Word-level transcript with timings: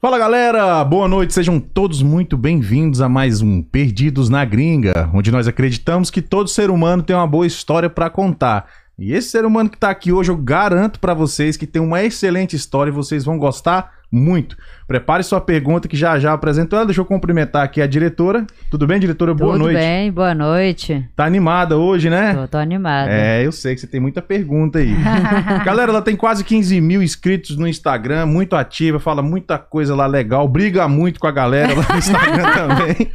Fala 0.00 0.18
galera, 0.18 0.84
boa 0.84 1.06
noite, 1.06 1.32
sejam 1.32 1.60
todos 1.60 2.02
muito 2.02 2.36
bem-vindos 2.36 3.00
a 3.00 3.08
mais 3.08 3.40
um 3.40 3.62
Perdidos 3.62 4.28
na 4.28 4.44
Gringa, 4.44 5.08
onde 5.14 5.30
nós 5.30 5.46
acreditamos 5.46 6.10
que 6.10 6.20
todo 6.20 6.48
ser 6.50 6.70
humano 6.70 7.04
tem 7.04 7.14
uma 7.14 7.26
boa 7.26 7.46
história 7.46 7.88
para 7.88 8.10
contar. 8.10 8.68
E 8.98 9.12
esse 9.12 9.30
ser 9.30 9.44
humano 9.44 9.70
que 9.70 9.78
tá 9.78 9.90
aqui 9.90 10.12
hoje, 10.12 10.30
eu 10.30 10.36
garanto 10.36 10.98
para 10.98 11.14
vocês 11.14 11.56
que 11.56 11.68
tem 11.68 11.80
uma 11.80 12.02
excelente 12.02 12.56
história 12.56 12.90
e 12.90 12.92
vocês 12.92 13.24
vão 13.24 13.38
gostar 13.38 14.01
muito. 14.12 14.56
Prepare 14.86 15.22
sua 15.22 15.40
pergunta 15.40 15.88
que 15.88 15.96
já 15.96 16.18
já 16.18 16.34
apresentou 16.34 16.76
ela. 16.76 16.84
Deixa 16.84 17.00
eu 17.00 17.04
cumprimentar 17.06 17.64
aqui 17.64 17.80
a 17.80 17.86
diretora. 17.86 18.46
Tudo 18.70 18.86
bem, 18.86 19.00
diretora? 19.00 19.32
Boa 19.32 19.52
Tudo 19.52 19.62
noite. 19.62 19.76
Tudo 19.78 19.86
bem, 19.86 20.12
boa 20.12 20.34
noite. 20.34 21.08
Tá 21.16 21.24
animada 21.24 21.78
hoje, 21.78 22.10
né? 22.10 22.34
Tô, 22.34 22.46
tô 22.46 22.58
animada. 22.58 23.10
É, 23.10 23.44
eu 23.44 23.50
sei 23.50 23.74
que 23.74 23.80
você 23.80 23.86
tem 23.86 24.00
muita 24.00 24.20
pergunta 24.20 24.80
aí. 24.80 24.94
Galera, 25.64 25.90
ela 25.90 26.02
tem 26.02 26.14
quase 26.14 26.44
15 26.44 26.78
mil 26.82 27.02
inscritos 27.02 27.56
no 27.56 27.66
Instagram, 27.66 28.26
muito 28.26 28.54
ativa, 28.54 29.00
fala 29.00 29.22
muita 29.22 29.56
coisa 29.56 29.94
lá 29.94 30.06
legal, 30.06 30.46
briga 30.46 30.86
muito 30.86 31.18
com 31.18 31.26
a 31.26 31.32
galera 31.32 31.74
lá 31.74 31.86
no 31.88 31.98
Instagram 31.98 32.52
também. 32.52 33.10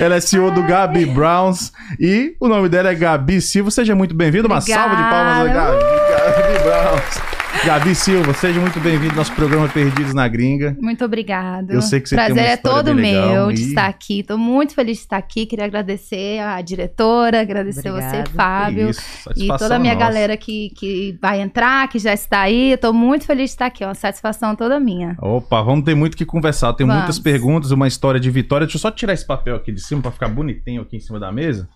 Ela 0.00 0.16
é 0.16 0.20
CEO 0.20 0.50
do 0.50 0.64
Gabi 0.64 1.06
Browns 1.06 1.72
e 2.00 2.34
o 2.40 2.48
nome 2.48 2.68
dela 2.68 2.90
é 2.90 2.94
Gabi 2.96 3.40
Silva. 3.40 3.70
Seja 3.70 3.94
muito 3.94 4.12
bem-vinda. 4.12 4.48
Uma 4.48 4.60
salva 4.60 4.96
de 4.96 5.02
palmas 5.02 5.38
a 5.38 5.52
Gabi, 5.52 5.78
Gabi 6.10 6.62
Browns. 6.64 7.31
Gabi 7.64 7.94
Silva, 7.94 8.34
seja 8.34 8.58
muito 8.60 8.80
bem-vindo 8.80 9.10
ao 9.12 9.18
nosso 9.18 9.32
programa 9.36 9.68
Perdidos 9.68 10.12
na 10.12 10.26
Gringa. 10.26 10.76
Muito 10.80 11.04
obrigado. 11.04 11.70
Eu 11.70 11.80
sei 11.80 12.00
que 12.00 12.08
você 12.08 12.16
Prazer 12.16 12.34
tem 12.34 12.44
uma 12.44 12.50
é 12.50 12.56
todo 12.56 12.92
meu 12.92 13.52
de 13.52 13.62
e- 13.62 13.68
estar 13.68 13.86
aqui. 13.86 14.18
Estou 14.20 14.36
muito 14.36 14.74
feliz 14.74 14.96
de 14.96 15.02
estar 15.04 15.16
aqui. 15.18 15.46
Queria 15.46 15.64
agradecer 15.66 16.40
a 16.40 16.60
diretora, 16.60 17.40
agradecer 17.40 17.88
Obrigada. 17.90 18.24
você, 18.26 18.32
Fábio. 18.34 18.90
Isso, 18.90 19.30
E 19.36 19.46
toda 19.46 19.76
a 19.76 19.78
minha 19.78 19.94
nossa. 19.94 20.06
galera 20.06 20.36
que, 20.36 20.70
que 20.70 21.16
vai 21.22 21.40
entrar, 21.40 21.86
que 21.88 22.00
já 22.00 22.12
está 22.12 22.40
aí. 22.40 22.72
Estou 22.72 22.92
muito 22.92 23.24
feliz 23.26 23.50
de 23.50 23.54
estar 23.54 23.66
aqui. 23.66 23.84
É 23.84 23.86
uma 23.86 23.94
satisfação 23.94 24.56
toda 24.56 24.80
minha. 24.80 25.16
Opa, 25.20 25.62
vamos 25.62 25.84
ter 25.84 25.94
muito 25.94 26.14
o 26.14 26.16
que 26.16 26.24
conversar. 26.26 26.72
Tem 26.72 26.84
Vamos. 26.84 27.02
muitas 27.02 27.20
perguntas, 27.20 27.70
uma 27.70 27.86
história 27.86 28.18
de 28.18 28.28
vitória. 28.28 28.66
Deixa 28.66 28.76
eu 28.78 28.80
só 28.80 28.90
tirar 28.90 29.12
esse 29.12 29.26
papel 29.26 29.54
aqui 29.54 29.70
de 29.70 29.80
cima 29.80 30.02
para 30.02 30.10
ficar 30.10 30.28
bonitinho 30.28 30.82
aqui 30.82 30.96
em 30.96 31.00
cima 31.00 31.20
da 31.20 31.30
mesa. 31.30 31.68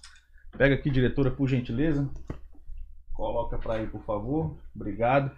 Pega 0.59 0.75
aqui, 0.75 0.91
diretora, 0.91 1.31
por 1.31 1.47
gentileza. 1.49 2.09
Coloca 3.15 3.57
para 3.57 3.75
aí, 3.75 3.87
por 3.87 4.03
favor. 4.05 4.57
Obrigado. 4.75 5.31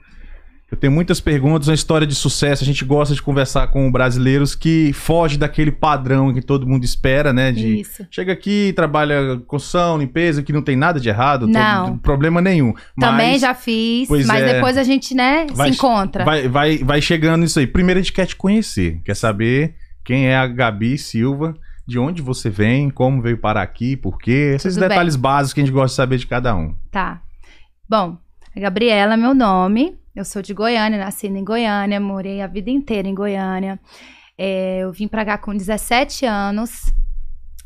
Eu 0.71 0.77
tenho 0.77 0.93
muitas 0.93 1.19
perguntas, 1.19 1.67
uma 1.67 1.75
história 1.75 2.07
de 2.07 2.15
sucesso. 2.15 2.63
A 2.63 2.67
gente 2.67 2.85
gosta 2.85 3.15
de 3.15 3.23
conversar 3.23 3.69
com 3.69 3.91
brasileiros 3.91 4.55
que 4.55 4.93
foge 4.93 5.39
daquele 5.39 5.73
padrão 5.73 6.33
que 6.35 6.43
todo 6.43 6.67
mundo 6.67 6.85
espera, 6.85 7.33
né? 7.33 7.51
De 7.53 7.81
Isso. 7.81 8.07
chega 8.11 8.35
aqui, 8.35 8.75
trabalha 8.77 9.41
construção, 9.47 9.97
limpeza, 9.97 10.43
que 10.43 10.53
não 10.53 10.61
tem 10.61 10.77
nada 10.77 11.01
de 11.01 11.09
errado, 11.09 11.47
todo- 11.47 11.53
Não. 11.53 11.97
problema 11.97 12.43
nenhum. 12.43 12.75
Também 13.01 13.33
Mas 13.33 13.41
já 13.41 13.55
fiz, 13.55 14.09
mas 14.11 14.43
é. 14.43 14.55
depois 14.55 14.77
a 14.77 14.83
gente, 14.85 15.15
né, 15.15 15.47
Vai- 15.55 15.71
se 15.71 15.77
encontra. 15.77 16.23
Vai, 16.23 16.47
vai, 16.49 16.77
vai 16.79 17.01
chegando 17.01 17.45
isso 17.47 17.59
aí. 17.59 17.67
Primeiro 17.67 17.99
a 17.99 18.03
gente 18.03 18.13
quer 18.13 18.27
te 18.27 18.37
conhecer, 18.37 19.01
quer 19.05 19.17
saber 19.17 19.75
quem 20.05 20.27
é 20.27 20.37
a 20.37 20.47
Gabi 20.47 20.99
Silva, 20.99 21.55
de 21.87 21.99
onde 21.99 22.21
você 22.21 22.51
vem, 22.51 22.91
como 22.91 23.23
veio 23.23 23.39
parar 23.39 23.63
aqui, 23.63 23.97
por 23.97 24.19
quê, 24.19 24.53
esses 24.57 24.75
Tudo 24.75 24.87
detalhes 24.87 25.17
básicos 25.17 25.55
que 25.55 25.61
a 25.61 25.65
gente 25.65 25.73
gosta 25.73 25.89
de 25.89 25.97
saber 25.97 26.19
de 26.19 26.27
cada 26.27 26.55
um. 26.55 26.75
Tá. 26.91 27.23
Bom, 27.89 28.19
a 28.55 28.61
Gabriela 28.61 29.15
é 29.15 29.17
meu 29.17 29.35
nome. 29.35 29.98
Eu 30.19 30.25
sou 30.25 30.43
de 30.43 30.53
Goiânia, 30.53 30.99
nasci 30.99 31.29
em 31.29 31.45
Goiânia, 31.45 32.01
morei 32.01 32.41
a 32.41 32.49
vida 32.49 32.69
inteira 32.71 33.07
em 33.07 33.15
Goiânia. 33.15 33.79
É, 34.37 34.81
eu 34.81 34.91
vim 34.91 35.07
pra 35.07 35.25
cá 35.25 35.39
com 35.39 35.57
17 35.57 36.27
anos. 36.27 36.93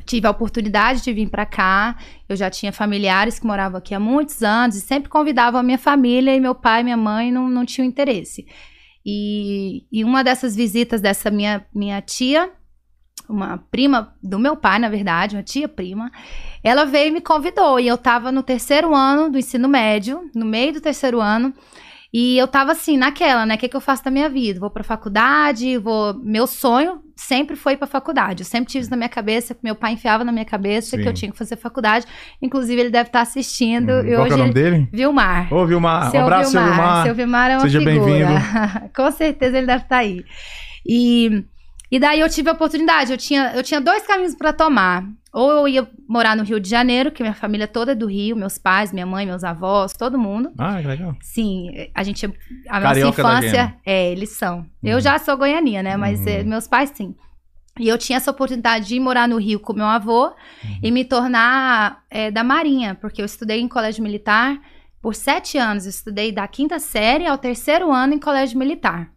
Tive 0.04 0.26
a 0.26 0.30
oportunidade 0.30 1.02
de 1.02 1.14
vir 1.14 1.30
pra 1.30 1.46
cá. 1.46 1.96
Eu 2.28 2.36
já 2.36 2.50
tinha 2.50 2.70
familiares 2.70 3.38
que 3.38 3.46
moravam 3.46 3.78
aqui 3.78 3.94
há 3.94 3.98
muitos 3.98 4.42
anos 4.42 4.76
e 4.76 4.82
sempre 4.82 5.08
convidavam 5.08 5.58
a 5.58 5.62
minha 5.62 5.78
família 5.78 6.36
e 6.36 6.40
meu 6.40 6.54
pai 6.54 6.82
e 6.82 6.84
minha 6.84 6.96
mãe 6.96 7.32
não, 7.32 7.48
não 7.48 7.64
tinham 7.64 7.86
interesse. 7.86 8.46
E, 9.02 9.86
e 9.90 10.04
uma 10.04 10.22
dessas 10.22 10.54
visitas 10.54 11.00
dessa 11.00 11.30
minha, 11.30 11.64
minha 11.74 12.02
tia, 12.02 12.52
uma 13.26 13.56
prima 13.70 14.14
do 14.22 14.38
meu 14.38 14.56
pai, 14.58 14.78
na 14.78 14.90
verdade, 14.90 15.36
uma 15.36 15.42
tia 15.42 15.68
prima, 15.68 16.12
ela 16.62 16.84
veio 16.84 17.08
e 17.08 17.12
me 17.12 17.22
convidou. 17.22 17.80
E 17.80 17.88
eu 17.88 17.96
tava 17.96 18.30
no 18.30 18.42
terceiro 18.42 18.94
ano 18.94 19.30
do 19.30 19.38
ensino 19.38 19.70
médio, 19.70 20.30
no 20.34 20.44
meio 20.44 20.74
do 20.74 20.82
terceiro 20.82 21.18
ano. 21.18 21.54
E 22.12 22.36
eu 22.36 22.46
tava 22.46 22.72
assim, 22.72 22.98
naquela, 22.98 23.46
né? 23.46 23.54
O 23.54 23.58
que, 23.58 23.68
que 23.68 23.76
eu 23.76 23.80
faço 23.80 24.04
da 24.04 24.10
minha 24.10 24.28
vida? 24.28 24.60
Vou 24.60 24.68
pra 24.68 24.84
faculdade, 24.84 25.78
vou. 25.78 26.12
Meu 26.22 26.46
sonho 26.46 27.00
sempre 27.16 27.56
foi 27.56 27.74
pra 27.74 27.86
faculdade. 27.86 28.42
Eu 28.42 28.46
sempre 28.46 28.70
tive 28.70 28.82
isso 28.82 28.90
na 28.90 28.98
minha 28.98 29.08
cabeça, 29.08 29.56
meu 29.62 29.74
pai 29.74 29.92
enfiava 29.92 30.22
na 30.22 30.30
minha 30.30 30.44
cabeça 30.44 30.96
que 30.96 31.04
Sim. 31.04 31.08
eu 31.08 31.14
tinha 31.14 31.32
que 31.32 31.38
fazer 31.38 31.56
faculdade. 31.56 32.04
Inclusive, 32.42 32.78
ele 32.78 32.90
deve 32.90 33.08
estar 33.08 33.22
assistindo. 33.22 33.90
Uhum. 33.90 34.06
E 34.06 34.14
Qual 34.14 34.26
que 34.26 34.32
é 34.32 34.34
hoje 34.34 34.34
o 34.34 34.38
nome 34.38 34.50
ele... 34.50 34.52
dele? 34.52 34.88
Vilmar. 34.92 35.54
Ô, 35.54 35.64
Vilmar, 35.64 36.08
um 36.08 36.10
Seu 36.10 36.20
abraço, 36.20 36.50
seu 36.50 36.62
Vilmar. 36.62 37.06
Seu 37.06 37.14
Vilmar 37.14 37.50
é 37.50 37.54
uma 37.54 37.60
Seja 37.62 37.80
bem-vindo. 37.80 38.32
Com 38.94 39.10
certeza 39.10 39.56
ele 39.56 39.66
deve 39.66 39.84
estar 39.84 39.96
aí. 39.96 40.22
E, 40.86 41.44
e 41.90 41.98
daí 41.98 42.20
eu 42.20 42.28
tive 42.28 42.50
a 42.50 42.52
oportunidade, 42.52 43.10
eu 43.10 43.16
tinha, 43.16 43.52
eu 43.54 43.62
tinha 43.62 43.80
dois 43.80 44.06
caminhos 44.06 44.34
para 44.34 44.52
tomar. 44.52 45.02
Ou 45.32 45.50
eu 45.50 45.68
ia 45.68 45.88
morar 46.06 46.36
no 46.36 46.42
Rio 46.44 46.60
de 46.60 46.68
Janeiro, 46.68 47.10
que 47.10 47.22
minha 47.22 47.34
família 47.34 47.66
toda 47.66 47.92
é 47.92 47.94
do 47.94 48.06
Rio, 48.06 48.36
meus 48.36 48.58
pais, 48.58 48.92
minha 48.92 49.06
mãe, 49.06 49.24
meus 49.24 49.42
avós, 49.42 49.94
todo 49.94 50.18
mundo. 50.18 50.52
Ah, 50.58 50.78
que 50.82 50.86
legal. 50.86 51.16
Sim, 51.22 51.70
a 51.94 52.02
gente. 52.02 52.26
A 52.68 52.74
nossa 52.80 52.82
Carioca 52.88 53.22
da 53.22 53.38
infância. 53.38 53.74
É, 53.86 54.12
eles 54.12 54.30
são. 54.30 54.66
Eu 54.82 54.96
Uhum. 54.96 55.00
já 55.00 55.18
sou 55.18 55.36
goianinha, 55.38 55.82
né? 55.82 55.96
Mas 55.96 56.20
Uhum. 56.20 56.28
eh, 56.28 56.42
meus 56.42 56.68
pais 56.68 56.90
sim. 56.94 57.14
E 57.80 57.88
eu 57.88 57.96
tinha 57.96 58.18
essa 58.18 58.30
oportunidade 58.30 58.86
de 58.86 58.96
ir 58.96 59.00
morar 59.00 59.26
no 59.26 59.38
Rio 59.38 59.58
com 59.58 59.72
meu 59.72 59.86
avô 59.86 60.26
Uhum. 60.26 60.34
e 60.82 60.90
me 60.90 61.02
tornar 61.04 62.02
eh, 62.10 62.30
da 62.30 62.44
Marinha, 62.44 62.94
porque 63.00 63.22
eu 63.22 63.26
estudei 63.26 63.58
em 63.60 63.68
colégio 63.68 64.02
militar 64.02 64.60
por 65.00 65.14
sete 65.14 65.56
anos. 65.56 65.86
Eu 65.86 65.90
estudei 65.90 66.30
da 66.30 66.46
quinta 66.46 66.78
série 66.78 67.26
ao 67.26 67.38
terceiro 67.38 67.90
ano 67.90 68.12
em 68.12 68.18
colégio 68.18 68.58
militar. 68.58 69.10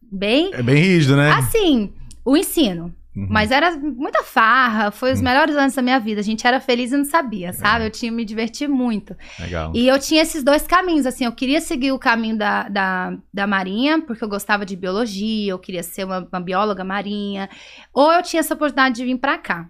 Bem. 0.00 0.50
É 0.54 0.62
bem 0.62 0.76
rígido, 0.80 1.16
né? 1.16 1.32
Assim, 1.32 1.92
o 2.24 2.36
ensino. 2.36 2.94
Uhum. 3.16 3.28
Mas 3.30 3.50
era 3.52 3.76
muita 3.76 4.24
farra, 4.24 4.90
foi 4.90 5.12
os 5.12 5.20
Hum. 5.20 5.24
melhores 5.24 5.56
anos 5.56 5.74
da 5.74 5.80
minha 5.82 6.00
vida. 6.00 6.20
A 6.20 6.24
gente 6.24 6.44
era 6.46 6.60
feliz 6.60 6.90
e 6.90 6.96
não 6.96 7.04
sabia, 7.04 7.52
sabe? 7.52 7.86
Eu 7.86 7.90
tinha 7.90 8.10
me 8.10 8.24
divertir 8.24 8.68
muito. 8.68 9.16
Legal. 9.38 9.70
E 9.74 9.86
eu 9.86 9.98
tinha 10.00 10.20
esses 10.22 10.42
dois 10.42 10.66
caminhos, 10.66 11.06
assim, 11.06 11.24
eu 11.24 11.32
queria 11.32 11.60
seguir 11.60 11.92
o 11.92 11.98
caminho 11.98 12.36
da, 12.36 12.68
da, 12.68 13.16
da 13.32 13.46
marinha, 13.46 14.00
porque 14.00 14.24
eu 14.24 14.28
gostava 14.28 14.66
de 14.66 14.74
biologia, 14.74 15.52
eu 15.52 15.58
queria 15.58 15.82
ser 15.84 16.04
uma, 16.04 16.26
uma 16.32 16.40
bióloga 16.40 16.82
marinha, 16.82 17.48
ou 17.92 18.12
eu 18.12 18.22
tinha 18.22 18.40
essa 18.40 18.54
oportunidade 18.54 18.96
de 18.96 19.04
vir 19.04 19.18
pra 19.18 19.38
cá. 19.38 19.68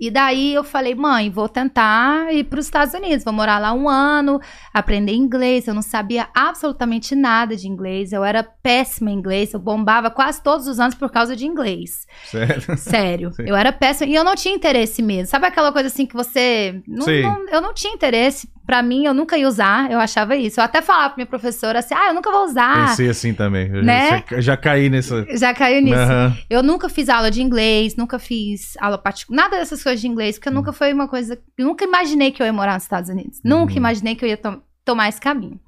E 0.00 0.10
daí 0.10 0.52
eu 0.54 0.64
falei, 0.64 0.94
mãe, 0.94 1.30
vou 1.30 1.48
tentar 1.48 2.32
ir 2.34 2.44
para 2.44 2.58
os 2.58 2.64
Estados 2.64 2.94
Unidos, 2.94 3.22
vou 3.24 3.32
morar 3.32 3.58
lá 3.58 3.72
um 3.72 3.88
ano, 3.88 4.40
aprender 4.72 5.12
inglês. 5.12 5.68
Eu 5.68 5.74
não 5.74 5.82
sabia 5.82 6.26
absolutamente 6.34 7.14
nada 7.14 7.54
de 7.54 7.68
inglês, 7.68 8.12
eu 8.12 8.24
era 8.24 8.42
péssima 8.42 9.10
em 9.10 9.14
inglês, 9.14 9.52
eu 9.52 9.60
bombava 9.60 10.10
quase 10.10 10.42
todos 10.42 10.66
os 10.66 10.80
anos 10.80 10.94
por 10.94 11.10
causa 11.12 11.36
de 11.36 11.46
inglês. 11.46 12.06
Certo. 12.24 12.74
Sério. 12.78 13.32
Sim. 13.34 13.44
Eu 13.46 13.54
era 13.54 13.72
péssima. 13.72 14.10
E 14.10 14.14
eu 14.14 14.24
não 14.24 14.34
tinha 14.34 14.54
interesse 14.54 15.00
mesmo. 15.02 15.26
Sabe 15.30 15.46
aquela 15.46 15.70
coisa 15.70 15.88
assim 15.88 16.06
que 16.06 16.14
você. 16.14 16.82
Não, 16.88 17.02
Sim. 17.04 17.22
não- 17.22 17.48
eu 17.48 17.60
não 17.60 17.72
tinha 17.74 17.92
interesse. 17.92 18.48
Pra 18.66 18.82
mim, 18.82 19.04
eu 19.04 19.12
nunca 19.12 19.36
ia 19.36 19.46
usar. 19.46 19.90
Eu 19.90 19.98
achava 20.00 20.34
isso. 20.36 20.58
Eu 20.58 20.64
até 20.64 20.80
falava 20.80 21.10
pra 21.10 21.16
minha 21.16 21.26
professora 21.26 21.80
assim: 21.80 21.94
ah, 21.94 22.08
eu 22.08 22.14
nunca 22.14 22.30
vou 22.30 22.44
usar. 22.44 22.88
Pensei 22.88 23.08
assim 23.10 23.34
também. 23.34 23.68
Eu 23.70 23.82
Né? 23.82 24.24
já, 24.30 24.40
já 24.40 24.56
caí 24.56 24.88
nessa. 24.88 25.26
Já 25.36 25.52
caiu 25.52 25.82
nisso. 25.82 25.96
Aham. 25.96 26.36
Eu 26.48 26.62
nunca 26.62 26.88
fiz 26.88 27.08
aula 27.08 27.30
de 27.30 27.42
inglês, 27.42 27.94
nunca 27.96 28.18
fiz 28.18 28.74
aula 28.80 28.96
particular, 28.96 29.42
nada 29.42 29.58
dessas 29.58 29.82
coisas 29.82 30.00
de 30.00 30.08
inglês, 30.08 30.38
porque 30.38 30.50
nunca 30.50 30.72
foi 30.72 30.92
uma 30.92 31.06
coisa. 31.08 31.38
Eu 31.58 31.66
nunca 31.66 31.84
imaginei 31.84 32.30
que 32.32 32.40
eu 32.42 32.46
ia 32.46 32.52
morar 32.52 32.74
nos 32.74 32.84
Estados 32.84 33.10
Unidos. 33.10 33.40
Nunca 33.44 33.72
Uhum. 33.72 33.78
imaginei 33.78 34.14
que 34.14 34.24
eu 34.24 34.28
ia 34.30 34.36
to- 34.36 34.62
tomar 34.84 35.08
esse 35.08 35.20
caminho. 35.20 35.60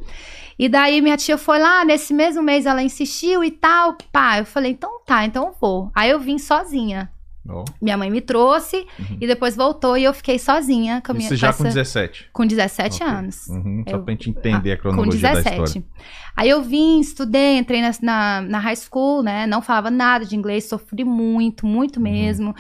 E 0.59 0.69
daí 0.69 1.03
minha 1.03 1.19
tia 1.19 1.37
foi 1.37 1.59
lá, 1.59 1.85
nesse 1.85 2.15
mesmo 2.15 2.43
mês 2.43 2.65
ela 2.65 2.83
insistiu 2.83 3.45
e 3.45 3.51
tal. 3.51 3.97
Pá, 4.11 4.39
eu 4.39 4.47
falei, 4.47 4.73
então 4.73 4.91
tá, 5.07 5.23
então 5.25 5.49
eu 5.49 5.55
vou. 5.61 5.91
Aí 5.95 6.09
eu 6.11 6.19
vim 6.19 6.39
sozinha. 6.39 7.11
Ó, 7.49 7.65
Minha 7.81 7.97
mãe 7.97 8.11
me 8.11 8.21
trouxe 8.21 8.87
Uhum. 8.99 9.19
e 9.21 9.27
depois 9.27 9.55
voltou 9.57 9.97
e 9.97 10.05
eu 10.05 10.13
fiquei 10.15 10.39
sozinha 10.39 11.01
com 11.05 11.13
a 11.13 11.15
minha 11.15 11.27
Isso 11.27 11.37
já 11.37 11.53
com 11.53 11.59
com 11.63 11.65
essa- 11.69 11.75
17. 11.75 12.29
com 12.33 12.47
17 12.47 13.03
Ok. 13.03 13.07
anos. 13.07 13.47
Uhum, 13.49 13.85
Só 13.89 13.97
Eu- 13.97 14.03
pra 14.03 14.13
gente 14.13 14.31
entender 14.31 14.73
a 14.73 14.77
Com 14.77 14.83
cronologia 14.83 15.21
da 15.33 15.39
história. 15.39 15.61
17. 15.61 15.85
Aí 16.37 16.51
eu 16.51 16.63
vim, 16.63 17.01
estudei, 17.01 17.57
entrei 17.59 17.81
na, 17.81 17.91
na, 18.03 18.41
na 18.43 18.59
high 18.59 18.77
school, 18.77 19.23
né? 19.23 19.47
Não 19.47 19.63
falava 19.63 19.91
nada 19.91 20.25
de 20.25 20.37
inglês, 20.37 20.65
sofri 20.69 21.05
muito, 21.05 21.67
muito 21.67 21.97
Uhum. 21.97 22.03
mesmo. 22.03 22.55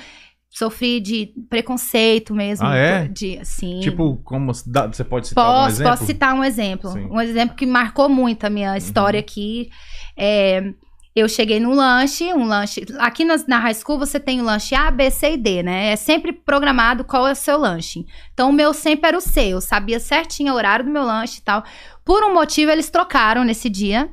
Sofri 0.48 1.00
de 1.00 1.34
preconceito 1.50 2.34
mesmo. 2.34 2.66
Ah, 2.66 2.74
é? 2.76 3.08
De, 3.08 3.38
assim, 3.38 3.80
Tipo, 3.80 4.16
como 4.24 4.54
você 4.54 5.04
pode 5.04 5.28
citar 5.28 5.44
Posso, 5.44 5.68
exemplo? 5.76 5.90
posso 5.92 6.06
citar 6.06 6.34
um 6.34 6.42
exemplo. 6.42 6.90
Sim. 6.92 7.08
Um 7.10 7.20
exemplo 7.20 7.54
que 7.54 7.66
marcou 7.66 8.08
muito 8.08 8.44
a 8.46 8.48
minha 8.50 8.74
história 8.78 9.20
aqui. 9.20 9.68
É, 10.16 10.72
eu 11.16 11.28
cheguei 11.28 11.58
num 11.58 11.72
lanche, 11.74 12.32
um 12.34 12.44
lanche. 12.44 12.84
Aqui 12.98 13.24
nas- 13.24 13.46
na 13.46 13.58
high 13.58 13.72
school 13.74 13.98
você 13.98 14.20
tem 14.20 14.40
o 14.40 14.44
lanche 14.44 14.74
A, 14.74 14.90
B, 14.90 15.10
C 15.10 15.32
e 15.32 15.36
D, 15.38 15.62
né? 15.62 15.92
É 15.92 15.96
sempre 15.96 16.30
programado 16.30 17.04
qual 17.04 17.26
é 17.26 17.32
o 17.32 17.34
seu 17.34 17.56
lanche. 17.58 18.04
Então 18.34 18.50
o 18.50 18.52
meu 18.52 18.74
sempre 18.74 19.08
era 19.08 19.16
o 19.16 19.20
C. 19.20 19.48
Eu 19.48 19.60
sabia 19.62 19.98
certinho 19.98 20.52
o 20.52 20.56
horário 20.56 20.84
do 20.84 20.90
meu 20.90 21.02
lanche 21.04 21.38
e 21.40 21.42
tal. 21.42 21.64
Por 22.04 22.22
um 22.22 22.34
motivo, 22.34 22.70
eles 22.70 22.90
trocaram 22.90 23.44
nesse 23.44 23.70
dia. 23.70 24.10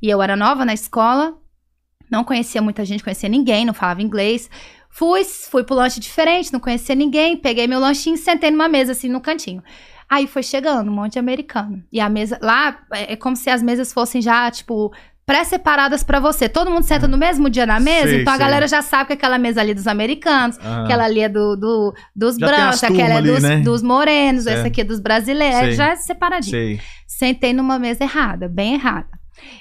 E 0.00 0.08
eu 0.08 0.22
era 0.22 0.34
nova 0.34 0.64
na 0.64 0.72
escola. 0.72 1.34
Não 2.10 2.24
conhecia 2.24 2.62
muita 2.62 2.84
gente, 2.84 3.04
conhecia 3.04 3.28
ninguém, 3.28 3.64
não 3.66 3.74
falava 3.74 4.00
inglês. 4.00 4.48
Fui, 4.88 5.24
fui 5.24 5.62
pro 5.62 5.74
lanche 5.74 6.00
diferente, 6.00 6.52
não 6.52 6.60
conhecia 6.60 6.94
ninguém. 6.94 7.36
Peguei 7.36 7.66
meu 7.66 7.78
lanchinho 7.78 8.14
e 8.14 8.18
sentei 8.18 8.50
numa 8.50 8.68
mesa, 8.68 8.92
assim, 8.92 9.08
no 9.10 9.20
cantinho. 9.20 9.62
Aí 10.08 10.26
foi 10.26 10.42
chegando 10.42 10.90
um 10.90 10.94
monte 10.94 11.14
de 11.14 11.18
americano. 11.18 11.82
E 11.92 12.00
a 12.00 12.08
mesa. 12.08 12.38
Lá 12.40 12.78
é 12.92 13.12
é 13.12 13.16
como 13.16 13.36
se 13.36 13.50
as 13.50 13.62
mesas 13.62 13.92
fossem 13.92 14.22
já, 14.22 14.50
tipo, 14.50 14.90
pré-separadas 15.26 16.04
pra 16.04 16.20
você. 16.20 16.48
Todo 16.48 16.70
mundo 16.70 16.84
senta 16.84 17.08
no 17.08 17.18
mesmo 17.18 17.50
dia 17.50 17.66
na 17.66 17.80
mesa, 17.80 18.08
Sei, 18.08 18.20
então 18.22 18.32
a 18.32 18.36
sei. 18.36 18.46
galera 18.46 18.68
já 18.68 18.80
sabe 18.80 19.08
que 19.08 19.12
aquela 19.14 19.36
mesa 19.38 19.60
ali 19.60 19.72
é 19.72 19.74
dos 19.74 19.88
americanos, 19.88 20.56
Ah. 20.62 20.84
aquela 20.84 21.04
ali 21.04 21.20
é 21.20 21.28
do, 21.28 21.56
do- 21.56 21.92
dos 22.14 22.36
Já 22.36 22.46
brancos, 22.46 22.84
aquela 22.84 23.14
é 23.14 23.16
ali, 23.16 23.32
dos, 23.32 23.42
né? 23.42 23.60
dos 23.60 23.82
morenos, 23.82 24.44
Certo. 24.44 24.58
essa 24.58 24.68
aqui 24.68 24.80
é 24.80 24.84
dos 24.84 25.00
brasileiros. 25.00 25.58
Sei. 25.60 25.72
Já 25.74 25.88
é 25.90 25.96
separadinho. 25.96 26.78
Sentei 27.06 27.52
numa 27.52 27.78
mesa 27.78 28.04
errada, 28.04 28.48
bem 28.48 28.74
errada. 28.74 29.08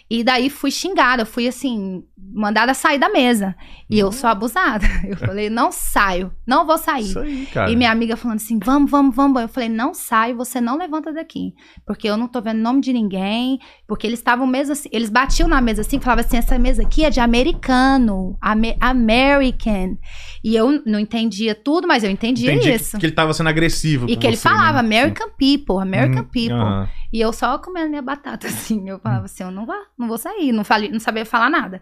E 0.09 0.23
daí 0.23 0.51
fui 0.51 0.69
xingada, 0.69 1.25
fui 1.25 1.47
assim, 1.47 2.03
mandada 2.15 2.75
sair 2.75 2.99
da 2.99 3.09
mesa. 3.09 3.55
E 3.89 3.97
eu 3.97 4.11
sou 4.11 4.29
abusada. 4.29 4.85
Eu 5.03 5.17
falei, 5.17 5.49
não 5.49 5.71
saio, 5.71 6.31
não 6.45 6.65
vou 6.65 6.77
sair. 6.77 7.03
Isso 7.09 7.19
aí, 7.19 7.45
cara. 7.47 7.71
E 7.71 7.75
minha 7.75 7.91
amiga 7.91 8.15
falando 8.15 8.37
assim, 8.37 8.59
vamos, 8.63 8.89
vamos, 8.91 9.15
vamos. 9.15 9.41
Eu 9.41 9.47
falei, 9.47 9.67
não 9.69 9.93
saio, 9.95 10.35
você 10.37 10.61
não 10.61 10.77
levanta 10.77 11.11
daqui. 11.11 11.53
Porque 11.87 12.07
eu 12.07 12.17
não 12.17 12.27
tô 12.27 12.39
vendo 12.41 12.59
nome 12.59 12.81
de 12.81 12.93
ninguém. 12.93 13.59
Porque 13.87 14.05
eles 14.05 14.19
estavam 14.19 14.45
mesmo 14.45 14.73
assim, 14.73 14.89
eles 14.91 15.09
batiam 15.09 15.47
na 15.49 15.59
mesa 15.61 15.81
assim, 15.81 15.99
falavam 15.99 16.23
assim, 16.25 16.37
essa 16.37 16.57
mesa 16.59 16.83
aqui 16.83 17.03
é 17.03 17.09
de 17.09 17.19
americano, 17.19 18.37
ame- 18.41 18.77
American. 18.79 19.97
E 20.43 20.55
eu 20.55 20.81
não 20.85 20.99
entendia 20.99 21.55
tudo, 21.55 21.87
mas 21.87 22.03
eu 22.03 22.09
entendia 22.11 22.53
Entendi 22.53 22.71
isso. 22.73 22.97
que 22.99 23.05
ele 23.05 23.13
tava 23.13 23.33
sendo 23.33 23.49
agressivo. 23.49 24.05
E 24.09 24.15
que 24.15 24.27
ele 24.27 24.35
você, 24.37 24.43
falava 24.49 24.81
né? 24.83 24.99
American 25.01 25.29
people, 25.37 25.81
American 25.81 26.21
Hum, 26.23 26.27
people. 26.31 26.53
aham. 26.53 26.89
E 27.13 27.21
eu 27.21 27.31
só 27.31 27.57
comendo 27.57 27.89
minha 27.89 28.01
batata, 28.01 28.45
assim. 28.47 28.87
Eu 28.89 28.99
falava 28.99 29.25
assim, 29.25 29.43
eu 29.43 29.51
não 29.51 29.65
vou, 29.65 29.75
não 29.97 30.07
vou 30.07 30.17
sair, 30.17 30.51
não, 30.51 30.63
falei, 30.63 30.89
não 30.89 30.99
sabia 30.99 31.25
falar 31.25 31.49
nada. 31.49 31.81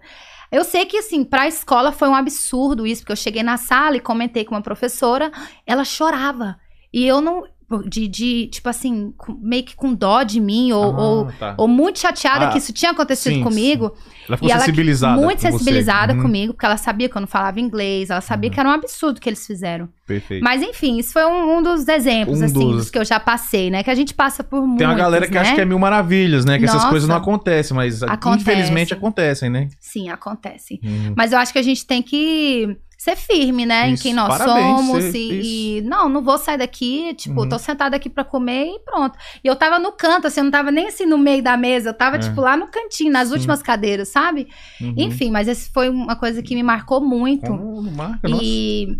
Eu 0.52 0.64
sei 0.64 0.86
que, 0.86 0.98
assim, 0.98 1.24
pra 1.24 1.48
escola 1.48 1.92
foi 1.92 2.08
um 2.08 2.16
absurdo 2.16 2.86
isso, 2.86 3.02
porque 3.02 3.12
eu 3.12 3.18
cheguei 3.18 3.42
na 3.42 3.58
sala 3.58 3.98
e 3.98 4.00
comentei 4.00 4.46
com 4.46 4.54
uma 4.54 4.62
professora, 4.62 5.32
ela 5.66 5.84
chorava. 5.84 6.58
E 6.94 7.08
eu 7.08 7.20
não. 7.20 7.44
De, 7.82 8.08
de 8.08 8.48
tipo 8.48 8.70
assim, 8.70 9.14
meio 9.42 9.64
que 9.64 9.76
com 9.76 9.94
dó 9.94 10.24
de 10.24 10.40
mim, 10.40 10.72
ou, 10.72 10.84
Ah, 10.84 11.02
ou, 11.02 11.32
tá. 11.40 11.56
ou 11.58 11.68
muito 11.68 12.00
chateada 12.00 12.46
Ah, 12.46 12.50
que 12.50 12.58
isso 12.58 12.72
tinha 12.74 12.92
acontecido 12.92 13.34
sim, 13.36 13.42
comigo. 13.44 13.94
Ela 14.28 14.38
ficou 14.38 14.50
e 14.50 14.52
ela 14.52 14.60
sensibilizada. 14.62 15.22
muito 15.22 15.42
com 15.42 15.46
você. 15.46 15.52
sensibilizada 15.52 16.14
Uhum, 16.14 16.22
comigo, 16.22 16.54
porque 16.54 16.66
ela 16.66 16.78
sabia 16.78 17.10
que 17.10 17.18
eu 17.18 17.20
não 17.22 17.28
falava 17.28 17.60
inglês, 17.60 18.10
ela 18.10 18.22
sabia 18.22 18.50
Uhum. 18.50 18.54
que 18.54 18.60
era 18.60 18.70
um 18.70 18.72
absurdo 18.74 19.20
que 19.20 19.28
eles 19.30 19.46
fizeram. 19.46 19.90
Perfeito. 20.06 20.44
Mas 20.44 20.62
enfim, 20.62 20.98
isso 21.00 21.14
foi 21.14 21.26
um, 21.26 21.58
um 21.58 21.62
dos 21.64 21.88
exemplos, 21.88 22.42
Um 22.42 22.46
assim, 22.46 22.54
dos- 22.54 22.76
dos 22.78 22.90
que 22.92 22.98
eu 22.98 23.06
já 23.06 23.20
passei, 23.20 23.70
né? 23.72 23.84
Que 23.84 23.90
a 23.90 23.96
gente 23.96 24.14
passa 24.14 24.44
por 24.44 24.60
muitos, 24.62 24.78
Tem 24.80 24.88
uma 24.88 24.94
galera 24.96 25.26
que 25.28 25.34
né? 25.34 25.40
acha 25.40 25.56
que 25.56 25.62
é 25.62 25.66
mil 25.66 25.80
maravilhas, 25.80 26.44
né? 26.46 26.58
Que 26.58 26.66
essas 26.66 26.76
Nossa. 26.78 26.90
coisas 26.90 27.08
não 27.08 27.16
acontecem, 27.16 27.76
mas 27.76 28.04
Acontece. 28.04 28.42
infelizmente 28.42 28.94
acontecem, 28.94 29.50
né? 29.50 29.70
Sim, 29.80 30.10
acontece. 30.10 30.80
Uhum. 30.84 31.14
Mas 31.16 31.32
eu 31.32 31.38
acho 31.40 31.52
que 31.54 31.60
a 31.60 31.64
gente 31.64 31.86
tem 31.86 32.02
que 32.02 32.78
ser 33.04 33.16
firme, 33.16 33.66
né? 33.66 33.90
Isso, 33.90 34.02
em 34.02 34.04
quem 34.04 34.14
nós 34.14 34.38
parabéns, 34.38 34.78
somos. 34.86 35.04
cê- 35.06 35.18
E, 35.18 35.78
e, 35.78 35.82
não, 35.82 36.08
não 36.10 36.22
vou 36.24 36.38
sair 36.38 36.58
daqui. 36.58 37.14
Tipo, 37.16 37.42
Uhum. 37.42 37.50
tô 37.50 37.60
sentada 37.60 37.96
aqui 37.96 38.10
pra 38.10 38.24
comer 38.24 38.66
e 38.66 38.80
pronto. 38.80 39.18
E 39.44 39.48
eu 39.48 39.56
tava 39.56 39.78
no 39.80 39.92
canto, 39.92 40.28
assim, 40.28 40.40
eu 40.40 40.44
não 40.46 40.52
tava 40.52 40.72
nem 40.72 40.88
assim 40.88 41.06
no 41.06 41.18
meio 41.18 41.44
da 41.44 41.58
mesa. 41.58 41.90
Eu 41.90 41.94
tava, 41.94 42.16
É. 42.16 42.20
tipo, 42.20 42.40
lá 42.42 42.56
no 42.58 42.68
cantinho, 42.68 43.12
nas 43.12 43.28
Sim. 43.28 43.34
últimas 43.36 43.62
cadeiras, 43.62 44.10
sabe? 44.10 44.48
Uhum. 44.82 44.94
Enfim, 44.98 45.32
mas 45.32 45.48
essa 45.48 45.70
foi 45.74 45.90
uma 45.90 46.16
coisa 46.16 46.42
que 46.42 46.56
me 46.56 46.64
marcou 46.64 47.02
muito. 47.02 47.52
Marca, 47.96 48.28
nossa. 48.28 48.42
E 48.44 48.98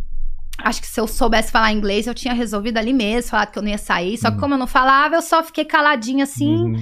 acho 0.60 0.82
que 0.82 0.88
se 0.88 1.00
eu 1.00 1.08
soubesse 1.08 1.52
falar 1.52 1.72
inglês, 1.72 2.06
eu 2.06 2.14
tinha 2.14 2.34
resolvido 2.34 2.78
ali 2.78 2.94
mesmo, 2.94 3.32
falado 3.32 3.52
que 3.52 3.58
eu 3.58 3.64
não 3.64 3.70
ia 3.70 3.78
sair. 3.78 4.18
Só 4.18 4.30
que 4.30 4.36
Uhum. 4.36 4.42
como 4.42 4.54
eu 4.54 4.58
não 4.58 4.68
falava, 4.68 5.16
eu 5.16 5.22
só 5.22 5.42
fiquei 5.44 5.66
caladinha 5.66 6.26
assim. 6.26 6.76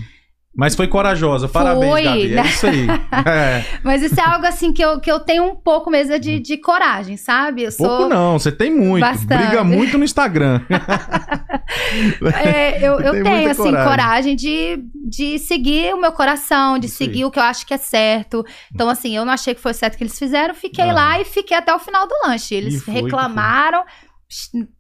Mas 0.54 0.76
foi 0.76 0.86
corajosa, 0.88 1.48
parabéns, 1.48 1.90
Foi, 1.92 2.04
Gabi. 2.04 2.38
É 2.38 2.46
isso 2.46 2.68
aí. 2.68 2.88
É. 3.26 3.64
Mas 3.84 4.02
isso 4.02 4.20
é 4.20 4.24
algo 4.24 4.46
assim 4.46 4.74
que 4.74 4.84
eu, 4.84 5.00
que 5.00 5.10
eu 5.12 5.20
tenho 5.20 5.44
um 5.46 5.56
pouco 5.56 5.90
mesmo 5.90 6.20
de, 6.20 6.40
de 6.40 6.58
coragem, 6.58 7.16
sabe? 7.16 7.64
Eu 7.64 7.72
sou. 7.72 7.88
Pouco 7.88 8.10
não, 8.10 8.38
você 8.38 8.52
tem 8.52 8.70
muito. 8.76 9.02
Bastante. 9.04 9.44
Briga 9.46 9.64
muito 9.64 9.98
no 9.98 10.04
Instagram. 10.04 10.62
É, 12.44 12.86
eu, 12.86 13.00
eu 13.00 13.24
tenho, 13.24 13.50
assim, 13.50 13.64
coragem. 13.64 13.90
coragem, 13.90 14.36
de, 14.36 14.84
de 15.08 15.40
seguir 15.40 15.94
o 15.94 16.02
meu 16.02 16.12
coração, 16.12 16.78
de 16.78 16.88
Isso 16.88 16.98
seguir 16.98 17.20
aí. 17.20 17.26
o 17.26 17.32
que 17.32 17.40
eu 17.40 17.44
acho 17.44 17.66
que 17.66 17.74
é 17.74 17.78
certo. 17.78 18.46
Então, 18.74 18.90
assim, 18.90 19.16
eu 19.16 19.24
não 19.26 19.34
achei 19.34 19.54
que 19.56 19.62
foi 19.62 19.74
certo 19.74 19.96
o 19.96 19.98
que 19.98 20.04
eles 20.04 20.18
fizeram, 20.20 20.54
fiquei 20.54 20.90
Ah. 20.90 20.94
lá 20.94 21.20
e 21.22 21.26
fiquei 21.26 21.56
até 21.56 21.74
o 21.74 21.80
final 21.80 22.08
do 22.08 22.14
lanche. 22.26 22.54
Eles 22.56 22.84
foi, 22.84 22.94
reclamaram, 22.96 23.84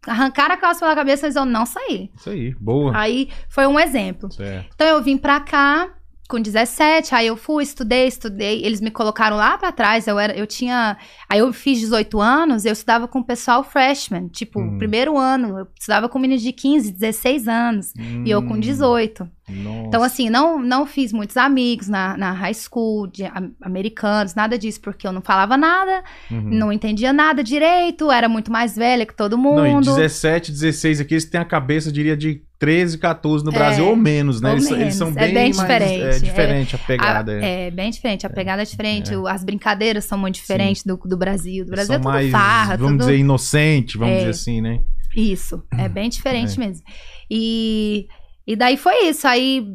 arrancaram 0.08 0.56
a 0.56 0.58
calça 0.58 0.80
pela 0.82 0.96
cabeça, 0.96 1.28
mas 1.28 1.36
eu 1.36 1.46
não 1.46 1.66
saí. 1.66 2.10
Isso 2.16 2.30
aí, 2.30 2.56
boa. 2.60 2.92
Aí 2.98 3.30
foi 3.50 3.68
um 3.68 3.80
exemplo. 3.80 4.32
Certo. 4.32 4.70
Então 4.74 4.88
eu 4.88 5.02
vim 5.02 5.18
pra 5.18 5.40
cá 5.40 5.90
com 6.30 6.40
17, 6.40 7.14
aí 7.14 7.28
eu 7.28 7.36
fui, 7.36 7.62
estudei, 7.62 8.08
estudei, 8.08 8.64
eles 8.64 8.80
me 8.80 8.90
colocaram 8.90 9.36
lá 9.36 9.58
pra 9.58 9.70
trás, 9.70 10.08
eu 10.08 10.18
era, 10.18 10.34
eu 10.34 10.48
tinha, 10.48 10.98
aí 11.28 11.40
eu 11.40 11.52
fiz 11.52 11.78
18 11.82 12.22
anos, 12.22 12.64
eu 12.64 12.72
estudava 12.72 13.06
com 13.06 13.20
o 13.20 13.24
pessoal 13.26 13.66
freshman, 13.66 14.30
tipo, 14.30 14.62
Hum. 14.62 14.78
primeiro 14.78 15.18
ano, 15.18 15.60
eu 15.60 15.68
estudava 15.78 16.08
com 16.08 16.18
meninos 16.18 16.42
de 16.42 16.54
15, 16.54 16.90
16 16.94 17.50
anos, 17.50 17.92
e 18.26 18.32
eu 18.32 18.42
com 18.44 18.54
Hum, 18.54 18.60
18. 18.62 19.30
Nossa. 19.52 19.88
Então 19.88 20.04
assim, 20.04 20.30
não 20.30 20.60
não 20.62 20.86
fiz 20.86 21.12
muitos 21.12 21.36
amigos 21.38 21.88
na, 21.88 22.16
na 22.18 22.32
high 22.32 22.54
school, 22.54 23.08
de 23.08 23.24
am- 23.26 23.52
americanos, 23.62 24.34
nada 24.36 24.58
disso, 24.58 24.80
porque 24.82 25.06
eu 25.08 25.12
não 25.12 25.22
falava 25.22 25.58
nada, 25.58 26.04
Uhum. 26.30 26.42
não 26.42 26.72
entendia 26.72 27.12
nada 27.14 27.44
direito, 27.44 28.12
era 28.12 28.28
muito 28.30 28.52
mais 28.52 28.76
velha 28.76 29.06
que 29.06 29.16
todo 29.16 29.38
mundo. 29.38 29.62
Não, 29.64 29.82
e 29.82 29.84
17, 29.86 30.52
16 30.52 31.02
aqui, 31.02 31.14
eles 31.16 31.26
têm 31.26 31.40
a 31.42 31.46
cabeça, 31.46 31.92
diria, 31.92 32.16
de 32.16 32.42
13, 32.60 32.98
14 33.00 33.44
no 33.44 33.52
É, 33.52 33.56
Brasil, 33.56 33.88
ou 33.88 33.96
menos, 33.96 34.40
né? 34.40 34.50
ou 34.52 34.56
Eles, 34.56 34.70
eles 34.72 34.96
são 34.96 35.08
menos. 35.08 35.22
É 35.24 35.26
bem, 35.26 35.34
bem 35.34 35.54
mais- 35.54 35.58
diferente, 35.58 36.04
É 36.16 36.20
diferente 36.20 36.76
a 36.76 36.80
pegada. 36.80 37.32
A- 37.32 37.44
é. 37.44 37.68
é. 37.68 37.72
bem 37.72 37.90
diferente, 37.90 38.26
a 38.28 38.30
pegada 38.30 38.62
é 38.62 38.66
diferente, 38.66 39.14
É. 39.14 39.18
as 39.32 39.44
brincadeiras 39.44 40.06
são 40.06 40.18
muito 40.18 40.36
diferentes 40.36 40.84
do, 40.84 40.96
do 40.98 41.18
Brasil. 41.18 41.66
Do 41.66 41.72
Brasil 41.72 41.88
são 41.88 41.96
é 41.96 42.00
tudo 42.00 42.12
mais, 42.12 42.32
farra, 42.32 42.78
vamos 42.78 42.92
tudo... 42.94 43.00
dizer, 43.00 43.18
inocente, 43.18 43.98
vamos 43.98 44.14
É. 44.14 44.18
dizer 44.20 44.30
assim, 44.30 44.62
né? 44.62 44.80
Isso, 45.16 45.62
é 45.78 45.90
bem 45.90 46.08
diferente 46.08 46.58
mesmo. 46.60 46.84
E, 47.30 48.08
e 48.48 48.56
daí 48.56 48.78
foi 48.78 49.06
isso, 49.10 49.28
aí 49.28 49.66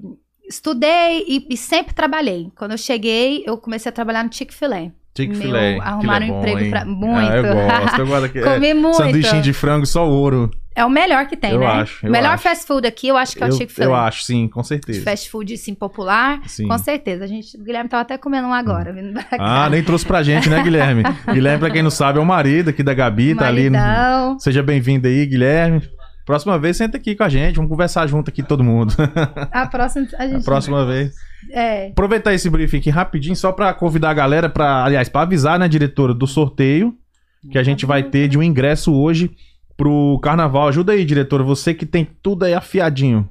estudei 0.49 1.25
e, 1.27 1.47
e 1.51 1.57
sempre 1.57 1.95
trabalhei. 1.95 2.51
Quando 2.57 2.73
eu 2.73 2.79
cheguei, 2.79 3.43
eu 3.47 3.57
comecei 3.59 3.89
a 3.91 3.93
trabalhar 3.93 4.25
no 4.25 4.33
Chick-fil-A. 4.33 4.91
Chick-fil-A. 5.17 5.83
Arrumaram 5.83 6.27
aquilo 6.27 6.39
um 6.39 6.45
é 6.45 6.51
emprego 6.51 6.71
pra- 6.71 6.83
Ah, 6.83 6.85
muito. 6.85 7.33
eu 7.33 7.55
gosto, 7.55 7.99
eu 8.01 8.07
gosto 8.07 8.33
Comi 8.55 8.67
é, 8.69 8.75
muito. 8.75 8.97
Sanduichinho 8.97 9.43
de 9.43 9.53
frango, 9.53 9.87
só 9.87 10.07
ouro. 10.09 10.51
É 10.79 10.85
o 10.85 10.91
melhor 10.91 11.27
que 11.27 11.39
tem, 11.39 11.53
Eu 11.53 11.61
né? 11.61 11.67
acho, 11.67 12.05
eu 12.05 12.11
o 12.11 12.13
melhor 12.13 12.35
acho. 12.35 12.43
fast 12.43 12.67
food 12.67 12.87
aqui, 12.87 13.09
eu 13.09 13.17
acho 13.17 13.35
que 13.35 13.43
é 13.43 13.47
o 13.47 13.53
Chick-fil-A. 13.53 13.87
eu 13.89 13.95
acho, 13.95 14.25
sim, 14.25 14.47
com 14.47 14.63
certeza. 14.63 15.03
Fast 15.03 15.31
food, 15.31 15.55
assim, 15.55 15.75
popular, 15.75 16.43
Sim. 16.47 16.69
com 16.69 16.77
certeza. 16.77 17.25
A 17.25 17.27
gente, 17.27 17.57
o 17.57 17.65
Guilherme 17.65 17.89
tava 17.89 18.03
até 18.03 18.19
comendo 18.19 18.47
um 18.49 18.53
agora, 18.53 18.93
vindo 18.93 19.11
pra 19.15 19.25
cá. 19.25 19.37
Ah, 19.41 19.71
nem 19.71 19.83
trouxe 19.83 20.05
pra 20.05 20.23
gente, 20.23 20.51
né, 20.51 20.63
Guilherme? 20.63 21.03
Guilherme, 21.33 21.61
pra 21.61 21.71
quem 21.71 21.83
não 21.83 21.91
sabe, 21.91 22.19
é 22.19 22.23
o 22.23 22.27
marido 22.27 22.69
aqui 22.69 22.83
da 22.83 22.93
Gabi, 22.93 23.35
tá 23.35 23.49
ali. 23.49 23.71
no- 23.71 23.79
Maridão. 23.79 24.39
Seja 24.39 24.63
bem-vindo 24.63 25.09
aí, 25.09 25.25
Guilherme. 25.25 25.81
Próxima 26.27 26.59
vez, 26.59 26.77
senta 26.77 26.97
aqui 26.97 27.15
com 27.15 27.23
a 27.23 27.29
gente, 27.29 27.55
vamos 27.55 27.71
conversar 27.71 28.05
junto 28.09 28.29
aqui, 28.29 28.43
todo 28.43 28.65
mundo. 28.65 28.93
A 29.53 29.65
próxima 29.67 30.09
a 30.19 30.27
gente. 30.27 30.41
A 30.41 30.45
próxima 30.45 30.85
vez. 30.85 31.15
É. 31.53 31.89
Aproveitar 31.91 32.35
esse 32.35 32.51
briefing 32.51 32.79
aqui 32.79 32.91
rapidinho, 32.91 33.37
só 33.37 33.53
pra 33.53 33.73
convidar 33.73 34.11
a 34.11 34.15
galera, 34.15 34.49
pra, 34.49 34.85
aliás, 34.85 35.09
pra 35.09 35.23
avisar, 35.23 35.57
né, 35.57 35.69
diretora, 35.69 36.13
do 36.13 36.27
sorteio 36.27 36.93
que 37.51 37.59
a 37.59 37.63
gente 37.63 37.87
vai 37.87 38.03
ter 38.03 38.27
de 38.27 38.37
um 38.37 38.43
ingresso 38.43 38.93
hoje 38.93 39.31
pro 39.77 40.19
carnaval. 40.21 40.67
Ajuda 40.67 40.95
aí, 40.95 41.05
diretora, 41.05 41.45
você 41.45 41.73
que 41.73 41.87
tem 41.87 42.05
tudo 42.21 42.45
aí 42.45 42.55
afiadinho. 42.55 43.29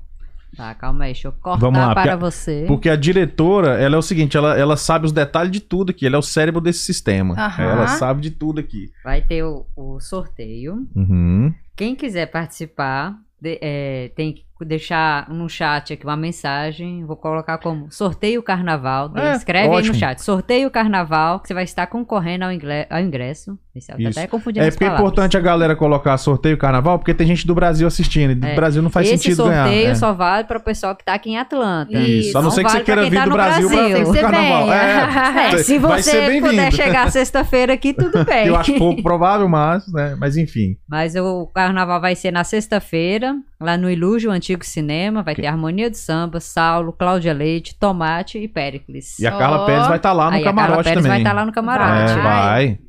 Tá, 0.55 0.73
calma 0.75 1.05
aí, 1.05 1.13
deixa 1.13 1.27
eu 1.27 1.31
cortar 1.33 1.59
Vamos 1.59 1.79
lá, 1.79 1.93
para 1.93 2.11
porque- 2.17 2.25
você. 2.31 2.65
Porque 2.67 2.89
a 2.89 2.95
diretora, 2.95 3.79
ela 3.79 3.95
é 3.95 3.97
o 3.97 4.01
seguinte, 4.01 4.35
ela, 4.37 4.57
ela 4.57 4.77
sabe 4.77 5.05
os 5.05 5.11
detalhes 5.11 5.51
de 5.51 5.59
tudo 5.59 5.89
aqui, 5.91 6.05
ela 6.05 6.15
é 6.15 6.19
o 6.19 6.21
cérebro 6.21 6.61
desse 6.61 6.79
sistema. 6.79 7.35
Aham. 7.37 7.63
Ela 7.63 7.87
sabe 7.87 8.21
de 8.21 8.31
tudo 8.31 8.59
aqui. 8.59 8.89
Vai 9.03 9.21
ter 9.21 9.43
o, 9.43 9.65
o 9.75 9.99
sorteio. 9.99 10.87
Uhum. 10.95 11.53
Quem 11.75 11.95
quiser 11.95 12.27
participar, 12.27 13.15
de- 13.41 13.59
é, 13.61 14.11
tem 14.15 14.33
que 14.33 14.45
deixar 14.65 15.29
no 15.29 15.49
chat 15.49 15.91
aqui 15.91 16.05
uma 16.05 16.15
mensagem. 16.15 17.03
Vou 17.05 17.17
colocar 17.17 17.57
como 17.57 17.91
sorteio 17.91 18.41
carnaval. 18.41 19.11
É, 19.17 19.33
Escreve 19.35 19.67
aí 19.67 19.75
ótimo. 19.75 19.93
no 19.93 19.99
chat. 19.99 20.19
Sorteio 20.21 20.71
carnaval, 20.71 21.41
que 21.41 21.47
você 21.49 21.53
vai 21.53 21.65
estar 21.65 21.87
concorrendo 21.87 22.45
ao 22.45 22.99
ingresso. 23.01 23.59
Até 24.09 24.27
confundindo 24.27 24.65
É 24.65 24.71
porque 24.71 24.83
é 24.83 24.87
importante 24.87 25.35
a 25.35 25.39
galera 25.39 25.75
colocar 25.75 26.17
sorteio 26.17 26.57
carnaval, 26.57 26.97
porque 26.97 27.13
tem 27.13 27.27
gente 27.27 27.45
do 27.45 27.53
Brasil 27.53 27.85
assistindo. 27.87 28.31
E 28.31 28.35
do 28.35 28.47
É. 28.47 28.55
Brasil 28.55 28.81
não 28.81 28.89
faz 28.89 29.07
Esse 29.07 29.17
sentido 29.23 29.37
sorteio 29.43 29.63
ganhar. 29.63 29.91
é. 29.91 29.95
só 29.95 30.13
vale 30.13 30.45
para 30.45 30.57
o 30.57 30.61
pessoal 30.61 30.95
que 30.95 31.03
tá 31.03 31.13
aqui 31.13 31.31
em 31.31 31.37
Atlanta. 31.37 31.91
Isso, 31.97 32.37
a 32.37 32.41
não 32.41 32.51
ser 32.51 32.63
que 32.63 32.69
você 32.69 32.77
vale 32.77 32.85
pra 32.85 32.93
queira 32.95 33.01
quem 33.01 33.09
vir 33.11 33.17
tá 33.17 33.23
do 33.23 33.29
no 33.29 33.35
Brasil 33.35 33.69
pra- 33.69 33.77
Tem 33.85 34.03
que 34.03 34.05
ser 34.11 34.21
carnaval. 34.21 34.63
bem. 34.67 34.73
É. 34.73 35.45
É, 35.55 35.57
se 35.57 35.77
Vai 35.79 36.01
ser 36.01 36.11
você 36.11 36.21
bem-vindo. 36.21 36.47
puder 36.49 36.73
chegar 36.73 37.11
sexta-feira 37.11 37.73
aqui, 37.73 37.93
tudo 37.93 38.23
bem. 38.25 38.47
Eu 38.47 38.55
acho 38.55 38.73
pouco 38.77 39.03
provável, 39.03 39.47
mas, 39.49 39.83
né? 39.91 40.15
Mas 40.19 40.37
enfim. 40.37 40.77
Mas 40.89 41.15
o 41.15 41.47
carnaval 41.53 41.99
vai 41.99 42.15
ser 42.15 42.31
na 42.31 42.43
sexta-feira, 42.43 43.35
lá 43.59 43.77
no 43.77 43.89
Ilúgio, 43.89 44.29
o 44.29 44.33
antigo 44.33 44.63
cinema. 44.65 45.21
Vai 45.23 45.35
ter 45.35 45.47
Harmonia 45.47 45.89
do 45.89 45.97
Samba, 45.97 46.39
Saulo, 46.39 46.93
Cláudia 46.93 47.33
Leite, 47.33 47.75
Tomate 47.79 48.37
e 48.37 48.47
Péricles. 48.47 49.19
E 49.19 49.27
a 49.27 49.31
Carla 49.31 49.57
Ó. 49.63 49.65
Pérez 49.65 49.87
vai 49.87 49.97
estar 49.97 50.13
lá 50.13 50.29
no 50.29 50.35
Aí 50.37 50.41
a 50.41 50.45
Carla 50.45 50.61
camarote 50.61 50.83
Pérez 50.83 50.97
também. 51.03 51.09
vai 51.11 51.19
estar 51.21 51.33
lá 51.33 51.45
no 51.45 51.51
camarote. 51.51 52.11
É, 52.13 52.21
vai. 52.21 52.79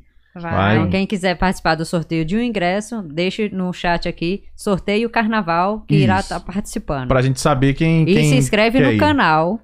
Vai. 0.41 0.77
Então, 0.77 0.89
quem 0.89 1.05
quiser 1.07 1.35
participar 1.35 1.75
do 1.75 1.85
sorteio 1.85 2.23
de 2.25 2.35
um 2.35 2.41
ingresso, 2.41 3.01
deixe 3.01 3.49
no 3.49 3.71
chat 3.73 4.07
aqui, 4.07 4.43
sorteio 4.55 5.09
carnaval, 5.09 5.81
que 5.87 5.95
irá 5.95 6.15
Isso. 6.19 6.33
estar 6.33 6.39
participando. 6.39 7.07
Pra 7.07 7.21
gente 7.21 7.39
saber 7.39 7.73
quem. 7.73 8.03
E 8.03 8.13
quem 8.13 8.29
se 8.29 8.35
inscreve 8.35 8.79
no 8.79 8.91
ir. 8.91 8.97
canal. 8.97 9.59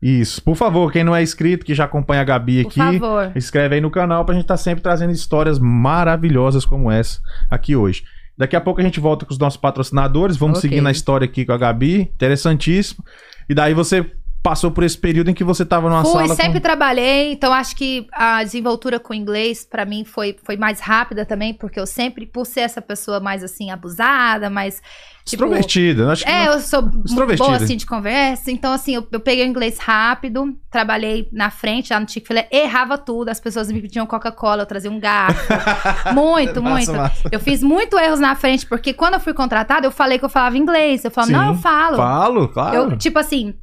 Isso. 0.00 0.42
Por 0.42 0.56
favor, 0.56 0.90
quem 0.90 1.04
não 1.04 1.14
é 1.14 1.22
inscrito, 1.22 1.64
que 1.64 1.74
já 1.74 1.84
acompanha 1.84 2.22
a 2.22 2.24
Gabi 2.24 2.62
Por 2.62 2.68
aqui. 2.70 2.98
favor. 2.98 3.32
Inscreve 3.36 3.74
aí 3.74 3.80
no 3.80 3.90
canal 3.90 4.24
pra 4.24 4.34
gente 4.34 4.44
estar 4.44 4.56
sempre 4.56 4.82
trazendo 4.82 5.12
histórias 5.12 5.58
maravilhosas 5.58 6.64
como 6.64 6.90
essa 6.90 7.20
aqui 7.50 7.76
hoje. 7.76 8.02
Daqui 8.36 8.56
a 8.56 8.60
pouco 8.60 8.80
a 8.80 8.84
gente 8.84 8.98
volta 8.98 9.26
com 9.26 9.32
os 9.32 9.38
nossos 9.38 9.58
patrocinadores. 9.60 10.36
Vamos 10.38 10.58
Ok. 10.58 10.68
seguir 10.70 10.80
na 10.80 10.90
história 10.90 11.26
aqui 11.26 11.44
com 11.44 11.52
a 11.52 11.58
Gabi. 11.58 12.10
Interessantíssimo. 12.14 13.04
E 13.48 13.54
daí 13.54 13.74
você 13.74 14.10
passou 14.42 14.72
por 14.72 14.82
esse 14.82 14.98
período 14.98 15.30
em 15.30 15.34
que 15.34 15.44
você 15.44 15.64
tava 15.64 15.88
numa 15.88 16.02
Fui, 16.02 16.24
sala. 16.24 16.34
sempre 16.34 16.54
com... 16.54 16.60
trabalhei, 16.60 17.32
então 17.32 17.52
acho 17.52 17.76
que 17.76 18.08
a 18.12 18.42
desenvoltura 18.42 18.98
com 18.98 19.12
o 19.12 19.16
inglês 19.16 19.64
pra 19.64 19.84
mim 19.84 20.04
foi, 20.04 20.36
foi 20.42 20.56
mais 20.56 20.80
rápida 20.80 21.24
também, 21.24 21.54
porque 21.54 21.78
eu 21.78 21.86
sempre, 21.86 22.26
por 22.26 22.44
ser 22.44 22.60
essa 22.60 22.82
pessoa 22.82 23.20
mais 23.20 23.44
assim, 23.44 23.70
abusada, 23.70 24.50
mais. 24.50 24.82
Tipo, 25.24 25.44
Extrovertida. 25.44 26.10
Acho 26.10 26.24
que 26.24 26.30
É, 26.30 26.48
eu 26.48 26.58
sou 26.58 26.82
boa 26.82 27.54
assim 27.54 27.76
de 27.76 27.86
conversa, 27.86 28.50
então 28.50 28.72
assim, 28.72 28.96
eu, 28.96 29.06
eu 29.12 29.20
peguei 29.20 29.44
o 29.44 29.48
inglês 29.48 29.78
rápido, 29.78 30.56
trabalhei 30.68 31.28
na 31.32 31.48
frente 31.48 31.92
lá 31.92 32.00
no 32.00 32.08
Chick-fil-A, 32.08 32.46
errava 32.50 32.98
tudo, 32.98 33.28
as 33.28 33.38
pessoas 33.38 33.70
me 33.70 33.80
pediam 33.80 34.04
Coca-Cola, 34.04 34.62
eu 34.62 34.66
trazia 34.66 34.90
um 34.90 34.98
garfo. 34.98 35.52
muito, 36.12 36.60
Massa, 36.60 36.74
muito. 36.76 36.92
massa. 36.92 37.28
Eu 37.30 37.38
fiz 37.38 37.62
muito 37.62 37.96
erros 37.96 38.18
na 38.18 38.34
frente, 38.34 38.66
porque 38.66 38.92
quando 38.92 39.14
eu 39.14 39.20
fui 39.20 39.32
contratada, 39.32 39.86
eu 39.86 39.92
falei 39.92 40.18
que 40.18 40.24
eu 40.24 40.28
falava 40.28 40.58
inglês. 40.58 41.04
Eu 41.04 41.12
falava, 41.12 41.32
Sim, 41.32 41.38
não, 41.38 41.54
eu 41.54 41.60
falo. 41.60 41.96
Falo, 41.96 42.48
claro. 42.48 42.76
Eu, 42.76 42.98
tipo 42.98 43.20
assim, 43.20 43.54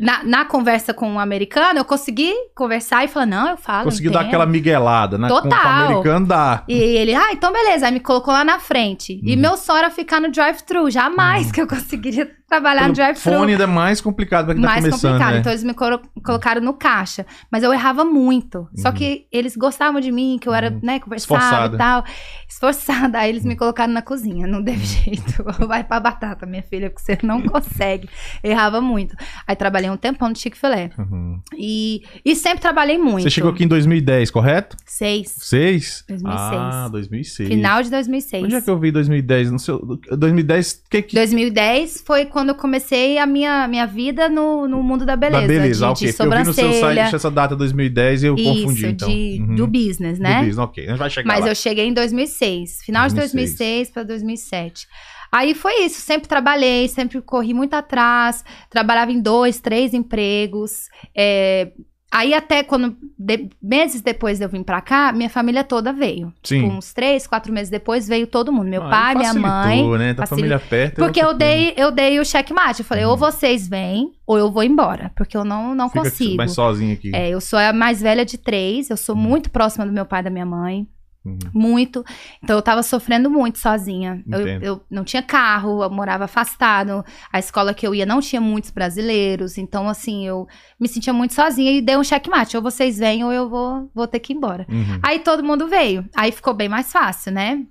na, 0.00 0.24
na 0.24 0.44
conversa 0.44 0.94
com 0.94 1.08
um 1.08 1.18
americano, 1.20 1.78
eu 1.78 1.84
consegui 1.84 2.32
conversar 2.54 3.04
e 3.04 3.08
falar, 3.08 3.26
não, 3.26 3.50
eu 3.50 3.56
falo. 3.56 3.84
Consegui 3.84 4.08
entendo. 4.08 4.20
dar 4.20 4.26
aquela 4.26 4.46
miguelada, 4.46 5.18
né? 5.18 5.28
Com 5.28 5.34
o 5.34 5.42
Total. 5.42 5.84
americano 5.84 6.26
dá. 6.26 6.64
E 6.68 6.74
ele, 6.74 7.14
ah, 7.14 7.28
então 7.32 7.52
beleza. 7.52 7.86
Aí 7.86 7.92
me 7.92 8.00
colocou 8.00 8.32
lá 8.32 8.44
na 8.44 8.58
frente. 8.58 9.20
E 9.22 9.34
Uhum. 9.34 9.40
meu 9.40 9.56
sonho 9.56 9.78
era 9.78 9.90
ficar 9.90 10.20
no 10.20 10.30
drive-thru. 10.30 10.90
Jamais 10.90 11.52
que 11.52 11.60
eu 11.60 11.66
conseguiria 11.68 12.30
trabalhar 12.52 12.88
no 12.88 12.94
drive-thru. 12.94 13.32
fone 13.32 13.52
ainda 13.52 13.64
é 13.64 13.66
mais 13.66 14.00
complicado 14.00 14.46
pra 14.46 14.54
quem 14.54 14.62
tá 14.62 14.68
mais 14.68 14.84
começando, 14.84 15.10
complicado. 15.12 15.32
né? 15.34 15.38
Então 15.40 15.52
eles 15.52 15.64
me 15.64 15.74
colo- 15.74 16.00
colocaram 16.24 16.60
no 16.60 16.74
caixa. 16.74 17.24
Mas 17.50 17.62
eu 17.62 17.72
errava 17.72 18.04
muito. 18.04 18.68
Só 18.76 18.88
Uhum. 18.88 18.94
que 18.94 19.26
eles 19.32 19.56
gostavam 19.56 20.00
de 20.00 20.12
mim, 20.12 20.38
que 20.40 20.48
eu 20.48 20.54
era, 20.54 20.70
Uhum. 20.70 20.80
né, 20.82 21.00
conversava 21.00 21.40
Esforçada. 21.40 21.74
e 21.74 21.78
tal. 21.78 22.04
Esforçada. 22.48 23.18
Aí 23.18 23.30
eles 23.30 23.44
me 23.44 23.56
colocaram 23.56 23.92
na 23.92 24.02
cozinha. 24.02 24.46
Não 24.46 24.58
Uhum. 24.58 24.64
teve 24.64 24.84
jeito. 24.84 25.42
Vai 25.66 25.82
pra 25.84 25.98
batata, 26.00 26.44
minha 26.46 26.62
filha, 26.62 26.90
que 26.90 27.00
você 27.00 27.18
não 27.22 27.40
consegue. 27.42 28.08
Errava 28.42 28.80
muito. 28.80 29.16
Aí 29.46 29.56
trabalhei 29.56 29.88
um 29.90 29.96
tempão 29.96 30.28
no 30.28 30.36
Chick-fil-A. 30.36 30.90
Uhum. 31.00 31.40
E, 31.56 32.02
e 32.24 32.34
sempre 32.36 32.60
trabalhei 32.60 32.98
muito. 32.98 33.22
Você 33.22 33.30
chegou 33.30 33.50
aqui 33.50 33.64
em 33.64 33.68
2010, 33.68 34.30
correto? 34.30 34.76
Seis. 34.84 35.34
Seis? 35.38 36.04
2006. 36.08 36.52
Ah, 36.52 36.88
2006. 36.90 37.48
Final 37.48 37.82
de 37.82 37.90
2006. 37.90 38.44
Onde 38.44 38.54
é 38.56 38.60
que 38.60 38.70
eu 38.70 38.78
vi 38.78 38.90
2010? 38.90 39.50
No 39.50 39.58
seu... 39.58 39.78
2010, 40.16 40.82
que 40.90 41.02
que... 41.02 41.14
2010 41.14 42.02
foi 42.06 42.26
quando 42.26 42.41
eu 42.50 42.54
comecei 42.54 43.18
a 43.18 43.26
minha, 43.26 43.66
minha 43.68 43.86
vida 43.86 44.28
no, 44.28 44.66
no 44.68 44.82
mundo 44.82 45.04
da 45.06 45.14
beleza. 45.16 45.42
da 45.42 45.46
beleza, 45.48 45.86
de, 45.86 45.92
ok. 45.92 46.06
de 46.06 46.12
Porque 46.16 46.22
eu 46.22 46.30
vi 46.38 46.44
no 46.44 46.52
seu 46.52 46.64
sobrancelha. 46.72 47.02
site 47.04 47.14
essa 47.16 47.30
data 47.30 47.56
2010 47.56 48.22
e 48.22 48.26
eu 48.26 48.34
Isso, 48.34 48.44
confundi, 48.62 48.86
então. 48.86 49.08
de, 49.08 49.38
Uhum. 49.40 49.54
do 49.54 49.66
business, 49.66 50.18
né? 50.18 50.34
Do 50.34 50.38
business, 50.46 50.58
ok. 50.58 50.84
A 50.84 50.88
gente 50.90 50.98
vai 50.98 51.10
chegar 51.10 51.28
Mas 51.28 51.44
lá. 51.44 51.50
eu 51.50 51.54
cheguei 51.54 51.86
em 51.86 51.92
2006, 51.94 52.82
final 52.84 53.08
de 53.08 53.14
2006. 53.14 53.58
2006 53.58 53.90
para 53.90 54.02
2007. 54.02 54.86
Aí 55.30 55.54
foi 55.54 55.84
isso, 55.84 56.00
sempre 56.00 56.28
trabalhei, 56.28 56.86
sempre 56.88 57.20
corri 57.22 57.54
muito 57.54 57.72
atrás, 57.74 58.44
trabalhava 58.68 59.10
em 59.12 59.20
dois, 59.20 59.60
três 59.60 59.94
empregos. 59.94 60.88
é, 61.16 61.72
Aí 62.14 62.34
até 62.34 62.62
quando, 62.62 62.94
de- 63.18 63.48
meses 63.62 64.02
depois 64.02 64.36
de 64.38 64.44
eu 64.44 64.48
vir 64.50 64.62
pra 64.64 64.82
cá, 64.82 65.12
minha 65.12 65.30
família 65.30 65.64
toda 65.64 65.94
veio. 65.94 66.30
Sim. 66.42 66.60
Tipo, 66.64 66.72
uns 66.74 66.92
três, 66.92 67.26
quatro 67.26 67.50
meses 67.50 67.70
depois 67.70 68.06
veio 68.06 68.26
todo 68.26 68.52
mundo. 68.52 68.68
Meu 68.68 68.82
Ah, 68.82 68.90
pai, 68.90 69.14
minha 69.14 69.32
mãe. 69.32 69.98
né? 69.98 70.12
Da 70.12 70.26
facili- 70.26 70.42
família 70.42 70.58
perto. 70.58 71.00
é 71.00 71.04
Porque 71.04 71.22
eu 71.22 71.32
dei, 71.32 71.72
eu 71.74 71.90
dei 71.90 72.20
o 72.20 72.24
checkmate. 72.24 72.80
Eu 72.80 72.84
falei, 72.84 73.04
Uhum. 73.06 73.12
ou 73.12 73.16
vocês 73.16 73.66
vêm, 73.66 74.12
ou 74.26 74.36
eu 74.38 74.50
vou 74.52 74.62
embora. 74.62 75.10
Porque 75.16 75.34
eu 75.36 75.42
não, 75.44 75.74
não 75.74 75.88
Fica 75.88 76.02
consigo. 76.02 76.36
mais 76.36 76.52
sozinho 76.52 76.92
aqui. 76.92 77.10
É, 77.14 77.30
eu 77.30 77.40
sou 77.40 77.58
a 77.58 77.72
mais 77.72 78.02
velha 78.02 78.26
de 78.26 78.36
três, 78.36 78.90
eu 78.90 78.96
sou 78.98 79.16
muito 79.16 79.50
próxima 79.50 79.86
do 79.86 79.92
meu 79.92 80.04
pai 80.04 80.20
e 80.20 80.24
da 80.24 80.30
minha 80.30 80.44
mãe. 80.44 80.86
Uhum. 81.24 81.38
Muito. 81.54 82.04
Então 82.42 82.56
eu 82.56 82.62
tava 82.62 82.82
sofrendo 82.82 83.30
muito 83.30 83.58
sozinha. 83.58 84.22
Eu, 84.28 84.38
eu 84.62 84.84
não 84.90 85.04
tinha 85.04 85.22
carro, 85.22 85.82
eu 85.82 85.88
morava 85.90 86.24
afastado. 86.24 87.04
A 87.32 87.38
escola 87.38 87.72
que 87.72 87.86
eu 87.86 87.94
ia 87.94 88.04
não 88.04 88.20
tinha 88.20 88.40
muitos 88.40 88.70
brasileiros. 88.70 89.56
Então, 89.56 89.88
assim, 89.88 90.26
eu 90.26 90.48
me 90.80 90.88
sentia 90.88 91.12
muito 91.12 91.32
sozinha 91.34 91.70
e 91.70 91.80
dei 91.80 91.96
um 91.96 92.02
checkmate. 92.02 92.56
Ou 92.56 92.62
vocês 92.62 92.98
vêm 92.98 93.22
ou 93.24 93.32
eu 93.32 93.48
vou, 93.48 93.88
vou 93.94 94.06
ter 94.08 94.18
que 94.18 94.32
ir 94.32 94.36
embora. 94.36 94.66
Uhum. 94.68 94.98
Aí 95.02 95.20
todo 95.20 95.44
mundo 95.44 95.68
veio. 95.68 96.04
Aí 96.16 96.32
ficou 96.32 96.54
bem 96.54 96.68
mais 96.68 96.90
fácil, 96.90 97.30
né? 97.32 97.62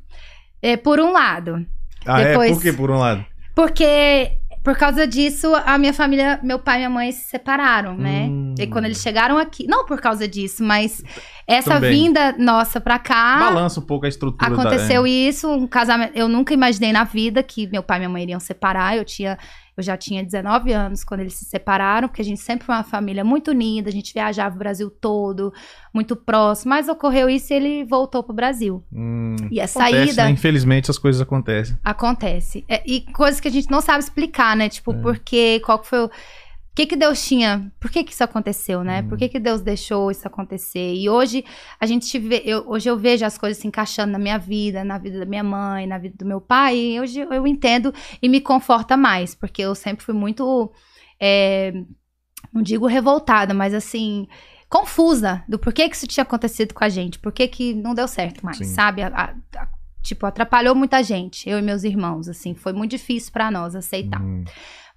É, 0.61 0.77
por 0.77 0.99
um 0.99 1.11
lado. 1.11 1.65
Ah, 2.05 2.23
depois- 2.23 2.51
é? 2.51 2.53
Por 2.53 2.61
que, 2.61 2.71
por 2.73 2.89
um 2.89 2.97
lado? 2.99 3.25
Porque 3.53 4.37
por 4.63 4.77
causa 4.77 5.07
disso, 5.07 5.53
a 5.65 5.77
minha 5.77 5.93
família, 5.93 6.39
meu 6.43 6.59
pai 6.59 6.75
e 6.75 6.77
minha 6.79 6.89
mãe 6.89 7.11
se 7.11 7.29
separaram, 7.29 7.97
né? 7.97 8.27
Hum. 8.29 8.53
E 8.59 8.67
quando 8.67 8.85
eles 8.85 9.01
chegaram 9.01 9.37
aqui, 9.37 9.65
não 9.67 9.85
por 9.85 9.99
causa 9.99 10.27
disso, 10.27 10.63
mas 10.63 11.03
essa 11.47 11.75
Também. 11.75 11.91
vinda 11.91 12.35
nossa 12.37 12.79
pra 12.79 12.99
cá, 12.99 13.39
Balança 13.39 13.79
um 13.79 13.83
pouco 13.83 14.05
a 14.05 14.09
estrutura 14.09 14.55
da... 14.55 14.61
Aconteceu 14.61 15.07
isso, 15.07 15.49
um 15.49 15.65
casamento, 15.65 16.11
eu 16.15 16.27
nunca 16.27 16.53
imaginei 16.53 16.93
na 16.93 17.03
vida 17.03 17.41
que 17.41 17.67
meu 17.67 17.81
pai 17.81 17.97
e 17.97 17.99
minha 18.01 18.09
mãe 18.09 18.23
iriam 18.23 18.39
separar. 18.39 18.95
Eu 18.95 19.03
tinha 19.03 19.37
eu 19.77 19.83
já 19.83 19.95
tinha 19.95 20.23
19 20.23 20.73
anos 20.73 21.03
quando 21.03 21.21
eles 21.21 21.33
se 21.33 21.45
separaram, 21.45 22.07
porque 22.07 22.21
a 22.21 22.25
gente 22.25 22.41
sempre 22.41 22.65
foi 22.65 22.75
uma 22.75 22.83
família 22.83 23.23
muito 23.23 23.51
unida, 23.51 23.89
a 23.89 23.91
gente 23.91 24.13
viajava 24.13 24.55
o 24.55 24.59
Brasil 24.59 24.89
todo, 24.89 25.53
muito 25.93 26.15
próximo, 26.15 26.69
mas 26.69 26.87
ocorreu 26.89 27.29
isso 27.29 27.53
e 27.53 27.55
ele 27.55 27.85
voltou 27.85 28.21
pro 28.23 28.33
Brasil. 28.33 28.83
Hum, 28.91 29.35
E 29.49 29.59
a 29.61 29.65
acontece, 29.65 29.73
saída 30.05 30.23
né? 30.25 30.29
Infelizmente, 30.31 30.85
essas 30.85 30.97
coisas 30.97 31.21
acontecem. 31.21 31.77
Acontece. 31.83 32.65
É, 32.67 32.81
e 32.85 33.01
coisas 33.13 33.39
que 33.39 33.47
a 33.47 33.51
gente 33.51 33.69
não 33.71 33.81
sabe 33.81 33.99
explicar, 34.03 34.55
né? 34.55 34.67
Tipo, 34.69 34.91
É. 34.93 34.97
por 35.01 35.19
quê? 35.19 35.61
Qual 35.65 35.79
que 35.79 35.87
foi 35.87 35.99
o. 36.05 36.11
O 36.71 36.73
que 36.73 36.85
que 36.85 36.95
Deus 36.95 37.25
tinha? 37.27 37.69
Por 37.81 37.91
que 37.91 38.01
que 38.01 38.13
isso 38.13 38.23
aconteceu, 38.23 38.81
né? 38.81 39.01
Uhum. 39.01 39.09
Por 39.09 39.17
que 39.17 39.27
que 39.27 39.39
Deus 39.41 39.59
deixou 39.61 40.09
isso 40.09 40.25
acontecer? 40.25 40.93
E 40.95 41.09
hoje 41.09 41.43
a 41.77 41.85
gente 41.85 42.17
vê, 42.17 42.41
eu, 42.45 42.63
hoje 42.65 42.89
eu 42.89 42.97
vejo 42.97 43.25
as 43.25 43.37
coisas 43.37 43.61
se 43.61 43.67
encaixando 43.67 44.13
na 44.13 44.17
minha 44.19 44.37
vida, 44.37 44.81
na 44.81 44.97
vida 44.97 45.19
da 45.19 45.25
minha 45.25 45.43
mãe, 45.43 45.85
na 45.85 45.97
vida 45.97 46.15
do 46.17 46.25
meu 46.25 46.39
pai, 46.39 46.77
e 46.77 46.99
hoje 47.01 47.19
eu 47.19 47.45
entendo 47.45 47.93
e 48.21 48.29
me 48.29 48.39
conforta 48.39 48.95
mais, 48.95 49.35
porque 49.35 49.61
eu 49.61 49.75
sempre 49.75 50.05
fui 50.05 50.13
muito, 50.13 50.71
é, 51.19 51.73
não 52.53 52.61
digo 52.61 52.87
revoltada, 52.87 53.53
mas 53.53 53.73
assim, 53.73 54.25
confusa 54.69 55.43
do 55.49 55.59
porquê 55.59 55.89
que 55.89 55.95
isso 55.97 56.07
tinha 56.07 56.23
acontecido 56.23 56.73
com 56.73 56.85
a 56.85 56.89
gente, 56.89 57.19
por 57.19 57.33
que 57.33 57.49
que 57.49 57.73
não 57.73 57.93
deu 57.93 58.07
certo 58.07 58.45
mais, 58.45 58.57
Sim. 58.59 58.63
sabe? 58.63 59.01
A- 59.01 59.07
a- 59.09 59.35
a- 59.61 59.67
tipo, 60.01 60.25
atrapalhou 60.25 60.73
muita 60.73 61.03
gente, 61.03 61.49
eu 61.49 61.59
e 61.59 61.61
meus 61.61 61.83
irmãos, 61.83 62.29
assim, 62.29 62.55
foi 62.55 62.71
muito 62.71 62.91
difícil 62.91 63.33
pra 63.33 63.51
nós 63.51 63.75
aceitar. 63.75 64.21
Hum. 64.21 64.45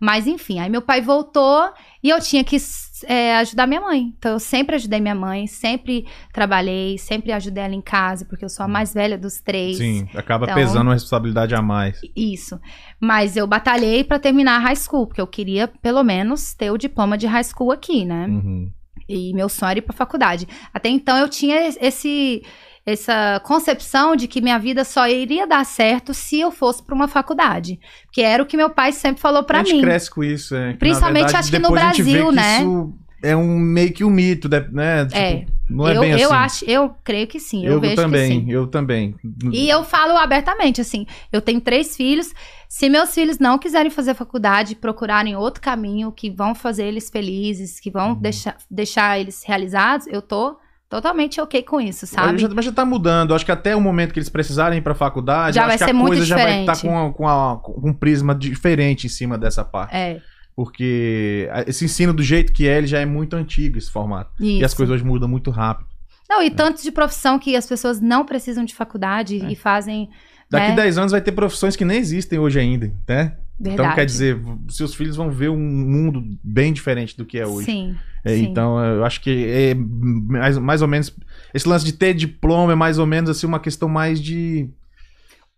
Mas 0.04 0.26
enfim, 0.26 0.58
aí 0.61 0.68
meu 0.68 0.82
pai 0.82 1.00
voltou 1.00 1.66
e 2.02 2.11
eu 2.11 2.20
tinha 2.20 2.44
que 2.44 2.58
é, 3.06 3.37
ajudar 3.37 3.66
minha 3.66 3.80
mãe. 3.80 4.12
Então 4.18 4.32
eu 4.32 4.38
sempre 4.38 4.76
ajudei 4.76 5.00
minha 5.00 5.14
mãe, 5.14 5.46
sempre 5.46 6.06
trabalhei, 6.30 6.99
sempre 6.99 7.32
ajudei 7.32 7.64
ela 7.64 7.75
em 7.75 7.80
casa, 7.80 8.26
porque 8.26 8.44
eu 8.44 8.50
sou 8.50 8.64
a 8.66 8.68
mais 8.68 8.92
velha 8.92 9.16
dos 9.16 9.40
três. 9.40 9.78
Sim, 9.78 10.06
acaba 10.14 10.44
Então- 10.44 10.56
pesando 10.56 10.88
uma 10.88 10.92
responsabilidade 10.92 11.54
a 11.54 11.62
mais. 11.62 11.99
Isso. 12.14 12.61
Mas 13.00 13.34
eu 13.34 13.46
batalhei 13.46 14.04
pra 14.04 14.18
terminar 14.18 14.56
a 14.56 14.58
high 14.58 14.76
school, 14.76 15.06
porque 15.06 15.23
eu 15.23 15.26
queria 15.26 15.66
pelo 15.68 16.04
menos 16.04 16.52
ter 16.52 16.70
o 16.70 16.76
diploma 16.76 17.16
de 17.16 17.26
high 17.26 17.44
school 17.44 17.73
aqui, 17.73 18.04
né? 18.04 18.26
Uhum. 18.26 18.70
E 19.08 19.32
meu 19.32 19.49
sonho 19.49 19.70
era 19.70 19.78
ir 19.78 19.82
pra 19.82 19.96
faculdade. 19.96 20.46
Até 20.73 20.90
então 20.90 21.16
eu 21.16 21.30
tinha 21.30 21.66
esse 21.80 22.42
essa 22.86 23.40
concepção 23.44 24.14
de 24.14 24.28
que 24.28 24.40
minha 24.40 24.58
vida 24.58 24.84
só 24.84 25.08
iria 25.08 25.46
dar 25.46 25.64
certo 25.64 26.12
se 26.12 26.40
eu 26.40 26.50
fosse 26.50 26.82
pra 26.82 26.94
uma 26.94 27.08
faculdade, 27.08 27.80
que 28.12 28.20
era 28.20 28.42
o 28.42 28.46
que 28.46 28.56
meu 28.56 28.68
pai 28.70 28.92
sempre 28.92 29.20
falou 29.22 29.42
pra 29.42 29.60
a 29.60 29.64
gente 29.64 29.76
mim. 29.76 29.82
cresce 29.82 30.10
com 30.10 30.22
isso, 30.22 30.54
é. 30.54 30.72
que, 30.72 30.78
Principalmente, 30.78 31.22
verdade, 31.24 31.36
acho 31.38 31.50
que 31.50 31.58
no 31.58 31.70
Brasil, 31.70 32.28
que 32.28 32.34
né? 32.34 32.58
Isso 32.60 32.94
é 33.22 33.34
um 33.34 33.58
meio 33.58 33.90
que 33.92 34.04
um 34.04 34.10
mito, 34.10 34.48
né? 34.48 35.06
Tipo, 35.06 35.16
É. 35.18 35.46
Não 35.70 35.88
é 35.88 35.96
eu, 35.96 36.00
bem 36.02 36.10
eu 36.10 36.30
assim. 36.30 36.34
acho, 36.34 36.64
eu 36.70 36.94
creio 37.02 37.26
que 37.26 37.40
sim, 37.40 37.64
eu, 37.64 37.72
eu 37.72 37.80
vejo 37.80 37.96
também, 37.96 38.40
que 38.40 38.46
sim. 38.46 38.52
eu 38.52 38.66
também. 38.66 39.14
E 39.50 39.66
eu 39.66 39.82
falo 39.82 40.14
abertamente, 40.18 40.78
assim, 40.82 41.06
eu 41.32 41.40
tenho 41.40 41.58
três 41.58 41.96
filhos. 41.96 42.34
Se 42.68 42.90
meus 42.90 43.14
filhos 43.14 43.38
não 43.38 43.56
quiserem 43.58 43.90
fazer 43.90 44.12
faculdade, 44.12 44.74
procurarem 44.76 45.34
outro 45.36 45.62
caminho 45.62 46.12
que 46.12 46.28
vão 46.30 46.54
fazer 46.54 46.84
eles 46.84 47.08
felizes, 47.08 47.80
que 47.80 47.88
Uhum. 47.88 47.92
vão 47.94 48.14
deixar, 48.14 48.56
deixar 48.70 49.18
eles 49.18 49.42
realizados, 49.42 50.06
eu 50.08 50.20
tô 50.20 50.58
totalmente 50.94 51.40
ok 51.40 51.62
com 51.62 51.80
isso, 51.80 52.06
sabe? 52.06 52.38
Já, 52.38 52.48
mas 52.48 52.64
já 52.64 52.72
tá 52.72 52.84
mudando. 52.84 53.34
Acho 53.34 53.44
que 53.44 53.50
até 53.52 53.74
o 53.74 53.80
momento 53.80 54.12
que 54.12 54.18
eles 54.18 54.28
precisarem 54.28 54.78
ir 54.78 54.82
pra 54.82 54.94
faculdade, 54.94 55.56
Já 55.56 55.62
vai 55.66 55.74
acho 55.74 55.78
que 55.78 55.84
ser 55.84 55.90
a 55.90 55.94
muito 55.94 56.08
coisa 56.08 56.24
já 56.24 56.36
vai 56.36 56.60
estar 56.60 56.72
diferente. 56.74 56.94
com, 56.94 57.12
com, 57.12 57.28
a- 57.28 57.56
com 57.58 57.88
um 57.88 57.92
prisma 57.92 58.34
diferente 58.34 59.06
em 59.06 59.10
cima 59.10 59.36
dessa 59.36 59.64
parte. 59.64 59.94
É, 59.94 60.20
Porque 60.54 61.48
esse 61.66 61.84
ensino 61.84 62.12
do 62.12 62.22
jeito 62.22 62.52
que 62.52 62.68
é, 62.68 62.78
ele 62.78 62.86
já 62.86 63.00
é 63.00 63.06
muito 63.06 63.34
antigo, 63.34 63.76
esse 63.76 63.90
formato. 63.90 64.30
isso. 64.40 64.60
E 64.60 64.64
as 64.64 64.72
coisas 64.72 64.94
hoje 64.94 65.04
mudam 65.04 65.28
muito 65.28 65.50
rápido. 65.50 65.88
Não, 66.30 66.42
e 66.42 66.50
tanto 66.50 66.82
de 66.82 66.90
profissão 66.90 67.38
que 67.38 67.54
as 67.56 67.66
pessoas 67.66 68.00
não 68.00 68.24
precisam 68.24 68.64
de 68.64 68.74
faculdade 68.74 69.44
É. 69.44 69.50
e 69.52 69.56
fazem. 69.56 70.08
Daqui 70.50 70.68
né? 70.68 70.76
10 70.76 70.98
anos 70.98 71.12
vai 71.12 71.20
ter 71.20 71.32
profissões 71.32 71.74
que 71.76 71.84
nem 71.84 71.98
existem 71.98 72.38
hoje 72.38 72.58
ainda, 72.60 72.86
né? 73.08 73.36
Verdade. 73.58 73.82
Então, 73.82 73.94
quer 73.94 74.06
dizer, 74.06 74.40
seus 74.68 74.94
filhos 74.94 75.16
vão 75.16 75.30
ver 75.30 75.48
um 75.50 75.58
mundo 75.58 76.22
bem 76.42 76.72
diferente 76.72 77.16
do 77.16 77.24
que 77.24 77.38
é 77.38 77.46
hoje. 77.46 77.66
Sim. 77.66 77.96
É, 78.25 78.37
sim. 78.37 78.45
então, 78.45 78.83
eu 78.83 79.04
acho 79.04 79.21
que 79.21 79.47
é 79.47 79.75
mais, 79.75 80.57
mais 80.59 80.83
ou 80.83 80.88
menos. 80.88 81.14
Esse 81.52 81.69
lance 81.69 81.85
de 81.85 81.93
ter 81.93 82.14
diploma 82.14 82.73
é 82.73 82.75
mais 82.75 82.99
ou 82.99 83.07
menos 83.07 83.28
assim 83.31 83.47
uma 83.47 83.61
questão 83.61 83.88
mais 83.88 84.21
de. 84.21 84.69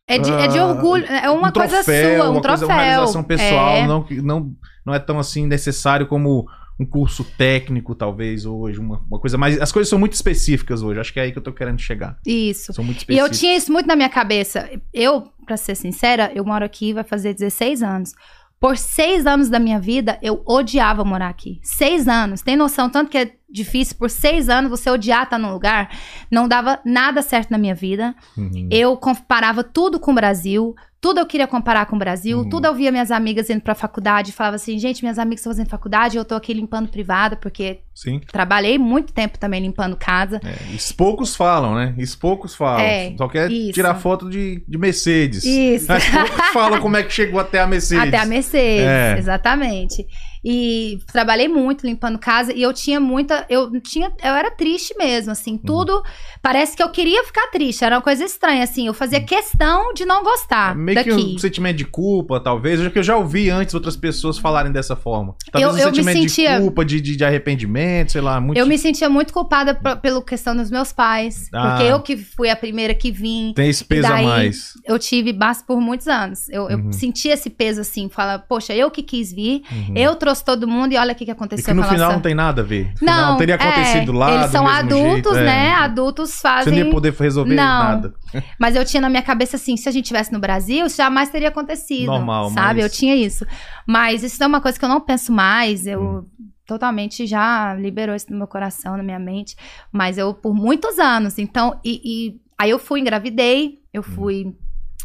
É 0.08 0.18
de, 0.18 0.30
é 0.30 0.46
de 0.46 0.58
ah, 0.58 0.66
orgulho, 0.66 1.04
é 1.06 1.28
uma 1.30 1.48
um 1.48 1.52
coisa 1.52 1.76
troféu, 1.76 2.18
sua, 2.18 2.28
um 2.28 2.32
uma 2.34 2.40
troféu. 2.40 2.66
coisa, 2.68 2.80
uma 2.80 2.84
realização 2.84 3.22
pessoal. 3.24 3.70
É. 3.70 3.86
Não, 3.86 4.06
não, 4.22 4.52
não 4.84 4.94
é 4.94 4.98
tão 5.00 5.18
assim 5.18 5.46
necessário 5.46 6.06
como 6.06 6.46
um 6.78 6.84
curso 6.84 7.24
técnico, 7.38 7.94
talvez, 7.94 8.44
hoje, 8.46 8.78
uma, 8.78 8.98
uma 9.08 9.18
coisa 9.18 9.36
mais. 9.38 9.60
As 9.60 9.72
coisas 9.72 9.88
são 9.88 9.98
muito 9.98 10.12
específicas 10.12 10.82
hoje. 10.82 11.00
Acho 11.00 11.12
que 11.12 11.18
é 11.18 11.24
aí 11.24 11.32
que 11.32 11.38
eu 11.38 11.42
tô 11.42 11.52
querendo 11.52 11.80
chegar. 11.80 12.18
Isso. 12.24 12.72
São 12.72 12.84
muito 12.84 12.98
E 12.98 13.00
específicas. 13.00 13.30
eu 13.32 13.38
tinha 13.38 13.56
isso 13.56 13.72
muito 13.72 13.86
na 13.86 13.96
minha 13.96 14.08
cabeça. 14.08 14.68
Eu, 14.92 15.22
pra 15.44 15.56
ser 15.56 15.74
sincera, 15.74 16.30
eu 16.34 16.44
moro 16.44 16.64
aqui, 16.64 16.92
vai 16.92 17.02
fazer 17.04 17.32
16 17.34 17.82
anos. 17.82 18.12
Por 18.58 18.78
seis 18.78 19.26
anos 19.26 19.48
da 19.48 19.58
minha 19.58 19.78
vida, 19.78 20.18
eu 20.22 20.42
odiava 20.46 21.04
morar 21.04 21.28
aqui. 21.28 21.60
Seis 21.62 22.08
anos. 22.08 22.40
Tem 22.40 22.56
noção 22.56 22.88
tanto 22.88 23.10
que 23.10 23.18
é 23.18 23.32
difícil? 23.48 23.96
Por 23.96 24.08
seis 24.08 24.48
anos, 24.48 24.70
você 24.70 24.90
odiar 24.90 25.24
estar 25.24 25.38
num 25.38 25.52
lugar. 25.52 25.90
Não 26.30 26.48
dava 26.48 26.80
nada 26.84 27.20
certo 27.20 27.50
na 27.50 27.58
minha 27.58 27.74
vida. 27.74 28.14
Uhum. 28.36 28.68
Eu 28.70 28.96
comparava 28.96 29.62
tudo 29.62 30.00
com 30.00 30.12
o 30.12 30.14
Brasil. 30.14 30.74
Tudo 31.06 31.20
eu 31.20 31.26
queria 31.26 31.46
comparar 31.46 31.86
com 31.86 31.94
o 31.94 31.98
Brasil. 32.00 32.38
Uhum. 32.38 32.48
Tudo 32.48 32.64
eu 32.66 32.74
via 32.74 32.90
minhas 32.90 33.12
amigas 33.12 33.48
indo 33.48 33.60
pra 33.60 33.76
faculdade. 33.76 34.32
Falava 34.32 34.56
assim, 34.56 34.76
gente, 34.76 35.02
minhas 35.02 35.20
amigas 35.20 35.38
estão 35.38 35.52
fazendo 35.52 35.68
faculdade. 35.68 36.16
Eu 36.16 36.24
tô 36.24 36.34
aqui 36.34 36.52
limpando 36.52 36.88
privada, 36.88 37.36
porque 37.36 37.78
Sim. 37.94 38.20
trabalhei 38.32 38.76
muito 38.76 39.12
tempo 39.12 39.38
também 39.38 39.60
limpando 39.62 39.94
casa. 39.96 40.40
É, 40.44 40.74
isso 40.74 40.92
poucos 40.96 41.36
falam, 41.36 41.76
né? 41.76 41.94
Isso 41.96 42.18
poucos 42.18 42.56
falam. 42.56 42.80
É, 42.80 43.14
Só 43.16 43.28
quer 43.28 43.48
isso. 43.52 43.72
tirar 43.72 43.94
foto 43.94 44.28
de, 44.28 44.64
de 44.66 44.76
Mercedes. 44.78 45.44
Isso. 45.44 45.86
Mas 45.88 46.04
poucos 46.10 46.46
falam 46.52 46.80
como 46.80 46.96
é 46.96 47.04
que 47.04 47.12
chegou 47.12 47.38
até 47.38 47.60
a 47.60 47.66
Mercedes. 47.68 48.08
Até 48.08 48.18
a 48.18 48.26
Mercedes, 48.26 48.84
É. 48.86 49.16
exatamente. 49.16 50.04
E 50.44 50.98
trabalhei 51.12 51.48
muito 51.48 51.84
limpando 51.86 52.18
casa 52.18 52.52
e 52.52 52.62
eu 52.62 52.72
tinha 52.72 53.00
muita, 53.00 53.44
eu 53.48 53.80
tinha, 53.80 54.12
eu 54.22 54.30
era 54.32 54.48
triste 54.50 54.94
mesmo, 54.96 55.32
assim, 55.32 55.52
Uhum. 55.52 55.58
tudo, 55.58 56.02
parece 56.46 56.76
que 56.76 56.82
eu 56.82 56.88
queria 56.90 57.24
ficar 57.24 57.48
triste, 57.48 57.84
era 57.84 57.96
uma 57.96 58.02
coisa 58.02 58.24
estranha, 58.24 58.62
assim, 58.62 58.86
eu 58.86 58.94
fazia 58.94 59.20
questão 59.20 59.92
de 59.94 60.04
não 60.04 60.22
gostar. 60.22 60.72
É 60.72 60.74
Meio 60.78 61.02
que 61.02 61.10
daqui. 61.10 61.34
um 61.34 61.38
sentimento 61.38 61.76
de 61.76 61.84
culpa, 61.84 62.38
talvez. 62.38 62.80
Já 62.80 62.88
que 62.90 62.98
eu 62.98 63.02
já 63.02 63.16
ouvi 63.16 63.50
antes 63.50 63.74
outras 63.74 63.96
pessoas 63.96 64.38
falarem 64.38 64.70
dessa 64.70 64.94
forma. 64.94 65.34
Talvez 65.50 65.72
Eu- 65.74 65.78
um 65.78 65.80
eu 65.82 65.90
me 65.90 65.96
sentimento 65.96 66.28
sentia- 66.28 66.56
de 66.56 66.62
culpa, 66.62 66.84
de, 66.84 67.00
de, 67.00 67.16
de 67.16 67.24
arrependimento, 67.24 68.12
sei 68.12 68.20
lá. 68.20 68.40
Muito... 68.40 68.58
Eu 68.58 68.66
me 68.66 68.78
sentia 68.78 69.08
muito 69.08 69.32
culpada 69.32 69.74
pela 69.74 70.22
questão 70.22 70.54
dos 70.56 70.70
meus 70.70 70.92
pais, 70.92 71.48
Ah. 71.52 71.70
porque 71.70 71.82
eu 71.84 72.00
que 72.00 72.16
fui 72.16 72.48
a 72.48 72.54
primeira 72.56 72.94
que 72.94 73.10
vim, 73.10 73.52
Tem 73.54 73.68
esse 73.68 73.84
peso 73.84 74.06
a 74.06 74.22
mais. 74.22 74.74
eu 74.86 74.98
tive 74.98 75.32
base 75.32 75.64
por 75.66 75.80
muitos 75.80 76.06
anos. 76.06 76.48
Eu, 76.48 76.68
eu 76.70 76.78
Uhum. 76.78 76.92
senti 76.92 77.28
esse 77.28 77.50
peso 77.50 77.80
assim, 77.80 78.08
fala, 78.08 78.38
poxa, 78.38 78.72
eu 78.74 78.90
que 78.90 79.02
quis 79.02 79.32
vir, 79.32 79.62
Uhum. 79.72 79.94
eu 79.96 80.14
trouxe 80.14 80.44
todo 80.44 80.68
mundo 80.68 80.92
e 80.92 80.96
olha 80.96 81.12
o 81.12 81.16
que, 81.16 81.24
que 81.24 81.30
E 81.30 81.32
aconteceu 81.32 81.64
que 81.64 81.72
no 81.74 81.82
final 81.82 81.98
nossa... 81.98 82.12
não 82.12 82.20
tem 82.20 82.34
nada 82.34 82.62
a 82.62 82.64
ver. 82.64 82.92
Final 82.98 83.32
Não, 83.32 83.36
teria 83.36 83.56
acontecido 83.56 84.12
é, 84.12 84.16
lá. 84.16 84.34
Eles 84.38 84.50
são 84.50 84.66
adultos, 84.66 85.32
jeito, 85.34 85.36
é. 85.36 85.44
né? 85.44 85.70
Adultos 85.74 86.35
Você 86.36 86.42
fazem. 86.42 86.72
não 86.78 86.86
ia 86.86 86.90
poder 86.90 87.12
resolver 87.14 87.54
Não. 87.54 87.62
nada. 87.64 88.14
Mas 88.60 88.76
eu 88.76 88.84
tinha 88.84 89.00
na 89.00 89.08
minha 89.08 89.22
cabeça 89.22 89.56
assim, 89.56 89.76
se 89.76 89.88
a 89.88 89.92
gente 89.92 90.06
tivesse 90.06 90.32
no 90.32 90.38
Brasil, 90.38 90.86
isso 90.86 90.96
jamais 90.96 91.28
teria 91.28 91.48
acontecido. 91.48 92.06
Normal, 92.06 92.50
sabe? 92.50 92.80
mas- 92.80 92.84
Eu 92.84 92.90
tinha 92.90 93.14
isso. 93.16 93.46
Mas 93.86 94.22
isso 94.22 94.42
é 94.42 94.46
uma 94.46 94.60
coisa 94.60 94.78
que 94.78 94.84
eu 94.84 94.88
não 94.88 95.00
penso 95.00 95.32
mais. 95.32 95.86
Eu 95.86 96.02
Hum. 96.02 96.24
totalmente 96.66 97.26
já 97.26 97.74
liberou 97.74 98.14
isso 98.16 98.26
no 98.30 98.38
meu 98.38 98.46
coração, 98.46 98.96
na 98.96 99.02
minha 99.02 99.18
mente. 99.18 99.56
Mas 99.92 100.18
eu, 100.18 100.34
por 100.34 100.54
muitos 100.54 100.98
anos. 100.98 101.38
Então, 101.38 101.78
e, 101.84 102.00
e- 102.04 102.40
aí 102.58 102.70
eu 102.70 102.78
fui, 102.78 103.00
engravidei. 103.00 103.78
Eu 103.92 104.02
fui. 104.02 104.54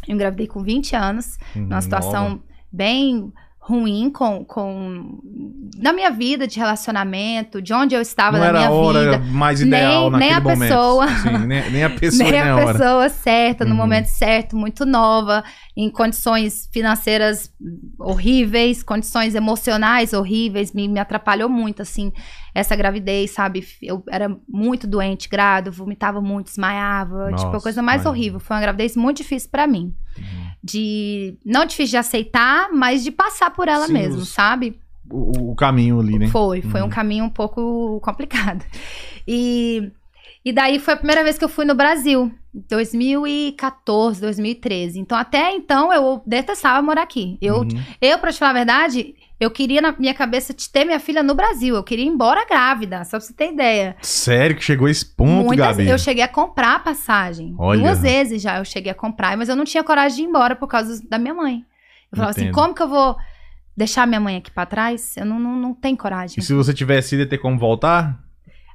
Eu 0.06 0.14
engravidei 0.14 0.46
com 0.46 0.62
20 0.62 0.96
anos. 0.96 1.38
Uhum, 1.54 1.62
Numa 1.62 1.80
situação 1.80 2.28
nova. 2.30 2.42
bem 2.72 3.32
ruim 3.64 4.10
com, 4.10 4.44
com. 4.44 5.20
Na 5.76 5.92
minha 5.92 6.10
vida 6.10 6.48
de 6.48 6.58
relacionamento, 6.58 7.62
de 7.62 7.72
onde 7.72 7.94
eu 7.94 8.00
estava 8.00 8.36
Não 8.36 8.44
na 8.46 8.52
minha 8.52 8.70
hora 8.72 9.18
vida. 9.18 9.32
mais 9.32 9.60
Nem- 9.60 9.68
ideal 9.68 10.10
nem 10.10 10.30
naquele 10.30 10.32
a 10.34 10.40
momento. 10.40 10.58
pessoa. 10.68 11.08
Sim, 11.08 11.46
nem, 11.46 11.70
nem 11.70 11.84
a 11.84 11.90
pessoa, 11.94 12.30
nem 12.30 12.32
nem 12.32 12.50
a 12.50 12.66
pessoa 12.72 13.08
certa, 13.08 13.64
no 13.64 13.70
Uhum. 13.70 13.76
momento 13.76 14.06
certo, 14.06 14.56
muito 14.56 14.84
nova, 14.84 15.44
em 15.76 15.88
condições 15.88 16.68
financeiras 16.72 17.52
horríveis, 17.98 18.82
condições 18.82 19.34
emocionais 19.36 20.12
horríveis, 20.12 20.72
me, 20.72 20.88
me 20.88 20.98
atrapalhou 20.98 21.48
muito, 21.48 21.82
assim, 21.82 22.12
essa 22.54 22.74
gravidez, 22.76 23.30
sabe? 23.30 23.64
Eu 23.80 24.02
era 24.10 24.28
muito 24.48 24.86
doente, 24.86 25.28
grávida, 25.28 25.70
vomitava 25.70 26.20
muito, 26.20 26.46
desmaiava, 26.48 27.26
tipo, 27.30 27.44
Nossa, 27.44 27.56
a 27.56 27.60
coisa 27.62 27.80
mais 27.82 28.04
horrível. 28.04 28.40
Foi 28.40 28.56
uma 28.56 28.60
gravidez 28.62 28.96
muito 28.96 29.18
difícil 29.18 29.48
pra 29.50 29.66
mim. 29.66 29.94
Uhum. 30.18 30.41
De, 30.64 31.36
não 31.44 31.64
difícil 31.64 31.90
de 31.90 31.96
aceitar, 31.96 32.68
mas 32.72 33.02
de 33.02 33.10
passar 33.10 33.50
por 33.50 33.66
ela 33.68 33.86
Sim, 33.86 33.92
mesmo, 33.94 34.22
os- 34.22 34.28
sabe? 34.28 34.78
O, 35.10 35.50
o 35.50 35.54
caminho 35.56 35.98
ali, 36.00 36.18
né? 36.18 36.28
Foi, 36.28 36.62
foi 36.62 36.80
Uhum. 36.80 36.86
um 36.86 36.90
caminho 36.90 37.24
um 37.24 37.28
pouco 37.30 38.00
complicado. 38.00 38.64
E, 39.26 39.90
e 40.44 40.52
daí 40.52 40.78
foi 40.78 40.94
a 40.94 40.96
primeira 40.96 41.22
vez 41.24 41.36
que 41.36 41.44
eu 41.44 41.48
fui 41.48 41.64
no 41.64 41.74
Brasil, 41.74 42.32
2014, 42.52 44.20
2013. 44.20 44.98
Então, 45.00 45.16
até 45.18 45.52
então, 45.52 45.92
eu 45.92 46.22
detestava 46.26 46.80
morar 46.82 47.02
aqui. 47.02 47.38
Eu, 47.40 47.58
Uhum. 47.60 47.68
eu 48.00 48.18
pra 48.18 48.32
te 48.32 48.38
falar 48.38 48.50
a 48.52 48.54
verdade, 48.54 49.14
eu 49.42 49.50
queria 49.50 49.80
na 49.80 49.92
minha 49.98 50.14
cabeça 50.14 50.54
ter 50.72 50.84
minha 50.84 51.00
filha 51.00 51.22
no 51.22 51.34
Brasil. 51.34 51.74
Eu 51.74 51.82
queria 51.82 52.04
ir 52.04 52.08
embora 52.08 52.46
grávida, 52.46 53.04
só 53.04 53.18
pra 53.18 53.20
você 53.20 53.32
ter 53.32 53.52
ideia. 53.52 53.96
Sério 54.02 54.54
que 54.56 54.62
chegou 54.62 54.88
esse 54.88 55.04
ponto, 55.04 55.46
Muitas- 55.46 55.76
Gabi? 55.76 55.88
eu 55.88 55.98
cheguei 55.98 56.22
a 56.22 56.28
comprar 56.28 56.76
a 56.76 56.78
passagem. 56.78 57.54
Olha. 57.58 57.80
Duas 57.80 58.00
vezes 58.02 58.40
já 58.42 58.58
eu 58.58 58.64
cheguei 58.64 58.92
a 58.92 58.94
comprar, 58.94 59.36
mas 59.36 59.48
eu 59.48 59.56
não 59.56 59.64
tinha 59.64 59.82
coragem 59.84 60.16
de 60.18 60.22
ir 60.22 60.26
embora 60.26 60.54
por 60.54 60.68
causa 60.68 61.02
da 61.08 61.18
minha 61.18 61.34
mãe. 61.34 61.64
Eu 62.10 62.16
falava 62.16 62.30
assim, 62.30 62.42
Entendo. 62.42 62.54
como 62.54 62.74
que 62.74 62.82
eu 62.82 62.88
vou 62.88 63.16
deixar 63.76 64.06
minha 64.06 64.20
mãe 64.20 64.36
aqui 64.36 64.50
pra 64.50 64.66
trás? 64.66 65.16
Eu 65.16 65.24
não, 65.24 65.38
não, 65.40 65.56
não 65.56 65.74
tenho 65.74 65.96
coragem. 65.96 66.36
E 66.38 66.42
se 66.42 66.52
você 66.54 66.72
tivesse 66.74 67.14
ido, 67.14 67.22
ia 67.24 67.28
ter 67.28 67.38
como 67.38 67.58
voltar? 67.58 68.18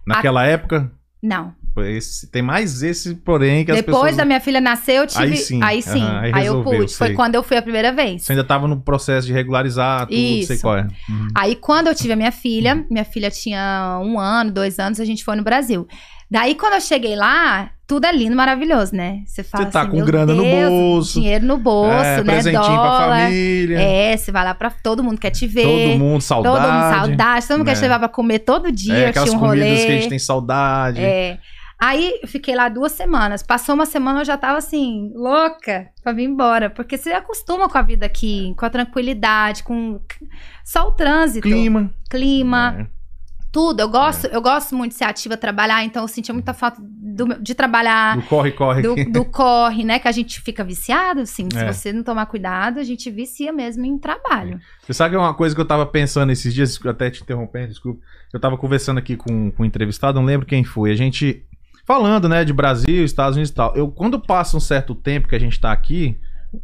Naquela 0.06 0.46
época? 0.46 0.92
Não. 1.22 1.54
Esse- 1.82 2.28
tem 2.32 2.42
mais 2.42 2.82
esse, 2.84 3.16
porém, 3.16 3.64
que 3.66 3.72
as 3.72 3.78
Depois 3.78 3.98
pessoas... 3.98 4.18
da 4.18 4.26
minha 4.26 4.40
filha 4.40 4.60
nascer, 4.62 4.94
eu 4.98 5.08
tive. 5.08 5.24
Aí 5.24 5.38
sim, 5.38 5.60
Aí 5.64 5.82
sim. 5.82 6.02
aham, 6.04 6.20
aí 6.22 6.32
aí 6.34 6.46
eu 6.46 6.64
pude. 6.64 6.96
Foi 6.96 7.08
sei. 7.08 7.16
quando 7.16 7.36
eu 7.36 7.44
fui 7.44 7.58
a 7.58 7.62
primeira 7.62 7.92
vez. 7.92 8.24
Você 8.24 8.32
ainda 8.34 8.44
tava 8.44 8.68
no 8.68 8.80
processo 8.80 9.28
de 9.28 9.34
regularizar 9.34 10.02
tudo, 10.08 10.16
sei 10.16 10.40
Isso. 10.40 10.62
qual 10.62 10.78
é. 10.78 10.88
Uhum. 11.10 11.28
Aí, 11.36 11.56
quando 11.56 11.88
eu 11.88 11.96
tive 11.96 12.14
a 12.14 12.16
minha 12.16 12.32
filha, 12.32 12.86
minha 12.90 13.06
filha 13.06 13.30
tinha 13.30 14.00
um 14.04 14.20
ano, 14.20 14.52
dois 14.52 14.80
anos, 14.80 15.00
a 15.00 15.06
gente 15.06 15.24
foi 15.24 15.36
no 15.36 15.44
Brasil. 15.44 15.88
Daí, 16.30 16.56
quando 16.56 16.74
eu 16.74 16.82
cheguei 16.82 17.16
lá, 17.16 17.72
tudo 17.88 18.06
é 18.06 18.12
lindo, 18.12 18.36
maravilhoso, 18.36 18.94
né? 18.94 19.20
Você 19.26 19.44
fala 19.44 19.64
Você 19.64 19.72
tá 19.72 19.82
assim, 19.84 19.92
com 19.92 20.04
grana 20.04 20.34
no 20.34 20.44
Deus, 20.44 20.70
bolso. 20.70 21.14
Dinheiro 21.14 21.46
no 21.46 21.58
bolso, 21.58 21.94
é, 21.94 22.18
né? 22.18 22.24
presentinho 22.24 22.64
pra 22.64 23.00
Dólar. 23.00 23.20
família. 23.22 23.80
É, 23.80 24.18
você 24.18 24.30
vai 24.30 24.44
lá 24.44 24.54
pra. 24.54 24.70
Todo 24.70 25.02
mundo 25.02 25.18
quer 25.22 25.30
te 25.30 25.48
ver. 25.48 25.64
Todo 25.64 25.98
mundo, 25.98 26.20
saudade. 26.20 26.56
Todo 26.58 26.74
mundo 26.74 26.94
saudade. 26.94 27.48
Todo 27.48 27.58
mundo 27.60 27.68
né? 27.68 27.72
quer 27.74 27.80
te 27.80 27.82
levar 27.84 28.00
pra 28.00 28.10
comer 28.10 28.40
todo 28.40 28.70
dia. 28.74 28.94
É, 28.94 29.08
aquelas 29.08 29.30
tinha 29.30 29.38
um 29.38 29.42
comidas 29.42 29.70
rolê. 29.70 29.86
que 29.86 29.92
a 29.92 29.96
gente 29.96 30.10
tem 30.10 30.20
saudade. 30.20 31.00
É. 31.00 31.38
Aí 31.80 32.20
eu 32.24 32.28
fiquei 32.28 32.56
lá 32.56 32.70
duas 32.70 32.92
semanas. 32.92 33.44
Passou 33.44 33.76
uma 33.76 33.86
semana, 33.86 34.22
eu 34.22 34.26
já 34.26 34.36
tava 34.38 34.58
assim, 34.58 35.12
louca 35.14 35.88
pra 36.04 36.12
vir 36.12 36.24
embora. 36.24 36.70
Porque 36.72 36.98
você 36.98 37.12
acostuma 37.12 37.70
com 37.70 37.78
a 37.78 37.82
vida 37.84 38.06
aqui, 38.06 38.54
com 38.58 38.66
a 38.66 38.70
tranquilidade, 38.70 39.62
com 39.64 40.00
só 40.66 40.88
o 40.88 40.92
trânsito, 40.92 41.48
Clima. 41.48 41.94
clima, 42.10 42.76
É. 42.80 42.88
tudo. 43.52 43.80
Eu 43.80 43.90
gosto, 43.90 44.26
eu 44.28 44.42
gosto 44.42 44.76
muito 44.76 44.92
de 44.94 44.98
ser 44.98 45.04
ativa, 45.06 45.38
trabalhar, 45.38 45.84
então 45.84 46.04
eu 46.04 46.08
sentia 46.08 46.34
muita 46.34 46.52
falta 46.54 46.82
do 46.82 47.40
de 47.42 47.54
trabalhar. 47.56 48.16
Do 48.18 48.24
corre-corre 48.24 48.82
Do, 48.82 48.92
aqui. 48.94 49.06
do 49.06 49.24
corre, 49.30 49.84
né? 49.84 50.00
Que 50.00 50.08
a 50.08 50.12
gente 50.12 50.42
fica 50.42 50.64
viciado, 50.64 51.22
assim. 51.22 51.48
Se 51.52 51.58
É. 51.60 51.72
você 51.72 51.94
não 51.94 52.02
tomar 52.04 52.26
cuidado, 52.26 52.80
a 52.80 52.84
gente 52.84 53.10
vicia 53.12 53.54
mesmo 53.54 53.86
em 53.86 53.98
trabalho. 54.00 54.60
Você 54.82 54.94
sabe 54.94 55.12
que 55.12 55.16
é 55.16 55.20
uma 55.20 55.34
coisa 55.34 55.54
que 55.54 55.62
eu 55.62 55.66
tava 55.68 55.86
pensando 55.86 56.32
esses 56.32 56.54
dias, 56.54 56.80
até 56.88 57.12
te 57.12 57.22
interrompendo, 57.22 57.68
desculpa. 57.70 58.02
Eu 58.34 58.40
tava 58.40 58.58
conversando 58.58 58.98
aqui 58.98 59.16
com, 59.16 59.52
com 59.52 59.64
um 59.64 59.66
entrevistado, 59.66 60.20
não 60.20 60.26
lembro 60.26 60.46
quem 60.46 60.64
foi. 60.64 60.92
A 60.92 60.96
gente 60.96 61.44
falando, 61.88 62.28
né, 62.28 62.44
de 62.44 62.52
Brasil, 62.52 63.06
Estados 63.06 63.38
Unidos 63.38 63.50
e 63.50 63.54
tal. 63.54 63.74
Eu, 63.74 63.90
quando 63.90 64.20
passa 64.20 64.58
um 64.58 64.60
certo 64.60 64.94
tempo 64.94 65.30
que 65.30 65.36
a 65.36 65.40
gente 65.40 65.58
tá 65.58 65.72
aqui, 65.72 66.20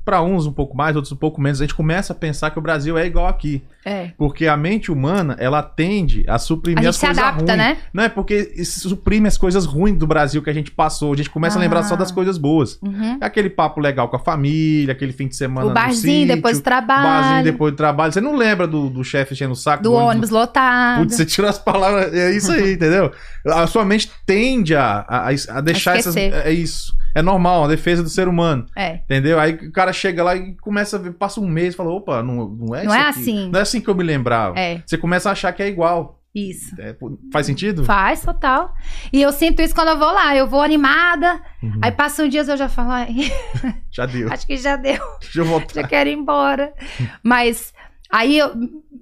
pra 0.06 0.22
uns 0.22 0.46
um 0.46 0.54
pouco 0.54 0.76
mais, 0.76 0.96
outros 0.96 1.12
um 1.12 1.16
pouco 1.18 1.42
menos, 1.42 1.60
a 1.62 1.64
gente 1.66 1.76
começa 1.76 2.14
a 2.14 2.16
pensar 2.16 2.50
que 2.52 2.58
o 2.60 2.62
Brasil 2.62 2.98
é 2.98 3.06
igual 3.06 3.28
aqui. 3.28 3.62
É. 3.86 4.12
Porque 4.18 4.48
a 4.48 4.56
mente 4.56 4.90
humana, 4.90 5.36
ela 5.40 5.62
tende 5.62 6.24
a 6.28 6.40
suprimir 6.40 6.86
A 6.86 6.90
as 6.90 6.96
se 6.96 7.06
coisas 7.06 7.18
adapta, 7.22 7.44
ruins. 7.54 7.58
né? 7.58 7.78
Não 7.94 8.02
é 8.04 8.08
porque 8.08 8.64
suprime 8.64 9.28
as 9.28 9.38
coisas 9.38 9.66
ruins 9.66 9.98
do 9.98 10.08
Brasil 10.08 10.42
que 10.42 10.50
a 10.50 10.54
gente 10.54 10.72
passou. 10.72 11.12
A 11.14 11.18
gente 11.18 11.30
começa 11.30 11.58
a 11.58 11.62
lembrar 11.62 11.84
só 11.84 11.96
Ah. 11.96 11.98
das 11.98 12.10
coisas 12.12 12.38
boas. 12.38 12.80
Uhum. 12.82 13.18
Aquele 13.20 13.50
papo 13.50 13.82
legal 13.82 14.08
com 14.08 14.16
a 14.16 14.20
família, 14.20 14.94
aquele 14.94 15.12
fim 15.12 15.28
de 15.28 15.36
semana 15.36 15.68
O 15.68 15.74
barzinho 15.74 16.22
sítio, 16.22 16.36
depois 16.36 16.58
do 16.58 16.62
o 16.62 16.64
barzinho 16.64 16.86
trabalho, 16.88 17.44
depois 17.44 17.74
do 17.74 17.76
trabalho. 17.78 18.14
Você 18.14 18.22
não 18.22 18.36
lembra 18.38 18.66
do, 18.66 18.90
do 18.90 19.04
chefe 19.04 19.34
enchendo 19.34 19.52
o 19.52 19.56
saco 19.56 19.84
do 19.84 19.92
ônibus 19.94 20.30
lotado. 20.30 21.00
Putz, 21.02 21.16
você 21.16 21.26
tirou 21.26 21.50
as 21.50 21.60
palavras. 21.60 22.14
É 22.14 22.32
isso 22.34 22.52
aí, 22.54 22.74
entendeu? 22.76 23.12
A 23.46 23.68
sua 23.68 23.84
mente 23.84 24.10
tende 24.26 24.74
a, 24.76 25.06
a, 25.10 25.28
a 25.58 25.62
deixar 25.62 25.92
A 25.92 25.98
essas. 25.98 26.16
É 26.16 26.52
isso. 26.52 26.96
É 27.16 27.22
normal, 27.22 27.64
a 27.64 27.68
defesa 27.68 28.02
do 28.04 28.10
ser 28.10 28.28
humano. 28.28 28.66
É. 28.76 28.96
Entendeu? 28.96 29.40
Aí 29.40 29.54
o 29.54 29.72
cara 29.72 29.94
chega 29.94 30.24
lá 30.24 30.36
e 30.36 30.56
começa 30.56 30.98
a 30.98 31.00
ver, 31.00 31.14
passa 31.14 31.40
um 31.40 31.48
mês 31.48 31.74
e 31.74 31.78
fala: 31.78 31.92
opa, 31.92 32.22
não, 32.24 32.48
não 32.50 32.76
é 32.76 32.84
Não 32.84 32.92
isso 32.92 32.96
é 33.04 33.08
aqui. 33.10 33.20
assim. 33.20 33.50
Não 33.52 33.60
é 33.60 33.62
assim 33.62 33.80
que 33.82 33.90
eu 33.90 33.96
me 33.96 34.04
lembrava. 34.04 34.60
É, 34.60 34.82
Você 34.86 34.98
começa 34.98 35.30
a 35.30 35.34
achar 35.34 35.52
que 35.54 35.62
é 35.64 35.68
igual. 35.68 36.20
isso. 36.34 36.74
É, 36.82 36.96
faz 37.32 37.46
sentido? 37.46 37.84
Faz, 37.86 38.22
total. 38.22 38.74
E 39.12 39.22
eu 39.22 39.32
sinto 39.32 39.62
isso 39.62 39.76
quando 39.76 39.90
eu 39.90 39.98
vou 40.00 40.12
lá. 40.12 40.36
Eu 40.36 40.48
vou 40.48 40.62
animada. 40.62 41.40
Uhum. 41.62 41.80
Aí 41.82 41.92
passam 41.92 42.28
dias 42.28 42.48
eu 42.50 42.58
já 42.58 42.68
falo, 42.68 42.90
"Ai, 42.92 43.14
Já 43.92 44.06
deu. 44.08 44.28
acho 44.34 44.48
que 44.48 44.58
já 44.58 44.76
deu, 44.76 45.00
Deixa 45.22 45.40
eu 45.40 45.46
voltar. 45.46 45.82
já 45.82 45.88
quero 45.88 46.10
ir 46.10 46.14
embora. 46.18 46.74
Mas 47.22 47.72
aí 48.12 48.38
eu, 48.40 48.52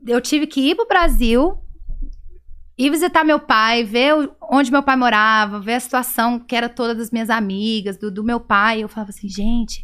eu 0.08 0.20
tive 0.20 0.46
que 0.48 0.70
ir 0.72 0.76
pro 0.76 0.88
Brasil, 0.88 1.58
ir 2.78 2.90
visitar 2.90 3.24
meu 3.24 3.40
pai, 3.40 3.84
ver 3.84 4.14
onde 4.52 4.72
meu 4.72 4.84
pai 4.84 4.96
morava, 4.96 5.60
ver 5.60 5.76
a 5.76 5.80
situação 5.80 6.40
que 6.40 6.56
era 6.56 6.68
toda 6.70 6.96
das 6.96 7.12
minhas 7.12 7.30
amigas, 7.30 7.98
do, 7.98 8.12
do 8.12 8.24
meu 8.24 8.40
pai. 8.40 8.82
Eu 8.84 8.88
falava 8.90 9.10
assim, 9.12 9.30
gente, 9.30 9.84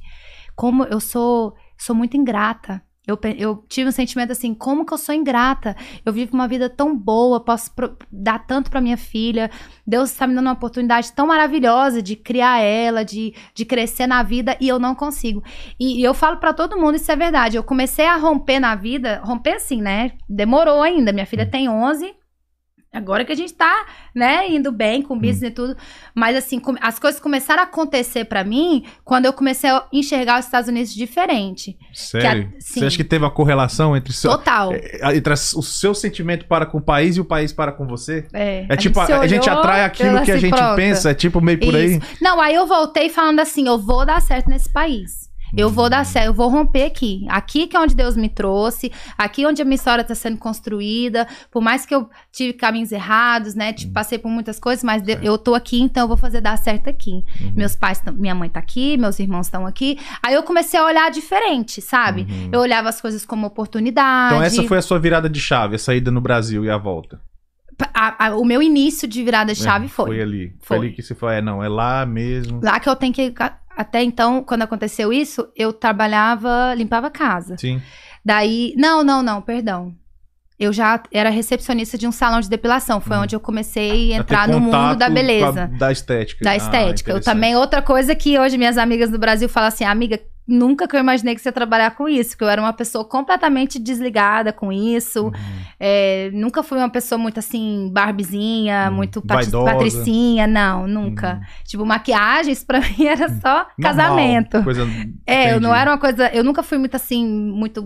como 0.56 0.84
eu 0.86 1.00
sou, 1.00 1.54
sou 1.78 1.96
muito 1.96 2.18
ingrata. 2.18 2.82
Eu, 3.06 3.18
eu 3.38 3.64
tive 3.70 3.88
um 3.88 3.92
sentimento 3.94 4.34
assim, 4.34 4.54
como 4.54 4.86
que 4.86 4.94
eu 4.94 4.98
sou 4.98 5.16
ingrata? 5.16 5.78
Eu 6.06 6.12
vivo 6.12 6.34
uma 6.34 6.46
vida 6.46 6.70
tão 6.70 6.94
boa, 6.94 7.40
posso 7.40 7.74
pro- 7.74 7.96
dar 8.12 8.40
tanto 8.46 8.70
pra 8.70 8.82
minha 8.82 8.98
filha. 8.98 9.50
Deus 9.86 10.12
está 10.12 10.28
me 10.28 10.36
dando 10.36 10.48
uma 10.48 10.54
oportunidade 10.56 11.14
tão 11.14 11.26
maravilhosa 11.28 12.02
de 12.02 12.18
criar 12.18 12.60
ela, 12.60 13.06
de, 13.06 13.34
de 13.56 13.64
crescer 13.64 14.08
na 14.08 14.24
vida 14.24 14.58
e 14.60 14.68
eu 14.68 14.78
não 14.78 14.94
consigo. 14.94 15.42
E, 15.80 16.02
e 16.02 16.04
eu 16.04 16.14
falo 16.14 16.36
pra 16.36 16.52
todo 16.52 16.78
mundo, 16.78 16.96
isso 16.96 17.10
é 17.10 17.16
verdade. 17.16 17.56
Eu 17.56 17.64
comecei 17.64 18.06
a 18.06 18.18
romper 18.18 18.60
na 18.60 18.76
vida, 18.76 19.22
romper 19.24 19.54
assim, 19.54 19.82
né? 19.82 20.12
Demorou 20.28 20.82
ainda. 20.82 21.14
Minha 21.14 21.26
filha 21.26 21.50
tem 21.50 21.70
11. 21.70 22.14
Agora 22.98 23.24
que 23.24 23.32
a 23.32 23.36
gente 23.36 23.54
tá, 23.54 23.86
né, 24.14 24.50
indo 24.50 24.72
bem 24.72 25.02
com 25.02 25.14
o 25.16 25.20
business 25.20 25.52
e 25.52 25.54
tudo. 25.54 25.78
Mas 26.16 26.36
assim, 26.36 26.62
as 26.82 26.98
coisas 27.00 27.20
começaram 27.22 27.62
a 27.62 27.66
acontecer 27.66 28.26
pra 28.26 28.44
mim 28.44 28.84
quando 29.06 29.26
eu 29.26 29.34
comecei 29.34 29.70
a 29.70 29.86
enxergar 29.94 30.40
os 30.40 30.46
Estados 30.46 30.68
Unidos 30.70 30.94
diferente. 30.94 31.78
Sério? 31.94 32.50
Que 32.50 32.56
a- 32.58 32.60
Você 32.60 32.86
acha 32.86 32.98
que 32.98 33.04
teve 33.04 33.24
uma 33.24 33.32
correlação 33.32 33.96
entre, 33.96 34.12
seu, 34.14 34.32
Total. 34.32 34.72
é, 34.74 35.16
entre 35.16 35.34
o 35.34 35.38
seu 35.62 35.94
sentimento 35.94 36.46
para 36.46 36.66
com 36.66 36.80
o 36.80 36.82
país 36.82 37.18
e 37.18 37.22
o 37.22 37.26
país 37.26 37.54
para 37.54 37.72
com 37.72 37.86
você? 37.88 38.26
É, 38.34 38.66
É 38.70 38.76
tipo, 38.76 39.04
se 39.06 39.14
a, 39.14 39.28
gente 39.28 39.50
atrai 39.50 39.84
aquilo 39.84 40.22
que 40.24 40.32
a 40.32 40.36
se 40.36 40.40
gente 40.42 40.56
pronta. 40.56 40.76
pensa, 40.76 41.12
é 41.12 41.14
tipo 41.14 41.40
meio 41.40 41.60
por 41.60 41.76
aí. 41.76 41.98
Isso. 41.98 42.02
Não, 42.22 42.42
aí 42.42 42.56
eu 42.56 42.66
voltei 42.66 43.10
falando 43.10 43.40
assim, 43.40 43.68
eu 43.68 43.78
vou 43.78 44.06
dar 44.06 44.22
certo 44.22 44.50
nesse 44.50 44.70
país. 44.70 45.27
Eu 45.56 45.70
vou 45.70 45.86
Hum. 45.86 45.90
dar 45.90 46.06
certo, 46.06 46.26
eu 46.28 46.34
vou 46.34 46.50
romper 46.50 46.84
aqui. 46.84 47.26
Aqui 47.30 47.68
que 47.68 47.76
é 47.78 47.80
onde 47.80 47.96
Deus 47.96 48.18
me 48.18 48.28
trouxe, 48.30 48.92
aqui 49.18 49.46
onde 49.46 49.62
a 49.62 49.66
minha 49.66 49.76
história 49.76 50.02
está 50.02 50.14
sendo 50.16 50.38
construída. 50.38 51.28
Por 51.52 51.62
mais 51.62 51.86
que 51.86 51.94
eu 51.96 52.10
tive 52.32 52.54
caminhos 52.54 52.92
errados, 52.92 53.56
né? 53.56 53.72
Tipo, 53.74 53.94
passei 53.94 54.18
por 54.18 54.30
muitas 54.30 54.60
coisas, 54.60 54.84
mas 54.84 55.02
de- 55.02 55.18
eu 55.22 55.38
tô 55.38 55.56
aqui, 55.56 55.80
então 55.82 56.04
eu 56.04 56.08
vou 56.08 56.18
fazer 56.18 56.42
dar 56.42 56.58
certo 56.58 56.90
aqui. 56.90 57.24
Uhum. 57.42 57.54
Meus 57.56 57.76
pais, 57.76 58.02
minha 58.14 58.36
mãe 58.36 58.50
tá 58.50 58.60
aqui, 58.60 58.98
meus 58.98 59.20
irmãos 59.20 59.48
estão 59.48 59.66
aqui. 59.66 59.98
Aí 60.22 60.34
eu 60.34 60.44
comecei 60.44 60.80
a 60.80 60.84
olhar 60.86 61.10
diferente, 61.12 61.82
sabe? 61.82 62.22
Uhum. 62.30 62.50
Eu 62.52 62.60
olhava 62.60 62.90
as 62.90 63.00
coisas 63.00 63.26
como 63.26 63.48
oportunidade. 63.48 64.34
Então 64.36 64.44
essa 64.44 64.64
foi 64.64 64.78
a 64.78 64.82
sua 64.82 65.00
virada 65.00 65.30
de 65.30 65.40
chave, 65.40 65.76
a 65.76 65.80
saída 65.80 66.12
no 66.12 66.20
Brasil 66.22 66.66
e 66.66 66.70
a 66.70 66.78
volta. 66.78 67.20
A- 67.94 68.28
a- 68.28 68.36
o 68.36 68.44
meu 68.44 68.62
início 68.62 69.08
de 69.08 69.24
virada 69.24 69.54
de 69.54 69.60
chave 69.62 69.86
É, 69.86 69.90
foi. 69.90 70.06
Foi 70.08 70.22
ali. 70.22 70.48
Foi. 70.60 70.78
Foi. 70.78 70.88
ali 70.88 70.96
que 70.96 71.02
você 71.04 71.14
falou, 71.14 71.36
é, 71.36 71.42
não, 71.42 71.64
é 71.64 71.70
lá 71.70 72.06
mesmo. 72.08 72.60
Lá 72.64 72.80
que 72.80 72.90
eu 72.90 72.96
tenho 72.96 73.14
que. 73.14 73.32
Até 73.78 74.02
então, 74.04 74.44
quando 74.44 74.64
aconteceu 74.64 75.14
isso, 75.14 75.48
eu 75.56 75.72
trabalhava, 75.72 76.74
limpava 76.76 77.08
a 77.08 77.12
casa. 77.12 77.56
Sim. 77.58 77.80
Daí. 78.26 78.74
Não, 78.76 79.04
não, 79.04 79.22
não, 79.22 79.42
perdão. 79.42 79.94
Eu 80.60 80.74
já 80.74 81.02
era 81.12 81.30
recepcionista 81.30 82.00
de 82.00 82.08
um 82.08 82.12
salão 82.12 82.40
de 82.42 82.50
depilação. 82.50 83.00
Foi 83.00 83.16
Hum. 83.16 83.22
onde 83.22 83.36
eu 83.36 83.40
comecei 83.40 84.12
a 84.14 84.18
entrar 84.18 84.48
no 84.48 84.60
mundo 84.60 84.96
da 84.98 85.06
a- 85.06 85.10
beleza. 85.10 85.70
da 85.78 85.92
estética. 85.92 86.44
Da 86.44 86.52
Ah, 86.52 86.56
estética. 86.58 87.12
eu 87.12 87.18
interessante. 87.18 87.24
também, 87.36 87.56
outra 87.56 87.80
coisa 87.82 88.16
que 88.16 88.40
hoje 88.40 88.58
minhas 88.58 88.78
amigas 88.78 89.12
do 89.12 89.20
Brasil 89.20 89.48
falam 89.48 89.68
assim, 89.68 89.84
amiga, 89.86 90.20
nunca 90.48 90.88
que 90.88 90.96
eu 90.96 91.00
imaginei 91.00 91.36
que 91.36 91.42
você 91.42 91.50
ia 91.50 91.54
trabalhar 91.54 91.92
com 91.92 92.08
isso, 92.08 92.38
que 92.38 92.44
eu 92.44 92.48
era 92.50 92.62
uma 92.62 92.74
pessoa 92.74 93.04
completamente 93.04 93.78
desligada 93.78 94.54
com 94.54 94.72
isso. 94.72 95.26
Uhum. 95.26 95.34
É, 95.80 96.30
nunca 96.34 96.64
fui 96.64 96.78
uma 96.78 96.90
pessoa 96.90 97.20
muito 97.20 97.40
assim, 97.40 97.90
barbizinha, 97.92 98.90
Hum, 98.90 98.96
muito 98.96 99.22
vaidosa. 99.26 99.72
patricinha, 99.72 100.48
não, 100.48 100.88
nunca. 100.88 101.34
Uhum. 101.34 101.64
Tipo, 101.66 101.86
maquiagens 101.86 102.64
pra 102.64 102.80
mim 102.98 103.06
era 103.06 103.28
só 103.30 103.50
Normal, 103.56 103.74
casamento. 103.82 104.64
Coisa... 104.64 104.88
É, 105.26 105.54
eu 105.54 105.60
não 105.60 105.76
era 105.76 105.92
uma 105.92 105.98
coisa, 105.98 106.30
eu 106.34 106.44
nunca 106.44 106.64
fui 106.64 106.78
muito 106.78 106.96
assim, 106.96 107.26
muito 107.28 107.84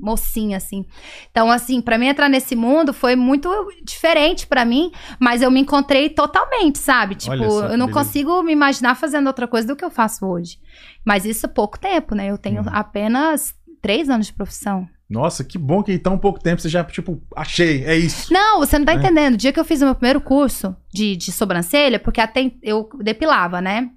mocinha 0.00 0.56
assim. 0.56 0.84
Então, 1.30 1.50
assim, 1.50 1.80
pra 1.80 1.98
mim 1.98 2.06
entrar 2.06 2.28
nesse 2.28 2.54
mundo 2.54 2.92
foi 2.92 3.16
muito 3.16 3.48
diferente 3.84 4.46
pra 4.46 4.64
mim, 4.64 4.90
mas 5.18 5.42
eu 5.42 5.50
me 5.50 5.60
encontrei 5.60 6.08
totalmente, 6.10 6.78
sabe? 6.78 7.14
Tipo, 7.14 7.36
só 7.36 7.66
eu 7.66 7.76
não 7.78 7.86
beleza. 7.86 7.92
consigo 7.92 8.42
me 8.42 8.52
imaginar 8.52 8.94
fazendo 8.94 9.26
outra 9.26 9.48
coisa 9.48 9.66
do 9.66 9.76
que 9.76 9.84
eu 9.84 9.90
faço 9.90 10.26
hoje. 10.26 10.58
Mas 11.04 11.24
isso 11.24 11.46
é 11.46 11.48
pouco 11.48 11.78
tempo, 11.78 12.14
né? 12.14 12.26
Eu 12.30 12.38
tenho 12.38 12.62
Uhum. 12.62 12.68
apenas 12.70 13.54
três 13.82 14.08
anos 14.08 14.26
de 14.28 14.32
profissão. 14.32 14.88
Nossa, 15.08 15.44
que 15.44 15.58
bom 15.58 15.82
que 15.82 15.92
em 15.92 15.98
tão 15.98 16.16
pouco 16.18 16.40
tempo 16.40 16.62
você 16.62 16.68
já, 16.68 16.82
tipo, 16.82 17.22
achei, 17.36 17.84
é 17.84 17.94
isso. 17.94 18.32
Não, 18.32 18.58
você 18.60 18.78
não 18.78 18.86
tá 18.86 18.92
É. 18.92 18.96
entendendo. 18.96 19.34
O 19.34 19.36
dia 19.36 19.52
que 19.52 19.60
eu 19.60 19.64
fiz 19.64 19.82
o 19.82 19.84
meu 19.84 19.94
primeiro 19.94 20.20
curso 20.20 20.74
de, 20.92 21.14
de 21.14 21.30
sobrancelha, 21.30 21.98
porque 22.00 22.20
até 22.20 22.50
eu 22.62 22.88
depilava, 23.02 23.60
né? 23.60 23.90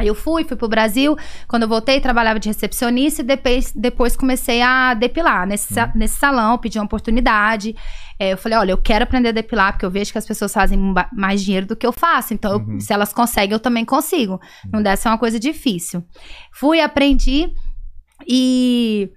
Aí 0.00 0.06
eu 0.06 0.14
fui, 0.14 0.44
fui 0.44 0.56
pro 0.56 0.66
Brasil. 0.66 1.14
Quando 1.46 1.64
eu 1.64 1.68
voltei, 1.68 2.00
trabalhava 2.00 2.40
de 2.40 2.48
recepcionista 2.48 3.20
e 3.20 3.24
depois, 3.24 3.70
depois 3.74 4.16
comecei 4.16 4.62
a 4.62 4.94
depilar 4.94 5.46
nesse, 5.46 5.74
sa- 5.74 5.92
nesse 5.94 6.18
salão, 6.18 6.56
pedi 6.56 6.78
uma 6.78 6.86
oportunidade. 6.86 7.76
É, 8.18 8.32
eu 8.32 8.38
falei, 8.38 8.56
olha, 8.58 8.70
eu 8.72 8.78
quero 8.78 9.04
aprender 9.04 9.28
a 9.28 9.32
depilar, 9.32 9.72
porque 9.72 9.84
eu 9.84 9.90
vejo 9.90 10.10
que 10.12 10.16
as 10.18 10.26
pessoas 10.26 10.52
fazem 10.54 10.78
mais 11.12 11.42
dinheiro 11.42 11.66
do 11.66 11.76
que 11.76 11.86
eu 11.86 11.92
faço. 11.92 12.32
Então, 12.32 12.52
eu- 12.52 12.58
Uhum. 12.58 12.80
se 12.80 12.92
elas 12.92 13.12
conseguem, 13.12 13.52
eu 13.52 13.60
também 13.60 13.84
consigo. 13.84 14.40
Não 14.72 14.82
deve 14.82 14.96
ser 14.96 15.08
uma 15.08 15.18
coisa 15.18 15.38
difícil. 15.38 16.02
Fui, 16.52 16.80
aprendi 16.80 17.52
e, 18.26 19.10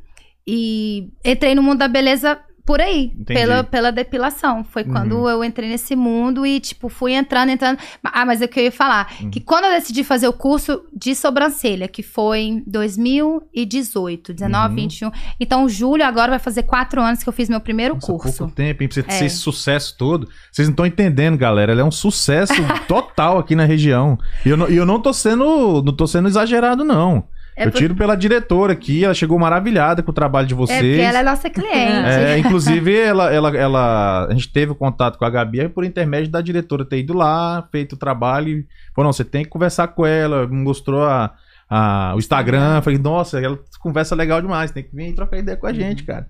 e 0.48 1.10
entrei 1.24 1.56
no 1.56 1.64
mundo 1.64 1.80
da 1.80 1.88
beleza 1.88 2.40
por 2.66 2.80
aí, 2.80 3.06
Entendi. 3.08 3.26
pela, 3.40 3.64
pela 3.64 3.92
depilação. 3.92 4.64
Foi 4.64 4.84
quando 4.84 5.18
Uhum. 5.18 5.30
eu 5.30 5.44
entrei 5.44 5.68
nesse 5.70 5.96
mundo 5.96 6.46
e, 6.46 6.60
tipo, 6.60 6.88
fui 6.90 7.14
entrando, 7.14 7.50
entrando. 7.50 7.78
Ah, 8.04 8.26
mas 8.26 8.42
é 8.42 8.46
o 8.46 8.48
que 8.48 8.60
eu 8.60 8.64
ia 8.64 8.72
falar. 8.72 9.12
Uhum. 9.22 9.30
Que 9.30 9.40
quando 9.42 9.66
eu 9.66 9.72
decidi 9.72 10.04
fazer 10.04 10.28
o 10.28 10.34
curso 10.34 10.82
de 10.96 11.14
sobrancelha, 11.16 11.88
que 11.88 12.02
foi 12.02 12.40
em 12.40 12.64
2018, 12.66 14.34
19, 14.34 14.70
Uhum. 14.70 14.76
21. 14.76 15.12
Então, 15.40 15.68
julho 15.68 16.06
agora 16.06 16.32
vai 16.32 16.40
fazer 16.40 16.64
quatro 16.64 17.02
anos 17.02 17.24
que 17.24 17.30
eu 17.30 17.34
fiz 17.34 17.50
meu 17.50 17.60
primeiro 17.60 17.96
Nossa, 17.96 18.08
curso. 18.08 18.38
pouco 18.40 18.54
tempo, 18.54 18.84
hein? 18.84 18.90
Pra 18.90 18.96
você 18.96 19.06
É. 19.08 19.12
ser 19.20 19.26
esse 19.26 19.38
sucesso 19.38 19.96
todo. 19.98 20.28
Vocês 20.52 20.68
não 20.68 20.74
estão 20.74 20.86
entendendo, 20.86 21.38
galera. 21.38 21.72
Ela 21.72 21.82
é 21.82 21.86
um 21.86 21.92
sucesso 21.92 22.54
total 22.88 23.38
aqui 23.40 23.56
na 23.56 23.66
região. 23.66 24.18
E 24.46 24.50
eu 24.50 24.58
não, 24.58 24.68
eu 24.68 24.86
não 24.86 25.00
tô 25.00 25.14
sendo. 25.14 25.82
Não 25.84 25.94
tô 25.96 26.08
sendo 26.08 26.28
exagerado, 26.28 26.84
não. 26.84 27.26
É 27.56 27.66
eu 27.68 27.72
por- 27.72 27.78
tiro 27.78 27.96
pela 27.96 28.16
diretora 28.16 28.74
aqui, 28.74 29.04
ela 29.06 29.14
chegou 29.14 29.38
maravilhada 29.38 30.02
com 30.02 30.10
o 30.10 30.14
trabalho 30.14 30.48
de 30.48 30.54
É 30.54 30.58
porque 30.58 30.74
vocês. 30.74 31.00
ela 31.00 31.20
é 31.20 31.24
nossa 31.24 31.50
cliente. 31.50 32.08
É, 32.10 32.38
inclusive, 32.40 32.96
ela, 32.98 33.32
ela, 33.32 33.56
ela, 33.56 34.26
a 34.28 34.34
gente 34.34 34.50
teve 34.52 34.72
o 34.72 34.76
contato 34.76 35.18
com 35.20 35.26
a 35.26 35.30
Gabi 35.30 35.70
por 35.70 35.84
intermédio 35.86 36.32
da 36.32 36.42
diretora 36.42 36.84
ter 36.84 37.00
ido 37.00 37.14
lá, 37.14 37.68
feito 37.72 37.94
o 37.94 37.98
trabalho 37.98 38.50
e 38.50 38.66
falou, 38.96 39.08
não, 39.08 39.14
você 39.14 39.24
tem 39.24 39.44
que 39.44 39.50
conversar 39.50 39.90
com 39.90 40.06
ela, 40.06 40.48
me 40.48 40.56
mostrou 40.64 41.04
a, 41.04 41.32
a- 41.70 42.14
o 42.16 42.20
Instagram, 42.20 42.82
falei, 42.82 42.98
nossa, 42.98 43.40
ela 43.40 43.60
conversa 43.80 44.16
legal 44.16 44.42
demais, 44.42 44.72
tem 44.72 44.84
que 44.84 44.96
vir 44.96 45.10
e 45.10 45.14
trocar 45.14 45.38
ideia 45.38 45.56
com 45.58 45.68
a 45.68 45.74
gente, 45.74 46.04
cara. 46.04 46.28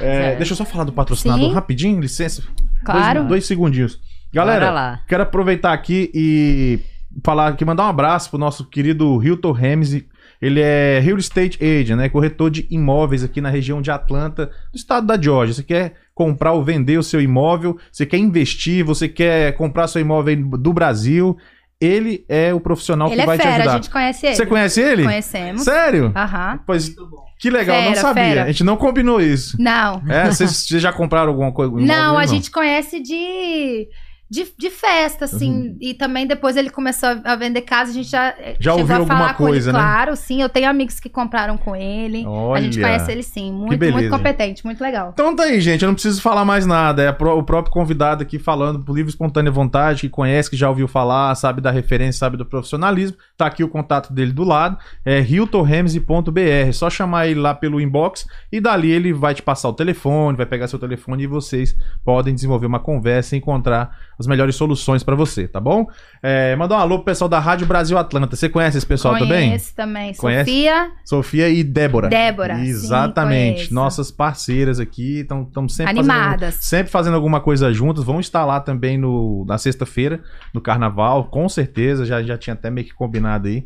É, 0.00 0.34
deixa 0.34 0.52
eu 0.52 0.56
só 0.56 0.64
falar 0.64 0.82
do 0.84 0.92
patrocinador 0.92 1.48
Sim. 1.48 1.54
rapidinho, 1.54 2.00
licença. 2.00 2.42
Claro. 2.84 3.20
Dois, 3.20 3.28
dois 3.28 3.46
segundinhos. 3.46 4.00
Galera, 4.34 5.00
quero 5.06 5.22
aproveitar 5.22 5.72
aqui 5.72 6.10
e 6.12 6.80
falar 7.24 7.48
aqui, 7.48 7.64
mandar 7.64 7.84
um 7.84 7.88
abraço 7.88 8.28
pro 8.30 8.38
nosso 8.38 8.64
querido 8.68 9.22
Hilton 9.24 9.52
Ramsey. 9.52 10.06
Ele 10.40 10.60
é 10.60 10.98
Real 11.00 11.18
Estate 11.18 11.58
Agent, 11.64 11.96
né? 11.96 12.08
Corretor 12.08 12.50
de 12.50 12.66
imóveis 12.70 13.24
aqui 13.24 13.40
na 13.40 13.48
região 13.50 13.80
de 13.80 13.90
Atlanta, 13.90 14.46
do 14.72 14.76
estado 14.76 15.06
da 15.06 15.20
Georgia. 15.20 15.54
Você 15.54 15.62
quer 15.62 15.94
comprar 16.14 16.52
ou 16.52 16.64
vender 16.64 16.98
o 16.98 17.02
seu 17.02 17.20
imóvel, 17.20 17.78
você 17.92 18.04
quer 18.06 18.18
investir, 18.18 18.84
você 18.84 19.08
quer 19.08 19.52
comprar 19.56 19.86
seu 19.88 20.00
imóvel 20.00 20.36
do 20.58 20.72
Brasil, 20.72 21.36
ele 21.80 22.24
é 22.28 22.54
o 22.54 22.60
profissional 22.60 23.08
Ele 23.08 23.16
que 23.16 23.22
é 23.22 23.26
vai 23.26 23.36
te 23.38 23.42
fera, 23.42 23.54
ajudar. 23.56 23.70
a 23.72 23.76
gente 23.76 23.90
conhece 23.90 24.26
ele. 24.26 24.36
Você 24.36 24.46
conhece 24.46 24.80
ele? 24.80 25.02
Conhecemos. 25.04 25.62
Sério? 25.62 26.12
Aham. 26.16 26.60
Pois 26.66 26.94
que 27.38 27.50
legal, 27.50 27.76
não 27.82 27.88
Fera, 27.90 28.00
sabia. 28.00 28.24
fera. 28.24 28.42
A 28.44 28.46
gente 28.46 28.64
não 28.64 28.76
combinou 28.78 29.20
isso. 29.20 29.60
Não. 29.60 30.02
É, 30.08 30.24
vocês 30.30 30.66
já 30.68 30.90
compraram 30.90 31.28
alguma 31.28 31.52
coisa? 31.52 31.76
Não, 31.76 32.16
a 32.16 32.24
gente 32.24 32.50
conhece 32.50 32.98
de, 32.98 33.86
de, 34.28 34.46
de 34.58 34.70
festa, 34.70 35.24
assim. 35.24 35.50
Uhum. 35.50 35.76
E 35.80 35.94
também 35.94 36.26
depois 36.26 36.56
ele 36.56 36.68
começou 36.68 37.08
a 37.24 37.36
vender 37.36 37.62
casa, 37.62 37.92
a 37.92 37.94
gente 37.94 38.08
já, 38.08 38.28
eh, 38.30 38.56
Já 38.58 38.74
ouviu 38.74 38.96
alguma 38.96 39.34
coisa, 39.34 39.70
ele, 39.70 39.78
né? 39.78 39.84
claro, 39.84 40.16
sim. 40.16 40.42
Eu 40.42 40.48
tenho 40.48 40.68
amigos 40.68 40.98
que 40.98 41.08
compraram 41.08 41.56
com 41.56 41.76
ele. 41.76 42.24
A 42.54 42.60
gente 42.60 42.78
Olha. 42.78 42.88
conhece 42.88 43.12
ele 43.12 43.22
sim. 43.22 43.52
Muito, 43.52 43.92
muito 43.92 44.10
competente, 44.10 44.64
muito 44.64 44.80
legal. 44.80 45.10
Então 45.12 45.34
tá 45.34 45.44
aí, 45.44 45.60
gente. 45.60 45.82
Eu 45.82 45.88
não 45.88 45.94
preciso 45.94 46.20
falar 46.20 46.44
mais 46.44 46.66
nada. 46.66 47.02
É 47.02 47.10
o 47.10 47.42
próprio 47.42 47.72
convidado 47.72 48.22
aqui 48.22 48.38
falando 48.38 48.80
por 48.80 48.96
livre 48.96 49.10
espontânea 49.10 49.52
vontade, 49.52 50.02
que 50.02 50.08
conhece, 50.08 50.50
que 50.50 50.56
já 50.56 50.68
ouviu 50.68 50.88
falar, 50.88 51.34
sabe 51.36 51.60
da 51.60 51.70
referência, 51.70 52.18
sabe 52.18 52.36
do 52.36 52.44
profissionalismo. 52.44 53.16
Tá 53.36 53.46
aqui 53.46 53.62
o 53.62 53.68
contato 53.68 54.12
dele 54.12 54.32
do 54.32 54.42
lado. 54.42 54.76
É 55.04 55.20
hiltonramsey.br. 55.20 56.72
Só 56.72 56.90
chamar 56.90 57.28
ele 57.28 57.38
lá 57.38 57.54
pelo 57.54 57.80
inbox 57.80 58.26
e 58.50 58.60
dali 58.60 58.90
ele 58.90 59.12
vai 59.12 59.34
te 59.34 59.42
passar 59.42 59.68
o 59.68 59.72
telefone, 59.72 60.36
vai 60.36 60.46
pegar 60.46 60.66
seu 60.66 60.78
telefone 60.78 61.22
e 61.22 61.26
vocês 61.26 61.76
podem 62.04 62.34
desenvolver 62.34 62.66
uma 62.66 62.80
conversa 62.80 63.36
e 63.36 63.38
encontrar 63.38 63.96
as 64.18 64.26
melhores 64.26 64.56
soluções 64.56 65.02
pra 65.02 65.14
você, 65.14 65.46
tá 65.46 65.60
bom? 65.60 65.86
É, 66.22 66.56
mandar 66.56 66.76
um 66.76 66.80
alô 66.80 66.96
pro 66.96 67.06
pessoal 67.06 67.28
da 67.28 67.38
Rádio 67.38 67.66
Brasil 67.66 67.98
Atlanta. 67.98 68.34
Você 68.34 68.48
conhece 68.48 68.78
esse 68.78 68.86
pessoal 68.86 69.18
também? 69.18 69.48
Conheço 69.48 69.74
também. 69.74 70.14
Conhece? 70.14 70.50
Sofia, 70.50 70.90
Sofia 71.04 71.48
e 71.48 71.62
Débora. 71.62 72.08
Débora, 72.08 72.56
sim, 72.56 72.62
Exatamente. 72.62 73.54
conheço. 73.54 73.74
Nossas 73.74 74.10
parceiras 74.10 74.80
aqui 74.80 75.20
estão 75.20 75.68
sempre 75.68 75.90
Animadas. 75.90 76.54
Fazendo, 76.54 76.62
sempre 76.62 76.92
fazendo 76.92 77.14
alguma 77.14 77.40
coisa 77.40 77.72
juntas. 77.72 78.04
Vão 78.04 78.20
estar 78.20 78.44
lá 78.44 78.60
também 78.60 78.96
no, 78.96 79.44
na 79.46 79.58
sexta-feira, 79.58 80.20
no 80.52 80.60
carnaval, 80.60 81.24
com 81.24 81.48
certeza. 81.48 82.06
Já, 82.06 82.22
já 82.22 82.38
tinha 82.38 82.54
até 82.54 82.70
meio 82.70 82.86
que 82.86 82.94
combinado 82.94 83.48
aí. 83.48 83.64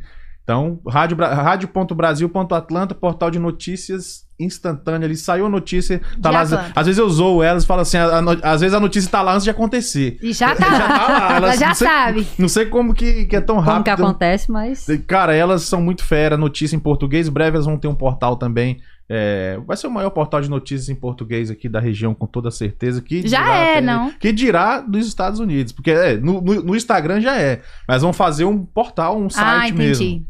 Então, 0.50 0.80
rádio, 0.88 1.16
Bra- 1.16 1.32
rádio.brasil.atlanta, 1.32 2.94
portal 2.94 3.30
de 3.30 3.38
notícias 3.38 4.28
instantânea 4.38 5.06
ali. 5.06 5.16
Saiu 5.16 5.46
a 5.46 5.48
notícia, 5.50 6.00
tá 6.20 6.30
lá. 6.30 6.40
Às, 6.74 6.86
vezes 6.86 6.98
eu 6.98 7.08
zoo 7.08 7.42
elas 7.42 7.62
e 7.62 7.66
falo 7.66 7.82
assim: 7.82 7.98
a- 7.98 8.18
a 8.18 8.52
às 8.52 8.60
vezes 8.60 8.74
a 8.74 8.80
notícia 8.80 9.10
tá 9.10 9.22
lá 9.22 9.32
antes 9.34 9.44
de 9.44 9.50
acontecer. 9.50 10.18
e 10.22 10.32
já 10.32 10.54
tá 10.56 10.64
Já 10.76 10.88
tá 10.88 11.06
lá, 11.08 11.36
Ela 11.36 11.46
elas 11.46 11.60
já 11.60 11.68
não 11.68 11.74
sei- 11.74 11.86
sabe. 11.88 12.26
Não 12.38 12.48
sei 12.48 12.66
como 12.66 12.94
que, 12.94 13.26
que 13.26 13.36
é 13.36 13.40
tão 13.40 13.56
Como 13.62 13.84
que 13.84 13.90
rápido. 13.90 14.04
acontece, 14.06 14.50
mas. 14.50 14.86
Cara, 15.06 15.34
elas 15.34 15.62
são 15.62 15.80
muito 15.80 16.04
fera, 16.04 16.36
notícia 16.36 16.74
em 16.74 16.80
português. 16.80 17.28
Breve 17.28 17.56
elas 17.56 17.66
vão 17.66 17.76
ter 17.78 17.86
um 17.88 17.94
portal 17.94 18.36
também 18.36 18.80
É, 19.12 19.58
vai 19.66 19.76
ser 19.76 19.88
o 19.88 19.90
maior 19.90 20.10
portal 20.10 20.40
de 20.40 20.48
notícias 20.48 20.88
em 20.88 20.94
português 20.94 21.50
aqui 21.50 21.68
da 21.68 21.80
região, 21.80 22.14
com 22.14 22.26
toda 22.28 22.48
certeza. 22.50 23.02
Que 23.02 23.26
Já 23.26 23.42
dirá 23.42 23.56
é, 23.56 23.70
até- 23.72 23.80
não? 23.80 24.10
Que 24.12 24.32
dirá 24.32 24.80
dos 24.80 25.04
Estados 25.06 25.40
Unidos. 25.40 25.72
Porque 25.72 25.90
é, 25.90 26.16
no, 26.16 26.40
no- 26.40 26.62
no 26.62 26.76
Instagram 26.76 27.20
já 27.20 27.36
é. 27.36 27.60
Mas 27.88 28.02
vão 28.02 28.12
fazer 28.12 28.44
um 28.44 28.64
portal, 28.64 29.18
um 29.20 29.26
ah, 29.26 29.30
site 29.30 29.72
entendi. 29.74 29.88
mesmo. 29.88 30.26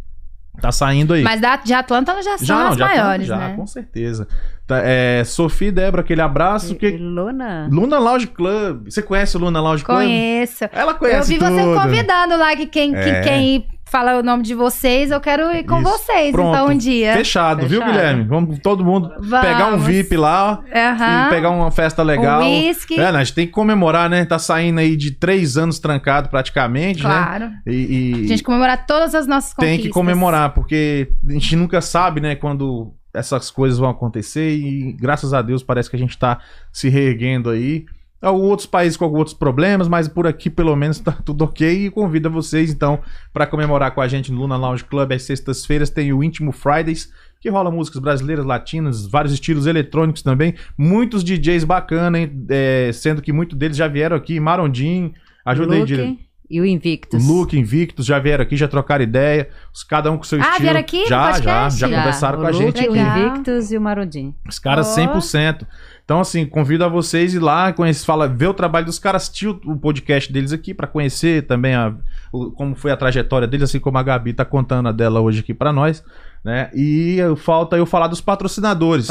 Tá 0.61 0.71
saindo 0.73 1.15
aí. 1.15 1.23
Mas 1.23 1.41
da, 1.41 1.57
de 1.57 1.73
Atlanta 1.73 2.13
elas 2.13 2.25
já 2.25 2.39
são 2.39 2.47
já 2.47 2.55
não, 2.59 2.69
as 2.69 2.77
já, 2.77 2.89
tá- 2.89 2.95
maiores, 2.97 3.27
já, 3.27 3.37
né? 3.37 3.55
com 3.57 3.67
certeza. 3.67 4.29
Tá, 4.67 4.81
é, 4.85 5.23
Sofia 5.25 5.69
e 5.69 5.73
Débora, 5.73 6.03
aquele 6.03 6.21
abraço. 6.21 6.73
E- 6.73 6.77
Que... 6.77 6.91
Luna. 6.97 7.69
Luna 7.73 7.99
Lounge 7.99 8.29
Club. 8.29 8.85
Você 8.89 9.03
conhece 9.03 9.37
o 9.37 9.41
Luna 9.41 9.61
Lounge 9.61 9.83
Club? 9.85 9.99
Conheço. 9.99 10.65
Ela 10.73 10.93
Eu 10.93 10.97
conhece 10.97 11.33
vi 11.33 11.39
tudo. 11.39 11.51
você 11.51 11.63
convidando 11.83 12.37
lá 12.37 12.55
que 12.55 12.67
quem, 12.67 12.93
que 12.93 12.99
É. 12.99 13.21
quem 13.21 13.67
fala 13.91 14.19
o 14.19 14.23
nome 14.23 14.43
de 14.45 14.55
vocês, 14.55 15.11
eu 15.11 15.21
quero 15.21 15.51
ir 15.53 15.65
com 15.65 15.81
Isso. 15.81 15.91
vocês, 15.91 16.31
Pronto. 16.33 16.55
então, 16.55 16.69
um 16.69 16.77
dia. 16.77 17.13
Fechado, 17.15 17.67
viu, 17.67 17.81
Fechado. 17.81 17.91
Guilherme? 17.93 18.25
Vamos 18.25 18.59
todo 18.61 18.85
mundo 18.85 19.11
pegar 19.21 19.67
um 19.67 19.71
Vamos. 19.73 19.87
VIP 19.87 20.17
lá 20.17 20.63
Aham. 20.75 21.27
e 21.27 21.31
pegar 21.31 21.51
uma 21.51 21.71
festa 21.71 22.03
legal. 22.03 22.43
Um 22.43 22.67
whisky. 22.69 22.95
É, 22.95 23.11
né, 23.13 23.19
a 23.19 23.25
gente 23.25 23.35
tem 23.35 23.47
que 23.47 23.53
comemorar, 23.53 24.09
né? 24.09 24.25
Tá 24.25 24.39
saindo 24.39 24.79
aí 24.79 24.97
de 24.97 25.11
três 25.11 25.57
anos 25.57 25.79
trancado 25.79 26.29
praticamente, 26.29 27.03
né? 27.03 27.11
Claro. 27.11 27.51
E, 27.67 28.15
e 28.21 28.25
A 28.25 28.29
gente 28.29 28.43
comemorar 28.45 28.87
todas 28.87 29.15
as 29.15 29.27
nossas 29.27 29.55
tem 29.55 29.71
conquistas. 29.71 29.87
que 29.89 29.93
comemorar, 29.93 30.55
porque 30.55 31.09
a 31.29 31.33
gente 31.33 31.57
nunca 31.57 31.81
sabe, 31.81 32.21
né, 32.21 32.37
quando 32.37 32.95
essas 33.13 33.51
coisas 33.51 33.77
vão 33.79 33.91
acontecer 33.91 34.53
e 34.53 34.93
graças 34.93 35.35
a 35.35 35.43
Deus 35.43 35.65
parece 35.65 35.91
que 35.91 35.97
a 35.97 35.99
gente 35.99 36.17
tá 36.17 36.39
se 36.73 36.89
reerguendo 36.89 37.51
aí. 37.51 37.85
Outros 38.23 38.67
países 38.67 38.97
com 38.99 39.07
outros 39.07 39.33
problemas, 39.35 39.89
mas 39.89 40.07
por 40.07 40.27
aqui 40.27 40.51
pelo 40.51 40.77
menos 40.77 40.99
tá 40.99 41.13
tudo 41.13 41.45
ok. 41.45 41.87
E 41.87 41.91
convido 41.91 42.31
vocês 42.31 42.71
então 42.71 43.01
para 43.33 43.47
comemorar 43.47 43.93
com 43.95 44.01
a 44.03 44.09
gente 44.09 44.31
no 44.31 44.41
Luna 44.41 44.57
Lounge 44.57 44.85
Club 44.85 45.13
às 45.13 45.23
sextas-feiras. 45.23 45.89
Tem 45.89 46.13
o 46.13 46.23
Íntimo 46.23 46.53
Fridays 46.53 47.11
que 47.41 47.49
rola 47.49 47.71
músicas 47.71 48.03
brasileiras, 48.03 48.45
latinas, 48.45 49.07
vários 49.07 49.33
estilos 49.33 49.67
eletrônicos 49.67 50.21
também, 50.23 50.55
muitos 50.77 51.25
DJs 51.25 51.65
bacana, 51.65 52.19
hein? 52.19 52.45
É, 52.51 52.91
sendo 52.93 53.23
que 53.23 53.33
muitos 53.33 53.57
deles 53.57 53.79
já 53.79 53.89
vieram 53.89 54.15
aqui, 54.15 54.39
Marondin, 54.39 55.15
ajuda 55.43 55.73
aí, 55.73 55.81
Luke. 55.81 55.95
Dire- 55.95 56.19
e 56.51 56.61
o 56.61 56.67
Invictus. 56.67 57.25
Luke, 57.27 57.57
Invictus, 57.59 58.05
já 58.05 58.19
vieram 58.19 58.43
aqui, 58.43 58.57
já 58.57 58.67
trocaram 58.67 59.05
ideia, 59.05 59.49
cada 59.89 60.11
um 60.11 60.17
com 60.17 60.25
seu 60.25 60.39
Ah, 60.39 60.43
estilo. 60.43 60.61
vieram 60.61 60.81
aqui 60.81 61.07
Já, 61.07 61.33
já, 61.41 61.69
já 61.71 61.89
Já, 61.89 61.97
conversaram 61.99 62.39
o 62.39 62.41
com 62.43 62.47
a 62.47 62.51
Luke, 62.51 62.63
gente 62.63 62.89
O. 62.89 62.97
Invictus 62.97 63.71
e 63.73 63.79
o 63.79 63.81
Marudim. 63.81 64.35
os 64.49 64.59
caras 64.59 64.89
Ó. 64.89 64.95
100%. 64.95 65.67
Então, 66.05 66.19
assim, 66.21 66.45
convido 66.45 66.85
a 66.85 66.89
vocês 66.89 67.35
ir 67.35 67.39
lá, 67.39 67.73
conhecer, 67.73 68.05
fala, 68.05 68.27
ver 68.27 68.49
o 68.49 68.55
trabalho 68.55 68.85
dos 68.85 68.99
caras, 68.99 69.23
assistir 69.23 69.47
o, 69.47 69.77
podcast 69.77 70.33
deles 70.33 70.53
aqui 70.53 70.75
pra 70.75 70.89
conhecer 70.89 71.47
também 71.47 71.73
a, 71.73 71.95
o- 72.33 72.51
como 72.51 72.75
foi 72.75 72.91
a 72.91 72.97
trajetória 72.97 73.47
deles, 73.47 73.71
assim 73.71 73.79
como 73.79 73.97
a 73.97 74.03
Gabi 74.03 74.33
tá 74.33 74.45
contando 74.45 74.89
a 74.89 74.93
dela 74.93 75.21
hoje 75.21 75.39
aqui 75.39 75.55
pra 75.55 75.73
nós, 75.73 76.03
né? 76.45 76.69
E 76.75 77.15
eu- 77.17 77.37
falta 77.37 77.77
eu 77.77 77.87
falar 77.87 78.09
dos 78.09 78.21
patrocinadores. 78.21 79.07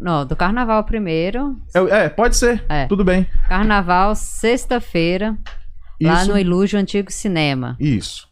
Não, 0.00 0.24
do 0.24 0.36
carnaval 0.36 0.84
primeiro. 0.84 1.56
Eu- 1.74 1.88
é, 1.92 2.08
pode 2.08 2.36
ser. 2.36 2.64
É. 2.68 2.86
Tudo 2.86 3.04
bem. 3.04 3.26
Carnaval, 3.48 4.14
sexta-feira, 4.14 5.36
lá 6.00 6.22
Isso. 6.22 6.30
no 6.32 6.38
Ilúgio 6.38 6.78
Antigo 6.78 7.10
Cinema. 7.12 7.76
Isso. 7.80 8.26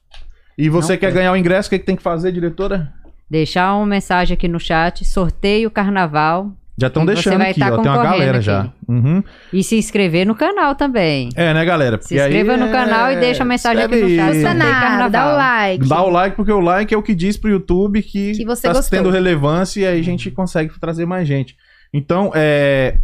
E 0.59 0.69
você 0.69 0.93
Não 0.95 0.99
quer 1.01 1.07
tem. 1.09 1.15
ganhar 1.17 1.33
o 1.33 1.37
ingresso, 1.37 1.69
o 1.69 1.71
que, 1.71 1.79
que 1.79 1.85
tem 1.87 1.97
que 1.97 2.03
fazer, 2.03 2.33
diretora? 2.33 2.93
Deixar 3.31 3.75
uma 3.77 3.87
mensagem 3.87 4.35
aqui 4.35 4.49
no 4.49 4.59
chat, 4.61 5.05
sorteio 5.05 5.71
carnaval 5.71 6.53
Já 6.79 6.87
estão 6.87 7.03
você 7.05 7.15
deixando 7.15 7.39
vai 7.39 7.51
aqui, 7.51 7.61
tá 7.61 7.75
ó. 7.75 7.79
Tem 7.83 7.91
uma 7.91 8.03
galera 8.03 8.37
aqui. 8.37 8.47
já. 8.47 8.73
Uhum. 8.89 9.23
e 9.53 9.65
se 9.65 9.77
inscrever 9.77 10.25
no 10.27 10.35
canal 10.35 10.75
também. 10.77 11.29
É, 11.35 11.53
né, 11.53 11.65
galera? 11.65 11.97
Se 12.01 12.03
Porque 12.09 12.21
aí 12.21 12.29
inscreva 12.29 12.57
no 12.57 12.67
é- 12.67 12.73
canal 12.73 13.11
e 13.13 13.17
deixa 13.17 13.43
a 13.43 13.47
mensagem 13.47 13.83
aqui 13.83 13.97
no 13.97 14.09
escreve 14.09 14.41
chat. 14.41 14.47
aí. 14.47 14.55
Nada, 14.55 14.81
carnaval. 14.81 15.11
dá 15.11 15.27
o 15.33 15.37
like. 15.37 15.89
Dá 15.89 16.03
o 16.03 16.09
like, 16.11 16.37
porque 16.37 16.53
o 16.53 16.61
like 16.61 16.95
é 16.95 16.97
o 16.97 17.03
que 17.03 17.15
diz 17.15 17.37
pro 17.37 17.51
YouTube 17.51 18.01
que, 18.03 18.33
Que 18.33 18.45
você 18.45 18.63
tá 18.69 18.73
gostou. 18.75 18.97
tendo 18.99 19.11
relevância 19.11 19.81
e 19.81 19.87
aí 19.87 20.01
a 20.01 20.05
gente 20.05 20.31
consegue 20.31 20.79
trazer 20.81 21.05
mais 21.05 21.27
gente. 21.27 21.57
Então, 21.93 22.31
é. 22.35 22.97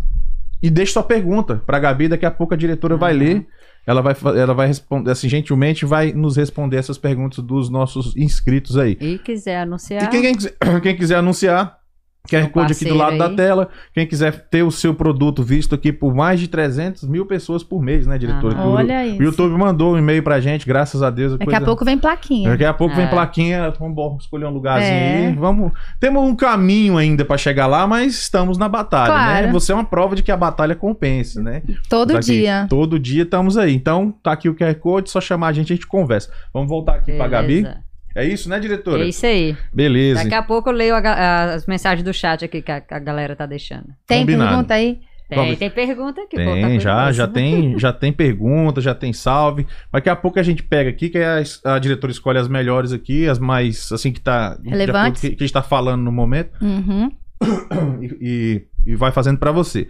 E 0.62 0.70
deixa 0.70 0.92
sua 0.92 1.02
pergunta 1.02 1.60
pra 1.66 1.80
Gabi, 1.80 2.06
daqui 2.06 2.24
a 2.24 2.30
pouco 2.30 2.54
a 2.54 2.56
diretora 2.56 2.96
vai 2.96 3.12
Uhum. 3.12 3.18
ler. 3.18 3.46
Ela 3.86 4.00
vai, 4.00 4.14
ela 4.38 4.54
vai 4.54 4.66
responder, 4.68 5.10
assim, 5.10 5.28
gentilmente 5.28 5.84
vai 5.84 6.12
nos 6.12 6.36
responder 6.36 6.76
essas 6.76 6.96
perguntas 6.96 7.44
dos 7.44 7.68
nossos 7.68 8.16
inscritos 8.16 8.76
aí. 8.76 8.96
E 9.00 9.18
quiser 9.18 9.62
anunciar. 9.62 10.04
E 10.04 10.08
quem, 10.08 10.22
quem 10.22 10.34
quiser, 10.34 10.56
quem 10.82 10.96
quiser 10.96 11.16
anunciar, 11.16 11.81
QR 12.30 12.48
Code 12.50 12.72
aqui 12.72 12.84
do 12.84 12.94
lado 12.94 13.18
da 13.18 13.26
aí. 13.26 13.34
tela. 13.36 13.68
Quem 13.92 14.06
quiser 14.06 14.46
ter 14.48 14.62
o 14.62 14.70
seu 14.70 14.94
produto 14.94 15.42
visto 15.42 15.74
aqui 15.74 15.92
por 15.92 16.14
mais 16.14 16.38
de 16.38 16.46
300 16.46 17.02
mil 17.08 17.26
pessoas 17.26 17.64
por 17.64 17.82
mês, 17.82 18.06
né, 18.06 18.16
diretor? 18.16 18.52
Aham. 18.54 18.66
O- 18.68 18.72
Olha 18.74 19.04
isso. 19.06 19.20
O 19.20 19.24
YouTube 19.24 19.52
mandou 19.58 19.94
um 19.94 19.98
e-mail 19.98 20.22
pra 20.22 20.40
gente, 20.40 20.64
graças 20.66 21.02
a 21.02 21.10
Deus. 21.10 21.32
Daqui 21.32 21.44
coisa- 21.46 21.58
a 21.58 21.64
pouco 21.64 21.84
vem 21.84 21.98
plaquinha. 21.98 22.48
Daqui 22.50 22.64
a 22.64 22.72
pouco 22.72 22.94
vem 22.94 23.06
É. 23.06 23.08
plaquinha, 23.08 23.72
vamos 23.78 24.22
escolher 24.24 24.46
um 24.46 24.50
lugarzinho 24.50 24.92
É. 24.94 25.26
aí. 25.26 25.34
Vamos. 25.34 25.72
Temos 25.98 26.22
um 26.22 26.34
caminho 26.36 26.96
ainda 26.96 27.24
pra 27.24 27.36
chegar 27.36 27.66
lá, 27.66 27.86
mas 27.88 28.14
estamos 28.14 28.56
na 28.56 28.68
batalha, 28.68 29.12
Claro. 29.12 29.46
né? 29.48 29.52
Você 29.52 29.72
é 29.72 29.74
uma 29.74 29.84
prova 29.84 30.14
de 30.14 30.22
que 30.22 30.30
a 30.30 30.36
batalha 30.36 30.76
compensa, 30.76 31.42
né? 31.42 31.62
Todo 31.90 32.12
Daqui- 32.12 32.26
dia. 32.26 32.66
Todo 32.70 33.00
dia 33.00 33.24
estamos 33.24 33.58
aí. 33.58 33.74
Então, 33.74 34.14
tá 34.22 34.30
aqui 34.32 34.48
o 34.48 34.54
QR 34.54 34.74
Code, 34.76 35.10
só 35.10 35.20
chamar 35.20 35.48
a 35.48 35.52
gente, 35.52 35.72
a 35.72 35.76
gente 35.76 35.88
conversa. 35.88 36.30
Vamos 36.54 36.68
voltar 36.68 36.94
aqui 36.94 37.12
pra 37.16 37.26
Gabi. 37.26 37.66
É 38.14 38.24
isso, 38.26 38.48
né, 38.48 38.58
diretora? 38.60 39.02
É 39.04 39.08
isso 39.08 39.24
aí. 39.26 39.56
Beleza. 39.72 40.22
Daqui 40.22 40.34
a 40.34 40.42
pouco 40.42 40.68
eu 40.70 40.74
leio 40.74 40.94
a 40.94 41.00
ga- 41.00 41.54
as 41.54 41.66
mensagens 41.66 42.04
do 42.04 42.12
chat 42.12 42.44
aqui 42.44 42.60
que 42.62 42.70
a, 42.72 42.82
a 42.90 42.98
galera 42.98 43.34
tá 43.36 43.46
deixando. 43.46 43.86
Tem 44.06 44.20
Combinado. 44.20 44.50
pergunta 44.50 44.74
aí? 44.74 45.00
Tem, 45.28 45.56
tem 45.56 45.70
pergunta 45.70 46.20
aqui. 46.20 46.36
pô, 46.36 46.44
tá 46.44 46.52
Tem, 46.68 46.78
já, 46.78 47.10
já 47.10 47.26
tem, 47.26 47.78
já 47.78 47.90
tem 47.90 48.12
pergunta, 48.12 48.82
já 48.82 48.94
tem 48.94 49.14
salve. 49.14 49.66
Daqui 49.90 50.10
a 50.10 50.16
pouco 50.16 50.38
a 50.38 50.42
gente 50.42 50.62
pega 50.62 50.90
aqui, 50.90 51.08
que 51.08 51.16
a, 51.16 51.42
a 51.74 51.78
diretora 51.78 52.10
escolhe 52.12 52.36
as 52.38 52.48
melhores 52.48 52.92
aqui, 52.92 53.26
as 53.26 53.38
mais, 53.38 53.90
assim, 53.92 54.12
que 54.12 54.20
tá... 54.20 54.58
Relevantes. 54.62 55.22
Que, 55.22 55.30
que 55.30 55.42
a 55.42 55.46
gente 55.46 55.54
tá 55.54 55.62
falando 55.62 56.02
no 56.02 56.12
momento. 56.12 56.50
Uhum. 56.60 57.10
e, 58.02 58.16
e- 58.20 58.66
e 58.92 58.94
vai 58.96 59.10
fazendo 59.10 59.38
pra 59.38 59.52
você. 59.52 59.86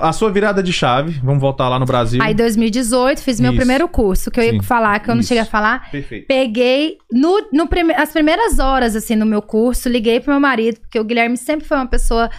A 0.00 0.12
sua 0.12 0.30
virada 0.30 0.62
de 0.62 0.72
chave, 0.72 1.20
vamos 1.22 1.40
voltar 1.40 1.68
lá 1.68 1.78
no 1.78 1.84
Brasil. 1.86 2.22
Aí, 2.22 2.34
2018, 2.34 3.20
fiz 3.22 3.38
meu 3.40 3.50
Isso. 3.52 3.58
primeiro 3.58 3.88
curso, 3.88 4.30
que 4.30 4.40
eu 4.40 4.44
Sim. 4.44 4.54
ia 4.56 4.62
falar, 4.62 4.98
que 5.00 5.10
eu 5.10 5.14
não 5.14 5.20
Isso. 5.20 5.28
cheguei 5.28 5.42
a 5.42 5.46
falar. 5.46 5.90
Perfeito. 5.90 6.26
Peguei, 6.26 6.96
no, 7.12 7.48
no 7.52 7.66
prime- 7.68 7.94
as 7.94 8.10
primeiras 8.12 8.58
horas, 8.58 8.94
assim, 8.96 9.16
no 9.16 9.26
meu 9.26 9.42
curso, 9.42 9.88
liguei 9.88 10.20
pro 10.20 10.32
meu 10.32 10.40
marido, 10.40 10.80
porque 10.80 10.98
o 11.00 11.04
Guilherme 11.04 11.36
sempre 11.36 11.66
foi 11.66 11.76
uma 11.76 11.86
pessoa 11.86 12.30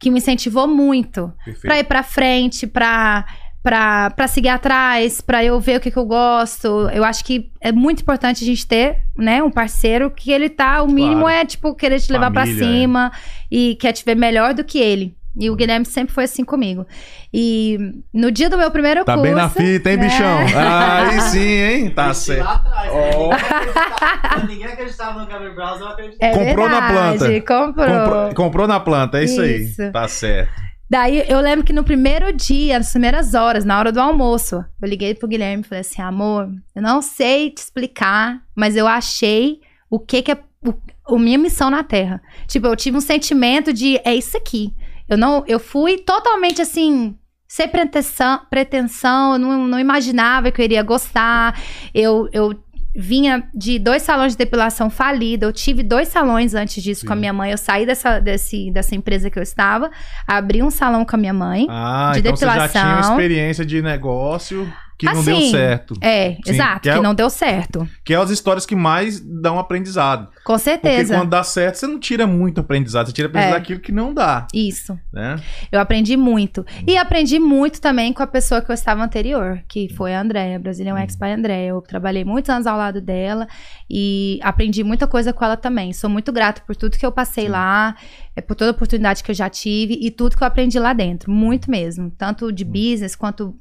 que 0.00 0.10
me 0.10 0.18
incentivou 0.18 0.66
muito. 0.68 1.32
Pra 1.62 1.78
ir 1.80 1.84
pra 1.84 2.02
frente, 2.04 2.66
pra, 2.68 3.24
pra, 3.62 4.10
pra 4.10 4.28
seguir 4.28 4.48
atrás, 4.50 5.20
pra 5.20 5.44
eu 5.44 5.58
ver 5.58 5.78
o 5.78 5.80
que, 5.80 5.90
que 5.90 5.96
eu 5.96 6.06
gosto. 6.06 6.88
Eu 6.92 7.02
acho 7.02 7.24
que 7.24 7.50
é 7.60 7.72
muito 7.72 8.02
importante 8.02 8.44
a 8.44 8.46
gente 8.46 8.64
ter, 8.66 8.98
né, 9.16 9.42
um 9.42 9.50
parceiro 9.50 10.08
que 10.10 10.30
ele 10.30 10.48
tá, 10.48 10.82
o 10.82 10.86
mínimo 10.86 11.22
Claro. 11.22 11.36
é, 11.36 11.44
tipo, 11.44 11.74
querer 11.74 11.98
te 12.00 12.12
levar 12.12 12.30
pra 12.30 12.42
Família, 12.46 12.64
é. 12.64 12.68
cima 12.80 13.12
e 13.50 13.74
quer 13.80 13.92
te 13.92 14.04
ver 14.04 14.14
melhor 14.14 14.54
do 14.54 14.62
que 14.62 14.78
ele. 14.78 15.17
E 15.38 15.48
o 15.50 15.54
Guilherme 15.56 15.84
sempre 15.86 16.12
foi 16.12 16.24
assim 16.24 16.44
comigo. 16.44 16.84
E 17.32 17.78
no 18.12 18.30
dia 18.32 18.50
do 18.50 18.58
meu 18.58 18.70
primeiro 18.70 19.04
Tá 19.04 19.12
curso... 19.14 19.22
bem 19.22 19.34
na 19.34 19.48
fita, 19.48 19.90
hein, 19.90 19.96
né? 19.96 20.04
bichão? 20.04 20.38
Aí 20.58 21.20
sim, 21.20 21.38
hein? 21.40 21.90
Tá 21.90 22.12
certo. 22.12 22.44
Lá 22.44 22.54
atrás, 22.54 22.92
né? 22.92 23.00
Ó. 23.14 24.46
Ninguém 24.46 24.66
acreditava- 24.66 25.20
no 25.20 25.26
Gabriel 25.26 25.54
Bros, 25.54 25.80
eu 25.80 25.88
acredito. 25.88 26.16
É 26.20 26.30
Comprou 26.32 26.68
na 26.68 26.80
verdade, 26.80 27.18
planta. 27.18 27.40
Comprou. 27.40 27.86
Comprou, 27.86 28.34
comprou 28.34 28.66
na 28.68 28.80
planta, 28.80 29.18
é 29.18 29.24
isso, 29.24 29.44
Isso. 29.44 29.82
aí. 29.82 29.92
Tá 29.92 30.08
certo. 30.08 30.52
Daí 30.90 31.22
eu 31.28 31.38
lembro 31.40 31.64
que 31.66 31.72
no 31.72 31.84
primeiro 31.84 32.32
dia, 32.32 32.78
nas 32.78 32.90
primeiras 32.90 33.34
horas, 33.34 33.62
na 33.64 33.78
hora 33.78 33.92
do 33.92 34.00
almoço, 34.00 34.64
eu 34.80 34.88
liguei 34.88 35.14
pro 35.14 35.28
Guilherme 35.28 35.62
e 35.62 35.66
falei 35.66 35.80
assim: 35.82 36.00
amor, 36.00 36.48
eu 36.74 36.80
não 36.80 37.02
sei 37.02 37.50
te 37.50 37.58
explicar, 37.58 38.38
mas 38.56 38.74
eu 38.74 38.86
achei 38.88 39.60
o 39.90 39.98
que, 40.00 40.22
que 40.22 40.32
é 40.32 40.38
o, 40.64 41.14
a 41.14 41.18
minha 41.18 41.36
missão 41.36 41.68
na 41.68 41.84
Terra. 41.84 42.22
Tipo, 42.46 42.68
eu 42.68 42.74
tive 42.76 42.96
um 42.96 43.02
sentimento 43.02 43.70
de 43.72 44.00
é 44.02 44.14
isso 44.14 44.34
aqui. 44.36 44.72
Eu 45.08 45.16
não, 45.16 45.44
eu 45.46 45.58
fui 45.58 45.98
totalmente 45.98 46.60
assim. 46.62 47.16
Sem 47.46 47.66
pretensão, 47.66 48.42
pretensão 48.50 49.32
eu 49.32 49.38
não, 49.38 49.66
não 49.66 49.78
imaginava 49.78 50.50
que 50.50 50.60
eu 50.60 50.64
iria 50.64 50.82
gostar. 50.82 51.58
Eu, 51.94 52.28
eu 52.30 52.54
vinha 52.94 53.48
de 53.54 53.78
dois 53.78 54.02
salões 54.02 54.32
de 54.32 54.38
depilação 54.38 54.90
falida. 54.90 55.46
Eu 55.46 55.52
tive 55.52 55.82
dois 55.82 56.08
salões 56.08 56.54
antes 56.54 56.82
disso 56.82 57.06
com 57.06 57.12
a 57.12 57.16
Sim. 57.16 57.20
minha 57.20 57.32
mãe. 57.32 57.50
Eu 57.50 57.56
saí 57.58 57.86
dessa, 57.86 58.18
desse, 58.18 58.70
dessa 58.70 58.94
empresa 58.94 59.30
que 59.30 59.38
eu 59.38 59.42
estava, 59.42 59.90
abri 60.26 60.62
um 60.62 60.70
salão 60.70 61.04
com 61.06 61.16
a 61.16 61.18
minha 61.18 61.32
mãe. 61.32 61.66
Ah, 61.70 62.10
De 62.12 62.20
então 62.20 62.36
você 62.36 62.44
já 62.44 62.68
tinha 62.68 62.84
depilação. 62.84 63.12
experiência 63.12 63.64
de 63.64 63.80
negócio 63.80 64.70
que 64.98 65.06
não 65.06 65.12
Assim, 65.20 65.24
deu 65.24 65.40
certo. 65.50 65.94
É, 66.00 66.32
Sim, 66.32 66.40
exato, 66.46 66.80
que 66.80 66.88
que, 66.90 66.96
é 66.96 66.98
o- 66.98 67.02
não 67.02 67.14
deu 67.14 67.30
certo. 67.30 67.88
Que 68.04 68.14
é 68.14 68.16
as 68.16 68.30
histórias 68.30 68.66
que 68.66 68.74
mais 68.74 69.20
dão 69.20 69.58
aprendizado. 69.58 70.26
Com 70.44 70.54
Porque 70.54 70.58
certeza. 70.58 71.16
quando 71.16 71.30
dá 71.30 71.42
certo, 71.44 71.76
você 71.76 71.86
não 71.86 72.00
tira 72.00 72.26
muito 72.26 72.60
aprendizado, 72.60 73.06
você 73.06 73.12
tira 73.12 73.28
aprendizado 73.28 73.54
É. 73.56 73.58
daquilo 73.60 73.78
que 73.80 73.92
não 73.92 74.12
dá, 74.12 74.46
Isso. 74.52 74.98
né? 75.12 75.36
Eu 75.70 75.80
aprendi 75.80 76.16
muito. 76.16 76.66
E 76.86 76.96
aprendi 76.96 77.38
muito 77.38 77.80
também 77.80 78.12
com 78.12 78.22
a 78.22 78.26
pessoa 78.26 78.60
que 78.60 78.70
eu 78.70 78.74
estava 78.74 79.02
anterior, 79.04 79.62
que 79.68 79.88
foi 79.94 80.14
a 80.14 80.20
Andréia, 80.20 80.58
Brazilian 80.58 80.94
Uhum. 80.94 81.00
Wax 81.00 81.14
by 81.16 81.26
Andréia. 81.28 81.68
Eu 81.68 81.80
trabalhei 81.80 82.24
muitos 82.24 82.50
anos 82.50 82.66
ao 82.66 82.76
lado 82.76 83.00
dela 83.00 83.46
e 83.88 84.40
aprendi 84.42 84.82
muita 84.82 85.06
coisa 85.06 85.32
com 85.32 85.44
ela 85.44 85.56
também. 85.56 85.92
Sou 85.92 86.10
muito 86.10 86.32
grata 86.32 86.60
por 86.66 86.74
tudo 86.74 86.98
que 86.98 87.06
eu 87.06 87.12
passei 87.12 87.44
Sim. 87.44 87.50
lá, 87.52 87.94
é, 88.34 88.40
por 88.40 88.56
toda 88.56 88.70
a 88.70 88.74
oportunidade 88.74 89.22
que 89.22 89.30
eu 89.30 89.34
já 89.34 89.48
tive 89.48 89.98
e 90.00 90.10
tudo 90.10 90.36
que 90.36 90.42
eu 90.42 90.46
aprendi 90.48 90.78
lá 90.78 90.92
dentro. 90.92 91.30
Muito 91.30 91.70
mesmo. 91.70 92.10
Tanto 92.10 92.50
de 92.52 92.64
business 92.64 93.14
quanto 93.14 93.54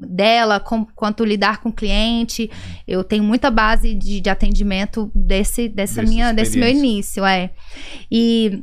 dela, 0.00 0.58
com- 0.60 0.86
quanto 0.94 1.24
lidar 1.24 1.58
com 1.60 1.68
o 1.68 1.72
cliente. 1.72 2.50
Eu 2.86 3.02
tenho 3.04 3.22
muita 3.24 3.50
base 3.50 3.94
de, 3.94 4.20
de 4.20 4.30
atendimento 4.30 5.10
desse, 5.14 5.68
dessa 5.68 6.00
Dessa 6.00 6.02
minha, 6.10 6.32
desse 6.32 6.58
meu 6.58 6.68
início, 6.68 7.24
é. 7.24 7.50
E 8.10 8.62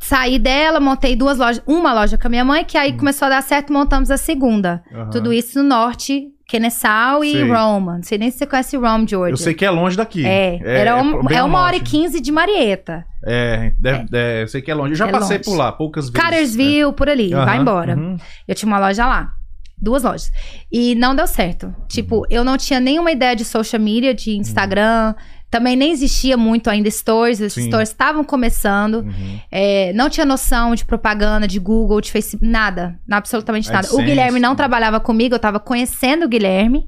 saí 0.00 0.38
dela, 0.38 0.80
montei 0.80 1.14
duas 1.14 1.38
lojas, 1.38 1.62
uma 1.66 1.92
loja 1.92 2.16
com 2.18 2.26
a 2.26 2.30
minha 2.30 2.44
mãe, 2.44 2.64
que 2.64 2.76
aí 2.78 2.92
começou 2.94 3.26
a 3.26 3.30
dar 3.30 3.42
certo, 3.42 3.72
montamos 3.72 4.10
a 4.10 4.16
segunda. 4.16 4.82
Aham. 4.92 5.10
Tudo 5.10 5.32
isso 5.32 5.62
no 5.62 5.68
norte, 5.68 6.28
Kennesaw 6.48 7.22
e 7.22 7.32
Sei. 7.32 7.44
Roma. 7.50 7.96
Não 7.96 8.02
sei 8.02 8.16
nem 8.18 8.30
se 8.30 8.38
você 8.38 8.46
conhece 8.46 8.76
Rome, 8.76 9.06
Georgia. 9.06 9.32
Eu 9.32 9.36
sei 9.36 9.52
que 9.54 9.64
é 9.64 9.70
longe 9.70 9.96
daqui. 9.96 10.24
É, 10.26 10.58
era 10.64 10.96
um- 10.96 11.22
bem 11.24 11.36
é 11.36 11.40
ao 11.40 11.46
uma 11.46 11.60
hora 11.60 11.76
e 11.76 11.80
quinze 11.80 12.20
de 12.20 12.32
Marieta. 12.32 13.04
É, 13.22 13.72
deve- 13.78 14.06
é, 14.16 14.42
eu 14.42 14.48
sei 14.48 14.62
que 14.62 14.70
é 14.70 14.74
longe. 14.74 14.92
Eu 14.92 14.96
já 14.96 15.08
É 15.08 15.12
passei 15.12 15.36
longe. 15.36 15.50
por 15.50 15.56
lá, 15.56 15.70
poucas 15.72 16.08
vezes. 16.08 16.18
Cartersville, 16.18 16.92
por 16.94 17.08
ali, 17.08 17.32
É. 17.34 17.44
vai 17.44 17.58
embora. 17.58 17.96
uhum. 17.96 18.16
Eu 18.46 18.54
tinha 18.54 18.66
uma 18.66 18.78
loja 18.78 19.04
lá. 19.06 19.32
Duas 19.80 20.02
lojas. 20.02 20.30
E 20.70 20.94
não 20.94 21.14
deu 21.14 21.26
certo. 21.26 21.74
Tipo, 21.88 22.26
eu 22.28 22.44
não 22.44 22.56
tinha 22.56 22.80
nenhuma 22.80 23.12
ideia 23.12 23.36
de 23.36 23.44
social 23.44 23.80
media, 23.80 24.12
de 24.12 24.36
Instagram. 24.36 25.14
Também 25.50 25.76
nem 25.76 25.92
existia 25.92 26.36
muito 26.36 26.68
ainda 26.68 26.90
stores. 26.90 27.40
Os 27.40 27.54
Sim. 27.54 27.68
stores 27.68 27.88
estavam 27.88 28.22
começando. 28.24 28.96
Uhum. 28.96 29.40
É, 29.50 29.92
não 29.94 30.10
tinha 30.10 30.26
noção 30.26 30.74
de 30.74 30.84
propaganda, 30.84 31.46
de 31.46 31.58
Google, 31.58 32.00
de 32.00 32.10
Facebook, 32.10 32.46
nada. 32.46 32.98
Absolutamente 33.10 33.68
nada. 33.68 33.86
O 33.86 33.90
AdSense. 33.90 34.04
Guilherme 34.04 34.40
não 34.40 34.54
trabalhava 34.54 35.00
comigo, 35.00 35.34
eu 35.34 35.38
tava 35.38 35.58
conhecendo 35.58 36.26
o 36.26 36.28
Guilherme. 36.28 36.86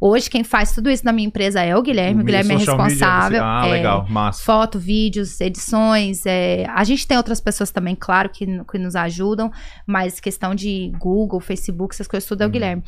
Hoje, 0.00 0.28
quem 0.28 0.44
faz 0.44 0.72
tudo 0.74 0.90
isso 0.90 1.04
na 1.04 1.12
minha 1.12 1.26
empresa 1.26 1.60
é 1.62 1.74
o 1.76 1.80
Guilherme. 1.82 2.22
O, 2.22 2.24
Guilherme 2.24 2.50
é 2.50 2.56
media, 2.58 2.72
responsável. 2.76 3.38
você- 3.38 3.44
Ah, 3.44 3.62
é, 3.66 3.70
legal, 3.70 4.06
massa. 4.08 4.42
Foto, 4.44 4.78
vídeos, 4.78 5.40
edições. 5.40 6.24
é, 6.26 6.66
A 6.68 6.84
gente 6.84 7.06
tem 7.06 7.16
outras 7.16 7.40
pessoas 7.40 7.70
também, 7.70 7.94
claro, 7.98 8.28
que, 8.28 8.46
que 8.64 8.78
nos 8.78 8.94
ajudam, 8.94 9.50
mas 9.86 10.20
questão 10.20 10.54
de 10.54 10.92
Google, 10.98 11.40
Facebook, 11.40 11.94
essas 11.94 12.06
coisas, 12.06 12.28
tudo 12.28 12.42
é 12.42 12.44
o 12.44 12.46
Uhum. 12.48 12.52
Guilherme. 12.52 12.82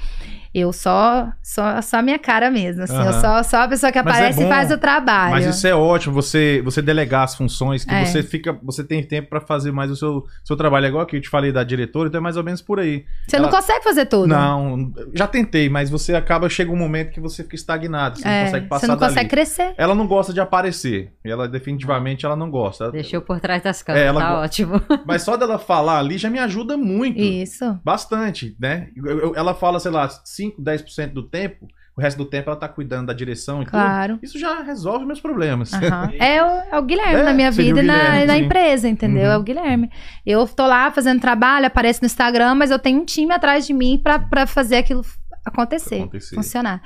Eu 0.55 0.73
só, 0.73 1.29
só, 1.43 1.81
só 1.83 1.99
a 1.99 2.03
minha 2.03 2.19
cara 2.19 2.51
mesmo, 2.51 2.83
assim. 2.83 2.95
Eu 2.95 3.01
Aham. 3.03 3.21
só, 3.21 3.43
só 3.43 3.57
a 3.63 3.69
pessoa 3.69 3.93
que 3.93 4.03
Mas 4.03 4.07
é 4.15 4.19
aparece 4.19 4.41
e 4.41 4.45
bom, 4.45 4.49
faz 4.49 4.71
o 4.73 4.79
trabalho. 4.79 5.31
Mas 5.33 5.47
isso 5.47 5.67
é 5.67 5.75
ótimo, 5.75 6.15
você, 6.15 6.61
você 6.65 6.81
delegar 6.83 7.25
as 7.25 7.35
funções, 7.37 7.85
que 7.85 7.95
É. 7.95 8.05
você 8.05 8.23
fica, 8.23 8.59
você 8.63 8.83
tem 8.83 9.03
tempo 9.03 9.29
pra 9.29 9.41
fazer 9.41 9.71
mais 9.73 9.91
o 9.91 9.97
seu, 9.97 10.25
seu 10.45 10.57
trabalho. 10.57 10.87
É 10.87 10.89
igual 10.89 11.07
que 11.07 11.17
eu 11.17 11.21
te 11.21 11.29
falei 11.29 11.53
da 11.53 11.63
diretora, 11.63 12.09
então 12.09 12.19
é 12.19 12.23
mais 12.23 12.37
ou 12.37 12.43
menos 12.45 12.63
por 12.63 12.81
aí. 12.81 13.05
Você 13.27 13.37
não 13.39 13.49
ela- 13.49 13.57
consegue 13.57 13.85
fazer 13.85 14.07
tudo. 14.07 14.27
Não, 14.27 14.93
já 15.15 15.27
tentei, 15.27 15.69
mas 15.69 15.91
você 15.91 16.15
acaba, 16.15 16.49
chega 16.49 16.73
um 16.73 16.77
momento 16.77 17.11
que 17.13 17.21
você 17.21 17.43
fica 17.43 17.55
estagnado, 17.57 18.19
você 18.19 18.27
É, 18.29 18.39
não 18.39 18.45
consegue 18.47 18.67
passar 18.69 18.81
você 18.81 18.87
não 18.87 18.97
dali. 18.97 19.13
consegue 19.15 19.31
crescer. 19.31 19.75
Ela 19.77 19.95
não 19.95 20.07
gosta 20.07 20.33
de 20.33 20.41
aparecer. 20.41 21.13
Ela 21.25 21.47
definitivamente 21.49 22.25
ela 22.25 22.37
não 22.37 22.51
gosta. 22.51 22.91
Deixou 22.91 23.21
por 23.21 23.39
trás 23.41 23.63
das 23.63 23.83
câmeras, 23.83 24.07
É, 24.07 24.09
ela 24.09 24.21
tá 24.21 24.41
ótimo. 24.41 24.81
Mas 25.07 25.23
só 25.23 25.37
dela 25.37 25.59
falar 25.59 25.99
ali 25.99 26.17
já 26.19 26.31
me 26.31 26.39
ajuda 26.39 26.77
muito. 26.77 27.19
Isso. 27.21 27.79
Bastante, 27.85 28.57
né? 28.59 28.89
Eu- 28.97 29.19
eu- 29.21 29.33
ela 29.37 29.55
fala, 29.55 29.79
sei 29.81 29.91
lá, 29.91 30.09
5, 30.39 30.63
10% 30.63 31.13
do 31.13 31.23
tempo, 31.23 31.67
o 31.97 32.01
resto 32.01 32.17
do 32.19 32.25
tempo 32.25 32.49
ela 32.49 32.59
tá 32.59 32.69
cuidando 32.69 33.09
da 33.09 33.13
direção 33.13 33.61
e 33.63 33.67
Claro. 33.67 34.15
tudo. 34.15 34.25
Isso 34.25 34.39
já 34.39 34.63
resolve 34.63 35.05
meus 35.05 35.21
problemas. 35.21 35.73
Aham. 35.73 36.11
É, 36.19 36.43
o, 36.43 36.47
é 36.73 36.79
o 36.79 36.83
Guilherme 36.83 37.15
É, 37.21 37.23
na 37.25 37.33
minha 37.35 37.51
vida 37.51 37.81
e 37.83 37.87
na, 37.87 38.25
na 38.25 38.39
empresa, 38.39 38.89
entendeu? 38.89 39.25
Uhum. 39.27 39.33
É 39.33 39.37
o 39.37 39.43
Guilherme. 39.43 39.91
Eu 40.25 40.47
tô 40.47 40.65
lá 40.67 40.91
fazendo 40.93 41.21
trabalho, 41.21 41.67
apareço 41.67 42.01
no 42.03 42.07
Instagram, 42.07 42.55
mas 42.55 42.71
eu 42.71 42.79
tenho 42.79 43.01
um 43.01 43.05
time 43.05 43.33
atrás 43.35 43.67
de 43.67 43.73
mim 43.75 44.01
pra, 44.03 44.19
pra 44.19 44.47
fazer 44.47 44.77
aquilo 44.77 45.03
acontecer, 45.45 45.97
Acontecer. 46.03 46.35
funcionar. 46.37 46.83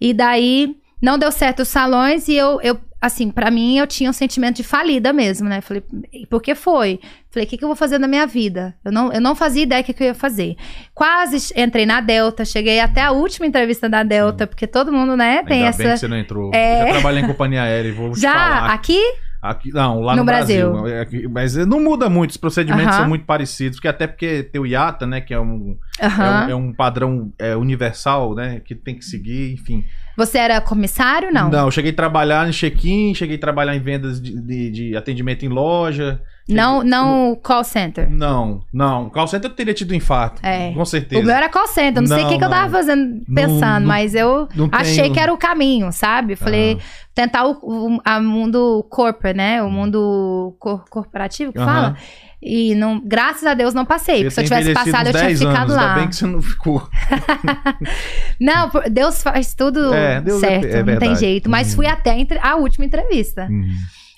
E 0.00 0.12
daí 0.14 0.76
não 1.02 1.18
deu 1.18 1.30
certo 1.32 1.60
os 1.62 1.68
salões 1.68 2.28
e 2.28 2.34
eu, 2.36 2.60
eu 2.62 2.78
assim, 3.00 3.30
pra 3.32 3.50
mim 3.50 3.76
eu 3.78 3.86
tinha 3.86 4.08
um 4.08 4.12
sentimento 4.12 4.56
de 4.56 4.62
falida 4.62 5.12
mesmo, 5.12 5.48
né? 5.48 5.60
Falei, 5.60 5.82
por 6.30 6.40
que 6.40 6.54
foi? 6.54 7.00
Falei, 7.30 7.46
o 7.46 7.50
que, 7.50 7.58
que 7.58 7.64
eu 7.64 7.68
vou 7.68 7.74
fazer 7.76 7.98
na 7.98 8.06
minha 8.06 8.26
vida? 8.26 8.76
Eu 8.84 8.92
não, 8.92 9.12
eu 9.12 9.20
não 9.20 9.34
fazia 9.34 9.64
ideia 9.64 9.82
do 9.82 9.86
que, 9.86 9.92
que 9.92 10.02
eu 10.04 10.06
ia 10.08 10.14
fazer. 10.14 10.54
Quase 10.94 11.52
entrei 11.60 11.84
na 11.84 12.00
Delta, 12.00 12.44
cheguei 12.44 12.78
até 12.78 13.02
a 13.02 13.10
última 13.10 13.46
entrevista 13.46 13.88
da 13.88 14.02
Delta, 14.04 14.46
porque 14.46 14.66
todo 14.68 14.92
mundo, 14.92 15.16
né, 15.16 15.42
tem 15.42 15.58
Ainda 15.58 15.68
essa. 15.70 15.78
bem 15.82 15.92
que 15.92 15.98
você 15.98 16.08
não 16.08 16.16
entrou. 16.18 16.50
É. 16.54 16.82
Eu 16.82 16.86
Já 16.86 16.92
trabalhei 16.92 17.22
em 17.22 17.26
companhia 17.26 17.62
aérea 17.62 17.88
e 17.88 17.92
vou 17.92 18.12
te 18.12 18.20
Já 18.20 18.32
falar. 18.32 18.72
aqui? 18.72 19.00
Aqui, 19.42 19.72
não, 19.72 19.98
lá 19.98 20.12
no, 20.12 20.18
No 20.18 20.24
Brasil. 20.24 20.70
Brasil. 20.70 20.86
É 20.96 21.00
aqui- 21.00 21.26
mas 21.26 21.56
não 21.56 21.80
muda 21.80 22.08
muito, 22.08 22.30
os 22.30 22.36
procedimentos 22.36 22.94
são 22.94 23.08
muito 23.08 23.24
parecidos. 23.24 23.78
Porque 23.78 23.88
até 23.88 24.06
porque 24.06 24.44
tem 24.44 24.60
o 24.60 24.64
IATA, 24.66 25.04
né? 25.04 25.20
Que 25.20 25.34
é 25.34 25.40
um, 25.40 25.76
é 25.98 26.06
um, 26.06 26.50
é 26.50 26.54
um 26.54 26.72
padrão 26.72 27.32
é, 27.40 27.56
universal, 27.56 28.36
né? 28.36 28.60
Que 28.64 28.72
tem 28.76 28.94
que 28.94 29.04
seguir, 29.04 29.52
enfim. 29.54 29.84
Você 30.16 30.38
era 30.38 30.60
comissário, 30.60 31.32
não? 31.32 31.48
Não, 31.50 31.64
eu 31.66 31.70
cheguei 31.70 31.90
a 31.90 31.94
trabalhar 31.94 32.48
em 32.48 32.52
check-in, 32.52 33.14
cheguei 33.14 33.36
a 33.36 33.40
trabalhar 33.40 33.74
em 33.74 33.80
vendas 33.80 34.20
de, 34.20 34.38
de- 34.40 34.70
de 34.70 34.96
atendimento 34.96 35.44
em 35.44 35.48
loja. 35.48 36.20
Não, 36.48 36.82
não 36.82 37.36
call 37.40 37.62
center. 37.64 38.10
Não, 38.10 38.60
não. 38.72 39.08
Call 39.08 39.26
center 39.28 39.48
eu 39.50 39.54
teria 39.54 39.72
tido 39.72 39.94
infarto. 39.94 40.44
É. 40.44 40.72
Com 40.72 40.84
certeza. 40.84 41.22
O 41.22 41.24
meu 41.24 41.34
era 41.34 41.48
call 41.48 41.68
center. 41.68 42.02
Não, 42.02 42.08
sei 42.08 42.24
o 42.24 42.28
que, 42.28 42.32
Não, 42.32 42.38
que 42.40 42.44
eu 42.44 42.50
tava 42.50 42.64
não. 42.64 42.70
fazendo, 42.72 43.14
Não, 43.28 43.34
pensando, 43.34 43.80
não- 43.80 43.86
mas 43.88 44.14
eu 44.14 44.48
não 44.54 44.68
achei 44.72 45.02
tenho- 45.04 45.14
que 45.14 45.20
era 45.20 45.32
o 45.32 45.38
caminho, 45.38 45.92
sabe? 45.92 46.34
Falei, 46.36 46.78
Ah. 46.80 46.84
tentar 47.14 47.46
o, 47.46 47.52
o 47.62 48.00
a 48.04 48.20
mundo 48.20 48.84
corporate, 48.90 49.36
né? 49.36 49.62
O 49.62 49.70
mundo 49.70 50.54
cor- 50.58 50.84
corporativo 50.90 51.52
que 51.52 51.58
Aham. 51.58 51.66
fala. 51.72 51.96
E 52.44 52.74
não, 52.74 53.00
graças 53.00 53.44
a 53.46 53.54
Deus 53.54 53.72
não 53.72 53.84
passei. 53.84 54.16
Porque 54.24 54.30
se 54.30 54.40
eu 54.40 54.44
tivesse 54.44 54.72
passado, 54.74 55.06
eu 55.06 55.12
tinha 55.12 55.26
10 55.26 55.38
ficado 55.38 55.56
anos, 55.58 55.76
lá. 55.76 55.82
Ainda 55.90 56.00
bem 56.00 56.08
que 56.08 56.16
você 56.16 56.26
não 56.26 56.42
ficou. 56.42 56.88
Não, 58.40 58.70
Deus 58.90 59.22
faz 59.22 59.54
tudo 59.54 59.92
É, 59.94 60.20
Deus 60.20 60.42
é- 60.42 60.48
certo, 60.60 60.66
é 60.66 60.82
não 60.82 60.98
tem 60.98 61.16
jeito. 61.16 61.48
Mas 61.48 61.70
Uhum. 61.70 61.76
fui 61.76 61.86
até 61.86 62.26
a 62.42 62.56
última 62.56 62.84
entrevista. 62.84 63.48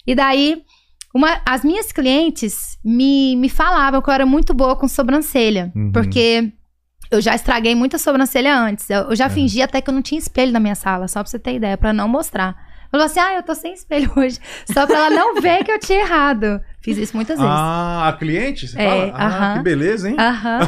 E 0.07 0.15
daí, 0.15 0.63
uma, 1.15 1.41
as 1.47 1.63
minhas 1.65 1.93
clientes 1.93 2.79
me, 2.85 3.37
me 3.37 3.49
falavam 3.49 4.01
que 4.01 4.09
eu 4.09 4.15
era 4.15 4.27
muito 4.27 4.55
boa 4.55 4.77
com 4.77 4.89
sobrancelha. 4.89 5.71
Uhum. 5.75 5.93
Porque 5.93 6.51
eu 7.11 7.21
já 7.21 7.35
estraguei 7.35 7.75
muita 7.75 7.99
sobrancelha 7.99 8.57
antes. 8.59 8.89
Eu, 8.89 9.11
eu 9.11 9.17
já 9.17 9.27
É. 9.27 9.31
fingi 9.31 9.61
até 9.63 9.81
que 9.81 9.91
eu 9.91 9.95
não 9.95 10.03
tinha 10.03 10.19
espelho 10.19 10.53
na 10.53 10.61
minha 10.61 10.75
sala, 10.75 11.09
só 11.09 11.21
pra 11.23 11.31
você 11.31 11.39
ter 11.39 11.55
ideia, 11.57 11.77
pra 11.77 11.93
não 11.93 12.09
mostrar. 12.09 12.57
Falou 12.95 13.07
assim: 13.07 13.19
ah, 13.19 13.35
eu 13.35 13.43
tô 13.43 13.57
sem 13.57 13.75
espelho 13.75 14.09
hoje. 14.17 14.39
Só 14.73 14.87
pra 14.87 14.97
ela 14.97 15.11
não 15.11 15.41
ver 15.41 15.65
que 15.65 15.73
eu 15.73 15.81
tinha 15.81 15.99
errado. 15.99 16.61
Fiz 16.81 16.97
isso 16.97 17.17
muitas 17.17 17.37
vezes. 17.39 17.53
Ah, 17.53 18.07
a 18.09 18.13
cliente? 18.13 18.69
Você 18.69 18.81
É, 18.81 18.89
fala? 18.89 19.13
Ah, 19.17 19.27
aham. 19.27 19.57
que 19.57 19.63
beleza, 19.65 20.09
hein? 20.11 20.17
Aham. 20.17 20.61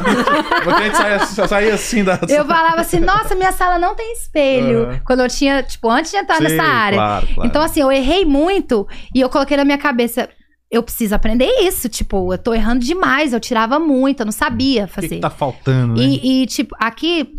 O 0.65 0.75
cliente 0.75 0.97
saía, 0.97 1.47
saía 1.47 1.73
assim 1.75 2.03
da... 2.03 2.19
Eu 2.27 2.43
falava 2.43 2.81
assim, 2.81 2.99
nossa, 2.99 3.33
minha 3.35 3.51
sala 3.53 3.77
não 3.79 3.95
tem 3.95 4.11
espelho. 4.13 4.87
Aham. 4.89 5.01
Quando 5.05 5.19
eu 5.21 5.29
tinha, 5.29 5.63
tipo, 5.63 5.89
antes 5.89 6.11
de 6.11 6.17
entrar 6.17 6.37
Sei, 6.37 6.47
nessa 6.49 6.63
área. 6.63 6.97
Claro, 6.97 7.27
claro. 7.33 7.47
Então, 7.49 7.61
assim, 7.61 7.79
eu 7.81 7.91
errei 7.91 8.25
muito 8.25 8.85
e 9.15 9.21
eu 9.21 9.29
coloquei 9.29 9.55
na 9.55 9.63
minha 9.63 9.77
cabeça. 9.77 10.27
Eu 10.69 10.83
preciso 10.83 11.15
aprender 11.15 11.45
isso. 11.61 11.87
Tipo, 11.87 12.33
eu 12.33 12.37
tô 12.37 12.53
errando 12.53 12.83
demais. 12.83 13.31
Eu 13.31 13.39
tirava 13.39 13.79
muito, 13.79 14.19
eu 14.21 14.25
não 14.25 14.33
sabia 14.33 14.83
o 14.83 14.87
que, 14.87 14.93
fazer. 14.95 15.07
que 15.09 15.19
tá 15.19 15.29
faltando, 15.29 15.93
né? 15.93 16.01
E, 16.03 16.43
e, 16.43 16.45
tipo, 16.47 16.75
aqui. 16.79 17.29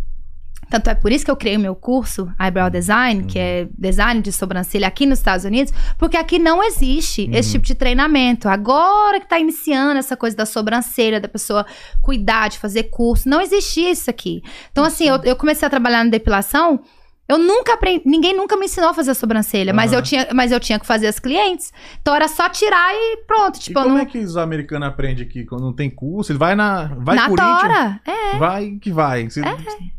Tanto 0.71 0.91
é 0.91 0.95
por 0.95 1.11
isso 1.11 1.25
que 1.25 1.31
eu 1.31 1.37
criei 1.37 1.57
o 1.57 1.61
meu 1.61 1.75
curso, 1.75 2.31
Eyebrow 2.41 2.69
Design, 2.69 3.25
que 3.25 3.39
é 3.39 3.69
design 3.79 4.21
de 4.21 4.31
sobrancelha 4.31 4.87
aqui 4.87 5.07
nos 5.07 5.19
Estados 5.19 5.45
Unidos, 5.45 5.73
porque 5.99 6.17
aqui 6.17 6.39
não 6.39 6.63
existe 6.63 7.29
esse 7.33 7.49
Uhum. 7.49 7.53
tipo 7.55 7.67
de 7.67 7.75
treinamento. 7.75 8.49
Agora 8.49 9.19
que 9.21 9.27
tá 9.29 9.39
iniciando 9.39 9.99
essa 9.99 10.17
coisa 10.17 10.37
da 10.37 10.45
sobrancelha, 10.47 11.21
da 11.21 11.29
pessoa 11.29 11.65
cuidar, 12.03 12.49
de 12.49 12.59
fazer 12.59 12.85
curso, 12.85 13.29
não 13.29 13.41
existia 13.41 13.91
isso 13.91 14.11
aqui. 14.11 14.43
Então, 14.71 14.85
assim, 14.85 15.09
eu, 15.09 15.17
eu 15.25 15.37
comecei 15.37 15.67
a 15.67 15.71
trabalhar 15.71 16.05
na 16.05 16.11
depilação. 16.11 16.81
Eu 17.29 17.37
nunca 17.37 17.75
aprendi, 17.75 18.03
ninguém 18.07 18.35
nunca 18.35 18.57
me 18.57 18.65
ensinou 18.65 18.89
a 18.89 18.95
fazer 18.95 19.13
sobrancelha, 19.15 19.75
mas, 19.75 19.93
Aham. 19.93 19.99
eu 19.99 20.03
tinha, 20.03 20.29
mas 20.33 20.51
eu 20.51 20.59
tinha 20.59 20.79
que 20.79 20.87
fazer 20.87 21.09
as 21.09 21.19
clientes. 21.19 21.71
Então 22.01 22.15
era 22.15 22.27
só 22.27 22.49
tirar 22.49 22.95
e 22.95 23.19
pronto. 23.27 23.57
E 23.57 23.61
Tipo, 23.61 23.79
eu 23.79 23.83
como 23.83 23.97
não, 23.97 24.03
é 24.03 24.07
que 24.07 24.19
os 24.19 24.37
americanos 24.37 24.89
aprendem 24.89 25.27
aqui 25.27 25.45
quando 25.45 25.63
não 25.63 25.75
tem 25.75 25.91
curso? 25.91 26.33
Ele 26.33 26.39
vai 26.39 26.55
na... 26.55 26.87
Vai 26.97 27.17
na 27.17 27.29
tora. 27.29 28.01
É, 28.07 28.39
vai 28.39 28.79
que 28.81 28.91
vai. 28.91 29.29
Você... 29.29 29.43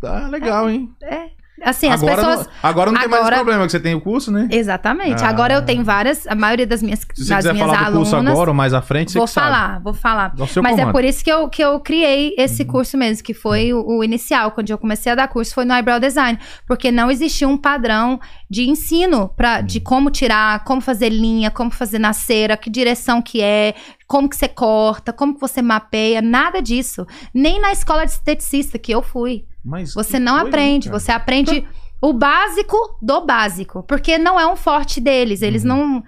Ah, 0.04 0.28
legal, 0.28 0.70
hein? 0.70 0.92
Assim, 1.64 1.90
as 1.90 2.02
agora, 2.02 2.16
pessoas. 2.18 2.46
não, 2.48 2.54
agora 2.64 2.92
não 2.92 3.00
tem 3.00 3.10
mais 3.10 3.22
agora- 3.22 3.36
problema, 3.38 3.66
que 3.66 3.72
você 3.72 3.80
tem 3.80 3.96
o 3.96 4.02
curso, 4.02 4.32
né? 4.32 4.48
Exatamente. 4.52 5.24
Ah. 5.24 5.30
Agora 5.30 5.54
eu 5.54 5.64
tenho 5.66 5.84
várias, 5.84 6.26
a 6.28 6.36
maioria 6.36 6.66
das 6.68 6.82
minhas, 6.82 7.00
Se 7.00 7.06
você 7.24 7.30
das 7.30 7.38
quiser 7.38 7.54
minhas 7.54 7.68
falar 7.68 7.80
do 7.80 7.86
alunas. 7.98 8.10
curso 8.12 8.30
agora 8.30 8.50
ou 8.50 8.56
mais 8.56 8.74
à 8.74 8.82
frente, 8.82 9.12
você 9.12 9.18
vou 9.18 9.28
que 9.28 9.34
sabe. 9.34 9.48
falar, 9.48 9.80
vou 9.80 9.94
falar. 9.94 10.34
Mas 10.38 10.58
é 10.58 10.80
comando. 10.82 10.92
por 10.92 11.04
isso 11.04 11.24
que 11.24 11.32
eu, 11.32 11.50
que 11.50 11.64
eu 11.64 11.80
criei 11.80 12.34
esse 12.38 12.64
Uhum. 12.64 12.68
curso 12.70 12.98
mesmo, 12.98 13.24
que 13.24 13.34
foi 13.34 13.74
o, 13.74 13.98
o 13.98 14.04
inicial, 14.04 14.52
quando 14.52 14.70
eu 14.70 14.78
comecei 14.78 15.12
a 15.12 15.16
dar 15.16 15.28
curso, 15.28 15.54
foi 15.54 15.66
no 15.66 15.74
Eyebrow 15.74 16.00
Design. 16.00 16.38
Porque 16.68 16.92
não 16.92 17.10
existia 17.12 17.48
um 17.48 17.58
padrão 17.58 18.20
de 18.50 18.70
ensino 18.70 19.30
pra, 19.36 19.60
Uhum. 19.60 19.66
de 19.66 19.80
como 19.80 20.10
tirar, 20.10 20.64
como 20.64 20.82
fazer 20.82 21.10
linha, 21.10 21.50
como 21.52 21.72
fazer 21.72 22.00
na 22.00 22.14
cera, 22.14 22.56
que 22.58 22.70
direção 22.70 23.22
que 23.22 23.42
é, 23.42 23.74
como 24.08 24.28
que 24.30 24.36
você 24.36 24.48
corta, 24.48 25.14
como 25.14 25.36
que 25.36 25.40
você 25.42 25.62
mapeia, 25.62 26.22
nada 26.22 26.62
disso. 26.62 27.06
Nem 27.34 27.62
na 27.62 27.72
escola 27.72 28.06
de 28.06 28.12
esteticista 28.12 28.78
que 28.80 28.92
eu 28.92 29.02
fui. 29.02 29.46
Mas 29.64 29.94
Você 29.94 30.20
não 30.20 30.34
coisa, 30.34 30.48
aprende, 30.48 30.90
cara? 30.90 31.00
você 31.00 31.12
aprende 31.12 31.68
o 32.02 32.14
básico 32.14 32.78
do 33.02 33.26
básico, 33.26 33.84
porque 33.84 34.18
não 34.18 34.40
é 34.40 34.48
um 34.48 34.56
forte 34.56 35.02
deles, 35.02 35.42
eles 35.42 35.64
Uhum. 35.64 35.68
não 35.70 36.04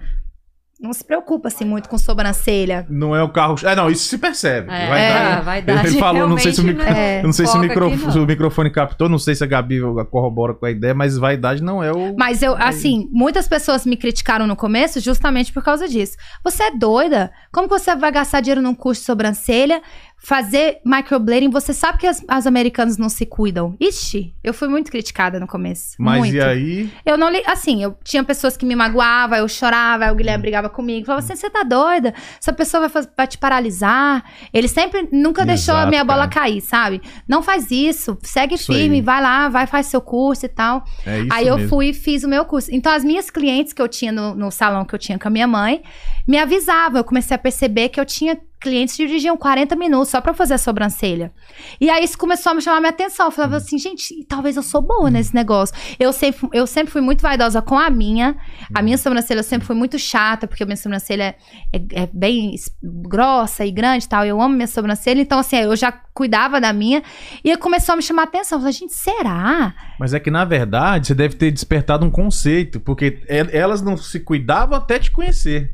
não 0.82 0.92
se 0.92 1.04
preocupam 1.04 1.46
assim 1.46 1.64
muito 1.64 1.88
com 1.88 1.96
sobrancelha. 1.96 2.84
Não 2.90 3.14
é 3.14 3.22
o 3.22 3.28
carro... 3.28 3.54
É, 3.62 3.76
não, 3.76 3.88
isso 3.88 4.08
se 4.08 4.18
percebe. 4.18 4.68
É, 4.68 4.88
vai 4.88 5.00
é, 5.00 5.12
dar... 5.12 5.38
a 5.38 5.40
vaidade 5.40 5.86
Ele 5.86 5.98
falou, 6.00 6.28
não 6.28 6.36
sei 6.36 6.52
se 6.52 6.60
o, 6.60 6.64
micro... 6.64 6.82
não 6.84 6.90
é 6.90 7.22
não 7.22 7.32
sei 7.32 7.46
se 7.46 7.56
o, 7.56 7.60
micro... 7.60 8.10
se 8.10 8.18
o 8.18 8.26
microfone 8.26 8.68
captou, 8.68 9.08
não 9.08 9.18
sei 9.18 9.36
se 9.36 9.44
a 9.44 9.46
Gabi 9.46 9.80
corrobora 10.10 10.54
com 10.54 10.66
a 10.66 10.72
ideia, 10.72 10.92
mas 10.92 11.16
vaidade 11.16 11.62
não 11.62 11.84
é 11.84 11.92
o... 11.92 12.16
Mas 12.18 12.42
eu, 12.42 12.56
assim, 12.56 13.08
muitas 13.12 13.46
pessoas 13.46 13.86
me 13.86 13.96
criticaram 13.96 14.44
no 14.44 14.56
começo 14.56 14.98
justamente 14.98 15.52
por 15.52 15.62
causa 15.62 15.86
disso. 15.86 16.16
Você 16.42 16.64
é 16.64 16.76
doida? 16.76 17.30
Como 17.52 17.68
que 17.68 17.78
você 17.78 17.94
vai 17.94 18.10
gastar 18.10 18.40
dinheiro 18.40 18.60
num 18.60 18.74
curso 18.74 19.02
de 19.02 19.06
sobrancelha? 19.06 19.80
Fazer 20.24 20.78
microblading, 20.84 21.50
você 21.50 21.74
sabe 21.74 21.98
que 21.98 22.06
as, 22.06 22.24
as 22.28 22.46
americanas 22.46 22.96
não 22.96 23.08
se 23.08 23.26
cuidam. 23.26 23.74
Ixi, 23.80 24.32
eu 24.44 24.54
fui 24.54 24.68
muito 24.68 24.90
criticada 24.90 25.40
no 25.40 25.48
começo. 25.48 25.96
Mas 25.98 26.18
muito. 26.20 26.34
e 26.36 26.40
aí? 26.40 26.90
Eu 27.04 27.18
não 27.18 27.28
li, 27.28 27.42
assim, 27.44 27.82
eu 27.82 27.98
tinha 28.04 28.22
pessoas 28.22 28.56
que 28.56 28.64
me 28.64 28.76
magoavam, 28.76 29.36
eu 29.36 29.48
chorava, 29.48 30.04
aí 30.04 30.12
o 30.12 30.14
Guilherme 30.14 30.42
brigava 30.42 30.68
comigo, 30.68 31.06
falava 31.06 31.24
assim, 31.24 31.34
você 31.34 31.50
tá 31.50 31.64
doida? 31.64 32.14
Essa 32.40 32.52
pessoa 32.52 32.82
vai, 32.82 32.88
faz- 32.88 33.08
vai 33.16 33.26
te 33.26 33.36
paralisar. 33.36 34.24
Ele 34.54 34.68
sempre, 34.68 35.08
nunca 35.10 35.44
deixou 35.44 35.74
a 35.74 35.78
Exato, 35.78 35.90
minha 35.90 36.04
bola 36.04 36.28
cara. 36.28 36.46
cair, 36.46 36.60
sabe? 36.60 37.02
Não 37.26 37.42
faz 37.42 37.70
isso, 37.72 38.16
segue 38.22 38.54
Isso 38.54 38.72
firme, 38.72 38.96
aí. 38.96 39.02
vai 39.02 39.20
lá, 39.20 39.48
vai, 39.48 39.66
faz 39.66 39.86
seu 39.86 40.00
curso 40.00 40.46
e 40.46 40.48
tal. 40.48 40.84
É 41.04 41.18
isso 41.20 41.28
Aí 41.32 41.48
eu 41.48 41.56
mesmo. 41.56 41.68
fui 41.68 41.88
e 41.88 41.92
fiz 41.94 42.22
o 42.22 42.28
meu 42.28 42.44
curso. 42.44 42.68
Então, 42.72 42.92
as 42.92 43.02
minhas 43.02 43.28
clientes 43.28 43.72
que 43.72 43.82
eu 43.82 43.88
tinha 43.88 44.12
no, 44.12 44.34
no 44.36 44.50
salão 44.52 44.84
que 44.84 44.94
eu 44.94 44.98
tinha 45.00 45.18
com 45.18 45.26
a 45.26 45.30
minha 45.30 45.46
mãe, 45.48 45.82
me 46.26 46.38
avisavam. 46.38 46.98
Eu 47.00 47.04
comecei 47.04 47.34
a 47.34 47.38
perceber 47.38 47.88
que 47.88 48.00
eu 48.00 48.04
tinha 48.06 48.38
clientes 48.60 48.94
que 48.96 49.04
dirigiam 49.04 49.36
40 49.36 49.74
minutos 49.74 50.08
só 50.10 50.20
pra 50.20 50.32
fazer 50.32 50.54
a 50.54 50.58
sobrancelha. 50.58 51.32
E 51.80 51.90
aí 51.90 52.04
isso 52.04 52.16
começou 52.16 52.52
a 52.52 52.54
me 52.54 52.62
chamar 52.62 52.78
minha 52.78 52.90
atenção. 52.90 53.26
Eu 53.26 53.30
Hum. 53.30 53.34
falava 53.34 53.56
assim, 53.56 53.76
gente, 53.76 54.24
talvez 54.28 54.56
eu 54.56 54.62
sou 54.62 54.80
boa 54.80 55.10
nesse 55.10 55.34
negócio. 55.34 55.74
Eu 55.98 56.12
sempre, 56.12 56.48
eu 56.52 56.64
sempre 56.64 56.92
fui 56.92 57.00
muito 57.00 57.22
vaidosa 57.22 57.60
com 57.60 57.76
a 57.76 57.90
minha. 57.90 58.36
A 58.72 58.78
Hum. 58.80 58.84
minha 58.84 58.96
sobrancelha 58.98 59.40
eu 59.40 59.44
sempre 59.44 59.66
fui 59.66 59.74
muito 59.74 59.98
chata, 59.98 60.46
porque 60.46 60.62
a 60.62 60.66
minha 60.66 60.76
sobrancelha 60.76 61.34
é, 61.72 62.02
é 62.04 62.08
bem 62.12 62.54
es- 62.54 62.70
grossa 62.82 63.66
e 63.66 63.72
grande 63.72 64.04
e 64.04 64.08
tal. 64.08 64.24
Eu 64.24 64.40
amo 64.40 64.54
minha 64.54 64.68
sobrancelha. 64.68 65.20
Então, 65.20 65.40
assim, 65.40 65.56
eu 65.56 65.74
já 65.74 65.90
cuidava 65.90 66.60
da 66.60 66.72
minha. 66.72 67.02
E 67.42 67.56
começou 67.56 67.94
a 67.94 67.96
me 67.96 68.02
chamar 68.02 68.22
a 68.22 68.24
atenção. 68.26 68.58
Eu 68.58 68.60
falei, 68.60 68.72
gente, 68.74 68.94
será? 68.94 69.74
Mas 69.98 70.14
é 70.14 70.20
que, 70.20 70.30
na 70.30 70.44
verdade, 70.44 71.08
você 71.08 71.14
deve 71.16 71.34
ter 71.34 71.50
despertado 71.50 72.06
um 72.06 72.10
conceito, 72.10 72.78
porque 72.78 73.22
elas 73.28 73.82
não 73.82 73.96
se 73.96 74.20
cuidavam 74.20 74.78
até 74.78 75.00
te 75.00 75.10
conhecer. 75.10 75.72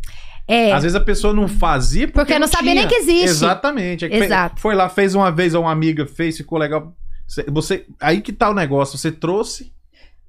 É. 0.48 0.72
Às 0.72 0.82
vezes 0.82 0.96
a 0.96 1.00
pessoa 1.00 1.34
não 1.34 1.46
fazia 1.46 2.06
porque, 2.08 2.20
Porque 2.20 2.38
não 2.38 2.48
sabia 2.48 2.72
tinha. 2.72 2.86
nem 2.86 2.88
que 2.88 2.94
existe. 2.94 3.24
Exatamente. 3.28 4.06
É 4.06 4.08
que 4.08 4.16
Exato. 4.16 4.60
Foi 4.60 4.74
lá, 4.74 4.88
fez 4.88 5.14
uma 5.14 5.30
vez, 5.30 5.54
ou 5.54 5.62
uma 5.62 5.70
amiga 5.70 6.06
fez, 6.06 6.38
ficou 6.38 6.58
legal. 6.58 6.96
Você, 7.48 7.84
aí 8.00 8.22
que 8.22 8.32
tá 8.32 8.48
o 8.48 8.54
negócio. 8.54 8.96
Você 8.96 9.12
trouxe 9.12 9.70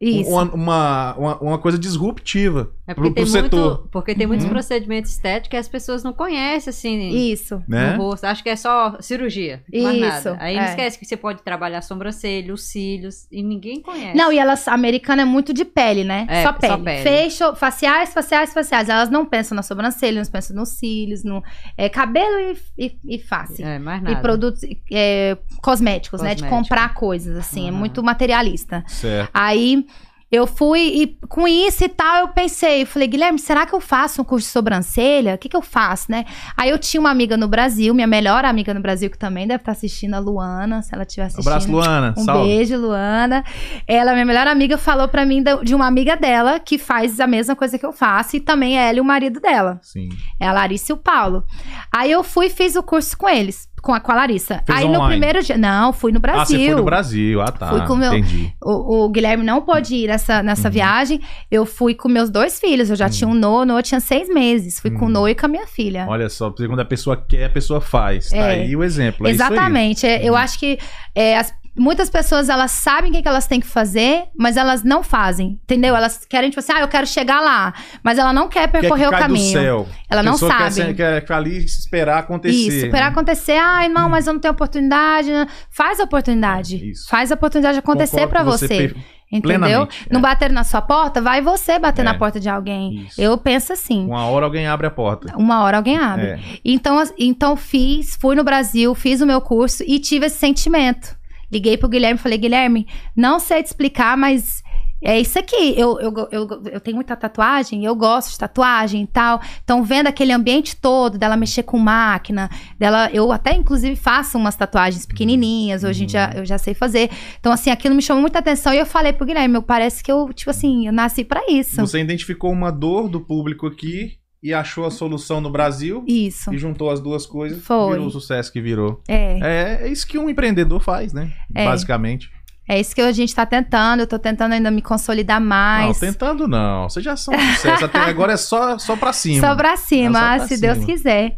Isso. 0.02 0.30
uma, 0.30 0.44
uma, 0.44 1.16
uma, 1.18 1.38
uma 1.40 1.58
coisa 1.58 1.78
disruptiva 1.78 2.72
É 2.88 2.94
pro, 2.94 3.04
porque 3.04 3.22
pro 3.22 3.32
tem, 3.32 3.42
setor. 3.44 3.60
muito, 3.78 3.90
porque 3.92 4.16
tem 4.16 4.26
muitos 4.28 4.46
Uhum. 4.46 4.52
procedimentos 4.52 5.12
estéticos 5.12 5.50
que 5.50 5.58
as 5.58 5.68
pessoas 5.68 6.04
não 6.04 6.14
conhecem, 6.14 6.70
assim, 6.72 7.10
Isso. 7.32 7.62
Né? 7.68 7.94
no 7.98 8.04
rosto. 8.04 8.24
Acho 8.24 8.42
que 8.42 8.50
é 8.50 8.56
só 8.56 8.96
cirurgia, 9.02 9.62
mais 9.74 9.98
Isso, 9.98 10.30
nada. 10.30 10.38
Aí 10.40 10.56
não 10.56 10.64
é. 10.64 10.70
esquece 10.70 10.98
que 10.98 11.06
você 11.06 11.18
pode 11.18 11.42
trabalhar 11.44 11.80
a 11.80 11.82
sobrancelha, 11.82 12.54
os 12.54 12.64
cílios, 12.64 13.28
e 13.32 13.44
ninguém 13.44 13.82
conhece. 13.82 14.18
Não, 14.18 14.32
e 14.32 14.40
elas, 14.40 14.68
a 14.68 14.74
americana 14.74 15.24
é 15.24 15.26
muito 15.26 15.54
de 15.54 15.66
pele, 15.66 16.04
né? 16.06 16.26
É, 16.30 16.44
só 16.44 16.50
só 16.54 16.54
pele. 16.78 16.84
pele. 16.84 17.04
Facial, 17.30 17.56
faciais, 17.56 18.14
faciais, 18.14 18.54
faciais. 18.54 18.90
Elas 18.90 19.10
não 19.10 19.26
pensam 19.26 19.56
na 19.56 19.64
sobrancelha, 19.64 20.22
não 20.24 20.32
pensam 20.32 20.56
nos 20.56 20.70
cílios, 20.70 21.24
no 21.24 21.44
é, 21.78 21.90
cabelo 21.90 22.40
e, 22.78 22.86
e, 22.88 23.16
e 23.16 23.20
face. 23.20 23.62
É, 23.62 23.78
mais 23.78 24.02
E 24.02 24.06
nada. 24.06 24.22
produtos 24.22 24.62
é, 24.92 25.38
cosméticos, 25.62 26.22
né? 26.22 26.36
De 26.36 26.44
Cosmético. 26.44 26.50
comprar 26.70 26.94
coisas, 26.94 27.36
assim. 27.38 27.66
É 27.66 27.70
Aham. 27.70 27.78
muito 27.78 28.02
materialista. 28.02 28.84
Certo. 28.88 29.30
Aí 29.34 29.86
eu 30.32 30.46
fui 30.46 30.80
e 30.80 31.08
com 31.28 31.48
isso 31.48 31.84
e 31.84 31.90
tal, 31.90 32.18
eu 32.18 32.28
pensei, 32.30 32.84
eu 32.84 32.88
falei, 32.88 33.08
Guilherme, 33.08 33.40
será 33.40 33.66
que 33.66 33.74
eu 33.74 33.80
faço 33.80 34.22
um 34.22 34.26
curso 34.26 34.46
de 34.46 34.52
sobrancelha? 34.52 35.36
O 35.36 35.38
que, 35.38 35.50
que 35.50 35.56
eu 35.56 35.62
faço, 35.62 36.12
né? 36.12 36.26
Aí 36.56 36.70
eu 36.70 36.78
tinha 36.78 37.00
uma 37.02 37.10
amiga 37.10 37.36
no 37.36 37.48
Brasil, 37.48 37.94
minha 37.94 38.06
melhor 38.08 38.46
amiga 38.46 38.74
no 38.74 38.80
Brasil, 38.80 39.10
que 39.10 39.18
também 39.18 39.48
deve 39.48 39.62
estar 39.62 39.72
assistindo, 39.72 40.14
a 40.14 40.20
Luana, 40.20 40.82
se 40.82 40.94
ela 40.94 41.04
estiver 41.04 41.26
assistindo. 41.26 41.48
Abraço, 41.48 41.72
Luana. 41.72 42.14
Um 42.18 42.24
Salve. 42.24 42.48
beijo, 42.48 42.78
Luana. 42.78 43.44
Ela, 43.88 44.14
minha 44.14 44.26
melhor 44.26 44.48
amiga, 44.48 44.78
falou 44.78 45.08
pra 45.08 45.26
mim 45.26 45.44
de 45.64 45.74
uma 45.74 45.88
amiga 45.88 46.16
dela 46.16 46.60
que 46.60 46.78
faz 46.78 47.20
a 47.20 47.28
mesma 47.28 47.56
coisa 47.56 47.80
que 47.80 47.86
eu 47.86 47.94
faço 47.94 48.36
e 48.36 48.40
também 48.40 48.78
é 48.78 48.90
ela 48.90 48.98
e 48.98 49.02
o 49.02 49.06
marido 49.06 49.40
dela. 49.40 49.80
Sim. 49.82 50.10
É 50.40 50.48
a 50.48 50.52
Larissa 50.52 50.92
e 50.92 50.94
o 50.94 50.98
Paulo. 50.98 51.44
Aí 51.92 52.12
eu 52.12 52.24
fui 52.24 52.48
e 52.48 52.50
fiz 52.50 52.76
o 52.76 52.84
curso 52.84 53.18
com 53.18 53.30
eles, 53.30 53.69
com 53.82 53.94
a, 53.94 54.00
com 54.00 54.12
a 54.12 54.16
Larissa. 54.16 54.62
Fez 54.66 54.78
Aí 54.80 54.86
no 54.86 54.92
online? 54.96 55.10
primeiro 55.10 55.44
dia. 55.44 55.58
Não, 55.58 55.92
fui 55.94 56.12
no 56.12 56.20
Brasil. 56.20 56.42
Ah, 56.42 56.46
você 56.46 56.66
foi 56.68 56.76
no 56.76 56.84
Brasil. 56.84 57.42
Ah, 57.42 57.52
tá. 57.52 57.70
Fui 57.70 57.82
com 57.88 57.94
o 57.94 57.98
meu- 57.98 58.14
Entendi. 58.14 58.54
O, 58.64 59.06
o 59.06 59.10
Guilherme 59.10 59.44
não 59.44 59.62
pôde 59.62 59.96
ir 59.96 60.08
nessa, 60.08 60.42
nessa 60.44 60.68
Uhum. 60.68 60.74
viagem. 60.74 61.22
Eu 61.52 61.66
fui 61.66 61.94
com 61.96 62.08
meus 62.10 62.30
dois 62.30 62.60
filhos. 62.60 62.90
Eu 62.90 62.96
já 62.96 63.10
tinha 63.10 63.28
um 63.28 63.34
Noah, 63.34 63.62
o 63.64 63.66
Noah 63.66 63.82
tinha 63.84 64.00
seis 64.00 64.28
meses. 64.30 64.80
Fui 64.80 64.92
com 64.92 65.06
o 65.06 65.08
Uhum. 65.08 65.10
Noah 65.14 65.32
e 65.32 65.36
com 65.36 65.46
a 65.46 65.50
minha 65.50 65.68
filha. 65.68 66.06
Olha 66.08 66.30
só, 66.30 66.50
quando 66.52 66.80
a 66.80 66.86
pessoa 66.86 67.16
quer, 67.18 67.46
a 67.46 67.50
pessoa 67.50 67.80
faz. 67.82 68.30
Tá 68.30 68.38
É. 68.38 68.52
aí 68.62 68.76
o 68.76 68.84
exemplo. 68.84 69.28
É. 69.28 69.32
Exatamente. 69.32 70.06
É, 70.06 70.24
Eu 70.28 70.34
Uhum. 70.34 70.40
acho 70.40 70.60
que 70.60 70.78
é, 71.16 71.38
as- 71.38 71.54
muitas 71.78 72.10
pessoas 72.10 72.50
elas 72.50 72.72
sabem 72.72 73.12
o 73.12 73.14
que, 73.14 73.22
que 73.22 73.28
elas 73.28 73.48
têm 73.48 73.60
que 73.60 73.68
fazer, 73.68 74.24
mas 74.38 74.58
elas 74.58 74.84
não 74.84 75.04
fazem. 75.04 75.60
Entendeu? 75.64 75.96
Elas 75.96 76.26
querem, 76.30 76.50
tipo 76.50 76.60
assim, 76.60 76.72
ah, 76.74 76.82
eu 76.82 76.88
quero 76.88 77.08
chegar 77.08 77.42
lá. 77.42 77.74
Mas 78.04 78.18
ela 78.18 78.34
não 78.34 78.48
quer 78.48 78.70
Quer 78.70 78.80
percorrer 78.82 79.04
que 79.04 79.08
o 79.08 79.12
cai 79.12 79.20
do 79.22 79.26
caminho. 79.28 79.52
céu. 79.60 79.88
Ela 80.10 80.22
A 80.22 80.24
não 80.24 80.38
Quer, 80.38 80.48
sabe. 80.48 80.72
ser- 80.72 80.96
quer 80.96 81.22
ficar 81.22 81.38
ali 81.38 81.58
esperar 81.64 82.20
acontecer. 82.20 82.56
Isso, 82.56 82.86
esperar 82.86 83.06
né? 83.06 83.12
acontecer. 83.12 83.58
Ai, 83.58 83.90
não, 83.90 84.10
mas 84.10 84.28
eu 84.28 84.34
não 84.34 84.40
tenho 84.40 84.54
oportunidade. 84.54 85.32
né? 85.32 85.48
Faz 85.70 86.00
a 86.00 86.04
oportunidade. 86.04 86.76
É, 86.76 86.86
isso. 86.88 87.08
Faz 87.10 87.32
a 87.32 87.36
oportunidade 87.36 87.78
acontecer 87.80 88.28
com 88.28 88.44
você. 88.44 88.68
per- 88.68 88.96
Entendeu? 89.32 89.60
plenamente, 89.60 90.08
Não 90.10 90.20
é. 90.20 90.24
bater 90.24 90.52
na 90.52 90.64
sua 90.64 90.82
porta, 90.82 91.22
vai 91.22 91.40
você 91.40 91.78
bater 91.78 92.02
É. 92.02 92.04
na 92.04 92.16
porta 92.16 92.40
de 92.40 92.50
alguém. 92.50 93.06
Isso. 93.06 93.22
Eu 93.22 93.38
penso 93.38 93.72
assim. 93.74 94.08
Uma 94.08 94.26
hora 94.26 94.44
alguém 94.48 94.66
abre 94.66 94.88
a 94.88 94.90
porta. 94.90 95.38
Uma 95.38 95.62
hora 95.62 95.78
alguém 95.78 96.00
abre. 96.00 96.26
É. 96.30 96.40
Então, 96.66 97.00
então 97.16 97.56
fiz, 97.56 98.16
fui 98.20 98.36
no 98.36 98.44
Brasil, 98.44 98.96
fiz 98.96 99.22
o 99.22 99.28
meu 99.28 99.40
curso 99.40 99.84
e 99.88 100.00
tive 100.00 100.26
esse 100.26 100.38
sentimento. 100.40 101.16
Liguei 101.52 101.78
pro 101.78 101.90
Guilherme 101.90 102.20
e 102.20 102.22
falei, 102.22 102.38
Guilherme, 102.38 102.88
não 103.16 103.40
sei 103.40 103.64
te 103.64 103.68
explicar, 103.68 104.16
mas 104.18 104.64
é 105.02 105.20
isso 105.20 105.40
aqui. 105.40 105.74
Eu, 105.78 106.00
eu, 106.00 106.14
eu, 106.32 106.64
eu 106.72 106.80
tenho 106.80 106.96
muita 106.96 107.16
tatuagem, 107.16 107.86
eu 107.86 107.96
gosto 107.96 108.32
de 108.32 108.38
tatuagem 108.38 109.04
e 109.04 109.08
tal. 109.08 109.42
Então, 109.64 109.84
vendo 109.84 110.08
aquele 110.08 110.32
ambiente 110.32 110.76
todo, 110.76 111.18
dela 111.18 111.38
mexer 111.38 111.64
com 111.64 111.78
máquina, 111.78 112.50
dela. 112.78 113.10
Eu 113.14 113.32
até, 113.32 113.54
inclusive, 113.54 113.96
faço 113.96 114.38
umas 114.38 114.56
tatuagens 114.56 115.06
pequenininhas, 115.06 115.84
hoje 115.84 116.04
em 116.04 116.08
dia 116.08 116.32
eu 116.36 116.46
já 116.46 116.58
sei 116.58 116.74
fazer. 116.74 117.10
Então, 117.40 117.52
assim, 117.52 117.70
aquilo 117.70 117.96
me 117.96 118.02
chamou 118.02 118.22
muita 118.22 118.40
atenção 118.40 118.74
e 118.74 118.78
eu 118.78 118.86
falei 118.86 119.14
pro 119.14 119.26
Guilherme, 119.26 119.62
parece 119.62 120.04
que 120.04 120.12
eu, 120.12 120.32
tipo 120.34 120.50
assim, 120.50 120.88
eu 120.88 120.94
nasci 120.94 121.24
pra 121.24 121.42
isso. 121.50 121.78
Você 121.78 122.00
identificou 122.00 122.52
uma 122.52 122.72
dor 122.72 123.08
do 123.08 123.22
público 123.22 123.68
aqui 123.68 124.19
e 124.42 124.54
achou 124.54 124.86
a 124.86 124.92
solução 124.92 125.42
no 125.42 125.50
Brasil 125.50 126.04
Isso. 126.08 126.54
e 126.54 126.58
juntou 126.58 126.90
as 126.90 127.00
duas 127.00 127.26
coisas. 127.26 127.64
Foi. 127.64 127.92
Virou 127.92 128.08
o 128.08 128.12
sucesso 128.12 128.52
que 128.52 128.62
virou. 128.62 129.02
É. 129.08 129.40
É, 129.42 129.80
é 129.84 129.88
isso 129.90 130.08
que 130.08 130.18
um 130.18 130.30
empreendedor 130.30 130.80
faz, 130.80 131.12
né? 131.14 131.32
É. 131.54 131.66
Basicamente. 131.66 132.30
É 132.72 132.80
isso 132.80 132.94
que 132.94 133.02
a 133.02 133.12
gente 133.12 133.34
tá 133.34 133.48
tentando. 133.48 134.02
Eu 134.02 134.08
tô 134.08 134.20
tentando 134.20 134.54
ainda 134.54 134.70
me 134.70 134.82
consolidar 134.82 135.42
mais. 135.42 136.00
Não, 136.00 136.08
tentando 136.08 136.48
não. 136.48 136.88
Vocês 136.88 137.04
já 137.04 137.16
são 137.18 137.34
um 137.34 137.40
sucesso. 137.56 137.86
Até 137.86 137.98
agora 138.08 138.34
é 138.34 138.38
só, 138.38 138.78
só 138.78 138.96
pra 138.96 139.12
cima. 139.12 139.40
Só 139.48 139.56
pra 139.56 139.76
cima, 139.76 140.20
É 140.36 140.40
só 140.40 140.46
pra 140.46 140.48
se 140.48 140.62
Deus 140.62 140.76
cima. 140.76 140.86
quiser. 140.86 141.36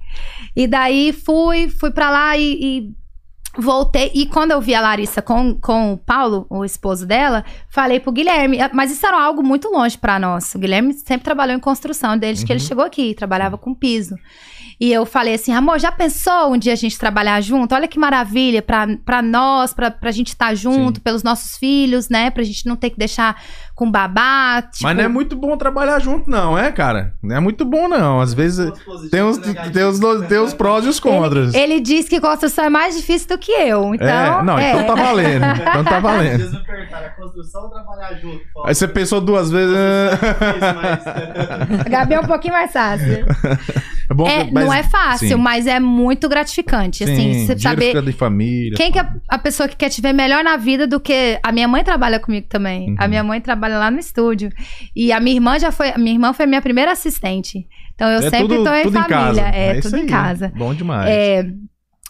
E 0.54 0.68
daí 0.68 1.14
fui, 1.14 1.70
fui 1.70 1.90
pra 1.90 2.10
lá 2.12 2.38
e, 2.38 2.58
e 2.62 2.96
voltei. 3.58 4.12
E 4.14 4.26
quando 4.26 4.52
eu 4.52 4.62
vi 4.62 4.74
a 4.76 4.82
Larissa 4.82 5.22
com, 5.22 5.56
com 5.60 5.94
o 5.94 5.98
Paulo, 5.98 6.46
o 6.50 6.64
esposo 6.64 7.06
dela, 7.06 7.44
falei 7.70 8.00
pro 8.00 8.12
Guilherme. 8.12 8.58
Mas 8.74 8.92
isso 8.92 9.06
era 9.06 9.22
algo 9.22 9.44
muito 9.44 9.68
longe 9.70 9.98
pra 9.98 10.20
nós. 10.20 10.54
O 10.56 10.60
Guilherme 10.60 10.94
sempre 10.94 11.24
trabalhou 11.26 11.56
em 11.56 11.60
construção, 11.60 12.18
desde 12.18 12.46
que 12.46 12.52
ele 12.54 12.62
Uhum. 12.62 12.68
chegou 12.68 12.86
aqui, 12.86 13.14
trabalhava 13.14 13.58
com 13.58 13.74
piso. 13.74 14.16
E 14.80 14.92
eu 14.92 15.06
falei 15.06 15.36
assim, 15.36 15.54
amor, 15.54 15.80
já 15.80 15.92
pensou 15.92 16.54
um 16.54 16.58
dia 16.58 16.74
a 16.74 16.76
gente 16.76 16.98
trabalhar 16.98 17.40
junto? 17.42 17.76
Olha 17.76 17.88
que 17.88 18.00
maravilha 18.00 18.64
pra 18.64 19.22
nós, 19.22 19.74
pra, 19.76 19.92
pra 19.92 20.10
gente 20.10 20.30
estar 20.30 20.56
junto, 20.56 20.96
Sim. 20.98 21.04
pelos 21.04 21.22
nossos 21.22 21.56
filhos, 21.58 22.10
né? 22.10 22.32
Pra 22.32 22.42
gente 22.42 22.66
não 22.66 22.76
ter 22.76 22.90
que 22.90 22.98
deixar 22.98 23.40
com 23.76 23.90
babá. 23.90 24.62
Tipo, 24.62 24.84
Mas 24.84 24.98
não 24.98 25.04
é 25.04 25.08
muito 25.08 25.36
bom 25.36 25.56
trabalhar 25.58 26.00
junto, 26.00 26.30
não, 26.30 26.58
é, 26.58 26.72
cara? 26.72 27.14
Não 27.24 27.36
é 27.36 27.40
muito 27.40 27.66
bom, 27.66 27.88
não. 27.88 28.20
Às 28.22 28.34
vezes 28.34 28.72
tem 29.10 29.22
os, 29.22 29.38
tem 29.38 29.84
os, 29.84 30.00
tem 30.28 30.40
os 30.40 30.54
prós 30.54 30.86
e 30.86 30.90
os 30.90 31.00
contras. 31.00 31.54
Ele 31.54 31.80
diz 31.80 32.08
que 32.08 32.20
construção 32.20 32.66
é 32.66 32.70
mais 32.70 32.96
difícil 32.96 33.28
do 33.30 33.38
que 33.38 33.52
eu. 33.52 33.94
Então, 33.96 34.08
é, 34.08 34.44
não, 34.44 34.60
é. 34.60 34.72
então 34.72 34.96
tá 34.96 35.02
valendo. 35.02 35.46
Então 35.62 35.84
tá 35.84 36.00
valendo. 36.00 36.62
A 36.94 37.10
construção 37.22 37.64
ou 37.64 37.70
trabalhar 37.70 38.14
junto? 38.20 38.42
Aí 38.66 38.76
você 38.76 38.88
pensou 38.88 39.22
duas 39.22 39.50
vezes. 39.50 39.76
Isso, 39.76 41.80
A 41.80 41.84
Gabi 41.90 42.14
é 42.16 42.20
um 42.20 42.24
pouquinho 42.26 42.54
mais 42.54 42.72
fácil. 42.72 43.26
É 44.10 44.14
bom, 44.14 44.28
É, 44.28 44.50
mas- 44.52 44.66
não 44.66 44.74
é 44.74 44.84
fácil, 44.84 45.28
sim. 45.30 45.36
mas 45.36 45.68
é 45.68 45.80
muito 45.80 46.28
gratificante. 46.28 47.04
assim, 47.04 47.16
Sim, 47.16 47.34
você 47.46 47.56
dinheiro 47.56 47.62
saber 47.62 47.86
fica 47.88 48.02
de 48.02 48.12
família. 48.12 48.74
quem 48.76 48.92
que 48.92 49.00
é 49.00 49.08
a 49.30 49.38
pessoa 49.38 49.70
que 49.70 49.76
quer 49.76 49.90
te 49.90 50.02
ver 50.02 50.14
melhor 50.14 50.44
na 50.44 50.58
vida 50.58 50.86
do 50.86 51.00
que. 51.00 51.40
A 51.42 51.52
minha 51.52 51.68
mãe 51.68 51.84
trabalha 51.84 52.20
comigo 52.20 52.48
também. 52.50 52.90
Uhum. 52.90 52.96
A 53.00 53.08
minha 53.08 53.24
mãe 53.24 53.40
trabalha 53.40 53.61
lá 53.68 53.92
no 53.92 54.00
estúdio. 54.00 54.50
E 54.96 55.12
a 55.12 55.20
minha 55.20 55.36
irmã 55.36 55.60
já 55.60 55.72
foi. 55.72 55.90
A 55.90 55.98
minha 55.98 56.14
irmã 56.14 56.34
foi 56.34 56.46
minha 56.46 56.62
primeira 56.62 56.92
assistente. 56.92 57.68
Então 57.96 58.10
eu 58.10 58.20
é 58.20 58.30
sempre 58.30 58.48
tudo, 58.58 58.64
tô 58.64 58.74
em 58.74 58.84
tudo 58.84 59.00
família. 59.00 59.52
É, 59.54 59.78
isso 59.78 59.90
tudo 59.90 60.00
em 60.00 60.02
aí. 60.04 60.08
casa. 60.08 60.52
Bom 60.56 60.74
demais. 60.74 61.10
É, 61.10 61.46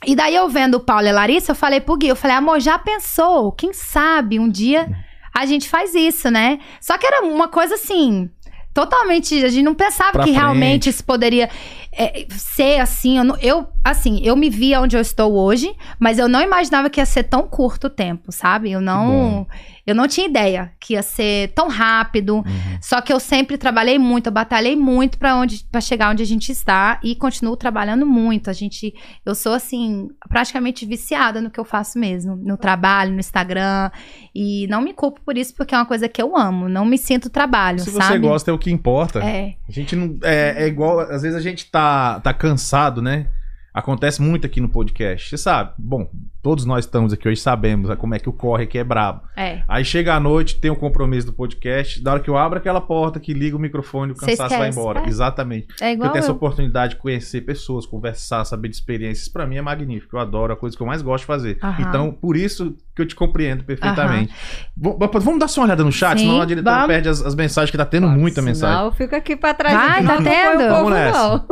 e 0.06 0.16
daí 0.16 0.36
eu 0.36 0.48
vendo 0.50 0.76
o 0.76 0.80
Paulo 0.80 1.06
e 1.06 1.10
a 1.10 1.14
Larissa, 1.14 1.52
eu 1.52 1.56
falei 1.56 1.80
pro 1.80 1.96
Gui, 1.98 2.08
eu 2.08 2.16
falei, 2.16 2.38
amor, 2.38 2.60
já 2.60 2.80
pensou? 2.80 3.52
Quem 3.52 3.72
sabe 3.74 4.40
um 4.40 4.50
dia 4.50 4.90
a 5.34 5.46
gente 5.46 5.70
faz 5.70 5.94
isso, 5.94 6.30
né? 6.32 6.60
Só 6.80 6.98
que 6.98 7.06
era 7.06 7.24
uma 7.24 7.48
coisa 7.48 7.76
assim, 7.76 8.30
totalmente, 8.74 9.44
a 9.44 9.50
gente 9.50 9.64
não 9.64 9.76
pensava 9.76 10.12
Pra 10.14 10.24
que 10.24 10.30
frente. 10.30 10.40
realmente 10.42 10.90
isso 10.90 11.04
poderia. 11.04 11.50
É, 11.94 12.26
ser 12.30 12.80
assim, 12.80 13.18
eu, 13.18 13.24
não- 13.24 13.38
eu, 13.40 13.68
assim, 13.84 14.20
eu 14.24 14.36
me 14.36 14.50
via 14.50 14.80
onde 14.82 14.96
eu 14.96 15.02
estou 15.02 15.34
hoje, 15.34 15.74
mas 16.00 16.18
eu 16.20 16.28
não 16.28 16.42
imaginava 16.42 16.90
que 16.90 17.00
ia 17.00 17.06
ser 17.06 17.24
tão 17.24 17.44
curto 17.48 17.88
o 17.88 17.90
tempo, 17.90 18.32
sabe? 18.32 18.72
Eu 18.72 18.80
não, 18.82 19.46
eu 19.86 19.94
não 19.96 20.08
tinha 20.08 20.28
ideia 20.28 20.72
que 20.80 20.94
ia 20.94 21.02
ser 21.04 21.50
tão 21.54 21.68
rápido. 21.68 22.36
Uhum. 22.38 22.44
Só 22.82 23.02
que 23.02 23.12
eu 23.12 23.20
sempre 23.20 23.58
trabalhei 23.58 24.00
muito, 24.00 24.28
eu 24.28 24.32
batalhei 24.32 24.76
muito 24.76 25.18
para 25.18 25.36
onde 25.36 25.66
para 25.72 25.82
chegar 25.82 26.12
onde 26.12 26.24
a 26.24 26.26
gente 26.26 26.52
está 26.52 27.00
e 27.04 27.16
continuo 27.16 27.56
trabalhando 27.58 28.06
muito. 28.06 28.50
A 28.50 28.54
gente, 28.54 28.94
eu 29.26 29.36
sou 29.36 29.54
assim, 29.54 30.08
praticamente 30.30 30.86
viciada 30.86 31.42
no 31.42 31.50
que 31.52 31.60
eu 31.60 31.66
faço 31.66 32.00
mesmo, 32.00 32.36
no 32.36 32.58
trabalho, 32.58 33.12
no 33.14 33.20
Instagram, 33.20 33.92
e 34.34 34.66
não 34.68 34.82
me 34.82 34.94
culpo 34.94 35.20
por 35.26 35.38
isso 35.38 35.54
porque 35.56 35.76
é 35.76 35.78
uma 35.78 35.86
coisa 35.86 36.08
que 36.08 36.22
eu 36.22 36.38
amo, 36.38 36.70
não 36.70 36.86
me 36.86 36.98
sinto 36.98 37.30
trabalho, 37.30 37.80
Se 37.80 37.92
sabe? 37.92 38.14
você 38.14 38.20
gosta, 38.20 38.52
é 38.52 38.54
o 38.54 38.58
que 38.58 38.72
importa. 38.72 39.20
É. 39.20 39.56
A 39.68 39.72
gente 39.72 39.96
não. 39.96 40.18
É, 40.24 40.64
é 40.64 40.68
igual. 40.68 41.00
Às 41.02 41.22
vezes 41.22 41.36
a 41.36 41.42
gente 41.42 41.70
tá, 41.70 41.81
tá 42.24 42.34
cansado, 42.34 43.02
né? 43.02 43.28
Acontece 43.74 44.22
muito 44.22 44.46
aqui 44.46 44.60
no 44.60 44.68
podcast. 44.68 45.30
Você 45.30 45.38
sabe. 45.38 45.72
Bom, 45.78 46.10
todos 46.42 46.66
nós 46.66 46.84
estamos 46.84 47.14
aqui 47.14 47.28
hoje, 47.30 47.40
sabemos 47.40 47.90
né, 47.90 47.96
como 47.96 48.14
é 48.14 48.20
que 48.20 48.28
o 48.28 48.34
corre 48.34 48.66
aqui 48.66 48.78
é 48.78 48.84
brabo. 48.84 49.22
É. 49.38 49.62
Aí 49.68 49.86
chega 49.86 50.14
a 50.14 50.20
noite, 50.20 50.58
tem 50.58 50.70
o 50.70 50.76
compromisso 50.76 51.28
do 51.28 51.34
podcast. 51.34 52.04
Da 52.04 52.12
hora 52.12 52.20
que 52.20 52.30
eu 52.30 52.38
abro 52.38 52.58
aquela 52.60 52.82
porta, 52.82 53.18
que 53.20 53.34
liga 53.34 53.56
o 53.56 53.60
microfone, 53.60 54.12
o 54.12 54.16
cansaço 54.16 54.58
vai 54.58 54.70
embora. 54.70 55.02
é. 55.02 55.08
Exatamente. 55.08 55.68
É 55.80 55.90
Eu 55.92 55.94
igual 55.94 56.10
tenho 56.12 56.20
essa 56.22 56.32
eu. 56.32 56.36
oportunidade 56.36 56.96
de 56.96 57.00
conhecer 57.00 57.42
pessoas, 57.42 57.86
conversar, 57.86 58.44
saber 58.44 58.68
de 58.68 58.76
experiências. 58.76 59.30
Pra 59.30 59.48
mim 59.48 59.56
é 59.56 59.62
magnífico. 59.62 60.18
Eu 60.18 60.20
adoro, 60.20 60.52
é 60.52 60.56
a 60.56 60.60
coisa 60.60 60.76
que 60.76 60.84
eu 60.84 60.88
mais 60.88 61.02
gosto 61.02 61.22
de 61.22 61.28
fazer. 61.28 61.58
Aham. 61.64 61.82
Então, 61.88 62.12
por 62.12 62.36
isso 62.36 62.76
que 62.94 63.02
eu 63.02 63.06
te 63.08 63.16
compreendo 63.16 63.64
perfeitamente. 63.64 64.34
Vamos 64.76 65.40
dar 65.40 65.48
só 65.48 65.62
uma 65.62 65.68
olhada 65.68 65.84
no 65.84 65.92
chat, 65.94 66.20
Sim, 66.20 66.26
senão 66.26 66.42
a 66.42 66.46
diretora 66.46 66.76
vamos. 66.76 66.88
perde 66.88 67.08
as, 67.08 67.26
as 67.26 67.36
mensagens, 67.36 67.72
que 67.72 67.78
tá 67.78 67.86
tendo 67.86 68.08
muita 68.10 68.42
mensagem. 68.42 68.76
Não, 68.78 68.86
eu 68.88 68.92
fico 68.92 69.16
aqui 69.16 69.36
pra 69.38 69.54
trás. 69.54 69.74
Vai, 69.74 70.04
tá 70.06 70.16
não 70.16 70.24
tendo? 70.24 70.68
Vamos 70.70 70.92
não. 70.92 71.46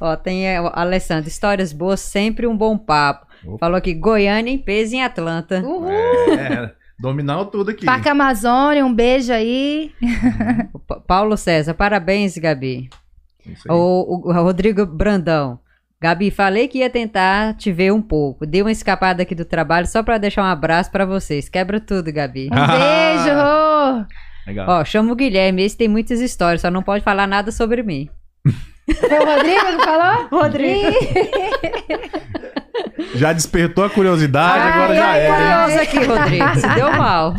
Ó, 0.00 0.16
tem 0.16 0.46
é, 0.48 0.60
o 0.60 0.70
Alessandro, 0.72 1.28
histórias 1.28 1.72
boas, 1.72 2.00
sempre 2.00 2.46
um 2.46 2.56
bom 2.56 2.76
papo. 2.76 3.26
Opa. 3.44 3.58
Falou 3.58 3.76
aqui, 3.76 3.94
Goiânia 3.94 4.50
em 4.52 4.58
peso 4.58 4.94
em 4.96 5.02
Atlanta. 5.02 5.60
Uhul. 5.60 5.90
É, 5.90 6.72
dominar 6.98 7.44
tudo 7.46 7.70
aqui. 7.70 7.84
Parque 7.84 8.08
Amazônia, 8.08 8.84
um 8.84 8.92
beijo 8.94 9.32
aí. 9.32 9.92
Pa- 10.86 11.00
Paulo 11.00 11.36
César, 11.36 11.74
parabéns, 11.74 12.36
Gabi. 12.38 12.88
Isso 13.46 13.70
aí. 13.70 13.76
O, 13.76 14.22
o 14.28 14.32
Rodrigo 14.32 14.84
Brandão. 14.86 15.58
Gabi, 16.00 16.30
falei 16.30 16.68
que 16.68 16.78
ia 16.78 16.90
tentar 16.90 17.54
te 17.54 17.72
ver 17.72 17.92
um 17.92 18.02
pouco. 18.02 18.44
Dei 18.46 18.60
uma 18.60 18.70
escapada 18.72 19.22
aqui 19.22 19.34
do 19.34 19.44
trabalho 19.46 19.86
só 19.86 20.02
pra 20.02 20.18
deixar 20.18 20.42
um 20.42 20.46
abraço 20.46 20.90
pra 20.90 21.06
vocês. 21.06 21.48
Quebra 21.48 21.80
tudo, 21.80 22.12
Gabi. 22.12 22.48
Um 22.52 22.66
beijo. 22.66 24.06
Legal. 24.46 24.66
Ó, 24.80 24.84
chama 24.84 25.12
o 25.12 25.16
Guilherme, 25.16 25.64
esse 25.64 25.76
tem 25.76 25.88
muitas 25.88 26.20
histórias, 26.20 26.60
só 26.60 26.70
não 26.70 26.82
pode 26.82 27.02
falar 27.02 27.26
nada 27.26 27.50
sobre 27.50 27.82
mim. 27.82 28.08
Foi 28.94 29.18
o 29.18 29.24
Rodrigo 29.24 29.66
que 29.66 29.84
falou? 29.84 30.28
Rodrigo. 30.40 30.86
Já 33.16 33.32
despertou 33.32 33.84
a 33.84 33.90
curiosidade, 33.90 34.60
Ai, 34.60 34.72
agora 34.72 34.94
já 34.94 35.16
é. 35.16 35.30
Curioso 35.66 35.82
aqui, 35.82 36.04
Rodrigo. 36.04 36.54
Se 36.60 36.74
deu 36.74 36.92
mal. 36.92 37.34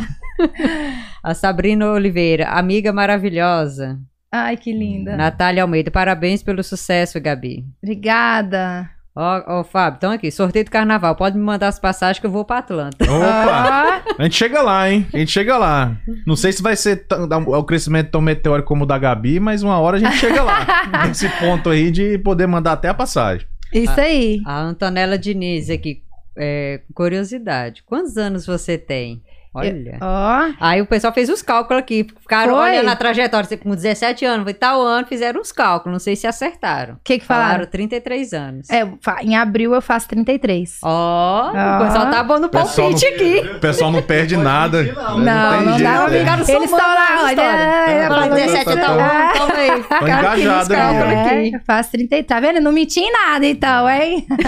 A 1.22 1.34
Sabrina 1.34 1.90
Oliveira, 1.92 2.48
amiga 2.48 2.92
maravilhosa. 2.92 3.98
Ai, 4.30 4.56
que 4.56 4.72
linda. 4.72 5.16
Natália 5.16 5.62
Almeida, 5.62 5.90
parabéns 5.90 6.42
pelo 6.42 6.62
sucesso, 6.62 7.20
Gabi. 7.20 7.64
Obrigada. 7.82 8.90
Ó, 9.16 9.42
ó, 9.60 9.64
Fábio, 9.64 9.96
então 9.98 10.12
aqui, 10.12 10.30
sorteio 10.30 10.64
do 10.64 10.70
carnaval. 10.70 11.16
Pode 11.16 11.36
me 11.36 11.42
mandar 11.42 11.66
as 11.68 11.78
passagens 11.80 12.20
que 12.20 12.26
eu 12.26 12.30
vou 12.30 12.44
pra 12.44 12.58
Atlanta. 12.58 13.04
Opa! 13.04 14.02
Ó, 14.10 14.14
A 14.18 14.22
gente 14.22 14.36
chega 14.36 14.62
lá, 14.62 14.88
hein? 14.88 15.06
A 15.12 15.18
gente 15.18 15.32
chega 15.32 15.58
lá. 15.58 15.96
Não 16.24 16.36
sei 16.36 16.52
se 16.52 16.62
vai 16.62 16.76
ser 16.76 17.06
tão- 17.08 17.24
um- 17.26 17.54
o 17.56 17.64
crescimento 17.64 18.12
tão 18.12 18.20
meteórico 18.20 18.68
como 18.68 18.84
o 18.84 18.86
da 18.86 18.96
Gabi, 18.96 19.40
mas 19.40 19.62
uma 19.64 19.78
hora 19.80 19.96
a 19.96 20.00
gente 20.00 20.16
chega 20.18 20.42
lá. 20.42 20.64
Nesse 21.08 21.28
ponto 21.40 21.68
aí 21.70 21.90
de 21.90 22.16
poder 22.18 22.46
mandar 22.46 22.72
até 22.74 22.88
a 22.88 22.94
passagem. 22.94 23.44
isso 23.72 24.00
aí. 24.00 24.40
A 24.46 24.60
Antonella 24.60 25.18
Diniz 25.18 25.68
aqui, 25.68 26.00
é, 26.36 26.80
curiosidade. 26.94 27.82
Quantos 27.84 28.16
anos 28.16 28.46
você 28.46 28.78
tem? 28.78 29.20
Olha. 29.54 29.98
Ó, 30.00 30.52
Aí 30.60 30.80
o 30.80 30.86
pessoal 30.86 31.12
fez 31.12 31.28
os 31.28 31.42
cálculos 31.42 31.82
aqui. 31.82 32.06
Ficaram 32.20 32.54
Foi? 32.54 32.70
olhando 32.70 32.88
a 32.90 32.94
trajetória. 32.96 33.56
Com 33.58 33.70
17 33.70 34.24
anos, 34.24 34.44
foi 34.44 34.54
tal 34.54 34.80
ano, 34.82 35.06
fizeram 35.06 35.40
os 35.40 35.50
cálculos. 35.50 35.92
Não 35.92 35.98
sei 35.98 36.14
se 36.16 36.26
acertaram. 36.26 36.94
o 36.94 36.98
que 37.02 37.18
que 37.18 37.24
Falaram 37.24 37.48
falaram? 37.50 37.66
33 37.70 38.32
anos. 38.34 38.70
É, 38.70 38.86
em 39.22 39.36
abril 39.36 39.74
eu 39.74 39.80
faço 39.82 40.06
33. 40.08 40.78
Ó, 40.82 40.88
Ó. 40.88 41.50
o 41.50 41.84
pessoal 41.86 42.10
tá 42.10 42.22
bom 42.22 42.38
no 42.38 42.48
palpite 42.48 42.80
não- 43.06 43.14
aqui. 43.14 43.38
O 43.56 43.58
pessoal 43.60 43.90
não 43.90 44.02
perde 44.02 44.36
nada. 44.36 44.82
mentir, 44.82 44.94
não. 44.96 45.18
Não, 45.18 45.60
não 45.62 45.80
dá 45.80 46.04
pra 46.06 46.14
é. 46.16 46.20
ficar 46.20 46.34
Eles 46.38 46.48
estão 46.70 46.78
lá, 46.78 47.08
olha. 47.22 47.30
histórias. 47.30 47.88
é, 47.88 48.02
Tá, 48.02 48.08
Falando 48.08 48.30
tá, 48.30 48.36
17 48.36 48.64
tá, 48.64 48.72
é 48.72 48.76
tá. 48.76 48.88
bom. 48.88 49.38
Toma 49.38 49.54
aí. 49.54 49.70
Nos 49.70 50.02
engajado 50.02 50.74
aqui. 50.74 51.54
É, 51.54 51.60
faço 51.66 51.90
33. 51.92 52.26
Tá 52.26 52.40
vendo? 52.40 52.60
Não 52.60 52.72
menti 52.72 53.00
em 53.00 53.10
nada, 53.12 53.46
então, 53.46 53.88
hein? 53.88 54.26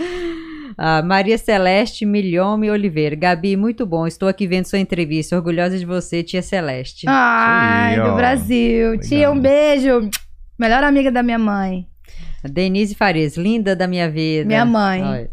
Ah, 0.76 1.02
Maria 1.02 1.36
Celeste 1.38 2.04
Milhome 2.06 2.70
Oliveira. 2.70 3.14
Gabi, 3.16 3.56
muito 3.56 3.84
bom. 3.86 4.06
Estou 4.06 4.28
aqui 4.28 4.46
vendo 4.46 4.66
sua 4.66 4.78
entrevista. 4.78 5.36
Orgulhosa 5.36 5.78
de 5.78 5.84
você, 5.84 6.22
tia 6.22 6.42
Celeste. 6.42 7.06
Ai, 7.08 8.00
do 8.00 8.14
Brasil. 8.14 8.98
Tia, 9.00 9.18
Legal. 9.28 9.34
um 9.34 9.40
beijo. 9.40 10.10
Melhor 10.58 10.82
amiga 10.84 11.10
da 11.10 11.22
minha 11.22 11.38
mãe. 11.38 11.86
Denise 12.44 12.94
Farias, 12.94 13.36
linda 13.36 13.76
da 13.76 13.86
minha 13.86 14.10
vida. 14.10 14.46
Minha 14.46 14.64
mãe. 14.64 15.02
Olha. 15.02 15.30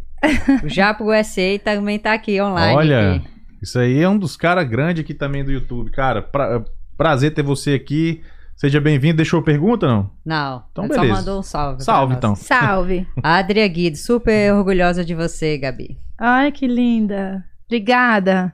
O 0.63 0.67
Japo 0.69 1.05
USA 1.11 1.59
também 1.63 1.99
tá 1.99 2.13
aqui 2.13 2.41
online. 2.41 2.75
Olha, 2.75 3.11
aqui. 3.15 3.27
isso 3.61 3.79
aí 3.79 4.01
é 4.01 4.09
um 4.09 4.17
dos 4.17 4.35
caras 4.35 4.67
grandes 4.67 5.03
aqui 5.03 5.13
também 5.13 5.43
do 5.43 5.51
YouTube. 5.51 5.91
Cara, 5.91 6.21
pra- 6.21 6.63
prazer 6.97 7.33
ter 7.33 7.43
você 7.43 7.73
aqui. 7.73 8.21
Seja 8.57 8.81
bem-vindo. 8.81 9.17
Deixou 9.17 9.41
pergunta, 9.41 9.87
não? 9.87 10.09
Não, 10.25 10.63
Então, 10.71 10.85
ele 10.85 10.93
só 10.95 11.01
beleza. 11.01 11.19
mandou 11.19 11.39
um 11.39 11.43
salve. 11.43 11.83
Salve, 11.83 12.13
então. 12.15 12.35
Salve. 12.35 13.07
Adria 13.23 13.67
Guido, 13.67 13.95
super 13.97 14.51
orgulhosa 14.53 15.05
de 15.05 15.13
você, 15.13 15.57
Gabi. 15.57 15.97
Ai, 16.19 16.51
que 16.51 16.67
linda. 16.67 17.43
Obrigada. 17.67 18.53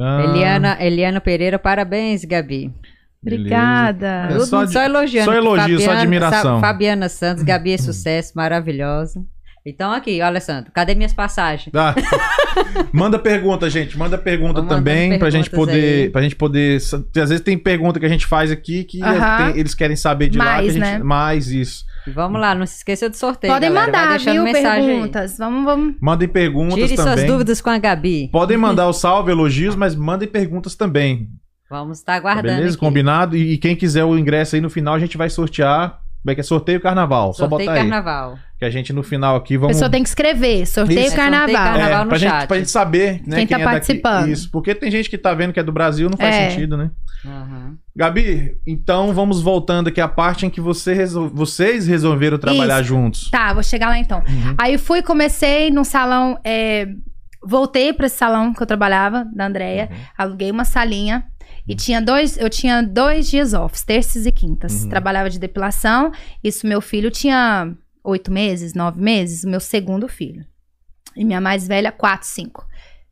Ah, 0.00 0.22
Eliana, 0.24 0.76
Eliana 0.80 1.20
Pereira, 1.20 1.58
parabéns, 1.58 2.24
Gabi. 2.24 2.72
beleza. 3.22 3.40
Obrigada. 3.40 4.28
É 4.30 4.38
só 4.40 4.66
só, 4.66 4.82
elogiando. 4.82 5.30
só 5.30 5.36
elogio, 5.36 5.78
só 5.78 5.84
Fabiana- 5.86 6.02
admiração. 6.02 6.60
Sa- 6.60 6.66
Fabiana 6.66 7.08
Santos, 7.08 7.42
Gabi 7.44 7.72
é 7.72 7.78
sucesso, 7.78 8.32
maravilhosa. 8.36 9.24
Então 9.66 9.90
aqui, 9.92 10.20
ó, 10.20 10.26
Alessandro, 10.26 10.70
cadê 10.72 10.94
minhas 10.94 11.14
passagens? 11.14 11.74
Ah, 11.74 11.94
manda 12.92 13.18
pergunta, 13.18 13.68
gente. 13.70 13.96
Manda 13.98 14.16
pergunta 14.18 14.60
mandando 14.60 14.68
também 14.76 15.18
pra 15.18 15.30
gente 15.30 15.50
poder, 15.50 16.04
aí. 16.04 16.10
pra 16.10 16.22
gente 16.22 16.36
poder. 16.36 16.76
Às 16.76 16.90
vezes 17.14 17.40
tem 17.40 17.56
pergunta 17.58 17.98
que 18.00 18.06
a 18.06 18.08
gente 18.08 18.26
faz 18.26 18.50
aqui 18.50 18.84
que 18.84 19.02
Aham. 19.02 19.52
tem- 19.52 19.60
eles 19.60 19.74
querem 19.74 19.96
saber 19.96 20.28
de 20.28 20.38
lá. 20.38 20.44
Mais, 20.44 20.62
Que 20.64 20.68
a 20.70 20.72
gente, 20.72 20.98
né? 20.98 20.98
Mais 21.04 21.48
isso. 21.48 21.84
Vamos 22.14 22.40
lá, 22.40 22.54
não 22.54 22.66
se 22.66 22.76
esqueça 22.76 23.08
do 23.08 23.16
sorteio. 23.16 23.52
Podem 23.52 23.72
galera. 23.72 23.86
Mandar, 23.92 24.18
viu? 24.18 24.42
mensagem 24.44 24.68
aí. 24.82 24.86
Perguntas. 24.96 25.38
Vamos, 25.38 25.64
vamos. 25.64 25.94
Mandem 26.00 26.28
perguntas 26.28 26.74
Tire 26.74 26.96
suas 26.96 27.08
também. 27.08 27.26
dúvidas 27.26 27.60
com 27.60 27.70
a 27.70 27.78
Gabi. 27.78 28.28
Podem 28.30 28.56
mandar 28.58 28.86
o 28.88 28.92
salve, 28.92 29.30
elogios, 29.30 29.74
mas 29.74 29.94
mandem 29.94 30.28
perguntas 30.28 30.74
também. 30.74 31.28
Vamos 31.70 31.98
estar 31.98 32.12
Tá 32.12 32.18
aguardando. 32.18 32.56
beleza? 32.56 32.76
aqui. 32.76 32.84
Combinado? 32.86 33.36
E, 33.36 33.52
e 33.54 33.58
quem 33.58 33.74
quiser 33.74 34.04
o 34.04 34.18
ingresso 34.18 34.54
aí 34.54 34.60
no 34.60 34.68
final, 34.68 34.94
a 34.94 34.98
gente 34.98 35.16
vai 35.16 35.30
sortear. 35.30 35.98
Como 36.24 36.32
é 36.32 36.34
que 36.34 36.40
é? 36.40 36.44
Sorteio 36.44 36.80
carnaval. 36.80 37.34
Só 37.34 37.46
Sorteio 37.46 37.68
botar 37.68 37.72
aí. 37.72 37.78
carnaval. 37.90 38.38
Que 38.58 38.64
a 38.64 38.70
gente 38.70 38.94
no 38.94 39.02
final 39.02 39.36
aqui 39.36 39.56
A 39.56 39.58
vamos. 39.58 39.74
pessoa 39.76 39.90
tem 39.90 40.02
que 40.02 40.08
escrever. 40.08 40.64
Sorteio 40.66 41.00
Isso. 41.00 41.14
carnaval. 41.14 41.48
Sorteio 41.48 41.64
carnaval. 41.68 42.00
É, 42.00 42.02
no 42.04 42.08
pra, 42.08 42.18
gente, 42.18 42.30
chat. 42.30 42.46
pra 42.48 42.56
gente 42.56 42.70
saber 42.70 43.22
né, 43.26 43.36
Quem 43.36 43.46
tá 43.46 43.54
é 43.56 43.58
daqui. 43.58 43.70
participando. 43.72 44.28
Isso, 44.28 44.50
porque 44.50 44.74
tem 44.74 44.90
gente 44.90 45.10
que 45.10 45.18
tá 45.18 45.34
vendo 45.34 45.52
que 45.52 45.60
é 45.60 45.62
do 45.62 45.70
Brasil, 45.72 46.08
não 46.08 46.16
faz 46.16 46.34
É. 46.34 46.48
sentido, 46.50 46.76
né? 46.78 46.90
Aham. 47.26 47.74
Gabi, 47.94 48.56
então 48.66 49.12
vamos 49.12 49.42
voltando 49.42 49.88
aqui 49.88 50.00
à 50.00 50.08
parte 50.08 50.46
em 50.46 50.50
que 50.50 50.60
você 50.62 50.94
resol- 50.94 51.28
vocês 51.32 51.86
resolveram 51.86 52.38
trabalhar 52.38 52.80
Isso. 52.80 52.88
juntos. 52.88 53.30
Tá, 53.30 53.52
vou 53.52 53.62
chegar 53.62 53.88
lá 53.88 53.98
então. 53.98 54.18
Uhum. 54.26 54.54
Aí 54.56 54.78
fui, 54.78 55.02
comecei 55.02 55.70
num 55.70 55.84
salão. 55.84 56.38
é, 56.42 56.88
voltei 57.46 57.92
pra 57.92 58.06
esse 58.06 58.16
salão 58.16 58.54
que 58.54 58.62
eu 58.62 58.66
trabalhava, 58.66 59.26
da 59.34 59.46
Andrea. 59.46 59.88
Uhum. 59.90 59.96
Aluguei 60.16 60.50
uma 60.50 60.64
salinha. 60.64 61.24
E 61.66 61.74
tinha 61.74 62.00
dois, 62.00 62.36
eu 62.36 62.50
tinha 62.50 62.82
dois 62.82 63.28
dias 63.28 63.54
off, 63.54 63.84
terças 63.84 64.26
e 64.26 64.32
quintas. 64.32 64.84
Uhum. 64.84 64.90
Trabalhava 64.90 65.30
de 65.30 65.38
depilação. 65.38 66.12
Isso, 66.42 66.66
meu 66.66 66.80
filho 66.80 67.10
tinha 67.10 67.74
oito 68.02 68.30
meses, 68.30 68.74
nove 68.74 69.00
meses, 69.00 69.44
o 69.44 69.48
meu 69.48 69.60
segundo 69.60 70.06
filho. 70.06 70.44
E 71.16 71.24
minha 71.24 71.40
mais 71.40 71.66
velha, 71.66 71.90
quatro, 71.90 72.28
cinco. 72.28 72.66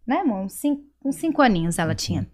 Né, 0.06 0.16
amor? 0.18 0.44
Uns 0.44 0.54
cinco, 0.54 0.82
uns 1.04 1.16
cinco 1.16 1.40
aninhos 1.40 1.78
ela 1.78 1.94
tinha. 1.94 2.26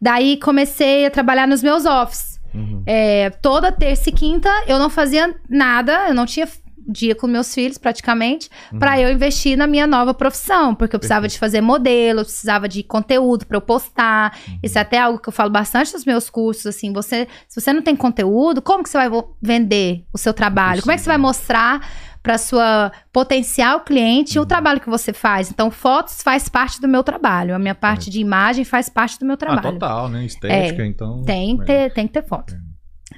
Daí 0.00 0.36
comecei 0.36 1.06
a 1.06 1.10
trabalhar 1.10 1.46
nos 1.46 1.62
meus 1.62 1.86
offs. 1.86 2.40
Uhum. 2.54 2.82
É, 2.84 3.30
toda 3.30 3.72
terça 3.72 4.10
e 4.10 4.12
quinta 4.12 4.50
eu 4.66 4.78
não 4.78 4.90
fazia 4.90 5.34
nada, 5.48 6.08
eu 6.08 6.14
não 6.14 6.26
tinha 6.26 6.46
dia 6.88 7.14
com 7.14 7.26
meus 7.26 7.54
filhos 7.54 7.78
praticamente, 7.78 8.48
pra 8.78 9.00
eu 9.00 9.10
investir 9.12 9.56
na 9.56 9.66
minha 9.66 9.86
nova 9.86 10.12
profissão, 10.14 10.74
porque 10.74 10.94
eu 10.96 11.00
precisava 11.00 11.28
de 11.28 11.38
fazer 11.38 11.60
modelo, 11.60 12.20
eu 12.20 12.24
precisava 12.24 12.68
de 12.68 12.82
conteúdo 12.82 13.46
pra 13.46 13.56
eu 13.56 13.60
postar. 13.60 14.36
Isso 14.62 14.78
é 14.78 14.80
até 14.80 14.98
algo 14.98 15.18
que 15.18 15.28
eu 15.28 15.32
falo 15.32 15.50
bastante 15.50 15.92
nos 15.92 16.04
meus 16.04 16.28
cursos, 16.30 16.66
assim, 16.66 16.92
você, 16.92 17.28
se 17.48 17.60
você 17.60 17.72
não 17.72 17.82
tem 17.82 17.94
conteúdo, 17.96 18.60
como 18.62 18.82
que 18.82 18.88
você 18.90 18.98
vai 18.98 19.22
vender 19.40 20.04
o 20.12 20.18
seu 20.18 20.32
trabalho? 20.34 20.80
Como 20.82 20.92
é 20.92 20.96
que 20.96 21.02
você 21.02 21.08
vai 21.10 21.18
mostrar 21.18 21.86
para 22.22 22.38
sua 22.38 22.92
potencial 23.12 23.80
cliente 23.80 24.38
o 24.38 24.46
trabalho 24.46 24.80
que 24.80 24.88
você 24.88 25.12
faz? 25.12 25.50
Então, 25.50 25.70
fotos 25.70 26.22
faz 26.22 26.48
parte 26.48 26.80
do 26.80 26.86
meu 26.88 27.02
trabalho, 27.02 27.54
a 27.54 27.58
minha 27.58 27.74
parte 27.74 28.10
de 28.10 28.20
imagem 28.20 28.64
faz 28.64 28.88
parte 28.88 29.18
do 29.18 29.26
meu 29.26 29.34
Ah, 29.34 29.38
trabalho. 29.38 29.72
total, 29.72 30.08
né? 30.08 30.24
Estética, 30.24 30.84
então. 30.86 31.22
Tem 31.22 31.58
é. 31.60 31.64
ter, 31.64 31.92
tem 31.92 32.06
que 32.06 32.12
ter 32.12 32.22
foto. 32.24 32.54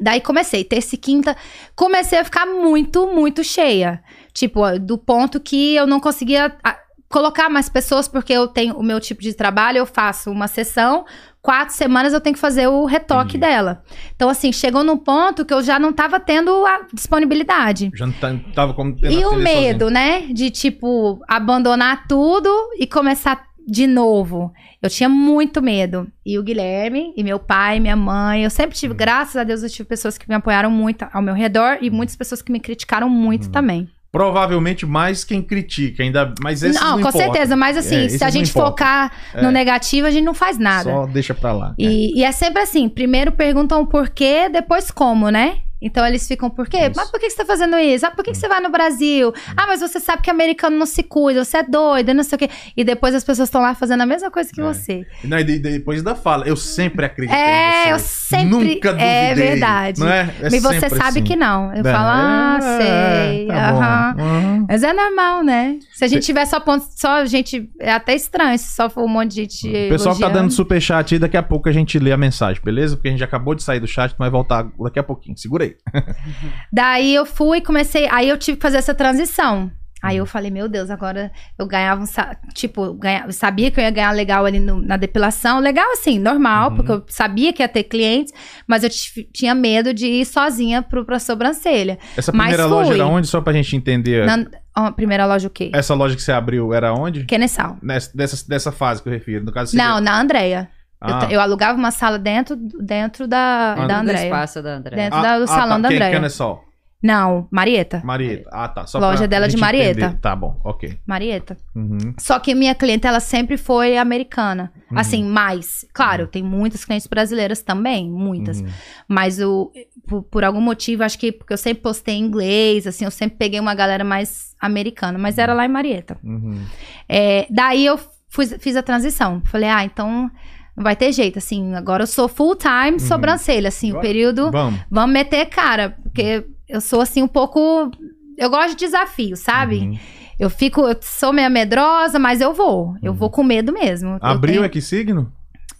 Daí 0.00 0.20
comecei, 0.20 0.64
terça 0.64 0.94
e 0.94 0.98
quinta, 0.98 1.36
comecei 1.74 2.18
a 2.18 2.24
ficar 2.24 2.46
muito, 2.46 3.06
muito 3.06 3.42
cheia. 3.44 4.02
Tipo, 4.32 4.78
do 4.78 4.98
ponto 4.98 5.40
que 5.40 5.74
eu 5.74 5.86
não 5.86 6.00
conseguia 6.00 6.56
ah, 6.62 6.78
colocar 7.08 7.48
mais 7.48 7.68
pessoas, 7.68 8.08
porque 8.08 8.32
eu 8.32 8.48
tenho 8.48 8.76
o 8.76 8.82
meu 8.82 8.98
tipo 8.98 9.22
de 9.22 9.32
trabalho, 9.34 9.78
eu 9.78 9.86
faço 9.86 10.30
uma 10.30 10.48
sessão, 10.48 11.04
quatro 11.40 11.74
semanas 11.74 12.12
eu 12.12 12.20
tenho 12.20 12.34
que 12.34 12.40
fazer 12.40 12.66
o 12.66 12.84
retoque 12.86 13.36
Entendi. 13.36 13.52
dela. 13.52 13.82
Então, 14.16 14.28
assim, 14.28 14.50
chegou 14.50 14.82
num 14.82 14.96
ponto 14.96 15.44
que 15.44 15.54
eu 15.54 15.62
já 15.62 15.78
não 15.78 15.92
tava 15.92 16.18
tendo 16.18 16.50
a 16.66 16.86
disponibilidade. 16.92 17.90
Já 17.94 18.06
não 18.06 18.14
tava 18.54 18.74
como 18.74 18.96
E 19.02 19.24
o 19.26 19.36
medo, 19.36 19.90
né? 19.90 20.22
De, 20.32 20.50
tipo, 20.50 21.20
abandonar 21.28 22.08
tudo 22.08 22.50
e 22.78 22.86
começar 22.86 23.46
de 23.66 23.86
novo. 23.86 24.52
Eu 24.82 24.90
tinha 24.90 25.08
muito 25.08 25.62
medo. 25.62 26.06
E 26.24 26.38
o 26.38 26.42
Guilherme, 26.42 27.12
e 27.16 27.22
meu 27.24 27.38
pai, 27.38 27.80
minha 27.80 27.96
mãe. 27.96 28.44
Eu 28.44 28.50
sempre 28.50 28.74
Uhum. 28.76 28.80
tive, 28.80 28.94
graças 28.94 29.36
a 29.36 29.44
Deus, 29.44 29.62
eu 29.62 29.70
tive 29.70 29.88
pessoas 29.88 30.18
que 30.18 30.28
me 30.28 30.34
apoiaram 30.34 30.70
muito 30.70 31.06
ao 31.12 31.22
meu 31.22 31.34
redor 31.34 31.78
e 31.80 31.90
muitas 31.90 32.16
pessoas 32.16 32.42
que 32.42 32.52
me 32.52 32.60
criticaram 32.60 33.08
muito 33.08 33.46
Uhum. 33.46 33.52
também. 33.52 33.88
Provavelmente 34.12 34.86
mais 34.86 35.24
quem 35.24 35.42
critica, 35.42 36.00
ainda. 36.02 36.32
Mas 36.40 36.62
esses 36.62 36.80
não, 36.80 36.86
não, 36.86 36.92
com 37.02 37.08
importa. 37.08 37.18
certeza. 37.18 37.56
Mas 37.56 37.76
assim, 37.76 38.04
É, 38.04 38.08
se 38.08 38.22
a 38.22 38.30
gente 38.30 38.52
focar 38.52 39.10
É. 39.34 39.42
no 39.42 39.50
negativo, 39.50 40.06
a 40.06 40.10
gente 40.12 40.24
não 40.24 40.34
faz 40.34 40.56
nada. 40.56 40.84
Só 40.88 41.06
deixa 41.06 41.34
pra 41.34 41.52
lá. 41.52 41.74
E, 41.76 42.16
e 42.20 42.22
é 42.22 42.30
sempre 42.30 42.62
assim: 42.62 42.88
primeiro 42.88 43.32
perguntam 43.32 43.82
o 43.82 43.86
porquê, 43.88 44.48
depois 44.48 44.90
como, 44.90 45.30
né? 45.30 45.56
Então 45.84 46.04
eles 46.06 46.26
ficam, 46.26 46.48
por 46.50 46.66
quê? 46.68 46.78
Isso. 46.78 46.88
Hum. 46.90 46.92
Mas 46.96 47.10
por 47.10 47.20
que 47.20 47.28
você 47.30 47.36
tá 47.36 47.44
fazendo 47.44 47.76
isso? 47.78 48.06
Ah, 48.06 48.10
por 48.10 48.24
que, 48.24 48.32
que 48.32 48.38
você 48.38 48.48
vai 48.48 48.60
no 48.60 48.70
Brasil? 48.70 49.32
Ah, 49.56 49.66
mas 49.66 49.80
você 49.80 50.00
sabe 50.00 50.22
que 50.22 50.30
americano 50.30 50.76
não 50.78 50.86
se 50.86 51.02
cuida, 51.02 51.44
você 51.44 51.58
é 51.58 51.62
doido, 51.62 52.10
e 52.10 52.14
não 52.14 52.22
sei 52.24 52.36
o 52.36 52.38
quê. 52.38 52.48
E 52.76 52.82
depois 52.82 53.14
as 53.14 53.22
pessoas 53.22 53.48
estão 53.48 53.60
lá 53.60 53.74
fazendo 53.74 54.00
a 54.00 54.06
mesma 54.06 54.30
coisa 54.30 54.50
que 54.52 54.60
É. 54.60 54.64
você. 54.64 54.92
É. 55.22 55.26
Não, 55.26 55.38
e 55.38 55.44
de- 55.44 55.58
depois 55.58 56.02
da 56.02 56.14
fala, 56.14 56.46
eu 56.48 56.56
sempre 56.56 57.04
acreditei 57.06 57.38
É, 57.40 57.92
eu 57.92 57.98
sempre. 57.98 58.46
Nunca 58.46 58.92
duvidei. 58.92 59.06
É 59.06 59.34
verdade. 59.34 60.00
Não 60.00 60.08
é? 60.08 60.34
É 60.40 60.46
e 60.46 60.60
você 60.60 60.88
sabe 60.88 61.00
assim. 61.18 61.22
que 61.24 61.36
não. 61.36 61.72
Eu 61.74 61.80
É, 61.86 61.92
falo, 61.92 62.08
ah, 62.08 62.58
é, 62.62 63.26
sei. 63.28 63.46
tá 63.46 63.70
aham. 63.70 64.16
Aham. 64.18 64.66
Mas 64.68 64.82
é 64.82 64.92
normal, 64.92 65.42
né? 65.44 65.78
Se 65.92 66.04
a 66.04 66.08
gente 66.08 66.24
tiver 66.24 66.44
só 66.46 66.58
ponto, 66.60 66.86
só 66.96 67.20
a 67.20 67.24
gente. 67.26 67.68
É 67.78 67.92
até 67.92 68.14
estranho 68.14 68.58
se 68.58 68.74
só 68.74 68.88
for 68.88 69.04
um 69.04 69.08
monte 69.08 69.30
de 69.32 69.36
gente. 69.42 69.68
O 69.68 69.88
pessoal 69.90 70.14
que 70.14 70.20
tá 70.20 70.26
elogiando. 70.26 70.48
dando 70.48 70.50
superchat 70.52 71.14
aí, 71.14 71.18
daqui 71.18 71.36
a 71.36 71.42
pouco 71.42 71.68
a 71.68 71.72
gente 71.72 71.98
lê 71.98 72.12
a 72.12 72.16
mensagem, 72.16 72.62
beleza? 72.64 72.96
Porque 72.96 73.08
a 73.08 73.10
gente 73.10 73.22
acabou 73.24 73.54
de 73.54 73.62
sair 73.62 73.80
do 73.80 73.86
chat, 73.86 74.10
mas 74.18 74.24
vai 74.24 74.30
voltar 74.30 74.66
daqui 74.80 74.98
a 74.98 75.02
pouquinho. 75.02 75.36
Segura 75.36 75.64
aí. 75.64 75.73
Daí 76.72 77.14
eu 77.14 77.24
fui, 77.26 77.60
comecei. 77.60 78.08
Aí 78.10 78.28
eu 78.28 78.38
tive 78.38 78.56
que 78.56 78.62
fazer 78.62 78.78
essa 78.78 78.94
transição. 78.94 79.70
Aí 80.02 80.18
eu 80.18 80.26
falei, 80.26 80.50
meu 80.50 80.68
Deus, 80.68 80.90
agora 80.90 81.32
eu 81.58 81.66
ganhava 81.66 82.02
um. 82.02 82.06
Tipo, 82.52 82.98
eu 83.26 83.32
sabia 83.32 83.70
que 83.70 83.80
eu 83.80 83.84
ia 83.84 83.90
ganhar 83.90 84.10
legal 84.10 84.44
ali 84.44 84.60
no- 84.60 84.82
na 84.82 84.98
depilação. 84.98 85.60
Legal 85.60 85.90
assim, 85.92 86.18
normal, 86.18 86.68
Uhum. 86.70 86.76
porque 86.76 86.92
eu 86.92 87.04
sabia 87.08 87.54
que 87.54 87.62
ia 87.62 87.68
ter 87.68 87.84
clientes, 87.84 88.30
mas 88.66 88.84
eu 88.84 88.90
tinha 89.32 89.54
medo 89.54 89.94
de 89.94 90.06
ir 90.06 90.26
sozinha 90.26 90.82
pro, 90.82 91.06
pra 91.06 91.18
sobrancelha. 91.18 91.98
Essa 92.18 92.32
primeira 92.32 92.66
loja 92.66 92.92
era 92.92 93.06
onde? 93.06 93.26
Só 93.26 93.40
pra 93.40 93.54
gente 93.54 93.74
entender. 93.74 94.26
Na 94.26 94.44
ó, 94.76 94.90
primeira 94.90 95.24
loja 95.24 95.48
o 95.48 95.50
quê? 95.50 95.70
Essa 95.72 95.94
loja 95.94 96.14
que 96.14 96.20
você 96.22 96.32
abriu 96.32 96.74
era 96.74 96.92
onde? 96.92 97.24
Kenessal. 97.24 97.78
Nessa, 97.82 98.14
dessa, 98.14 98.46
dessa 98.46 98.70
fase 98.70 99.02
que 99.02 99.08
eu 99.08 99.12
refiro. 99.14 99.42
No 99.42 99.52
caso, 99.52 99.74
Não, 99.74 100.02
na 100.02 100.20
Andréia. 100.20 100.68
Eu, 101.06 101.14
Ah. 101.14 101.18
t- 101.26 101.34
eu 101.34 101.40
alugava 101.40 101.78
uma 101.78 101.90
sala 101.90 102.18
dentro, 102.18 102.56
dentro 102.56 103.26
da, 103.28 103.72
Ah, 103.78 103.86
da 103.86 103.94
Do 103.96 104.00
Andréia. 104.02 104.24
espaço 104.24 104.62
da 104.62 104.76
André. 104.76 104.96
Dentro 104.96 105.20
da- 105.22 105.38
do 105.38 105.46
salão 105.46 105.80
da 105.80 105.88
quem, 105.88 105.96
Andréia. 105.98 106.16
Quem 106.18 106.24
é 106.24 106.28
sol? 106.28 106.64
Não, 107.02 107.46
Marieta. 107.50 108.00
Marieta. 108.02 108.48
Ah, 108.50 108.66
tá. 108.66 108.86
Só 108.86 108.98
Loja 108.98 109.28
dela 109.28 109.46
de 109.46 109.58
Marieta. 109.58 110.00
entender. 110.00 110.20
Tá 110.22 110.34
bom, 110.34 110.58
ok. 110.64 110.98
Marieta. 111.06 111.54
Uhum. 111.76 111.98
Só 112.18 112.38
que 112.38 112.54
minha 112.54 112.74
clientela 112.74 113.20
sempre 113.20 113.58
foi 113.58 113.98
americana. 113.98 114.72
Uhum. 114.90 114.98
Assim, 114.98 115.22
mais. 115.22 115.84
Claro, 115.92 116.26
tem 116.26 116.42
muitas 116.42 116.82
clientes 116.82 117.06
brasileiras 117.06 117.60
também, 117.62 118.08
muitas. 118.10 118.62
Uhum. 118.62 118.68
Mas 119.06 119.38
o, 119.38 119.70
por, 120.08 120.22
por 120.22 120.44
algum 120.44 120.62
motivo, 120.62 121.04
acho 121.04 121.18
que 121.18 121.30
porque 121.30 121.52
eu 121.52 121.58
sempre 121.58 121.82
postei 121.82 122.14
em 122.14 122.22
inglês, 122.22 122.86
assim, 122.86 123.04
eu 123.04 123.10
sempre 123.10 123.36
peguei 123.36 123.60
uma 123.60 123.74
galera 123.74 124.02
mais 124.02 124.54
americana. 124.58 125.18
Mas 125.18 125.36
era 125.36 125.52
lá 125.52 125.66
em 125.66 125.68
Marieta. 125.68 126.16
Uhum. 126.24 126.64
É, 127.06 127.46
daí 127.50 127.84
eu 127.84 128.00
fui- 128.30 128.46
fiz 128.46 128.76
a 128.76 128.82
transição. 128.82 129.42
Falei, 129.44 129.68
ah, 129.68 129.84
então 129.84 130.30
não 130.76 130.82
vai 130.84 130.96
ter 130.96 131.12
jeito, 131.12 131.38
assim. 131.38 131.74
Agora 131.74 132.02
eu 132.02 132.06
sou 132.06 132.28
full 132.28 132.56
time 132.56 132.98
sobrancelha, 133.00 133.68
assim, 133.68 133.92
o 133.92 133.96
Uhum. 133.96 134.00
Período. 134.00 134.50
Vamos. 134.50 134.80
Vamos 134.90 135.12
meter 135.12 135.46
cara, 135.46 135.96
porque 136.02 136.44
eu 136.68 136.80
sou 136.80 137.00
assim 137.00 137.22
um 137.22 137.28
pouco. 137.28 137.90
Eu 138.36 138.50
gosto 138.50 138.70
de 138.70 138.76
desafio, 138.84 139.36
sabe? 139.36 139.78
Uhum. 139.78 139.98
Eu 140.38 140.50
fico, 140.50 140.80
eu 140.80 140.96
sou 141.00 141.32
meio 141.32 141.48
medrosa, 141.50 142.18
mas 142.18 142.40
eu 142.40 142.52
vou. 142.52 142.96
Eu 143.02 143.14
vou 143.14 143.30
com 143.30 143.44
medo 143.44 143.72
mesmo. 143.72 144.18
Abril 144.20 144.54
tenho- 144.54 144.64
é 144.64 144.68
que 144.68 144.80
signo? 144.80 145.32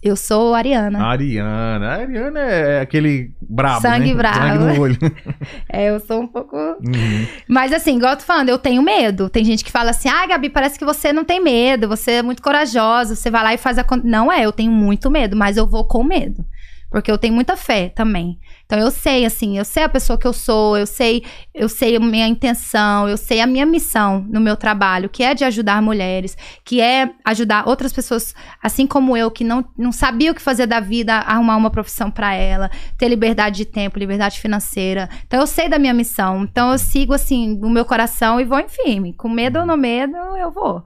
Eu 0.05 0.15
sou 0.15 0.53
ariana. 0.53 1.03
Ariana. 1.03 1.87
A 1.87 1.93
Ariana 1.95 2.39
é 2.39 2.79
aquele 2.79 3.31
brabo, 3.41 3.81
Sangue 3.81 4.09
né? 4.09 4.13
brabo. 4.13 4.37
Sangue 4.37 4.63
no 4.77 4.81
olho. 4.81 4.97
É, 5.67 5.89
eu 5.89 5.99
sou 5.99 6.21
um 6.21 6.27
pouco. 6.27 6.55
Uhum. 6.55 7.27
Mas 7.47 7.73
assim, 7.73 7.97
igual 7.97 8.13
eu 8.13 8.17
tô 8.17 8.23
falando, 8.23 8.49
eu 8.49 8.59
tenho 8.59 8.83
medo. 8.83 9.29
Tem 9.29 9.43
gente 9.43 9.65
que 9.65 9.71
fala 9.71 9.89
assim: 9.89 10.07
ah, 10.07 10.27
Gabi, 10.27 10.51
parece 10.51 10.77
que 10.77 10.85
você 10.85 11.11
não 11.11 11.25
tem 11.25 11.43
medo, 11.43 11.87
você 11.87 12.11
é 12.11 12.21
muito 12.21 12.43
corajosa, 12.43 13.15
você 13.15 13.31
vai 13.31 13.43
lá 13.43 13.53
e 13.55 13.57
faz 13.57 13.79
a. 13.79 13.83
con-" 13.83 14.01
Não 14.03 14.31
é, 14.31 14.45
eu 14.45 14.51
tenho 14.51 14.71
muito 14.71 15.09
medo, 15.09 15.35
mas 15.35 15.57
eu 15.57 15.65
vou 15.65 15.87
com 15.87 16.03
medo. 16.03 16.45
Porque 16.91 17.11
eu 17.11 17.17
tenho 17.17 17.33
muita 17.33 17.57
fé 17.57 17.89
também. 17.89 18.37
Então 18.65 18.79
eu 18.79 18.89
sei, 18.89 19.25
assim, 19.25 19.57
eu 19.57 19.65
sei 19.65 19.83
a 19.83 19.89
pessoa 19.89 20.17
que 20.17 20.25
eu 20.25 20.33
sou, 20.33 20.75
eu 20.75 20.87
sei, 20.87 21.23
eu 21.53 21.69
sei 21.69 21.95
a 21.95 21.99
minha 21.99 22.27
intenção, 22.27 23.07
eu 23.07 23.15
sei 23.15 23.39
a 23.39 23.45
minha 23.45 23.65
missão 23.65 24.25
no 24.27 24.39
meu 24.39 24.57
trabalho, 24.57 25.07
que 25.07 25.23
é 25.23 25.35
de 25.35 25.43
ajudar 25.43 25.81
mulheres, 25.83 26.35
que 26.63 26.81
é 26.81 27.11
ajudar 27.23 27.67
outras 27.67 27.93
pessoas, 27.93 28.33
assim 28.61 28.87
como 28.87 29.15
eu, 29.15 29.29
que 29.29 29.43
não, 29.43 29.63
não 29.77 29.91
sabia 29.91 30.31
o 30.31 30.35
que 30.35 30.41
fazer 30.41 30.65
da 30.65 30.79
vida, 30.79 31.13
arrumar 31.13 31.57
uma 31.57 31.69
profissão 31.69 32.09
para 32.09 32.33
ela, 32.33 32.71
ter 32.97 33.07
liberdade 33.07 33.57
de 33.57 33.65
tempo, 33.65 33.99
liberdade 33.99 34.39
financeira. 34.39 35.09
Então 35.27 35.39
eu 35.39 35.47
sei 35.47 35.69
da 35.69 35.77
minha 35.77 35.93
missão. 35.93 36.43
Então 36.43 36.71
eu 36.71 36.79
sigo 36.79 37.13
assim 37.13 37.55
no 37.55 37.69
meu 37.69 37.85
coração 37.85 38.41
e 38.41 38.45
vou 38.45 38.59
em 38.59 38.67
firme. 38.67 39.13
Com 39.13 39.29
medo 39.29 39.59
ou 39.59 39.65
no 39.65 39.77
medo, 39.77 40.15
eu 40.15 40.51
vou. 40.51 40.83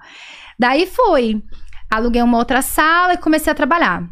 Daí 0.58 0.86
fui. 0.86 1.42
Aluguei 1.90 2.22
uma 2.22 2.38
outra 2.38 2.62
sala 2.62 3.14
e 3.14 3.18
comecei 3.18 3.52
a 3.52 3.56
trabalhar. 3.56 4.04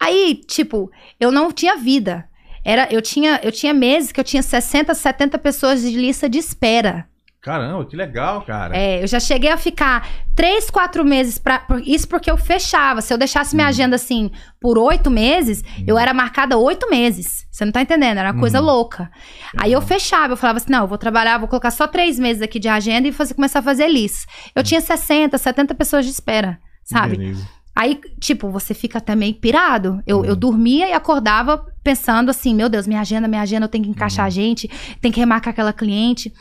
Aí, 0.00 0.40
tipo, 0.46 0.90
eu 1.18 1.30
não 1.30 1.52
tinha 1.52 1.76
vida. 1.76 2.28
Era, 2.64 2.88
eu 2.90 3.02
tinha, 3.02 3.40
eu 3.42 3.52
tinha 3.52 3.74
meses 3.74 4.10
que 4.12 4.18
eu 4.20 4.24
tinha 4.24 4.42
60, 4.42 4.94
70 4.94 5.38
pessoas 5.38 5.82
de 5.82 5.90
lista 5.90 6.28
de 6.28 6.38
espera. 6.38 7.06
Caramba, 7.42 7.84
que 7.84 7.94
legal, 7.94 8.40
cara. 8.40 8.74
É, 8.74 9.02
eu 9.02 9.06
já 9.06 9.20
cheguei 9.20 9.50
a 9.50 9.58
ficar 9.58 10.08
três, 10.34 10.70
quatro 10.70 11.04
meses 11.04 11.36
pra. 11.36 11.58
por- 11.58 11.86
Isso 11.86 12.08
porque 12.08 12.30
eu 12.30 12.38
fechava. 12.38 13.02
Se 13.02 13.12
eu 13.12 13.18
deixasse 13.18 13.54
minha 13.54 13.68
agenda 13.68 13.96
assim 13.96 14.30
por 14.58 14.78
oito 14.78 15.10
meses, 15.10 15.62
eu 15.86 15.98
era 15.98 16.14
marcada 16.14 16.56
oito 16.56 16.88
meses. 16.88 17.46
Você 17.52 17.66
não 17.66 17.70
tá 17.72 17.82
entendendo? 17.82 18.16
Era 18.16 18.32
uma 18.32 18.40
coisa 18.40 18.60
Uhum. 18.60 18.64
louca. 18.64 19.10
Aí 19.58 19.70
eu 19.70 19.82
fechava, 19.82 20.32
eu 20.32 20.36
falava 20.38 20.56
assim: 20.56 20.72
não, 20.72 20.84
eu 20.84 20.88
vou 20.88 20.96
trabalhar, 20.96 21.36
vou 21.36 21.46
colocar 21.46 21.70
só 21.70 21.86
três 21.86 22.18
meses 22.18 22.40
aqui 22.40 22.58
de 22.58 22.66
agenda 22.68 23.08
e 23.08 23.12
fazer, 23.12 23.34
começar 23.34 23.58
a 23.58 23.62
fazer 23.62 23.88
list. 23.88 24.24
Eu 24.56 24.62
tinha 24.62 24.80
60, 24.80 25.36
70 25.36 25.74
pessoas 25.74 26.06
de 26.06 26.12
espera, 26.12 26.58
sabe? 26.82 27.18
Beleza. 27.18 27.46
Aí, 27.76 28.00
tipo, 28.20 28.48
você 28.50 28.72
fica 28.72 28.98
até 28.98 29.16
meio 29.16 29.34
pirado. 29.34 30.00
Eu, 30.06 30.24
eu 30.24 30.36
dormia 30.36 30.88
e 30.88 30.92
acordava 30.92 31.64
pensando 31.82 32.30
assim: 32.30 32.54
meu 32.54 32.68
Deus, 32.68 32.86
minha 32.86 33.00
agenda, 33.00 33.26
minha 33.26 33.42
agenda, 33.42 33.64
eu 33.64 33.68
tenho 33.68 33.82
que 33.84 33.90
encaixar 33.90 34.24
a 34.26 34.30
gente, 34.30 34.70
tem 35.00 35.10
que 35.10 35.18
remarcar 35.18 35.52
aquela 35.52 35.72
cliente. 35.72 36.32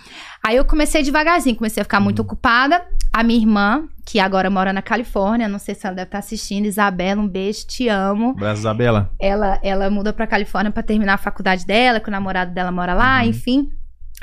Aí 0.45 0.55
eu 0.57 0.65
comecei 0.65 1.01
devagarzinho, 1.01 1.55
comecei 1.55 1.81
a 1.81 1.83
ficar 1.83 1.99
muito 1.99 2.21
ocupada. 2.21 2.85
A 3.11 3.23
minha 3.23 3.39
irmã, 3.39 3.83
que 4.05 4.19
agora 4.19 4.49
mora 4.49 4.73
na 4.73 4.81
Califórnia, 4.81 5.47
não 5.47 5.59
sei 5.59 5.73
se 5.75 5.85
ela 5.85 5.95
deve 5.95 6.07
estar 6.07 6.17
assistindo, 6.19 6.65
Isabela, 6.65 7.21
um 7.21 7.27
beijo, 7.27 7.65
te 7.67 7.87
amo. 7.87 8.33
Braço 8.35 8.61
Isabela. 8.61 9.11
Ela, 9.19 9.59
ela 9.63 9.89
muda 9.89 10.11
pra 10.13 10.25
Califórnia 10.27 10.71
pra 10.71 10.81
terminar 10.83 11.13
a 11.13 11.17
faculdade 11.17 11.65
dela, 11.65 11.99
que 11.99 12.09
o 12.09 12.11
namorado 12.11 12.53
dela 12.53 12.71
mora 12.71 12.93
lá, 12.93 13.21
Uhum. 13.21 13.29
enfim. 13.29 13.69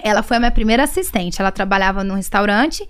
Ela 0.03 0.23
foi 0.23 0.37
a 0.37 0.41
minha 0.41 0.51
primeira 0.51 0.85
assistente. 0.85 1.41
Ela 1.41 1.51
trabalhava 1.53 2.03
num 2.03 2.15
restaurante, 2.15 2.87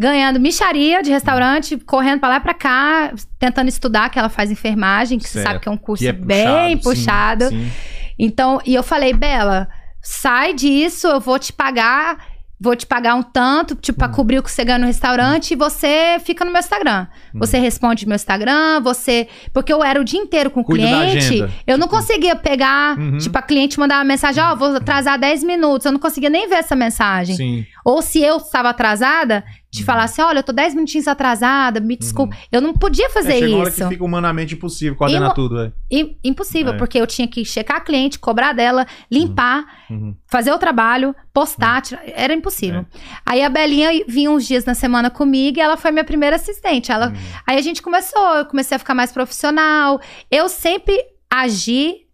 ganhando 0.00 0.40
micharia 0.40 1.02
de 1.02 1.10
restaurante, 1.10 1.76
correndo 1.76 2.20
pra 2.20 2.30
lá 2.30 2.36
e 2.36 2.40
pra 2.40 2.54
cá, 2.54 3.12
tentando 3.38 3.68
estudar, 3.68 4.08
que 4.08 4.18
ela 4.18 4.30
faz 4.30 4.50
enfermagem, 4.50 5.18
que 5.18 5.28
você 5.28 5.34
Certo. 5.40 5.46
sabe 5.46 5.60
que 5.60 5.68
é 5.68 5.70
um 5.72 5.76
curso 5.76 6.02
Que 6.02 6.08
é 6.08 6.12
bem 6.12 6.78
puxado, 6.78 7.44
sim, 7.44 7.48
puxado. 7.48 7.48
sim. 7.50 7.70
Então, 8.18 8.58
e 8.64 8.74
eu 8.74 8.82
falei, 8.82 9.12
Bela, 9.12 9.68
sai 10.02 10.54
disso, 10.54 11.06
eu 11.06 11.20
vou 11.20 11.38
te 11.38 11.52
pagar, 11.52 12.16
vou 12.62 12.76
te 12.76 12.86
pagar 12.86 13.14
um 13.14 13.22
tanto, 13.22 13.74
tipo, 13.74 13.98
pra 13.98 14.08
cobrir 14.08 14.38
o 14.38 14.42
que 14.42 14.50
você 14.50 14.62
ganha 14.64 14.78
no 14.78 14.86
restaurante, 14.86 15.52
e 15.52 15.56
você 15.56 16.18
fica 16.22 16.44
no 16.44 16.50
meu 16.50 16.60
Instagram. 16.60 17.06
Você 17.34 17.58
responde 17.58 18.06
meu 18.06 18.14
Instagram, 18.16 18.80
você. 18.82 19.26
Porque 19.54 19.72
eu 19.72 19.82
era 19.82 19.98
o 19.98 20.04
dia 20.04 20.20
inteiro 20.20 20.50
com 20.50 20.60
o 20.60 20.64
cliente. 20.64 21.42
Eu 21.66 21.78
não 21.78 21.88
conseguia 21.88 22.36
pegar, 22.36 22.98
Uhum. 22.98 23.16
tipo, 23.16 23.38
a 23.38 23.40
cliente 23.42 23.78
mandar 23.80 23.96
uma 23.96 24.04
mensagem, 24.04 24.42
ó, 24.42 24.54
vou 24.54 24.76
atrasar 24.76 25.18
10 25.18 25.42
minutos. 25.42 25.86
Eu 25.86 25.92
não 25.92 25.98
conseguia 26.00 26.28
nem 26.28 26.46
ver 26.48 26.56
essa 26.56 26.76
mensagem. 26.76 27.36
Sim. 27.36 27.66
Ou 27.82 28.02
se 28.02 28.20
eu 28.22 28.36
estava 28.36 28.68
atrasada, 28.68 29.42
de 29.72 29.84
falar 29.84 30.04
assim: 30.04 30.20
olha, 30.22 30.40
eu 30.40 30.42
tô 30.42 30.52
10 30.52 30.74
minutinhos 30.74 31.06
atrasada, 31.06 31.78
me 31.80 31.96
desculpa. 31.96 32.36
Eu 32.50 32.60
não 32.60 32.72
podia 32.74 33.08
fazer 33.10 33.34
é, 33.34 33.38
chega 33.38 33.48
uma 33.52 33.58
hora 33.60 33.68
isso. 33.68 33.82
que 33.82 33.88
fica 33.88 34.04
humanamente 34.04 34.54
impossível 34.54 34.96
coordenar 34.96 35.30
E 35.30 35.34
tudo, 35.34 35.60
é. 35.60 35.72
I- 35.90 36.16
impossível, 36.24 36.72
É. 36.72 36.76
porque 36.76 36.98
eu 36.98 37.06
tinha 37.06 37.28
que 37.28 37.44
checar 37.44 37.76
a 37.76 37.80
cliente, 37.80 38.18
cobrar 38.18 38.52
dela, 38.52 38.84
limpar, 39.10 39.64
Uhum. 39.88 40.14
fazer 40.26 40.50
o 40.52 40.58
trabalho, 40.58 41.14
postar, 41.32 41.80
tirar- 41.82 42.02
era 42.06 42.34
impossível. 42.34 42.84
Aí 43.24 43.42
a 43.42 43.48
Belinha 43.48 43.90
vinha 44.08 44.30
uns 44.30 44.46
dias 44.46 44.64
na 44.64 44.74
semana 44.74 45.08
comigo 45.10 45.58
e 45.58 45.60
ela 45.60 45.76
foi 45.76 45.90
minha 45.92 46.04
primeira 46.04 46.34
assistente. 46.36 46.90
Ela, 46.90 47.08
Uhum. 47.10 47.14
Aí 47.46 47.56
a 47.56 47.62
gente 47.62 47.80
começou, 47.80 48.36
eu 48.36 48.46
comecei 48.46 48.74
a 48.74 48.78
ficar 48.78 48.94
mais 48.94 49.12
profissional. 49.12 50.00
Eu 50.30 50.48
sempre 50.48 50.96
agi 51.30 52.06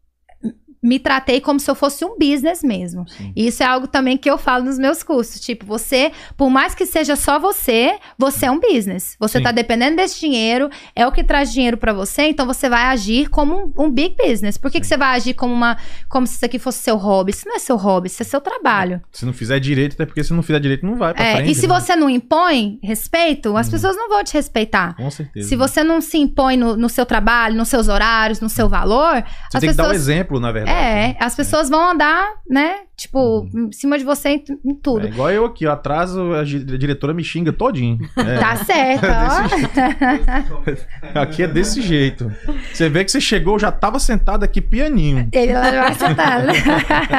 me 0.82 0.98
tratei 0.98 1.40
como 1.40 1.58
se 1.58 1.70
eu 1.70 1.74
fosse 1.74 2.04
um 2.04 2.16
business 2.18 2.62
mesmo. 2.62 3.08
Sim. 3.08 3.32
E 3.34 3.46
Isso 3.46 3.62
é 3.62 3.66
algo 3.66 3.86
também 3.86 4.16
que 4.16 4.30
eu 4.30 4.38
falo 4.38 4.64
nos 4.64 4.78
meus 4.78 5.02
cursos. 5.02 5.40
Tipo, 5.40 5.64
você, 5.66 6.12
por 6.36 6.48
mais 6.50 6.74
que 6.74 6.86
seja 6.86 7.16
só 7.16 7.38
você, 7.38 7.98
você 8.18 8.46
é 8.46 8.50
um 8.50 8.60
business. 8.60 9.16
Você 9.18 9.38
Sim. 9.38 9.44
tá 9.44 9.52
dependendo 9.52 9.96
desse 9.96 10.18
dinheiro, 10.20 10.68
é 10.94 11.06
o 11.06 11.12
que 11.12 11.24
traz 11.24 11.52
dinheiro 11.52 11.76
pra 11.76 11.92
você, 11.92 12.22
então 12.28 12.46
você 12.46 12.68
vai 12.68 12.84
agir 12.84 13.28
como 13.28 13.72
um, 13.76 13.84
um 13.86 13.90
big 13.90 14.16
business. 14.16 14.56
Por 14.58 14.70
que, 14.70 14.80
que 14.80 14.86
você 14.86 14.96
vai 14.96 15.16
agir 15.16 15.34
como 15.34 15.52
uma. 15.52 15.76
como 16.08 16.26
se 16.26 16.34
isso 16.36 16.44
aqui 16.44 16.58
fosse 16.58 16.78
seu 16.78 16.96
hobby? 16.96 17.30
Isso 17.32 17.48
não 17.48 17.56
é 17.56 17.58
seu 17.58 17.76
hobby, 17.76 18.06
isso 18.08 18.22
é 18.22 18.24
seu 18.24 18.40
trabalho. 18.40 19.00
Se 19.12 19.24
não 19.26 19.32
fizer 19.32 19.58
direito, 19.60 19.94
até 19.94 20.06
porque 20.06 20.22
se 20.22 20.32
não 20.32 20.42
fizer 20.42 20.60
direito, 20.60 20.84
não 20.86 20.96
vai 20.96 21.12
pra 21.14 21.24
É, 21.24 21.36
frente. 21.36 21.50
e 21.52 21.54
se 21.54 21.66
né? 21.66 21.74
você 21.80 21.96
não 21.96 22.08
impõe 22.10 22.78
respeito, 22.82 23.56
as 23.56 23.68
pessoas 23.68 23.96
não 23.96 24.08
vão 24.08 24.22
te 24.24 24.34
respeitar. 24.34 24.94
Com 24.96 25.10
certeza. 25.10 25.48
Se 25.48 25.56
você 25.56 25.82
não 25.84 26.00
se 26.00 26.18
impõe 26.18 26.56
no, 26.56 26.76
no 26.76 26.88
seu 26.88 27.04
trabalho, 27.06 27.54
nos 27.56 27.68
seus 27.68 27.88
horários, 27.88 28.40
no 28.40 28.48
seu 28.48 28.68
valor, 28.68 29.22
Você 29.50 29.56
as 29.56 29.60
tem 29.60 29.70
que 29.70 29.76
dar 29.76 29.84
pessoas. 29.84 29.96
exemplo, 30.02 30.40
na 30.40 30.52
verdade. 30.52 30.65
É, 30.66 31.08
né? 31.08 31.16
as 31.20 31.34
pessoas 31.34 31.68
vão 31.68 31.90
andar, 31.90 32.28
né? 32.48 32.76
Tipo, 32.96 33.46
em 33.54 33.70
cima 33.72 33.98
de 33.98 34.04
você 34.04 34.30
em, 34.30 34.44
em 34.64 34.74
tudo. 34.74 35.06
É 35.06 35.10
igual 35.10 35.30
eu 35.30 35.44
aqui, 35.44 35.64
eu 35.64 35.72
atraso, 35.72 36.32
a 36.32 36.42
diretora 36.44 37.12
me 37.12 37.22
xinga 37.22 37.52
todinho. 37.52 37.98
É. 38.16 38.38
Tá 38.38 38.56
certo, 38.64 39.04
ó. 39.06 40.66
Aqui 41.20 41.42
é 41.42 41.46
desse 41.46 41.82
jeito. 41.82 42.32
Você 42.72 42.88
vê 42.88 43.04
que 43.04 43.10
você 43.10 43.20
chegou, 43.20 43.58
já 43.58 43.70
tava 43.70 43.98
sentado 43.98 44.44
aqui 44.44 44.60
pianinho. 44.62 45.28
Ele 45.32 45.52
lá 45.52 45.70
vai 45.70 45.94
sentado. 45.94 46.46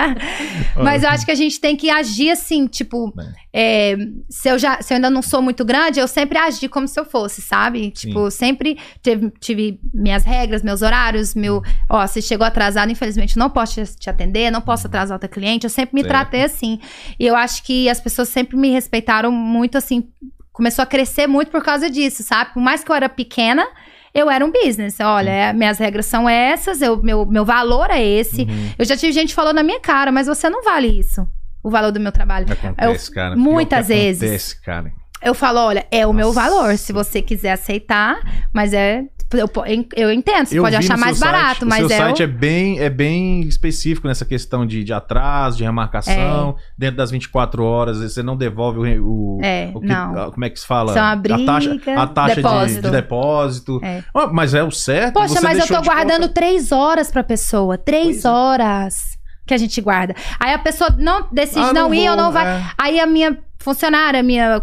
Mas 0.83 1.03
eu 1.03 1.09
acho 1.09 1.25
que 1.25 1.31
a 1.31 1.35
gente 1.35 1.59
tem 1.59 1.75
que 1.75 1.89
agir 1.89 2.31
assim, 2.31 2.67
tipo, 2.67 3.13
é, 3.53 3.95
se, 4.29 4.49
eu 4.49 4.57
já, 4.57 4.81
se 4.81 4.93
eu 4.93 4.95
ainda 4.95 5.09
não 5.09 5.21
sou 5.21 5.41
muito 5.41 5.63
grande, 5.65 5.99
eu 5.99 6.07
sempre 6.07 6.37
agi 6.37 6.67
como 6.67 6.87
se 6.87 6.99
eu 6.99 7.05
fosse, 7.05 7.41
sabe? 7.41 7.91
Tipo, 7.91 8.29
sempre 8.31 8.77
teve- 9.01 9.31
tive 9.39 9.79
minhas 9.93 10.23
regras, 10.23 10.61
meus 10.63 10.81
horários, 10.81 11.33
meu. 11.35 11.61
Ó, 11.89 12.05
você 12.05 12.21
chegou 12.21 12.45
atrasado, 12.45 12.91
infelizmente, 12.91 13.36
não 13.37 13.49
posso 13.49 13.75
te- 13.85 13.99
te 13.99 14.09
atender, 14.09 14.51
não 14.51 14.61
posso 14.61 14.87
atrasar 14.87 15.15
outra 15.15 15.29
cliente. 15.29 15.65
Eu 15.65 15.69
sempre 15.69 15.93
me 15.95 16.01
Certo. 16.01 16.09
tratei 16.11 16.43
assim. 16.43 16.79
E 17.19 17.25
eu 17.25 17.35
acho 17.35 17.63
que 17.63 17.87
as 17.89 17.99
pessoas 18.01 18.29
sempre 18.29 18.57
me 18.57 18.69
respeitaram 18.71 19.31
muito 19.31 19.77
assim. 19.77 20.09
Começou 20.51 20.81
a 20.83 20.85
crescer 20.85 21.27
muito 21.27 21.51
por 21.51 21.63
causa 21.63 21.89
disso, 21.89 22.23
sabe? 22.23 22.53
Por 22.53 22.61
mais 22.61 22.83
que 22.83 22.89
eu 22.91 22.95
era 22.95 23.07
pequena, 23.07 23.65
eu 24.13 24.29
era 24.29 24.43
um 24.43 24.51
business. 24.51 24.99
Olha, 24.99 25.29
é, 25.29 25.53
minhas 25.53 25.77
regras 25.77 26.07
são 26.07 26.27
essas, 26.27 26.81
eu, 26.81 27.01
meu, 27.03 27.25
meu 27.25 27.45
valor 27.45 27.91
é 27.91 28.03
esse. 28.03 28.41
Uhum. 28.41 28.71
Eu 28.79 28.83
já 28.85 28.97
tive 28.97 29.11
gente 29.11 29.35
falando 29.35 29.57
na 29.57 29.63
minha 29.63 29.79
cara, 29.79 30.11
mas 30.11 30.25
você 30.25 30.49
não 30.49 30.63
vale 30.63 30.87
isso. 30.87 31.27
O 31.63 31.69
valor 31.69 31.91
do 31.91 31.99
meu 31.99 32.11
trabalho. 32.11 32.47
Acontece, 32.51 33.11
cara. 33.11 33.35
muitas 33.35 33.87
vezes. 33.89 34.23
Acontece, 34.23 34.61
cara. 34.63 34.91
Eu 35.21 35.33
falo, 35.33 35.59
olha, 35.59 35.85
é 35.91 36.05
o 36.07 36.13
meu 36.13 36.27
Nossa. 36.27 36.41
valor. 36.41 36.77
Se 36.77 36.93
você 36.93 37.21
quiser 37.21 37.51
aceitar, 37.51 38.17
mas 38.53 38.73
é. 38.73 39.03
Eu, 39.33 39.49
eu 39.97 40.09
entendo, 40.09 40.45
você 40.45 40.57
Eu 40.57 40.63
pode 40.63 40.75
achar 40.77 40.97
mais 40.97 41.17
site, 41.17 41.31
barato, 41.31 41.65
o 41.65 41.67
mas 41.67 41.79
seu 41.79 41.87
é. 41.87 41.97
site 41.97 42.21
o- 42.21 42.23
é 42.23 42.27
bem, 42.27 42.79
é 42.79 42.89
bem 42.89 43.41
específico 43.41 44.07
nessa 44.07 44.23
questão 44.23 44.65
de, 44.65 44.85
de 44.85 44.93
atraso, 44.93 45.57
de 45.57 45.65
remarcação. 45.65 46.55
Dentro 46.77 46.95
das 46.95 47.11
24 47.11 47.61
horas, 47.63 47.97
você 47.99 48.23
não 48.23 48.37
devolve 48.37 48.97
o. 48.99 49.37
o 49.37 49.39
É, 49.43 49.69
o 49.75 49.81
que- 49.81 49.85
não. 49.87 50.31
Como 50.31 50.45
é 50.45 50.49
que 50.49 50.57
se 50.57 50.65
fala? 50.65 50.91
Isso 50.91 50.99
é 50.99 51.01
uma 51.01 51.11
a 51.11 51.17
taxa, 51.45 51.77
a 51.97 52.07
taxa 52.07 52.35
de- 52.35 52.41
depósito. 52.41 52.81
De, 52.83 52.89
depósito. 52.91 53.79
É. 53.83 54.03
Ah, 54.15 54.27
Mas 54.31 54.53
é 54.53 54.63
o 54.63 54.71
certo. 54.71 55.15
Poxa, 55.15 55.41
mas 55.41 55.59
eu 55.59 55.67
tô 55.67 55.81
de 55.81 55.87
guardando 55.87 56.29
três 56.29 56.71
horas 56.71 57.11
pra 57.11 57.21
pessoa. 57.23 57.77
Três 57.77 58.21
Pois 58.21 58.25
é. 58.25 58.29
horas 58.29 59.17
que 59.45 59.53
a 59.53 59.57
gente 59.57 59.81
guarda. 59.81 60.15
Aí 60.39 60.53
a 60.53 60.59
pessoa 60.59 60.89
não 60.97 61.27
decide 61.31 61.59
Ah, 61.59 61.73
não, 61.73 61.93
ir 61.93 62.09
ou 62.09 62.15
não 62.15 62.31
vai. 62.31 62.45
é. 62.47 62.63
Aí 62.77 62.99
a 62.99 63.05
minha 63.05 63.37
funcionária, 63.59 64.21
a 64.21 64.23
minha. 64.23 64.61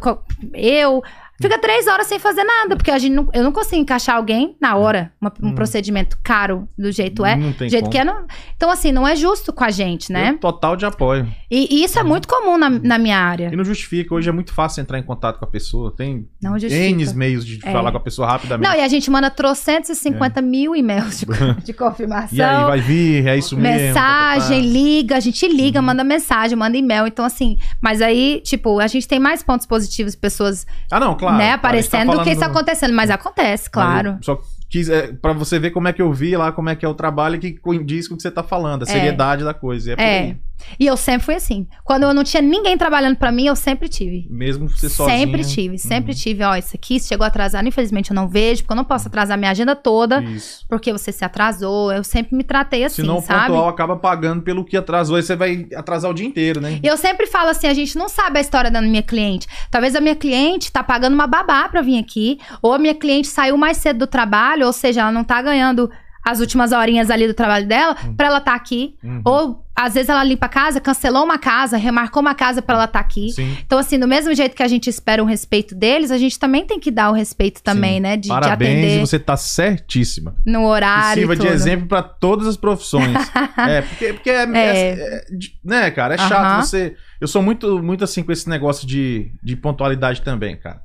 Eu. 0.54 1.02
Fica 1.40 1.58
três 1.58 1.86
horas 1.86 2.06
sem 2.06 2.18
fazer 2.18 2.44
nada, 2.44 2.76
porque 2.76 2.90
a 2.90 2.98
gente 2.98 3.12
não, 3.12 3.28
eu 3.32 3.42
não 3.42 3.50
consigo 3.52 3.76
encaixar 3.82 4.16
alguém 4.16 4.56
na 4.60 4.76
hora. 4.76 5.12
uma- 5.20 5.32
um 5.42 5.48
Hum. 5.48 5.54
procedimento 5.54 6.16
caro 6.22 6.68
do 6.78 6.92
jeito 6.92 7.24
é. 7.24 7.34
Não 7.36 7.52
tem 7.52 7.66
Do 7.68 7.70
jeito 7.70 7.84
como. 7.84 7.92
que 7.92 7.98
é. 7.98 8.04
Não... 8.04 8.24
Então, 8.56 8.70
assim, 8.70 8.92
não 8.92 9.06
é 9.08 9.16
justo 9.16 9.52
com 9.52 9.64
a 9.64 9.70
gente, 9.70 10.12
né? 10.12 10.30
Eu 10.30 10.38
total 10.38 10.76
de 10.76 10.84
apoio. 10.86 11.26
E, 11.50 11.76
e 11.76 11.84
isso 11.84 11.98
é 11.98 12.02
muito 12.02 12.28
comum 12.28 12.56
na, 12.56 12.68
na 12.70 12.98
minha 12.98 13.18
área. 13.18 13.50
E 13.52 13.56
não 13.56 13.64
justifica. 13.64 14.14
Hoje 14.14 14.28
é 14.28 14.32
muito 14.32 14.52
fácil 14.52 14.80
entrar 14.82 14.98
em 14.98 15.02
contato 15.02 15.38
com 15.38 15.44
a 15.44 15.48
pessoa. 15.48 15.92
Tem 15.96 16.28
Não. 16.42 16.56
N 16.56 17.14
meios 17.14 17.44
de 17.44 17.58
É. 17.64 17.72
falar 17.72 17.90
com 17.90 17.96
a 17.98 18.00
pessoa 18.00 18.28
rapidamente. 18.28 18.68
Não, 18.68 18.76
e 18.78 18.82
a 18.82 18.88
gente 18.88 19.10
manda 19.10 19.28
trocentos 19.30 19.90
e 19.90 19.94
cinquenta 19.96 20.40
mil 20.42 20.74
e-mails 20.76 21.18
de, 21.20 21.26
de 21.64 21.72
confirmação. 21.72 22.36
E 22.36 22.42
aí, 22.42 22.64
vai 22.64 22.80
vir, 22.80 23.26
é 23.26 23.36
isso 23.36 23.56
mesmo. 23.56 23.76
Mensagem, 23.86 23.94
tá, 23.94 24.44
tá, 24.48 24.48
tá. 24.48 24.54
liga, 24.72 25.16
a 25.16 25.20
gente 25.20 25.48
liga, 25.48 25.80
Uhum. 25.80 25.86
manda 25.86 26.04
mensagem, 26.04 26.56
manda 26.56 26.76
e-mail. 26.76 27.06
Então, 27.06 27.24
assim, 27.24 27.58
mas 27.80 28.00
aí, 28.00 28.40
tipo, 28.44 28.78
a 28.78 28.86
gente 28.86 29.08
tem 29.08 29.18
mais 29.18 29.42
pontos 29.42 29.66
positivos, 29.66 30.14
pessoas, 30.14 30.66
Ah, 30.90 31.00
não, 31.00 31.14
claro. 31.16 31.23
Né, 31.32 31.56
claro, 31.58 31.76
gente 31.76 31.88
tá 31.90 31.98
aparecendo 31.98 32.12
do 32.18 32.22
que 32.24 32.30
isso 32.30 32.40
falando- 32.40 32.56
acontecendo. 32.56 32.94
Mas 32.94 33.10
acontece, 33.10 33.70
claro. 33.70 34.18
Só 34.22 34.40
quis, 34.70 34.88
é, 34.88 35.12
pra 35.12 35.32
você 35.32 35.58
ver 35.58 35.70
como 35.70 35.86
é 35.88 35.92
que 35.92 36.02
eu 36.02 36.12
vi 36.12 36.36
lá, 36.36 36.50
como 36.52 36.68
é 36.68 36.74
que 36.74 36.84
é 36.84 36.88
o 36.88 36.94
trabalho 36.94 37.38
que 37.38 37.52
condiz 37.52 38.08
com 38.08 38.14
o 38.14 38.16
que 38.16 38.22
você 38.22 38.30
tá 38.30 38.42
falando, 38.42 38.82
a 38.82 38.84
É. 38.84 38.92
seriedade 38.92 39.44
da 39.44 39.54
coisa. 39.54 39.90
E 39.90 39.92
é 39.92 39.96
É. 40.02 40.36
E 40.78 40.86
eu 40.86 40.96
sempre 40.96 41.24
fui 41.24 41.34
assim. 41.34 41.66
Quando 41.84 42.04
eu 42.04 42.14
não 42.14 42.24
tinha 42.24 42.40
ninguém 42.42 42.76
trabalhando 42.78 43.16
pra 43.16 43.30
mim, 43.30 43.46
eu 43.46 43.54
sempre 43.56 43.88
tive. 43.88 44.26
Mesmo 44.30 44.68
você 44.68 44.88
sozinha. 44.88 45.18
Sempre 45.18 45.44
tive, 45.44 45.78
sempre 45.78 46.12
Uhum. 46.12 46.18
tive. 46.18 46.42
Ó, 46.44 46.56
isso 46.56 46.70
aqui 46.74 46.98
chegou 46.98 47.26
atrasado, 47.26 47.66
infelizmente 47.68 48.10
eu 48.10 48.14
não 48.14 48.26
vejo, 48.28 48.62
porque 48.62 48.72
eu 48.72 48.76
não 48.76 48.84
posso 48.84 49.08
atrasar 49.08 49.36
minha 49.36 49.50
agenda 49.50 49.76
toda, 49.76 50.22
Isso. 50.22 50.64
porque 50.68 50.92
você 50.92 51.12
se 51.12 51.24
atrasou. 51.24 51.92
Eu 51.92 52.02
sempre 52.02 52.34
me 52.36 52.42
tratei 52.44 52.84
assim, 52.84 53.02
Senão 53.02 53.18
o 53.18 53.20
sabe? 53.20 53.48
pontual 53.48 53.68
acaba 53.68 53.96
pagando 53.96 54.42
pelo 54.42 54.64
que 54.64 54.76
atrasou, 54.76 55.16
aí 55.16 55.22
você 55.22 55.36
vai 55.36 55.66
atrasar 55.74 56.10
o 56.10 56.14
dia 56.14 56.26
inteiro, 56.26 56.60
né? 56.60 56.80
E 56.82 56.86
eu 56.86 56.96
sempre 56.96 57.26
falo 57.26 57.50
assim, 57.50 57.66
a 57.66 57.74
gente 57.74 57.96
não 57.98 58.08
sabe 58.08 58.38
a 58.38 58.40
história 58.40 58.70
da 58.70 58.80
minha 58.80 59.02
cliente. 59.02 59.46
Talvez 59.70 59.94
a 59.94 60.00
minha 60.00 60.16
cliente 60.16 60.72
tá 60.72 60.82
pagando 60.82 61.14
uma 61.14 61.26
babá 61.26 61.68
pra 61.68 61.82
vir 61.82 61.98
aqui, 61.98 62.38
ou 62.62 62.72
a 62.72 62.78
minha 62.78 62.94
cliente 62.94 63.28
saiu 63.28 63.56
mais 63.58 63.76
cedo 63.76 63.98
do 64.00 64.06
trabalho, 64.06 64.66
ou 64.66 64.72
seja, 64.72 65.02
ela 65.02 65.12
não 65.12 65.24
tá 65.24 65.42
ganhando 65.42 65.90
as 66.24 66.40
últimas 66.40 66.72
horinhas 66.72 67.10
ali 67.10 67.26
do 67.26 67.34
trabalho 67.34 67.66
dela 67.68 67.94
pra 68.16 68.28
ela 68.28 68.40
tá 68.40 68.54
aqui. 68.54 68.96
Uhum. 69.04 69.20
Ou 69.24 69.64
às 69.76 69.94
vezes 69.94 70.08
ela 70.08 70.22
limpa 70.22 70.46
a 70.46 70.48
casa, 70.48 70.80
cancelou 70.80 71.24
uma 71.24 71.36
casa, 71.36 71.76
remarcou 71.76 72.22
uma 72.22 72.34
casa 72.34 72.62
pra 72.62 72.76
ela 72.76 72.86
tá 72.86 73.00
aqui. 73.00 73.30
Sim. 73.32 73.56
Então, 73.66 73.76
assim, 73.76 73.98
do 73.98 74.06
mesmo 74.06 74.32
jeito 74.32 74.54
que 74.54 74.62
a 74.62 74.68
gente 74.68 74.88
espera 74.88 75.20
um 75.20 75.26
respeito 75.26 75.74
deles, 75.74 76.12
a 76.12 76.16
gente 76.18 76.38
também 76.38 76.64
tem 76.64 76.78
que 76.78 76.92
dar 76.92 77.10
o 77.10 77.12
respeito 77.12 77.60
também, 77.60 77.94
Sim. 77.94 78.00
né? 78.00 78.16
De, 78.16 78.22
de 78.22 78.28
Parabéns, 78.28 78.78
atender 78.78 79.00
você 79.00 79.18
tá 79.18 79.36
certíssima. 79.36 80.36
no 80.46 80.64
horário. 80.64 81.14
sirva 81.20 81.34
de 81.36 81.46
exemplo 81.48 81.88
pra 81.88 82.02
todas 82.02 82.46
as 82.46 82.56
profissões. 82.56 83.16
é, 83.58 83.82
porque, 83.82 84.12
porque 84.12 84.30
é, 84.30 84.42
É. 84.44 84.54
é- 84.54 84.92
é- 84.92 85.24
de- 85.36 85.54
né, 85.64 85.90
cara, 85.90 86.14
é 86.14 86.18
chato 86.18 86.32
Aham. 86.32 86.62
você. 86.62 86.94
Eu 87.20 87.26
sou 87.26 87.42
muito, 87.42 87.82
muito 87.82 88.04
assim 88.04 88.22
com 88.22 88.30
esse 88.30 88.48
negócio 88.48 88.86
de, 88.86 89.32
de 89.42 89.56
pontualidade 89.56 90.22
também, 90.22 90.56
cara. 90.56 90.80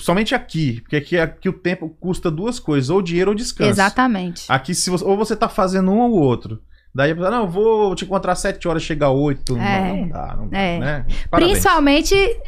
Somente 0.00 0.34
aqui, 0.34 0.80
porque 0.80 0.96
aqui, 0.96 1.18
aqui 1.18 1.48
o 1.48 1.52
tempo 1.52 1.88
custa 2.00 2.30
duas 2.30 2.58
coisas, 2.58 2.88
ou 2.90 3.02
dinheiro 3.02 3.30
ou 3.30 3.34
descanso. 3.36 3.70
Exatamente. 3.70 4.44
Aqui, 4.48 4.74
se 4.74 4.88
você, 4.88 5.04
ou 5.04 5.16
você 5.16 5.36
tá 5.36 5.48
fazendo 5.48 5.90
um 5.90 5.98
ou 6.00 6.12
outro. 6.12 6.60
Daí 6.94 7.12
não, 7.12 7.42
eu 7.42 7.46
vou 7.48 7.94
te 7.94 8.06
encontrar 8.06 8.32
às 8.32 8.38
7 8.38 8.66
horas, 8.66 8.82
chega 8.82 9.10
8. 9.10 9.54
É. 9.58 9.88
Não, 9.88 9.96
não 9.96 10.08
dá, 10.08 10.36
não 10.38 10.48
dá, 10.48 10.58
É. 10.58 10.78
né? 10.78 11.06
Principalmente 11.30 12.14
eh, 12.14 12.38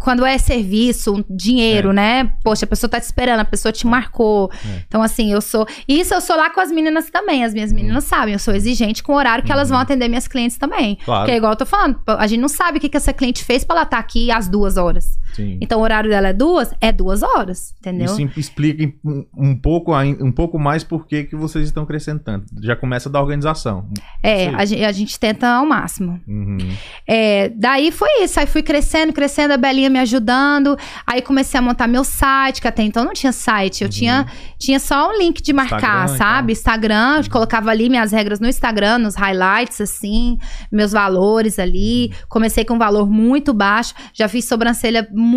quando 0.00 0.26
é 0.26 0.36
serviço, 0.36 1.24
dinheiro, 1.30 1.90
É. 1.90 1.92
né? 1.92 2.32
Poxa, 2.42 2.64
a 2.64 2.68
pessoa 2.68 2.90
tá 2.90 2.98
te 2.98 3.04
esperando, 3.04 3.38
a 3.38 3.44
pessoa 3.44 3.70
te 3.70 3.86
marcou. 3.86 4.50
É. 4.66 4.82
Então, 4.88 5.00
assim, 5.00 5.32
eu 5.32 5.40
sou. 5.40 5.64
Isso 5.86 6.12
eu 6.12 6.20
sou 6.20 6.36
lá 6.36 6.50
com 6.50 6.60
as 6.60 6.72
meninas 6.72 7.08
também. 7.08 7.44
As 7.44 7.54
minhas 7.54 7.72
meninas 7.72 8.02
sabem, 8.02 8.32
eu 8.32 8.40
sou 8.40 8.52
exigente 8.52 9.00
com 9.00 9.12
o 9.12 9.16
horário 9.16 9.44
que 9.44 9.52
elas 9.52 9.68
Uhum. 9.68 9.74
vão 9.76 9.82
atender 9.82 10.08
minhas 10.08 10.26
clientes 10.26 10.58
também. 10.58 10.98
Claro. 11.04 11.22
Porque, 11.26 11.36
igual 11.36 11.52
eu 11.52 11.56
tô 11.56 11.64
falando, 11.66 12.00
a 12.04 12.26
gente 12.26 12.40
não 12.40 12.48
sabe 12.48 12.78
o 12.78 12.80
que, 12.80 12.88
que 12.88 12.96
essa 12.96 13.12
cliente 13.12 13.44
fez 13.44 13.62
pra 13.62 13.76
ela 13.76 13.84
estar 13.84 13.98
aqui 14.00 14.28
às 14.32 14.48
duas 14.48 14.76
horas. 14.76 15.16
Sim. 15.38 15.58
Então, 15.60 15.78
o 15.78 15.82
horário 15.82 16.10
dela 16.10 16.28
é 16.28 16.32
duas, 16.32 16.74
é 16.80 16.90
duas 16.92 17.22
horas, 17.22 17.74
entendeu? 17.78 18.06
Isso 18.06 18.28
explica 18.36 18.92
um, 19.04 19.24
um 19.36 19.56
pouco, 19.56 19.92
um 19.96 20.32
pouco 20.32 20.58
mais 20.58 20.82
por 20.82 21.06
que 21.06 21.24
que 21.24 21.36
vocês 21.36 21.64
estão 21.64 21.86
crescendo 21.86 22.20
tanto. 22.20 22.46
Já 22.60 22.74
começa 22.74 23.08
da 23.08 23.20
organização. 23.20 23.88
É, 24.22 24.48
a 24.48 24.64
gente, 24.64 24.84
a 24.84 24.92
gente 24.92 25.18
tenta 25.18 25.48
ao 25.48 25.64
máximo. 25.64 26.20
Uhum. 26.26 26.58
É, 27.06 27.48
daí 27.50 27.92
foi 27.92 28.24
isso. 28.24 28.40
Aí 28.40 28.46
fui 28.46 28.62
crescendo, 28.62 29.12
crescendo, 29.12 29.52
a 29.54 29.56
Belinha 29.56 29.88
me 29.88 29.98
ajudando. 30.00 30.76
Aí 31.06 31.22
comecei 31.22 31.58
a 31.58 31.62
montar 31.62 31.86
meu 31.86 32.04
site, 32.04 32.60
que 32.60 32.68
até 32.68 32.82
então 32.82 33.04
não 33.04 33.12
tinha 33.12 33.32
site. 33.32 33.84
Eu 33.84 33.88
tinha, 33.88 34.26
tinha 34.58 34.80
só 34.80 35.10
um 35.10 35.18
link 35.18 35.40
de 35.40 35.52
marcar, 35.52 35.78
Uhum. 35.78 36.04
Instagram 36.04 36.18
sabe? 36.18 36.52
Instagram, 36.52 37.20
eu 37.24 37.30
colocava 37.30 37.70
ali 37.70 37.88
minhas 37.88 38.12
regras 38.12 38.40
no 38.40 38.48
Instagram, 38.48 38.98
nos 38.98 39.14
highlights, 39.14 39.80
assim, 39.80 40.38
meus 40.70 40.92
valores 40.92 41.58
ali. 41.58 42.12
Comecei 42.28 42.64
com 42.64 42.74
um 42.74 42.78
valor 42.78 43.08
muito 43.08 43.54
baixo. 43.54 43.94
Já 44.12 44.28
fiz 44.28 44.44
sobrancelha 44.44 45.08
muito. 45.12 45.27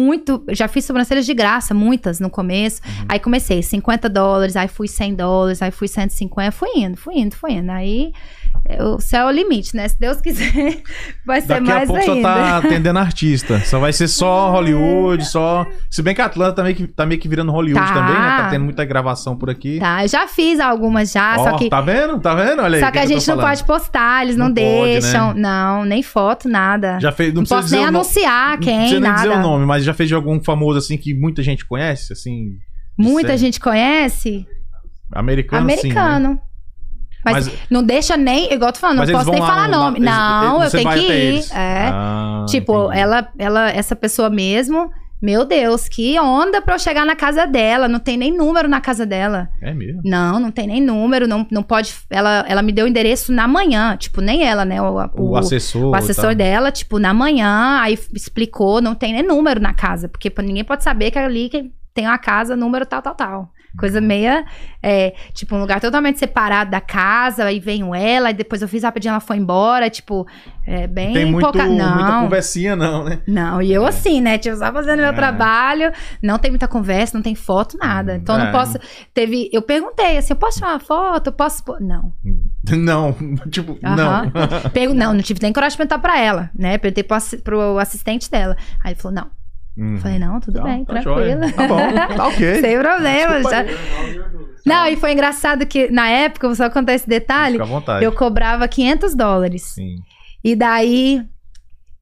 Já 0.50 0.68
fiz 0.68 0.86
sobrancelhas 0.86 1.26
de 1.26 1.34
graça, 1.34 1.74
muitas 1.74 2.20
no 2.20 2.30
começo. 2.30 2.82
Uhum. 2.86 3.06
Aí 3.10 3.20
comecei 3.20 3.62
50 3.62 4.10
dólares, 4.10 4.56
aí 4.56 4.68
fui 4.68 4.88
100 4.88 5.16
dólares, 5.16 5.62
aí 5.62 5.72
fui 5.72 5.88
150, 5.88 6.52
fui 6.52 6.70
indo, 6.76 6.98
fui 6.98 7.18
indo, 7.18 7.36
fui 7.36 7.52
indo. 7.54 7.72
Aí 7.72 8.12
o 8.80 9.00
céu 9.00 9.28
é 9.28 9.32
o 9.32 9.32
limite, 9.32 9.76
né? 9.76 9.88
Se 9.88 10.00
Deus 10.00 10.22
quiser, 10.22 10.82
vai 11.26 11.42
ser 11.42 11.48
Daqui 11.48 11.72
a 11.72 11.76
mais 11.76 11.88
pouco 11.88 12.02
ainda. 12.12 12.14
só 12.14 12.22
tá 12.36 12.58
atendendo 12.58 13.00
artista. 13.00 13.60
Só 13.62 13.80
vai 13.80 13.92
ser 13.92 14.08
só 14.08 14.52
Hollywood, 14.54 15.26
só. 15.26 15.66
Se 15.90 16.02
bem 16.02 16.14
que 16.16 16.22
a 16.22 16.26
Atlanta 16.26 16.54
tá 16.58 16.64
meio 16.64 16.76
que, 16.76 16.88
tá 16.88 17.06
meio 17.06 17.20
que 17.20 17.28
virando 17.28 17.52
Hollywood 17.52 17.86
Tá. 17.88 17.94
também, 17.94 18.14
né? 18.16 18.38
Tá 18.38 18.50
tendo 18.50 18.64
muita 18.66 18.86
gravação 18.86 19.36
por 19.36 19.50
aqui. 19.50 19.80
Tá, 19.80 20.04
eu 20.04 20.08
já 20.08 20.28
fiz 20.28 20.60
algumas 20.60 21.12
já, 21.12 21.36
Ó, 21.38 21.44
só 21.50 21.58
que. 21.58 21.70
Tá 21.70 21.82
vendo? 21.82 22.20
Tá 22.20 22.34
vendo? 22.36 22.62
Olha 22.62 22.76
aí. 22.78 22.82
só 22.82 22.90
o 22.90 22.92
que 22.92 23.00
a 23.00 23.06
gente 23.06 23.28
não 23.28 23.38
pode 23.40 23.64
postar, 23.64 24.24
eles 24.24 24.38
não, 24.38 24.48
Não 24.48 24.56
pode, 24.56 24.64
deixam. 24.92 25.34
né? 25.34 25.42
Não, 25.42 25.86
nem 25.86 26.04
foto, 26.04 26.48
nada. 26.48 27.00
Já 27.00 27.12
fez, 27.12 27.34
não, 27.34 27.42
não 27.42 27.44
precisa 27.44 27.62
posso 27.62 27.76
nem 27.76 27.86
anunciar 27.86 28.52
Não 28.52 28.60
quem, 28.60 28.78
precisa 28.80 29.00
nem 29.00 29.10
nada. 29.10 29.22
dizer 29.24 29.36
o 29.36 29.42
nome, 29.42 29.66
mas 29.66 29.84
já 29.84 29.94
fez 29.94 30.08
de 30.08 30.16
algum 30.16 30.42
famoso 30.42 30.78
assim 30.78 30.98
que 30.98 31.14
muita 31.14 31.42
gente 31.44 31.66
conhece, 31.66 32.14
assim, 32.14 32.58
Muita 32.98 33.30
Sério? 33.30 33.38
gente 33.40 33.60
conhece? 33.60 34.46
americano, 35.12 35.70
sim. 35.72 36.34
né? 36.36 36.40
Mas, 37.24 37.48
Mas- 37.48 37.58
não 37.70 37.84
deixa 37.84 38.18
nem, 38.18 38.52
igual 38.52 38.70
eu 38.70 38.74
tô 38.74 38.80
falando, 38.80 38.98
não 39.06 39.12
posso 39.14 39.30
nem 39.32 39.40
falar 39.42 39.68
no- 39.70 39.78
nome. 39.78 40.00
não, 40.00 40.62
eles- 40.62 40.74
eu 40.74 40.80
tenho 40.80 40.92
que 40.94 41.06
até 41.06 41.26
ir. 41.26 41.44
É. 41.54 41.90
Ah, 41.94 42.46
tipo, 42.50 42.86
entendi. 42.86 43.00
ela, 43.00 43.28
ela, 43.38 43.70
essa 43.70 43.96
pessoa 43.96 44.30
mesmo, 44.30 44.90
meu 45.22 45.46
Deus, 45.46 45.88
que 45.88 46.20
onda 46.20 46.64
pra 46.64 46.74
eu 46.74 46.80
chegar 46.80 47.06
na 47.06 47.16
casa 47.16 47.46
dela. 47.46 47.88
Não 47.88 48.00
tem 48.00 48.18
nem 48.18 48.36
número 48.36 48.68
na 48.68 48.82
casa 48.82 49.06
dela. 49.06 49.50
É 49.62 49.72
mesmo? 49.72 50.02
Não, 50.04 50.40
não 50.40 50.50
tem 50.50 50.66
nem 50.66 50.82
número, 50.82 51.28
não, 51.28 51.46
não 51.52 51.62
pode. 51.62 51.94
Ela, 52.10 52.44
ela 52.48 52.64
me 52.64 52.72
deu 52.72 52.86
o 52.86 52.90
endereço 52.90 53.32
na 53.32 53.48
manhã, 53.48 53.96
tipo, 53.96 54.20
nem 54.20 54.44
ela, 54.44 54.66
né? 54.66 54.82
O, 54.82 54.86
O, 55.16 55.30
o- 55.30 55.38
assessor. 55.38 55.92
o 55.92 55.96
assessor 55.96 56.24
tal. 56.26 56.36
dela, 56.36 56.72
tipo, 56.72 56.98
na 56.98 57.14
manhã, 57.14 57.78
aí 57.82 58.00
explicou, 58.16 58.82
não 58.82 58.96
tem 58.96 59.14
nem 59.14 59.22
número 59.22 59.62
na 59.62 59.76
casa, 59.76 60.10
porque 60.10 60.34
ninguém 60.42 60.64
pode 60.64 60.84
saber 60.84 61.12
que 61.12 61.20
ali 61.20 61.50
que 61.50 61.70
tem 61.94 62.08
uma 62.08 62.18
casa, 62.18 62.56
número 62.56 62.84
tal, 62.84 63.04
tal, 63.04 63.14
tal. 63.14 63.50
Coisa 63.78 64.00
Uhum. 64.00 64.06
meia, 64.06 64.46
é, 64.84 65.14
tipo, 65.34 65.56
um 65.56 65.60
lugar 65.62 65.80
totalmente 65.80 66.20
separado 66.20 66.72
da 66.72 66.82
casa, 66.82 67.46
aí 67.46 67.60
veio 67.60 67.96
ela, 67.96 68.28
aí 68.28 68.34
depois 68.34 68.62
eu 68.62 68.68
fiz 68.68 68.84
rapidinho, 68.84 69.12
ela 69.12 69.20
foi 69.20 69.38
embora, 69.38 69.90
tipo, 69.90 70.28
é 70.68 70.88
bem 70.88 71.14
Tem 71.14 71.26
muito, 71.26 71.44
pouca... 71.52 71.66
muita 71.68 71.84
Não, 71.88 72.24
conversinha, 72.24 72.76
não, 72.76 73.06
né? 73.06 73.20
não, 73.28 73.62
e 73.62 73.72
eu 73.74 73.86
assim, 73.86 74.20
né, 74.22 74.38
tipo, 74.38 74.56
só 74.58 74.72
fazendo 74.74 75.00
meu 75.00 75.10
É. 75.10 75.14
trabalho, 75.14 75.92
não 76.22 76.38
tem 76.38 76.52
muita 76.52 76.68
conversa, 76.68 77.18
não 77.18 77.22
tem 77.24 77.34
foto, 77.34 77.78
nada, 77.78 78.16
então 78.16 78.40
É. 78.40 78.46
não 78.46 78.52
posso, 78.52 78.78
teve, 79.14 79.50
eu 79.54 79.62
perguntei, 79.62 80.18
assim, 80.18 80.34
eu 80.34 80.38
posso 80.38 80.58
tirar 80.58 80.72
uma 80.72 80.80
foto, 80.80 81.28
eu 81.28 81.34
posso, 81.34 81.64
não, 81.80 82.14
Não, 82.78 83.14
tipo, 83.50 83.78
não. 83.82 84.32
Não, 84.96 85.14
não 85.14 85.22
tive 85.22 85.40
nem 85.42 85.52
coragem 85.54 85.72
de 85.74 85.78
perguntar 85.78 86.00
pra 86.00 86.20
ela, 86.20 86.50
né? 86.58 86.78
Perguntei 86.78 87.04
pro, 87.04 87.18
assi- 87.18 87.38
pro 87.38 87.78
assistente 87.80 88.30
dela. 88.30 88.56
Aí 88.84 88.92
ele 88.94 89.00
falou, 89.00 89.16
não. 89.16 89.41
Hum. 89.78 89.98
Falei, 89.98 90.20
não, 90.20 90.40
tudo 90.40 90.58
Tá, 90.60 90.64
bem, 90.64 90.84
tá 90.86 90.94
tranquilo. 91.02 91.18
joia. 91.18 91.54
Tá 91.54 91.68
bom, 91.68 91.78
tá 92.18 92.28
ok. 92.28 92.56
Sem 92.62 92.80
problema. 92.80 93.42
Já-. 93.44 93.66
Não, 94.66 94.88
e 94.88 94.96
foi 94.96 95.14
engraçado 95.14 95.66
que 95.66 95.90
na 95.90 96.08
época, 96.10 96.48
vou 96.48 96.56
só 96.56 96.70
contar 96.70 96.94
esse 96.94 97.08
detalhe, 97.08 97.58
eu 98.02 98.12
cobrava 98.12 98.68
500 98.68 99.16
dólares. 99.16 99.64
Sim. 99.74 99.96
E 100.44 100.56
daí, 100.56 101.24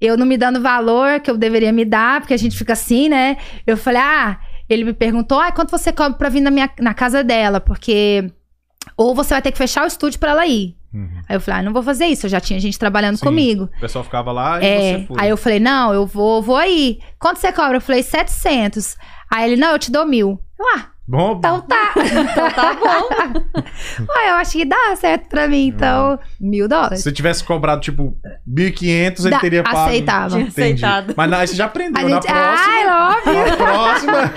eu 0.02 0.18
não 0.18 0.26
me 0.26 0.38
dando 0.38 0.62
valor 0.62 1.20
que 1.20 1.30
eu 1.30 1.38
deveria 1.38 1.72
me 1.72 1.86
dar, 1.86 2.22
porque 2.22 2.34
a 2.34 2.38
gente 2.38 2.58
fica 2.58 2.74
assim, 2.74 3.08
né? 3.10 3.38
Eu 3.68 3.78
falei, 3.78 4.02
ah, 4.02 4.40
ele 4.68 4.84
me 4.84 4.94
perguntou, 4.94 5.40
ah, 5.40 5.52
quanto 5.52 5.72
você 5.72 5.92
cobra 5.92 6.18
pra 6.18 6.30
vir 6.30 6.42
na, 6.42 6.52
minha, 6.52 6.70
na 6.80 6.94
casa 6.94 7.24
dela? 7.24 7.60
Porque 7.60 8.32
ou 8.98 9.14
você 9.14 9.34
vai 9.34 9.42
ter 9.42 9.52
que 9.52 9.58
fechar 9.58 9.84
o 9.84 9.88
estúdio 9.88 10.20
pra 10.20 10.32
ela 10.32 10.48
ir. 10.48 10.76
Uhum. 10.94 11.22
Aí 11.28 11.36
eu 11.36 11.42
falei, 11.42 11.60
ah, 11.60 11.64
não 11.64 11.74
vou 11.74 11.84
fazer 11.84 12.06
isso, 12.08 12.26
eu 12.26 12.30
já 12.30 12.40
tinha 12.40 12.60
gente 12.60 12.80
trabalhando 12.80 13.18
Sim. 13.18 13.26
comigo. 13.26 13.70
O 13.78 13.80
pessoal 13.80 14.04
ficava 14.04 14.32
lá 14.32 14.62
e 14.62 14.66
É, 14.66 14.98
você 15.00 15.06
foi. 15.06 15.18
aí 15.22 15.30
eu 15.30 15.38
falei, 15.38 15.60
não, 15.60 15.94
eu 15.94 16.06
vou, 16.06 16.42
vou 16.42 16.56
aí. 16.56 17.00
Quanto 17.20 17.38
você 17.40 17.52
cobra? 17.52 17.78
Eu 17.78 17.82
falei, 17.82 18.02
700. 18.02 18.98
Aí 19.30 19.52
ele, 19.52 19.62
não, 19.62 19.72
eu 19.72 19.80
te 19.80 19.92
dou 19.92 20.06
mil. 20.06 20.40
Eu, 20.60 20.66
ah, 20.78 20.88
Bom, 21.10 21.38
então 21.40 21.60
tá. 21.62 21.92
Então 21.96 22.52
tá 22.52 22.74
bom. 22.76 23.40
Ué, 24.16 24.30
eu 24.30 24.36
acho 24.36 24.52
que 24.52 24.64
dá 24.66 24.96
certo 24.96 25.28
pra 25.28 25.48
mim, 25.48 25.66
então, 25.68 26.20
mil 26.40 26.66
se 26.66 26.70
dólares. 26.70 27.02
você 27.02 27.12
tivesse 27.12 27.44
cobrado, 27.44 27.82
tipo, 27.82 28.16
1.500, 28.48 29.20
ele 29.22 29.30
Dá- 29.32 29.40
teria 29.40 29.64
pago. 29.64 29.78
aceitava. 29.78 30.30
Tinha 30.30 30.42
Entendi. 30.44 30.86
aceitado. 30.86 31.14
Mas 31.18 31.30
na, 31.32 31.38
aí 31.40 31.48
você 31.48 31.56
já 31.56 31.66
aprendeu. 31.66 32.00
A 32.06 32.10
na 32.10 32.16
gente, 32.16 32.28
próxima. 32.28 32.68
ai, 32.68 32.88
óbvio. 33.18 33.34
Na 33.50 33.58
próxima. 33.58 34.32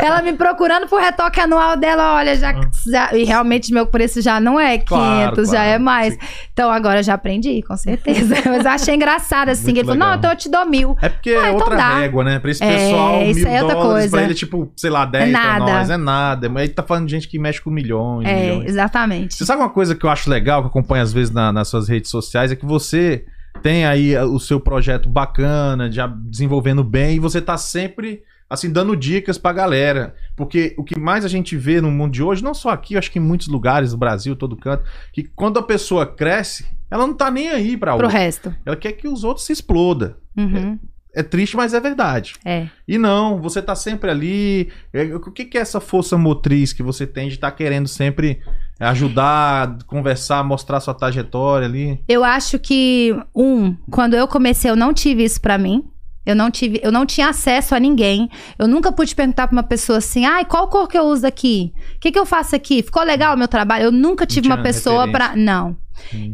Ela 0.04 0.22
me 0.22 0.32
procurando 0.32 0.88
por 0.88 1.00
retoque 1.00 1.38
anual 1.40 1.76
dela, 1.76 2.14
olha, 2.16 2.34
já, 2.36 2.54
já- 2.90 3.10
e 3.16 3.22
realmente 3.24 3.72
meu 3.72 3.86
preço 3.86 4.20
já 4.20 4.40
não 4.40 4.58
é 4.58 4.78
500, 4.78 4.88
Claro, 4.88 5.44
já 5.44 5.50
claro. 5.52 5.68
é 5.70 5.78
mais. 5.78 6.18
Então 6.52 6.70
agora 6.72 6.98
eu 6.98 7.02
já 7.04 7.14
aprendi, 7.14 7.62
com 7.62 7.76
certeza. 7.76 8.34
Mas 8.46 8.64
eu 8.64 8.70
achei 8.70 8.94
engraçado 8.96 9.48
assim, 9.50 9.62
Muito 9.66 9.74
que 9.74 9.78
ele 9.80 9.86
falou, 9.86 9.94
legal. 9.94 10.08
não, 10.10 10.18
então 10.18 10.30
eu 10.32 10.36
te 10.36 10.48
dou 10.50 10.66
mil. 10.66 10.96
É 11.00 11.08
porque 11.08 11.30
Ah, 11.30 11.34
é 11.34 11.38
então 11.50 11.54
outra 11.54 11.76
dá. 11.76 11.94
régua, 12.00 12.24
né? 12.24 12.38
Pra 12.40 12.50
esse 12.50 12.64
É, 12.64 12.76
pessoal, 12.76 13.22
isso 13.22 13.40
mil 13.40 13.48
é 13.48 13.62
outra 13.62 13.76
dólares, 13.76 13.92
coisa. 13.92 14.10
pra 14.16 14.22
ele, 14.24 14.34
tipo, 14.34 14.72
sei 14.76 14.90
lá, 14.90 15.04
10 15.04 15.30
pra 15.30 15.40
nada. 15.40 15.72
nós, 15.72 15.90
é 15.90 15.99
nada. 16.00 16.48
Mas 16.48 16.62
aí 16.62 16.68
tá 16.68 16.82
falando 16.82 17.06
de 17.06 17.12
gente 17.12 17.28
que 17.28 17.38
mexe 17.38 17.60
com 17.60 17.70
milhões, 17.70 18.26
É, 18.26 18.46
milhões. 18.50 18.68
exatamente. 18.70 19.34
Você 19.34 19.44
sabe 19.46 19.62
uma 19.62 19.70
coisa 19.70 19.94
que 19.94 20.04
eu 20.04 20.10
acho 20.10 20.28
legal, 20.28 20.60
que 20.62 20.66
eu 20.66 20.70
acompanho 20.70 21.02
às 21.02 21.12
vezes 21.12 21.32
na- 21.32 21.52
nas 21.52 21.68
suas 21.68 21.88
redes 21.88 22.10
sociais, 22.10 22.50
é 22.50 22.56
que 22.56 22.66
você 22.66 23.24
tem 23.62 23.84
aí 23.84 24.16
uh, 24.16 24.24
o 24.24 24.40
seu 24.40 24.58
projeto 24.60 25.08
bacana, 25.08 25.90
já 25.90 26.06
desenvolvendo 26.06 26.82
bem, 26.82 27.16
e 27.16 27.18
você 27.18 27.40
tá 27.40 27.56
sempre, 27.56 28.22
assim, 28.48 28.70
dando 28.72 28.96
dicas 28.96 29.36
pra 29.38 29.52
galera. 29.52 30.14
Porque 30.36 30.74
o 30.78 30.84
que 30.84 30.98
mais 30.98 31.24
a 31.24 31.28
gente 31.28 31.56
vê 31.56 31.80
no 31.80 31.90
mundo 31.90 32.12
de 32.12 32.22
hoje, 32.22 32.42
não 32.42 32.54
só 32.54 32.70
aqui, 32.70 32.94
eu 32.94 32.98
acho 32.98 33.10
que 33.10 33.18
em 33.18 33.22
muitos 33.22 33.48
lugares 33.48 33.90
do 33.90 33.98
Brasil, 33.98 34.34
todo 34.36 34.56
canto, 34.56 34.84
que 35.12 35.24
quando 35.24 35.58
a 35.58 35.62
pessoa 35.62 36.06
cresce, 36.06 36.64
ela 36.90 37.06
não 37.06 37.14
tá 37.14 37.30
nem 37.30 37.48
aí 37.50 37.76
pra 37.76 37.96
Pro 37.96 38.08
resto. 38.08 38.54
Ela 38.64 38.76
quer 38.76 38.92
que 38.92 39.06
os 39.08 39.24
outros 39.24 39.44
se 39.46 39.52
explodam. 39.52 40.14
Uhum. 40.36 40.78
É 41.14 41.22
triste, 41.22 41.56
mas 41.56 41.74
é 41.74 41.80
verdade. 41.80 42.34
É. 42.44 42.68
E 42.86 42.96
não, 42.96 43.40
você 43.40 43.60
tá 43.60 43.74
sempre 43.74 44.10
ali. 44.10 44.70
É, 44.92 45.02
O 45.14 45.20
que, 45.32 45.44
que 45.44 45.58
é 45.58 45.60
essa 45.60 45.80
força 45.80 46.16
motriz 46.16 46.72
que 46.72 46.82
você 46.82 47.06
tem 47.06 47.28
de 47.28 47.34
estar 47.34 47.50
querendo 47.50 47.88
sempre 47.88 48.40
ajudar, 48.78 49.78
conversar, 49.86 50.42
mostrar 50.44 50.80
sua 50.80 50.94
trajetória 50.94 51.66
ali? 51.66 52.00
Eu 52.08 52.24
acho 52.24 52.58
que, 52.58 53.14
um, 53.34 53.76
quando 53.90 54.14
eu 54.14 54.26
comecei, 54.28 54.70
eu 54.70 54.76
não 54.76 54.92
tive 54.92 55.24
isso 55.24 55.40
pra 55.40 55.58
mim. 55.58 55.84
Eu 56.26 56.36
não 56.36 56.50
tive, 56.50 56.78
eu 56.82 56.92
não 56.92 57.06
tinha 57.06 57.28
acesso 57.28 57.74
a 57.74 57.80
ninguém. 57.80 58.28
Eu 58.58 58.68
nunca 58.68 58.92
pude 58.92 59.14
perguntar 59.14 59.48
pra 59.48 59.56
uma 59.56 59.62
pessoa 59.62 59.98
assim: 59.98 60.26
"Ai, 60.26 60.44
qual 60.44 60.68
cor 60.68 60.86
que 60.86 60.96
eu 60.96 61.04
uso 61.04 61.26
aqui? 61.26 61.72
O 61.96 61.98
que 61.98 62.12
que 62.12 62.18
eu 62.18 62.26
faço 62.26 62.54
aqui? 62.54 62.82
Ficou 62.82 63.02
legal 63.02 63.34
o 63.34 63.38
meu 63.38 63.48
trabalho?" 63.48 63.84
Eu 63.84 63.90
nunca 63.92 64.26
tive 64.26 64.46
uma 64.46 64.62
pessoa 64.62 65.08
pra. 65.10 65.34
não. 65.34 65.76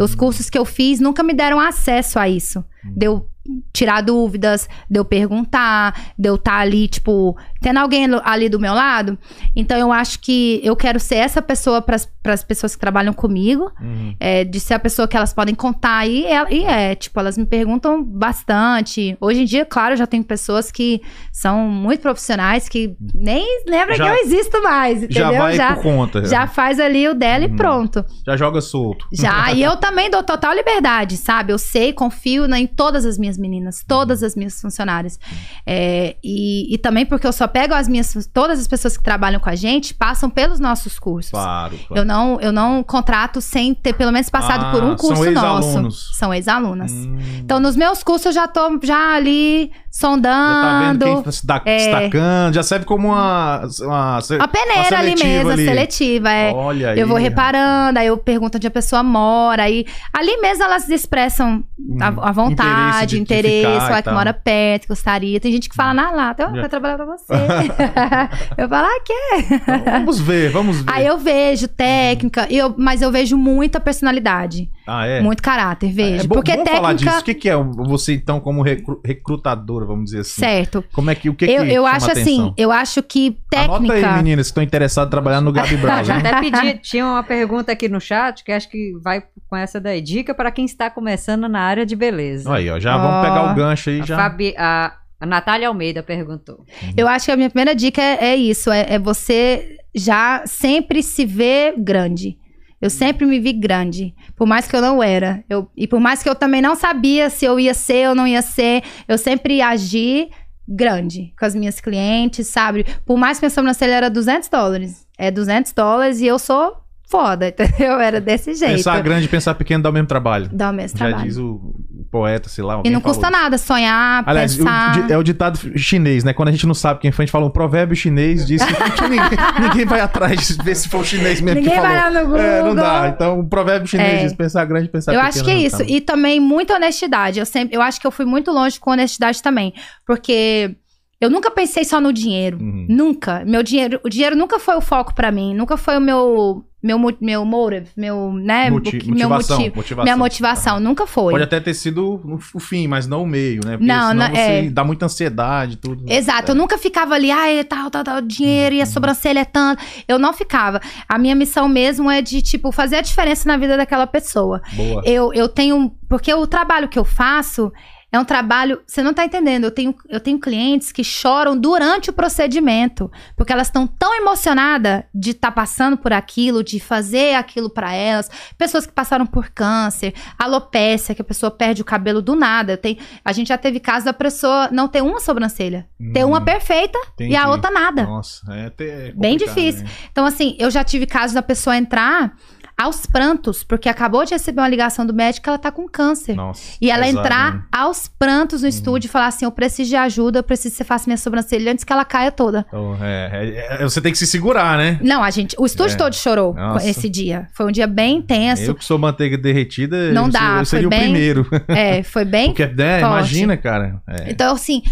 Os 0.01 0.15
cursos 0.15 0.51
que 0.51 0.59
eu 0.59 0.65
fiz 0.65 1.01
nunca 1.01 1.23
me 1.23 1.33
deram 1.33 1.59
acesso 1.61 2.19
a 2.19 2.29
isso. 2.29 2.65
De 2.85 3.07
eu 3.07 3.27
tirar 3.73 4.01
dúvidas, 4.03 4.69
de 4.91 4.99
eu 4.99 5.05
perguntar, 5.05 6.13
de 6.19 6.29
eu 6.29 6.37
estar 6.37 6.59
ali, 6.59 6.89
tipo, 6.89 7.37
tendo 7.61 7.79
alguém 7.79 8.07
ali 8.25 8.49
do 8.49 8.59
meu 8.59 8.73
lado. 8.75 9.19
Então 9.55 9.77
eu 9.77 9.93
acho 9.93 10.21
que 10.21 10.61
eu 10.63 10.75
quero 10.77 10.99
ser 11.01 11.17
essa 11.17 11.43
pessoa 11.43 11.83
para 11.83 11.97
as 12.33 12.45
pessoas 12.45 12.75
que 12.75 12.81
trabalham 12.81 13.13
comigo 13.13 13.71
Uhum. 13.81 14.15
é, 14.19 14.45
de 14.45 14.59
ser 14.61 14.75
a 14.75 14.79
pessoa 14.79 15.07
que 15.09 15.17
elas 15.17 15.33
podem 15.35 15.55
contar. 15.55 16.07
E, 16.07 16.25
é- 16.25 16.47
e 16.55 16.65
é, 16.65 16.95
tipo, 16.95 17.19
elas 17.21 17.37
me 17.37 17.45
perguntam 17.47 18.03
bastante. 18.05 19.17
Hoje 19.21 19.43
em 19.43 19.45
dia, 19.45 19.65
claro, 19.65 19.97
já 19.97 20.07
tenho 20.07 20.25
pessoas 20.25 20.71
que 20.71 21.01
são 21.33 21.69
muito 21.69 22.01
profissionais 22.01 22.69
que 22.69 22.97
nem 23.15 23.45
lembram 23.67 23.97
Já- 23.97 24.05
que 24.05 24.11
eu 24.11 24.25
existo 24.25 24.63
mais, 24.63 25.03
entendeu? 25.03 25.23
Já 25.33 25.39
vai 25.39 25.57
já, 25.57 25.75
por 25.75 25.83
conta. 25.83 26.25
já 26.25 26.47
faz 26.47 26.79
ali 26.81 27.09
o 27.09 27.15
dela 27.15 27.45
e 27.45 27.49
Uhum. 27.49 27.57
pronto. 27.57 28.05
Já 28.27 28.37
joga 28.37 28.61
solto. 28.61 29.07
Já, 29.13 29.53
e 29.53 29.63
eu 29.63 29.77
também 29.79 30.11
dou 30.11 30.23
total 30.23 30.55
liberdade, 30.55 31.17
sabe? 31.17 31.53
Eu 31.53 31.59
sei, 31.59 31.93
confio 31.93 32.47
na- 32.47 32.61
em 32.61 32.67
todas 32.67 33.05
as 33.05 33.19
minhas 33.19 33.36
meninas, 33.37 33.85
todas 33.87 34.23
as 34.23 34.35
minhas 34.35 34.61
funcionárias. 34.61 35.19
É, 35.67 36.17
e, 36.23 36.75
e 36.75 36.79
também 36.79 37.05
porque 37.07 37.27
eu 37.27 37.33
só 37.33 37.47
pego 37.47 37.75
as 37.75 37.89
minhas. 37.89 38.29
Todas 38.33 38.59
as 38.59 38.67
pessoas 38.67 38.97
que 38.97 39.03
trabalham 39.03 39.41
com 39.41 39.49
a 39.51 39.55
gente 39.55 39.95
passam 39.95 40.29
pelos 40.31 40.59
nossos 40.61 40.99
cursos. 40.99 41.31
Claro, 41.31 41.77
claro. 41.89 42.01
Eu 42.01 42.05
não, 42.05 42.41
eu 42.41 42.53
não 42.53 42.83
contrato 42.83 43.41
sem 43.41 43.75
ter 43.75 43.93
pelo 43.95 44.13
menos 44.13 44.29
passado 44.31 44.67
Ah, 44.67 44.71
por 44.73 44.83
um 44.83 44.97
são 44.97 45.09
curso 45.09 45.31
nosso. 45.33 45.67
ex-alunos. 45.69 46.11
São 46.19 46.35
ex-alunas. 46.35 46.93
Hum, 46.93 47.19
Então, 47.39 47.59
nos 47.61 47.77
meus 47.77 48.03
cursos, 48.03 48.27
eu 48.27 48.33
já 48.33 48.49
tô 48.49 48.79
já 48.83 49.15
ali 49.17 49.71
já 49.99 50.09
tá 50.09 50.81
vendo 50.93 51.03
sondando. 51.03 51.05
quem 51.07 51.23
tá 51.23 51.33
se 51.33 51.47
da- 51.47 51.63
é. 51.65 51.77
destacando, 51.79 52.55
já 52.55 52.63
serve 52.63 52.85
como 52.85 53.09
uma. 53.09 53.63
uma 53.81 54.21
se- 54.21 54.35
a 54.35 54.47
peneira 54.49 54.97
uma 54.97 54.99
ali 54.99 55.15
mesmo, 55.25 55.51
ali. 55.51 55.65
seletiva. 55.65 56.31
É. 56.31 56.53
Olha 56.53 56.91
aí. 56.91 57.01
Eu 57.01 57.09
vou 57.09 57.17
reparando, 57.17 57.99
aí 57.99 58.07
eu 58.07 58.17
pergunto 58.19 58.59
onde 58.59 58.67
a 58.67 58.71
pessoa 58.71 59.03
mora, 59.03 59.63
aí 59.63 59.87
ali 60.13 60.37
mesmo 60.41 60.65
elas 60.65 60.89
expressam 60.91 61.65
a, 62.01 62.29
a 62.29 62.33
vontade, 62.33 62.67
interesse 62.87 63.07
de 63.07 63.19
interesse, 63.35 63.93
olha 63.93 64.03
que 64.03 64.11
mora 64.11 64.33
perto, 64.33 64.89
gostaria. 64.89 65.39
Tem 65.41 65.53
gente 65.53 65.69
que 65.69 65.75
fala 65.75 65.95
na 65.95 66.11
lata, 66.11 66.45
eu 66.45 66.55
Já. 66.55 66.61
vou 66.61 66.69
trabalhar 66.69 66.97
pra 66.97 67.07
você. 67.07 67.33
eu 68.57 68.69
falo, 68.69 68.87
ah, 68.87 69.01
quer? 69.05 69.55
Então, 69.79 69.93
vamos 69.93 70.21
ver, 70.21 70.51
vamos 70.51 70.81
ver. 70.81 70.93
Aí 70.93 71.07
eu 71.07 71.19
vejo 71.19 71.69
técnica, 71.69 72.47
eu, 72.51 72.75
mas 72.77 73.03
eu 73.03 73.11
vejo 73.11 73.37
muita 73.37 73.81
personalidade, 73.81 74.71
Ah, 74.87 75.05
é? 75.07 75.21
muito 75.21 75.43
caráter, 75.43 75.93
vejo. 75.93 76.25
É 76.25 76.27
bom, 76.27 76.37
porque 76.37 76.53
vamos 76.53 76.65
técnica. 76.65 76.83
falar 76.83 76.93
disso. 76.95 77.19
O 77.21 77.25
que, 77.25 77.35
que 77.35 77.49
é 77.49 77.57
você, 77.57 78.15
então, 78.15 78.39
como 78.39 78.63
recru- 78.63 79.01
recrutadora, 79.05 79.85
vamos 79.85 80.07
dizer 80.07 80.21
assim? 80.21 80.41
Certo. 80.41 80.85
Como 80.93 81.11
é 81.11 81.15
que 81.15 81.29
o 81.29 81.35
que, 81.35 81.45
eu 81.45 81.65
que 81.65 81.73
eu 81.73 81.83
chama 81.85 81.97
acho 81.97 82.11
assim, 82.13 82.55
eu 82.57 82.71
acho 82.71 83.03
que 83.03 83.37
técnica. 83.51 83.95
Anota 83.95 84.11
aí, 84.11 84.17
meninas, 84.23 84.47
que 84.47 84.51
estão 84.51 84.63
interessadas 84.63 85.09
em 85.09 85.11
trabalhar 85.11 85.41
no 85.41 85.51
Gabi 85.53 85.77
Brown. 85.77 86.05
Já 86.05 86.19
até 86.19 86.41
pedi, 86.41 86.79
tinha 86.79 87.05
uma 87.05 87.23
pergunta 87.23 87.73
aqui 87.73 87.89
no 87.89 88.01
chat 88.01 88.45
que 88.45 88.53
acho 88.53 88.69
que 88.71 88.93
vai 89.03 89.23
com 89.49 89.57
essa 89.57 89.81
daí. 89.81 90.01
Dica 90.01 90.35
para 90.35 90.51
quem 90.51 90.65
está 90.65 90.89
começando 90.89 91.49
na 91.49 91.61
área 91.61 91.85
de 91.85 91.97
beleza. 91.97 92.53
Aí, 92.55 92.71
ó, 92.71 92.79
já 92.79 92.97
Ó. 92.97 92.99
vamos 93.01 93.29
pegar 93.29 93.53
o 93.53 93.55
gancho 93.55 93.91
aí 93.91 94.01
A, 94.01 94.05
já. 94.05 94.17
Fabi, 94.17 94.55
a, 94.57 94.93
a 95.21 95.27
Natália 95.27 95.69
Almeida 95.69 96.03
perguntou. 96.03 96.65
Eu 96.97 97.09
acho 97.09 97.27
que 97.27 97.33
a 97.33 97.37
minha 97.37 97.51
primeira 97.51 97.75
dica 97.75 98.01
é, 98.01 98.27
é 98.27 98.37
isso: 98.37 98.71
é, 98.71 98.87
é 98.95 98.99
você 98.99 99.79
já 99.95 100.43
sempre 100.47 101.03
se 101.03 101.25
ver 101.25 101.75
grande. 101.79 102.39
Eu 102.81 102.91
sempre 102.91 103.27
me 103.27 103.41
vi 103.41 103.53
grande, 103.53 104.15
por 104.35 104.47
mais 104.47 104.67
que 104.67 104.77
eu 104.77 104.81
não 104.83 105.03
era. 105.03 105.43
Eu, 105.49 105.71
e 105.77 105.87
por 105.87 105.99
mais 105.99 106.23
que 106.23 106.29
eu 106.29 106.35
também 106.35 106.61
não 106.61 106.75
sabia 106.75 107.31
se 107.31 107.45
eu 107.45 107.59
ia 107.59 107.73
ser 107.73 108.09
ou 108.11 108.15
não 108.15 108.27
ia 108.27 108.43
ser, 108.43 108.83
eu 109.09 109.17
sempre 109.17 109.63
agi 109.63 110.29
grande 110.69 111.33
com 111.39 111.45
as 111.45 111.55
minhas 111.55 111.81
clientes, 111.81 112.49
sabe? 112.49 112.85
Por 113.05 113.17
mais 113.17 113.39
que 113.39 113.45
minha 113.47 113.51
sobrancelha 113.51 113.93
era 113.93 114.11
200 114.11 114.49
dólares. 114.49 115.07
É 115.17 115.31
200 115.31 115.73
dólares 115.73 116.21
e 116.21 116.27
eu 116.27 116.39
sou 116.39 116.77
foda, 117.09 117.49
entendeu? 117.49 118.01
Era 118.01 118.21
desse 118.21 118.55
jeito. 118.55 118.77
Pensar 118.77 119.01
grande 119.03 119.27
e 119.27 119.29
pensar 119.29 119.55
pequeno 119.55 119.83
dá 119.83 119.91
o 119.91 119.93
mesmo 119.93 120.09
trabalho. 120.09 120.49
Dá 120.53 120.71
o 120.71 120.73
mesmo 120.73 120.99
Já 120.99 121.07
trabalho. 121.07 121.25
diz 121.29 121.37
o, 121.39 121.47
o 121.55 122.05
poeta, 122.11 122.49
sei 122.49 122.65
lá. 122.65 122.83
E 122.85 122.91
não 122.91 123.01
custa 123.01 123.31
nada 123.31 123.57
sonhar, 123.59 124.25
Aliás, 124.27 124.55
o 124.55 124.59
pensar. 124.59 125.07
di- 125.07 125.13
é 125.13 125.17
o 125.19 125.23
ditado 125.23 125.59
chinês, 125.79 126.25
né? 126.25 126.33
Quando 126.33 126.49
a 126.49 126.53
gente 126.53 126.67
não 126.67 126.75
sabe 126.75 127.01
quem 127.01 127.13
foi, 127.13 127.23
a 127.23 127.27
gente 127.27 127.33
fala 127.33 127.47
um 127.47 127.51
provérbio 127.51 127.95
chinês 127.97 128.47
diz 128.47 128.63
que 128.65 129.03
ninguém, 129.09 129.21
ninguém 129.61 129.87
vai 129.87 130.01
atrás 130.01 130.49
de 130.49 130.63
ver 130.65 130.75
se 130.75 130.89
foi 130.89 131.01
o 131.01 131.05
chinês 131.05 131.41
mesmo 131.41 131.61
Ninguém 131.61 131.75
que 131.75 131.81
vai 131.81 131.97
falou. 131.99 132.13
lá 132.15 132.21
no 132.21 132.27
Google. 132.27 132.41
É, 132.45 132.63
não 132.63 132.75
dá. 132.75 133.09
Então, 133.09 133.41
o 133.41 133.49
provérbio 133.49 133.87
chinês 133.89 134.21
É. 134.21 134.23
diz 134.25 134.33
pensar 134.35 134.65
grande, 134.65 134.89
pensar 134.89 135.13
Eu 135.13 135.21
pequeno. 135.21 135.29
acho 135.35 135.45
que 135.45 135.51
é 135.51 135.59
isso. 135.59 135.79
tá. 135.79 135.85
E 135.87 136.01
também 136.01 136.41
muita 136.41 136.75
honestidade. 136.75 137.39
Eu 137.39 137.47
sempre, 137.47 137.77
eu 137.77 137.83
acho 137.83 138.01
que 138.01 138.07
eu 138.07 138.11
fui 138.11 138.25
muito 138.25 138.51
longe 138.51 138.79
com 138.81 138.91
honestidade 138.91 139.43
também, 139.43 139.73
porque 140.07 140.77
eu 141.21 141.31
nunca 141.31 141.51
pensei 141.51 141.85
só 141.85 142.01
no 142.01 142.13
dinheiro. 142.13 142.59
Uhum. 142.61 142.87
Nunca. 142.89 143.45
Meu 143.45 143.63
dinheiro, 143.63 144.01
o 144.05 144.09
dinheiro 144.09 144.37
nunca 144.37 144.59
foi 144.59 144.77
o 144.77 144.81
foco 144.81 145.15
pra 145.15 145.33
mim, 145.33 145.55
nunca 145.55 145.77
foi 145.77 145.97
o 145.97 146.01
meu 146.01 146.65
meu 146.83 147.01
meu 147.21 147.45
motive, 147.45 147.89
meu, 147.97 148.33
né, 148.33 148.71
Moti- 148.71 148.97
o 148.97 149.01
que- 149.01 149.11
meu 149.11 149.29
motivação, 149.29 149.57
motivo, 149.59 149.77
motivação. 149.77 150.05
minha 150.05 150.17
motivação 150.17 150.79
nunca 150.79 151.05
foi. 151.05 151.33
Pode 151.33 151.43
até 151.43 151.59
ter 151.59 151.75
sido 151.75 152.39
o 152.55 152.61
fim, 152.61 152.87
mas 152.87 153.09
não 153.09 153.25
o 153.25 153.27
meio, 153.27 153.61
né? 153.65 153.73
Porque 153.73 153.87
Não, 153.87 154.11
senão 154.11 154.29
não, 154.29 154.35
você 154.35 154.41
é. 154.41 154.71
dá 154.71 154.85
muita 154.85 155.07
ansiedade 155.07 155.79
tudo. 155.79 156.05
Exato, 156.07 156.53
eu 156.53 156.55
nunca 156.55 156.79
ficava 156.79 157.15
ali, 157.15 157.29
ai, 157.33 157.65
tal, 157.65 157.91
tal, 157.91 158.05
tal, 158.05 158.21
dinheiro 158.21 158.75
Uhum. 158.75 158.79
e 158.79 158.83
a 158.83 158.87
sobrancelha 158.87 159.41
é 159.41 159.45
tanto. 159.45 159.83
Eu 160.07 160.17
não 160.17 160.33
ficava. 160.33 160.81
A 161.09 161.19
minha 161.19 161.35
missão 161.35 161.67
mesmo 161.67 162.09
é 162.09 162.23
de, 162.23 162.41
tipo, 162.41 162.71
fazer 162.71 162.97
a 162.97 163.01
diferença 163.01 163.49
na 163.49 163.57
vida 163.57 163.77
daquela 163.77 164.07
pessoa. 164.07 164.63
Boa. 164.75 165.03
Eu, 165.05 165.33
eu 165.33 165.49
tenho. 165.49 165.91
Porque 166.09 166.33
o 166.33 166.47
trabalho 166.47 166.89
que 166.89 166.99
eu 166.99 167.05
faço 167.05 167.73
é 168.17 168.21
um 168.21 168.25
trabalho. 168.25 168.81
Você 168.87 169.03
não 169.03 169.15
tá 169.15 169.25
entendendo. 169.25 169.65
Eu 169.65 169.71
tenho, 169.71 169.95
eu 170.09 170.19
tenho 170.21 170.39
clientes 170.39 170.91
que 170.93 171.05
choram 171.05 171.57
durante 171.57 172.11
o 172.11 172.13
procedimento. 172.13 173.11
Porque 173.37 173.53
elas 173.53 173.69
estão 173.69 173.87
tão 173.87 174.15
emocionadas 174.17 175.05
de 175.15 175.31
estar 175.31 175.51
passando 175.53 175.97
por 175.97 176.13
aquilo, 176.13 176.65
de 176.65 176.81
fazer 176.81 177.35
aquilo 177.35 177.71
pra 177.71 177.93
elas. 177.93 178.31
Pessoas 178.59 178.87
que 178.87 178.93
passaram 178.93 179.27
por 179.27 179.49
câncer, 179.51 180.15
alopécia, 180.39 181.15
que 181.15 181.23
a 181.23 181.25
pessoa 181.25 181.51
perde 181.51 181.83
o 181.83 181.85
cabelo 181.85 182.21
do 182.23 182.35
nada. 182.35 182.77
Tenho, 182.77 182.99
a 183.25 183.33
gente 183.33 183.49
já 183.49 183.59
teve 183.59 183.81
caso 183.81 184.05
da 184.07 184.13
pessoa 184.13 184.69
não 184.73 184.89
ter 184.89 185.03
uma 185.03 185.21
sobrancelha. 185.21 185.87
Ter 186.13 186.25
Hum, 186.25 186.29
uma 186.29 186.41
perfeita 186.41 186.99
e 187.21 187.35
a 187.37 187.41
entendi. 187.41 187.47
outra 187.49 187.71
nada. 187.71 188.03
Nossa, 188.05 188.43
é 188.55 188.67
até 188.67 189.13
Bem 189.13 189.37
difícil. 189.37 189.85
né? 189.85 189.91
Então, 190.13 190.25
assim, 190.27 190.57
eu 190.59 190.71
já 190.71 190.83
tive 190.85 191.07
casos 191.07 191.35
da 191.35 191.43
pessoa 191.43 191.77
entrar 191.77 192.37
aos 192.79 193.07
prantos, 193.07 193.65
porque 193.65 193.89
acabou 193.89 194.25
de 194.25 194.33
receber 194.33 194.61
uma 194.61 194.69
ligação 194.69 195.07
do 195.07 195.15
médico 195.15 195.45
que 195.45 195.49
ela 195.49 195.59
tá 195.59 195.73
com 195.73 195.89
câncer. 195.89 196.35
Nossa. 196.37 196.77
E 196.81 196.91
ela 196.91 197.09
entrar 197.09 197.55
né? 197.55 197.63
aos 197.73 198.07
prantos 198.07 198.61
no 198.63 198.69
estúdio 198.69 199.09
e 199.09 199.11
falar 199.11 199.29
assim: 199.29 199.45
eu 199.47 199.51
preciso 199.51 199.89
de 199.89 199.97
ajuda, 199.97 200.41
eu 200.41 200.43
preciso 200.43 200.73
que 200.73 200.77
você 200.79 200.85
faça 200.85 201.07
minha 201.07 201.17
sobrancelha 201.17 201.73
antes 201.73 201.85
que 201.85 201.93
ela 201.93 202.05
caia 202.05 202.31
toda. 202.31 202.67
Então, 202.69 202.97
é, 203.01 203.79
é, 203.81 203.83
você 203.83 204.01
tem 204.01 204.13
que 204.13 204.19
se 204.19 204.27
segurar, 204.27 204.77
né? 204.77 204.99
Não, 205.03 205.23
a 205.23 205.31
gente, 205.31 205.57
o 205.59 205.65
estúdio 205.65 205.95
É. 205.95 205.97
todo 205.99 206.15
chorou 206.15 206.53
Nossa. 206.55 206.87
esse 206.89 207.09
dia. 207.09 207.47
Foi 207.55 207.67
um 207.67 207.73
dia 207.73 207.87
bem 207.87 208.17
intenso. 208.19 208.63
Eu 208.65 208.75
que 208.75 208.85
sou 208.85 208.99
manteiga 208.99 209.39
derretida, 209.39 210.13
Não 210.13 210.27
eu, 210.27 210.31
dá, 210.33 210.49
eu 210.51 210.57
foi 210.57 210.65
seria 210.67 210.87
o 210.87 210.91
bem- 210.91 211.01
primeiro. 211.01 211.47
É, 211.69 212.03
foi 212.03 212.25
bem. 212.27 212.49
Porque, 212.53 212.67
né, 212.67 213.01
imagina, 213.01 213.57
cara. 213.57 214.03
É. 214.07 214.31
Então, 214.31 214.55
assim. 214.55 214.83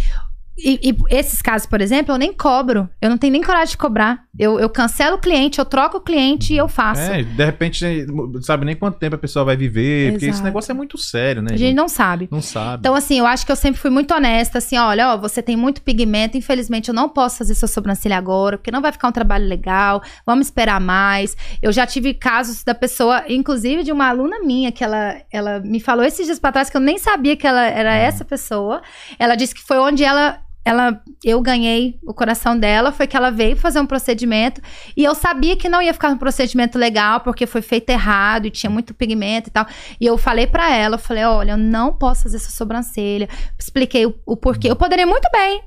E, 0.56 0.90
e 0.90 0.96
esses 1.10 1.42
casos, 1.42 1.66
por 1.66 1.80
exemplo, 1.80 2.14
eu 2.14 2.18
nem 2.18 2.32
cobro. 2.32 2.88
Eu 3.00 3.10
não 3.10 3.18
tenho 3.18 3.32
nem 3.32 3.42
coragem 3.42 3.72
de 3.72 3.76
cobrar. 3.76 4.24
Eu, 4.38 4.58
eu 4.58 4.68
cancelo 4.68 5.16
o 5.16 5.18
cliente, 5.18 5.58
eu 5.58 5.64
troco 5.64 5.98
o 5.98 6.00
cliente 6.00 6.52
e 6.52 6.56
eu 6.56 6.68
faço. 6.68 7.00
É, 7.00 7.22
de 7.22 7.44
repente, 7.44 8.06
não 8.06 8.42
sabe 8.42 8.64
nem 8.64 8.74
quanto 8.74 8.98
tempo 8.98 9.14
a 9.14 9.18
pessoa 9.18 9.44
vai 9.44 9.56
viver, 9.56 10.12
porque 10.12 10.26
esse 10.26 10.34
Exato. 10.34 10.44
negócio 10.44 10.70
é 10.72 10.74
muito 10.74 10.98
sério, 10.98 11.42
né? 11.42 11.54
a 11.54 11.56
gente 11.56 11.74
não 11.74 11.88
sabe. 11.88 12.28
não 12.30 12.42
sabe. 12.42 12.80
Então, 12.80 12.94
assim, 12.94 13.18
eu 13.18 13.26
acho 13.26 13.46
que 13.46 13.52
eu 13.52 13.56
sempre 13.56 13.80
fui 13.80 13.90
muito 13.90 14.12
honesta, 14.12 14.58
assim, 14.58 14.76
olha, 14.76 15.12
ó, 15.12 15.16
você 15.16 15.40
tem 15.42 15.56
muito 15.56 15.82
pigmento, 15.82 16.36
infelizmente 16.36 16.88
eu 16.88 16.94
não 16.94 17.08
posso 17.08 17.38
fazer 17.38 17.54
sua 17.54 17.68
sobrancelha 17.68 18.16
agora, 18.16 18.58
porque 18.58 18.70
não 18.70 18.82
vai 18.82 18.92
ficar 18.92 19.08
um 19.08 19.12
trabalho 19.12 19.46
legal, 19.46 20.02
vamos 20.26 20.46
esperar 20.46 20.80
mais. 20.80 21.36
Eu 21.62 21.72
já 21.72 21.86
tive 21.86 22.14
casos 22.14 22.64
da 22.64 22.74
pessoa, 22.74 23.24
inclusive 23.28 23.82
de 23.82 23.92
uma 23.92 24.08
aluna 24.08 24.40
minha, 24.40 24.72
que 24.72 24.82
ela, 24.82 25.16
ela 25.32 25.60
me 25.60 25.80
falou 25.80 26.04
esses 26.04 26.26
dias 26.26 26.38
pra 26.38 26.52
trás 26.52 26.68
que 26.70 26.76
eu 26.76 26.80
nem 26.80 26.98
sabia 26.98 27.36
que 27.36 27.46
ela 27.46 27.62
era 27.62 27.94
essa 27.94 28.24
pessoa. 28.24 28.82
Ela 29.18 29.34
disse 29.36 29.54
que 29.54 29.62
foi 29.62 29.78
onde 29.78 30.04
ela. 30.04 30.40
Ela, 30.64 31.00
eu 31.22 31.40
ganhei 31.42 31.98
o 32.02 32.14
coração 32.14 32.58
dela, 32.58 32.90
foi 32.90 33.06
que 33.06 33.16
ela 33.16 33.30
veio 33.30 33.54
fazer 33.56 33.80
um 33.80 33.86
procedimento 33.86 34.62
e 34.96 35.04
eu 35.04 35.14
sabia 35.14 35.56
que 35.56 35.68
não 35.68 35.82
ia 35.82 35.92
ficar 35.92 36.08
um 36.08 36.16
procedimento 36.16 36.78
legal 36.78 37.20
porque 37.20 37.46
foi 37.46 37.60
feito 37.60 37.90
errado 37.90 38.46
e 38.46 38.50
tinha 38.50 38.70
muito 38.70 38.94
pigmento 38.94 39.50
e 39.50 39.52
tal. 39.52 39.66
E 40.00 40.06
eu 40.06 40.16
falei 40.16 40.46
pra 40.46 40.72
ela, 40.74 40.94
eu 40.94 40.98
falei, 40.98 41.24
olha, 41.24 41.52
eu 41.52 41.56
não 41.58 41.92
posso 41.92 42.22
fazer 42.22 42.36
essa 42.36 42.50
sobrancelha. 42.50 43.28
Expliquei 43.58 44.06
o, 44.06 44.14
o 44.24 44.36
porquê. 44.36 44.70
Eu 44.70 44.76
poderia 44.76 45.06
muito 45.06 45.28
bem 45.30 45.62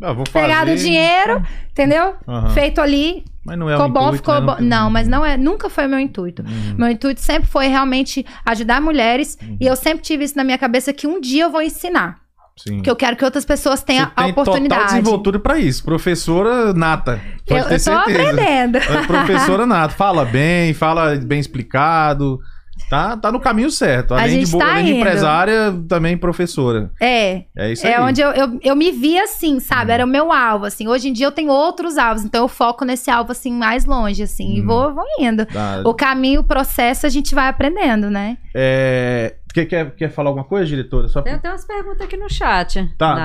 Ah, 0.00 0.12
vou 0.12 0.24
pegar 0.24 0.60
fazer. 0.60 0.72
o 0.72 0.76
dinheiro, 0.76 1.42
entendeu? 1.70 2.14
Aham. 2.26 2.50
Feito 2.50 2.80
ali, 2.80 3.24
Mas 3.44 3.56
não 3.58 3.68
é 3.70 3.74
ficou 3.74 3.86
o 3.88 3.92
bom, 3.92 4.12
ficou 4.12 4.34
né? 4.34 4.40
bom. 4.40 4.56
Não, 4.60 4.90
mas 4.90 5.06
não 5.06 5.24
é, 5.24 5.36
nunca 5.36 5.70
foi 5.70 5.86
o 5.86 5.88
meu 5.88 6.00
intuito. 6.00 6.42
Uhum. 6.42 6.74
Meu 6.78 6.88
intuito 6.90 7.20
sempre 7.20 7.48
foi 7.48 7.68
realmente 7.68 8.26
ajudar 8.44 8.80
mulheres 8.80 9.38
Uhum. 9.40 9.56
e 9.60 9.66
eu 9.66 9.76
sempre 9.76 10.02
tive 10.02 10.24
isso 10.24 10.36
na 10.36 10.42
minha 10.42 10.58
cabeça 10.58 10.92
que 10.92 11.06
um 11.06 11.20
dia 11.20 11.44
eu 11.44 11.50
vou 11.50 11.62
ensinar, 11.62 12.21
Sim. 12.64 12.76
porque 12.76 12.90
eu 12.90 12.96
quero 12.96 13.16
que 13.16 13.24
outras 13.24 13.44
pessoas 13.44 13.82
tenham 13.82 14.04
Você 14.06 14.12
a 14.16 14.22
tem 14.24 14.32
total 14.34 14.42
oportunidade. 14.54 14.84
desenvoltura 14.86 15.38
pra 15.38 15.58
isso. 15.58 15.82
Professora 15.84 16.72
nata. 16.72 17.20
Eu, 17.46 17.56
Pode 17.56 17.68
ter 17.68 17.74
eu 17.74 17.78
tô 17.78 17.78
certeza. 17.78 18.00
aprendendo. 18.00 18.78
É 18.78 19.06
professora 19.06 19.66
nata. 19.66 19.94
Fala 19.94 20.24
bem, 20.24 20.72
fala 20.74 21.16
bem 21.16 21.40
explicado. 21.40 22.38
Tá, 22.90 23.16
tá 23.16 23.32
no 23.32 23.40
caminho 23.40 23.70
certo. 23.70 24.12
A 24.12 24.18
Além, 24.22 24.40
de, 24.40 24.44
gente 24.44 24.50
boa, 24.52 24.64
tá 24.64 24.72
além 24.72 24.84
de 24.84 24.92
empresária, 24.94 25.74
também 25.88 26.16
professora. 26.16 26.90
É, 27.00 27.44
É 27.56 27.72
isso 27.72 27.86
aí. 27.86 27.92
É 27.94 28.00
onde 28.00 28.20
eu, 28.20 28.30
eu, 28.32 28.58
eu 28.62 28.76
me 28.76 28.90
vi 28.90 29.18
assim, 29.18 29.60
sabe? 29.60 29.92
Era 29.92 30.04
o 30.04 30.08
meu 30.08 30.30
alvo, 30.32 30.66
assim. 30.66 30.88
Hoje 30.88 31.08
em 31.08 31.12
dia 31.12 31.26
eu 31.26 31.32
tenho 31.32 31.50
outros 31.50 31.96
alvos, 31.96 32.22
então 32.24 32.42
eu 32.42 32.48
foco 32.48 32.84
nesse 32.84 33.10
alvo, 33.10 33.32
assim, 33.32 33.52
mais 33.52 33.84
longe, 33.86 34.22
assim. 34.22 34.56
E 34.56 34.62
Hum. 34.62 34.66
vou, 34.66 34.94
vou 34.94 35.04
indo. 35.18 35.46
Tá. 35.46 35.82
O 35.86 35.94
caminho, 35.94 36.40
o 36.40 36.44
processo, 36.44 37.06
a 37.06 37.08
gente 37.08 37.34
vai 37.34 37.48
aprendendo, 37.48 38.10
né? 38.10 38.36
É, 38.54 39.36
quer, 39.52 39.66
quer, 39.66 39.90
quer 39.94 40.10
falar 40.10 40.30
alguma 40.30 40.44
coisa, 40.44 40.66
diretora? 40.66 41.08
Só 41.08 41.22
Tem 41.22 41.34
até 41.34 41.48
umas 41.50 41.64
perguntas 41.64 42.00
aqui 42.02 42.16
no 42.16 42.28
chat. 42.30 42.88
Tá, 42.98 43.14
Na- 43.16 43.24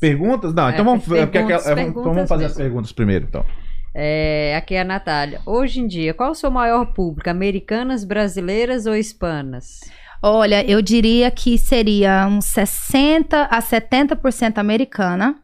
perguntas? 0.00 0.54
Não, 0.54 0.68
É, 0.68 0.72
então 0.72 0.84
vamos, 0.84 1.04
perguntas, 1.04 1.30
quer- 1.30 1.46
quer- 1.46 1.52
é, 1.52 1.56
vamos- 1.56 1.74
perguntas, 1.74 2.00
então 2.00 2.14
vamos 2.14 2.28
fazer 2.28 2.44
as 2.44 2.52
perguntas. 2.52 2.56
perguntas 2.56 2.92
primeiro, 2.92 3.24
então. 3.28 3.44
É, 3.94 4.54
aqui 4.56 4.74
é 4.74 4.80
a 4.82 4.84
Natália. 4.84 5.40
Hoje 5.46 5.80
em 5.80 5.86
dia, 5.86 6.14
qual 6.14 6.30
o 6.30 6.34
seu 6.34 6.50
maior 6.50 6.86
público? 6.92 7.28
Americanas, 7.30 8.04
brasileiras 8.04 8.86
ou 8.86 8.94
hispanas? 8.94 9.80
Olha, 10.22 10.68
eu 10.68 10.82
diria 10.82 11.30
que 11.30 11.56
seria 11.58 12.26
uns 12.26 12.44
60 12.46 13.44
a 13.44 13.60
70% 13.60 14.58
americana. 14.58 15.36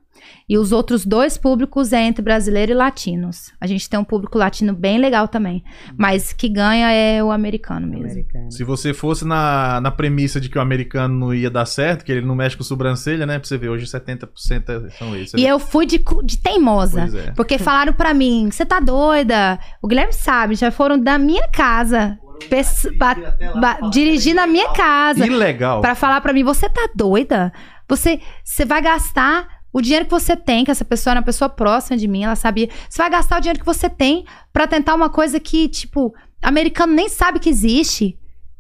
E 0.49 0.59
os 0.59 0.73
outros 0.73 1.05
dois 1.07 1.37
públicos 1.39 1.93
é 1.93 2.03
entre 2.03 2.23
brasileiro 2.23 2.73
e 2.73 2.75
latinos. 2.75 3.53
A 3.61 3.67
gente 3.67 3.89
tem 3.89 3.99
um 3.99 4.05
público 4.05 4.37
latino 4.39 4.73
bem 4.73 4.99
legal 4.99 5.27
também. 5.29 5.65
Mas 5.97 6.33
que 6.33 6.49
ganha 6.49 6.91
é 6.93 7.23
o 7.23 7.31
americano 7.31 7.87
mesmo. 7.87 8.05
Americana. 8.07 8.51
Se 8.51 8.63
você 8.65 8.93
fosse 8.93 9.25
na, 9.25 9.81
na 9.81 9.91
premissa 9.91 10.41
de 10.41 10.49
que 10.49 10.59
o 10.59 10.61
americano 10.61 11.15
não 11.19 11.35
ia 11.35 11.51
dar 11.51 11.67
certo, 11.67 12.05
que 12.05 12.13
ele 12.13 12.27
não 12.27 12.35
mexe 12.35 12.57
com 12.57 12.63
sobrancelha, 12.65 13.25
né? 13.27 13.39
Pra 13.39 13.49
você 13.49 13.57
ver, 13.57 13.69
hoje 13.69 13.87
70% 13.87 14.91
são 14.99 15.17
esses. 15.17 15.35
E 15.35 15.45
eu 15.47 15.59
fui 15.59 15.87
de, 15.87 15.99
cu- 15.99 16.23
de 16.25 16.37
teimosa. 16.39 17.03
Pois 17.03 17.15
é. 17.15 17.31
Porque 17.33 17.59
falaram 17.59 17.93
pra 17.93 18.13
mim, 18.15 18.49
você 18.51 18.65
tá 18.67 18.81
doida? 18.81 19.59
O 19.83 19.89
Guilherme 19.89 20.13
sabe, 20.13 20.55
já 20.55 20.71
foram 20.71 20.99
da 20.99 21.19
minha 21.19 21.49
casa. 21.49 22.19
pes- 22.51 22.87
ba- 22.99 23.17
ba- 23.61 23.89
dirigir 23.91 24.35
na 24.35 24.47
minha 24.47 24.71
casa. 24.73 25.25
Ilegal. 25.27 25.81
Pra 25.81 25.95
falar 25.95 26.21
pra 26.21 26.33
mim, 26.33 26.43
você 26.45 26.69
tá 26.69 26.89
doida? 26.95 27.53
Você, 27.89 28.19
você 28.43 28.65
vai 28.65 28.81
gastar 28.83 29.47
o 29.75 29.83
dinheiro 29.83 30.05
que 30.05 30.11
você 30.13 30.37
tem, 30.37 30.65
que 30.65 30.71
essa 30.71 30.85
pessoa 30.85 31.11
era 31.11 31.21
uma 31.21 31.27
pessoa 31.27 31.49
próxima 31.49 31.97
de 31.97 32.07
mim, 32.07 32.23
ela 32.23 32.37
sabia. 32.37 32.69
Você 32.89 32.97
vai 32.97 33.11
gastar 33.11 33.39
o 33.39 33.41
dinheiro 33.41 33.59
que 33.59 33.67
você 33.67 33.91
tem 33.91 34.25
pra 34.53 34.69
tentar 34.69 34.95
uma 34.95 35.11
coisa 35.11 35.41
que, 35.41 35.69
tipo, 35.69 36.15
americano 36.41 36.95
nem 36.95 37.09
sabe 37.09 37.41
que 37.41 37.51
existe. 37.51 38.17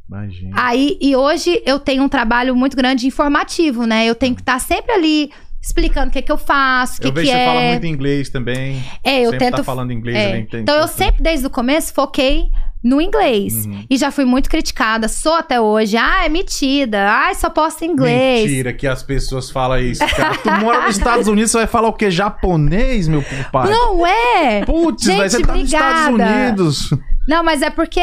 Imagina. 0.08 0.56
Aí, 0.58 0.98
e 1.00 1.14
hoje 1.14 1.62
eu 1.64 1.78
tenho 1.78 2.02
um 2.02 2.08
trabalho 2.08 2.56
muito 2.56 2.76
grande 2.76 3.06
informativo, 3.06 3.86
né? 3.86 4.04
Eu 4.04 4.16
tenho 4.16 4.34
que 4.34 4.42
estar 4.42 4.58
sempre 4.58 4.92
ali 4.92 5.30
explicando 5.62 6.08
o 6.08 6.12
que, 6.12 6.20
que 6.20 6.32
eu 6.32 6.36
faço, 6.36 6.98
o 6.98 7.02
que, 7.02 7.06
eu 7.06 7.12
vejo 7.12 7.26
que 7.28 7.32
que 7.32 7.38
é. 7.38 7.44
você 7.44 7.52
fala 7.52 7.70
muito 7.70 7.86
inglês 7.86 8.28
também. 8.28 8.84
É, 9.04 9.20
eu 9.20 9.30
sempre 9.30 9.38
tento. 9.38 9.56
tá 9.58 9.64
falando 9.64 9.92
inglês 9.92 10.16
é. 10.16 10.46
Então 10.58 10.76
eu 10.76 10.88
sempre, 10.88 11.22
desde 11.22 11.46
o 11.46 11.50
começo, 11.50 11.94
foquei 11.94 12.50
no 12.84 13.00
inglês. 13.00 13.64
Uhum. 13.64 13.86
E 13.88 13.96
já 13.96 14.10
fui 14.10 14.26
muito 14.26 14.50
criticada. 14.50 15.08
Sou 15.08 15.32
até 15.32 15.58
hoje. 15.58 15.96
Ah, 15.96 16.26
é 16.26 16.28
metida. 16.28 17.08
Ai, 17.08 17.34
só 17.34 17.48
posto 17.48 17.82
inglês. 17.82 18.44
Mentira 18.44 18.74
que 18.74 18.86
as 18.86 19.02
pessoas 19.02 19.50
falam 19.50 19.78
isso, 19.78 20.06
cara. 20.06 20.36
Tu 20.36 20.50
mora 20.60 20.82
nos 20.82 20.98
Estados 20.98 21.26
Unidos, 21.26 21.50
você 21.50 21.58
vai 21.58 21.66
falar 21.66 21.88
o 21.88 21.94
quê? 21.94 22.10
Japonês, 22.10 23.08
meu 23.08 23.24
pai? 23.50 23.70
Não 23.70 24.06
é! 24.06 24.64
Putz, 24.66 25.04
Gente, 25.04 25.16
velho, 25.16 25.30
você 25.30 25.40
tá 25.42 25.54
nos 25.54 25.64
Estados. 25.64 26.20
Unidos. 26.20 26.90
Não, 27.26 27.42
mas 27.42 27.62
é 27.62 27.70
porque. 27.70 28.02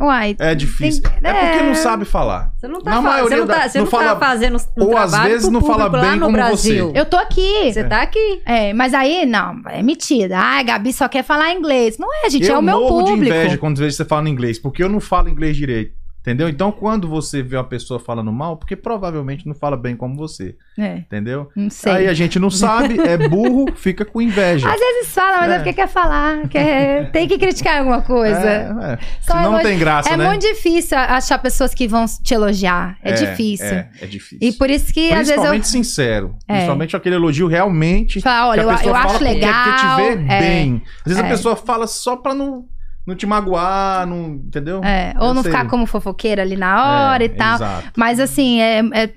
Uai. 0.00 0.36
É 0.38 0.54
difícil. 0.54 1.02
Tem- 1.02 1.12
É 1.22 1.32
porque 1.32 1.58
é. 1.58 1.62
não 1.66 1.74
sabe 1.74 2.04
falar. 2.04 2.52
Você 2.56 2.68
não 2.68 2.80
tá, 2.80 2.90
Na 2.90 3.00
maioria 3.02 3.28
você 3.36 3.40
não 3.40 3.46
tá, 3.46 3.54
da- 3.58 3.68
você 3.68 3.78
não 3.78 3.84
não 3.84 3.90
fala- 3.90 4.04
tá 4.14 4.16
fazendo 4.26 4.56
um 4.76 4.84
ou 4.84 4.96
às 4.96 5.18
vezes 5.22 5.42
pro 5.42 5.50
não 5.52 5.60
fala 5.60 5.88
bem 5.88 6.12
no 6.14 6.20
como 6.20 6.32
Brasil. 6.32 6.92
Eu 6.94 7.04
tô 7.04 7.16
aqui. 7.16 7.72
Você 7.72 7.84
tá 7.84 8.02
aqui. 8.02 8.40
É, 8.46 8.72
mas 8.72 8.94
aí, 8.94 9.26
não, 9.26 9.60
é 9.68 9.82
metida. 9.82 10.38
Ai, 10.38 10.62
Gabi 10.64 10.92
só 10.92 11.08
quer 11.08 11.24
falar 11.24 11.52
inglês. 11.52 11.98
Não 11.98 12.08
é, 12.24 12.30
gente, 12.30 12.46
eu 12.46 12.54
é 12.54 12.58
o 12.58 12.62
meu 12.62 12.78
morro 12.80 12.88
público. 13.04 13.16
de 13.22 13.26
inveja 13.28 13.58
quando 13.58 13.78
vejo 13.78 13.96
você 13.96 14.04
falando 14.04 14.28
inglês, 14.28 14.58
porque 14.58 14.82
eu 14.82 14.88
não 14.88 15.00
falo 15.00 15.28
inglês 15.28 15.56
direito. 15.56 15.97
Entendeu? 16.28 16.46
Então, 16.46 16.70
quando 16.70 17.08
você 17.08 17.42
vê 17.42 17.56
uma 17.56 17.64
pessoa 17.64 17.98
falando 17.98 18.30
mal, 18.30 18.58
porque 18.58 18.76
provavelmente 18.76 19.46
não 19.46 19.54
fala 19.54 19.78
bem 19.78 19.96
como 19.96 20.14
você. 20.14 20.54
É, 20.76 20.98
Entendeu? 20.98 21.50
não 21.56 21.70
sei. 21.70 21.92
Aí 21.92 22.06
a 22.06 22.12
gente 22.12 22.38
não 22.38 22.50
sabe, 22.50 23.00
é 23.00 23.16
burro, 23.28 23.72
fica 23.74 24.04
com 24.04 24.20
inveja. 24.20 24.68
Às 24.70 24.78
vezes 24.78 25.14
fala, 25.14 25.38
mas 25.38 25.50
é, 25.50 25.54
É. 25.54 25.58
porque 25.58 25.72
quer 25.72 25.88
falar, 25.88 26.46
quer... 26.48 27.10
tem 27.12 27.26
que 27.26 27.38
criticar 27.38 27.78
alguma 27.78 28.02
coisa. 28.02 28.38
É, 28.38 28.92
é. 28.92 28.98
Senão 29.22 29.52
não 29.52 29.62
tem 29.62 29.78
graça, 29.78 30.10
é 30.10 30.18
né? 30.18 30.26
muito 30.26 30.42
difícil 30.42 30.98
achar 30.98 31.38
pessoas 31.38 31.72
que 31.72 31.88
vão 31.88 32.04
te 32.22 32.34
elogiar. 32.34 32.98
É, 33.02 33.12
difícil. 33.12 33.66
É, 33.66 33.88
é 34.02 34.06
difícil. 34.06 34.38
E 34.42 34.52
por 34.52 34.68
isso 34.68 34.92
que 34.92 35.10
às 35.10 35.28
vezes 35.28 35.30
eu. 35.30 35.36
Principalmente 35.36 35.68
sincero. 35.68 36.36
É. 36.46 36.52
Principalmente 36.52 36.94
aquele 36.94 37.14
elogio 37.14 37.46
realmente. 37.46 38.20
Falar, 38.20 38.48
olha, 38.48 38.62
que 38.62 38.66
eu, 38.66 38.70
a 38.70 38.76
pessoa 38.76 38.90
eu 38.90 38.94
fala 38.94 39.06
acho 39.06 39.18
porque 39.18 39.34
legal. 39.34 39.64
quer 39.64 40.16
te 40.18 40.32
é, 40.32 40.40
bem. 40.40 40.82
Às 40.98 41.12
vezes 41.12 41.22
é. 41.22 41.26
a 41.26 41.30
pessoa 41.30 41.56
fala 41.56 41.86
só 41.86 42.16
pra 42.16 42.34
não, 42.34 42.66
não 43.08 43.16
te 43.16 43.26
magoar, 43.26 44.06
não, 44.06 44.34
entendeu? 44.34 44.82
é, 44.84 45.14
ou 45.18 45.28
Eu 45.28 45.34
não 45.34 45.42
sei. 45.42 45.50
ficar 45.50 45.66
como 45.66 45.86
fofoqueira 45.86 46.42
ali 46.42 46.56
na 46.56 47.10
hora 47.12 47.22
É, 47.24 47.26
e 47.26 47.30
tal. 47.30 47.54
Exato. 47.56 47.88
Mas 47.96 48.20
assim, 48.20 48.60
é, 48.60 48.80
é, 48.92 49.10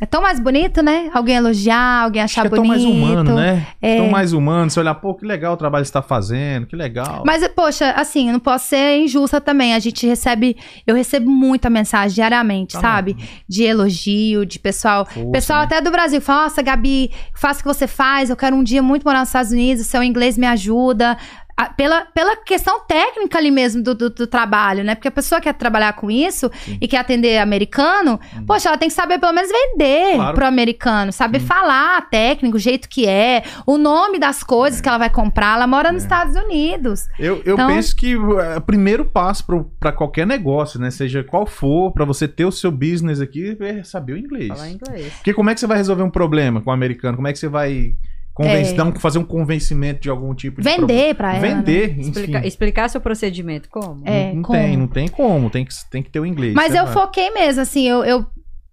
é 0.00 0.06
tão 0.06 0.20
mais 0.22 0.38
bonito, 0.38 0.80
né? 0.82 1.10
Alguém 1.12 1.34
elogiar, 1.36 2.04
alguém 2.04 2.22
Acho 2.22 2.34
achar 2.34 2.42
que 2.42 2.54
é 2.54 2.56
tão 2.56 2.64
bonito. 2.64 2.84
mais 2.88 2.94
humano, 3.10 3.34
né? 3.34 3.66
É. 3.82 3.96
Tão 3.96 4.08
mais 4.10 4.32
humano. 4.32 4.70
Você 4.70 4.78
olhar, 4.78 4.94
pô, 4.94 5.14
que 5.14 5.24
legal 5.26 5.54
o 5.54 5.56
trabalho 5.56 5.82
que 5.82 5.88
você 5.88 5.92
tá 5.92 6.02
fazendo, 6.02 6.66
que 6.66 6.76
legal. 6.76 7.22
Mas, 7.26 7.48
poxa, 7.48 7.90
assim, 7.92 8.26
eu 8.28 8.32
não 8.34 8.38
posso 8.38 8.66
ser 8.68 8.98
injusta 9.00 9.40
também. 9.40 9.74
A 9.74 9.78
gente 9.80 10.06
recebe, 10.06 10.56
eu 10.86 10.94
recebo 10.94 11.28
muita 11.30 11.68
mensagem 11.70 12.14
diariamente, 12.14 12.74
Tá 12.74 12.80
sabe? 12.80 13.16
De 13.48 13.64
elogio, 13.64 14.44
de 14.46 14.58
pessoal. 14.60 15.04
Força, 15.06 15.30
pessoal 15.32 15.58
né? 15.60 15.64
até 15.64 15.80
do 15.80 15.90
Brasil 15.90 16.20
fala: 16.20 16.42
Nossa, 16.44 16.62
Gabi, 16.62 17.10
faça 17.34 17.58
o 17.60 17.62
que 17.64 17.68
você 17.68 17.86
faz. 17.88 18.30
Eu 18.30 18.36
quero 18.36 18.54
um 18.54 18.62
dia 18.62 18.82
muito 18.82 19.02
morar 19.04 19.20
nos 19.20 19.30
Estados 19.30 19.50
Unidos. 19.50 19.86
Seu 19.86 20.02
inglês 20.02 20.36
me 20.38 20.46
ajuda. 20.46 21.16
Ah, 21.60 21.70
Pela, 21.76 22.02
pela 22.06 22.36
questão 22.36 22.78
técnica 22.86 23.36
ali 23.36 23.50
mesmo 23.50 23.82
do, 23.82 23.92
do, 23.94 24.10
do 24.10 24.26
trabalho, 24.28 24.84
né? 24.84 24.94
Porque 24.94 25.08
a 25.08 25.10
pessoa 25.10 25.40
quer 25.40 25.52
trabalhar 25.54 25.92
com 25.94 26.08
isso 26.08 26.48
e 26.80 26.86
quer 26.86 26.98
atender 26.98 27.38
americano, 27.38 28.20
poxa, 28.46 28.68
ela 28.68 28.78
tem 28.78 28.88
que 28.88 28.94
saber 28.94 29.18
pelo 29.18 29.32
menos 29.32 29.50
vender 29.50 29.88
Uhum. 30.10 30.14
Claro. 30.14 30.28
Uhum. 30.30 30.34
pro 30.34 30.46
americano, 30.46 31.12
saber 31.12 31.40
falar 31.40 32.08
técnico, 32.10 32.56
o 32.56 32.60
jeito 32.60 32.88
que 32.88 33.06
é, 33.08 33.42
o 33.66 33.76
nome 33.76 34.18
das 34.20 34.42
coisas 34.44 34.80
que 34.80 34.88
ela 34.88 34.98
vai 34.98 35.10
comprar. 35.10 35.56
Ela 35.56 35.66
mora 35.66 35.88
É. 35.88 35.92
nos 35.92 36.02
Estados 36.04 36.36
Unidos. 36.36 37.06
Eu, 37.18 37.42
eu 37.44 37.54
Então- 37.54 37.66
penso 37.66 37.96
que 37.96 38.12
é 38.14 38.56
o 38.56 38.60
primeiro 38.60 39.04
passo 39.04 39.44
pro- 39.44 39.70
pra 39.80 39.90
qualquer 39.90 40.26
negócio, 40.26 40.78
né? 40.80 40.90
Seja 40.92 41.24
qual 41.24 41.44
for, 41.44 41.90
pra 41.92 42.04
você 42.04 42.28
ter 42.28 42.44
o 42.44 42.52
seu 42.52 42.70
business 42.70 43.20
aqui, 43.20 43.56
é 43.60 43.82
saber 43.82 44.12
o 44.12 44.16
inglês. 44.18 44.48
Falar 44.48 44.70
inglês. 44.70 45.12
Porque 45.14 45.34
como 45.34 45.50
é 45.50 45.54
que 45.54 45.60
você 45.60 45.66
vai 45.66 45.76
resolver 45.76 46.02
um 46.04 46.10
problema 46.10 46.60
com 46.60 46.70
o 46.70 46.72
americano? 46.72 47.16
Como 47.16 47.26
é 47.26 47.32
que 47.32 47.38
você 47.38 47.48
vai 47.48 47.94
convencer, 48.38 48.74
É. 48.74 48.76
dar 48.76 48.84
um- 48.84 48.94
fazer 48.94 49.18
um 49.18 49.24
convencimento 49.24 50.00
de 50.00 50.08
algum 50.08 50.32
tipo 50.34 50.60
de 50.62 50.68
Vender 50.68 51.14
pra 51.14 51.34
ela. 51.34 51.40
né? 51.40 51.54
Vender, 51.56 51.90
enfim. 51.98 52.00
Explica- 52.10 52.46
explicar 52.46 52.88
seu 52.88 53.00
procedimento, 53.00 53.68
como? 53.68 54.02
É, 54.04 54.28
não, 54.28 54.34
não 54.36 54.42
como? 54.42 54.58
tem, 54.58 54.76
não 54.76 54.86
tem 54.86 55.08
como, 55.08 55.50
tem 55.50 55.64
que, 55.64 55.74
tem 55.90 56.02
que 56.02 56.10
ter 56.10 56.20
o 56.20 56.26
inglês. 56.26 56.54
Mas 56.54 56.74
eu 56.74 56.84
vai- 56.84 56.92
foquei 56.94 57.30
mesmo, 57.30 57.60
assim, 57.62 57.86
eu, 57.88 58.04
eu, 58.04 58.24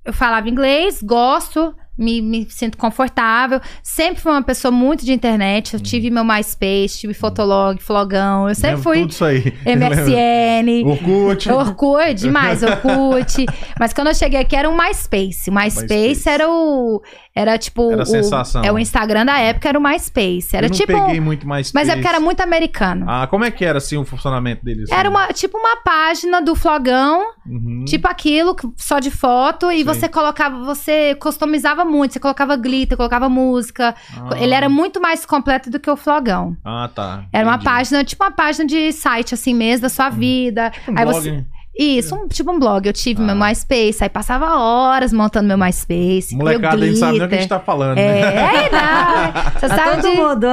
eu 0.06 0.14
falava 0.14 0.48
inglês, 0.48 1.02
gosto, 1.02 1.76
me, 1.98 2.22
me 2.22 2.48
sinto 2.50 2.78
confortável. 2.78 3.60
Sempre 3.84 4.22
fui 4.22 4.32
uma 4.32 4.44
pessoa 4.44 4.72
muito 4.72 5.06
de 5.06 5.14
internet. 5.14 5.74
Eu 5.76 5.80
tive 5.80 6.10
meu 6.10 6.24
MySpace, 6.24 7.00
tive 7.00 7.14
Fotolog, 7.14 7.82
Flogão. 7.82 8.48
Eu 8.50 8.56
sempre 8.56 8.70
Lembro 8.78 8.84
fui 8.84 9.00
tudo 9.02 9.12
isso 9.12 9.26
aí. 9.26 9.54
MSN. 9.66 10.86
Orkut. 10.86 11.50
Orkut, 11.52 12.14
demais, 12.16 12.62
Orkut. 12.64 13.46
Mas 13.80 13.94
quando 13.94 14.08
eu 14.08 14.16
cheguei 14.16 14.40
aqui 14.42 14.56
era 14.56 14.70
um 14.70 14.76
MySpace. 14.78 15.50
O 15.50 15.54
MySpace, 15.54 15.88
MySpace. 15.94 16.30
era 16.30 16.50
o. 16.50 17.02
Era 17.34 17.58
tipo. 17.58 17.92
Era 17.92 18.02
a 18.02 18.04
o, 18.04 18.06
sensação. 18.06 18.64
É 18.64 18.72
o 18.72 18.80
Instagram 18.80 19.26
da 19.26 19.40
época, 19.40 19.70
era 19.70 19.78
o 19.80 19.82
MySpace. 19.82 20.56
Era 20.56 20.68
eu 20.68 20.70
não 20.70 20.78
tipo. 20.78 20.94
peguei 20.94 21.20
muito 21.20 21.48
mais 21.48 21.72
Mas 21.74 21.90
é 21.90 21.94
porque 21.94 22.08
era 22.08 22.20
muito 22.20 22.42
americano. 22.42 23.06
Ah, 23.08 23.28
como 23.28 23.44
é 23.44 23.52
que 23.52 23.64
era 23.64 23.78
assim 23.78 23.98
o 23.98 24.06
funcionamento 24.06 24.64
deles? 24.64 24.90
Era 24.92 25.10
uma, 25.10 25.28
tipo 25.28 25.58
uma 25.58 25.78
página 25.84 26.42
do 26.42 26.56
Flogão, 26.56 27.24
Uhum. 27.46 27.86
tipo 27.86 28.08
aquilo, 28.08 28.56
só 28.76 29.00
de 29.00 29.12
foto, 29.12 29.72
e 29.72 29.80
Sim. 29.80 29.84
você 29.84 30.10
colocava, 30.10 30.64
você 30.64 31.16
customizava 31.16 31.85
muito, 31.86 32.14
você 32.14 32.20
colocava 32.20 32.56
glitter, 32.56 32.98
colocava 32.98 33.30
música. 33.30 33.96
Ah. 34.18 34.38
Ele 34.38 34.54
era 34.54 34.68
muito 34.68 35.00
mais 35.00 35.26
completo 35.26 35.70
do 35.70 35.80
que 35.80 35.90
o 35.90 35.96
Flogão. 35.96 36.58
Ah, 36.66 36.90
tá. 36.94 37.24
Era 37.32 37.46
uma 37.48 37.56
Entendi. 37.56 37.66
página, 37.66 38.04
tipo 38.04 38.24
uma 38.24 38.32
página 38.32 38.66
de 38.66 38.92
site 38.92 39.34
assim 39.34 39.54
mesmo, 39.54 39.84
da 39.84 39.90
sua 39.90 40.10
vida. 40.10 40.72
Um 40.88 40.98
aí 40.98 41.06
blog, 41.06 41.14
você. 41.22 41.32
né? 41.32 41.46
Isso, 41.78 42.16
um- 42.16 42.28
tipo 42.28 42.52
um 42.52 42.60
blog. 42.60 42.86
Eu 42.88 42.94
tive 42.94 43.22
Ah. 43.22 43.26
meu 43.26 43.36
MySpace, 43.36 43.98
aí 44.02 44.10
passava 44.10 44.56
horas 44.58 45.12
montando 45.12 45.48
meu 45.48 45.58
MySpace. 45.58 46.36
Molecada, 46.36 46.76
a 46.84 46.88
gente 46.88 46.98
sabe 47.00 47.18
nem 47.18 47.26
o 47.26 47.30
que 47.30 47.36
a 47.36 47.38
gente 47.40 47.50
tá 47.50 47.60
falando, 47.60 47.98
É, 47.98 48.22
né? 48.22 48.66
é, 48.66 48.70
não. 48.72 49.52
Você 49.60 49.68
Tá 49.68 49.76
sabe 49.76 50.02
todo 50.02 50.12
de. 50.12 50.18
mundo? 50.18 50.48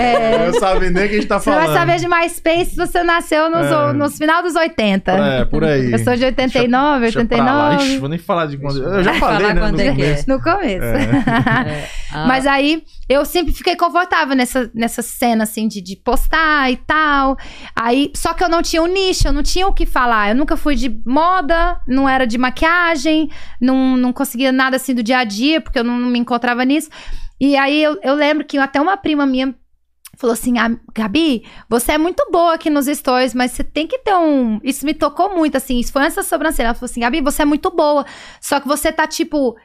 É, 0.00 0.46
Não 0.50 0.60
sabe 0.60 0.90
nem 0.90 1.04
o 1.04 1.08
que 1.08 1.14
a 1.14 1.18
gente 1.18 1.26
tá 1.28 1.38
você 1.38 1.50
falando. 1.50 1.66
vai 1.66 1.74
saber 1.76 1.96
de 1.98 2.08
MySpace 2.08 2.70
se 2.70 2.76
você 2.76 3.02
nasceu 3.02 3.50
nos, 3.50 3.66
É. 3.66 3.92
nos 3.92 4.16
final 4.18 4.42
dos 4.42 4.54
80. 4.54 5.12
É, 5.12 5.44
por 5.44 5.62
aí. 5.64 5.92
Eu 5.92 5.98
sou 6.00 6.16
de 6.16 6.24
89, 6.24 7.00
Deixa 7.00 7.24
pra 7.24 7.36
lá. 7.44 7.68
89. 7.70 7.84
Ixi, 7.84 7.98
vou 7.98 8.08
nem 8.08 8.18
falar 8.18 8.46
de 8.46 8.56
quando. 8.58 8.82
Eu 8.82 9.02
já 9.04 9.10
Vai 9.12 9.20
falei, 9.20 9.52
né? 9.54 9.60
quando 9.60 9.74
no 9.76 9.80
é 9.80 9.84
que 9.84 9.90
é. 9.90 9.94
começo. 9.94 10.28
No 10.30 10.42
começo. 10.42 10.86
É. 11.66 11.88
Ah, 12.12 12.26
Mas 12.26 12.46
aí 12.46 12.82
eu 13.08 13.24
sempre 13.24 13.52
fiquei 13.52 13.76
confortável 13.76 14.34
nessa, 14.36 14.70
nessa 14.74 15.02
cena, 15.02 15.42
assim, 15.44 15.66
de, 15.68 15.80
de 15.82 15.96
postar 15.96 16.70
e 16.70 16.76
tal. 16.76 17.36
Aí, 17.74 18.10
só 18.14 18.32
que 18.32 18.42
eu 18.42 18.48
não 18.48 18.62
tinha 18.62 18.80
um 18.82 18.86
nicho, 18.86 19.26
eu 19.28 19.32
não 19.32 19.42
tinha 19.42 19.66
o 19.66 19.72
que 19.72 19.84
falar. 19.84 20.30
Eu 20.30 20.34
nunca 20.34 20.55
fui 20.56 20.74
de 20.74 21.00
moda, 21.04 21.80
não 21.86 22.08
era 22.08 22.26
de 22.26 22.38
maquiagem, 22.38 23.30
não, 23.60 23.96
não 23.96 24.12
conseguia 24.12 24.52
nada 24.52 24.76
assim 24.76 24.94
do 24.94 25.02
dia 25.02 25.18
a 25.18 25.24
dia, 25.24 25.60
porque 25.60 25.78
eu 25.78 25.84
não, 25.84 25.98
não 25.98 26.08
me 26.08 26.18
encontrava 26.18 26.64
nisso. 26.64 26.90
E 27.40 27.56
aí 27.56 27.82
eu, 27.82 27.98
eu 28.02 28.14
lembro 28.14 28.44
que 28.44 28.56
até 28.58 28.80
uma 28.80 28.96
prima 28.96 29.26
minha 29.26 29.54
falou 30.16 30.34
assim: 30.34 30.58
ah, 30.58 30.76
Gabi, 30.94 31.44
você 31.68 31.92
é 31.92 31.98
muito 31.98 32.26
boa 32.30 32.54
aqui 32.54 32.68
nos 32.68 32.86
stories, 32.86 33.34
mas 33.34 33.52
você 33.52 33.62
tem 33.62 33.86
que 33.86 33.98
ter 33.98 34.14
um. 34.14 34.58
Isso 34.64 34.84
me 34.84 34.94
tocou 34.94 35.34
muito, 35.34 35.56
assim. 35.56 35.78
Isso 35.78 35.92
foi 35.92 36.04
essa 36.04 36.22
sobrancelha. 36.22 36.68
Ela 36.68 36.74
falou 36.74 36.90
assim: 36.90 37.00
Gabi, 37.00 37.20
você 37.20 37.42
é 37.42 37.44
muito 37.44 37.70
boa. 37.70 38.04
Só 38.40 38.58
que 38.58 38.66
você 38.66 38.90
tá, 38.90 39.06
tipo. 39.06 39.56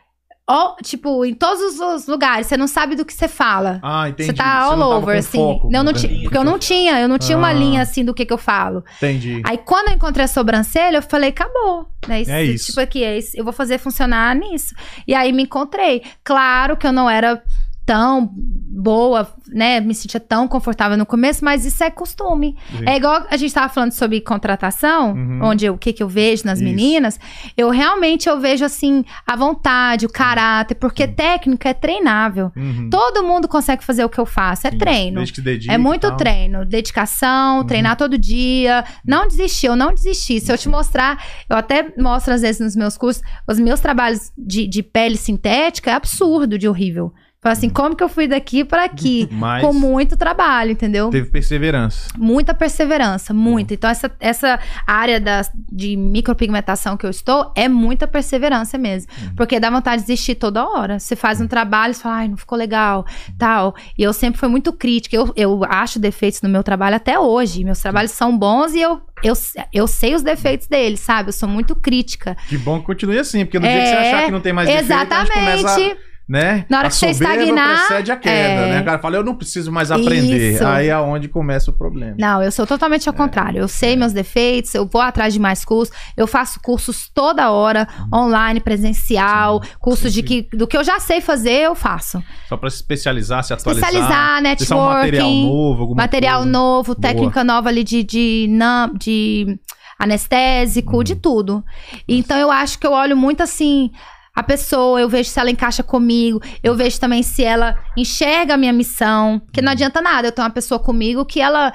Ó, 0.53 0.75
tipo, 0.83 1.23
em 1.25 1.33
todos 1.33 1.79
os 1.79 2.07
lugares, 2.07 2.47
você 2.47 2.57
não 2.57 2.67
sabe 2.67 2.95
do 2.95 3.05
que 3.05 3.13
você 3.13 3.27
fala. 3.27 3.79
Ah, 3.81 4.09
entendi. 4.09 4.29
Você 4.31 4.33
tá 4.35 4.59
all 4.63 4.71
tava 4.71 4.85
over, 4.97 5.17
assim. 5.17 5.37
foco, 5.37 5.69
não, 5.71 5.83
não 5.83 5.91
né? 5.93 5.97
ti- 5.99 6.19
porque 6.23 6.37
eu 6.37 6.43
não 6.43 6.59
tinha, 6.59 6.99
eu 6.99 7.07
não 7.07 7.17
tinha 7.17 7.37
uma 7.37 7.49
Ah. 7.49 7.53
linha 7.53 7.81
assim 7.81 8.03
do 8.03 8.13
que, 8.13 8.25
que 8.25 8.33
eu 8.33 8.37
falo. 8.37 8.83
Entendi. 8.97 9.41
Aí 9.45 9.57
quando 9.57 9.89
eu 9.89 9.95
encontrei 9.95 10.25
a 10.25 10.27
sobrancelha, 10.27 10.97
eu 10.97 11.01
falei, 11.01 11.29
acabou. 11.29 11.87
Né? 12.07 12.23
É 12.27 12.43
isso. 12.43 12.67
Tipo 12.67 12.81
aqui, 12.81 13.03
é 13.03 13.17
isso, 13.17 13.31
eu 13.37 13.43
vou 13.43 13.53
fazer 13.53 13.77
funcionar 13.77 14.35
nisso. 14.35 14.73
E 15.07 15.13
aí 15.13 15.31
me 15.31 15.43
encontrei. 15.43 16.01
Claro 16.23 16.75
que 16.75 16.85
eu 16.87 16.91
não 16.91 17.09
era 17.09 17.41
tão 17.85 18.29
boa, 18.33 19.27
né? 19.49 19.79
Me 19.79 19.93
sentia 19.93 20.19
tão 20.19 20.47
confortável 20.47 20.97
no 20.97 21.05
começo, 21.05 21.43
mas 21.43 21.65
isso 21.65 21.83
é 21.83 21.89
costume. 21.91 22.55
Sim. 22.71 22.83
É 22.87 22.95
igual 22.95 23.25
a 23.29 23.35
gente 23.37 23.53
tava 23.53 23.67
falando 23.71 23.91
sobre 23.91 24.21
contratação, 24.21 25.11
Uhum. 25.13 25.39
onde 25.43 25.65
eu- 25.65 25.73
o 25.73 25.77
que, 25.77 25.91
que 25.91 26.01
eu 26.01 26.07
vejo 26.07 26.43
nas 26.45 26.59
Isso. 26.59 26.63
meninas. 26.67 27.19
Eu 27.57 27.69
realmente 27.69 28.29
eu 28.29 28.39
vejo 28.39 28.63
assim 28.63 29.03
a 29.27 29.35
vontade, 29.35 30.05
o 30.05 30.09
caráter, 30.09 30.75
porque 30.75 31.07
técnica 31.07 31.69
é 31.69 31.73
treinável. 31.73 32.51
Uhum. 32.55 32.89
Todo 32.89 33.23
mundo 33.23 33.47
consegue 33.47 33.83
fazer 33.83 34.05
o 34.05 34.09
que 34.09 34.19
eu 34.19 34.25
faço, 34.25 34.67
é 34.67 34.71
Sim. 34.71 34.77
treino. 34.77 35.15
Desde 35.17 35.33
que 35.33 35.41
dedique 35.41 35.73
É 35.73 35.77
muito 35.77 36.07
tal. 36.07 36.17
treino, 36.17 36.65
dedicação, 36.65 37.59
Uhum. 37.59 37.65
treinar 37.65 37.95
todo 37.97 38.17
dia. 38.17 38.85
Não 39.05 39.27
desistir, 39.27 39.67
eu 39.67 39.75
não 39.75 39.93
desisti. 39.93 40.39
Se 40.39 40.51
eu 40.51 40.57
te 40.57 40.69
mostrar, 40.69 41.21
eu 41.49 41.57
até 41.57 41.93
mostro 41.97 42.33
às 42.33 42.41
vezes 42.41 42.61
nos 42.61 42.75
meus 42.75 42.97
cursos, 42.97 43.21
os 43.47 43.59
meus 43.59 43.79
trabalhos 43.79 44.31
de, 44.37 44.65
de 44.67 44.81
pele 44.81 45.17
sintética 45.17 45.91
é 45.91 45.93
absurdo 45.93 46.57
de 46.57 46.67
horrível. 46.67 47.13
Fala 47.43 47.53
assim, 47.53 47.69
como 47.69 47.95
que 47.95 48.03
eu 48.03 48.07
fui 48.07 48.27
daqui 48.27 48.63
para 48.63 48.83
aqui? 48.83 49.27
Uhum. 49.31 49.37
Mas 49.41 49.65
Com 49.65 49.73
muito 49.73 50.15
trabalho, 50.15 50.73
entendeu? 50.73 51.09
teve 51.09 51.27
perseverança. 51.31 52.09
Muita 52.15 52.53
perseverança, 52.53 53.33
muita. 53.33 53.73
Então, 53.73 53.89
essa, 53.89 54.11
essa 54.19 54.59
área 54.85 55.19
da, 55.19 55.41
de 55.71 55.97
micropigmentação 55.97 56.95
que 56.95 57.03
eu 57.03 57.09
estou 57.09 57.51
é 57.55 57.67
muita 57.67 58.05
perseverança 58.05 58.77
mesmo. 58.77 59.11
Uhum. 59.19 59.35
Porque 59.35 59.59
dá 59.59 59.71
vontade 59.71 60.03
de 60.03 60.07
desistir 60.09 60.35
toda 60.35 60.63
hora. 60.63 60.99
Você 60.99 61.15
faz 61.15 61.41
um 61.41 61.47
trabalho 61.47 61.91
e 61.91 61.95
fala, 61.95 62.17
ai, 62.17 62.27
não 62.27 62.37
ficou 62.37 62.55
legal, 62.55 63.07
tal. 63.39 63.73
E 63.97 64.03
eu 64.03 64.13
sempre 64.13 64.39
fui 64.39 64.47
muito 64.47 64.71
crítica. 64.71 65.15
Eu, 65.15 65.33
eu 65.35 65.63
acho 65.67 65.97
defeitos 65.97 66.43
no 66.43 66.49
meu 66.49 66.61
trabalho 66.61 66.97
até 66.97 67.17
hoje. 67.19 67.63
Meus 67.63 67.79
trabalhos 67.79 68.11
são 68.11 68.37
bons 68.37 68.75
e 68.75 68.81
eu, 68.81 69.01
eu, 69.23 69.33
eu 69.73 69.87
sei 69.87 70.13
os 70.13 70.21
defeitos 70.21 70.67
deles, 70.67 70.99
sabe? 70.99 71.29
Eu 71.29 71.33
sou 71.33 71.49
muito 71.49 71.75
crítica. 71.75 72.37
Que 72.47 72.57
bom 72.59 72.79
que 72.79 72.85
continue 72.85 73.17
assim, 73.17 73.45
porque 73.45 73.57
no 73.57 73.65
dia 73.67 73.79
que 73.81 73.87
você 73.87 73.95
É, 73.95 74.13
achar 74.13 74.25
que 74.25 74.31
não 74.31 74.41
tem 74.41 74.53
mais 74.53 74.67
defeito, 74.67 74.91
a 74.91 74.95
gente 74.99 75.11
Exatamente. 75.11 75.63
começa, 75.63 75.97
né? 76.29 76.65
Na 76.69 76.77
hora 76.77 76.87
a 76.87 76.89
que 76.89 76.95
você 76.95 77.07
estagnar, 77.09 77.85
precede 77.87 78.11
a 78.11 78.15
queda, 78.15 78.37
é. 78.63 78.69
né? 78.75 78.81
O 78.81 78.85
cara 78.85 78.99
fala, 78.99 79.17
eu 79.17 79.23
não 79.23 79.35
preciso 79.35 79.71
mais 79.71 79.91
aprender. 79.91 80.53
Isso. 80.53 80.65
Aí 80.65 80.87
é 80.87 80.97
onde 80.97 81.27
começa 81.27 81.69
o 81.71 81.73
problema. 81.73 82.15
Não, 82.17 82.41
eu 82.41 82.51
sou 82.51 82.65
totalmente 82.65 83.07
ao 83.09 83.13
contrário. 83.13 83.59
Eu 83.59 83.67
sei 83.67 83.95
meus 83.97 84.13
defeitos, 84.13 84.73
eu 84.73 84.85
vou 84.85 85.01
atrás 85.01 85.33
de 85.33 85.39
mais 85.39 85.65
cursos, 85.65 85.93
eu 86.15 86.25
faço 86.27 86.59
cursos 86.61 87.09
toda 87.13 87.51
hora, 87.51 87.87
online, 88.13 88.59
presencial, 88.61 89.61
cursos 89.79 90.13
de 90.13 90.23
que, 90.23 90.47
do 90.53 90.65
que 90.67 90.77
eu 90.77 90.83
já 90.83 90.99
sei 90.99 91.19
fazer, 91.19 91.63
eu 91.63 91.75
faço. 91.75 92.23
Só 92.47 92.55
pra 92.55 92.69
se 92.69 92.77
especializar, 92.77 93.43
se 93.43 93.53
atualizar. 93.53 93.89
Especializar, 93.89 94.45
Acessar 94.45 94.77
um 94.77 94.81
material 94.81 95.01
networking, 95.27 95.45
novo, 95.47 95.95
material 95.95 96.37
coisa. 96.39 96.51
novo, 96.51 96.95
Boa. 96.95 97.01
técnica 97.01 97.43
nova 97.43 97.67
ali 97.69 97.83
de, 97.83 98.03
de, 98.03 98.47
nam- 98.49 98.93
de 98.97 99.59
anestésico, 99.99 100.97
Uhum. 100.97 101.03
de 101.03 101.15
tudo. 101.15 101.63
Então 102.07 102.37
eu 102.37 102.51
acho 102.51 102.79
que 102.79 102.85
eu 102.87 102.91
olho 102.91 103.15
muito 103.15 103.41
assim. 103.43 103.91
A 104.33 104.43
pessoa, 104.43 104.99
eu 104.99 105.09
vejo 105.09 105.29
se 105.29 105.39
ela 105.39 105.51
encaixa 105.51 105.83
comigo, 105.83 106.41
eu 106.63 106.73
vejo 106.75 106.99
também 106.99 107.21
se 107.21 107.43
ela 107.43 107.77
enxerga 107.97 108.53
a 108.53 108.57
minha 108.57 108.71
missão. 108.73 109.39
Porque 109.39 109.59
Uhum. 109.59 109.65
não 109.65 109.71
adianta 109.73 110.01
nada 110.01 110.27
eu 110.27 110.31
ter 110.31 110.41
uma 110.41 110.49
pessoa 110.49 110.79
comigo 110.79 111.25
que 111.25 111.41
ela 111.41 111.73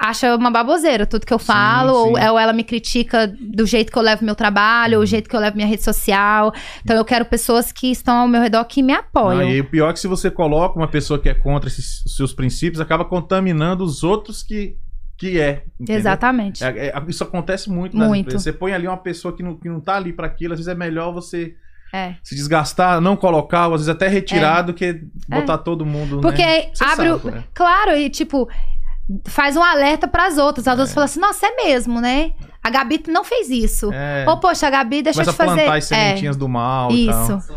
acha 0.00 0.36
uma 0.36 0.50
baboseira 0.50 1.04
tudo 1.04 1.26
que 1.26 1.34
eu 1.34 1.40
Sim, 1.40 1.46
falo, 1.46 1.92
ou, 1.92 2.16
sim. 2.16 2.28
ou 2.28 2.38
ela 2.38 2.52
me 2.52 2.62
critica 2.62 3.26
do 3.26 3.66
jeito 3.66 3.90
que 3.90 3.98
eu 3.98 4.02
levo 4.02 4.24
meu 4.24 4.34
trabalho, 4.36 4.98
ou 4.98 5.02
o 5.02 5.06
jeito 5.06 5.28
que 5.28 5.34
eu 5.34 5.40
levo 5.40 5.56
minha 5.56 5.66
rede 5.66 5.82
social. 5.82 6.52
Então 6.84 6.96
eu 6.96 7.04
quero 7.04 7.24
pessoas 7.24 7.72
que 7.72 7.90
estão 7.90 8.16
ao 8.18 8.28
meu 8.28 8.40
redor 8.40 8.64
que 8.64 8.80
me 8.82 8.92
apoiam. 8.92 9.40
Não, 9.40 9.50
e 9.50 9.60
o 9.60 9.68
pior 9.68 9.90
é 9.90 9.92
que 9.92 9.98
se 10.00 10.06
você 10.06 10.30
coloca 10.30 10.78
uma 10.78 10.86
pessoa 10.88 11.18
que 11.18 11.28
é 11.28 11.34
contra 11.34 11.68
esses 11.68 12.04
seus 12.16 12.32
princípios, 12.32 12.80
acaba 12.80 13.04
contaminando 13.04 13.82
os 13.82 14.04
outros 14.04 14.42
que, 14.42 14.76
que 15.18 15.40
é. 15.40 15.64
entendeu? 15.80 15.96
Exatamente. 15.96 16.62
É, 16.64 16.86
é, 16.88 17.02
isso 17.08 17.24
acontece 17.24 17.68
muito 17.68 17.96
Muito. 17.96 18.38
Você 18.38 18.52
põe 18.52 18.72
ali 18.72 18.86
uma 18.86 18.96
pessoa 18.96 19.36
que 19.36 19.42
não, 19.42 19.56
que 19.56 19.68
não 19.68 19.80
tá 19.80 19.96
ali 19.96 20.12
para 20.12 20.28
aquilo, 20.28 20.52
às 20.54 20.60
vezes 20.60 20.72
é 20.72 20.76
melhor 20.76 21.12
você 21.12 21.56
É. 21.92 22.14
se 22.22 22.34
desgastar, 22.34 23.00
não 23.00 23.16
colocar, 23.16 23.68
ou 23.68 23.74
às 23.74 23.80
vezes 23.80 23.88
até 23.88 24.08
retirar 24.08 24.62
do 24.62 24.74
que 24.74 25.02
botar 25.28 25.58
todo 25.58 25.86
mundo. 25.86 26.20
Porque 26.20 26.44
né? 26.44 26.70
Abre 26.80 27.08
sabe, 27.08 27.10
o. 27.10 27.30
né? 27.30 27.44
Claro, 27.54 27.96
e 27.96 28.10
tipo, 28.10 28.48
faz 29.26 29.56
um 29.56 29.62
alerta 29.62 30.06
pras 30.06 30.36
outras. 30.36 30.68
As 30.68 30.78
outras 30.78 30.92
falam 30.94 31.06
assim: 31.06 31.20
nossa, 31.20 31.46
é 31.46 31.56
mesmo, 31.64 32.00
né? 32.00 32.32
A 32.62 32.70
Gabi 32.70 33.02
não 33.08 33.24
fez 33.24 33.48
isso. 33.48 33.90
É, 33.92 34.26
Ou, 34.28 34.38
poxa, 34.38 34.66
a 34.66 34.70
Gabi, 34.70 35.00
deixa 35.02 35.22
começa 35.22 35.30
eu 35.30 35.34
te 35.34 35.36
fazer. 35.36 35.62
plantar 35.62 35.78
as 35.78 35.90
é, 35.92 35.96
sementinhas 35.96 36.36
do 36.36 36.48
mal 36.48 36.90
e 36.92 37.06
tal. 37.06 37.38
isso. 37.38 37.56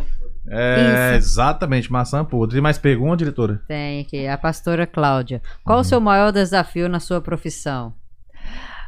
É, 0.53 1.15
Isso. 1.17 1.29
exatamente, 1.29 1.91
maçã 1.91 2.25
podre. 2.25 2.55
Tem 2.55 2.61
mais 2.61 2.77
pergunta, 2.77 3.17
diretora? 3.17 3.61
Tem 3.67 4.01
aqui, 4.01 4.27
a 4.27 4.37
pastora 4.37 4.85
Cláudia. 4.85 5.41
Qual 5.63 5.79
o 5.79 5.83
seu 5.83 6.01
maior 6.01 6.31
desafio 6.31 6.89
na 6.89 6.99
sua 6.99 7.21
profissão? 7.21 7.93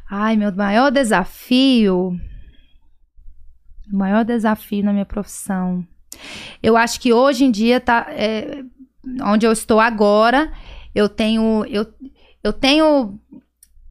Ai, 0.09 0.35
meu 0.35 0.53
maior 0.53 0.91
desafio. 0.91 2.19
O 3.91 3.97
maior 3.97 4.23
desafio 4.23 4.83
na 4.83 4.93
minha 4.93 5.05
profissão. 5.05 5.85
Eu 6.61 6.77
acho 6.77 6.99
que 6.99 7.11
hoje 7.11 7.43
em 7.43 7.51
dia 7.51 7.79
tá. 7.79 8.05
é, 8.09 8.63
onde 9.21 9.45
eu 9.45 9.51
estou 9.51 9.79
agora, 9.79 10.51
eu 10.93 11.09
tenho. 11.09 11.65
Eu, 11.67 11.85
eu 12.43 12.53
tenho 12.53 13.19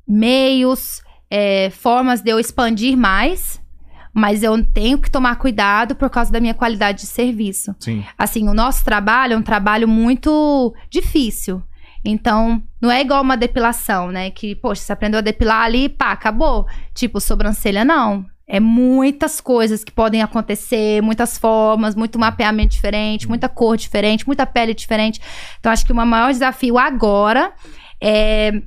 meios, 0.07 1.03
é, 1.31 1.71
formas 1.71 2.21
de 2.21 2.31
eu 2.31 2.39
expandir 2.39 2.97
mais, 2.97 3.61
mas 4.13 4.43
eu 4.43 4.65
tenho 4.67 4.99
que 4.99 5.11
tomar 5.11 5.37
cuidado 5.37 5.95
por 5.95 6.11
causa 6.11 6.31
da 6.31 6.41
minha 6.41 6.55
qualidade 6.55 7.01
de 7.01 7.07
serviço. 7.07 7.75
Sim. 7.81 8.05
Assim, 8.17 8.49
o 8.49 8.55
nosso 8.55 8.85
trabalho 8.85 9.35
é 9.35 9.37
um 9.37 9.43
trabalho 9.43 9.89
muito 9.89 10.75
difícil. 10.91 11.63
Então, 12.05 12.61
não 12.81 12.91
é 12.91 13.01
igual 13.01 13.23
uma 13.23 13.37
depilação, 13.37 14.11
né? 14.11 14.31
Que, 14.31 14.57
poxa, 14.57 14.83
você 14.83 14.93
aprendeu 14.93 15.19
a 15.19 15.23
depilar 15.23 15.63
ali, 15.63 15.89
pá, 15.89 16.11
acabou. 16.11 16.67
Tipo, 16.93 17.21
sobrancelha, 17.21 17.85
não. 17.85 18.27
É 18.55 18.61
muitas 18.61 19.41
coisas 19.41 19.83
que 19.83 19.91
podem 19.91 20.21
acontecer, 20.21 21.01
muitas 21.01 21.39
formas, 21.39 21.95
muito 21.95 22.19
mapeamento 22.19 22.75
diferente, 22.75 23.27
muita 23.27 23.49
cor 23.49 23.79
diferente, 23.79 24.27
muita 24.27 24.45
pele 24.45 24.75
diferente. 24.75 25.23
Então, 25.59 25.73
acho 25.73 25.87
que 25.87 25.93
o 25.93 25.95
maior 25.97 26.31
desafio 26.31 26.77
agora 26.77 27.51
é 27.99 28.61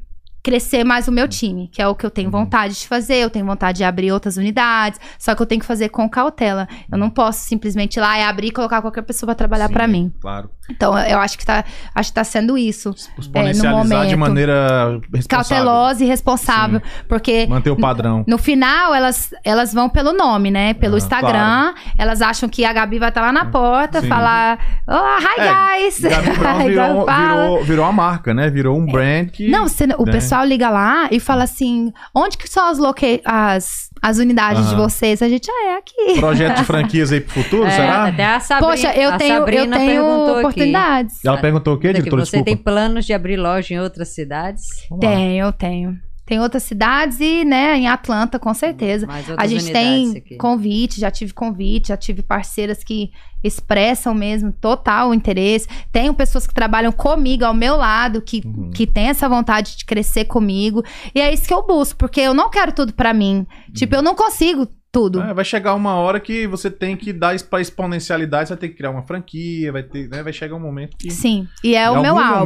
crescer 0.46 0.84
mais 0.84 1.08
o 1.08 1.12
meu 1.12 1.28
time, 1.28 1.68
que 1.72 1.82
é 1.82 1.88
o 1.88 1.96
que 1.96 2.06
eu 2.06 2.12
tenho 2.12 2.30
vontade 2.30 2.76
de 2.76 2.88
fazer. 2.88 3.16
Eu 3.16 3.32
tenho 3.32 3.46
vontade 3.46 3.80
de 3.80 3.84
abrir 3.84 4.12
outras 4.12 4.38
unidades, 4.38 5.00
só 5.18 5.34
que 5.34 5.42
eu 5.42 5.46
tenho 5.48 5.60
que 5.60 5.66
fazer 5.66 5.90
com 5.90 6.08
cautela. 6.08 6.68
Eu 6.92 7.00
não 7.00 7.10
posso 7.10 7.48
simplesmente 7.48 7.96
ir 7.98 8.00
lá 8.02 8.20
e 8.20 8.22
abrir 8.22 8.48
e 8.50 8.52
colocar 8.52 8.80
qualquer 8.82 9.02
pessoa 9.02 9.28
para 9.30 9.36
trabalhar 9.36 9.68
Sim, 9.70 9.74
para 9.74 9.88
mim. 9.88 10.14
Claro. 10.22 10.52
Então, 10.70 10.98
eu 11.00 11.20
acho 11.20 11.38
que 11.38 11.46
tá, 11.46 11.64
acho 11.94 12.10
que 12.10 12.16
tá 12.16 12.24
sendo 12.24 12.58
isso. 12.58 12.94
Exponencializar 13.18 14.08
de 14.08 14.16
momento. 14.16 14.20
maneira 14.20 15.00
responsável. 15.14 15.28
Cautelosa 15.66 16.04
e 16.04 16.08
responsável, 16.08 16.82
porque 17.08 17.46
Manter 17.48 17.70
o 17.72 17.76
padrão. 17.78 18.24
no 18.28 18.38
final 18.38 18.94
elas, 18.94 19.34
elas 19.44 19.74
vão 19.74 19.90
pelo 19.90 20.14
nome, 20.14 20.50
né? 20.52 20.74
Pelo 20.76 20.96
Ah, 20.96 20.98
Instagram. 20.98 21.74
Elas 21.98 22.22
acham 22.22 22.48
que 22.50 22.66
a 22.66 22.74
Gabi 22.74 23.00
vai 23.00 23.10
estar 23.10 23.22
lá 23.22 23.32
na 23.32 23.46
porta, 23.46 24.02
Sim. 24.02 24.08
falar: 24.08 24.58
Oh, 24.88 25.20
hi 25.20 25.42
É, 25.42 25.82
guys! 25.84 26.00
Gabi 26.02 26.32
Brown 26.38 26.58
virou, 26.68 27.06
fala. 27.06 27.42
virou, 27.44 27.64
virou 27.64 27.86
uma 27.86 27.94
marca, 27.94 28.34
né? 28.34 28.50
Virou 28.50 28.78
um 28.78 28.86
brand 28.86 29.30
que. 29.30 29.48
Não, 29.50 29.68
você- 29.68 29.86
o 29.98 30.06
né? 30.06 30.12
pessoal 30.12 30.35
liga 30.44 30.70
lá 30.70 31.08
e 31.12 31.20
fala 31.20 31.44
assim: 31.44 31.94
onde 32.14 32.38
que 32.38 32.50
são 32.50 32.68
as, 32.68 32.78
loca 32.78 33.06
as, 33.24 33.90
as 34.02 34.18
unidades 34.18 34.68
de 34.68 34.74
Aham. 34.76 34.84
vocês? 34.84 35.22
A 35.22 35.30
gente, 35.30 35.50
ah, 35.50 35.66
é 35.68 35.78
aqui. 35.78 36.20
Projeto 36.20 36.58
de 36.58 36.64
franquias 36.66 37.12
aí 37.12 37.22
pro 37.22 37.44
futuro, 37.44 37.68
É, 37.68 37.72
será? 37.72 38.06
até 38.06 38.26
a 38.26 38.40
Sabrina, 38.40 38.72
Poxa, 38.72 38.94
eu 38.96 39.14
a 39.14 39.18
tenho, 39.18 39.36
eu 39.36 39.46
tenho 39.46 39.70
perguntou 39.72 40.30
aqui. 40.32 40.40
oportunidades. 40.40 41.24
Ela 41.24 41.38
perguntou 41.38 41.76
o 41.76 41.78
quê, 41.78 41.88
Que 41.90 41.94
diretora? 42.00 42.26
você 42.26 42.32
Desculpa. 42.38 42.46
tem 42.46 42.58
planos 42.58 43.06
de 43.06 43.14
abrir 43.14 43.38
loja 43.38 43.74
em 43.74 43.80
outras 43.80 44.10
cidades? 44.10 44.64
Tenho, 45.00 45.52
tenho. 45.54 46.00
Tem 46.26 46.40
outras 46.40 46.64
cidades 46.64 47.20
e, 47.20 47.46
né, 47.46 47.78
em 47.78 47.88
Atlanta, 47.88 48.40
com 48.40 48.54
certeza. 48.54 49.08
A 49.38 49.46
gente 49.48 49.72
tem 49.72 50.18
aqui. 50.18 50.36
convite, 50.38 51.00
já 51.00 51.12
tive 51.12 51.34
convite, 51.34 51.90
já 51.90 51.98
tive 51.98 52.24
parceiras 52.24 52.84
que 52.84 53.12
expressam 53.44 54.14
mesmo 54.14 54.52
total 54.52 55.14
interesse. 55.14 55.68
Tenho 55.92 56.14
pessoas 56.16 56.48
que 56.48 56.54
trabalham 56.54 56.92
comigo, 56.92 57.46
ao 57.46 57.54
meu 57.54 57.76
lado, 57.78 58.22
que, 58.22 58.42
Uhum. 58.44 58.72
que 58.74 58.88
têm 58.88 59.10
essa 59.10 59.30
vontade 59.30 59.78
de 59.78 59.86
crescer 59.86 60.26
comigo. 60.26 60.84
E 61.14 61.22
é 61.22 61.32
isso 61.32 61.48
que 61.48 61.54
eu 61.54 61.66
busco, 61.66 61.98
porque 61.98 62.22
eu 62.22 62.34
não 62.34 62.50
quero 62.50 62.72
tudo 62.72 62.94
pra 62.94 63.14
mim. 63.14 63.46
Tipo, 63.74 63.96
eu 63.96 64.02
não 64.02 64.16
consigo 64.16 64.68
tudo. 64.96 65.22
É, 65.22 65.34
vai 65.34 65.44
chegar 65.44 65.74
uma 65.76 65.96
hora 65.96 66.20
que 66.20 66.48
você 66.48 66.72
tem 66.72 66.96
que 66.96 67.12
dar 67.12 67.38
para 67.44 67.60
exponencialidade, 67.62 68.48
você 68.48 68.54
vai 68.54 68.60
ter 68.62 68.70
que 68.70 68.76
criar 68.76 68.92
uma 68.92 69.04
franquia, 69.04 69.72
vai 69.72 69.84
ter, 69.84 70.08
né, 70.10 70.24
vai 70.24 70.32
chegar 70.32 70.56
um 70.56 70.60
momento 70.60 70.96
que 70.98 71.12
Sim, 71.12 71.48
e 71.64 71.76
é 71.76 71.90
o 71.90 72.02
meu 72.02 72.18
alvo. 72.18 72.46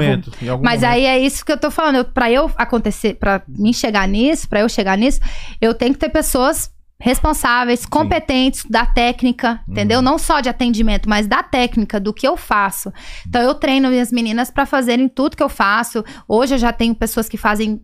Mas 0.63 0.81
momento. 0.81 0.85
aí 0.85 1.05
é 1.05 1.19
isso 1.19 1.45
que 1.45 1.51
eu 1.51 1.57
tô 1.59 1.69
falando. 1.69 2.03
Pra 2.05 2.31
eu 2.31 2.51
acontecer, 2.57 3.13
pra 3.15 3.41
mim 3.47 3.71
chegar 3.73 4.07
nisso, 4.07 4.49
pra 4.49 4.61
eu 4.61 4.69
chegar 4.69 4.97
nisso, 4.97 5.19
eu 5.61 5.73
tenho 5.73 5.93
que 5.93 5.99
ter 5.99 6.09
pessoas 6.09 6.71
responsáveis, 7.01 7.85
competentes 7.85 8.65
da 8.69 8.85
técnica, 8.85 9.61
Uhum. 9.67 9.73
entendeu? 9.73 10.01
Não 10.01 10.17
só 10.17 10.41
de 10.41 10.49
atendimento, 10.49 11.07
mas 11.07 11.27
da 11.27 11.41
técnica, 11.41 11.97
do 11.99 12.13
que 12.13 12.27
eu 12.27 12.35
faço. 12.35 12.91
Então 13.27 13.41
eu 13.41 13.55
treino 13.55 13.89
minhas 13.89 14.11
meninas 14.11 14.51
pra 14.51 14.65
fazerem 14.65 15.07
tudo 15.07 15.37
que 15.37 15.43
eu 15.43 15.47
faço. 15.49 16.03
Hoje 16.27 16.55
eu 16.55 16.59
já 16.59 16.73
tenho 16.73 16.93
pessoas 16.93 17.29
que 17.29 17.37
fazem 17.37 17.81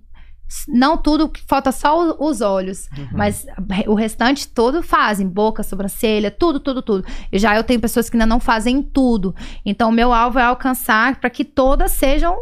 não 0.67 0.97
tudo, 0.97 1.27
que 1.29 1.41
falta 1.47 1.71
só 1.71 2.15
os 2.19 2.41
olhos, 2.41 2.87
Uhum. 2.97 3.07
mas 3.11 3.45
o 3.87 3.93
restante 3.95 4.47
todo 4.47 4.81
fazem, 4.83 5.27
boca, 5.27 5.63
sobrancelha, 5.63 6.29
tudo, 6.31 6.59
tudo, 6.59 6.81
tudo. 6.81 7.05
E 7.31 7.39
já 7.39 7.55
eu 7.55 7.63
tenho 7.63 7.79
pessoas 7.79 8.09
que 8.09 8.15
ainda 8.15 8.25
não 8.25 8.39
fazem 8.39 8.81
tudo. 8.81 9.35
Então, 9.65 9.89
o 9.89 9.93
meu 9.93 10.13
alvo 10.13 10.39
é 10.39 10.43
alcançar 10.43 11.19
para 11.19 11.29
que 11.29 11.43
todas 11.43 11.91
sejam, 11.91 12.35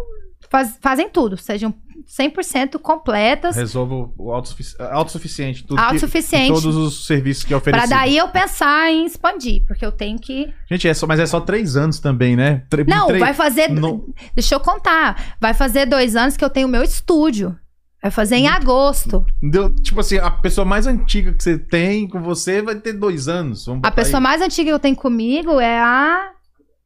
faz- 0.49 0.77
fazem 0.81 1.09
tudo, 1.09 1.37
sejam 1.37 1.73
100% 2.05 2.77
completas, 2.79 3.55
Resolva 3.55 4.09
o 4.17 4.31
autossufici- 4.31 4.75
autossuficiente, 4.79 5.63
tudo 5.63 5.77
que- 5.77 5.83
autossuficiente. 5.83 6.47
todos 6.53 6.75
os 6.75 7.05
serviços 7.05 7.43
que 7.45 7.53
é 7.53 7.59
Para 7.59 7.71
oferecido. 7.77 7.89
daí 7.89 8.17
eu 8.17 8.27
pensar 8.27 8.91
em 8.91 9.05
expandir, 9.05 9.63
porque 9.65 9.85
eu 9.85 9.91
tenho 9.91 10.19
que. 10.19 10.53
Gente, 10.69 10.87
é 10.87 10.93
só, 10.93 11.07
mas 11.07 11.19
é 11.19 11.25
só 11.25 11.39
três 11.39 11.75
anos 11.77 11.99
também, 11.99 12.35
né? 12.35 12.63
Tre- 12.69 12.83
Não, 12.85 13.07
vai 13.17 13.33
fazer. 13.33 13.69
Não- 13.69 14.03
Deixa 14.35 14.53
eu 14.53 14.59
contar. 14.59 15.35
Vai 15.39 15.53
fazer 15.53 15.85
dois 15.85 16.15
anos 16.15 16.35
que 16.35 16.43
eu 16.43 16.49
tenho 16.49 16.67
meu 16.67 16.83
estúdio. 16.83 17.57
Vai 18.03 18.11
fazer 18.11 18.35
em 18.35 18.49
agosto. 18.49 19.25
Deu, 19.41 19.73
tipo 19.73 20.01
assim, 20.01 20.17
a 20.17 20.29
pessoa 20.29 20.65
mais 20.65 20.85
antiga 20.85 21.31
que 21.31 21.41
você 21.41 21.57
tem 21.57 22.05
com 22.05 22.21
você 22.21 22.61
vai 22.61 22.75
ter 22.75 22.91
dois 22.91 23.29
anos. 23.29 23.65
Vamos 23.65 23.81
A 23.85 23.91
pessoa 23.91 24.19
aí. 24.19 24.23
mais 24.23 24.41
antiga 24.41 24.69
que 24.71 24.73
eu 24.73 24.79
tenho 24.79 24.95
comigo 24.95 25.57
é 25.57 25.79
a. 25.79 26.31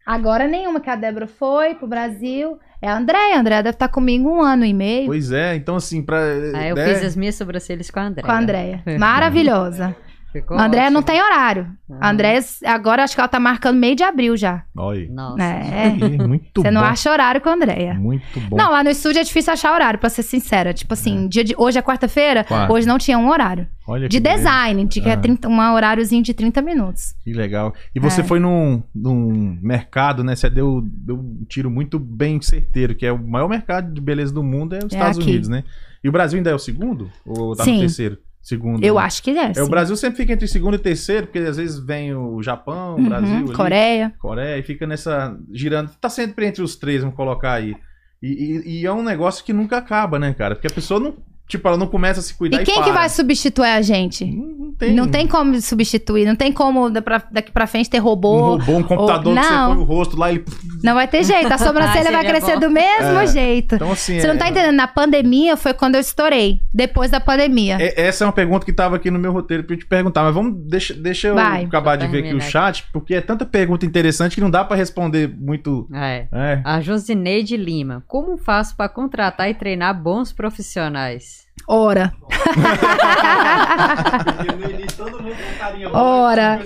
Agora 0.06 0.48
nenhuma, 0.48 0.80
que 0.80 0.92
a 0.92 0.96
Débora 0.96 1.26
foi 1.26 1.74
pro 1.74 1.88
Brasil. 1.88 2.60
É 2.80 2.88
a 2.88 2.96
Andréia. 2.96 3.36
A 3.36 3.40
Andréia 3.40 3.64
deve 3.64 3.76
estar 3.76 3.88
comigo 3.88 4.30
um 4.30 4.44
ano 4.44 4.64
e 4.64 4.72
meio 4.74 5.08
Pois 5.08 5.32
é, 5.32 5.56
então 5.56 5.76
assim, 5.76 6.04
pra. 6.04 6.20
Ah, 6.20 6.68
eu 6.68 6.76
né? 6.76 6.94
fiz 6.94 7.04
as 7.04 7.16
minhas 7.16 7.34
sobrancelhas 7.34 7.90
com 7.90 8.00
a 8.00 8.04
André. 8.04 8.22
com 8.22 8.32
a 8.32 8.38
Andréia. 8.38 8.84
Maravilhosa. 9.00 9.96
Ficou 10.32 10.58
A 10.58 10.66
Andréia 10.66 10.90
não 10.90 11.00
ótimo. 11.00 11.14
tem 11.16 11.24
horário. 11.24 11.68
A 12.02 12.10
Andréia, 12.10 12.40
agora 12.66 13.02
acho 13.04 13.16
que 13.16 13.22
ela 13.22 13.30
tá 13.30 13.40
marcando 13.40 13.78
meio 13.78 13.96
de 13.96 14.04
abril 14.04 14.36
já. 14.36 14.64
Olha. 14.76 15.10
Nossa. 15.10 15.42
É. 15.42 15.88
Ih, 15.96 16.18
Muito 16.28 16.62
Você 16.62 16.70
não 16.70 16.82
bom. 16.82 16.88
acha 16.88 17.10
horário 17.12 17.40
com 17.40 17.48
a 17.50 17.54
Andréia. 17.54 17.94
Muito 17.94 18.40
bom. 18.42 18.58
Não, 18.58 18.70
lá 18.72 18.84
no 18.84 18.90
estúdio 18.90 19.22
é 19.22 19.24
difícil 19.24 19.54
achar 19.54 19.74
horário, 19.74 19.98
pra 19.98 20.10
ser 20.10 20.24
sincera. 20.24 20.74
Tipo 20.74 20.94
assim, 20.94 21.28
dia 21.30 21.44
de, 21.46 21.56
hoje 21.58 21.80
é 21.80 21.82
quarta-feira, 21.82 22.44
Quarta. 22.44 22.72
hoje 22.74 22.86
não 22.86 22.98
tinha 22.98 23.18
um 23.18 23.30
horário. 23.30 23.68
Olha 23.88 24.10
De 24.10 24.20
beleza. 24.20 24.44
design, 24.44 24.86
de 24.86 25.00
que 25.02 25.08
é 25.10 25.14
Ah. 25.14 25.18
30, 25.18 25.48
um 25.48 25.60
horáriozinho 25.74 26.22
de 26.22 26.34
30 26.34 26.62
minutos. 26.62 27.16
Que 27.24 27.32
legal. 27.32 27.74
E 27.96 28.00
você 28.00 28.20
É. 28.20 28.24
foi 28.24 28.38
num, 28.40 28.84
num 28.94 29.58
mercado, 29.62 30.26
né? 30.26 30.36
Você 30.36 30.50
deu, 30.50 30.82
deu 30.86 31.16
um 31.16 31.46
tiro 31.48 31.72
muito 31.72 31.98
bem 31.98 32.42
certeiro, 32.42 32.94
que 32.96 33.06
é 33.06 33.14
o 33.14 33.18
maior 33.18 33.48
mercado 33.48 33.94
de 33.94 34.02
beleza 34.02 34.34
do 34.34 34.44
mundo, 34.44 34.76
é 34.76 34.80
os 34.80 34.94
É 34.94 34.98
Estados 34.98 35.18
aqui. 35.20 35.30
Unidos, 35.30 35.48
né? 35.48 35.64
E 36.04 36.10
o 36.10 36.12
Brasil 36.12 36.38
ainda 36.38 36.50
é 36.52 36.54
o 36.56 36.60
segundo? 36.60 37.10
Ou 37.26 37.56
tá 37.56 37.64
no 37.66 37.72
Sim. 37.72 37.80
terceiro? 37.80 38.18
Segundo. 38.48 38.82
Eu 38.82 38.96
né? 38.96 39.02
acho 39.02 39.22
que 39.22 39.32
é. 39.32 39.52
É, 39.58 39.62
o. 39.62 39.68
Brasil 39.68 39.98
sempre 39.98 40.16
fica 40.20 40.32
entre 40.32 40.48
segundo 40.48 40.76
e 40.76 40.80
terceiro, 40.80 41.28
porque 41.28 41.40
às 41.40 41.58
vezes 41.58 41.78
vem 41.80 42.16
o 42.16 42.42
Japão, 42.42 42.96
o 42.96 42.98
Uhum, 42.98 43.10
Brasil, 43.10 43.36
ali, 43.46 43.54
Coreia. 43.54 44.14
Coreia, 44.18 44.58
e 44.58 44.64
fica 44.64 44.88
nessa. 44.88 45.38
girando. 45.52 45.92
Tá 46.00 46.08
sempre 46.08 46.46
entre 46.46 46.64
os 46.64 46.78
três, 46.78 47.02
vamos 47.02 47.18
colocar 47.18 47.52
aí. 47.52 47.76
E, 48.24 48.28
e- 48.28 48.80
e 48.82 48.86
é 48.86 48.92
um 48.94 49.04
negócio 49.04 49.44
que 49.44 49.52
nunca 49.52 49.76
acaba, 49.78 50.18
né, 50.18 50.34
cara? 50.34 50.56
Porque 50.56 50.68
a 50.68 50.74
pessoa 50.74 50.98
não. 50.98 51.18
Tipo, 51.48 51.68
ela 51.70 51.78
não 51.78 51.88
começa 51.88 52.20
a 52.20 52.24
se 52.24 52.34
cuidar 52.34 52.58
E 52.60 52.64
e, 52.64 52.66
quem 52.66 52.76
que 52.76 52.82
para. 52.84 52.94
vai 52.94 53.10
substituir 53.10 53.70
a 53.70 53.82
gente? 53.82 54.26
Não, 54.26 54.46
não 54.68 54.74
tem. 54.74 54.94
Não 54.94 55.08
tem 55.08 55.26
como 55.28 55.60
substituir, 55.62 56.26
não 56.26 56.36
tem 56.36 56.52
como 56.52 56.90
da- 56.90 57.02
pra- 57.02 57.24
daqui 57.32 57.52
pra 57.52 57.66
frente 57.66 57.90
ter 57.90 58.02
um 58.02 58.04
robô. 58.04 58.58
robô, 58.58 58.74
um 58.78 58.84
computador 58.84 59.34
ou- 59.34 59.40
que 59.42 59.48
você 59.48 59.54
não. 59.54 59.74
põe 59.76 59.84
o 59.84 59.86
rosto 59.86 60.18
lá, 60.18 60.30
ele. 60.30 60.44
Não 60.84 60.94
vai 60.94 61.08
ter 61.08 61.24
jeito, 61.24 61.52
a 61.52 61.58
sobrancelha 61.58 62.10
Ah, 62.10 62.12
vai 62.12 62.26
crescer 62.26 62.60
do 62.60 62.70
mesmo 62.70 63.18
É. 63.20 63.28
jeito. 63.28 63.76
Então, 63.76 63.92
assim. 63.94 64.20
Você 64.20 64.28
é- 64.28 64.30
não 64.34 64.38
tá 64.38 64.50
entendendo, 64.50 64.76
na 64.76 64.88
pandemia 64.88 65.56
foi 65.56 65.74
quando 65.74 65.96
eu 65.96 66.02
estourei, 66.02 66.60
depois 66.74 67.10
da 67.12 67.20
pandemia. 67.22 67.78
É- 67.80 68.08
Essa 68.08 68.24
é 68.24 68.28
uma 68.28 68.34
pergunta 68.34 68.66
que 68.66 68.74
tava 68.74 68.98
aqui 68.98 69.10
no 69.10 69.18
meu 69.18 69.32
roteiro 69.32 69.64
pra 69.64 69.74
eu 69.76 69.80
te 69.80 69.86
perguntar, 69.86 70.24
mas 70.24 70.34
vamos 70.34 70.54
deixa, 70.70 70.94
deixa 70.94 71.30
eu 71.30 71.36
Vai. 71.36 71.64
acabar 71.64 71.96
de 71.96 72.08
ver 72.08 72.26
aqui 72.26 72.34
o 72.36 72.42
chat, 72.42 72.84
porque 72.92 73.16
é 73.16 73.22
tanta 73.22 73.46
pergunta 73.46 73.86
interessante 73.86 74.36
que 74.36 74.42
não 74.42 74.50
dá 74.52 74.66
pra 74.66 74.76
responder 74.76 75.34
muito. 75.40 75.88
É. 75.94 76.26
É. 76.32 76.62
A 76.66 76.82
Josineide 76.82 77.56
Lima. 77.56 78.04
Como 78.06 78.38
faço 78.38 78.76
para 78.76 78.90
contratar 78.90 79.50
e 79.50 79.54
treinar 79.54 79.98
bons 80.00 80.32
profissionais? 80.34 81.37
Ora. 81.68 82.14
Ora. 85.94 86.62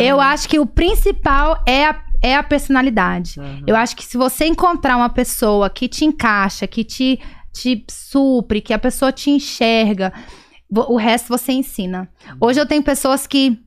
Eu 0.00 0.18
acho 0.18 0.48
que 0.48 0.58
o 0.58 0.64
principal 0.64 1.62
é 1.66 1.84
a, 1.84 2.02
é 2.22 2.34
a 2.34 2.42
personalidade. 2.42 3.38
Uhum. 3.38 3.62
Eu 3.66 3.76
acho 3.76 3.94
que 3.94 4.04
se 4.04 4.16
você 4.16 4.46
encontrar 4.46 4.96
uma 4.96 5.10
pessoa 5.10 5.68
que 5.68 5.86
te 5.86 6.06
encaixa, 6.06 6.66
que 6.66 6.82
te, 6.82 7.20
te 7.52 7.84
supre, 7.90 8.62
que 8.62 8.72
a 8.72 8.78
pessoa 8.78 9.12
te 9.12 9.30
enxerga, 9.30 10.10
o 10.70 10.96
resto 10.96 11.28
você 11.28 11.52
ensina. 11.52 12.08
Hoje 12.40 12.58
eu 12.58 12.66
tenho 12.66 12.82
pessoas 12.82 13.26
que 13.26 13.58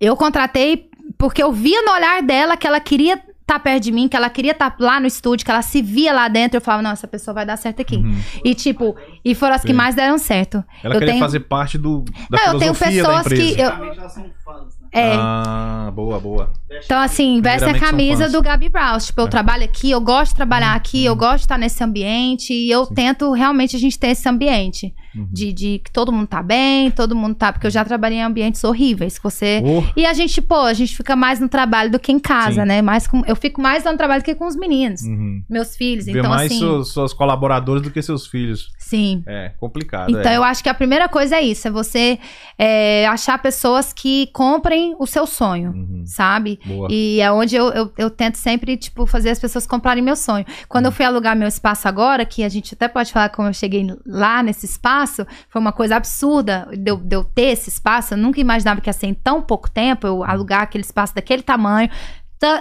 eu 0.00 0.16
contratei 0.16 0.90
porque 1.16 1.42
eu 1.42 1.52
via 1.52 1.80
no 1.82 1.92
olhar 1.92 2.22
dela 2.22 2.56
que 2.56 2.66
ela 2.66 2.80
queria 2.80 3.22
estar 3.48 3.60
perto 3.60 3.84
de 3.84 3.92
mim, 3.92 4.08
que 4.08 4.16
ela 4.16 4.28
queria 4.28 4.50
estar 4.50 4.74
lá 4.80 4.98
no 4.98 5.06
estúdio, 5.06 5.44
que 5.44 5.50
ela 5.50 5.62
se 5.62 5.80
via 5.80 6.12
lá 6.12 6.26
dentro. 6.26 6.56
Eu 6.56 6.60
falava, 6.60 6.82
não, 6.82 6.90
essa 6.90 7.06
pessoa 7.06 7.32
vai 7.32 7.46
dar 7.46 7.56
certo 7.56 7.80
aqui. 7.80 7.96
Uhum. 7.96 8.20
E 8.44 8.54
tipo, 8.56 8.96
e 9.24 9.34
foram 9.36 9.54
as 9.54 9.62
que 9.62 9.72
mais 9.72 9.94
deram 9.94 10.18
certo. 10.18 10.64
Ela 10.82 10.94
Eu 10.94 10.98
queria 10.98 11.14
tenho- 11.14 11.24
fazer 11.24 11.40
parte 11.40 11.78
do, 11.78 12.04
da 12.28 12.38
Não, 12.46 12.52
eu 12.54 12.58
tenho 12.58 12.74
filosofia 12.74 13.02
da 13.04 13.08
pessoas 13.08 13.26
empresa. 13.26 13.54
que 13.54 13.60
eu- 14.00 14.10
são 14.10 14.30
fãs? 14.44 14.75
É. 14.92 15.12
Ah, 15.14 15.90
boa, 15.94 16.18
boa. 16.20 16.52
Então, 16.84 16.98
assim, 17.00 17.40
veste 17.40 17.68
a 17.68 17.78
camisa 17.78 18.28
do 18.28 18.42
Gabi 18.42 18.68
Brown. 18.68 18.98
Tipo, 18.98 19.22
eu 19.22 19.26
É. 19.26 19.30
trabalho 19.30 19.64
aqui, 19.64 19.90
eu 19.90 20.00
gosto 20.00 20.32
de 20.32 20.36
trabalhar 20.36 20.74
aqui, 20.74 21.04
eu 21.04 21.14
gosto 21.16 21.36
de 21.38 21.40
estar 21.42 21.58
nesse 21.58 21.82
ambiente. 21.82 22.52
E 22.52 22.70
eu 22.70 22.84
Sim. 22.86 22.94
tento 22.94 23.32
realmente 23.32 23.76
a 23.76 23.78
gente 23.78 23.98
ter 23.98 24.08
esse 24.08 24.28
ambiente. 24.28 24.94
Uhum. 25.14 25.28
De, 25.32 25.50
de 25.52 25.78
que 25.82 25.90
todo 25.90 26.12
mundo 26.12 26.26
tá 26.26 26.42
bem, 26.42 26.90
todo 26.90 27.16
mundo 27.16 27.34
tá. 27.34 27.50
Porque 27.52 27.66
eu 27.66 27.70
já 27.70 27.84
trabalhei 27.84 28.18
em 28.18 28.22
ambientes 28.22 28.62
horríveis. 28.64 29.16
Que 29.18 29.24
você. 29.24 29.62
Oh, 29.64 29.82
E 29.98 30.04
a 30.04 30.12
gente, 30.12 30.42
pô, 30.42 30.56
a 30.60 30.74
gente 30.74 30.94
fica 30.94 31.16
mais 31.16 31.40
no 31.40 31.48
trabalho 31.48 31.90
do 31.90 31.98
que 31.98 32.12
em 32.12 32.18
casa, 32.18 32.62
Sim. 32.62 32.68
né? 32.68 32.82
Mais 32.82 33.06
com, 33.06 33.22
eu 33.26 33.34
fico 33.36 33.60
mais 33.62 33.84
lá 33.84 33.92
no 33.92 33.96
trabalho 33.98 34.20
do 34.22 34.24
que 34.24 34.34
com 34.34 34.46
os 34.46 34.56
meninos, 34.56 35.00
uhum. 35.02 35.42
meus 35.48 35.74
filhos. 35.76 36.04
Vê 36.04 36.18
Então, 36.18 36.28
mais 36.30 36.50
assim. 36.50 36.58
seus, 36.58 36.92
suas 36.92 37.12
colaboradoras 37.14 37.80
do 37.82 37.90
que 37.90 38.02
seus 38.02 38.26
filhos. 38.26 38.68
Sim. 38.86 39.24
É 39.26 39.50
complicado. 39.58 40.08
Então, 40.10 40.30
é. 40.30 40.36
eu 40.36 40.44
acho 40.44 40.62
que 40.62 40.68
a 40.68 40.74
primeira 40.74 41.08
coisa 41.08 41.34
é 41.34 41.42
isso: 41.42 41.66
é 41.66 41.70
você 41.72 42.20
é, 42.56 43.04
achar 43.08 43.36
pessoas 43.42 43.92
que 43.92 44.28
comprem 44.28 44.94
o 44.96 45.08
seu 45.08 45.26
sonho, 45.26 45.72
Uhum. 45.72 46.04
sabe? 46.06 46.60
Boa. 46.64 46.86
E 46.88 47.20
é 47.20 47.32
onde 47.32 47.56
eu, 47.56 47.66
eu, 47.72 47.92
eu 47.98 48.08
tento 48.08 48.36
sempre, 48.36 48.76
tipo, 48.76 49.04
fazer 49.04 49.30
as 49.30 49.40
pessoas 49.40 49.66
comprarem 49.66 50.04
meu 50.04 50.14
sonho. 50.14 50.46
Quando 50.68 50.84
eu 50.84 50.92
fui 50.92 51.04
alugar 51.04 51.34
meu 51.34 51.48
espaço 51.48 51.88
agora, 51.88 52.24
que 52.24 52.44
a 52.44 52.48
gente 52.48 52.74
até 52.74 52.86
pode 52.86 53.12
falar 53.12 53.30
como 53.30 53.48
eu 53.48 53.52
cheguei 53.52 53.84
lá 54.06 54.40
nesse 54.40 54.66
espaço, 54.66 55.26
foi 55.48 55.60
uma 55.60 55.72
coisa 55.72 55.96
absurda 55.96 56.68
de 56.72 56.88
eu, 56.88 56.96
de 56.96 57.16
eu 57.16 57.24
ter 57.24 57.48
esse 57.54 57.68
espaço. 57.68 58.14
Eu 58.14 58.18
nunca 58.18 58.40
imaginava 58.40 58.80
que 58.80 58.88
ia 58.88 58.92
ser 58.92 59.08
em 59.08 59.14
tão 59.14 59.42
pouco 59.42 59.68
tempo 59.68 60.06
eu 60.06 60.22
alugar 60.22 60.62
aquele 60.62 60.84
espaço 60.84 61.12
daquele 61.12 61.42
tamanho. 61.42 61.90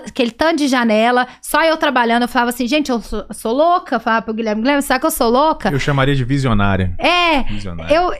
Aquele 0.08 0.32
tanto 0.32 0.58
de 0.58 0.68
janela, 0.68 1.28
só 1.42 1.64
eu 1.64 1.76
trabalhando, 1.78 2.24
eu 2.24 2.28
falava 2.28 2.50
assim, 2.50 2.68
gente, 2.68 2.90
eu 2.90 3.02
sou, 3.02 3.26
eu 3.28 3.36
sou 3.36 3.54
louca. 3.54 3.96
Eu 3.96 4.00
falava 4.00 4.22
pro 4.24 4.34
Guilherme, 4.34 4.62
Guilherme, 4.62 4.82
será 4.82 5.00
que 5.00 5.06
eu 5.06 5.12
sou 5.12 5.30
louca? 5.30 5.70
Eu 5.70 5.80
chamaria 5.80 6.16
de 6.16 6.24
visionária. 6.24 6.96
É, 6.98 7.44
Visionária. 7.44 7.94
eu. 7.94 8.12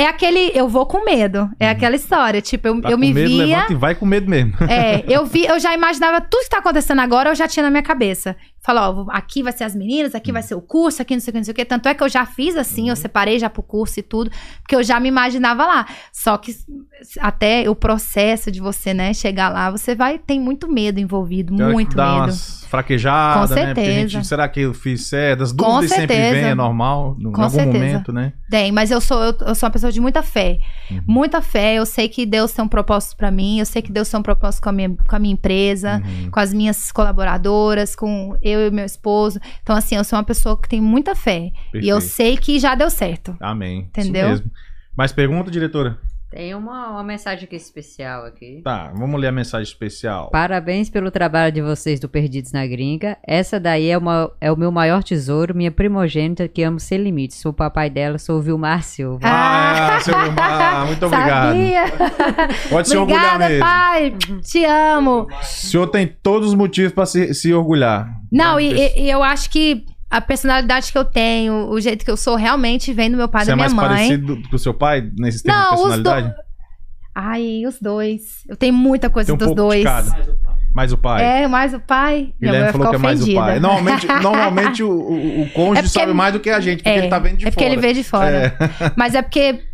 É 0.00 0.06
aquele. 0.06 0.52
Eu 0.54 0.68
vou 0.68 0.86
com 0.86 1.04
medo. 1.04 1.48
É 1.58 1.68
aquela 1.68 1.96
história. 1.96 2.40
Tipo, 2.40 2.68
eu, 2.68 2.80
Tá 2.80 2.88
eu 2.90 2.96
com 2.96 3.00
me 3.00 3.12
medo, 3.12 3.28
via. 3.28 3.46
levanta 3.46 3.72
e 3.72 3.76
vai 3.76 3.94
com 3.94 4.06
medo 4.06 4.28
mesmo. 4.30 4.52
É, 4.68 5.02
eu 5.12 5.26
vi, 5.26 5.44
eu 5.46 5.58
já 5.58 5.74
imaginava 5.74 6.20
tudo 6.20 6.42
que 6.44 6.50
tá 6.50 6.58
acontecendo 6.58 7.00
agora, 7.00 7.30
eu 7.30 7.34
já 7.34 7.48
tinha 7.48 7.62
na 7.64 7.70
minha 7.70 7.82
cabeça. 7.82 8.36
Falou, 8.60 9.06
ó, 9.08 9.10
aqui 9.16 9.42
vai 9.42 9.52
ser 9.52 9.64
as 9.64 9.74
meninas, 9.74 10.14
aqui 10.14 10.30
vai 10.30 10.42
ser 10.42 10.54
o 10.54 10.60
curso, 10.60 11.00
aqui 11.00 11.14
não 11.14 11.20
sei 11.20 11.30
o 11.30 11.32
que, 11.32 11.38
não 11.38 11.44
sei 11.44 11.52
o 11.52 11.54
que. 11.54 11.64
Tanto 11.64 11.88
é 11.88 11.94
que 11.94 12.02
eu 12.02 12.08
já 12.08 12.26
fiz 12.26 12.54
assim, 12.56 12.90
eu 12.90 12.96
separei 12.96 13.38
já 13.38 13.48
pro 13.48 13.62
curso 13.62 13.98
e 13.98 14.02
tudo, 14.02 14.30
porque 14.62 14.74
eu 14.76 14.82
já 14.82 15.00
me 15.00 15.08
imaginava 15.08 15.64
lá. 15.64 15.86
Só 16.12 16.36
que 16.36 16.54
até 17.20 17.68
o 17.70 17.74
processo 17.74 18.50
de 18.50 18.60
você, 18.60 18.92
né, 18.92 19.14
chegar 19.14 19.48
lá, 19.48 19.70
você 19.70 19.94
vai, 19.94 20.18
tem 20.18 20.38
muito 20.40 20.70
medo 20.70 21.00
envolvido, 21.00 21.52
muito 21.54 21.96
dá 21.96 22.06
medo. 22.12 22.18
umas 22.24 22.64
fraquejadas, 22.68 23.48
Com 23.50 23.54
né? 23.54 23.66
Porque 23.66 23.80
a 23.80 23.84
gente, 23.84 24.10
certeza. 24.12 24.28
será 24.28 24.48
que 24.48 24.60
eu 24.60 24.74
fiz 24.74 25.06
certo? 25.06 25.42
As 25.44 25.52
Com 25.52 25.64
dúvidas 25.74 25.90
sempre 25.90 26.14
certeza. 26.16 26.34
vêm, 26.34 26.44
é 26.50 26.54
normal, 26.54 27.16
no- 27.18 27.30
em 27.30 27.32
Com 27.32 27.42
algum 27.42 27.54
certeza. 27.54 27.78
momento, 27.84 28.12
né? 28.12 28.32
Tem, 28.50 28.70
mas 28.72 28.90
eu 28.90 29.00
sou, 29.00 29.22
eu, 29.22 29.34
eu 29.46 29.54
sou 29.54 29.66
uma 29.66 29.72
pessoa 29.72 29.87
de 29.92 30.00
muita 30.00 30.22
fé. 30.22 30.58
Uhum. 30.90 31.02
Muita 31.06 31.40
fé. 31.40 31.74
Eu 31.74 31.86
sei 31.86 32.08
que 32.08 32.24
Deus 32.26 32.52
tem 32.52 32.64
um 32.64 32.68
propósito 32.68 33.16
pra 33.16 33.30
mim, 33.30 33.58
eu 33.58 33.66
sei 33.66 33.82
que 33.82 33.92
Deus 33.92 34.08
tem 34.08 34.18
um 34.18 34.22
propósito 34.22 34.62
com 34.62 34.68
a 34.68 34.72
minha, 34.72 34.90
com 34.90 35.16
a 35.16 35.18
minha 35.18 35.32
empresa. 35.32 36.02
Uhum. 36.04 36.30
com 36.30 36.40
as 36.40 36.52
minhas 36.52 36.92
colaboradoras, 36.92 37.94
com 37.96 38.36
eu 38.42 38.66
e 38.66 38.70
meu 38.70 38.84
esposo. 38.84 39.38
Então, 39.62 39.76
assim, 39.76 39.96
eu 39.96 40.04
sou 40.04 40.18
uma 40.18 40.24
pessoa 40.24 40.60
que 40.60 40.68
tem 40.68 40.80
muita 40.80 41.14
fé. 41.14 41.50
E 41.74 41.88
eu 41.88 41.96
Perfeito. 41.96 42.00
sei 42.00 42.36
que 42.36 42.58
já 42.58 42.74
deu 42.74 42.90
certo. 42.90 43.36
Amém. 43.40 43.80
Entendeu? 43.80 44.40
Mais 44.96 45.12
pergunta, 45.12 45.50
diretora? 45.50 45.98
Tem 46.30 46.54
uma, 46.54 46.90
uma 46.90 47.02
mensagem 47.02 47.44
aqui 47.46 47.56
especial 47.56 48.26
aqui. 48.26 48.60
Tá, 48.62 48.92
vamos 48.94 49.18
ler 49.18 49.28
a 49.28 49.32
mensagem 49.32 49.64
especial. 49.66 50.28
Parabéns 50.30 50.90
pelo 50.90 51.10
trabalho 51.10 51.50
de 51.50 51.62
vocês 51.62 51.98
do 51.98 52.06
Perdidos 52.06 52.52
na 52.52 52.66
Gringa. 52.66 53.16
Essa 53.26 53.58
daí 53.58 53.88
é, 53.88 53.96
uma, 53.96 54.30
é 54.38 54.52
o 54.52 54.56
meu 54.56 54.70
maior 54.70 55.02
tesouro, 55.02 55.54
minha 55.54 55.70
primogênita 55.70 56.46
que 56.46 56.62
amo 56.62 56.78
sem 56.78 56.98
limites. 56.98 57.38
Sou 57.38 57.50
o 57.50 57.54
papai 57.54 57.88
dela, 57.88 58.18
sou 58.18 58.36
o 58.38 58.42
Vilmar 58.42 58.82
Silva. 58.82 59.20
Ah, 59.22 59.98
seu 60.02 60.18
Vilmar, 60.20 60.86
muito 60.86 61.04
obrigado. 61.06 61.56
Sabia? 61.56 61.84
Pode 62.68 62.88
se 62.88 62.96
orgulhar 62.98 63.34
Obrigada, 63.36 63.48
mesmo. 63.48 63.64
pai. 63.64 64.14
Te 64.42 64.64
amo. 64.66 65.26
O 65.32 65.44
senhor 65.44 65.86
tem 65.86 66.06
todos 66.06 66.48
os 66.48 66.54
motivos 66.54 66.92
pra 66.92 67.06
se, 67.06 67.32
se 67.32 67.54
orgulhar. 67.54 68.06
Não, 68.30 68.56
pessoa- 68.58 68.78
e- 68.94 69.00
e 69.04 69.10
eu 69.10 69.22
acho 69.22 69.48
que 69.48 69.86
a 70.10 70.20
personalidade 70.20 70.90
que 70.92 70.98
eu 70.98 71.04
tenho, 71.04 71.68
o 71.68 71.80
jeito 71.80 72.04
que 72.04 72.10
eu 72.10 72.16
sou, 72.16 72.34
realmente 72.36 72.92
vem 72.92 73.10
do 73.10 73.16
meu 73.16 73.28
pai 73.28 73.42
e 73.42 73.44
Você 73.44 73.50
da 73.50 73.52
é 73.52 73.56
minha 73.56 73.68
mais 73.70 73.74
mãe. 73.74 73.88
parecido 74.08 74.42
com 74.48 74.56
o 74.56 74.58
seu 74.58 74.72
pai 74.74 75.10
nesse 75.18 75.42
termo 75.42 75.58
de 75.60 75.64
Não, 75.66 75.74
os 75.74 75.80
personalidade? 75.94 76.34
Ai, 77.14 77.64
os 77.66 77.80
dois. 77.80 78.44
Eu 78.48 78.56
tenho 78.56 78.72
muita 78.74 79.10
coisa 79.10 79.26
Tem 79.26 79.34
um 79.34 79.38
dos 79.38 79.46
pouco 79.48 79.60
de 79.60 79.82
dois. 79.82 79.84
cada. 79.84 80.10
Mais 80.10 80.22
o 80.28 80.36
pai. 80.36 80.54
Mais 80.74 80.92
o 80.92 80.98
pai. 80.98 81.24
É, 81.24 81.48
mais 81.48 81.74
o 81.74 81.80
pai. 81.80 82.32
Guilherme 82.40 82.72
falou 82.72 82.90
que 82.90 82.94
é 82.94 82.98
mais 82.98 83.18
o 83.20 83.22
ofendida. 83.24 83.40
pai. 83.44 83.60
Normalmente, 83.60 84.06
normalmente 84.22 84.82
o, 84.84 84.90
o, 84.90 85.42
o 85.42 85.50
cônjuge 85.50 85.86
É 85.86 85.88
sabe 85.88 86.12
mais 86.14 86.32
do 86.32 86.38
que 86.40 86.48
a 86.50 86.60
gente, 86.60 86.78
porque 86.82 86.88
É, 86.90 86.98
ele 86.98 87.08
tá 87.08 87.18
vendo 87.18 87.38
de 87.38 87.46
é 87.48 87.50
porque 87.50 87.64
fora. 87.64 87.72
ele 87.74 87.80
veio 87.80 87.94
de 87.94 88.04
fora. 88.04 88.30
É. 88.30 88.92
Mas 88.96 89.14
é 89.16 89.22
porque 89.22 89.64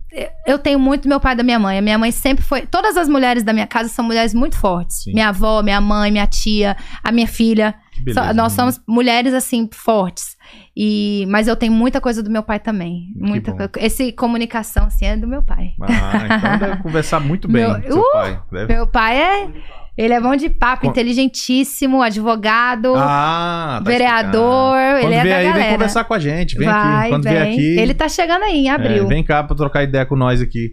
eu 0.46 0.58
tenho 0.58 0.78
muito 0.78 1.06
meu 1.08 1.20
pai 1.20 1.34
e 1.34 1.36
da 1.36 1.42
minha 1.42 1.58
mãe. 1.58 1.76
A 1.76 1.82
minha 1.82 1.98
mãe 1.98 2.10
sempre 2.10 2.42
foi. 2.42 2.62
Todas 2.62 2.96
as 2.96 3.08
mulheres 3.08 3.42
da 3.42 3.52
minha 3.52 3.66
casa 3.66 3.88
são 3.90 4.04
mulheres 4.04 4.32
muito 4.32 4.56
fortes. 4.56 5.02
Sim. 5.02 5.12
Minha 5.12 5.28
avó, 5.28 5.62
minha 5.62 5.80
mãe, 5.80 6.10
minha 6.10 6.26
tia, 6.26 6.76
a 7.02 7.12
minha 7.12 7.26
filha. 7.26 7.74
Que 8.02 8.12
Só- 8.12 8.20
beleza, 8.22 8.34
nós 8.34 8.52
né? 8.52 8.56
somos 8.56 8.80
mulheres 8.88 9.32
assim 9.34 9.68
fortes. 9.72 10.36
E 10.76 11.24
mas 11.28 11.46
eu 11.48 11.54
tenho 11.56 11.72
muita 11.72 12.00
coisa 12.00 12.22
do 12.22 12.30
meu 12.30 12.42
pai 12.42 12.58
também. 12.58 13.12
Que 13.16 13.22
Muita 13.22 13.52
bom. 13.52 13.66
Esse 13.78 14.10
comunicação 14.12 14.86
assim 14.86 15.06
é 15.06 15.16
do 15.16 15.26
meu 15.28 15.42
pai. 15.42 15.70
Ah, 15.82 16.36
então 16.36 16.58
deve 16.68 16.76
conversar 16.82 17.20
muito 17.20 17.46
bem 17.48 17.62
Meu- 17.66 17.82
seu 17.82 18.00
Uh! 18.00 18.12
pai. 18.12 18.42
Deve- 18.50 18.74
Meu 18.74 18.86
pai 18.86 19.16
é 19.22 19.48
ele 19.96 20.12
é 20.12 20.20
bom 20.20 20.34
de 20.34 20.50
papo, 20.50 20.82
Com- 20.82 20.88
inteligentíssimo, 20.90 22.02
advogado, 22.02 22.94
Ah, 22.96 23.80
tá 23.84 23.88
vereador, 23.88 24.76
ele 24.76 25.00
Quando 25.02 25.12
é 25.12 25.22
vier 25.22 25.34
da 25.34 25.36
aí, 25.36 25.44
vem 25.44 25.52
galera. 25.52 25.72
conversar 25.74 26.04
com 26.04 26.14
a 26.14 26.18
gente. 26.18 26.58
Vem 26.58 26.66
Vai, 26.68 26.98
aqui. 27.00 27.08
Quando 27.10 27.22
vem. 27.24 27.32
vier 27.32 27.46
aqui. 27.46 27.78
Ele 27.78 27.94
tá 27.94 28.08
chegando 28.08 28.42
aí 28.42 28.56
em 28.56 28.68
é, 28.68 28.72
abril. 28.72 29.06
vem 29.06 29.22
cá 29.22 29.44
pra 29.44 29.54
trocar 29.56 29.84
ideia 29.84 30.04
com 30.04 30.16
nós 30.16 30.40
aqui. 30.42 30.72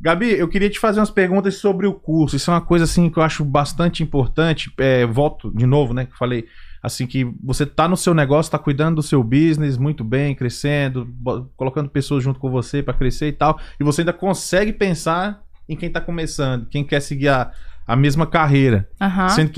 Gabi, 0.00 0.30
eu 0.32 0.48
queria 0.48 0.68
te 0.68 0.78
fazer 0.78 1.00
umas 1.00 1.10
perguntas 1.10 1.56
sobre 1.56 1.86
o 1.86 1.94
curso. 1.94 2.36
Isso 2.36 2.50
é 2.50 2.54
uma 2.54 2.60
coisa 2.60 2.84
assim 2.84 3.08
que 3.08 3.18
eu 3.18 3.22
acho 3.22 3.44
bastante 3.44 4.02
importante. 4.02 4.70
É, 4.78 5.06
volto 5.06 5.50
de 5.56 5.64
novo, 5.66 5.94
né? 5.94 6.04
Que 6.04 6.12
eu 6.12 6.16
falei 6.16 6.46
assim 6.82 7.06
que 7.06 7.24
você 7.42 7.64
tá 7.64 7.88
no 7.88 7.96
seu 7.96 8.12
negócio, 8.12 8.52
tá 8.52 8.58
cuidando 8.58 8.96
do 8.96 9.02
seu 9.02 9.22
business 9.24 9.78
muito 9.78 10.04
bem, 10.04 10.34
crescendo, 10.34 11.08
colocando 11.56 11.88
pessoas 11.88 12.22
junto 12.22 12.38
com 12.38 12.50
você 12.50 12.82
pra 12.82 12.92
crescer 12.92 13.28
e 13.28 13.32
tal, 13.32 13.58
e 13.80 13.84
você 13.84 14.02
ainda 14.02 14.12
consegue 14.12 14.70
pensar 14.70 15.40
em 15.66 15.74
quem 15.74 15.88
tá 15.90 15.98
começando, 15.98 16.66
quem 16.66 16.84
quer 16.84 17.00
seguir 17.00 17.28
a, 17.28 17.50
a 17.86 17.96
mesma 17.96 18.26
carreira. 18.26 18.86
Aham. 19.00 19.30
Sendo 19.30 19.50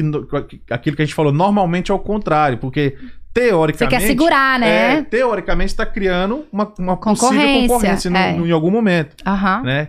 que 0.47 0.61
aquilo 0.71 0.95
que 0.95 1.03
a 1.03 1.05
gente 1.05 1.17
falou, 1.17 1.33
normalmente 1.33 1.91
é 1.91 1.95
o 1.95 1.99
contrário, 1.99 2.59
porque 2.59 2.97
Você 2.97 3.11
teoricamente. 3.35 4.01
quer 4.01 4.07
segurar, 4.07 4.63
É, 4.63 4.97
né? 4.97 5.03
teoricamente 5.03 5.73
está 5.73 5.85
criando 5.85 6.45
uma, 6.53 6.73
uma 6.79 6.97
possível 6.97 7.29
Concorrência, 7.41 7.69
concorrência 7.69 8.11
no- 8.11 8.17
é. 8.17 8.33
no- 8.37 8.47
em 8.47 8.53
algum 8.53 8.71
momento, 8.71 9.17
Aham. 9.27 9.63
né? 9.65 9.89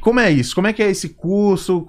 Como 0.00 0.20
é 0.20 0.30
isso? 0.30 0.54
Como 0.54 0.66
é 0.66 0.72
que 0.72 0.82
é 0.82 0.90
esse 0.90 1.10
curso? 1.10 1.86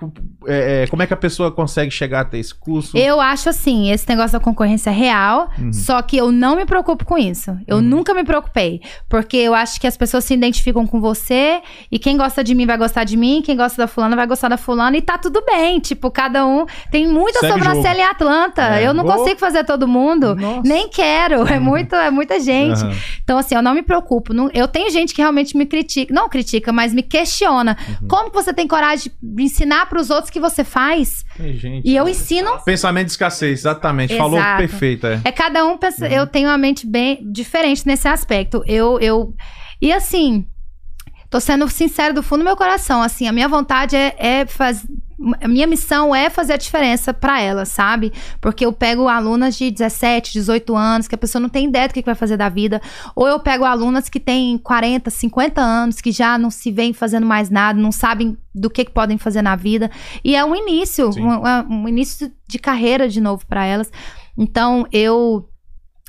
É, 0.48 0.84
é, 0.84 0.88
como 0.88 1.02
é 1.04 1.08
que 1.08 1.14
a 1.14 1.18
pessoa 1.18 1.52
consegue 1.52 1.92
chegar 1.92 2.22
até 2.22 2.38
esse 2.38 2.54
curso? 2.54 2.98
Eu 2.98 3.20
acho 3.22 3.50
assim, 3.50 3.92
esse 3.92 4.08
negócio 4.10 4.34
da 4.34 4.40
concorrência 4.40 4.90
é 4.90 4.94
real, 4.94 5.50
Uhum. 5.58 5.72
só 5.74 6.02
que 6.02 6.18
eu 6.18 6.32
não 6.32 6.56
me 6.56 6.66
preocupo 6.66 7.06
com 7.06 7.18
isso. 7.18 7.58
Eu 7.68 7.78
Uhum. 7.78 7.82
nunca 7.84 8.14
me 8.14 8.24
preocupei. 8.24 8.82
Porque 9.10 9.38
eu 9.38 9.54
acho 9.54 9.80
que 9.80 9.88
as 9.88 9.96
pessoas 9.98 10.24
se 10.26 10.34
identificam 10.34 10.86
com 10.88 11.00
você, 11.00 11.62
e 11.92 11.98
quem 12.00 12.18
gosta 12.18 12.44
de 12.44 12.54
mim 12.56 12.66
vai 12.66 12.78
gostar 12.78 13.04
de 13.04 13.16
mim, 13.18 13.42
quem 13.44 13.56
gosta 13.56 13.78
da 13.84 13.88
fulana 13.88 14.16
vai 14.16 14.28
gostar 14.28 14.48
da 14.50 14.58
fulana, 14.58 14.98
e 14.98 15.02
tá 15.02 15.18
tudo 15.18 15.44
bem. 15.46 15.80
Tipo, 15.80 16.10
cada 16.12 16.46
um. 16.46 16.66
Tem 16.92 17.08
muita 17.08 17.40
Segue 17.40 17.54
sobrancelha 17.54 18.00
em 18.02 18.04
Atlanta. 18.06 18.80
É. 18.80 18.88
Eu 18.88 18.94
não 18.94 19.06
Oh. 19.06 19.14
consigo 19.14 19.40
fazer 19.40 19.64
todo 19.64 19.88
mundo. 19.88 20.36
Nossa. 20.36 20.62
Nem 20.68 20.90
quero. 20.90 21.48
É, 21.48 21.60
muito, 21.60 21.96
é 21.96 22.10
muita 22.10 22.40
gente. 22.40 22.82
Aham. 22.84 22.94
Então, 23.24 23.38
assim, 23.38 23.56
eu 23.56 23.62
não 23.62 23.74
me 23.74 23.82
preocupo. 23.84 24.34
Eu 24.54 24.68
tenho 24.68 24.90
gente 24.90 25.14
que 25.14 25.22
realmente 25.22 25.56
me 25.58 25.66
critica. 25.66 26.14
Não 26.14 26.28
critica, 26.30 26.72
mas 26.72 26.94
me 26.94 27.04
questiona. 27.04 27.78
Como 28.08 28.30
que 28.30 28.36
você 28.36 28.54
tem 28.54 28.68
coragem 28.68 29.12
de 29.22 29.44
ensinar 29.44 29.88
pros 29.88 30.10
outros 30.10 30.30
que 30.30 30.40
você 30.40 30.64
faz? 30.64 31.24
Tem 31.38 31.54
gente. 31.54 31.88
E 31.88 31.96
eu 31.96 32.08
ensino. 32.08 32.60
Pensamento 32.66 33.06
de 33.08 33.12
escassez, 33.12 33.60
exatamente. 33.60 34.16
Falou 34.18 34.40
Exato. 34.40 34.58
perfeito, 34.58 35.08
é. 35.08 35.22
É 35.24 35.32
cada 35.32 35.66
um 35.66 35.78
pensa, 35.78 36.08
eu 36.08 36.26
tenho 36.28 36.50
uma 36.50 36.58
mente 36.58 36.86
bem 36.86 37.20
diferente 37.32 37.86
nesse 37.86 38.08
aspecto. 38.08 38.64
Eu 38.68 39.00
eu 39.00 39.34
e 39.82 39.92
assim, 39.92 40.46
tô 41.32 41.40
sendo 41.40 41.68
sincero 41.70 42.14
do 42.14 42.22
fundo 42.22 42.42
do 42.42 42.46
meu 42.46 42.58
coração, 42.58 43.02
assim, 43.02 43.28
a 43.28 43.32
minha 43.32 43.48
vontade 43.48 43.96
é, 43.96 44.14
é 44.20 44.46
fazer 44.46 44.88
a 45.40 45.48
minha 45.48 45.68
missão 45.68 46.16
é 46.16 46.32
fazer 46.32 46.54
a 46.54 46.58
diferença 46.58 47.14
pra 47.14 47.40
elas, 47.40 47.70
sabe? 47.70 48.12
Porque 48.40 48.66
eu 48.66 48.74
pego 48.74 49.08
alunas 49.08 49.56
de 49.56 49.70
17, 49.70 50.34
18 50.34 50.76
anos, 50.76 51.08
que 51.08 51.14
a 51.14 51.18
pessoa 51.18 51.40
não 51.40 51.48
tem 51.48 51.68
ideia 51.68 51.88
do 51.88 51.94
que 51.94 52.02
vai 52.02 52.16
fazer 52.16 52.38
da 52.38 52.50
vida, 52.50 52.82
ou 53.16 53.28
eu 53.28 53.40
pego 53.40 53.64
alunas 53.64 54.10
que 54.10 54.20
têm 54.20 54.58
40, 54.58 55.12
50 55.12 55.62
anos, 55.62 56.02
que 56.02 56.12
já 56.12 56.40
não 56.40 56.50
se 56.50 56.72
veem 56.72 56.92
fazendo 56.92 57.28
mais 57.28 57.52
nada, 57.52 57.80
não 57.80 57.92
sabem 57.92 58.36
do 58.54 58.68
que, 58.68 58.84
que 58.84 58.92
podem 58.92 59.18
fazer 59.20 59.44
na 59.44 59.56
vida. 59.56 59.92
E 60.24 60.36
é 60.36 60.44
um 60.44 60.56
início, 60.56 61.12
um, 61.16 61.76
um 61.84 61.88
início 61.88 62.32
de 62.48 62.58
carreira 62.58 63.08
de 63.08 63.22
novo 63.22 63.46
pra 63.46 63.64
elas. 63.64 63.92
Então, 64.36 64.88
eu 64.92 65.48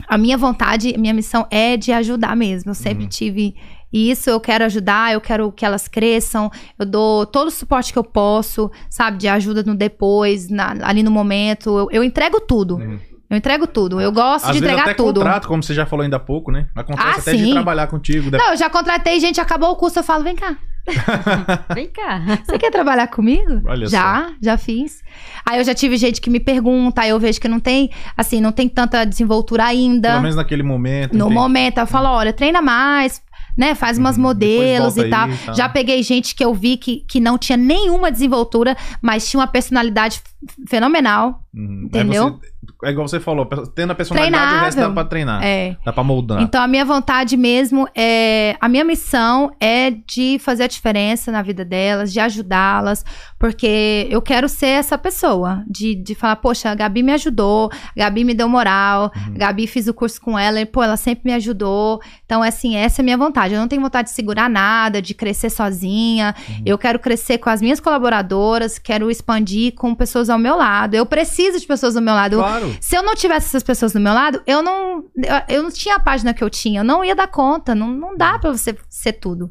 a 0.09 0.16
minha 0.16 0.39
vontade, 0.39 0.94
a 0.94 0.99
minha 0.99 1.12
missão 1.12 1.47
é 1.51 1.77
de 1.77 1.93
ajudar 1.93 2.35
mesmo. 2.35 2.70
Eu 2.70 2.74
sempre 2.74 3.05
Uhum. 3.05 3.11
tive 3.11 3.55
isso, 3.93 4.31
eu 4.31 4.40
quero 4.40 4.64
ajudar, 4.64 5.12
eu 5.12 5.20
quero 5.20 5.52
que 5.52 5.64
elas 5.64 5.86
cresçam, 5.89 6.51
eu 6.78 6.86
dou 6.86 7.27
todo 7.27 7.48
o 7.48 7.51
suporte 7.51 7.93
que 7.93 7.98
eu 7.98 8.05
posso, 8.05 8.70
sabe, 8.89 9.19
de 9.19 9.28
ajuda 9.28 9.62
no 9.62 9.74
depois, 9.74 10.48
na- 10.48 10.77
ali 10.82 11.02
no 11.02 11.10
momento. 11.10 11.77
Eu, 11.78 11.89
eu 11.93 12.05
entrego 12.05 12.40
tudo. 12.40 12.77
Uhum. 12.77 12.98
Eu 13.28 13.36
entrego 13.39 13.66
tudo. 13.66 13.98
Eu 13.98 14.12
gosto 14.12 14.44
Às 14.47 14.52
de 14.55 14.60
vezes 14.60 14.74
entregar 14.74 14.82
até 14.90 14.94
tudo. 14.94 15.20
contrato, 15.20 15.48
como 15.48 15.62
você 15.62 15.73
já 15.73 15.86
falou 15.86 16.02
ainda 16.05 16.16
há 16.16 16.20
pouco, 16.20 16.51
né? 16.52 16.66
Acontece 16.74 17.09
Ah, 17.09 17.19
até 17.19 17.32
de 17.32 17.44
sim. 17.44 17.51
trabalhar 17.52 17.86
contigo. 17.86 18.31
de- 18.31 18.36
Não, 18.36 18.51
eu 18.51 18.56
já 18.59 18.69
contratei 18.69 19.19
gente, 19.20 19.40
acabou 19.40 19.70
o 19.70 19.77
curso, 19.77 19.98
eu 19.98 20.02
falo, 20.02 20.23
vem 20.23 20.36
cá. 20.36 20.56
Vem 21.74 21.89
cá. 21.89 22.20
Você 22.44 22.59
quer 22.59 22.70
trabalhar 22.70 23.06
comigo? 23.06 23.62
Olha 23.66 23.86
já, 23.86 24.32
já 24.43 24.56
fiz. 24.59 25.01
Aí 25.47 25.59
eu 25.59 25.64
já 25.64 25.73
tive 25.74 25.97
gente 25.97 26.20
que 26.20 26.28
me 26.28 26.40
pergunta, 26.40 27.02
aí 27.02 27.10
eu 27.10 27.20
vejo 27.20 27.40
que 27.40 27.47
não 27.47 27.60
tem, 27.60 27.89
assim, 28.16 28.40
não 28.40 28.51
tem 28.52 28.69
tanta 28.69 29.05
desenvoltura 29.05 29.64
ainda. 29.64 30.10
Pelo 30.10 30.23
menos 30.23 30.36
naquele 30.36 30.64
momento. 30.64 31.12
No 31.16 31.27
entendi. 31.27 31.35
momento, 31.35 31.78
eu 31.78 31.86
falo, 31.86 32.09
olha, 32.09 32.32
treina 32.32 32.60
mais, 32.60 33.23
né? 33.57 33.74
Faz 33.74 33.99
umas 33.99 34.16
Uhum, 34.16 34.23
modelos 34.23 34.97
e 34.97 35.09
tal. 35.09 35.29
aí 35.29 35.37
tal. 35.45 35.55
Já 35.55 35.69
peguei 35.69 36.03
gente 36.03 36.35
que 36.35 36.45
eu 36.45 36.55
vi 36.55 36.77
que, 36.77 37.05
que 37.09 37.20
não 37.20 37.37
tinha 37.39 37.57
nenhuma 37.57 38.11
desenvoltura, 38.11 38.77
mas 39.01 39.29
tinha 39.29 39.41
uma 39.41 39.47
personalidade 39.47 40.20
fenomenal. 40.69 41.43
Uhum. 41.55 41.85
Entendeu? 41.87 42.31
Você- 42.41 42.52
é 42.85 42.91
igual 42.91 43.07
você 43.07 43.21
falou, 43.21 43.47
tendo 43.75 43.91
a 43.93 43.95
personalidade, 43.95 44.45
o 44.55 44.59
resto 44.61 44.63
dá 44.63 44.71
Treinável. 44.71 44.95
pra 44.95 45.05
treinar. 45.05 45.43
É. 45.45 45.77
Dá 45.85 45.93
pra 45.93 46.03
moldar. 46.05 46.43
Então, 46.43 46.63
a 46.63 46.67
minha 46.67 46.85
vontade 46.85 47.37
mesmo 47.37 47.89
é. 47.95 48.57
A 48.61 48.69
minha 48.69 48.85
missão 48.85 49.51
é 49.61 49.91
de 49.91 50.39
fazer 50.41 50.65
a 50.65 50.67
diferença 50.67 51.31
na 51.33 51.43
vida 51.43 51.65
delas, 51.65 52.13
de 52.13 52.21
ajudá-las, 52.21 53.05
porque 53.39 54.07
eu 54.11 54.21
quero 54.23 54.49
ser 54.49 54.67
essa 54.69 54.97
pessoa. 54.97 55.65
De, 55.69 55.95
de 55.95 56.15
falar, 56.15 56.37
poxa, 56.37 56.71
a 56.71 56.75
Gabi 56.75 57.03
me 57.03 57.13
ajudou, 57.13 57.71
a 57.73 57.99
Gabi 58.01 58.25
me 58.25 58.35
deu 58.35 58.49
moral, 58.49 59.11
Uhum. 59.17 59.35
a 59.35 59.39
Gabi 59.39 59.67
fiz 59.67 59.87
o 59.87 59.95
curso 59.95 60.21
com 60.21 60.39
ela, 60.39 60.61
e, 60.61 60.67
pô, 60.67 60.83
ela 60.83 60.97
sempre 60.97 61.23
me 61.25 61.33
ajudou. 61.35 62.01
Então, 62.25 62.43
assim, 62.43 62.77
essa 62.77 63.01
é 63.01 63.03
a 63.03 63.05
minha 63.05 63.17
vontade. 63.19 63.55
Eu 63.55 63.61
não 63.61 63.69
tenho 63.69 63.83
vontade 63.83 64.09
de 64.09 64.15
segurar 64.15 64.49
nada, 64.49 65.01
de 65.03 65.15
crescer 65.15 65.51
sozinha. 65.51 66.35
Uhum. 66.49 66.63
Eu 66.65 66.79
quero 66.79 66.99
crescer 66.99 67.39
com 67.39 67.51
as 67.51 67.61
minhas 67.61 67.81
colaboradoras, 67.81 68.79
quero 68.79 69.11
expandir 69.11 69.75
com 69.75 69.95
pessoas 69.95 70.29
ao 70.31 70.39
meu 70.39 70.57
lado. 70.57 70.95
Eu 70.95 71.07
preciso 71.07 71.59
de 71.59 71.67
pessoas 71.67 71.97
ao 71.97 72.03
meu 72.03 72.15
lado. 72.15 72.37
Claro. 72.37 72.72
Se 72.81 72.97
eu 72.97 73.03
não 73.03 73.15
tivesse 73.15 73.47
essas 73.47 73.62
pessoas 73.62 73.93
do 73.93 74.01
meu 74.01 74.12
lado, 74.12 74.40
eu 74.47 74.62
não, 74.62 75.05
eu, 75.16 75.57
eu 75.57 75.62
não 75.62 75.70
tinha 75.70 75.97
a 75.97 76.01
página 76.01 76.32
que 76.35 76.43
eu 76.43 76.51
tinha, 76.51 76.81
eu 76.81 76.85
não 76.85 77.05
ia 77.05 77.15
dar 77.15 77.28
conta, 77.28 77.74
não, 77.74 77.89
não 77.89 78.16
dá 78.16 78.39
pra 78.39 78.51
você 78.51 78.77
ser 78.89 79.15
tudo. 79.15 79.51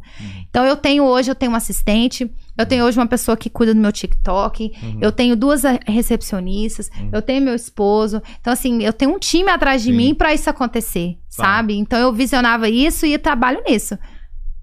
Então 0.50 0.66
eu 0.66 0.76
tenho 0.76 1.04
hoje, 1.04 1.30
eu 1.32 1.36
tenho 1.36 1.52
um 1.52 1.56
assistente, 1.56 2.32
eu 2.58 2.66
tenho 2.66 2.86
hoje 2.86 3.00
uma 3.00 3.08
pessoa 3.08 3.36
que 3.38 3.50
cuida 3.50 3.74
do 3.74 3.80
meu 3.80 3.92
TikTok, 3.92 4.72
Uhum. 4.84 5.00
eu 5.02 5.12
tenho 5.12 5.36
duas 5.36 5.64
a- 5.66 5.80
recepcionistas, 5.88 6.90
eu 7.12 7.22
tenho 7.22 7.42
meu 7.42 7.56
esposo. 7.56 8.22
Então 8.40 8.52
assim, 8.54 8.84
eu 8.84 8.94
tenho 8.94 9.12
um 9.16 9.20
time 9.20 9.50
atrás 9.50 9.82
de 9.84 9.92
Sim. 9.92 9.98
mim 9.98 10.14
pra 10.16 10.34
isso 10.34 10.50
acontecer, 10.50 11.18
Tá. 11.36 11.44
sabe? 11.44 11.78
Então 11.78 12.00
eu 12.00 12.12
visionava 12.14 12.70
isso 12.70 13.06
e 13.06 13.18
trabalho 13.18 13.62
nisso. 13.68 13.98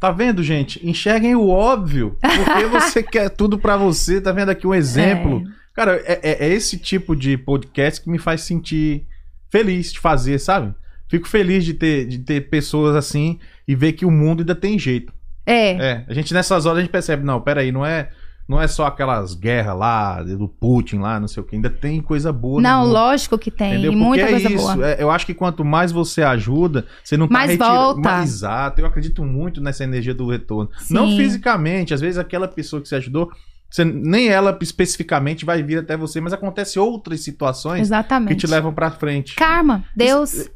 Tá 0.00 0.12
vendo, 0.12 0.44
gente? 0.44 0.86
Enxerguem 0.88 1.34
o 1.34 1.48
óbvio. 1.48 2.16
Porque 2.20 2.64
você 2.70 3.02
quer 3.02 3.28
tudo 3.30 3.58
pra 3.58 3.76
você. 3.76 4.20
Tá 4.20 4.30
vendo 4.30 4.50
aqui 4.50 4.64
um 4.64 4.72
exemplo? 4.74 5.42
Cara, 5.78 6.02
é, 6.04 6.20
é- 6.22 6.46
é 6.46 6.52
esse 6.52 6.76
tipo 6.76 7.14
de 7.14 7.36
podcast 7.38 8.02
que 8.02 8.10
me 8.10 8.18
faz 8.18 8.40
sentir 8.40 9.06
feliz 9.48 9.92
de 9.92 10.00
fazer, 10.00 10.38
sabe? 10.40 10.74
Fico 11.08 11.28
feliz 11.28 11.64
de 11.64 11.72
ter, 11.72 12.04
de 12.08 12.18
ter 12.18 12.48
pessoas 12.50 12.96
assim 12.96 13.38
e 13.66 13.76
ver 13.76 13.92
que 13.92 14.04
o 14.04 14.10
mundo 14.10 14.40
ainda 14.40 14.56
tem 14.56 14.76
jeito. 14.76 15.12
É. 15.46 15.70
É, 15.70 16.04
a 16.08 16.12
gente 16.12 16.34
nessas 16.34 16.66
horas 16.66 16.78
a 16.78 16.80
gente 16.82 16.90
percebe, 16.90 17.24
não, 17.24 17.40
peraí, 17.40 17.70
não 17.70 17.86
é, 17.86 18.10
não 18.48 18.60
é 18.60 18.66
só 18.66 18.86
aquelas 18.86 19.34
guerras 19.34 19.78
lá, 19.78 20.20
do 20.22 20.48
Putin 20.48 20.96
lá, 20.98 21.20
não 21.20 21.28
sei 21.28 21.42
o 21.42 21.46
que, 21.46 21.54
ainda 21.54 21.70
tem 21.70 22.00
coisa 22.00 22.32
boa. 22.32 22.60
Não, 22.60 22.84
lógico 22.84 23.38
que 23.38 23.50
tem, 23.50 23.74
Entendeu? 23.74 23.92
e 23.92 23.94
Porque 23.94 24.04
muita 24.04 24.24
é 24.24 24.30
coisa 24.30 24.52
isso. 24.52 24.74
boa. 24.74 24.90
é, 24.90 25.00
eu 25.02 25.10
acho 25.12 25.24
que 25.24 25.32
quanto 25.32 25.64
mais 25.64 25.92
você 25.92 26.22
ajuda, 26.22 26.86
você 27.04 27.16
não 27.16 27.28
tá 27.28 27.34
Mais 27.34 27.50
retirando- 27.52 27.74
volta. 27.76 28.00
mais- 28.00 28.28
exato. 28.30 28.80
Eu 28.80 28.86
acredito 28.86 29.24
muito 29.24 29.60
nessa 29.62 29.84
energia 29.84 30.12
do 30.12 30.28
retorno. 30.28 30.68
Não 30.90 31.08
Sim. 31.08 31.16
fisicamente. 31.18 31.94
Às 31.94 32.00
vezes 32.00 32.18
aquela 32.18 32.48
pessoa 32.48 32.82
que 32.82 32.88
você 32.88 32.96
ajudou, 32.96 33.30
você, 33.70 33.84
nem 33.84 34.28
ela 34.28 34.56
especificamente 34.62 35.44
vai 35.44 35.62
vir 35.62 35.78
até 35.78 35.96
você, 35.96 36.20
mas 36.20 36.32
acontece 36.32 36.78
outras 36.78 37.20
situações 37.20 37.82
Exatamente. 37.82 38.30
que 38.30 38.36
te 38.36 38.46
levam 38.46 38.72
pra 38.72 38.90
frente. 38.90 39.34
Karma, 39.34 39.84
Deus. 39.94 40.48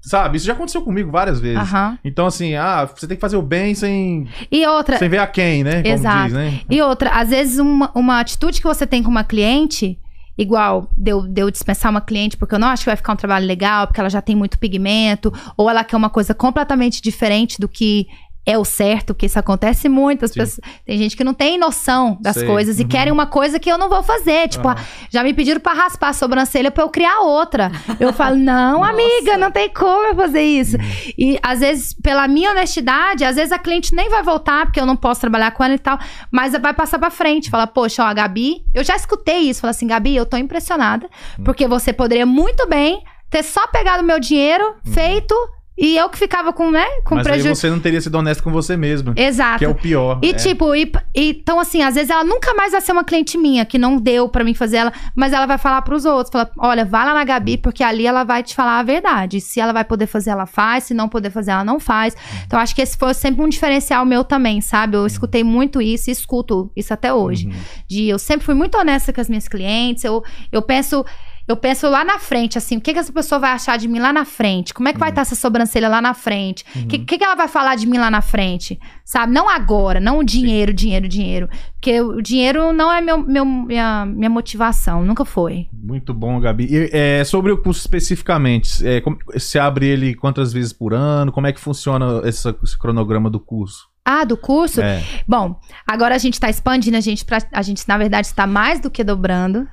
Sabe? 0.00 0.38
Isso 0.38 0.46
já 0.46 0.54
aconteceu 0.54 0.80
comigo 0.80 1.10
várias 1.10 1.40
vezes. 1.40 1.68
Então, 2.02 2.26
assim, 2.26 2.54
ah, 2.54 2.86
você 2.86 3.06
tem 3.06 3.16
que 3.16 3.20
fazer 3.20 3.36
o 3.36 3.42
bem 3.42 3.74
sem, 3.74 4.26
E 4.50 4.66
outra, 4.66 4.98
sem 4.98 5.08
ver 5.08 5.18
a 5.18 5.26
quem, 5.26 5.62
né? 5.62 5.82
Como 5.82 5.94
Exato. 5.94 6.24
diz, 6.24 6.32
né? 6.32 6.60
E 6.70 6.80
outra, 6.80 7.10
às 7.10 7.28
vezes 7.28 7.58
uma, 7.58 7.90
uma 7.94 8.20
atitude 8.20 8.60
que 8.60 8.66
você 8.66 8.86
tem 8.86 9.02
com 9.02 9.10
uma 9.10 9.24
cliente, 9.24 9.98
igual 10.36 10.90
deu 10.96 11.22
de 11.28 11.42
eu 11.42 11.50
dispensar 11.50 11.90
uma 11.90 12.00
cliente 12.00 12.36
porque 12.36 12.54
eu 12.54 12.58
não 12.58 12.68
acho 12.68 12.82
que 12.82 12.90
vai 12.90 12.96
ficar 12.96 13.12
um 13.12 13.16
trabalho 13.16 13.46
legal, 13.46 13.86
porque 13.86 14.00
ela 14.00 14.10
já 14.10 14.20
tem 14.22 14.34
muito 14.34 14.58
pigmento, 14.58 15.32
ou 15.56 15.68
ela 15.68 15.84
quer 15.84 15.96
uma 15.96 16.10
coisa 16.10 16.34
completamente 16.34 17.02
diferente 17.02 17.60
do 17.60 17.68
que 17.68 18.06
é 18.46 18.58
o 18.58 18.64
certo, 18.64 19.14
que 19.14 19.26
isso 19.26 19.38
acontece 19.38 19.88
muito. 19.88 20.20
Pessoas, 20.20 20.60
tem 20.84 20.98
gente 20.98 21.16
que 21.16 21.24
não 21.24 21.32
tem 21.34 21.56
noção 21.58 22.18
das 22.20 22.36
Sei. 22.36 22.46
coisas 22.46 22.78
e 22.78 22.82
Uhum. 22.82 22.88
querem 22.88 23.12
uma 23.12 23.26
coisa 23.26 23.58
que 23.58 23.70
eu 23.70 23.78
não 23.78 23.88
vou 23.88 24.02
fazer. 24.02 24.48
Tipo, 24.48 24.68
Aham. 24.68 24.76
já 25.10 25.22
me 25.22 25.32
pediram 25.32 25.60
pra 25.60 25.72
raspar 25.72 26.08
a 26.08 26.12
sobrancelha 26.12 26.70
pra 26.70 26.84
eu 26.84 26.88
criar 26.90 27.20
outra. 27.20 27.72
Eu 27.98 28.12
falo, 28.12 28.36
não, 28.36 28.84
amiga, 28.84 29.38
não 29.38 29.50
tem 29.50 29.68
como 29.70 30.08
eu 30.08 30.14
fazer 30.14 30.42
isso. 30.42 30.76
Uhum. 30.76 30.82
E 31.16 31.38
às 31.42 31.60
vezes, 31.60 31.94
pela 31.94 32.28
minha 32.28 32.50
honestidade, 32.50 33.24
às 33.24 33.36
vezes 33.36 33.52
a 33.52 33.58
cliente 33.58 33.94
nem 33.94 34.10
vai 34.10 34.22
voltar, 34.22 34.66
porque 34.66 34.80
eu 34.80 34.86
não 34.86 34.96
posso 34.96 35.20
trabalhar 35.20 35.50
com 35.52 35.64
ela 35.64 35.74
e 35.74 35.78
tal, 35.78 35.98
mas 36.30 36.52
vai 36.60 36.74
passar 36.74 36.98
pra 36.98 37.10
frente. 37.10 37.48
Fala, 37.50 37.66
poxa, 37.66 38.04
ó, 38.04 38.06
a 38.06 38.12
Gabi, 38.14 38.62
eu 38.74 38.84
já 38.84 38.94
escutei 38.96 39.38
isso. 39.48 39.60
Fala 39.62 39.70
assim, 39.70 39.86
Gabi, 39.86 40.14
eu 40.16 40.26
tô 40.26 40.36
impressionada, 40.36 41.08
Hum. 41.38 41.44
porque 41.44 41.66
você 41.66 41.92
poderia 41.92 42.26
muito 42.26 42.68
bem 42.68 43.02
ter 43.30 43.42
só 43.42 43.66
pegado 43.68 44.02
meu 44.04 44.20
dinheiro, 44.20 44.76
feito, 44.92 45.34
e 45.76 45.96
eu 45.96 46.08
que 46.08 46.16
ficava 46.16 46.52
com, 46.52 46.70
né, 46.70 46.84
com. 47.04 47.16
Mas 47.16 47.26
aí 47.26 47.42
você 47.42 47.68
não 47.68 47.80
teria 47.80 48.00
sido 48.00 48.14
honesto 48.16 48.42
com 48.42 48.52
você 48.52 48.76
mesmo. 48.76 49.12
Exato. 49.16 49.58
Que 49.58 49.64
é 49.64 49.68
o 49.68 49.74
pior. 49.74 50.20
E 50.22 50.30
é. 50.30 50.32
tipo, 50.34 50.74
e, 50.74 50.92
e- 51.14 51.30
então 51.30 51.58
assim, 51.58 51.82
às 51.82 51.94
vezes 51.96 52.10
ela 52.10 52.22
nunca 52.22 52.54
mais 52.54 52.72
vai 52.72 52.80
ser 52.80 52.92
uma 52.92 53.02
cliente 53.02 53.36
minha, 53.36 53.64
que 53.64 53.76
não 53.76 53.96
deu 53.96 54.28
pra 54.28 54.44
mim 54.44 54.54
fazer 54.54 54.76
ela, 54.76 54.92
mas 55.16 55.32
ela 55.32 55.46
vai 55.46 55.58
falar 55.58 55.82
pros 55.82 56.04
outros, 56.04 56.30
fala, 56.32 56.50
olha, 56.58 56.84
vai 56.84 57.04
lá 57.04 57.14
na 57.14 57.24
Gabi, 57.24 57.58
porque 57.58 57.82
ali 57.82 58.06
ela 58.06 58.22
vai 58.22 58.42
te 58.42 58.54
falar 58.54 58.78
a 58.78 58.82
verdade. 58.82 59.40
Se 59.40 59.60
ela 59.60 59.72
vai 59.72 59.84
poder 59.84 60.06
fazer, 60.06 60.30
ela 60.30 60.46
faz, 60.46 60.84
se 60.84 60.94
não 60.94 61.08
poder 61.08 61.30
fazer, 61.30 61.50
ela 61.50 61.64
não 61.64 61.80
faz. 61.80 62.16
Então 62.46 62.58
acho 62.60 62.74
que 62.74 62.82
esse 62.82 62.96
foi 62.96 63.12
sempre 63.12 63.42
um 63.42 63.48
diferencial 63.48 64.04
meu 64.06 64.22
também, 64.22 64.60
sabe? 64.60 64.96
Eu 64.96 65.06
escutei 65.06 65.42
muito 65.42 65.82
isso 65.82 66.08
e 66.08 66.12
escuto 66.12 66.70
isso 66.76 66.94
até 66.94 67.12
hoje. 67.12 67.48
Uhum. 67.48 67.52
De 67.88 68.08
eu 68.08 68.18
sempre 68.18 68.46
fui 68.46 68.54
muito 68.54 68.78
honesta 68.78 69.12
com 69.12 69.20
as 69.20 69.28
minhas 69.28 69.48
clientes, 69.48 70.04
eu, 70.04 70.22
eu 70.52 70.62
penso 70.62 71.04
eu 71.46 71.56
penso 71.56 71.88
lá 71.88 72.04
na 72.04 72.18
frente, 72.18 72.56
assim, 72.56 72.76
o 72.76 72.80
que, 72.80 72.92
que 72.92 72.98
essa 72.98 73.12
pessoa 73.12 73.38
vai 73.38 73.50
achar 73.52 73.76
de 73.76 73.86
mim 73.86 73.98
lá 73.98 74.12
na 74.12 74.24
frente? 74.24 74.72
Como 74.72 74.88
é 74.88 74.92
que 74.92 74.98
vai 74.98 75.10
estar 75.10 75.22
essa 75.22 75.34
sobrancelha 75.34 75.88
lá 75.88 76.00
na 76.00 76.14
frente? 76.14 76.64
O 76.76 76.86
que, 76.86 76.98
que, 77.00 77.18
que 77.18 77.24
ela 77.24 77.34
vai 77.34 77.48
falar 77.48 77.74
de 77.76 77.86
mim 77.86 77.98
lá 77.98 78.10
na 78.10 78.22
frente? 78.22 78.78
Sabe? 79.04 79.32
Não 79.32 79.48
agora, 79.48 80.00
não 80.00 80.18
o 80.18 80.24
dinheiro, 80.24 80.72
dinheiro, 80.72 81.06
dinheiro. 81.06 81.48
Porque 81.74 82.00
o 82.00 82.22
dinheiro 82.22 82.72
não 82.72 82.90
é 82.90 83.00
meu, 83.02 83.18
meu- 83.18 83.44
minha, 83.44 84.06
minha 84.06 84.30
motivação, 84.30 85.04
nunca 85.04 85.24
foi. 85.24 85.66
Muito 85.72 86.14
bom, 86.14 86.40
Gabi. 86.40 86.66
E, 86.70 86.90
é, 86.92 87.24
sobre 87.24 87.52
o 87.52 87.58
curso 87.58 87.80
especificamente, 87.80 88.86
é, 88.86 89.00
como- 89.00 89.18
você 89.32 89.58
abre 89.58 89.86
ele 89.86 90.14
quantas 90.14 90.52
vezes 90.52 90.72
por 90.72 90.94
ano? 90.94 91.30
Como 91.30 91.46
é 91.46 91.52
que 91.52 91.60
funciona 91.60 92.22
essa- 92.24 92.56
esse 92.62 92.78
cronograma 92.78 93.28
do 93.28 93.38
curso? 93.38 93.86
Ah, 94.06 94.24
do 94.24 94.36
curso? 94.36 94.80
É. 94.82 95.02
Bom, 95.26 95.58
agora 95.86 96.14
a 96.14 96.18
gente 96.18 96.38
tá 96.38 96.48
expandindo, 96.50 96.96
a 96.96 97.00
gente, 97.00 97.24
pra- 97.24 97.38
a 97.52 97.62
gente 97.62 97.86
na 97.88 97.96
verdade 97.98 98.26
está 98.26 98.46
mais 98.46 98.80
do 98.80 98.90
que 98.90 99.02
dobrando. 99.04 99.66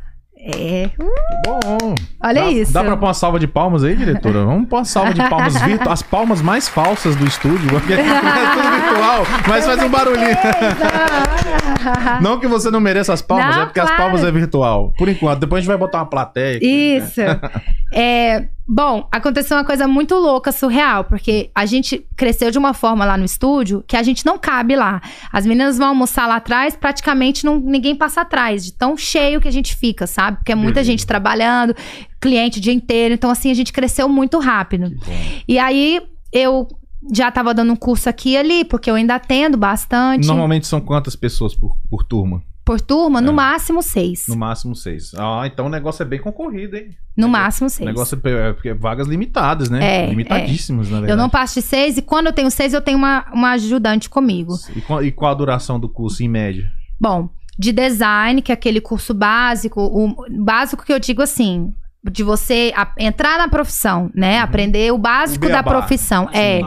É, 0.43 0.89
Bom. 1.45 1.93
olha 2.19 2.41
dá, 2.41 2.49
isso. 2.49 2.73
Dá 2.73 2.83
pra 2.83 2.97
pôr 2.97 3.05
uma 3.05 3.13
salva 3.13 3.39
de 3.39 3.45
palmas 3.45 3.83
aí, 3.83 3.95
diretora? 3.95 4.43
Vamos 4.43 4.67
pôr 4.67 4.77
uma 4.77 4.85
salva 4.85 5.13
de 5.13 5.29
palmas 5.29 5.55
virtu 5.61 5.87
As 5.87 6.01
palmas 6.01 6.41
mais 6.41 6.67
falsas 6.67 7.15
do 7.15 7.27
estúdio. 7.27 7.69
Porque 7.69 7.93
é 7.93 7.97
tudo 7.97 8.71
virtual, 8.71 9.27
mas 9.47 9.65
faz 9.65 9.83
um 9.83 9.89
barulhinho. 9.89 10.37
Não 12.21 12.39
que 12.39 12.47
você 12.47 12.69
não 12.69 12.79
mereça 12.79 13.13
as 13.13 13.21
palmas, 13.21 13.55
Não, 13.55 13.63
é 13.63 13.65
porque 13.65 13.79
as 13.79 13.87
claro. 13.87 14.03
palmas 14.03 14.23
é 14.23 14.31
virtual. 14.31 14.93
Por 14.97 15.09
enquanto, 15.09 15.39
depois 15.39 15.59
a 15.59 15.61
gente 15.61 15.67
vai 15.67 15.77
botar 15.77 15.99
uma 15.99 16.05
plateia. 16.05 16.57
aqui, 16.57 16.65
né? 16.65 16.97
Isso. 16.97 17.21
É, 17.93 18.47
bom, 18.67 19.07
aconteceu 19.11 19.57
uma 19.57 19.65
coisa 19.65 19.87
muito 19.87 20.15
louca, 20.15 20.51
surreal, 20.51 21.03
porque 21.03 21.49
a 21.53 21.65
gente 21.65 22.05
cresceu 22.15 22.51
de 22.51 22.57
uma 22.57 22.73
forma 22.73 23.03
lá 23.03 23.17
no 23.17 23.25
estúdio 23.25 23.83
que 23.87 23.97
a 23.97 24.03
gente 24.03 24.25
não 24.25 24.37
cabe 24.37 24.75
lá. 24.75 25.01
As 25.31 25.45
meninas 25.45 25.77
vão 25.77 25.89
almoçar 25.89 26.27
lá 26.27 26.37
atrás, 26.37 26.75
praticamente 26.75 27.45
não, 27.45 27.59
ninguém 27.59 27.95
passa 27.95 28.21
atrás, 28.21 28.63
de 28.63 28.73
tão 28.73 28.95
cheio 28.95 29.41
que 29.41 29.47
a 29.47 29.51
gente 29.51 29.75
fica, 29.75 30.07
sabe? 30.07 30.37
Porque 30.37 30.51
é 30.51 30.55
muita 30.55 30.75
Beleza. 30.75 30.91
gente 30.91 31.05
trabalhando, 31.05 31.75
cliente 32.19 32.59
o 32.59 32.61
dia 32.61 32.73
inteiro. 32.73 33.13
Então, 33.13 33.29
assim, 33.29 33.51
a 33.51 33.55
gente 33.55 33.73
cresceu 33.73 34.07
muito 34.07 34.39
rápido. 34.39 34.93
E 35.47 35.59
aí, 35.59 36.01
eu 36.31 36.67
já 37.13 37.31
tava 37.31 37.53
dando 37.53 37.73
um 37.73 37.75
curso 37.75 38.09
aqui 38.09 38.31
e 38.31 38.37
ali, 38.37 38.65
porque 38.65 38.89
eu 38.89 38.95
ainda 38.95 39.15
atendo 39.15 39.57
bastante. 39.57 40.27
Normalmente 40.27 40.67
são 40.67 40.79
quantas 40.81 41.15
pessoas 41.15 41.55
por, 41.55 41.77
por 41.89 42.03
turma? 42.03 42.43
Por 42.63 42.79
turma, 42.79 43.19
no 43.19 43.31
É. 43.31 43.33
máximo 43.33 43.81
seis. 43.81 44.25
No 44.29 44.37
máximo 44.37 44.75
seis. 44.75 45.11
Ah, 45.17 45.41
então 45.45 45.65
o 45.65 45.69
negócio 45.69 46.03
é 46.03 46.05
bem 46.05 46.19
concorrido, 46.21 46.77
hein? 46.77 46.89
No 47.17 47.25
Negócio- 47.27 47.31
máximo 47.43 47.67
O 47.67 47.69
seis. 47.71 47.87
negócio 47.87 48.21
é, 48.23 48.55
é 48.67 48.69
é 48.69 48.73
vagas 48.75 49.07
limitadas, 49.07 49.67
né? 49.69 50.03
É, 50.05 50.07
Limitadíssimas, 50.07 50.87
na 50.89 50.99
verdade. 50.99 51.11
Eu 51.11 51.17
não 51.17 51.27
passo 51.29 51.55
de 51.55 51.61
seis 51.63 51.97
e 51.97 52.01
quando 52.03 52.27
eu 52.27 52.33
tenho 52.33 52.51
seis, 52.51 52.71
eu 52.73 52.81
tenho 52.81 52.97
uma, 52.99 53.25
uma 53.33 53.51
ajudante 53.53 54.07
comigo. 54.09 54.53
E 54.75 54.81
qual, 54.81 55.03
e 55.03 55.11
qual 55.11 55.31
a 55.31 55.35
duração 55.35 55.79
do 55.79 55.89
curso, 55.89 56.23
em 56.23 56.29
média? 56.29 56.69
Bom, 56.99 57.29
de 57.57 57.71
design, 57.71 58.41
que 58.43 58.51
é 58.51 58.53
aquele 58.53 58.79
curso 58.79 59.13
básico, 59.13 59.81
o 59.81 60.15
básico 60.43 60.85
que 60.85 60.93
eu 60.93 60.99
digo 60.99 61.21
assim, 61.23 61.73
de 62.11 62.23
você 62.23 62.71
a- 62.75 62.93
entrar 62.99 63.39
na 63.39 63.47
profissão, 63.47 64.09
né? 64.15 64.39
Aprender 64.39 64.93
o 64.93 64.97
básico 64.99 65.47
O 65.47 65.49
da 65.49 65.63
profissão. 65.63 66.29
É, 66.31 66.61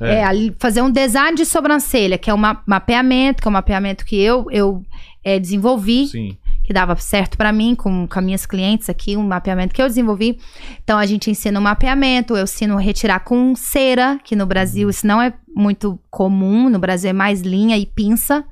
É. 0.00 0.20
é. 0.20 0.52
fazer 0.58 0.82
um 0.82 0.90
design 0.90 1.36
de 1.36 1.44
sobrancelha, 1.46 2.18
que 2.18 2.28
é 2.30 2.34
um 2.34 2.38
ma- 2.38 2.62
mapeamento, 2.66 3.40
que 3.42 3.48
é 3.48 3.50
um 3.50 3.52
mapeamento 3.52 4.04
que 4.04 4.16
eu, 4.20 4.46
eu 4.50 4.82
é, 5.24 5.38
desenvolvi, 5.38 6.06
Sim. 6.08 6.36
que 6.62 6.72
dava 6.72 6.94
certo 6.96 7.36
pra 7.38 7.52
mim 7.52 7.74
com, 7.74 8.06
com 8.06 8.18
as 8.18 8.24
minhas 8.24 8.46
clientes 8.46 8.88
aqui, 8.90 9.16
um 9.16 9.26
mapeamento 9.26 9.74
que 9.74 9.80
eu 9.82 9.86
desenvolvi. 9.88 10.38
Então 10.84 10.98
a 10.98 11.06
gente 11.06 11.30
ensina 11.30 11.58
o 11.58 11.62
mapeamento, 11.62 12.36
eu 12.36 12.44
ensino 12.44 12.76
a 12.76 12.80
retirar 12.80 13.20
com 13.20 13.54
cera, 13.56 14.18
que 14.22 14.36
no 14.36 14.46
Brasil 14.46 14.88
isso 14.90 15.06
não 15.06 15.20
é 15.22 15.32
muito 15.54 15.98
comum, 16.10 16.68
no 16.68 16.78
Brasil 16.78 17.10
é 17.10 17.12
mais 17.12 17.40
linha 17.40 17.76
e 17.78 17.86
pinça. 17.86 18.44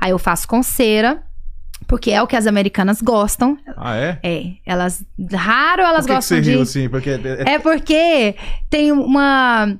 Aí 0.00 0.10
eu 0.10 0.18
faço 0.18 0.46
com 0.46 0.62
cera, 0.62 1.22
porque 1.88 2.10
é 2.10 2.20
o 2.22 2.26
que 2.26 2.36
as 2.36 2.46
americanas 2.46 3.00
gostam. 3.00 3.56
Ah, 3.76 3.96
é? 3.96 4.18
É, 4.22 4.44
elas 4.66 5.02
raro 5.32 5.82
elas 5.82 6.06
Por 6.06 6.08
que, 6.08 6.08
que 6.08 6.14
gostam 6.16 6.36
você 6.36 6.42
de 6.42 6.50
riu 6.50 6.60
assim? 6.62 6.88
Porque 6.88 7.10
é- 7.10 7.54
É 7.54 7.58
porque 7.58 8.36
tem 8.68 8.92
uma 8.92 9.74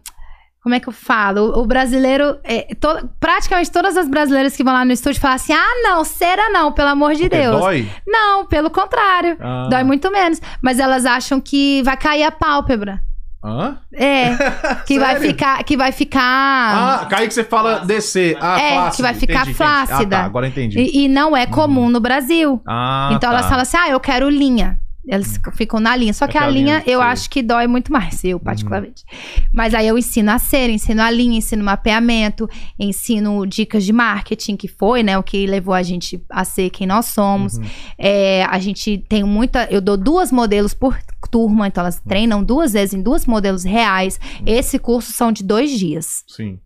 como 0.63 0.75
é 0.75 0.81
que 0.81 0.89
eu 0.89 0.93
falo? 0.93 1.41
O, 1.57 1.63
o 1.63 1.67
brasileiro, 1.67 2.39
é, 2.45 2.67
to- 2.79 3.09
praticamente 3.19 3.71
todas 3.71 3.97
as 3.97 4.09
brasileiras 4.09 4.55
que 4.57 4.63
vão 4.63 4.73
lá 4.75 4.85
no 4.85 4.93
estúdio 4.93 5.21
falam 5.21 5.37
assim: 5.37 5.53
ah, 5.53 5.83
não, 5.83 6.05
cera 6.05 6.51
não, 6.51 6.71
pelo 6.73 6.89
amor 6.91 7.15
de 7.15 7.23
porque 7.23 7.37
Deus. 7.37 7.59
dói? 7.61 7.89
Não, 8.07 8.47
pelo 8.47 8.71
contrário. 8.71 9.37
Ah. 9.41 9.69
Dói 9.71 9.83
muito 9.85 10.11
menos. 10.11 10.41
Mas 10.63 10.79
elas 10.79 11.07
acham 11.07 11.41
que 11.41 11.83
vai 11.83 11.97
cair 11.97 12.25
a 12.25 12.31
pálpebra. 12.31 13.01
Hã? 13.43 13.79
É. 13.95 14.37
Que 14.87 14.99
vai 14.99 15.19
ficar. 15.19 15.65
Que 15.65 15.77
vai 15.77 15.93
ficar. 15.93 16.21
Ah, 16.23 17.07
Kaique, 17.09 17.29
que 17.29 17.35
você 17.35 17.45
fala 17.45 17.79
descer. 17.81 18.37
Ah, 18.41 18.61
É, 18.61 18.73
flácido. 18.75 18.97
que 18.97 19.03
vai 19.03 19.15
ficar 19.15 19.33
Entendi, 19.33 19.51
entendi. 19.51 19.57
flácida. 19.57 20.17
Ah, 20.17 20.21
tá, 20.21 20.27
agora 20.27 20.47
entendi. 20.47 20.79
e, 20.79 21.05
e 21.05 21.09
não 21.09 21.35
é 21.37 21.47
comum 21.47 21.89
no 21.89 22.01
Brasil. 22.01 22.61
Ah, 22.69 23.09
então 23.13 23.31
tá. 23.31 23.37
elas 23.37 23.47
falam 23.47 23.63
assim: 23.63 23.77
ah, 23.79 23.89
eu 23.89 23.99
quero 24.01 24.29
linha. 24.29 24.79
Elas 25.09 25.41
ficam 25.55 25.81
na 25.81 25.97
linha. 25.97 26.13
Só 26.13 26.27
que 26.27 26.37
a 26.37 26.43
Aquela 26.43 26.53
linha, 26.53 26.79
linha, 26.81 26.85
eu 26.87 27.01
acho 27.01 27.29
que 27.31 27.43
dói 27.43 27.67
muito 27.67 27.93
mais, 27.93 28.23
eu 28.23 28.39
particularmente. 28.39 29.05
Mas 29.53 29.75
aí 29.75 29.89
eu 29.89 29.99
ensino 29.99 30.31
a 30.31 30.39
cera, 30.39 30.71
ensino 30.71 31.03
a 31.03 31.11
linha, 31.11 31.39
ensino 31.39 31.65
mapeamento, 31.65 32.49
ensino 32.79 33.47
dicas 33.47 33.85
de 33.85 33.93
marketing, 33.93 34.57
que 34.57 34.69
foi, 34.69 35.03
né, 35.03 35.19
o 35.19 35.23
que 35.23 35.47
levou 35.47 35.75
a 35.75 35.83
gente 35.83 36.23
a 36.29 36.45
ser 36.45 36.71
quem 36.71 36.87
nós 36.87 37.07
somos. 37.07 37.57
Uhum. 37.57 37.65
É, 37.99 38.45
a 38.45 38.59
gente 38.59 38.99
tem 39.09 39.25
muita. 39.25 39.67
Eu 39.71 39.81
dou 39.81 39.97
duas 39.97 40.31
modelos 40.31 40.75
por 40.75 40.99
turma, 41.31 41.69
então 41.69 41.83
elas 41.83 42.01
treinam 42.01 42.43
duas 42.43 42.73
vezes 42.73 42.95
em 42.95 43.03
duas 43.03 43.27
modelos 43.27 43.65
reais. 43.65 44.19
Esse 44.45 44.79
curso 44.79 45.13
são 45.13 45.33
de 45.33 45.43
dois 45.43 45.71
dias. 45.71 46.25
Sim. 46.27 46.59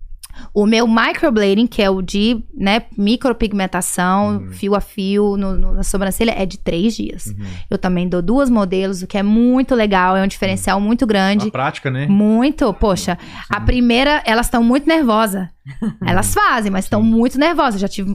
O 0.52 0.66
meu 0.66 0.86
microblading, 0.86 1.66
que 1.66 1.82
é 1.82 1.88
o 1.90 2.00
de 2.02 2.42
né, 2.56 2.82
micropigmentação, 2.96 4.38
Uhum. 4.38 4.50
fio 4.52 4.74
a 4.74 4.80
fio 4.80 5.36
no- 5.36 5.56
no- 5.56 5.74
na 5.74 5.82
sobrancelha, 5.82 6.34
é 6.36 6.44
de 6.46 6.58
três 6.58 6.96
dias. 6.96 7.26
Uhum. 7.26 7.44
Eu 7.70 7.78
também 7.78 8.08
dou 8.08 8.22
duas 8.22 8.48
modelos, 8.50 9.02
o 9.02 9.06
que 9.06 9.18
é 9.18 9.22
muito 9.22 9.74
legal, 9.74 10.16
é 10.16 10.22
um 10.22 10.26
diferencial 10.26 10.80
muito 10.80 11.06
grande. 11.06 11.48
A 11.48 11.50
prática, 11.50 11.90
né? 11.90 12.06
Muito, 12.06 12.72
poxa. 12.74 13.18
A 13.50 13.60
primeira, 13.60 14.22
elas 14.24 14.46
estão 14.46 14.62
muito 14.62 14.86
nervosas. 14.86 15.48
Elas 16.06 16.34
fazem, 16.34 16.70
mas 16.70 16.84
estão 16.84 17.02
muito 17.02 17.38
nervosas. 17.38 17.80
Já 17.80 17.88
tive 17.88 18.12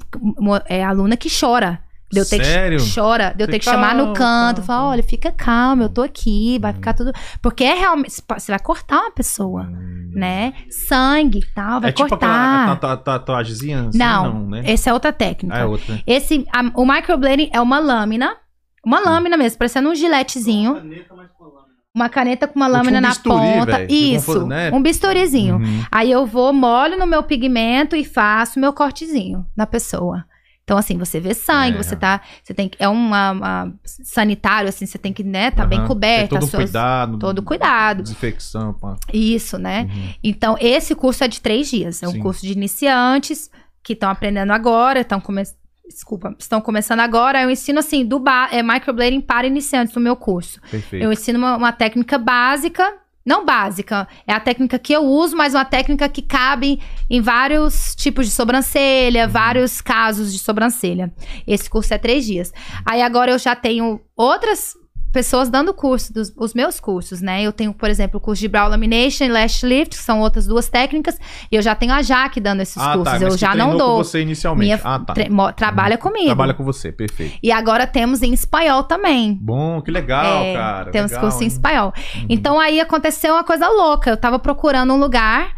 é, 0.68 0.84
aluna 0.84 1.18
que 1.18 1.28
chora. 1.30 1.80
De 2.12 2.20
eu 2.20 2.26
ter 2.28 2.44
Sério? 2.44 2.80
que 2.80 2.96
chora, 2.96 3.34
de 3.36 3.44
eu 3.44 3.46
Você 3.46 3.52
ter 3.52 3.60
que 3.60 3.66
chamar 3.66 3.90
calma, 3.96 4.04
no 4.04 4.14
canto, 4.14 4.56
calma, 4.58 4.64
falar, 4.64 4.86
olha, 4.90 5.04
fica 5.04 5.32
calma, 5.32 5.84
eu 5.84 5.90
tô 5.90 6.02
aqui, 6.02 6.58
vai 6.60 6.74
ficar 6.74 6.94
tudo. 6.94 7.12
Porque 7.42 7.64
é 7.64 7.76
realmente. 7.76 8.12
Você 8.38 8.52
vai 8.52 8.60
cortar 8.60 9.02
uma 9.02 9.12
pessoa, 9.12 9.64
Hum. 9.64 10.12
né? 10.16 10.54
Sangue 10.72 11.40
e 11.40 11.54
tal, 11.54 11.80
vai 11.82 11.92
é 11.92 11.94
tipo 11.94 12.10
cortar. 12.10 12.62
aquela 12.64 12.76
ta- 12.78 12.98
ta- 12.98 13.20
tatuagemzinha? 13.20 13.90
assim? 13.90 13.98
Não, 13.98 14.48
né? 14.50 14.64
essa 14.66 14.90
é 14.90 14.94
outra 14.94 15.14
técnica. 15.14 15.56
Ah, 15.56 15.60
é 15.60 15.66
outra. 15.66 16.02
Esse, 16.08 16.46
a- 16.52 16.72
o 16.74 16.86
microblading 16.86 17.50
é 17.54 17.62
uma 17.62 17.78
lâmina, 17.78 18.36
uma 18.84 19.00
lâmina 19.00 19.38
mesmo, 19.38 19.60
parecendo 19.60 19.90
um 19.90 19.94
giletezinho, 19.96 20.76
Caneta, 20.76 21.14
mas 21.16 21.32
com 21.34 21.44
lâmina. 21.44 21.60
uma 21.96 22.10
caneta 22.10 22.48
com 22.48 22.56
uma 22.56 22.66
Tipo 22.66 22.78
lâmina 22.78 22.98
um 22.98 23.02
na 23.02 23.10
bisturi, 23.10 23.36
ponta. 23.36 23.66
velho. 23.78 23.88
Tipo 23.88 24.00
como 24.26 24.38
Isso, 24.40 24.48
né? 24.48 24.72
um 24.74 24.82
bisturizinho. 24.82 25.56
Uhum. 25.58 25.84
Aí 25.92 26.12
eu 26.12 26.26
vou, 26.26 26.52
molho 26.52 26.98
no 26.98 27.06
meu 27.06 27.22
pigmento 27.22 27.96
e 27.96 28.04
faço 28.04 28.60
meu 28.60 28.74
cortezinho 28.74 29.46
na 29.56 29.68
pessoa. 29.68 30.26
Então, 30.70 30.78
assim, 30.78 31.00
você 31.00 31.20
vê 31.20 31.34
sangue, 31.34 31.80
É. 31.80 31.82
você 31.82 31.96
tá. 31.96 32.22
Você 32.44 32.54
tem 32.54 32.70
que. 32.70 32.78
É 32.80 32.88
uma, 32.88 33.32
uma- 33.32 33.74
sanitário, 33.84 34.70
assim, 34.70 34.86
você 34.86 35.00
tem 35.00 35.12
que, 35.12 35.24
né, 35.24 35.50
tá 35.50 35.66
bem 35.66 35.80
Aham. 35.80 35.88
coberto. 35.88 36.20
Tem 36.20 36.28
todo 36.30 36.38
as 36.38 36.44
um 36.44 36.48
suas- 36.52 36.64
cuidado. 36.66 37.18
todo 37.18 37.42
cuidado. 37.42 38.04
Desinfecção, 38.04 38.76
pá. 38.76 38.96
Isso, 39.12 39.58
né? 39.58 39.90
Uhum. 39.92 40.14
Então, 40.24 40.56
esse 40.60 40.94
curso 40.94 41.24
é 41.24 41.28
de 41.28 41.42
três 41.42 41.72
dias. 41.72 42.04
É 42.04 42.08
um 42.08 42.12
Sim. 42.12 42.20
curso 42.20 42.46
de 42.46 42.52
iniciantes 42.54 43.50
que 43.82 43.94
estão 43.94 44.12
aprendendo 44.12 44.52
agora, 44.54 45.00
estão 45.00 45.20
começando. 45.20 45.58
Desculpa, 45.88 46.36
estão 46.38 46.62
começando 46.62 47.00
agora. 47.00 47.42
Eu 47.42 47.50
ensino 47.50 47.80
assim, 47.80 48.06
do 48.06 48.20
ba 48.20 48.48
é 48.52 48.62
microblading 48.62 49.22
para 49.22 49.48
iniciantes 49.48 49.96
no 49.96 50.02
meu 50.02 50.16
curso. 50.16 50.62
Perfeito. 50.70 51.04
Eu 51.04 51.12
ensino 51.12 51.40
uma, 51.40 51.58
uma 51.58 51.72
técnica 51.72 52.20
básica, 52.20 52.94
não 53.26 53.46
básica, 53.46 54.08
é 54.26 54.34
a 54.34 54.40
técnica 54.40 54.80
que 54.80 54.94
eu 54.94 55.04
uso, 55.04 55.36
mas 55.36 55.54
uma 55.54 55.66
técnica 55.66 56.08
que 56.10 56.22
cabe 56.22 56.82
em 57.10 57.22
vários 57.22 57.96
tipos 57.96 58.26
de 58.26 58.32
sobrancelha, 58.32 59.26
Uhum. 59.26 59.32
vários 59.32 59.82
casos 59.82 60.32
de 60.34 60.40
sobrancelha. 60.40 61.12
Esse 61.46 61.70
curso 61.70 61.94
é 61.94 61.98
três 61.98 62.26
dias. 62.26 62.52
Aí 62.86 63.02
agora 63.02 63.32
eu 63.32 63.38
já 63.40 63.56
tenho 63.56 64.00
outras 64.16 64.74
pessoas 65.12 65.50
dando 65.50 65.74
curso, 65.74 66.14
dos, 66.14 66.32
os 66.36 66.54
meus 66.54 66.80
cursos, 66.80 67.22
né? 67.22 67.42
Eu 67.42 67.52
tenho, 67.52 67.74
por 67.74 67.90
exemplo, 67.90 68.18
o 68.18 68.22
curso 68.22 68.42
de 68.42 68.48
Brow 68.48 68.70
Lamination 68.70 69.26
e 69.26 69.28
Lash 69.30 69.64
Lift, 69.64 69.98
que 69.98 70.04
são 70.04 70.20
outras 70.20 70.46
duas 70.46 70.70
técnicas, 70.70 71.18
e 71.52 71.56
eu 71.56 71.62
já 71.62 71.76
tenho 71.76 71.94
a 71.94 72.02
Jaque 72.02 72.40
dando 72.40 72.62
esses 72.62 72.78
ah, 72.78 72.94
cursos. 72.94 73.20
tá. 73.20 73.26
Eu 73.26 73.38
já 73.38 73.56
não 73.56 73.76
dou. 73.78 73.98
com 73.98 74.04
você 74.04 74.22
inicialmente. 74.22 74.66
Minha 74.66 74.80
ah, 74.84 75.00
tá. 75.00 75.14
mo- 75.30 75.52
trabalha 75.52 75.98
comigo. 75.98 76.28
Trabalha 76.28 76.54
com 76.54 76.64
você, 76.64 76.92
perfeito. 76.92 77.38
E 77.42 77.52
agora 77.52 77.88
temos 77.88 78.22
em 78.22 78.34
espanhol 78.34 78.84
também. 78.84 79.38
Bom, 79.42 79.82
que 79.82 79.92
legal, 79.92 80.44
É, 80.44 80.54
cara. 80.54 80.92
Temos 80.92 81.12
legal, 81.12 81.24
curso 81.26 81.40
em 81.40 81.44
hein? 81.44 81.48
espanhol. 81.48 81.94
Uhum. 82.16 82.26
Então 82.30 82.60
aí 82.60 82.80
aconteceu 82.80 83.34
uma 83.34 83.44
coisa 83.44 83.68
louca. 83.68 84.10
Eu 84.10 84.18
tava 84.18 84.38
procurando 84.40 84.94
um 84.94 84.98
lugar 85.00 85.54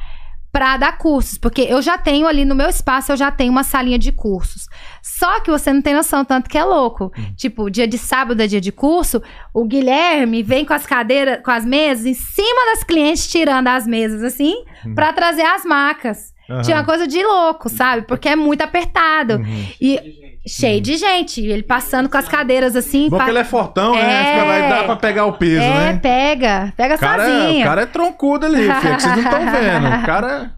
pra 0.51 0.75
dar 0.77 0.97
cursos, 0.97 1.37
porque 1.37 1.61
eu 1.61 1.81
já 1.81 1.97
tenho 1.97 2.27
ali 2.27 2.43
no 2.43 2.53
meu 2.53 2.67
espaço, 2.67 3.11
eu 3.11 3.17
já 3.17 3.31
tenho 3.31 3.51
uma 3.51 3.63
salinha 3.63 3.97
de 3.97 4.11
cursos. 4.11 4.67
Só 5.01 5.39
que 5.39 5.49
você 5.49 5.71
não 5.71 5.81
tem 5.81 5.93
noção 5.93 6.25
tanto 6.25 6.49
que 6.49 6.57
é 6.57 6.63
louco. 6.63 7.05
Uhum. 7.17 7.33
Tipo, 7.35 7.69
dia 7.69 7.87
de 7.87 7.97
sábado 7.97 8.41
é 8.41 8.47
dia 8.47 8.59
de 8.61 8.71
curso, 8.71 9.21
o 9.53 9.63
Guilherme 9.65 10.43
vem 10.43 10.65
com 10.65 10.73
as 10.73 10.85
cadeiras, 10.85 11.41
com 11.43 11.51
as 11.51 11.65
mesas 11.65 12.05
em 12.05 12.13
cima 12.13 12.65
das 12.73 12.83
clientes 12.83 13.27
tirando 13.27 13.67
as 13.67 13.87
mesas 13.87 14.21
assim, 14.23 14.55
Uhum. 14.85 14.93
pra 14.95 15.13
trazer 15.13 15.43
as 15.43 15.63
macas. 15.63 16.33
Aham. 16.51 16.61
Tinha 16.63 16.77
uma 16.77 16.83
coisa 16.85 17.07
de 17.07 17.23
louco, 17.23 17.69
sabe? 17.69 18.01
Porque 18.03 18.27
é 18.29 18.35
muito 18.35 18.61
apertado. 18.61 19.35
Uhum. 19.35 19.65
E 19.79 19.97
De 19.97 20.03
gente. 20.11 20.41
cheio 20.47 20.81
de 20.81 20.97
gente, 20.97 21.41
ele 21.41 21.63
passando 21.63 22.09
com 22.09 22.17
as 22.17 22.27
cadeiras 22.27 22.75
assim, 22.75 23.09
Bom 23.09 23.17
pa- 23.17 23.29
ele 23.29 23.37
é 23.39 23.43
fortão, 23.43 23.93
né? 23.95 24.01
É. 24.01 24.33
Fica- 24.33 24.45
Vai 24.45 24.69
dar 24.69 24.83
pra 24.85 24.95
pegar 24.95 25.25
o 25.25 25.33
peso, 25.33 25.61
é, 25.61 25.93
né? 25.93 25.99
pega, 26.01 26.73
pega 26.75 26.97
cara, 26.97 27.23
é- 27.29 27.41
sozinho. 27.41 27.61
o 27.61 27.63
cara 27.63 27.81
é 27.81 27.85
troncudo 27.85 28.45
ali, 28.45 28.57
filho, 28.63 28.95
que 28.95 29.01
vocês 29.01 29.15
não 29.15 29.23
estão 29.23 29.39
vendo. 29.51 29.87
O 29.87 30.05
cara. 30.05 30.55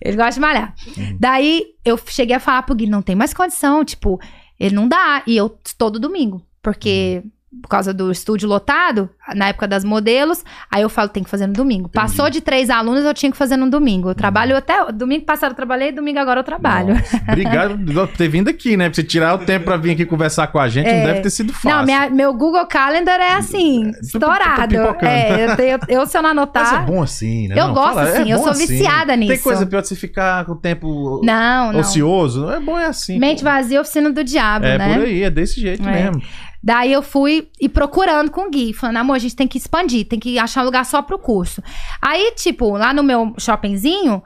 Ele 0.00 0.16
gosta 0.16 0.32
de 0.32 0.40
malhar. 0.40 0.74
Uhum. 0.96 1.16
Daí 1.18 1.64
eu 1.84 1.98
cheguei 2.06 2.36
a 2.36 2.40
falar 2.40 2.62
pro 2.62 2.74
Gui, 2.74 2.86
não 2.86 3.02
tem 3.02 3.16
mais 3.16 3.32
condição, 3.34 3.84
tipo, 3.84 4.20
ele 4.60 4.74
não 4.74 4.86
dá. 4.86 5.22
E 5.26 5.36
eu 5.36 5.48
todo 5.78 5.98
domingo, 5.98 6.42
porque 6.62 7.22
por 7.60 7.68
causa 7.68 7.92
do 7.92 8.10
estúdio 8.10 8.48
lotado, 8.48 9.10
na 9.34 9.48
época 9.48 9.68
das 9.68 9.84
modelos, 9.84 10.42
aí 10.70 10.82
eu 10.82 10.88
falo, 10.88 11.08
tem 11.10 11.22
que 11.22 11.28
fazer 11.28 11.46
no 11.46 11.52
domingo. 11.52 11.88
Passou 11.88 12.30
de 12.30 12.40
três 12.40 12.70
alunos, 12.70 13.04
eu 13.04 13.12
tinha 13.12 13.30
que 13.30 13.36
fazer 13.36 13.56
no 13.58 13.68
domingo. 13.68 14.08
Eu 14.10 14.14
trabalho 14.14 14.56
até. 14.56 14.90
Domingo 14.90 15.24
passado 15.26 15.50
eu 15.52 15.56
trabalhei, 15.56 15.92
domingo 15.92 16.18
agora 16.18 16.40
eu 16.40 16.44
trabalho. 16.44 16.94
Nossa, 16.94 17.20
Obrigado 17.28 17.78
por 17.78 18.08
ter 18.08 18.28
vindo 18.28 18.48
aqui, 18.48 18.76
né? 18.76 18.86
Pra 18.88 18.94
você 18.94 19.02
tirar 19.04 19.34
o 19.34 19.38
tempo 19.38 19.66
pra 19.66 19.76
vir 19.76 19.92
aqui 19.92 20.06
conversar 20.06 20.46
com 20.46 20.58
a 20.58 20.66
gente, 20.68 20.86
não 20.90 21.04
deve 21.04 21.20
ter 21.20 21.30
sido 21.30 21.52
fácil. 21.52 21.68
É. 21.70 21.72
Não, 21.74 21.84
minha- 21.84 22.10
meu 22.10 22.32
Google 22.32 22.66
Calendar 22.66 23.20
é 23.20 23.34
assim, 23.34 23.90
estourado. 24.02 24.68
pipocando. 24.68 25.06
É, 25.06 25.44
eu, 25.52 25.56
tenho- 25.56 25.78
eu, 25.88 26.06
se 26.06 26.16
eu 26.16 26.22
não 26.22 26.30
Mas 26.30 26.38
anotar. 26.38 26.82
é 26.82 26.86
bom 26.86 27.02
assim, 27.02 27.48
né? 27.48 27.54
Eu 27.58 27.66
Não, 27.68 27.74
gosto 27.74 27.94
fala, 27.94 28.08
é 28.08 28.18
assim, 28.20 28.30
eu 28.30 28.38
bom 28.38 28.42
sou 28.44 28.52
assim. 28.52 28.66
viciada 28.66 29.06
Tem 29.18 29.28
nisso. 29.28 29.42
coisa 29.42 29.66
pior 29.66 29.82
de 29.82 29.88
você 29.88 29.96
ficar 29.96 30.44
com 30.46 30.52
o 30.52 30.56
tempo 30.56 31.20
Não, 31.22 31.72
não. 31.72 31.80
ocioso. 31.80 32.50
É 32.50 32.58
bom 32.58 32.78
é 32.78 32.86
assim. 32.86 33.18
Mente 33.18 33.40
pô. 33.42 33.50
vazia, 33.50 33.80
oficina 33.80 34.10
do 34.10 34.24
diabo, 34.24 34.64
É 34.64 34.78
né? 34.78 34.94
por 34.94 35.04
aí, 35.04 35.22
é 35.22 35.30
desse 35.30 35.60
jeito 35.60 35.86
É. 35.86 35.92
mesmo. 35.92 36.22
Daí 36.62 36.92
eu 36.92 37.02
fui 37.02 37.48
e 37.60 37.68
procurando 37.68 38.30
com 38.30 38.46
o 38.46 38.50
Gui, 38.50 38.72
falando, 38.72 38.98
amor, 38.98 39.14
a 39.14 39.18
gente 39.18 39.34
tem 39.34 39.48
que 39.48 39.58
expandir, 39.58 40.06
tem 40.06 40.20
que 40.20 40.38
achar 40.38 40.62
um 40.62 40.66
lugar 40.66 40.84
só 40.86 41.02
pro 41.02 41.18
curso. 41.18 41.60
Aí, 42.00 42.32
tipo, 42.36 42.76
lá 42.76 42.94
no 42.94 43.02
meu 43.02 43.34
shoppingzinho, 43.38 44.22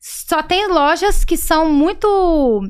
só 0.00 0.42
tem 0.42 0.68
lojas 0.68 1.24
que 1.24 1.36
são 1.36 1.68
muito. 1.72 2.62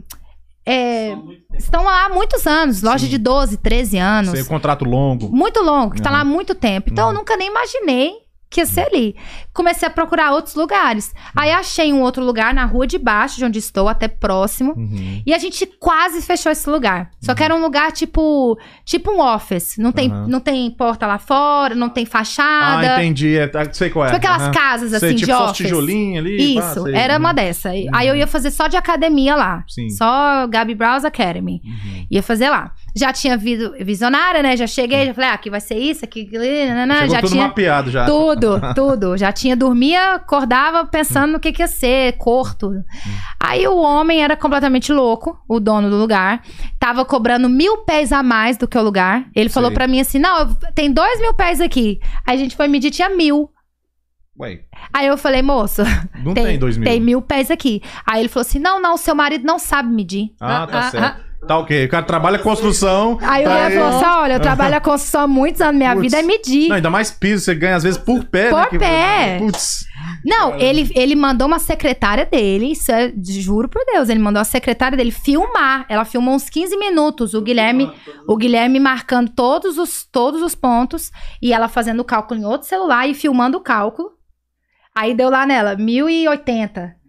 é, 0.66 1.16
estão 1.58 1.84
lá 1.84 2.06
há 2.06 2.08
muitos 2.08 2.46
anos, 2.46 2.82
loja 2.82 3.04
Sim. 3.04 3.10
de 3.10 3.18
12, 3.18 3.56
13 3.58 3.98
anos. 3.98 4.30
Sem 4.30 4.44
contrato 4.44 4.84
longo. 4.84 5.28
Muito 5.30 5.60
longo, 5.60 5.94
que 5.94 6.00
tá 6.02 6.10
Uhum. 6.10 6.16
lá 6.16 6.22
há 6.22 6.24
muito 6.24 6.54
tempo. 6.54 6.90
Então 6.90 7.08
eu 7.08 7.14
nunca 7.14 7.36
nem 7.36 7.48
imaginei 7.48 8.12
que 8.50 8.60
ia 8.60 8.66
ser 8.66 8.80
ali. 8.88 9.14
Comecei 9.54 9.86
a 9.86 9.90
procurar 9.90 10.32
outros 10.32 10.56
lugares. 10.56 11.14
Aí 11.36 11.52
achei 11.52 11.92
um 11.92 12.00
outro 12.02 12.24
lugar 12.24 12.52
na 12.52 12.64
rua 12.64 12.84
de 12.86 12.98
baixo, 12.98 13.36
de 13.36 13.44
onde 13.44 13.60
estou, 13.60 13.88
até 13.88 14.08
próximo. 14.08 14.72
Uhum. 14.76 15.22
E 15.24 15.32
a 15.32 15.38
gente 15.38 15.64
quase 15.78 16.20
fechou 16.20 16.50
esse 16.50 16.68
lugar. 16.68 17.10
Só 17.20 17.32
que 17.34 17.44
era 17.44 17.54
um 17.54 17.60
lugar 17.60 17.92
tipo, 17.92 18.58
tipo 18.84 19.12
um 19.12 19.20
office. 19.20 19.76
Não 19.78 19.92
tem, 19.92 20.10
Aham. 20.10 20.26
não 20.26 20.40
tem 20.40 20.68
porta 20.72 21.06
lá 21.06 21.18
fora, 21.18 21.74
não 21.76 21.88
tem 21.88 22.04
Ah, 22.04 22.10
fachada. 22.10 22.94
entendi. 23.02 23.36
É, 23.36 23.46
tá- 23.46 23.72
sei 23.72 23.88
qual 23.88 24.06
é. 24.06 24.08
tipo 24.08 24.16
aquelas 24.18 24.42
Aham. 24.42 24.50
casas 24.52 24.90
Sei, 24.90 25.08
assim 25.10 25.16
tipo 25.16 25.26
de 25.26 25.32
office. 25.32 25.56
tijolinhos 25.58 26.18
ali. 26.18 26.58
Isso, 26.58 26.82
sei. 26.82 26.94
era 26.96 27.14
Uhum. 27.14 27.20
uma 27.20 27.32
dessa. 27.32 27.68
Aí 27.70 28.08
eu 28.08 28.16
ia 28.16 28.26
fazer 28.26 28.50
só 28.50 28.66
de 28.66 28.76
academia 28.76 29.36
lá. 29.36 29.62
Sim. 29.68 29.88
Só 29.90 30.46
Gabi 30.48 30.74
Browse 30.74 31.06
Academy. 31.06 31.60
Uhum. 31.64 32.06
Ia 32.10 32.22
fazer 32.22 32.50
lá. 32.50 32.72
Já 32.94 33.12
tinha 33.12 33.36
vindo 33.36 33.72
visionária, 33.84 34.42
né? 34.42 34.56
Já 34.56 34.66
cheguei, 34.66 35.06
já 35.06 35.14
falei, 35.14 35.30
ah, 35.30 35.34
aqui 35.34 35.48
vai 35.50 35.60
ser 35.60 35.76
isso, 35.76 36.04
aqui. 36.04 36.28
nananã. 36.68 36.94
Chegou 37.00 37.14
já 37.14 37.20
tudo 37.20 37.30
tinha 37.30 37.46
mapeado 37.46 37.90
já. 37.90 38.04
tudo, 38.06 38.60
tudo. 38.74 39.16
Já 39.16 39.32
tinha, 39.32 39.56
dormia, 39.56 40.14
acordava 40.14 40.84
pensando 40.86 41.32
no 41.32 41.40
que, 41.40 41.52
que 41.52 41.62
ia 41.62 41.68
ser, 41.68 42.16
cor, 42.18 42.54
tudo. 42.54 42.82
Aí 43.38 43.66
o 43.66 43.76
homem 43.76 44.22
era 44.22 44.36
completamente 44.36 44.92
louco, 44.92 45.38
o 45.48 45.60
dono 45.60 45.88
do 45.88 45.96
lugar. 45.96 46.42
Tava 46.78 47.04
cobrando 47.04 47.48
mil 47.48 47.78
pés 47.84 48.12
a 48.12 48.22
mais 48.22 48.56
do 48.56 48.66
que 48.66 48.76
o 48.78 48.82
lugar. 48.82 49.26
Ele 49.34 49.48
falou 49.48 49.70
Sei. 49.70 49.74
pra 49.74 49.86
mim 49.86 50.00
assim: 50.00 50.18
não, 50.18 50.54
tem 50.74 50.92
dois 50.92 51.20
mil 51.20 51.34
pés 51.34 51.60
aqui. 51.60 52.00
Aí 52.26 52.34
a 52.36 52.38
gente 52.38 52.56
foi 52.56 52.68
medir, 52.68 52.90
tinha 52.90 53.08
mil. 53.10 53.50
Ué, 54.38 54.60
Aí 54.92 55.06
eu 55.06 55.18
falei, 55.18 55.42
moço, 55.42 55.82
não 56.24 56.32
tem, 56.32 56.58
dois 56.58 56.78
mil. 56.78 56.88
tem 56.88 56.98
mil 56.98 57.20
pés 57.20 57.50
aqui. 57.50 57.82
Aí 58.06 58.20
ele 58.20 58.28
falou 58.28 58.42
assim: 58.42 58.58
não, 58.58 58.80
não, 58.80 58.96
seu 58.96 59.14
marido 59.14 59.44
não 59.44 59.58
sabe 59.58 59.90
medir. 59.92 60.30
Ah, 60.40 60.66
tá 60.66 60.78
Ah, 60.78 60.86
ah, 60.86 60.90
certo. 60.90 61.29
Tá 61.46 61.58
ok. 61.58 61.86
O 61.86 61.88
cara 61.88 62.04
trabalha 62.04 62.38
construção. 62.38 63.18
Aí 63.22 63.44
o 63.44 63.48
tá 63.48 63.56
cara 63.56 63.70
falou 63.70 63.88
assim: 63.88 64.04
olha, 64.04 64.32
eu 64.34 64.40
trabalho 64.40 64.76
a 64.76 64.80
construção 64.80 65.22
há 65.22 65.26
muitos 65.26 65.60
anos, 65.60 65.76
minha 65.76 65.94
Putz. 65.94 66.02
vida 66.02 66.18
é 66.18 66.22
medir. 66.22 66.68
Não, 66.68 66.76
ainda 66.76 66.90
mais 66.90 67.10
piso, 67.10 67.44
você 67.44 67.54
ganha 67.54 67.76
às 67.76 67.82
vezes 67.82 67.98
por 67.98 68.24
pé, 68.24 68.52
né? 68.52 68.66
Por 68.66 68.78
pé. 68.78 69.38
Putz. 69.38 69.86
Não, 70.24 70.54
ele, 70.58 70.90
ele 70.94 71.14
mandou 71.14 71.46
uma 71.46 71.58
secretária 71.58 72.26
dele, 72.26 72.72
isso 72.72 72.92
é, 72.92 73.12
juro 73.22 73.68
por 73.68 73.82
Deus, 73.86 74.08
ele 74.08 74.20
mandou 74.20 74.40
a 74.40 74.44
secretária 74.44 74.96
dele 74.96 75.10
filmar. 75.10 75.86
Ela 75.88 76.04
filmou 76.04 76.34
uns 76.34 76.48
15 76.48 76.76
minutos, 76.76 77.34
o 77.34 77.40
Guilherme, 77.40 77.90
o 78.26 78.36
Guilherme 78.36 78.78
marcando 78.78 79.30
todos 79.30 79.78
os, 79.78 80.04
todos 80.04 80.42
os 80.42 80.54
pontos 80.54 81.10
e 81.40 81.52
ela 81.52 81.68
fazendo 81.68 82.00
o 82.00 82.04
cálculo 82.04 82.40
em 82.40 82.44
outro 82.44 82.68
celular 82.68 83.08
e 83.08 83.14
filmando 83.14 83.58
o 83.58 83.62
cálculo. 83.62 84.10
Aí 84.94 85.14
deu 85.14 85.30
lá 85.30 85.46
nela, 85.46 85.76
1080. 85.76 86.99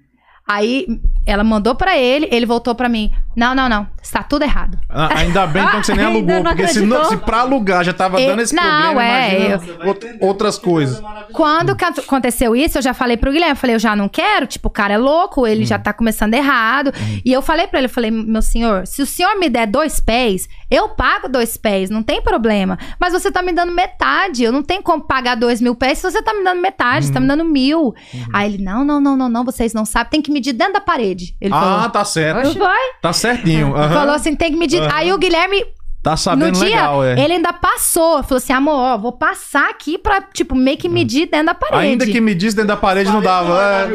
Aí 0.47 0.85
ela 1.25 1.43
mandou 1.43 1.75
pra 1.75 1.97
ele, 1.97 2.27
ele 2.31 2.45
voltou 2.45 2.75
pra 2.75 2.89
mim. 2.89 3.11
Não, 3.33 3.55
não, 3.55 3.69
não, 3.69 3.87
está 4.03 4.21
tudo 4.21 4.43
errado. 4.43 4.77
Ah, 4.89 5.19
ainda 5.19 5.47
bem 5.47 5.63
então 5.63 5.79
que 5.79 5.85
você 5.85 5.93
nem 5.95 6.03
alugou, 6.07 6.35
não 6.35 6.43
porque 6.43 6.67
se, 6.67 6.81
não, 6.81 7.05
se 7.05 7.15
pra 7.15 7.39
alugar 7.41 7.83
já 7.85 7.93
tava 7.93 8.19
E- 8.19 8.27
dando 8.27 8.41
esse 8.41 8.53
não, 8.53 8.61
problema, 8.63 9.03
é, 9.05 9.45
imagina 9.53 9.85
out- 9.85 10.17
outras 10.19 10.57
coisas. 10.57 11.01
Quando 11.31 11.73
que 11.75 11.85
aconteceu 11.85 12.53
isso, 12.53 12.77
eu 12.77 12.81
já 12.81 12.93
falei 12.93 13.15
pro 13.15 13.31
Guilherme, 13.31 13.53
eu 13.53 13.55
falei, 13.55 13.75
eu 13.75 13.79
já 13.79 13.95
não 13.95 14.09
quero, 14.09 14.45
tipo, 14.47 14.67
o 14.67 14.71
cara 14.71 14.95
é 14.95 14.97
louco, 14.97 15.47
ele 15.47 15.63
já 15.63 15.79
tá 15.79 15.93
começando 15.93 16.33
errado. 16.33 16.91
E 17.23 17.31
eu 17.31 17.41
falei 17.41 17.67
pra 17.67 17.79
ele, 17.79 17.85
eu 17.85 17.89
falei, 17.91 18.11
meu 18.11 18.41
senhor, 18.41 18.85
se 18.85 19.01
o 19.01 19.05
senhor 19.05 19.39
me 19.39 19.47
der 19.49 19.67
dois 19.67 20.01
pés, 20.01 20.49
eu 20.69 20.89
pago 20.89 21.29
dois 21.29 21.55
pés, 21.55 21.89
não 21.89 22.03
tem 22.03 22.21
problema. 22.21 22.77
Mas 22.99 23.13
você 23.13 23.31
tá 23.31 23.41
me 23.41 23.53
dando 23.53 23.71
metade, 23.71 24.43
eu 24.43 24.51
não 24.51 24.63
tenho 24.63 24.81
como 24.83 25.03
pagar 25.03 25.35
dois 25.35 25.61
mil 25.61 25.75
pés 25.75 25.99
se 25.99 26.11
você 26.11 26.21
tá 26.21 26.33
me 26.33 26.43
dando 26.43 26.61
metade, 26.61 27.05
você 27.05 27.13
tá 27.13 27.19
me 27.21 27.27
dando 27.27 27.45
mil. 27.45 27.93
Aí 28.33 28.55
ele, 28.55 28.63
não, 28.63 28.83
não, 28.83 28.99
não, 28.99 29.15
não, 29.15 29.29
não, 29.29 29.45
vocês 29.45 29.73
não 29.73 29.85
sabem, 29.85 30.09
tem 30.09 30.21
que 30.21 30.30
medir 30.31 30.53
dentro 30.53 30.73
da 30.73 30.81
parede. 30.81 31.35
Ele 31.39 31.53
Ah, 31.53 31.59
falou. 31.59 31.89
tá 31.89 32.03
certo. 32.05 32.45
Não 32.47 32.53
foi? 32.53 32.91
Tá 33.01 33.13
certinho. 33.13 33.75
aham. 33.75 33.93
Falou 33.93 34.15
assim, 34.15 34.35
tem 34.35 34.51
que 34.51 34.57
medir. 34.57 34.81
Aham. 34.81 34.89
Aí 34.93 35.13
o 35.13 35.17
Guilherme 35.17 35.63
Tá 36.03 36.17
sabendo 36.17 36.57
no 36.57 36.65
dia, 36.65 36.77
legal, 36.77 37.03
é. 37.03 37.11
ele 37.23 37.33
ainda 37.33 37.53
passou. 37.53 38.23
Falou 38.23 38.37
assim, 38.37 38.51
amor, 38.53 38.73
ó, 38.73 38.97
vou 38.97 39.11
passar 39.11 39.69
aqui 39.69 39.99
pra, 39.99 40.19
tipo, 40.19 40.55
meio 40.55 40.75
que 40.75 40.89
medir 40.89 41.27
dentro 41.29 41.45
da 41.45 41.53
parede. 41.53 41.77
Ainda 41.91 42.05
que 42.07 42.19
me 42.19 42.33
disse 42.33 42.55
dentro 42.55 42.69
da 42.69 42.75
parede 42.77 43.11
não 43.11 43.21
dava. 43.21 43.61
é. 43.61 43.87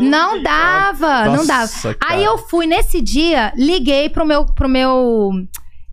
Não 0.00 0.42
dava, 0.42 1.24
não 1.26 1.44
dava. 1.46 1.60
Nossa, 1.60 1.94
cara. 1.94 2.14
Aí 2.14 2.24
eu 2.24 2.38
fui 2.38 2.66
nesse 2.66 2.98
dia, 3.02 3.52
liguei 3.58 4.08
pro 4.08 4.24
meu, 4.24 4.46
pro 4.46 4.66
meu, 4.70 5.30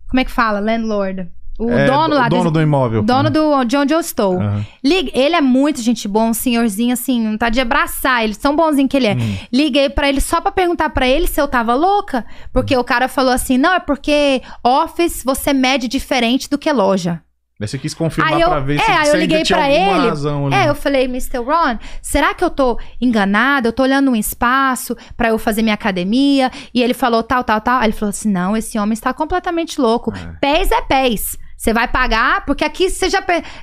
como 0.08 0.20
é 0.20 0.24
que 0.24 0.30
fala? 0.30 0.58
Landlord. 0.58 1.28
O 1.66 1.70
É, 1.72 1.86
dono 1.86 2.14
lá. 2.14 2.26
O 2.26 2.28
dono 2.30 2.42
desse- 2.44 2.52
do 2.54 2.60
imóvel. 2.62 3.02
dono 3.02 3.30
do, 3.30 3.64
de 3.64 3.76
onde 3.76 3.94
eu 3.94 4.00
estou. 4.00 4.40
Aham. 4.40 4.64
Ligue- 4.82 5.12
ele 5.14 5.34
é 5.36 5.40
muito 5.40 5.80
gente 5.80 6.06
boa, 6.08 6.24
um 6.26 6.34
senhorzinho 6.34 6.92
assim, 6.92 7.20
não 7.20 7.36
tá 7.38 7.48
de 7.48 7.60
abraçar, 7.60 8.24
ele 8.24 8.34
tão 8.34 8.54
bonzinho 8.56 8.88
que 8.88 8.96
ele 8.96 9.06
é. 9.06 9.14
Hum. 9.14 9.36
Liguei 9.52 9.88
pra 9.90 10.08
ele 10.08 10.20
só 10.20 10.40
pra 10.40 10.50
perguntar 10.52 10.90
pra 10.90 11.06
ele 11.06 11.26
se 11.26 11.40
eu 11.40 11.46
tava 11.48 11.74
louca, 11.74 12.24
porque 12.52 12.76
o 12.76 12.84
cara 12.84 13.08
falou 13.08 13.32
assim: 13.32 13.56
"Não, 13.58 13.72
é 13.74 13.80
porque 13.80 14.42
office 14.64 15.22
você 15.24 15.52
mede 15.52 15.88
diferente 15.88 16.48
do 16.50 16.58
que 16.58 16.72
loja". 16.72 17.20
Aí 17.60 17.68
Você 17.68 17.78
quis 17.78 17.94
confirmar 17.94 18.34
Aí 18.34 18.40
eu- 18.40 18.48
pra 18.48 18.58
ver 18.58 18.74
é, 18.74 18.78
se 18.82 18.90
aí 18.90 19.08
eu 19.10 19.16
liguei 19.18 19.44
pra 19.44 19.70
ele. 19.70 20.08
razão. 20.08 20.52
É, 20.52 20.68
eu 20.68 20.74
falei, 20.74 21.04
Mr. 21.04 21.36
Ron, 21.38 21.78
será 22.00 22.34
que 22.34 22.42
eu 22.42 22.50
tô 22.50 22.76
enganada? 23.00 23.68
Eu 23.68 23.72
tô 23.72 23.84
olhando 23.84 24.10
um 24.10 24.16
espaço 24.16 24.96
pra 25.16 25.28
eu 25.28 25.38
fazer 25.38 25.62
minha 25.62 25.74
academia. 25.74 26.50
E 26.74 26.82
ele 26.82 26.92
falou 26.92 27.22
tal, 27.22 27.44
tal, 27.44 27.60
tal. 27.60 27.78
Aí 27.78 27.86
ele 27.86 27.92
falou 27.92 28.10
assim: 28.10 28.28
não, 28.32 28.56
esse 28.56 28.76
homem 28.80 28.94
está 28.94 29.12
completamente 29.14 29.80
louco. 29.80 30.12
É. 30.12 30.32
Pés 30.40 30.72
é 30.72 30.80
pés. 30.82 31.38
Você 31.62 31.72
vai 31.72 31.86
pagar, 31.86 32.44
porque 32.44 32.64
aqui 32.64 32.90
você 32.90 33.08
já. 33.08 33.22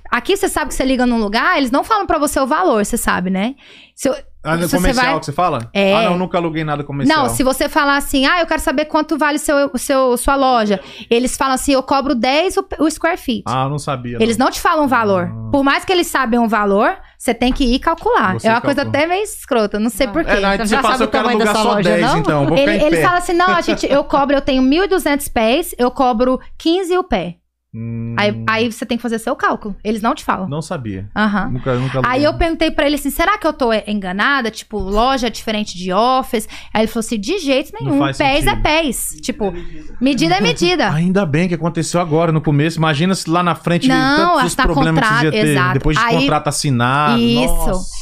Aqui 0.09 0.38
você 0.38 0.47
sabe 0.47 0.69
que 0.69 0.73
você 0.73 0.85
liga 0.85 1.05
num 1.05 1.17
lugar, 1.19 1.57
eles 1.57 1.69
não 1.69 1.84
falam 1.84 2.07
pra 2.07 2.17
você 2.17 2.39
o 2.39 2.47
valor, 2.47 2.85
você 2.85 2.95
sabe, 2.95 3.30
né? 3.30 3.55
Se 3.93 4.07
eu- 4.07 4.15
Ah, 4.41 4.55
no 4.55 4.63
se 4.63 4.69
você 4.69 4.77
comercial 4.77 5.05
vai- 5.07 5.19
que 5.19 5.26
você 5.26 5.34
fala? 5.34 5.69
É. 5.73 5.93
Ah, 5.93 6.03
não, 6.11 6.17
nunca 6.17 6.38
aluguei 6.38 6.63
nada 6.63 6.81
comercial. 6.81 7.23
Não, 7.23 7.30
se 7.30 7.43
você 7.43 7.67
falar 7.67 7.97
assim, 7.97 8.26
ah, 8.26 8.39
eu 8.39 8.47
quero 8.47 8.61
saber 8.61 8.85
quanto 8.85 9.17
vale 9.17 9.38
seu, 9.38 9.69
seu, 9.76 10.15
sua 10.15 10.38
loja. 10.38 10.80
Eles 11.09 11.35
falam 11.35 11.55
assim, 11.55 11.73
eu 11.73 11.84
cobro 11.84 12.15
10 12.15 12.55
o, 12.55 12.65
o 12.80 12.89
square 12.89 13.17
feet. 13.17 13.43
Ah, 13.45 13.63
eu 13.65 13.69
não 13.69 13.77
sabia. 13.77 14.15
Eles 14.21 14.38
não 14.38 14.49
te 14.49 14.61
falam 14.61 14.85
o 14.85 14.88
valor. 14.88 15.30
Ah. 15.30 15.49
Por 15.51 15.61
mais 15.61 15.84
que 15.84 15.91
eles 15.91 16.07
sabem 16.07 16.39
o 16.39 16.47
valor, 16.47 16.95
você 17.17 17.34
tem 17.34 17.51
que 17.51 17.65
ir 17.65 17.80
calcular. 17.80 18.35
Você 18.35 18.47
é 18.47 18.51
uma 18.51 18.61
coisa 18.61 18.84
calcula. 18.85 19.03
até 19.03 19.13
meio 19.13 19.23
escrota, 19.26 19.77
não 19.77 19.89
sei 19.89 20.07
Ah. 20.07 20.11
porquê. 20.11 20.31
É, 20.31 20.39
não, 20.39 20.51
você 20.51 20.65
já 20.67 20.81
fala, 20.81 20.93
sabe 20.93 21.03
o 21.03 21.07
tamanho 21.07 21.30
alugar 21.31 21.47
dessa 21.53 21.61
só 21.61 21.69
loja, 21.73 21.89
10, 21.89 22.01
não? 22.01 22.17
então. 22.19 22.57
Ele, 22.57 22.84
eles 22.85 23.01
falam 23.01 23.17
assim, 23.17 23.34
não, 23.34 23.47
a 23.49 23.59
gente, 23.59 23.85
eu 23.91 24.05
cobro, 24.05 24.38
eu 24.38 24.41
tenho 24.41 24.63
1.200 24.63 25.27
pés, 25.27 25.76
eu 25.77 25.91
cobro 25.91 26.39
15 26.57 26.97
o 26.97 27.03
pé. 27.03 27.39
Hum, 27.71 28.15
Aí, 28.17 28.43
aí 28.49 28.71
você 28.71 28.83
tem 28.83 28.97
que 28.97 29.01
fazer 29.03 29.19
seu 29.19 29.35
cálculo. 29.35 29.75
Eles 29.83 30.01
não 30.01 30.15
te 30.15 30.23
falam. 30.25 30.49
Não 30.49 30.59
sabia. 30.59 31.07
Aham. 31.15 31.51
Nunca, 31.51 31.75
nunca. 31.75 32.01
Aí 32.03 32.23
eu 32.23 32.33
perguntei 32.33 32.71
pra 32.71 32.87
ele 32.87 32.95
assim, 32.95 33.11
será 33.11 33.37
que 33.37 33.45
eu 33.45 33.53
tô 33.53 33.71
é, 33.71 33.83
enganada? 33.85 34.49
Tipo, 34.49 34.79
loja 34.79 35.27
é 35.27 35.29
diferente 35.29 35.77
de 35.77 35.93
office? 35.93 36.47
Aí 36.73 36.81
ele 36.81 36.87
falou 36.87 37.01
assim, 37.01 37.19
de 37.19 37.37
jeito 37.37 37.71
nenhum, 37.79 37.99
pés 37.99 38.17
sentido. 38.17 38.49
é 38.49 38.55
pés. 38.55 39.17
Tipo, 39.21 39.53
medida 40.01 40.33
é 40.37 40.41
medida. 40.41 40.89
Ainda 40.93 41.23
bem 41.27 41.47
que 41.47 41.53
aconteceu 41.53 42.01
agora, 42.01 42.31
no 42.31 42.41
começo. 42.41 42.79
Imagina 42.79 43.13
se 43.13 43.29
lá 43.29 43.43
na 43.43 43.53
frente 43.53 43.87
Não, 43.87 44.17
tantos 44.37 44.45
os 44.45 44.55
tá 44.55 44.63
problemas 44.63 45.03
que 45.03 45.07
contra- 45.07 45.19
você 45.19 45.25
ia 45.25 45.31
ter. 45.31 45.47
exato. 45.51 45.73
Depois 45.73 45.97
de 45.97 46.03
Aí- 46.03 46.15
contrato 46.21 46.47
assinado. 46.47 47.21
Isso. 47.21 47.53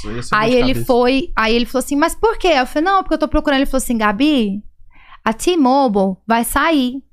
Nossa, 0.08 0.30
Aí 0.38 0.54
ele 0.54 0.68
cabeça. 0.70 0.86
foi, 0.86 1.30
aí 1.36 1.54
ele 1.54 1.66
falou 1.66 1.84
assim, 1.84 1.98
mas 1.98 2.16
por 2.16 2.38
quê? 2.38 2.54
Eu 2.56 2.66
falei, 2.66 2.90
não, 2.90 3.04
porque 3.04 3.16
eu 3.16 3.20
tô 3.20 3.28
procurando. 3.28 3.58
Ele 3.60 3.66
falou 3.66 3.84
assim, 3.84 3.98
Gabi, 3.98 4.64
a 5.26 5.34
T-Mobile 5.34 6.16
vai 6.26 6.46
sair. 6.46 7.06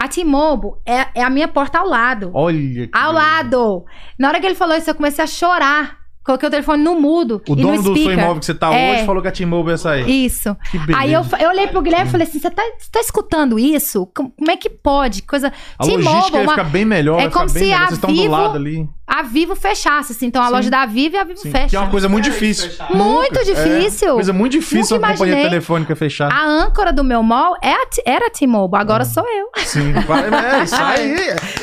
A 0.00 0.08
T-Mobile 0.08 0.76
é, 0.86 1.20
é 1.20 1.22
a 1.22 1.28
minha 1.28 1.46
porta 1.46 1.78
ao 1.78 1.86
lado. 1.86 2.30
Olha. 2.32 2.88
Ao 2.90 3.12
lado. 3.12 3.84
Na 4.18 4.28
hora 4.28 4.40
que 4.40 4.46
ele 4.46 4.54
falou 4.54 4.74
isso, 4.74 4.88
eu 4.88 4.94
comecei 4.94 5.22
a 5.22 5.26
chorar. 5.26 5.99
Coloquei 6.24 6.48
o 6.48 6.50
telefone 6.50 6.82
no 6.84 7.00
mudo 7.00 7.42
O 7.48 7.52
e 7.54 7.56
dono 7.62 7.76
no 7.76 7.82
do 7.82 7.96
seu 7.96 8.12
imóvel 8.12 8.40
que 8.40 8.44
você 8.46 8.54
tá 8.54 8.72
É. 8.74 8.92
hoje 8.92 9.06
falou 9.06 9.22
que 9.22 9.28
a 9.28 9.32
T-Mobile 9.32 9.72
ia 9.72 9.78
sair. 9.78 10.08
Isso. 10.08 10.54
Que 10.70 10.78
beleza. 10.78 10.98
Aí 11.02 11.12
eu, 11.12 11.24
eu 11.40 11.48
olhei 11.48 11.66
pro 11.68 11.80
Guilherme 11.80 12.08
e 12.08 12.10
falei 12.10 12.26
assim: 12.26 12.38
você 12.38 12.50
tá, 12.50 12.62
tá 12.92 13.00
escutando 13.00 13.58
isso? 13.58 14.06
Com- 14.14 14.30
Como 14.30 14.50
é 14.50 14.56
que 14.56 14.68
pode? 14.68 15.22
Coisa. 15.22 15.52
A 15.78 15.84
logística 15.84 16.10
T-Mobile, 16.12 16.36
ia 16.36 16.42
uma- 16.42 16.52
ficar 16.52 16.64
bem 16.64 16.84
melhor. 16.84 17.20
é 17.20 17.28
como 17.30 17.46
bem 17.46 17.54
se 17.54 17.60
melhor. 17.60 17.76
a 17.76 17.80
Vocês 17.86 17.92
estão 17.94 18.10
do 18.12 18.20
Vivo- 18.22 18.32
lado 18.32 18.56
ali. 18.56 18.88
a 19.06 19.22
Vivo 19.22 19.56
fechasse, 19.56 20.12
assim. 20.12 20.26
Então 20.26 20.42
a 20.42 20.46
Sim. 20.46 20.52
loja 20.52 20.70
da 20.70 20.86
Vivo 20.86 21.16
e 21.16 21.18
a 21.18 21.24
Vivo 21.24 21.40
Sim, 21.40 21.50
fecha. 21.50 21.68
que 21.68 21.76
é 21.76 21.80
uma 21.80 21.90
coisa 21.90 22.08
muito 22.08 22.24
difícil. 22.24 22.70
Muito 22.94 23.32
Nunca. 23.38 23.44
difícil. 23.44 24.08
É, 24.10 24.14
coisa 24.14 24.32
muito 24.32 24.52
difícil 24.52 24.96
Nunca 24.96 25.08
a 25.08 25.12
companhia 25.12 25.32
imaginei. 25.32 25.50
telefônica 25.50 25.96
fechar. 25.96 26.30
A 26.32 26.44
âncora 26.46 26.92
do 26.92 27.02
meu 27.02 27.22
mall 27.22 27.56
é 27.62 27.72
a 27.72 27.80
era 28.06 28.26
a 28.26 28.30
T-Mobile, 28.30 28.80
agora 28.80 29.04
sou 29.04 29.24
eu. 29.26 29.48
Sim. 29.64 29.92
É, 29.94 30.64
isso 30.64 30.74
aí. 30.76 31.16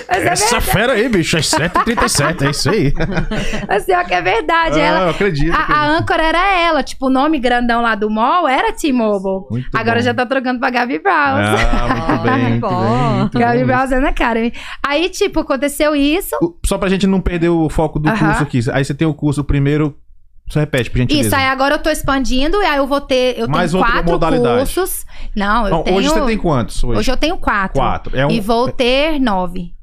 Mas 0.10 0.24
é 0.24 0.28
Essa 0.30 0.60
fera 0.62 0.94
aí, 0.94 1.08
bicho, 1.08 1.38
é 1.38 1.42
7h37, 1.42 2.42
é 2.46 2.50
isso 2.50 2.70
aí. 2.70 2.94
Assim, 3.70 3.94
ó, 3.94 4.04
que 4.04 4.14
é 4.14 4.22
verdade. 4.22 4.47
Ah, 4.54 4.80
ela, 4.80 5.00
eu 5.02 5.10
acredito. 5.10 5.54
a, 5.56 5.74
a 5.82 5.88
âncora 5.90 6.24
era 6.24 6.60
ela. 6.60 6.84
Tipo, 6.84 7.08
o 7.08 7.10
nome 7.10 7.40
grandão 7.40 7.82
lá 7.82 7.96
do 7.96 8.10
mall 8.10 8.48
era 8.48 8.72
T-Mobile. 8.74 9.46
Muito 9.50 9.70
Agora 9.76 10.00
bom. 10.00 10.04
já 10.06 10.14
tá 10.14 10.26
trocando 10.26 10.60
pra 10.60 10.70
Gabi 10.70 11.00
Brown. 11.00 11.14
Ah, 11.38 12.08
muito 12.08 12.24
bem, 12.24 12.50
muito 12.50 12.62
bom. 12.62 12.82
bem. 12.82 13.18
Muito 13.20 13.40
Gabi. 13.40 13.64
Brown 13.66 13.84
é 13.92 14.00
na 14.00 14.14
cara. 14.14 14.40
Aí, 14.86 15.10
tipo, 15.10 15.40
aconteceu 15.40 15.96
isso. 15.96 16.36
O- 16.42 16.56
Só 16.66 16.78
pra 16.78 16.90
gente 16.90 17.06
não 17.08 17.20
perder 17.22 17.50
o 17.50 17.70
foco 17.70 18.00
do 18.00 18.10
Aham. 18.10 18.18
curso 18.28 18.44
aqui. 18.44 18.60
Aí 18.72 18.84
você 18.86 18.94
tem 18.94 19.08
o 19.08 19.14
curso 19.14 19.44
primeiro. 19.44 19.96
Só 20.50 20.62
repete, 20.62 20.90
por 20.90 20.98
gentileza. 21.00 21.28
Isso, 21.28 21.36
aí 21.36 21.44
agora 21.46 21.76
eu 21.76 21.80
tô 21.80 21.90
expandindo 21.90 22.56
e 22.62 22.66
aí 22.66 22.78
eu 22.78 22.88
vou 22.88 23.02
ter. 23.02 23.38
Eu 23.38 23.50
Mais 23.50 23.72
tenho 23.72 23.84
outra 23.84 23.98
quatro 23.98 24.12
modalidade. 24.14 24.58
cursos. 24.60 25.06
Não, 25.36 25.66
eu 25.66 25.72
Não, 25.72 25.84
tenho. 25.84 25.98
Hoje 25.98 26.08
você 26.08 26.22
tem 26.22 26.38
quantos? 26.38 26.82
Hoje, 26.86 27.00
Hoje 27.00 27.12
eu 27.12 27.18
tenho 27.18 27.38
quatro. 27.38 27.74
quatro. 27.82 28.16
É 28.18 28.26
um, 28.26 28.32
E 28.32 28.40
vou 28.40 28.72
ter 28.72 29.20
nove 29.20 29.74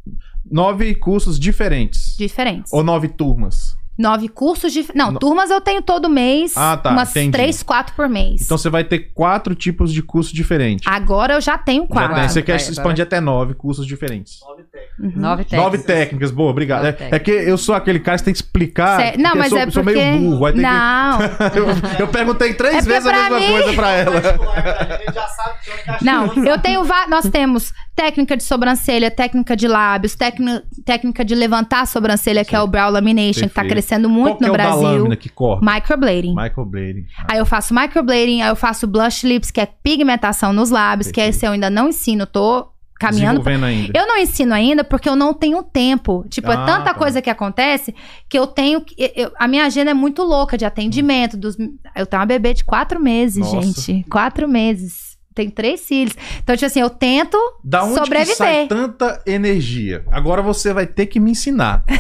nove 0.51 0.95
cursos 0.95 1.39
diferentes. 1.39 2.17
diferentes. 2.17 2.73
Ou 2.73 2.83
nove 2.83 3.09
turmas. 3.09 3.77
Nove 3.97 4.29
cursos 4.29 4.73
de. 4.73 4.87
Não, 4.95 5.13
No- 5.13 5.19
turmas 5.21 5.51
eu 5.51 5.61
tenho 5.61 5.81
todo 5.81 6.09
mês. 6.11 6.55
Ah, 6.57 6.77
tá, 6.77 6.91
Umas 6.91 7.11
entendi. 7.11 7.31
três, 7.33 7.63
quatro 7.63 7.95
por 7.95 8.09
mês. 8.09 8.43
Então 8.43 8.59
você 8.59 8.69
vai 8.69 8.83
ter 8.83 9.11
quatro 9.15 9.55
tipos 9.55 9.93
de 9.93 10.03
curso 10.03 10.35
diferentes. 10.35 10.85
Agora 10.87 11.35
eu 11.35 11.41
já 11.41 11.57
tenho 11.57 11.83
Já 11.83 11.89
quatro. 11.89 12.15
tem. 12.17 12.29
Você 12.29 12.43
quer 12.43 12.55
Agora. 12.57 12.71
expandir 12.73 13.03
até 13.05 13.21
nove 13.21 13.55
cursos 13.55 13.87
diferentes. 13.87 14.41
Nove 14.41 14.65
técnicos. 14.65 14.99
Uhum. 15.15 15.21
Nove 15.23 15.45
técnicas. 15.45 15.65
Nove 15.65 15.79
técnicas, 15.79 16.31
boa, 16.33 16.51
obrigado. 16.51 16.87
É, 16.87 16.93
técnicas. 16.93 17.21
é 17.21 17.23
que 17.23 17.31
eu 17.31 17.57
sou 17.57 17.75
aquele 17.75 18.01
cara 18.01 18.19
que 18.19 18.25
tem 18.25 18.35
que 18.35 18.39
explicar. 18.39 19.01
Cê- 19.01 19.17
Não, 19.17 19.35
mas 19.37 19.45
eu 19.45 19.51
sou, 19.51 19.59
é 19.59 19.67
porque. 19.67 19.73
sou 19.73 19.85
meio 19.85 20.19
burro. 20.19 20.47
Aí 20.47 20.53
tem 20.55 20.63
Não. 20.63 21.19
que... 21.19 21.25
eu, 21.59 21.67
eu 22.01 22.09
perguntei 22.09 22.55
três 22.55 22.75
É 22.77 22.81
vezes 22.81 23.07
a 23.07 23.13
mesma 23.13 23.39
mim- 23.41 23.47
coisa 23.49 23.73
pra 23.75 23.93
ela. 23.93 24.17
A 24.19 24.97
gente 24.99 25.15
já 25.15 25.27
sabe 25.29 25.59
que 25.65 25.71
vai 25.71 25.79
ficar 25.79 25.99
Não, 26.05 26.33
eu 26.45 26.59
tenho 26.59 26.83
va- 26.85 27.07
Nós 27.07 27.29
temos 27.29 27.73
técnica 27.95 28.37
de 28.37 28.43
sobrancelha, 28.43 29.09
técnica 29.11 29.57
de 29.57 29.69
lábios, 29.69 30.17
técnica, 30.17 30.65
técnica 30.85 31.25
de 31.25 31.33
levantar 31.35 31.83
a 31.83 31.87
sobrancelha, 31.87 32.45
que 32.45 32.57
é 32.57 32.61
o 32.61 32.67
brow 32.67 32.91
lamination, 32.91 33.43
que 33.43 33.55
tá 33.55 33.63
Perfeito. 33.63 33.69
Crescendo 33.85 34.09
Qual 34.09 34.21
muito 34.21 34.39
que 34.39 34.45
é 34.45 34.49
no 34.49 34.57
da 34.57 34.63
Brasil. 34.65 34.83
lâmina 34.83 35.17
que 35.17 35.29
corta? 35.29 35.65
Microblading. 35.65 36.35
Microblading. 36.35 37.07
Aí 37.31 37.39
eu 37.39 37.47
faço 37.47 37.75
microblading, 37.75 38.43
aí 38.43 38.49
eu 38.49 38.57
faço 38.57 38.87
blush 38.87 39.25
lips, 39.27 39.51
que 39.51 39.61
é 39.61 39.67
pigmentação 39.67 40.53
nos 40.53 40.71
lábios, 40.71 41.09
que 41.09 41.15
Perfeito. 41.15 41.37
esse 41.37 41.47
eu 41.47 41.53
ainda 41.53 41.69
não 41.71 41.89
ensino, 41.89 42.27
tô 42.27 42.69
caminhando. 42.99 43.43
pra- 43.43 43.53
ainda. 43.55 43.93
Eu 43.99 44.07
não 44.07 44.17
ensino 44.19 44.55
ainda 44.55 44.83
porque 44.83 45.09
eu 45.09 45.17
não 45.17 45.35
tenho 45.35 45.63
tempo. 45.63 46.25
Tipo, 46.31 46.51
é 46.51 46.55
Ah, 46.55 46.65
tanta 46.65 46.85
tá. 46.85 46.95
coisa 46.95 47.21
que 47.21 47.29
acontece 47.29 47.95
que 48.29 48.39
eu 48.39 48.47
tenho. 48.47 48.81
que- 48.81 48.95
eu- 49.15 49.31
a 49.39 49.47
minha 49.47 49.67
agenda 49.67 49.91
é 49.91 49.95
muito 49.95 50.23
louca 50.23 50.57
de 50.57 50.65
atendimento. 50.65 51.37
Dos, 51.37 51.57
eu 51.95 52.07
tenho 52.07 52.21
uma 52.21 52.27
bebê 52.27 52.55
de 52.55 52.65
quatro 52.65 52.99
meses, 53.01 53.39
Nossa. 53.53 53.61
gente. 53.61 54.07
Quatro 54.09 54.49
meses. 54.49 55.04
Tem 55.35 55.51
três 55.51 55.81
filhos. 55.85 56.15
Então, 56.43 56.55
tipo 56.55 56.67
assim, 56.67 56.81
eu 56.81 56.89
tento 56.91 57.37
Da 57.65 57.83
onde 57.83 57.95
que 57.95 58.01
sobreviver. 58.01 58.37
sai 58.37 58.67
tanta 58.69 59.21
energia? 59.27 60.05
Agora 60.13 60.41
você 60.41 60.73
vai 60.73 60.87
ter 60.87 61.07
que 61.07 61.19
me 61.19 61.33
ensinar. 61.33 61.83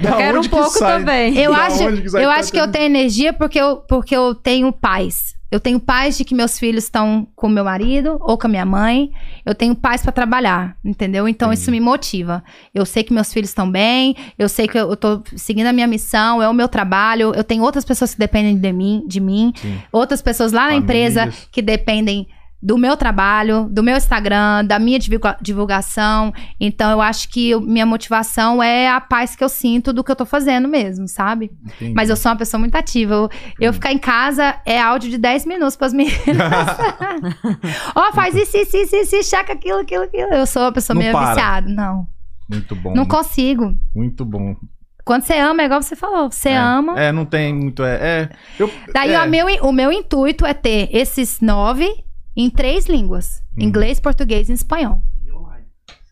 Da 0.00 0.10
Eu 0.10 0.16
quero 0.16 0.36
um 0.36 0.38
onde 0.40 0.48
que 0.48 0.54
pouco 0.56 0.70
sai- 0.78 0.98
também. 0.98 1.38
Eu 1.38 1.54
acho, 1.54 1.78
que 1.78 2.16
eu 2.16 2.30
acho 2.30 2.52
que 2.52 2.58
eu 2.60 2.68
tenho 2.70 2.84
energia 2.86 3.32
porque 3.32 3.58
eu, 3.60 3.76
porque 3.76 4.14
eu 4.14 4.34
tenho 4.34 4.72
paz. 4.72 5.34
Eu 5.50 5.60
tenho 5.60 5.78
paz 5.78 6.16
de 6.16 6.24
que 6.24 6.34
meus 6.34 6.58
filhos 6.58 6.84
estão 6.84 7.28
com 7.36 7.48
meu 7.48 7.64
marido 7.64 8.16
ou 8.20 8.36
com 8.36 8.46
a 8.46 8.50
minha 8.50 8.64
mãe. 8.64 9.10
Eu 9.46 9.54
tenho 9.54 9.74
paz 9.74 10.02
pra 10.02 10.10
trabalhar, 10.10 10.76
entendeu? 10.84 11.28
Então 11.28 11.48
Entendi. 11.48 11.60
isso 11.62 11.70
me 11.70 11.78
motiva. 11.80 12.42
Eu 12.74 12.84
sei 12.84 13.04
que 13.04 13.12
meus 13.12 13.32
filhos 13.32 13.50
estão 13.50 13.70
bem, 13.70 14.16
eu 14.36 14.48
sei 14.48 14.66
que 14.66 14.76
eu, 14.76 14.90
eu 14.90 14.96
tô 14.96 15.22
seguindo 15.36 15.66
a 15.66 15.72
minha 15.72 15.86
missão, 15.86 16.42
é 16.42 16.48
o 16.48 16.54
meu 16.54 16.68
trabalho. 16.68 17.32
Eu 17.34 17.44
tenho 17.44 17.62
outras 17.62 17.84
pessoas 17.84 18.12
que 18.14 18.18
dependem 18.18 18.58
de 18.58 18.72
mim, 18.72 19.04
de 19.06 19.20
mim 19.20 19.52
Sim. 19.54 19.78
outras 19.92 20.20
pessoas 20.20 20.50
lá 20.50 20.62
na 20.62 20.80
Famílias. 20.80 20.84
empresa 21.16 21.46
que 21.52 21.62
dependem 21.62 22.26
do 22.64 22.78
meu 22.78 22.96
trabalho, 22.96 23.68
do 23.70 23.82
meu 23.82 23.94
Instagram, 23.94 24.64
da 24.64 24.78
minha 24.78 24.98
divulga- 24.98 25.36
divulgação. 25.38 26.32
Então, 26.58 26.90
eu 26.90 27.02
acho 27.02 27.28
que 27.28 27.54
minha 27.60 27.84
motivação 27.84 28.62
é 28.62 28.88
a 28.88 29.02
paz 29.02 29.36
que 29.36 29.44
eu 29.44 29.50
sinto 29.50 29.92
do 29.92 30.02
que 30.02 30.10
eu 30.10 30.16
tô 30.16 30.24
fazendo 30.24 30.66
mesmo, 30.66 31.06
sabe? 31.06 31.50
Entendi. 31.62 31.92
Mas 31.94 32.08
eu 32.08 32.16
sou 32.16 32.32
uma 32.32 32.38
pessoa 32.38 32.58
muito 32.58 32.74
ativa. 32.74 33.12
Eu, 33.12 33.30
eu 33.60 33.72
ficar 33.74 33.92
em 33.92 33.98
casa 33.98 34.58
é 34.64 34.80
áudio 34.80 35.10
de 35.10 35.18
10 35.18 35.44
minutos 35.44 35.76
pras 35.76 35.92
meninas. 35.92 36.16
Ó, 37.94 38.12
faz 38.14 38.34
isso, 38.34 38.56
isso, 38.56 38.76
isso, 38.78 38.96
isso, 38.96 39.16
isso, 39.16 39.28
checa 39.30 39.52
aquilo, 39.52 39.80
aquilo, 39.80 40.04
aquilo. 40.04 40.32
Eu 40.32 40.46
sou 40.46 40.62
uma 40.62 40.72
pessoa 40.72 40.94
Não 40.94 41.02
meio 41.02 41.12
para. 41.12 41.28
viciada. 41.34 41.68
Não. 41.68 42.06
Muito 42.48 42.74
bom. 42.74 42.94
Não 42.94 43.04
consigo. 43.04 43.76
Muito 43.94 44.24
bom. 44.24 44.56
Quando 45.04 45.22
você 45.24 45.34
ama, 45.34 45.62
é 45.62 45.66
igual 45.66 45.82
você 45.82 45.94
falou. 45.94 46.30
Você 46.30 46.48
é. 46.48 46.56
ama. 46.56 46.98
É, 46.98 47.12
não 47.12 47.26
tem 47.26 47.54
muito. 47.54 47.84
É. 47.84 47.94
é. 48.00 48.28
Eu, 48.58 48.70
Daí 48.94 49.12
é. 49.12 49.22
o, 49.22 49.28
meu, 49.28 49.46
o 49.64 49.70
meu 49.72 49.92
intuito 49.92 50.46
é 50.46 50.54
ter 50.54 50.88
esses 50.90 51.40
nove 51.42 52.03
em 52.36 52.48
três 52.50 52.86
línguas: 52.86 53.42
Uhum. 53.56 53.64
inglês, 53.64 54.00
português 54.00 54.48
e 54.48 54.52
espanhol. 54.52 55.00
E 55.26 55.32
online. 55.32 55.64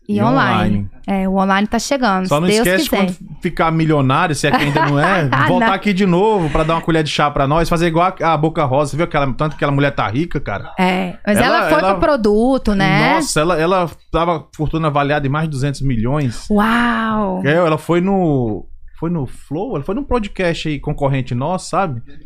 E, 0.09 0.21
online. 0.21 0.75
online. 0.77 0.89
É, 1.07 1.27
o 1.29 1.33
online 1.35 1.67
tá 1.67 1.79
chegando. 1.79 2.27
Só 2.27 2.39
não 2.39 2.47
Deus 2.47 2.59
esquece 2.59 2.83
quiser. 2.89 2.97
quando 3.05 3.15
ficar 3.41 3.71
milionário, 3.71 4.33
se 4.35 4.47
é 4.47 4.51
que 4.51 4.63
ainda 4.63 4.85
não 4.85 4.99
é, 4.99 5.27
Ah, 5.31 5.47
voltar 5.47 5.67
não. 5.67 5.73
aqui 5.73 5.93
de 5.93 6.05
novo 6.05 6.49
pra 6.49 6.63
dar 6.63 6.75
uma 6.75 6.81
colher 6.81 7.03
de 7.03 7.09
chá 7.09 7.29
pra 7.31 7.47
nós, 7.47 7.67
fazer 7.69 7.87
igual 7.87 8.13
a, 8.21 8.33
a 8.33 8.37
Boca 8.37 8.63
Rosa. 8.65 8.91
Você 8.91 8.97
viu 8.97 9.05
aquela, 9.05 9.25
tanto 9.33 9.51
que 9.51 9.55
aquela 9.55 9.71
mulher 9.71 9.91
tá 9.91 10.07
rica, 10.09 10.39
cara? 10.39 10.71
É, 10.79 11.15
mas 11.25 11.37
Ela- 11.37 11.45
ela, 11.57 11.69
foi 11.69 11.79
ela- 11.79 11.91
pro 11.91 11.99
produto, 12.01 12.73
né? 12.75 13.15
Nossa, 13.15 13.39
ela, 13.41 13.59
ela 13.59 13.89
tava 14.11 14.45
fortuna 14.55 14.87
avaliada 14.87 15.25
em 15.25 15.29
mais 15.29 15.45
de 15.45 15.51
200 15.51 15.81
milhões. 15.81 16.47
Uau! 16.49 17.41
É, 17.45 17.53
ela 17.53 17.77
foi 17.77 17.99
no. 18.01 18.65
Foi 18.99 19.09
no 19.09 19.25
Flow? 19.25 19.75
Ela 19.75 19.83
foi 19.83 19.95
num 19.95 20.03
podcast 20.03 20.67
aí 20.69 20.79
concorrente 20.79 21.33
nosso, 21.35 21.69
sabe? 21.69 22.01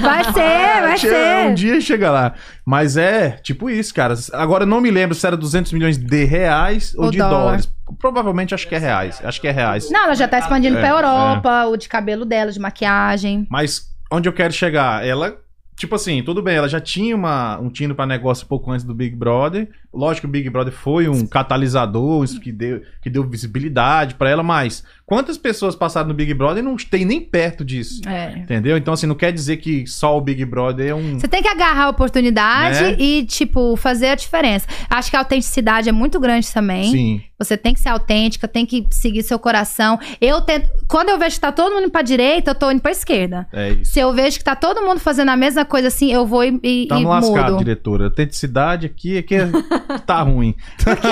vai 0.00 0.24
ser, 0.24 0.80
vai 0.80 0.98
ser. 0.98 1.46
Um 1.46 1.54
dia 1.54 1.80
chega 1.80 2.10
lá. 2.10 2.34
Mas 2.64 2.96
é 2.96 3.30
tipo 3.42 3.68
isso, 3.70 3.94
cara. 3.94 4.14
Agora 4.32 4.64
eu 4.64 4.66
não 4.66 4.80
me 4.80 4.90
lembro 4.90 5.14
se 5.14 5.26
era 5.26 5.36
200 5.36 5.72
milhões 5.72 5.96
de 5.96 6.24
reais 6.24 6.94
ou 6.96 7.06
O 7.06 7.10
de 7.10 7.18
dólar. 7.18 7.30
dólares. 7.38 7.72
Provavelmente 7.98 8.54
acho 8.54 8.66
que 8.68 8.74
é 8.74 8.78
reais. 8.78 9.20
Acho 9.24 9.40
que 9.40 9.46
é 9.48 9.50
reais. 9.50 9.90
Não, 9.90 10.04
ela 10.04 10.14
já 10.14 10.26
tá 10.26 10.38
expandindo 10.38 10.76
É, 10.76 10.80
pra 10.80 10.88
Europa, 10.88 11.66
o 11.66 11.76
de 11.76 11.88
cabelo 11.88 12.24
dela, 12.24 12.50
de 12.50 12.58
maquiagem. 12.58 13.46
Mas 13.50 13.88
onde 14.10 14.28
eu 14.28 14.32
quero 14.32 14.52
chegar? 14.52 15.06
Ela, 15.06 15.36
tipo 15.76 15.94
assim, 15.94 16.22
tudo 16.22 16.42
bem, 16.42 16.56
ela 16.56 16.68
já 16.68 16.80
tinha 16.80 17.14
uma, 17.14 17.58
um 17.60 17.68
tino 17.68 17.94
pra 17.94 18.06
negócio 18.06 18.46
pouco 18.46 18.70
antes 18.70 18.84
do 18.84 18.94
Big 18.94 19.14
Brother. 19.14 19.68
Lógico 19.94 20.22
que 20.22 20.26
o 20.26 20.30
Big 20.30 20.50
Brother 20.50 20.72
foi 20.72 21.08
um 21.08 21.26
catalisador, 21.26 22.24
isso 22.24 22.40
que 22.40 22.50
deu, 22.52 22.82
que 23.02 23.08
deu 23.08 23.22
visibilidade 23.28 24.14
pra 24.14 24.28
ela, 24.30 24.42
mas 24.42 24.82
quantas 25.06 25.38
pessoas 25.38 25.76
passaram 25.76 26.08
no 26.08 26.14
Big 26.14 26.32
Brother 26.34 26.62
e 26.62 26.66
não 26.66 26.76
tem 26.76 27.04
nem 27.04 27.20
perto 27.20 27.64
disso? 27.64 28.00
É. 28.08 28.38
Entendeu? 28.38 28.76
Então, 28.76 28.94
assim, 28.94 29.06
não 29.06 29.14
quer 29.14 29.32
dizer 29.32 29.58
que 29.58 29.86
só 29.86 30.16
o 30.16 30.20
Big 30.20 30.44
Brother 30.44 30.88
é 30.88 30.94
um. 30.94 31.18
Você 31.18 31.28
tem 31.28 31.42
que 31.42 31.48
agarrar 31.48 31.84
a 31.84 31.88
oportunidade 31.90 32.80
Né? 32.82 32.96
e, 32.98 33.24
tipo, 33.24 33.76
fazer 33.76 34.08
a 34.08 34.14
diferença. 34.14 34.66
Acho 34.90 35.10
que 35.10 35.16
a 35.16 35.20
autenticidade 35.20 35.88
é 35.88 35.92
muito 35.92 36.18
grande 36.20 36.52
também. 36.52 36.90
Sim. 36.90 37.22
Você 37.38 37.56
tem 37.56 37.74
que 37.74 37.80
ser 37.80 37.88
autêntica, 37.88 38.46
tem 38.48 38.64
que 38.64 38.86
seguir 38.90 39.22
seu 39.22 39.38
coração. 39.38 39.98
Eu 40.20 40.40
tento. 40.40 40.68
Quando 40.88 41.08
eu 41.08 41.18
vejo 41.18 41.34
que 41.34 41.40
tá 41.40 41.50
todo 41.52 41.72
mundo 41.72 41.82
indo 41.84 41.90
pra 41.90 42.00
direita, 42.00 42.52
eu 42.52 42.54
tô 42.54 42.70
indo 42.70 42.80
pra 42.80 42.92
esquerda. 42.92 43.46
É 43.52 43.70
isso. 43.70 43.92
Se 43.92 44.00
eu 44.00 44.12
vejo 44.12 44.38
que 44.38 44.44
tá 44.44 44.54
todo 44.56 44.80
mundo 44.82 45.00
fazendo 45.00 45.30
a 45.30 45.36
mesma 45.36 45.64
coisa 45.64 45.88
assim, 45.88 46.12
eu 46.12 46.24
vou 46.26 46.44
e, 46.44 46.58
e, 46.62 46.86
Tamo 46.86 47.00
e 47.02 47.04
lascado, 47.04 47.52
mudo. 47.52 47.58
diretora. 47.58 48.04
Autenticidade 48.04 48.86
aqui, 48.86 49.18
aqui 49.18 49.34
é- 49.34 49.48
tá 50.06 50.20
ruim. 50.22 50.54
Por 50.82 50.96
quê? 50.96 51.08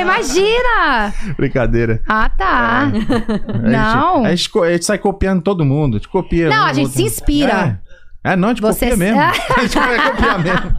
Imagina! 0.00 1.12
Brincadeira. 1.36 2.02
Ah, 2.08 2.28
tá. 2.28 2.82
A 2.82 3.58
Não. 3.68 4.16
gente, 4.24 4.26
a, 4.26 4.34
gente, 4.34 4.58
a 4.58 4.72
gente 4.72 4.84
sai 4.84 4.98
copiando 4.98 5.42
todo 5.42 5.64
mundo. 5.64 5.96
A 5.96 5.98
gente 5.98 6.08
copia. 6.08 6.48
Não, 6.48 6.62
um 6.62 6.66
a 6.66 6.72
gente 6.72 6.86
outro. 6.86 6.98
se 7.00 7.02
inspira. 7.04 7.80
É, 8.24 8.32
É, 8.32 8.36
não, 8.36 8.48
a 8.48 8.52
gente 8.52 8.62
Você 8.62 8.90
copia 8.90 9.06
se- 9.06 9.12
mesmo. 9.14 9.20
A 9.56 9.60
gente 9.62 9.78
vai 9.78 10.10
copiar 10.10 10.38
mesmo. 10.38 10.76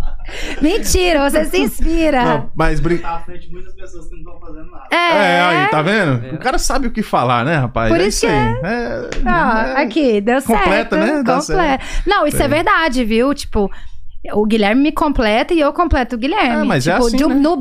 Mentira, 0.59 1.29
você 1.29 1.45
se 1.45 1.57
inspira. 1.59 2.25
Não, 2.25 2.51
mas 2.55 2.79
brin... 2.79 2.97
Tá 2.97 3.09
à 3.17 3.19
frente 3.19 3.47
de 3.47 3.53
muitas 3.53 3.75
pessoas 3.75 4.07
que 4.07 4.15
não 4.15 4.33
estão 4.33 4.39
fazendo 4.39 4.71
nada. 4.71 4.87
É. 4.91 4.95
É, 5.37 5.41
aí, 5.41 5.67
tá 5.69 5.81
vendo? 5.83 6.33
O 6.35 6.39
cara 6.39 6.57
sabe 6.57 6.87
o 6.87 6.91
que 6.91 7.03
falar, 7.03 7.45
né, 7.45 7.57
rapaz? 7.57 7.89
Por 7.91 8.01
é 8.01 8.07
isso 8.07 8.21
que 8.21 8.25
aí. 8.31 8.55
É, 8.63 9.09
é- 9.77 9.81
aqui, 9.83 10.19
deu 10.21 10.41
Completa, 10.41 10.67
certo. 10.69 10.95
né? 10.97 11.21
Dá 11.23 11.35
Completa. 11.39 11.83
Não, 12.07 12.25
isso 12.25 12.41
é 12.41 12.45
É. 12.45 12.47
verdade, 12.47 13.05
viu? 13.05 13.31
Tipo, 13.35 13.69
O 14.33 14.45
Guilherme 14.45 14.81
me 14.81 14.91
completa 14.91 15.53
e 15.53 15.59
eu 15.59 15.71
completo 15.73 16.15
o 16.15 16.19
Guilherme. 16.19 16.61
É, 16.61 16.63
mas 16.63 16.87
é 16.87 16.93
tipo, 16.93 17.05
assim, 17.07 17.17
de- 17.17 17.25
né? 17.27 17.35
no 17.35 17.53
É 17.53 17.53
seu 17.53 17.57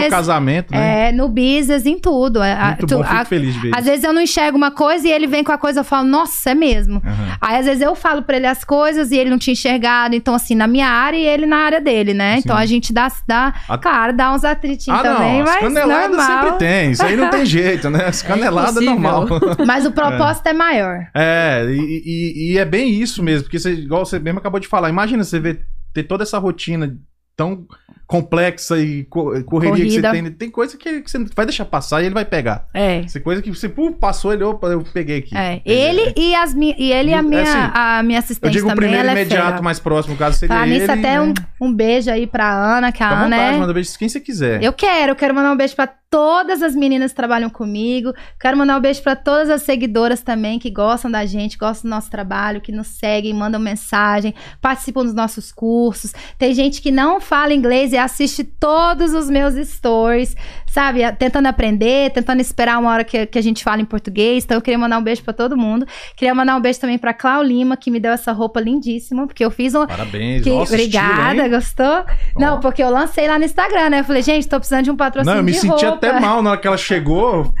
business. 0.00 0.08
casamento, 0.10 0.70
né? 0.72 1.08
É, 1.08 1.12
no 1.12 1.28
business, 1.28 1.86
em 1.86 1.98
tudo. 1.98 2.42
É, 2.42 2.54
Muito 2.68 2.86
tu- 2.86 2.96
bom, 2.98 3.04
fico 3.04 3.16
a- 3.16 3.24
feliz 3.24 3.54
de 3.54 3.60
ver 3.60 3.70
às 3.72 3.80
isso. 3.80 3.90
vezes 3.90 4.04
eu 4.04 4.12
não 4.12 4.20
enxergo 4.22 4.56
uma 4.56 4.70
coisa 4.70 5.06
e 5.06 5.10
ele 5.12 5.26
vem 5.26 5.42
com 5.44 5.52
a 5.52 5.58
coisa, 5.58 5.80
eu 5.80 5.84
falo, 5.84 6.06
nossa, 6.06 6.50
é 6.50 6.54
mesmo. 6.54 7.02
Aham. 7.04 7.36
Aí 7.40 7.56
às 7.58 7.66
vezes 7.66 7.82
eu 7.82 7.94
falo 7.94 8.22
pra 8.22 8.36
ele 8.36 8.46
as 8.46 8.64
coisas 8.64 9.10
e 9.10 9.16
ele 9.16 9.30
não 9.30 9.38
tinha 9.38 9.52
enxergado. 9.52 10.14
Então, 10.14 10.34
assim, 10.34 10.54
na 10.54 10.66
minha 10.66 10.88
área 10.88 11.16
e 11.16 11.24
ele 11.24 11.46
na 11.46 11.58
área 11.58 11.80
dele, 11.80 12.14
né? 12.14 12.34
Sim. 12.34 12.42
Então 12.44 12.56
a 12.56 12.66
gente 12.66 12.92
dá, 12.92 13.10
dá 13.26 13.54
A- 13.68 13.78
claro, 13.78 14.12
dá 14.12 14.32
uns 14.32 14.44
atritinhos 14.44 14.98
Ah, 15.00 15.02
também, 15.02 15.34
não, 15.34 15.44
as 15.44 15.50
mas 15.50 15.60
caneladas 15.60 16.16
normal. 16.16 16.42
sempre 16.44 16.58
tem, 16.58 16.90
isso 16.92 17.04
aí 17.04 17.16
não 17.16 17.30
tem 17.30 17.44
jeito, 17.46 17.90
né? 17.90 18.04
As 18.06 18.22
caneladas 18.22 18.76
é 18.76 18.84
impossível. 18.84 19.10
normal. 19.10 19.28
Mas 19.66 19.84
o 19.86 19.92
propósito 19.92 20.46
é, 20.46 20.52
maior. 20.52 21.06
É, 21.14 21.64
e, 21.68 22.02
e- 22.04 22.52
e 22.52 22.58
é 22.58 22.64
bem 22.64 22.90
isso 22.90 23.22
mesmo, 23.22 23.44
porque 23.44 23.58
você, 23.58 23.72
igual 23.72 24.04
você 24.06 24.18
mesmo 24.18 24.38
acabou 24.38 24.58
de 24.60 24.66
falar, 24.68 24.88
imagina 24.88 25.22
você 25.24 25.38
ver, 25.38 25.60
ter 25.98 26.04
toda 26.04 26.22
essa 26.22 26.38
rotina 26.38 26.98
tão 27.38 27.64
complexa 28.06 28.78
e 28.78 29.04
co- 29.04 29.42
correria 29.44 29.84
que 29.84 29.90
Corrida. 29.90 30.10
você 30.10 30.22
tem. 30.22 30.32
Tem 30.32 30.50
coisa 30.50 30.76
que, 30.78 31.02
que 31.02 31.10
você 31.10 31.18
vai 31.36 31.44
deixar 31.44 31.66
passar 31.66 32.02
e 32.02 32.06
ele 32.06 32.14
vai 32.14 32.24
pegar. 32.24 32.66
É. 32.72 33.00
Essa 33.00 33.20
coisa 33.20 33.42
que 33.42 33.50
você 33.50 33.68
pô, 33.68 33.92
passou, 33.92 34.32
ele, 34.32 34.42
opa, 34.44 34.66
eu 34.68 34.82
peguei 34.82 35.18
aqui. 35.18 35.36
É, 35.36 35.60
ele 35.64 36.14
e, 36.16 36.34
as 36.34 36.54
mi 36.54 36.74
e 36.78 36.90
ele 36.90 37.10
e 37.10 37.14
a 37.14 37.18
É 37.18 37.22
minha, 37.22 37.42
assim, 37.42 37.70
a 37.74 38.02
minha 38.02 38.18
Eu 38.18 38.20
assistente 38.20 38.52
digo 38.52 38.66
o 38.66 38.70
também, 38.70 38.88
primeiro 38.88 39.08
ela 39.10 39.18
é 39.18 39.22
imediato 39.22 39.48
fera. 39.50 39.62
mais 39.62 39.78
próximo, 39.78 40.14
no 40.14 40.18
caso 40.18 40.38
seria 40.38 40.54
Falar 40.56 40.66
ele. 40.66 40.78
nisso, 40.80 40.90
até 40.90 41.18
né? 41.18 41.20
um, 41.20 41.34
um 41.66 41.72
beijo 41.72 42.10
aí 42.10 42.26
pra 42.26 42.50
Ana, 42.50 42.90
que 42.90 43.02
a 43.02 43.10
Ana 43.10 43.24
vontade, 43.36 43.56
é... 43.56 43.58
manda 43.58 43.74
beijo 43.74 43.92
de 43.92 43.98
quem 43.98 44.08
você 44.08 44.20
quiser. 44.20 44.62
Eu 44.62 44.72
quero, 44.72 45.12
eu 45.12 45.16
quero 45.16 45.34
mandar 45.34 45.52
um 45.52 45.56
beijo 45.56 45.76
pra 45.76 45.86
todas 46.10 46.62
as 46.62 46.74
meninas 46.74 47.10
que 47.10 47.16
trabalham 47.16 47.50
comigo. 47.50 48.14
Quero 48.40 48.56
mandar 48.56 48.78
um 48.78 48.80
beijo 48.80 49.02
pra 49.02 49.14
todas 49.14 49.50
as 49.50 49.60
seguidoras 49.60 50.22
também 50.22 50.58
que 50.58 50.70
gostam 50.70 51.10
da 51.10 51.26
gente, 51.26 51.58
gostam 51.58 51.90
do 51.90 51.94
nosso 51.94 52.10
trabalho, 52.10 52.62
que 52.62 52.72
nos 52.72 52.86
seguem, 52.86 53.34
mandam 53.34 53.60
mensagem, 53.60 54.34
participam 54.58 55.04
dos 55.04 55.12
nossos 55.12 55.52
cursos. 55.52 56.14
Tem 56.38 56.54
gente 56.54 56.80
que 56.80 56.90
não 56.90 57.20
fala 57.28 57.52
inglês 57.52 57.92
e 57.92 57.96
assiste 57.98 58.42
todos 58.42 59.12
os 59.12 59.28
meus 59.28 59.54
stories, 59.68 60.34
sabe? 60.66 61.00
Tentando 61.12 61.46
aprender, 61.46 62.10
tentando 62.10 62.40
esperar 62.40 62.78
uma 62.78 62.90
hora 62.90 63.04
que, 63.04 63.26
que 63.26 63.38
a 63.38 63.42
gente 63.42 63.62
fala 63.62 63.82
em 63.82 63.84
português. 63.84 64.44
Então 64.44 64.56
eu 64.56 64.62
queria 64.62 64.78
mandar 64.78 64.98
um 64.98 65.02
beijo 65.02 65.22
pra 65.22 65.32
todo 65.34 65.56
mundo. 65.56 65.86
Queria 66.16 66.34
mandar 66.34 66.56
um 66.56 66.60
beijo 66.60 66.80
também 66.80 66.96
pra 66.98 67.12
Clau 67.12 67.42
Lima, 67.42 67.76
que 67.76 67.90
me 67.90 68.00
deu 68.00 68.12
essa 68.12 68.32
roupa 68.32 68.60
lindíssima, 68.60 69.26
porque 69.26 69.44
eu 69.44 69.50
fiz 69.50 69.74
um, 69.74 69.86
Parabéns. 69.86 70.42
que- 70.42 70.50
Nossa, 70.50 70.72
obrigada, 70.72 71.34
estilo, 71.34 71.50
gostou? 71.50 72.04
Não, 72.36 72.60
porque 72.60 72.82
eu 72.82 72.90
lancei 72.90 73.28
lá 73.28 73.38
no 73.38 73.44
Instagram, 73.44 73.90
né? 73.90 74.00
Eu 74.00 74.04
falei, 74.04 74.22
gente, 74.22 74.48
tô 74.48 74.56
precisando 74.58 74.84
de 74.84 74.90
um 74.90 74.96
patrocínio 74.96 75.34
Não, 75.34 75.40
eu 75.40 75.44
me 75.44 75.52
de 75.52 75.58
senti 75.58 75.84
roupa. 75.84 76.06
até 76.06 76.18
mal 76.20 76.42
na 76.42 76.50
hora 76.52 76.60
que 76.60 76.66
ela 76.66 76.76
chegou. 76.78 77.52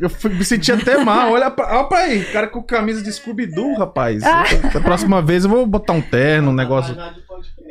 Eu 0.00 0.10
fui- 0.10 0.30
me 0.34 0.44
senti 0.44 0.70
até 0.70 0.98
mal. 1.02 1.32
Olha 1.32 1.50
pra, 1.50 1.78
olha 1.78 1.84
pra 1.88 1.98
aí, 2.00 2.24
cara 2.26 2.46
com 2.48 2.62
camisa 2.62 3.02
de 3.02 3.10
Scooby-Doo, 3.12 3.74
rapaz. 3.78 4.22
Ah. 4.34 4.44
Da 4.72 4.80
próxima 4.80 5.22
vez 5.22 5.44
eu 5.44 5.50
vou 5.50 5.64
botar 5.66 5.92
um 5.92 6.00
terno, 6.02 6.50
um 6.50 6.54
negócio. 6.54 6.94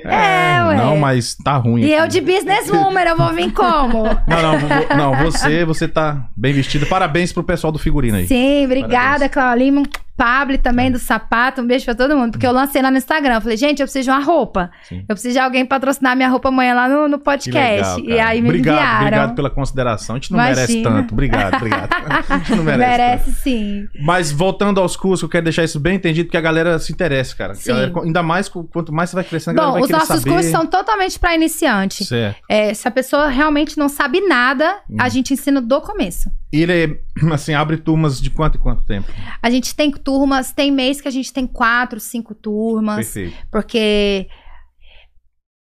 Podcast. 0.03 0.25
É, 0.25 0.65
ué. 0.65 0.75
Não, 0.75 0.97
mas 0.97 1.35
tá 1.35 1.55
ruim. 1.55 1.81
E 1.81 1.93
aqui. 1.93 2.03
eu 2.03 2.07
de 2.07 2.21
businesswoman, 2.21 3.03
eu 3.03 3.17
vou 3.17 3.33
vir 3.33 3.51
como? 3.51 4.03
Não, 4.27 4.41
não, 4.41 5.13
não, 5.13 5.23
você, 5.23 5.63
você 5.63 5.87
tá 5.87 6.27
bem 6.35 6.53
vestido. 6.53 6.85
Parabéns 6.85 7.31
pro 7.31 7.43
pessoal 7.43 7.71
do 7.71 7.79
figurino 7.79 8.17
aí. 8.17 8.27
Sim, 8.27 8.65
obrigada, 8.65 9.29
Parabéns. 9.29 9.55
Lima. 9.55 9.83
Pablo 10.15 10.57
também 10.57 10.91
do 10.91 10.99
sapato, 10.99 11.61
um 11.61 11.65
beijo 11.67 11.85
pra 11.85 11.95
todo 11.95 12.15
mundo. 12.15 12.31
Porque 12.31 12.45
eu 12.45 12.51
lancei 12.51 12.81
lá 12.81 12.91
no 12.91 12.97
Instagram. 12.97 13.35
Eu 13.35 13.41
falei, 13.41 13.57
gente, 13.57 13.79
eu 13.81 13.85
preciso 13.85 14.05
de 14.05 14.09
uma 14.11 14.19
roupa. 14.23 14.69
Sim. 14.87 14.99
Eu 15.09 15.15
preciso 15.15 15.33
de 15.33 15.39
alguém 15.39 15.65
patrocinar 15.65 16.15
minha 16.15 16.29
roupa 16.29 16.49
amanhã 16.49 16.73
lá 16.75 16.87
no, 16.87 17.07
no 17.07 17.19
podcast. 17.19 17.99
legal, 18.01 18.15
e 18.17 18.19
aí 18.19 18.41
me 18.41 18.49
obrigado, 18.49 18.75
enviaram. 18.75 19.01
obrigado 19.07 19.35
pela 19.35 19.49
consideração. 19.49 20.15
A 20.15 20.19
gente 20.19 20.31
não 20.31 20.39
merece 20.39 20.79
Imagina. 20.79 21.01
tanto. 21.01 21.13
Obrigado, 21.13 21.55
obrigado. 21.55 21.89
A 22.29 22.37
gente 22.37 22.55
não 22.55 22.63
merece. 22.63 22.89
Merece, 22.91 23.25
tanto. 23.25 23.37
sim. 23.39 23.87
Mas 24.01 24.31
voltando 24.31 24.79
aos 24.79 24.95
cursos, 24.95 25.23
eu 25.23 25.29
quero 25.29 25.43
deixar 25.45 25.63
isso 25.63 25.79
bem 25.79 25.95
entendido, 25.95 26.27
porque 26.27 26.37
a 26.37 26.41
galera 26.41 26.77
se 26.79 26.91
interessa, 26.93 27.35
cara. 27.35 27.53
Galera, 27.65 27.91
ainda 28.03 28.21
mais 28.23 28.47
quanto 28.47 28.93
mais 28.93 29.09
você 29.09 29.15
vai 29.15 29.23
crescendo, 29.23 29.59
a 29.59 29.63
galera 29.63 29.79
Bom, 29.79 29.83
os 29.85 29.89
nossos 29.89 30.07
saber. 30.19 30.29
cursos 30.29 30.51
são 30.51 30.65
totalmente 30.67 31.17
para 31.19 31.35
iniciante. 31.35 32.05
É, 32.47 32.73
se 32.73 32.87
a 32.87 32.91
pessoa 32.91 33.27
realmente 33.27 33.77
não 33.77 33.89
sabe 33.89 34.21
nada, 34.21 34.75
Hum. 34.89 34.97
a 34.99 35.09
gente 35.09 35.33
ensina 35.33 35.59
do 35.61 35.81
começo. 35.81 36.29
E 36.53 36.61
ele, 36.61 36.99
assim, 37.33 37.55
abre 37.55 37.77
turmas 37.77 38.21
de 38.21 38.29
quanto 38.29 38.59
em 38.59 38.61
quanto 38.61 38.85
tempo? 38.85 39.11
A 39.41 39.49
gente 39.49 39.75
tem 39.75 39.89
turmas, 39.89 40.53
tem 40.53 40.71
mês 40.71 41.01
que 41.01 41.07
a 41.07 41.11
gente 41.11 41.33
tem 41.33 41.47
quatro, 41.47 41.99
cinco 41.99 42.35
turmas. 42.35 42.97
Perfeito. 42.97 43.35
porque 43.49 44.27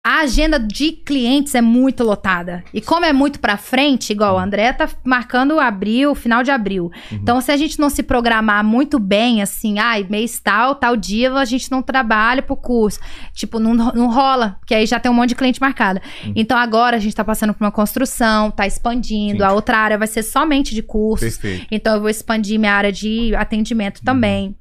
a 0.05 0.23
agenda 0.23 0.59
de 0.59 0.91
clientes 0.91 1.55
é 1.55 1.61
muito 1.61 2.03
lotada. 2.03 2.65
E 2.74 2.81
como 2.81 3.07
é 3.07 3.12
muito 3.12 3.39
pra 3.39 3.57
frente, 3.57 4.11
igual 4.12 4.37
a 4.37 4.43
André 4.43 4.73
tá 4.73 4.89
marcando 5.05 5.61
abril, 5.61 6.12
final 6.16 6.43
de 6.43 6.51
abril. 6.51 6.91
Uhum. 7.11 7.19
Então, 7.23 7.41
se 7.41 7.53
a 7.53 7.57
gente 7.57 7.79
não 7.79 7.89
se 7.89 8.03
programar 8.03 8.65
muito 8.65 8.99
bem, 8.99 9.43
assim, 9.43 9.79
ai, 9.79 10.05
mês 10.11 10.41
tal, 10.41 10.74
tal 10.74 10.97
dia, 10.97 11.33
a 11.33 11.45
gente 11.45 11.70
não 11.70 11.83
trabalha 11.83 12.43
pro 12.43 12.57
curso. 12.57 12.99
Tipo, 13.33 13.61
não, 13.61 13.74
não 13.74 14.11
rola, 14.11 14.57
porque 14.59 14.74
aí 14.74 14.87
já 14.87 14.99
tem 14.99 15.11
um 15.11 15.15
monte 15.15 15.29
de 15.31 15.35
cliente 15.37 15.61
marcado. 15.61 16.01
Uhum. 16.24 16.33
Então, 16.35 16.59
agora 16.59 16.97
a 16.97 17.01
gente 17.01 17.15
tá 17.15 17.24
passando 17.24 17.55
por 17.55 17.62
uma 17.65 17.70
construção, 17.70 18.51
tá 18.51 18.66
expandindo, 18.66 19.39
Sim. 19.39 19.45
a 19.45 19.53
outra 19.53 19.79
área 19.79 19.97
vai 19.97 20.09
ser 20.09 20.24
somente 20.24 20.74
de 20.74 20.83
cursos. 20.83 21.37
Perfeito. 21.39 21.66
Então, 21.70 21.95
eu 21.95 22.01
vou 22.01 22.11
expandir 22.11 22.59
minha 22.59 22.74
área 22.74 22.91
de 22.91 23.37
atendimento 23.37 24.03
também. 24.03 24.57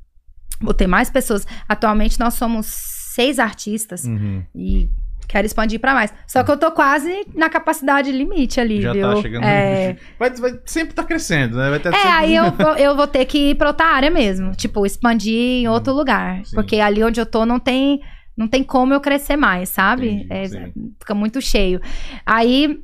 Vou 0.62 0.74
ter 0.76 0.86
mais 0.86 1.10
pessoas. 1.10 1.48
Atualmente, 1.68 2.20
nós 2.20 2.36
somos 2.36 2.68
seis 3.16 3.40
artistas 3.40 4.06
Uhum. 4.06 4.44
e 4.56 4.88
quero 5.28 5.46
expandir 5.46 5.80
pra 5.80 5.94
mais. 5.94 6.14
Só 6.28 6.44
que 6.44 6.52
eu 6.52 6.58
tô 6.58 6.72
quase 6.72 7.26
na 7.34 7.50
capacidade 7.50 8.12
limite 8.12 8.60
ali, 8.60 8.82
Já 8.82 8.94
viu? 8.94 9.16
tá 9.16 9.22
chegando 9.22 9.44
é... 9.46 9.94
no 9.94 9.98
vai, 10.20 10.30
vai 10.32 10.60
sempre 10.66 10.94
tá 10.94 11.04
crescendo, 11.04 11.58
né? 11.58 11.70
Vai 11.70 11.80
ter 11.80 11.90
É, 11.90 11.92
sempre- 11.98 12.10
aí 12.10 12.36
eu, 12.36 12.52
vou- 12.52 12.76
eu 12.78 12.96
vou 12.96 13.08
ter 13.08 13.26
que 13.26 13.52
ir 13.52 13.56
pra 13.56 13.70
outra 13.70 13.86
área 13.88 14.10
mesmo. 14.10 14.52
Tipo, 14.56 14.86
expandir 14.86 15.34
em 15.64 15.68
outro 15.68 15.94
lugar. 15.94 16.38
Uhum. 16.38 16.46
Sim. 16.46 16.56
Porque 16.56 16.80
ali 16.80 17.04
onde 17.04 17.20
eu 17.20 17.26
tô 17.26 17.46
não 17.46 17.60
tem, 17.60 18.02
não 18.38 18.48
tem 18.48 18.64
como 18.64 18.94
eu 18.94 19.00
crescer 19.02 19.36
mais, 19.38 19.70
sabe? 19.70 20.26
É, 20.30 20.46
sim. 20.48 20.74
fica 21.00 21.14
muito 21.14 21.42
cheio. 21.42 21.80
Aí, 22.26 22.80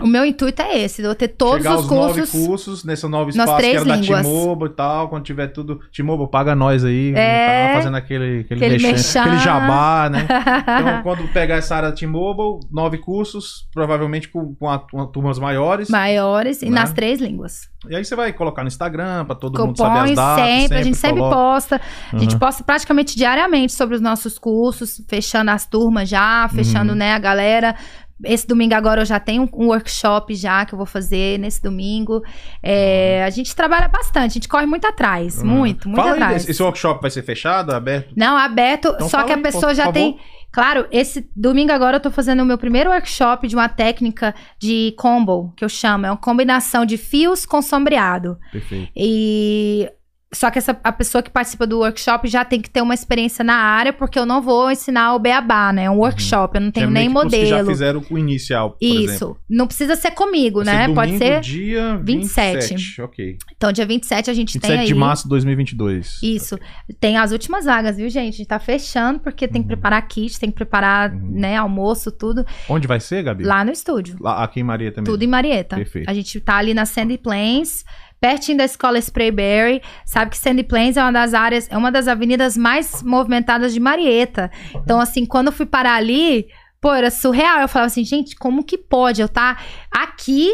o 0.00 0.06
meu 0.08 0.24
intuito 0.24 0.60
é 0.60 0.78
esse: 0.78 1.02
eu 1.02 1.06
vou 1.06 1.14
ter 1.14 1.28
todos 1.28 1.58
Chegar 1.58 1.76
os 1.76 1.82
aos 1.82 1.90
nove 1.90 2.20
cursos. 2.22 2.46
cursos 2.46 2.84
nesse 2.84 3.06
novo 3.06 3.26
nas 3.26 3.36
espaço 3.36 3.58
que 3.60 3.66
era 3.76 3.84
da 3.84 3.96
línguas. 3.96 4.26
T-Mobile 4.26 4.70
e 4.70 4.74
tal. 4.74 5.08
Quando 5.08 5.22
tiver 5.24 5.46
tudo. 5.48 5.80
T-Mobile, 5.94 6.28
paga 6.30 6.54
nós 6.54 6.84
aí. 6.84 7.12
É. 7.14 7.68
Tá 7.68 7.74
fazendo 7.76 7.96
aquele, 7.96 8.40
aquele, 8.40 8.64
Aquele 8.64 8.82
mexer- 8.86 9.18
aquele 9.20 9.38
jabá, 9.38 10.08
né? 10.10 10.26
Então, 10.74 11.02
quando 11.02 11.28
pegar 11.32 11.56
essa 11.56 11.76
área 11.76 11.90
da 11.90 11.94
T-Mobile, 11.96 12.66
nove 12.72 12.98
cursos, 12.98 13.68
provavelmente 13.72 14.28
com, 14.28 14.54
com 14.56 14.68
a- 14.68 14.78
com 14.80 15.06
turmas 15.06 15.38
maiores. 15.38 15.88
Maiores 15.88 16.62
e 16.62 16.66
Né? 16.66 16.72
nas 16.72 16.92
três 16.92 17.20
línguas. 17.20 17.72
E 17.88 17.94
aí 17.94 18.02
você 18.04 18.16
vai 18.16 18.32
colocar 18.32 18.62
no 18.62 18.68
Instagram 18.68 19.26
pra 19.26 19.34
todo 19.34 19.58
mundo 19.64 19.76
saber 19.76 20.10
as 20.10 20.14
datas. 20.16 20.44
sempre, 20.44 20.78
a 20.78 20.82
gente 20.82 20.96
sempre 20.96 21.18
coloca. 21.20 21.36
posta. 21.36 21.80
A 22.12 22.16
gente 22.18 22.32
Uhum. 22.32 22.38
posta 22.38 22.64
praticamente 22.64 23.14
diariamente 23.14 23.74
sobre 23.74 23.94
os 23.94 24.00
nossos 24.00 24.38
cursos, 24.38 25.02
fechando 25.06 25.50
as 25.50 25.66
turmas 25.66 26.08
já, 26.08 26.48
fechando, 26.48 26.92
Uhum. 26.92 26.98
né, 26.98 27.12
a 27.12 27.18
galera. 27.18 27.76
Esse 28.24 28.46
domingo 28.46 28.74
agora 28.74 29.02
eu 29.02 29.04
já 29.06 29.18
tenho 29.20 29.48
um 29.54 29.66
workshop 29.66 30.34
já 30.34 30.64
que 30.64 30.74
eu 30.74 30.76
vou 30.76 30.86
fazer 30.86 31.38
nesse 31.38 31.62
domingo. 31.62 32.22
É, 32.62 33.24
a 33.24 33.30
gente 33.30 33.54
trabalha 33.54 33.88
bastante, 33.88 34.32
a 34.32 34.34
gente 34.34 34.48
corre 34.48 34.66
muito 34.66 34.86
atrás, 34.86 35.38
Uhum. 35.38 35.46
muito, 35.46 35.88
muito 35.88 36.00
Fala 36.00 36.14
aí, 36.14 36.22
atrás. 36.22 36.42
esse, 36.42 36.50
esse 36.50 36.62
workshop 36.62 37.00
vai 37.02 37.10
ser 37.10 37.22
fechado, 37.22 37.72
aberto? 37.72 38.12
Não, 38.16 38.36
aberto, 38.36 38.88
Então 38.94 39.08
só 39.08 39.22
que 39.24 39.32
a 39.32 39.36
aí, 39.36 39.42
pessoa 39.42 39.68
por 39.68 39.74
já 39.74 39.84
favor. 39.84 39.94
tem. 39.94 40.18
Claro, 40.52 40.86
esse 40.92 41.28
domingo 41.34 41.72
agora 41.72 41.96
eu 41.96 42.00
tô 42.00 42.12
fazendo 42.12 42.40
o 42.42 42.46
meu 42.46 42.56
primeiro 42.56 42.88
workshop 42.90 43.48
de 43.48 43.56
uma 43.56 43.68
técnica 43.68 44.32
de 44.58 44.94
combo, 44.96 45.52
que 45.56 45.64
eu 45.64 45.68
chamo. 45.68 46.06
É 46.06 46.10
uma 46.10 46.16
combinação 46.16 46.86
de 46.86 46.96
fios 46.96 47.44
com 47.44 47.60
sombreado. 47.60 48.38
Perfeito. 48.52 48.88
E 48.94 49.90
só 50.34 50.50
que 50.50 50.58
essa, 50.58 50.78
a 50.82 50.92
pessoa 50.92 51.22
que 51.22 51.30
participa 51.30 51.66
do 51.66 51.78
workshop 51.78 52.28
já 52.28 52.44
tem 52.44 52.60
que 52.60 52.68
ter 52.68 52.82
uma 52.82 52.94
experiência 52.94 53.44
na 53.44 53.54
área, 53.56 53.92
porque 53.92 54.18
eu 54.18 54.26
não 54.26 54.42
vou 54.42 54.70
ensinar 54.70 55.14
o 55.14 55.18
beabá, 55.18 55.72
né? 55.72 55.84
É 55.84 55.90
um 55.90 55.98
workshop, 55.98 56.56
eu 56.56 56.60
não 56.60 56.70
tenho 56.70 56.88
é 56.88 56.90
nem 56.90 57.08
que 57.08 57.14
pros 57.14 57.32
que 57.32 57.46
já 57.46 57.56
modelo. 57.56 57.70
fizeram 57.70 58.04
o 58.10 58.18
inicial, 58.18 58.70
por 58.72 58.78
Isso. 58.84 59.36
Não 59.48 59.66
precisa 59.66 59.96
ser 59.96 60.10
comigo, 60.12 60.64
Vai 60.64 60.74
né? 60.74 60.86
ser 60.88 60.94
Pode 60.94 61.18
ser. 61.18 61.40
dia 61.40 61.96
27. 62.02 62.74
27. 62.74 63.02
Ok. 63.02 63.38
Então, 63.56 63.72
dia 63.72 63.86
27 63.86 64.30
a 64.30 64.34
gente 64.34 64.54
27 64.54 64.70
tem 64.70 64.80
aí. 64.80 64.86
de 64.86 64.94
março 64.94 65.24
de 65.24 65.28
2022. 65.30 66.18
Isso. 66.22 66.58
Tem 67.00 67.16
as 67.16 67.32
últimas 67.32 67.64
vagas, 67.64 67.96
viu, 67.96 68.08
gente? 68.08 68.34
A 68.34 68.36
gente 68.36 68.46
tá 68.48 68.58
fechando, 68.58 69.20
porque 69.20 69.46
tem 69.46 69.62
que 69.62 69.64
Uhum. 69.64 69.68
preparar 69.68 70.02
kit, 70.06 70.38
tem 70.38 70.50
que 70.50 70.56
preparar, 70.56 71.12
Uhum. 71.12 71.30
né, 71.32 71.56
almoço, 71.56 72.10
tudo. 72.10 72.44
Onde 72.68 72.86
vai 72.86 73.00
ser, 73.00 73.22
Gabi? 73.22 73.44
Lá 73.44 73.64
no 73.64 73.70
estúdio. 73.72 74.16
Lá, 74.20 74.42
aqui 74.44 74.60
em 74.60 74.64
Maria 74.64 74.90
também. 74.92 75.10
Tudo 75.10 75.22
em 75.22 75.26
Marieta. 75.26 75.76
Perfeito. 75.76 76.08
A 76.10 76.14
gente 76.14 76.40
tá 76.40 76.56
ali 76.56 76.74
na 76.74 76.84
Sandy 76.86 77.18
Plains, 77.18 77.84
pertinho 78.24 78.56
da 78.56 78.64
escola 78.64 78.98
Sprayberry. 78.98 79.82
Sabe 80.06 80.30
que 80.30 80.38
Sandy 80.38 80.62
Plains 80.62 80.96
é 80.96 81.02
uma 81.02 81.12
das 81.12 81.34
áreas, 81.34 81.68
é 81.70 81.76
uma 81.76 81.92
das 81.92 82.08
avenidas 82.08 82.56
mais 82.56 83.02
movimentadas 83.02 83.74
de 83.74 83.78
Marieta. 83.78 84.50
Então, 84.74 84.98
assim, 84.98 85.26
quando 85.26 85.48
eu 85.48 85.52
fui 85.52 85.66
parar 85.66 85.96
ali, 85.96 86.46
pô, 86.80 86.94
era 86.94 87.10
surreal. 87.10 87.60
Eu 87.60 87.68
falava 87.68 87.88
assim, 87.88 88.02
gente, 88.02 88.34
como 88.34 88.64
que 88.64 88.78
pode 88.78 89.20
eu 89.20 89.26
estar 89.26 89.62
aqui? 89.90 90.50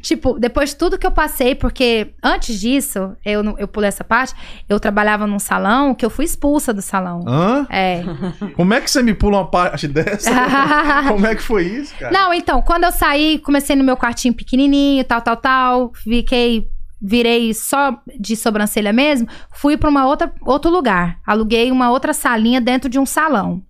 Tipo, 0.00 0.38
depois 0.38 0.70
de 0.70 0.76
tudo 0.76 0.96
que 0.96 1.04
eu 1.04 1.10
passei, 1.10 1.56
porque 1.56 2.14
antes 2.22 2.60
disso, 2.60 3.16
eu, 3.24 3.42
eu 3.58 3.66
pulei 3.66 3.88
essa 3.88 4.04
parte, 4.04 4.32
eu 4.68 4.78
trabalhava 4.78 5.26
num 5.26 5.40
salão 5.40 5.96
que 5.96 6.06
eu 6.06 6.10
fui 6.10 6.24
expulsa 6.24 6.72
do 6.72 6.80
salão. 6.80 7.24
Hã? 7.26 7.66
É. 7.68 8.04
Como 8.54 8.74
é 8.74 8.80
que 8.80 8.88
você 8.88 9.02
me 9.02 9.12
pula 9.12 9.38
uma 9.38 9.50
parte 9.50 9.88
dessa? 9.90 10.30
Como 11.08 11.26
é 11.26 11.34
que 11.34 11.42
foi 11.42 11.64
isso, 11.64 11.96
cara? 11.98 12.12
Não, 12.12 12.32
então, 12.32 12.62
quando 12.62 12.84
eu 12.84 12.92
saí, 12.92 13.40
comecei 13.40 13.74
no 13.74 13.82
meu 13.82 13.96
quartinho 13.96 14.34
pequenininho, 14.34 15.02
tal, 15.02 15.20
tal, 15.20 15.36
tal, 15.36 15.92
fiquei, 15.94 16.70
virei 17.00 17.54
só 17.54 18.00
de 18.18 18.34
sobrancelha 18.36 18.92
mesmo, 18.92 19.28
fui 19.54 19.76
pra 19.76 19.88
uma 19.88 20.06
outra 20.06 20.32
outro 20.42 20.70
lugar, 20.70 21.18
aluguei 21.26 21.70
uma 21.70 21.90
outra 21.90 22.12
salinha 22.12 22.60
dentro 22.60 22.88
de 22.88 22.98
um 22.98 23.06
salão. 23.06 23.62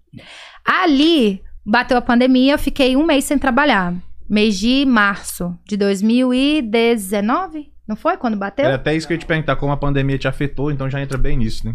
Ali 0.65 1.43
bateu 1.65 1.97
a 1.97 2.03
pandemia, 2.03 2.55
eu 2.55 2.59
fiquei 2.59 2.97
um 2.97 3.05
mês 3.05 3.25
sem 3.25 3.39
trabalhar. 3.39 3.95
Mês 4.29 4.59
de 4.59 4.85
março 4.85 5.57
de 5.67 5.77
2019? 5.77 7.73
Não 7.87 7.97
foi 7.97 8.19
quando 8.19 8.37
bateu? 8.37 8.67
Era 8.67 8.75
até 8.75 8.95
isso 8.95 9.07
que 9.07 9.15
eu 9.15 9.17
ia 9.17 9.21
te 9.21 9.27
perguntar, 9.27 9.57
como 9.57 9.73
a 9.73 9.77
pandemia 9.77 10.19
te 10.19 10.29
afetou, 10.29 10.71
então 10.71 10.91
já 10.91 11.01
entra 11.01 11.17
bem 11.17 11.39
nisso, 11.39 11.67
né? 11.67 11.75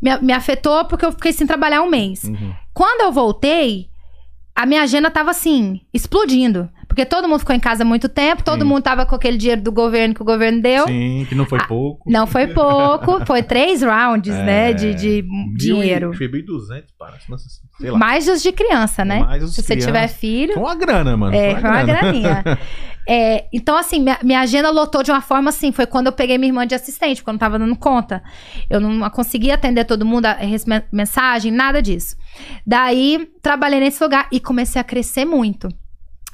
Me, 0.00 0.16
me 0.18 0.32
afetou 0.32 0.86
porque 0.86 1.04
eu 1.04 1.12
fiquei 1.12 1.32
sem 1.32 1.46
trabalhar 1.46 1.82
um 1.82 1.90
mês. 1.90 2.24
Uhum. 2.24 2.54
Quando 2.72 3.02
eu 3.02 3.12
voltei, 3.12 3.90
a 4.54 4.66
minha 4.66 4.82
agenda 4.82 5.10
tava 5.10 5.30
assim, 5.30 5.80
explodindo. 5.92 6.68
Porque 6.92 7.06
todo 7.06 7.26
mundo 7.26 7.38
ficou 7.38 7.56
em 7.56 7.60
casa 7.60 7.84
há 7.84 7.86
muito 7.86 8.06
tempo, 8.06 8.44
todo 8.44 8.60
Sim. 8.60 8.68
mundo 8.68 8.82
tava 8.82 9.06
com 9.06 9.14
aquele 9.14 9.38
dinheiro 9.38 9.62
do 9.62 9.72
governo 9.72 10.14
que 10.14 10.20
o 10.20 10.24
governo 10.26 10.60
deu. 10.60 10.86
Sim, 10.86 11.24
que 11.26 11.34
não 11.34 11.46
foi 11.46 11.58
Ah, 11.58 11.64
pouco. 11.66 12.12
Não 12.12 12.26
foi 12.26 12.48
pouco, 12.48 13.24
foi 13.24 13.42
três 13.42 13.82
rounds, 13.82 14.34
né, 14.34 14.74
de, 14.74 14.94
de 14.94 15.22
Mil 15.22 15.56
dinheiro. 15.56 16.12
Foi 16.12 16.28
1.200, 16.28 16.84
para. 16.98 17.16
Nossa, 17.30 17.44
sei 17.80 17.90
lá. 17.90 17.98
Mais 17.98 18.28
os 18.28 18.42
de 18.42 18.52
criança, 18.52 19.06
né? 19.06 19.20
Mais 19.20 19.42
os 19.42 19.54
Se 19.54 19.62
você 19.62 19.74
tiver 19.74 20.06
filho. 20.06 20.52
Foi 20.52 20.62
uma 20.62 20.74
grana, 20.74 21.16
mano. 21.16 21.34
É, 21.34 21.52
foi 21.58 21.70
uma 21.70 21.82
grana. 21.82 22.00
graninha. 22.00 22.44
É, 23.08 23.46
então, 23.52 23.76
assim, 23.76 24.00
minha, 24.00 24.16
minha 24.22 24.38
agenda 24.38 24.70
lotou 24.70 25.02
de 25.02 25.10
uma 25.10 25.20
forma 25.20 25.48
assim. 25.48 25.72
Foi 25.72 25.86
quando 25.86 26.06
eu 26.06 26.12
peguei 26.12 26.38
minha 26.38 26.50
irmã 26.50 26.64
de 26.64 26.76
assistente, 26.76 27.16
porque 27.16 27.30
eu 27.30 27.32
não 27.32 27.38
tava 27.38 27.58
dando 27.58 27.74
conta. 27.74 28.22
Eu 28.70 28.78
não 28.78 29.10
conseguia 29.10 29.54
atender 29.54 29.84
todo 29.84 30.06
mundo, 30.06 30.28
mensagem, 30.92 31.50
nada 31.50 31.82
disso. 31.82 32.16
Daí, 32.64 33.28
trabalhei 33.42 33.80
nesse 33.80 34.00
lugar 34.00 34.28
e 34.30 34.38
comecei 34.38 34.80
a 34.80 34.84
crescer 34.84 35.24
muito. 35.24 35.68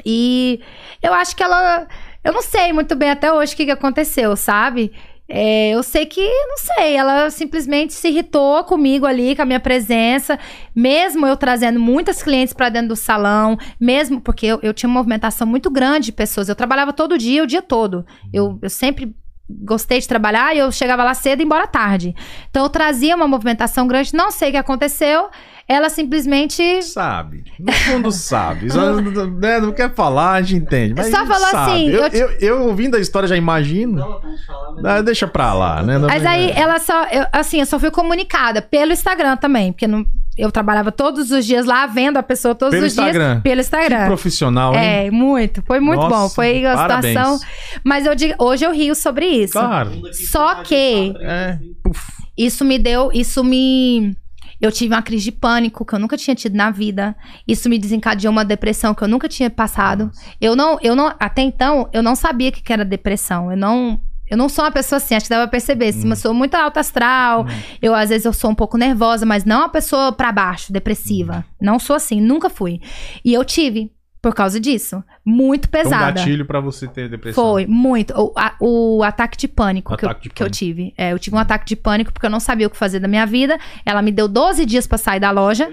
E 0.04 0.60
eu 1.02 1.12
acho 1.12 1.34
que 1.34 1.42
ela. 1.42 1.86
Eu 2.24 2.32
não 2.32 2.42
sei 2.42 2.72
muito 2.72 2.94
bem 2.94 3.10
até 3.10 3.32
hoje 3.32 3.54
o 3.54 3.56
que, 3.56 3.66
que 3.66 3.70
aconteceu, 3.70 4.36
sabe? 4.36 4.92
É, 5.30 5.72
eu 5.72 5.82
sei 5.82 6.06
que, 6.06 6.22
não 6.22 6.56
sei, 6.56 6.96
ela 6.96 7.28
simplesmente 7.28 7.92
se 7.92 8.08
irritou 8.08 8.64
comigo 8.64 9.04
ali, 9.04 9.36
com 9.36 9.42
a 9.42 9.44
minha 9.44 9.60
presença, 9.60 10.38
mesmo 10.74 11.26
eu 11.26 11.36
trazendo 11.36 11.78
muitas 11.78 12.22
clientes 12.22 12.54
pra 12.54 12.70
dentro 12.70 12.88
do 12.88 12.96
salão, 12.96 13.58
mesmo 13.78 14.22
porque 14.22 14.46
eu, 14.46 14.58
eu 14.62 14.72
tinha 14.72 14.88
uma 14.88 15.00
movimentação 15.00 15.46
muito 15.46 15.70
grande 15.70 16.06
de 16.06 16.12
pessoas. 16.12 16.48
Eu 16.48 16.56
trabalhava 16.56 16.94
todo 16.94 17.18
dia, 17.18 17.42
o 17.42 17.46
dia 17.46 17.60
todo. 17.60 18.06
Eu, 18.32 18.58
eu 18.62 18.70
sempre 18.70 19.14
gostei 19.50 20.00
de 20.00 20.08
trabalhar 20.08 20.54
e 20.54 20.58
eu 20.58 20.72
chegava 20.72 21.04
lá 21.04 21.12
cedo 21.12 21.40
e 21.40 21.44
embora 21.44 21.66
tarde. 21.66 22.14
Então 22.48 22.64
eu 22.64 22.70
trazia 22.70 23.14
uma 23.14 23.28
movimentação 23.28 23.86
grande, 23.86 24.14
não 24.14 24.30
sei 24.30 24.48
o 24.48 24.52
que 24.52 24.58
aconteceu. 24.58 25.28
Ela 25.68 25.90
simplesmente 25.90 26.82
Sabe. 26.82 27.44
No 27.60 27.70
fundo 27.72 28.10
sabe. 28.10 28.70
Só, 28.72 28.94
né, 29.38 29.60
não 29.60 29.70
quer 29.72 29.92
falar, 29.94 30.32
a 30.32 30.42
gente 30.42 30.62
entende. 30.62 30.94
Mas 30.96 31.10
Só 31.10 31.26
falou 31.26 31.48
sabe. 31.48 31.72
assim, 31.72 31.88
Eu, 31.90 32.02
eu 32.04 32.10
te- 32.10 32.16
eu, 32.16 32.30
eu 32.40 32.62
ouvindo 32.68 32.96
a 32.96 33.00
história 33.00 33.28
já 33.28 33.36
imagino. 33.36 33.96
Não, 33.96 34.20
falar, 34.46 34.72
mas... 34.76 34.84
Ah, 34.86 35.02
deixa 35.02 35.26
pra 35.28 35.52
lá, 35.52 35.82
né? 35.82 35.98
Não- 35.98 36.08
Mas 36.08 36.24
aí 36.24 36.50
ela 36.52 36.78
só, 36.78 37.04
eu- 37.08 37.26
assim, 37.32 37.60
eu 37.60 37.66
só 37.66 37.78
fui 37.78 37.90
comunicada 37.90 38.62
pelo 38.62 38.92
Instagram 38.92 39.36
também, 39.36 39.72
porque 39.72 39.86
não, 39.86 40.06
eu 40.38 40.50
trabalhava 40.50 40.90
todos 40.90 41.30
os 41.30 41.44
dias 41.44 41.66
lá, 41.66 41.84
vendo 41.86 42.16
a 42.16 42.22
pessoa 42.22 42.54
todos 42.54 42.72
Pelo 42.72 42.86
os 42.86 42.92
Instagram. 42.92 43.32
dias 43.32 43.42
pelo 43.42 43.60
Instagram. 43.60 44.06
Profissional, 44.06 44.74
hein? 44.74 44.80
É, 45.06 45.10
muito, 45.10 45.62
foi 45.66 45.80
muito 45.80 46.00
Nossa, 46.00 46.16
bom, 46.16 46.28
foi 46.30 46.64
uma 46.64 46.74
parabéns. 46.76 47.14
situação. 47.18 47.38
Mas 47.84 48.06
eu 48.06 48.14
digo, 48.14 48.34
hoje 48.42 48.64
eu 48.64 48.72
rio 48.72 48.94
sobre 48.94 49.26
isso. 49.26 49.52
Claro. 49.52 49.90
Só 50.30 50.62
que- 50.62 51.12
É. 51.20 51.58
Puf. 51.84 52.00
Isso 52.38 52.64
me 52.64 52.78
deu, 52.78 53.10
isso 53.12 53.42
me 53.44 54.16
eu 54.60 54.72
tive 54.72 54.94
uma 54.94 55.02
crise 55.02 55.24
de 55.24 55.32
pânico 55.32 55.84
que 55.84 55.94
eu 55.94 55.98
nunca 55.98 56.16
tinha 56.16 56.34
tido 56.34 56.54
na 56.54 56.70
vida. 56.70 57.16
Isso 57.46 57.68
me 57.68 57.78
desencadeou 57.78 58.32
uma 58.32 58.44
depressão 58.44 58.94
que 58.94 59.02
eu 59.02 59.08
nunca 59.08 59.28
tinha 59.28 59.48
passado. 59.48 60.10
Eu 60.40 60.56
não, 60.56 60.78
eu 60.82 60.96
não, 60.96 61.14
até 61.18 61.42
então, 61.42 61.88
eu 61.92 62.02
não 62.02 62.14
sabia 62.14 62.48
o 62.50 62.52
que 62.52 62.72
era 62.72 62.84
depressão. 62.84 63.50
Eu 63.50 63.56
não, 63.56 64.00
eu 64.28 64.36
não 64.36 64.48
sou 64.48 64.64
uma 64.64 64.70
pessoa 64.70 64.96
assim, 64.96 65.14
acho 65.14 65.26
que 65.26 65.30
dava 65.30 65.44
pra 65.44 65.52
perceber. 65.52 65.88
Assim, 65.88 66.08
Eu 66.08 66.16
sou 66.16 66.34
muito 66.34 66.54
alta 66.54 66.80
astral. 66.80 67.46
Eu, 67.80 67.94
às 67.94 68.10
vezes, 68.10 68.24
eu 68.24 68.32
sou 68.32 68.50
um 68.50 68.54
pouco 68.54 68.76
nervosa, 68.76 69.24
mas 69.24 69.44
não 69.44 69.60
uma 69.60 69.68
pessoa 69.68 70.12
pra 70.12 70.32
baixo, 70.32 70.72
depressiva. 70.72 71.44
Não 71.60 71.78
sou 71.78 71.96
assim, 71.96 72.20
nunca 72.20 72.50
fui. 72.50 72.80
E 73.24 73.32
eu 73.32 73.44
tive, 73.44 73.92
por 74.20 74.34
causa 74.34 74.58
disso. 74.58 75.02
Muito 75.24 75.66
um 75.66 75.70
pesada. 75.70 76.12
gatilho 76.12 76.44
pra 76.44 76.60
você 76.60 76.86
ter 76.88 77.08
depressão. 77.08 77.42
Foi, 77.44 77.66
muito. 77.66 78.12
O, 78.14 78.32
a- 78.36 78.54
o 78.60 79.02
ataque 79.02 79.36
de 79.36 79.46
pânico, 79.48 79.96
que, 79.96 80.04
eu, 80.04 80.08
Ataque 80.10 80.28
de 80.28 80.34
que 80.34 80.42
eu 80.42 80.50
tive. 80.50 80.92
É, 80.96 81.12
eu 81.12 81.18
tive 81.18 81.36
um 81.36 81.38
ataque 81.38 81.66
de 81.66 81.76
pânico 81.76 82.12
porque 82.12 82.26
eu 82.26 82.30
não 82.30 82.40
sabia 82.40 82.66
o 82.66 82.70
que 82.70 82.76
fazer 82.76 82.98
da 83.00 83.08
minha 83.08 83.24
vida. 83.26 83.58
Ela 83.86 84.02
me 84.02 84.10
deu 84.10 84.26
12 84.28 84.64
dias 84.66 84.86
pra 84.86 84.98
sair 84.98 85.20
da 85.20 85.30
loja. 85.30 85.70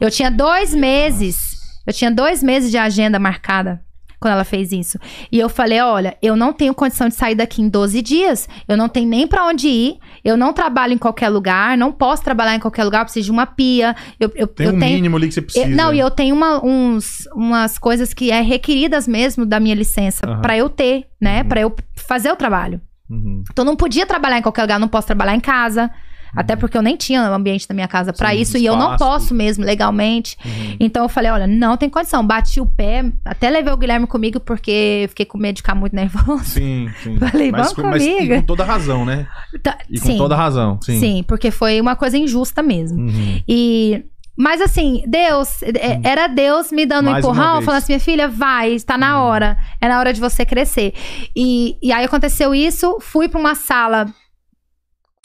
Eu 0.00 0.10
tinha 0.10 0.30
dois 0.30 0.74
meses. 0.74 1.58
Eu 1.86 1.92
tinha 1.92 2.10
dois 2.10 2.42
meses 2.42 2.70
de 2.70 2.76
agenda 2.78 3.18
marcada 3.18 3.82
quando 4.20 4.32
ela 4.34 4.44
fez 4.44 4.72
isso. 4.72 4.98
E 5.30 5.38
eu 5.38 5.48
falei: 5.48 5.80
olha, 5.80 6.16
eu 6.22 6.34
não 6.36 6.52
tenho 6.52 6.74
condição 6.74 7.08
de 7.08 7.14
sair 7.14 7.34
daqui 7.34 7.62
em 7.62 7.68
12 7.68 8.02
dias. 8.02 8.48
Eu 8.66 8.76
não 8.76 8.88
tenho 8.88 9.08
nem 9.08 9.26
pra 9.26 9.46
onde 9.46 9.68
ir. 9.68 9.98
Eu 10.24 10.36
não 10.36 10.52
trabalho 10.52 10.92
em 10.92 10.98
qualquer 10.98 11.28
lugar. 11.28 11.76
Não 11.78 11.92
posso 11.92 12.22
trabalhar 12.22 12.54
em 12.54 12.60
qualquer 12.60 12.84
lugar. 12.84 13.00
Eu 13.00 13.04
preciso 13.04 13.26
de 13.26 13.30
uma 13.30 13.46
pia. 13.46 13.94
Eu, 14.18 14.30
eu, 14.34 14.46
Tem 14.46 14.66
eu 14.66 14.74
um 14.74 14.78
tenho. 14.78 14.94
mínimo 14.94 15.16
ali 15.16 15.28
que 15.28 15.34
você 15.34 15.42
precisa. 15.42 15.66
Eu- 15.66 15.76
não, 15.76 15.92
e 15.94 15.98
eu 16.00 16.10
tenho 16.10 16.34
uma- 16.34 16.64
uns, 16.64 17.26
umas 17.34 17.78
coisas 17.78 18.12
que 18.12 18.30
é 18.30 18.40
requeridas 18.40 19.06
mesmo 19.08 19.46
da 19.46 19.60
minha 19.60 19.74
licença 19.74 20.26
Aham. 20.26 20.40
pra 20.42 20.56
eu 20.56 20.68
ter, 20.68 21.06
né? 21.20 21.42
Uhum. 21.42 21.48
Pra 21.48 21.60
eu 21.60 21.74
fazer 21.96 22.30
o 22.32 22.36
trabalho. 22.36 22.80
Uhum. 23.08 23.42
Então 23.50 23.64
não 23.64 23.74
podia 23.76 24.04
trabalhar 24.04 24.38
em 24.38 24.42
qualquer 24.42 24.62
lugar, 24.62 24.78
não 24.78 24.88
posso 24.88 25.06
trabalhar 25.06 25.34
em 25.34 25.40
casa. 25.40 25.90
Até 26.36 26.56
porque 26.56 26.76
eu 26.76 26.82
nem 26.82 26.96
tinha 26.96 27.22
ambiente 27.28 27.66
da 27.66 27.74
minha 27.74 27.88
casa 27.88 28.12
pra 28.12 28.30
Sim, 28.30 28.40
isso 28.40 28.58
e 28.58 28.64
eu 28.66 28.76
não 28.76 28.92
espaço. 28.94 29.04
posso 29.04 29.34
mesmo 29.34 29.64
legalmente. 29.64 30.36
Uhum. 30.44 30.76
Então 30.80 31.02
eu 31.04 31.08
falei, 31.08 31.30
olha, 31.30 31.46
não 31.46 31.76
tem 31.76 31.88
condição. 31.88 32.26
Bati 32.26 32.60
o 32.60 32.66
pé, 32.66 33.04
até 33.24 33.48
levei 33.50 33.72
o 33.72 33.76
Guilherme 33.76 34.06
comigo 34.06 34.38
porque 34.40 35.00
eu 35.04 35.08
fiquei 35.08 35.26
com 35.26 35.38
medo 35.38 35.56
de 35.56 35.62
ficar 35.62 35.74
muito 35.74 35.94
nervoso. 35.94 36.44
Sim, 36.44 36.88
sim. 37.02 37.16
Falei, 37.20 37.50
mas, 37.50 37.72
vamos 37.72 37.90
mas 37.90 38.04
comigo. 38.06 38.34
com 38.36 38.42
toda 38.42 38.64
razão, 38.64 39.04
né? 39.04 39.26
Tá, 39.62 39.78
E 39.90 39.98
com 39.98 40.06
sim, 40.06 40.16
toda 40.18 40.36
razão, 40.36 40.78
sim. 40.82 40.98
sim, 41.00 41.24
porque 41.26 41.50
foi 41.50 41.80
uma 41.80 41.96
coisa 41.96 42.16
injusta 42.18 42.62
mesmo. 42.62 43.00
Uhum. 43.00 43.42
E. 43.48 44.04
Mas 44.40 44.60
assim, 44.60 45.02
Deus, 45.08 45.60
é- 45.64 45.98
era 46.04 46.28
Deus 46.28 46.70
me 46.70 46.86
dando 46.86 47.08
um 47.08 47.10
Mais 47.10 47.24
uma 47.24 47.32
empurrão, 47.32 47.60
falando 47.62 47.78
assim: 47.78 47.92
minha 47.94 47.98
filha, 48.00 48.28
vai, 48.28 48.70
está 48.72 48.96
na 48.96 49.20
hora. 49.20 49.56
É 49.80 49.88
na 49.88 49.98
hora 49.98 50.12
de 50.12 50.20
você 50.20 50.46
crescer. 50.46 50.94
E, 51.34 51.76
e 51.82 51.90
aí 51.90 52.04
aconteceu 52.04 52.54
isso, 52.54 52.98
fui 53.00 53.28
pra 53.28 53.40
uma 53.40 53.56
sala 53.56 54.06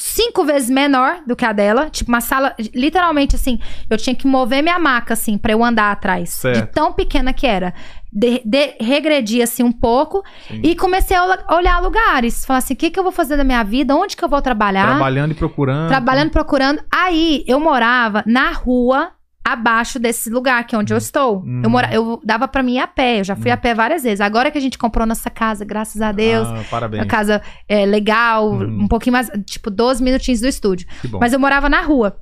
cinco 0.03 0.43
vezes 0.43 0.69
menor 0.69 1.21
do 1.25 1.35
que 1.35 1.45
a 1.45 1.53
dela. 1.53 1.89
Tipo, 1.89 2.11
uma 2.11 2.19
sala, 2.19 2.53
literalmente 2.73 3.35
assim, 3.35 3.57
eu 3.89 3.97
tinha 3.97 4.13
que 4.15 4.27
mover 4.27 4.61
minha 4.61 4.77
maca, 4.77 5.13
assim, 5.13 5.37
pra 5.37 5.53
eu 5.53 5.63
andar 5.63 5.91
atrás. 5.91 6.29
Certo. 6.31 6.59
De 6.67 6.71
tão 6.73 6.91
pequena 6.91 7.31
que 7.31 7.47
era. 7.47 7.73
De, 8.11 8.41
de- 8.45 8.75
regredi 8.79 9.41
assim 9.41 9.63
um 9.63 9.71
pouco 9.71 10.21
Sim. 10.47 10.59
e 10.61 10.75
comecei 10.75 11.15
a 11.17 11.23
olha- 11.23 11.45
olhar 11.51 11.81
lugares. 11.81 12.45
Falar 12.45 12.59
assim: 12.59 12.73
o 12.73 12.77
que, 12.77 12.91
que 12.91 12.99
eu 12.99 13.03
vou 13.03 13.11
fazer 13.11 13.37
da 13.37 13.43
minha 13.43 13.63
vida? 13.63 13.95
Onde 13.95 14.15
que 14.17 14.23
eu 14.23 14.29
vou 14.29 14.41
trabalhar? 14.41 14.85
Trabalhando 14.87 15.31
e 15.31 15.35
procurando. 15.35 15.87
trabalhando, 15.87 16.29
procurando. 16.31 16.83
Aí 16.93 17.43
eu 17.47 17.59
morava 17.59 18.23
na 18.27 18.51
rua 18.51 19.11
abaixo 19.45 19.99
desse 19.99 20.29
lugar 20.29 20.65
que 20.65 20.73
é 20.75 20.77
onde 20.77 20.93
eu 20.93 20.97
estou. 20.97 21.43
Hum. 21.45 21.61
Eu, 21.63 21.69
mora, 21.69 21.93
eu 21.93 22.19
dava 22.23 22.47
pra 22.47 22.63
mim 22.63 22.75
ir 22.75 22.79
a 22.79 22.87
pé, 22.87 23.19
eu 23.19 23.23
já 23.23 23.35
fui 23.35 23.51
a 23.51 23.57
pé 23.57 23.73
várias 23.73 24.03
vezes. 24.03 24.21
Agora 24.21 24.49
que 24.49 24.57
a 24.57 24.61
gente 24.61 24.77
comprou 24.77 25.05
nossa 25.05 25.29
casa, 25.29 25.65
graças 25.65 26.01
a 26.01 26.11
Deus, 26.11 26.47
Ah, 26.47 26.63
parabéns. 26.69 27.01
uma 27.03 27.07
casa 27.07 27.41
é, 27.67 27.85
legal, 27.85 28.51
Hum. 28.53 28.83
um 28.83 28.87
pouquinho 28.87 29.13
mais, 29.13 29.29
tipo 29.45 29.69
12 29.69 30.01
minutinhos 30.03 30.39
do 30.39 30.47
estúdio. 30.47 30.87
Mas 31.19 31.33
eu 31.33 31.39
morava 31.39 31.67
na 31.67 31.81
rua. 31.81 32.15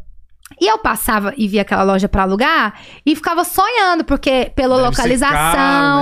E 0.60 0.68
eu 0.70 0.78
passava 0.80 1.34
e 1.38 1.48
via 1.48 1.62
aquela 1.62 1.82
loja 1.84 2.10
pra 2.10 2.24
alugar 2.24 2.74
e 3.06 3.16
ficava 3.16 3.42
sonhando, 3.46 4.04
porque 4.04 4.52
pela 4.54 4.76
Deve 4.76 4.88
localização, 4.90 5.34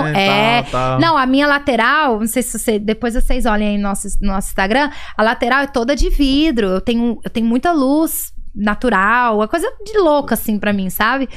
caro, 0.02 0.08
né? 0.12 0.58
é, 0.58 0.62
Tal, 0.64 0.70
tal. 0.70 1.00
não, 1.00 1.16
a 1.16 1.24
minha 1.24 1.46
lateral, 1.46 2.18
não 2.18 2.26
sei 2.26 2.42
se 2.42 2.58
você. 2.58 2.76
Depois 2.78 3.14
vocês 3.14 3.46
olhem 3.46 3.68
aí 3.68 3.76
no 3.76 3.84
nosso, 3.84 4.08
no 4.20 4.32
nosso 4.32 4.48
Instagram, 4.48 4.90
a 5.16 5.22
lateral 5.22 5.60
é 5.60 5.66
toda 5.68 5.94
de 5.94 6.10
vidro. 6.10 6.66
Eu 6.66 6.80
tenho, 6.80 7.20
eu 7.22 7.30
tenho 7.30 7.46
muita 7.46 7.70
luz 7.70 8.32
natural, 8.54 9.36
uma 9.36 9.48
coisa 9.48 9.70
de 9.84 9.98
louca, 9.98 10.34
assim, 10.34 10.58
pra 10.58 10.72
mim, 10.72 10.90
sabe? 10.90 11.28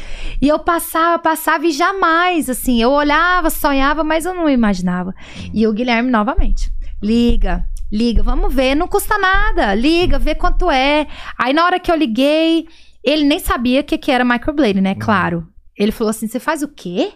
E 0.42 0.48
eu 0.48 0.60
passava, 0.60 1.20
passava 1.20 1.66
e 1.66 1.72
jamais, 1.72 2.50
assim, 2.50 2.82
eu 2.82 2.92
olhava, 2.92 3.50
sonhava, 3.50 4.04
mas 4.04 4.26
eu 4.26 4.34
não 4.34 4.50
imaginava. 4.50 5.14
E 5.54 5.68
o 5.68 5.74
Guilherme, 5.74 6.10
novamente, 6.10 6.72
liga. 7.02 7.66
Liga, 7.92 8.24
vamos 8.24 8.52
ver, 8.52 8.74
não 8.74 8.88
custa 8.88 9.20
nada. 9.20 9.76
Liga, 9.76 10.18
vê 10.18 10.34
quanto 10.34 10.72
é. 10.72 11.06
Aí 11.38 11.54
na 11.54 11.64
hora 11.64 11.80
que 11.80 11.92
eu 11.92 11.96
liguei, 11.96 12.68
ele 13.04 13.24
nem 13.24 13.38
sabia 13.38 13.82
o 13.82 13.84
que, 13.84 14.00
que 14.00 14.12
era 14.12 14.26
microblade, 14.26 14.82
né? 14.82 14.96
Claro. 14.96 15.48
Ele 15.78 15.92
falou 15.92 16.10
assim: 16.10 16.28
você 16.28 16.40
faz 16.40 16.64
o 16.64 16.68
quê? 16.68 17.14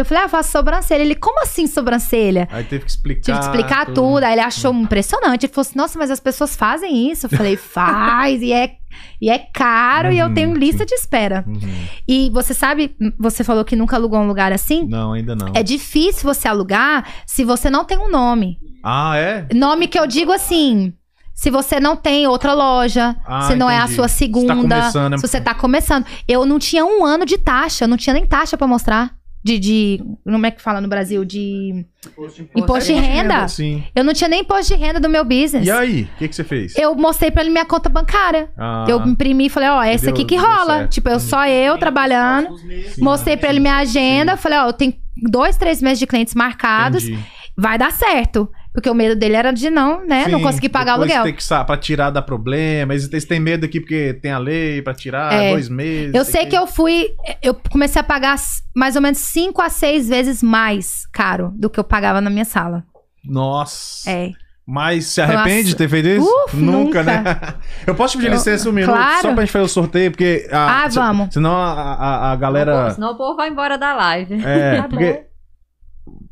Eu 0.00 0.04
falei, 0.04 0.22
ah, 0.22 0.26
eu 0.26 0.30
faço 0.30 0.50
sobrancelha. 0.52 1.02
Ele, 1.02 1.14
como 1.14 1.42
assim 1.42 1.66
sobrancelha? 1.66 2.48
Aí 2.50 2.64
teve 2.64 2.84
que 2.84 2.90
explicar. 2.90 3.22
Tive 3.22 3.38
que 3.38 3.44
explicar 3.44 3.86
tudo. 3.86 4.24
Aí 4.24 4.32
ele 4.32 4.40
achou 4.40 4.72
impressionante. 4.74 5.46
Ele 5.46 5.52
falou 5.52 5.62
assim: 5.68 5.78
Nossa, 5.78 5.98
mas 5.98 6.10
as 6.10 6.20
pessoas 6.20 6.56
fazem 6.56 7.10
isso. 7.10 7.26
Eu 7.26 7.30
falei: 7.30 7.56
Faz, 7.58 8.40
e 8.42 8.52
é, 8.52 8.72
e 9.20 9.30
é 9.30 9.38
caro, 9.38 10.12
e 10.12 10.18
eu 10.18 10.26
Uhum, 10.28 10.34
tenho 10.34 10.54
lista 10.54 10.84
de 10.86 10.94
espera. 10.94 11.44
Uhum. 11.46 11.86
E 12.08 12.30
você 12.30 12.52
sabe, 12.54 12.94
você 13.18 13.42
falou 13.44 13.64
que 13.64 13.76
nunca 13.76 13.96
alugou 13.96 14.18
um 14.20 14.26
lugar 14.26 14.52
assim? 14.52 14.86
Não, 14.86 15.12
ainda 15.12 15.34
não. 15.34 15.52
É 15.54 15.62
difícil 15.62 16.22
você 16.22 16.48
alugar 16.48 17.06
se 17.26 17.44
você 17.44 17.68
não 17.70 17.84
tem 17.84 17.98
um 17.98 18.10
nome. 18.10 18.58
Ah, 18.84 19.16
é? 19.16 19.46
Nome 19.54 19.88
que 19.88 19.98
eu 19.98 20.06
digo 20.06 20.32
assim. 20.32 20.92
Se 21.34 21.50
você 21.50 21.78
não 21.78 21.94
tem 21.94 22.26
outra 22.26 22.52
loja, 22.52 23.14
Ah, 23.24 23.42
se 23.42 23.54
não 23.54 23.70
é 23.70 23.76
a 23.76 23.82
entendi. 23.82 23.94
sua 23.94 24.08
Você 24.08 24.14
tá 24.14 24.18
segunda, 24.18 24.56
começando, 24.56 25.10
né? 25.12 25.16
se 25.18 25.28
você 25.28 25.40
tá 25.40 25.54
começando. 25.54 26.04
Eu 26.26 26.44
não 26.44 26.58
tinha 26.58 26.84
um 26.84 27.04
ano 27.04 27.24
de 27.24 27.38
taxa, 27.38 27.84
eu 27.84 27.88
não 27.88 27.96
tinha 27.96 28.12
nem 28.12 28.26
taxa 28.26 28.56
pra 28.56 28.66
mostrar. 28.66 29.12
De, 29.44 29.58
de. 29.58 30.00
Como 30.24 30.44
é 30.46 30.50
que 30.50 30.60
fala 30.60 30.80
no 30.80 30.88
Brasil? 30.88 31.24
De 31.24 31.84
Imposto 32.06 32.42
de 32.42 32.50
imposto 32.60 32.92
de 32.92 32.98
renda. 32.98 33.46
Sim. 33.48 33.84
Eu 33.94 34.02
não 34.04 34.12
tinha 34.12 34.28
nem 34.28 34.40
imposto 34.40 34.74
de 34.74 34.80
renda 34.80 34.98
do 34.98 35.08
meu 35.08 35.24
business. 35.24 35.66
E 35.66 35.70
aí, 35.70 36.02
o 36.02 36.18
que, 36.18 36.28
que 36.28 36.34
você 36.34 36.42
fez? 36.44 36.76
Eu 36.76 36.94
mostrei 36.94 37.30
pra 37.30 37.42
ele 37.42 37.50
minha 37.50 37.64
conta 37.64 37.88
bancária. 37.88 38.50
Ah, 38.58 38.84
Eu 38.88 39.00
imprimi 39.06 39.46
e 39.46 39.48
falei, 39.48 39.68
ó, 39.68 39.82
essa 39.82 40.06
deu- 40.06 40.14
aqui 40.14 40.24
que 40.24 40.36
rola. 40.36 40.78
certo. 40.78 40.90
Tipo, 40.90 41.08
eu 41.08 41.20
só 41.20 41.46
eu 41.46 41.78
trabalhando. 41.78 42.54
Meses. 42.64 42.98
Mostrei 42.98 43.36
pra 43.36 43.48
ele 43.50 43.60
minha 43.60 43.76
agenda. 43.76 44.36
Falei, 44.36 44.58
ó, 44.58 44.66
eu 44.66 44.72
tenho 44.72 44.94
dois, 45.30 45.56
três 45.56 45.80
meses 45.80 45.98
de 46.00 46.06
clientes 46.06 46.34
marcados. 46.34 47.04
entendi. 47.04 47.22
Vai 47.56 47.76
dar 47.78 47.90
certo. 47.92 48.48
Porque 48.78 48.88
o 48.88 48.94
medo 48.94 49.16
dele 49.18 49.34
era 49.34 49.50
de 49.52 49.68
não, 49.70 50.06
né? 50.06 50.28
não 50.28 50.38
Sim, 50.38 50.44
conseguir 50.44 50.68
pagar 50.68 50.92
o 50.92 51.02
aluguel. 51.02 51.24
Tem 51.24 51.34
que 51.34 51.42
pra 51.66 51.76
tirar 51.76 52.10
dá 52.10 52.22
problema. 52.22 52.92
Eles, 52.94 53.10
eles 53.10 53.24
têm 53.24 53.40
medo 53.40 53.66
aqui 53.66 53.80
porque 53.80 54.14
tem 54.22 54.30
a 54.30 54.38
lei 54.38 54.80
pra 54.82 54.94
tirar 54.94 55.32
É. 55.32 55.50
dois 55.50 55.68
meses. 55.68 56.14
Eu 56.14 56.24
sei 56.24 56.46
que 56.46 56.56
eu 56.56 56.64
fui. 56.64 57.08
Eu 57.42 57.54
comecei 57.70 57.98
a 57.98 58.04
pagar 58.04 58.36
mais 58.76 58.94
ou 58.94 59.02
menos 59.02 59.18
cinco 59.18 59.60
a 59.60 59.68
seis 59.68 60.08
vezes 60.08 60.44
mais 60.44 61.08
caro 61.12 61.50
do 61.56 61.68
que 61.68 61.80
eu 61.80 61.82
pagava 61.82 62.20
na 62.20 62.30
minha 62.30 62.44
sala. 62.44 62.84
Nossa. 63.24 64.08
É. 64.08 64.30
Mas 64.64 65.06
se 65.06 65.20
arrepende 65.20 65.56
Nossa. 65.62 65.68
de 65.70 65.76
ter 65.76 65.88
feito 65.88 66.08
isso? 66.08 66.44
Uf, 66.46 66.56
nunca. 66.56 67.02
né? 67.02 67.24
eu 67.84 67.94
posso 67.96 68.12
te 68.12 68.18
pedir 68.18 68.28
Eu- 68.30 68.34
licença 68.34 68.68
um 68.68 68.72
minuto 68.72 68.94
claro. 68.94 69.22
só 69.22 69.32
pra 69.32 69.40
gente 69.44 69.50
fazer 69.52 69.64
o 69.64 69.68
sorteio, 69.68 70.10
porque. 70.12 70.46
a- 70.52 70.84
Ah, 70.84 70.90
se- 70.90 70.98
vamos. 70.98 71.32
Senão 71.34 71.56
a, 71.56 71.72
a, 71.94 72.32
a 72.32 72.36
galera. 72.36 72.90
Senão 72.90 73.12
o 73.12 73.16
povo 73.16 73.34
vai 73.36 73.48
embora 73.48 73.76
da 73.76 73.92
live. 73.94 74.40
É, 74.44 74.76
Tá 74.82 74.88
porque. 74.88 75.27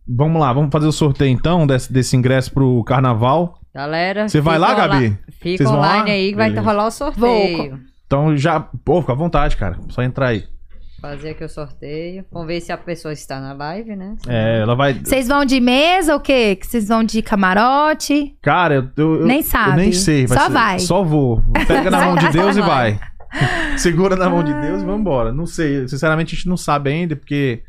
Vamos 0.08 0.40
lá, 0.40 0.52
vamos 0.52 0.70
fazer 0.70 0.86
o 0.86 0.92
sorteio 0.92 1.30
então 1.30 1.66
desse, 1.66 1.92
desse 1.92 2.16
ingresso 2.16 2.52
pro 2.52 2.82
carnaval. 2.84 3.58
Galera. 3.74 4.28
Você 4.28 4.40
vai 4.40 4.58
lá, 4.58 4.72
Gabi? 4.74 5.18
Fica 5.40 5.64
Vocês 5.64 5.70
online 5.70 6.10
aí 6.10 6.30
que 6.30 6.36
vai 6.36 6.48
Beleza. 6.50 6.66
rolar 6.66 6.86
o 6.86 6.90
sorteio. 6.90 7.80
Então 8.06 8.36
já. 8.36 8.60
Pô, 8.60 9.00
fica 9.00 9.12
à 9.12 9.16
vontade, 9.16 9.56
cara. 9.56 9.78
Só 9.88 10.02
entrar 10.02 10.28
aí. 10.28 10.44
Fazer 11.00 11.30
aqui 11.30 11.44
o 11.44 11.48
sorteio. 11.48 12.24
Vamos 12.32 12.48
ver 12.48 12.60
se 12.60 12.72
a 12.72 12.78
pessoa 12.78 13.12
está 13.12 13.38
na 13.38 13.52
live, 13.52 13.94
né? 13.94 14.16
É, 14.26 14.60
ela 14.62 14.74
vai. 14.74 14.94
Vocês 14.94 15.28
vão 15.28 15.44
de 15.44 15.60
mesa 15.60 16.12
ou 16.14 16.18
o 16.18 16.22
quê? 16.22 16.56
Que 16.56 16.66
vocês 16.66 16.88
vão 16.88 17.04
de 17.04 17.20
camarote? 17.20 18.34
Cara, 18.42 18.76
eu, 18.76 18.88
eu- 18.96 19.20
eu- 19.20 19.26
Nem 19.26 19.38
eu 19.38 19.42
sabe. 19.44 19.76
nem 19.76 19.92
sei. 19.92 20.26
Só 20.26 20.34
ser- 20.46 20.50
vai. 20.50 20.78
Só 20.78 21.02
vou. 21.04 21.42
Pega 21.66 21.90
na 21.90 22.06
mão 22.06 22.16
de 22.16 22.28
Deus 22.30 22.56
e 22.56 22.60
vai. 22.60 22.92
vai. 22.94 23.00
Segura 23.76 24.16
na 24.16 24.30
mão 24.30 24.42
de 24.42 24.54
Deus 24.54 24.82
e 24.82 24.86
vambora. 24.86 25.32
Não 25.32 25.44
sei. 25.46 25.86
Sinceramente, 25.86 26.34
a 26.34 26.36
gente 26.36 26.48
não 26.48 26.56
sabe 26.56 26.90
ainda, 26.90 27.14
porque 27.14 27.62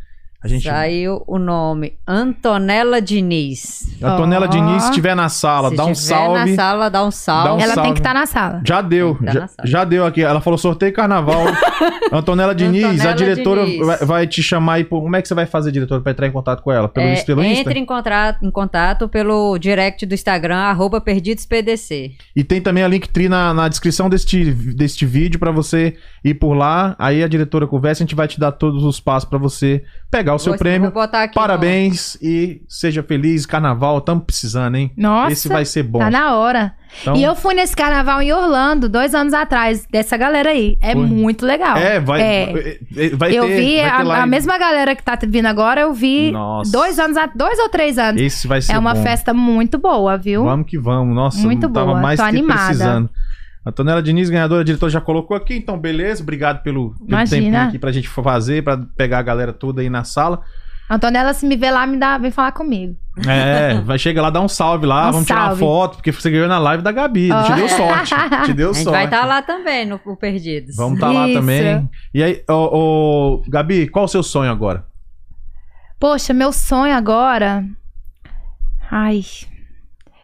a 0.44 0.48
gente. 0.48 0.64
Saiu 0.64 1.24
o 1.28 1.40
nome 1.40 1.94
Antonella 2.08 3.02
Diniz. 3.02 3.98
A 4.02 4.16
Tonela 4.18 4.46
Ó. 4.46 4.50
Diniz, 4.50 4.84
se 4.84 4.90
estiver 4.90 5.16
na 5.16 5.30
sala, 5.30 5.70
Se 5.72 5.76
dá 5.76 5.86
um 5.86 5.96
salve. 5.96 6.52
na 6.52 6.56
sala, 6.56 6.90
dá 6.90 7.04
um 7.04 7.12
salve. 7.12 7.48
Dá 7.50 7.54
um 7.56 7.60
Ela 7.60 7.74
salve. 7.74 7.82
tem 7.88 7.94
que 7.94 8.00
estar 8.00 8.14
na 8.14 8.26
sala. 8.28 8.62
Já 8.66 8.82
deu, 8.82 9.18
tá 9.26 9.32
já, 9.32 9.50
já 9.66 9.84
deu 9.84 10.06
aqui. 10.06 10.22
Ela 10.22 10.40
falou 10.40 10.58
sorteio 10.58 10.94
carnaval. 10.94 11.46
Antonella 12.14 12.54
Diniz, 12.56 12.84
a 12.84 12.88
Antonella 12.90 13.14
diretora 13.16 13.66
Diniz. 13.66 13.86
vai, 13.86 13.98
vai 13.98 14.28
te 14.28 14.42
chamar 14.44 14.74
aí. 14.76 14.84
por- 14.84 15.02
Como 15.02 15.16
é 15.16 15.22
que 15.22 15.28
você 15.28 15.34
vai 15.34 15.46
fazer, 15.46 15.72
diretora, 15.72 16.02
pra 16.02 16.12
entrar 16.12 16.28
em 16.28 16.32
contato 16.32 16.62
com 16.62 16.72
ela? 16.72 16.88
Pelo, 16.88 17.08
É, 17.08 17.24
pelo 17.24 17.44
Insta? 17.44 17.62
entre 17.62 17.80
em 17.80 17.86
contato, 17.86 18.46
em 18.46 18.52
contato 18.52 19.10
pelo 19.10 19.58
direct 19.58 20.06
do 20.06 20.14
Instagram, 20.14 20.58
arroba 20.58 21.02
perdidospdc. 21.02 22.16
E 22.36 22.44
tem 22.44 22.62
também 22.62 22.84
a 22.84 22.88
Linktree 22.88 23.28
na, 23.30 23.54
na 23.54 23.68
descrição 23.68 24.10
deste, 24.10 24.52
deste 24.52 25.06
vídeo 25.06 25.40
pra 25.40 25.52
você 25.52 25.96
ir 26.24 26.36
por 26.36 26.54
lá. 26.54 26.96
Aí 27.00 27.24
a 27.24 27.28
diretora 27.28 27.68
conversa, 27.68 28.04
a 28.04 28.06
gente 28.06 28.16
vai 28.16 28.28
te 28.28 28.40
dar 28.40 28.52
todos 28.52 28.84
os 28.84 29.00
passos 29.00 29.28
pra 29.30 29.38
você 29.40 29.84
pegar 30.12 30.27
o 30.34 30.40
seu 30.40 30.54
Vou- 30.54 30.60
prêmio. 30.60 30.92
Botar 30.92 31.24
aqui 31.24 31.34
Parabéns 31.36 32.16
e 32.22 32.62
seja 32.68 33.04
feliz. 33.04 33.46
Carnaval, 33.46 33.98
estamos 34.00 34.24
precisando, 34.26 34.76
hein? 34.76 34.92
Nossa, 34.98 35.32
Esse 35.34 35.48
vai 35.48 35.66
ser 35.66 35.84
bom. 35.84 36.00
tá 36.00 36.10
na 36.10 36.36
hora. 36.36 36.74
Então, 37.02 37.16
E 37.16 37.24
eu 37.24 37.36
fui 37.36 37.54
nesse 37.54 37.76
carnaval 37.76 38.22
em 38.22 38.32
Orlando, 38.32 38.88
dois 38.88 39.14
anos 39.14 39.34
atrás, 39.34 39.86
dessa 39.92 40.16
galera 40.18 40.50
aí. 40.50 40.78
É 40.82 40.94
Foi. 40.94 41.06
muito 41.06 41.46
legal. 41.46 41.76
É, 41.78 42.00
vai, 42.00 42.22
É. 42.22 42.46
vai, 42.92 43.10
vai 43.10 43.38
eu 43.38 43.44
ter, 43.46 43.56
vi 43.60 43.66
ter 43.76 43.82
a, 43.86 44.24
a 44.24 44.26
mesma 44.26 44.58
galera 44.58 44.96
que 44.96 45.04
tá 45.04 45.18
vindo 45.28 45.46
agora, 45.48 45.82
eu 45.82 45.94
vi 45.94 46.32
Nossa. 46.32 46.72
dois 46.72 46.98
anos, 46.98 47.18
dois 47.36 47.60
ou 47.60 47.70
três 47.70 47.98
anos. 48.00 48.22
Esse 48.22 48.48
vai 48.48 48.62
ser 48.62 48.72
É 48.74 48.80
uma 48.80 48.94
bom. 48.96 49.04
festa 49.04 49.34
muito 49.34 49.78
boa, 49.78 50.18
viu? 50.18 50.44
Vamos 50.46 50.66
que 50.66 50.78
vamos. 50.80 51.14
Nossa, 51.14 51.40
Muito 51.40 51.68
boa, 51.70 52.00
mais 52.00 52.20
tô 52.20 52.26
animada. 52.26 52.64
precisando. 52.66 53.10
A 53.68 53.72
Tonela 53.72 54.02
Diniz, 54.02 54.30
ganhadora, 54.30 54.62
a 54.62 54.64
diretora 54.64 54.90
já 54.90 55.02
colocou 55.02 55.36
aqui, 55.36 55.56
então 55.58 55.78
beleza. 55.78 56.24
Obrigado 56.24 56.64
pelo, 56.64 56.96
pelo 57.06 57.30
tempinho 57.30 57.60
aqui 57.60 57.78
pra 57.78 57.92
gente 57.92 58.08
fazer, 58.08 58.64
pra 58.64 58.78
pegar 58.96 59.20
a 59.20 59.24
galera 59.24 59.52
toda 59.52 59.82
aí 59.82 59.90
na 59.90 60.04
sala. 60.06 60.42
Antonella, 60.90 61.34
se 61.34 61.46
me 61.46 61.58
vê 61.58 61.70
lá, 61.70 61.86
me 61.86 61.98
dá, 61.98 62.18
vem 62.18 62.32
falar 62.32 62.54
comigo. 62.54 62.96
É, 63.28 63.82
vai 63.82 64.00
chegar 64.00 64.22
lá, 64.22 64.30
dar 64.30 64.40
um 64.40 64.48
salve 64.48 64.86
lá, 64.86 65.10
Um 65.10 65.12
vamos 65.12 65.28
tirar 65.28 65.40
uma 65.40 65.46
salve. 65.48 65.60
foto, 65.60 65.96
porque 65.98 66.14
você 66.14 66.32
ganhou 66.32 66.48
na 66.48 66.58
live 66.60 66.82
da 66.82 66.94
Gabi. 66.94 67.30
Ó. 67.30 67.44
Te 67.44 67.54
deu 67.56 67.68
sorte. 67.68 68.16
Te 68.46 68.54
deu 68.54 68.70
A 68.72 68.74
gente 68.74 68.84
sorte. 68.86 68.96
vai 68.96 69.04
estar 69.04 69.26
lá 69.26 69.42
também 69.42 69.86
no, 69.86 70.00
no 70.06 70.16
Perdidos. 70.16 70.78
Vamos 70.78 70.94
estar 70.94 71.12
lá 71.12 71.28
Isso. 71.28 71.40
também. 71.42 71.90
E 72.14 72.24
aí, 72.24 72.42
ô, 72.50 72.54
ô, 72.54 73.44
Gabi, 73.50 73.90
qual 73.90 74.06
o 74.06 74.08
seu 74.08 74.24
sonho 74.24 74.50
agora? 74.50 74.86
Poxa, 76.00 76.34
meu 76.34 76.54
sonho 76.54 76.96
agora. 76.96 77.66
Ai. 78.90 79.24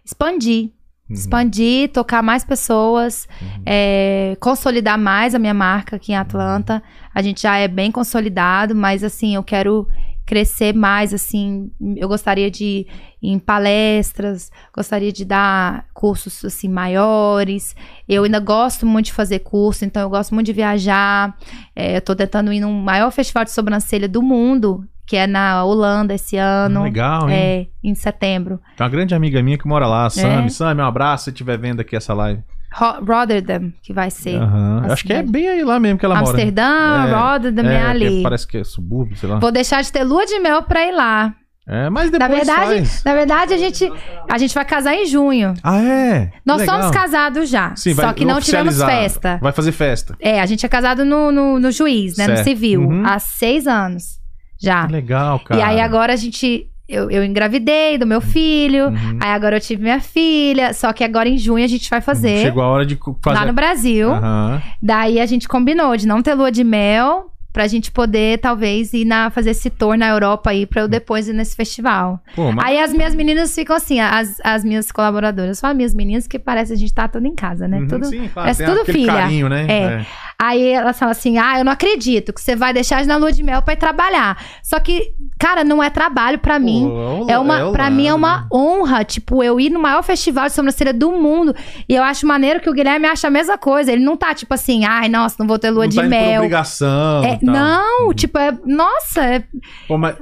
Expandir. 0.06 0.70
Uhum. 1.14 1.20
Expandir, 1.20 1.90
tocar 1.90 2.24
mais 2.24 2.44
pessoas, 2.44 3.28
é, 3.66 4.36
consolidar 4.40 4.98
mais 4.98 5.36
a 5.36 5.40
minha 5.40 5.54
marca 5.54 5.96
aqui 5.96 6.12
em 6.12 6.16
Atlanta. 6.16 6.82
A 7.14 7.22
gente 7.22 7.44
já 7.44 7.58
é 7.58 7.68
bem 7.68 7.92
consolidado, 7.92 8.74
mas 8.76 9.04
assim, 9.04 9.36
eu 9.36 9.44
quero 9.44 9.88
crescer 10.26 10.74
mais, 10.74 11.14
assim, 11.14 11.70
eu 11.98 12.08
gostaria 12.08 12.50
de 12.50 12.88
ir 13.22 13.30
em 13.30 13.38
palestras, 13.38 14.52
gostaria 14.74 15.12
de 15.12 15.26
dar 15.26 15.86
cursos 15.94 16.44
assim 16.46 16.70
maiores. 16.70 17.76
Eu 18.08 18.24
ainda 18.24 18.40
gosto 18.40 18.86
muito 18.86 19.08
de 19.08 19.14
fazer 19.14 19.40
curso, 19.40 19.86
então 19.86 20.02
eu 20.02 20.10
gosto 20.10 20.34
muito 20.34 20.48
de 20.48 20.54
viajar. 20.54 21.38
É, 21.76 21.98
eu 21.98 22.02
tô 22.02 22.16
tentando 22.16 22.52
ir 22.54 22.62
no 22.62 22.72
maior 22.72 23.12
festival 23.12 23.44
de 23.44 23.52
sobrancelha 23.52 24.08
do 24.08 24.22
mundo, 24.22 24.88
que 25.06 25.16
é 25.18 25.28
na 25.28 25.64
Holanda 25.64 26.14
esse 26.14 26.38
ano. 26.38 26.84
Legal, 26.84 27.30
hein? 27.30 27.36
É, 27.36 27.68
em 27.88 27.94
setembro. 27.96 28.60
Tem 28.78 28.84
uma 28.86 28.90
grande 28.90 29.14
amiga 29.14 29.42
minha 29.44 29.58
que 29.58 29.68
mora 29.68 29.86
lá, 29.88 30.10
Sami. 30.10 30.46
É. 30.46 30.50
Sami, 30.50 30.82
um 30.82 30.86
abraço 30.86 31.26
se 31.26 31.30
estiver 31.32 31.58
vendo 31.58 31.80
aqui 31.82 31.96
essa 31.96 32.14
live. 32.14 32.42
Ro- 32.74 33.06
Rotterdam, 33.06 33.72
que 33.84 33.94
vai 33.94 34.10
ser. 34.10 34.42
A 34.42 34.94
Acho 34.94 35.04
que 35.06 35.14
é 35.14 35.18
cidade. 35.18 35.32
bem 35.32 35.48
aí 35.48 35.64
lá 35.64 35.80
mesmo 35.80 36.00
que 36.00 36.06
ela 36.06 36.16
mora. 36.16 36.30
Amsterdã, 36.30 36.64
É, 36.64 37.14
Rotterdam 37.14 37.66
é, 37.70 37.74
É, 37.76 37.84
ali. 37.86 38.24
Parece 38.24 38.48
que 38.48 38.58
é 38.58 38.64
subúrbio, 38.64 39.16
sei 39.16 39.30
lá. 39.30 39.38
Vou 39.40 39.52
deixar 39.52 39.84
de 39.84 39.92
ter 39.92 40.04
lua 40.04 40.26
de 40.26 40.40
mel 40.40 40.64
pra 40.64 40.84
ir 40.88 40.92
lá. 40.92 41.34
É, 41.68 41.90
mas 41.90 42.12
Na 42.12 42.18
depois 42.18 42.46
verdade, 42.46 42.66
faz. 42.80 43.04
na 43.06 43.14
verdade 43.14 43.54
a 43.54 43.58
gente 43.58 43.90
a 44.30 44.38
gente 44.38 44.54
vai 44.54 44.66
casar 44.66 44.96
em 44.96 45.06
junho. 45.06 45.54
Ah, 45.64 45.80
é? 45.82 46.32
Nós 46.46 46.60
Legal. 46.60 46.82
somos 46.82 46.94
casados 46.94 47.48
já, 47.50 47.74
Sim, 47.76 47.94
só 47.94 48.02
vai 48.02 48.14
que 48.16 48.26
não 48.26 48.42
tivemos 48.42 48.82
festa. 48.84 49.40
Vai 49.42 49.54
fazer 49.54 49.72
festa. 49.72 50.14
É, 50.20 50.42
a 50.42 50.46
gente 50.46 50.66
é 50.66 50.68
casado 50.70 51.06
no, 51.06 51.32
no, 51.32 51.60
no 51.60 51.72
juiz, 51.72 52.18
né, 52.18 52.28
no 52.28 52.34
Certo. 52.36 52.44
civil, 52.48 52.82
Uhum. 52.82 53.06
há 53.06 53.18
seis 53.18 53.66
anos 53.66 54.20
já. 54.64 54.88
Que 54.88 54.94
legal, 54.94 55.40
cara. 55.40 55.60
E 55.60 55.64
aí 55.64 55.80
agora 55.82 56.14
a 56.14 56.16
gente 56.16 56.70
eu, 56.88 57.10
eu 57.10 57.24
engravidei 57.24 57.98
do 57.98 58.06
meu 58.06 58.22
filho. 58.22 58.88
Uhum. 58.88 59.20
Aí 59.22 59.32
agora 59.32 59.58
eu 59.58 59.62
tive 59.62 59.82
minha 59.82 60.00
filha, 60.00 60.74
só 60.74 60.94
que 60.94 61.04
agora 61.04 61.28
em 61.30 61.38
junho 61.38 61.64
a 61.64 61.68
gente 61.68 61.90
vai 61.90 62.02
fazer 62.02 62.40
Chegou 62.40 62.62
a 62.62 62.68
hora 62.68 62.86
de 62.86 62.98
fazer. 63.22 63.40
lá 63.40 63.46
no 63.46 63.54
Brasil. 63.54 64.12
Aham. 64.12 64.62
Daí 64.82 65.20
a 65.20 65.26
gente 65.26 65.48
combinou 65.48 65.96
de 65.98 66.08
não 66.08 66.22
ter 66.22 66.34
lua 66.34 66.52
de 66.52 66.64
mel 66.64 67.33
pra 67.54 67.68
gente 67.68 67.92
poder 67.92 68.40
talvez 68.40 68.92
ir 68.94 69.06
na 69.06 69.30
fazer 69.30 69.52
esse 69.52 69.70
tour 69.70 69.96
na 69.96 70.10
Europa 70.10 70.50
aí 70.50 70.66
pra 70.66 70.82
eu 70.82 70.88
depois 70.88 71.28
ir 71.28 71.34
nesse 71.34 71.56
festival. 71.56 72.20
Pô, 72.36 72.52
mas... 72.52 72.66
Aí 72.66 72.80
as 72.80 72.92
minhas 72.92 73.14
meninas 73.16 73.54
ficam 73.54 73.76
assim, 73.76 74.00
as, 74.02 74.42
as 74.44 74.64
minhas 74.64 74.92
colaboradoras, 74.92 75.60
só 75.60 75.68
as 75.68 75.76
minhas 75.76 75.94
meninas 75.94 76.28
que 76.28 76.40
parece 76.40 76.74
a 76.74 76.76
gente 76.76 76.94
tá 76.94 77.08
tudo 77.08 77.28
em 77.28 77.36
casa, 77.36 77.68
né? 77.68 77.78
Uhum, 77.78 77.88
Tudo. 77.88 78.06
Sim, 78.08 78.28
claro, 78.34 78.34
parece 78.34 78.66
tudo 78.66 78.84
filha. 78.86 79.14
carinho, 79.14 79.48
né? 79.48 79.66
É. 79.70 80.06
Aí 80.42 80.68
elas 80.70 80.98
falam 80.98 81.12
assim: 81.12 81.38
"Ah, 81.38 81.60
eu 81.60 81.64
não 81.64 81.72
acredito 81.72 82.34
que 82.34 82.42
você 82.42 82.56
vai 82.56 82.74
deixar 82.74 83.06
na 83.06 83.16
lua 83.18 83.32
de 83.32 83.44
mel 83.44 83.62
pra 83.62 83.74
ir 83.76 83.78
trabalhar". 83.78 84.36
Só 84.64 84.80
que, 84.80 85.14
cara, 85.40 85.64
não 85.64 85.82
é 85.82 85.90
trabalho 85.92 86.40
pra 86.40 86.58
mim. 86.60 86.90
Pô, 86.90 87.28
É 87.30 87.38
uma, 87.38 87.68
o 87.68 87.72
pra 87.72 87.90
mim 87.90 88.08
é 88.08 88.14
uma 88.14 88.40
né? 88.42 88.48
honra, 88.52 89.04
tipo, 89.04 89.44
eu 89.44 89.60
ir 89.60 89.70
no 89.70 89.80
maior 89.80 90.02
festival 90.04 90.48
de 90.48 90.54
sobrancelha 90.54 90.92
do 90.94 91.12
mundo. 91.12 91.56
E 91.88 91.96
eu 91.96 92.04
acho 92.04 92.26
maneiro 92.26 92.60
que 92.60 92.70
o 92.70 92.74
Guilherme 92.74 93.06
acha 93.06 93.28
a 93.28 93.30
mesma 93.32 93.58
coisa. 93.58 93.92
Ele 93.92 94.04
não 94.04 94.18
tá, 94.18 94.34
tipo 94.34 94.54
assim, 94.54 94.84
ai, 94.86 95.08
nossa, 95.08 95.36
não 95.40 95.48
vou 95.48 95.60
ter 95.60 95.70
lua 95.70 95.84
Não 95.84 95.90
de 95.90 95.96
tá 95.98 96.04
mel. 96.04 96.42
obrigação. 96.42 97.24
É, 97.24 97.40
tal. 97.46 97.54
não, 97.54 98.14
tipo, 98.14 98.38
é, 98.38 98.52
nossa, 98.66 99.26
é- 99.26 99.48
Pô, 99.88 99.98
mas, 99.98 100.18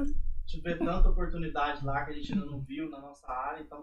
Tiver 0.52 0.76
tanta 0.78 1.08
oportunidade 1.08 1.82
lá 1.82 2.04
que 2.04 2.10
a 2.10 2.14
gente 2.14 2.34
ainda 2.34 2.44
não 2.44 2.60
viu 2.60 2.90
na 2.90 3.00
nossa 3.00 3.26
área, 3.32 3.62
então. 3.62 3.82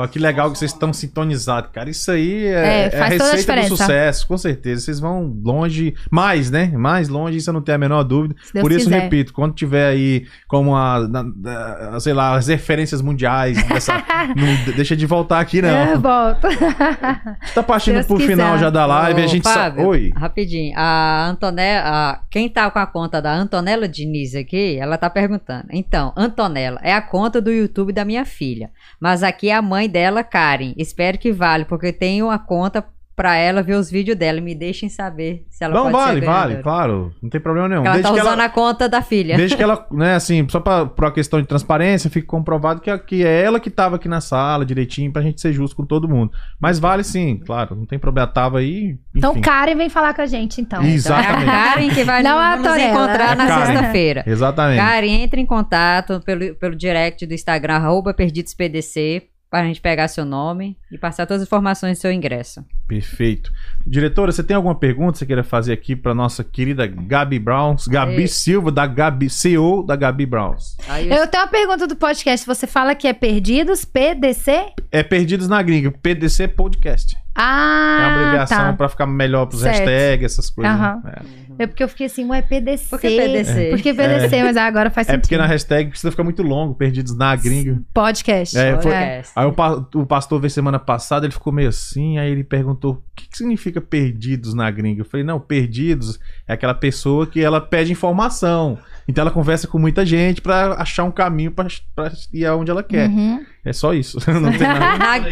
Pô, 0.00 0.08
que 0.08 0.18
legal 0.18 0.50
que 0.52 0.58
vocês 0.58 0.72
estão 0.72 0.92
sintonizados, 0.92 1.70
cara. 1.72 1.88
Isso 1.88 2.10
aí 2.10 2.44
é, 2.46 2.50
É, 2.50 2.90
é 2.92 3.00
a 3.00 3.04
a 3.04 3.08
receita 3.08 3.56
do 3.56 3.68
sucesso, 3.68 4.26
com 4.28 4.36
certeza. 4.36 4.82
Vocês 4.82 5.00
vão 5.00 5.34
longe, 5.42 5.94
mais, 6.10 6.50
né? 6.50 6.66
Mais 6.76 7.08
longe, 7.08 7.38
isso 7.38 7.48
eu 7.48 7.54
não 7.54 7.62
tenho 7.62 7.76
a 7.76 7.78
menor 7.78 8.02
dúvida. 8.02 8.34
Por 8.60 8.70
isso, 8.72 8.84
quiser. 8.86 9.02
repito, 9.02 9.32
quando 9.32 9.54
tiver 9.54 9.88
aí 9.88 10.26
como 10.48 10.74
a, 10.76 11.06
na- 11.08 11.22
da- 11.22 12.00
sei 12.00 12.12
lá, 12.12 12.36
as 12.36 12.48
referências 12.48 13.00
mundiais, 13.00 13.62
dessa, 13.68 13.94
não 14.36 14.74
deixa 14.74 14.94
de 14.96 15.06
voltar 15.06 15.40
aqui, 15.40 15.62
não. 15.62 15.68
É, 15.70 15.96
volta. 15.96 16.48
Tá 17.54 17.62
partindo 17.62 17.94
Deus 17.94 18.06
pro 18.06 18.16
quiser. 18.16 18.30
final 18.32 18.58
já 18.58 18.68
da 18.70 18.84
live, 18.86 19.22
a 19.22 19.24
Ô, 19.24 19.28
gente 19.28 19.44
sabe. 19.44 19.76
Fábio, 19.76 19.86
Oi. 19.88 20.12
Rapidinho. 20.16 20.74
A 20.76 21.26
Antonella, 21.28 21.82
a- 21.88 22.20
quem 22.30 22.48
tá 22.48 22.70
com 22.70 22.78
a 22.78 22.86
conta 22.86 23.20
da 23.22 23.32
Antonella 23.32 23.88
Diniz 23.88 24.34
aqui, 24.34 24.76
ela 24.78 24.98
tá 24.98 25.08
perguntando. 25.08 25.66
Então, 25.70 26.12
Antonella, 26.16 26.78
é 26.82 26.92
a 26.92 27.00
conta 27.00 27.40
do 27.40 27.50
YouTube 27.50 27.92
da 27.92 28.04
minha 28.04 28.24
filha. 28.24 28.70
Mas 29.00 29.22
aqui 29.22 29.48
é 29.48 29.54
a 29.54 29.62
mãe 29.62 29.85
dela, 29.88 30.22
Karen. 30.24 30.72
Espero 30.76 31.18
que 31.18 31.32
vale, 31.32 31.64
porque 31.64 31.92
tenho 31.92 32.30
a 32.30 32.38
conta 32.38 32.84
pra 33.14 33.34
ela 33.34 33.62
ver 33.62 33.76
os 33.76 33.90
vídeos 33.90 34.14
dela. 34.14 34.42
Me 34.42 34.54
deixem 34.54 34.90
saber 34.90 35.46
se 35.48 35.64
ela 35.64 35.72
Não, 35.74 35.84
pode 35.84 35.92
vale, 35.96 36.20
ser 36.20 36.26
vale, 36.26 36.56
claro. 36.62 37.14
Não 37.22 37.30
tem 37.30 37.40
problema 37.40 37.66
nenhum. 37.66 37.82
Porque 37.82 37.96
ela 37.96 38.02
tá 38.02 38.08
Desde 38.10 38.20
que 38.20 38.26
usando 38.28 38.40
ela, 38.40 38.44
a 38.44 38.52
conta 38.52 38.88
da 38.90 39.00
filha. 39.00 39.36
desde 39.38 39.56
que 39.56 39.62
ela, 39.62 39.86
né, 39.90 40.14
assim, 40.16 40.46
só 40.50 40.60
pra, 40.60 40.84
pra 40.84 41.10
questão 41.10 41.40
de 41.40 41.46
transparência, 41.48 42.10
fique 42.10 42.26
comprovado 42.26 42.78
que, 42.82 42.98
que 42.98 43.24
é 43.24 43.42
ela 43.42 43.58
que 43.58 43.70
tava 43.70 43.96
aqui 43.96 44.06
na 44.06 44.20
sala 44.20 44.66
direitinho 44.66 45.10
pra 45.10 45.22
gente 45.22 45.40
ser 45.40 45.50
justo 45.54 45.74
com 45.74 45.86
todo 45.86 46.06
mundo. 46.06 46.30
Mas 46.60 46.78
vale 46.78 47.02
sim, 47.02 47.38
claro. 47.38 47.74
Não 47.74 47.86
tem 47.86 47.98
problema. 47.98 48.26
Tava 48.28 48.58
aí. 48.58 48.98
Então, 49.14 49.32
enfim. 49.32 49.40
Karen 49.40 49.76
vem 49.76 49.88
falar 49.88 50.12
com 50.12 50.20
a 50.20 50.26
gente, 50.26 50.60
então. 50.60 50.82
Isso. 50.82 51.08
Então, 51.08 51.16
é 51.16 51.20
a 51.20 51.22
Exatamente. 51.40 51.50
Karen 51.50 51.88
que 51.94 52.04
vai 52.04 52.22
Não 52.22 52.56
nos 52.58 52.66
Torella. 52.68 52.90
encontrar 52.90 53.32
É 53.32 53.34
na 53.34 53.66
sexta-feira. 53.66 54.24
Exatamente. 54.26 54.78
Karen, 54.78 55.22
entre 55.22 55.40
em 55.40 55.46
contato 55.46 56.20
pelo, 56.20 56.54
pelo 56.56 56.76
direct 56.76 57.24
do 57.24 57.32
Instagram, 57.32 57.76
arroba 57.76 58.12
PerdidosPDC, 58.12 59.22
para 59.50 59.60
a 59.60 59.64
gente 59.64 59.80
pegar 59.80 60.08
seu 60.08 60.24
nome 60.24 60.76
e 60.90 60.98
passar 60.98 61.26
todas 61.26 61.42
as 61.42 61.48
informações 61.48 61.98
do 61.98 62.00
seu 62.00 62.12
ingresso. 62.12 62.64
Perfeito. 62.86 63.52
Diretora, 63.86 64.32
você 64.32 64.42
tem 64.42 64.56
alguma 64.56 64.74
pergunta 64.74 65.12
que 65.12 65.18
você 65.18 65.26
queira 65.26 65.44
fazer 65.44 65.72
aqui 65.72 65.94
pra 65.94 66.14
nossa 66.14 66.42
querida 66.42 66.86
Gabi 66.86 67.38
Browns? 67.38 67.86
Gabi 67.86 68.22
Ei. 68.22 68.28
Silva, 68.28 68.70
da 68.70 68.86
Gabi, 68.86 69.30
CEO 69.30 69.82
da 69.82 69.96
Gabi 69.96 70.26
Browns. 70.26 70.76
Aí 70.88 71.08
Eu 71.08 71.26
tenho 71.28 71.44
uma 71.44 71.50
pergunta 71.50 71.86
do 71.86 71.96
podcast. 71.96 72.46
Você 72.46 72.66
fala 72.66 72.94
que 72.94 73.06
é 73.06 73.12
Perdidos, 73.12 73.84
PDC? 73.84 74.72
É 74.90 75.02
Perdidos 75.02 75.48
na 75.48 75.62
Gringa, 75.62 75.90
PDC 75.90 76.48
Podcast. 76.48 77.16
Ah, 77.36 77.98
é 78.00 78.06
uma 78.08 78.16
abreviação 78.20 78.58
tá. 78.58 78.72
pra 78.72 78.88
ficar 78.88 79.06
melhor 79.06 79.46
pros 79.46 79.60
Certo. 79.60 79.78
hashtags, 79.78 80.32
essas 80.32 80.50
coisas. 80.50 80.72
Aham. 80.74 81.02
É. 81.06 81.46
É 81.58 81.66
porque 81.66 81.82
eu 81.82 81.88
fiquei 81.88 82.04
assim, 82.06 82.26
ué, 82.26 82.42
PDC. 82.42 82.88
Por 82.90 83.00
que 83.00 83.08
PDC? 83.08 83.70
Por 83.70 83.80
que 83.80 83.94
PDC? 83.94 84.42
Mas 84.42 84.56
agora 84.58 84.90
faz 84.90 85.08
É 85.08 85.12
sentido. 85.12 85.22
porque 85.22 85.38
na 85.38 85.46
hashtag 85.46 85.88
precisa 85.88 86.10
ficar 86.10 86.22
muito 86.22 86.42
longo, 86.42 86.74
Perdidos 86.74 87.16
na 87.16 87.34
Gringa. 87.34 87.80
Podcast. 87.94 88.58
É, 88.58 88.72
foi- 88.80 88.92
Podcast. 88.92 89.32
Aí 89.34 89.46
o, 89.46 90.00
o 90.02 90.06
pastor 90.06 90.38
veio 90.38 90.50
semana 90.50 90.78
passada, 90.78 91.24
ele 91.24 91.32
ficou 91.32 91.50
meio 91.52 91.70
assim, 91.70 92.18
aí 92.18 92.30
ele 92.30 92.44
perguntou 92.44 92.92
o 92.94 93.02
que, 93.16 93.28
que 93.28 93.38
significa 93.38 93.80
perdidos 93.80 94.52
na 94.52 94.70
gringa. 94.70 95.00
Eu 95.00 95.06
falei, 95.06 95.24
não, 95.24 95.40
perdidos 95.40 96.18
é 96.46 96.52
aquela 96.52 96.74
pessoa 96.74 97.26
que 97.26 97.42
ela 97.42 97.60
pede 97.60 97.90
informação. 97.90 98.76
Então 99.08 99.22
ela 99.22 99.30
conversa 99.30 99.66
com 99.66 99.78
muita 99.78 100.04
gente 100.04 100.42
pra 100.42 100.74
achar 100.74 101.04
um 101.04 101.10
caminho 101.10 101.52
pra, 101.52 101.66
pra 101.94 102.12
ir 102.34 102.44
aonde 102.44 102.70
ela 102.70 102.82
quer. 102.82 103.08
Uhum. 103.08 103.40
É 103.66 103.72
só 103.72 103.92
isso. 103.92 104.16
Não 104.30 104.50
tem 104.52 104.60
nada. 104.60 104.96
Na, 104.96 105.28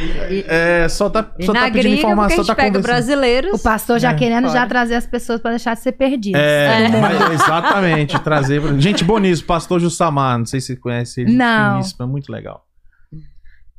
É, 0.49 0.89
só 0.89 1.09
tá, 1.09 1.23
só 1.41 1.53
tá 1.53 1.61
pedindo 1.71 1.73
gringa, 1.73 1.73
porque 1.73 1.79
a 1.89 1.91
informação, 1.91 2.37
gente 2.39 2.47
tá 2.49 2.55
pega 2.57 2.81
brasileiros. 2.81 3.53
O 3.61 3.63
pastor 3.63 4.01
já 4.01 4.11
É, 4.11 4.15
querendo 4.15 4.49
já 4.51 4.67
trazer 4.67 4.97
as 4.97 5.07
pessoas 5.07 5.41
pra 5.41 5.51
deixar 5.53 5.75
de 5.75 5.81
ser 5.81 5.93
perdidos. 5.93 6.41
É, 6.41 6.89
mas- 7.01 7.31
exatamente, 7.31 8.19
trazer. 8.19 8.61
Gente 8.81 9.05
boníssimo, 9.05 9.47
pastor 9.47 9.79
Jussamar, 9.79 10.37
não 10.39 10.47
sei 10.47 10.61
se 10.61 10.67
você 10.75 10.77
conhece 10.77 11.21
ele. 11.21 11.33
Não. 11.37 11.75
finíssimo, 11.75 12.05
É 12.05 12.09
muito 12.09 12.33
legal. 12.33 12.67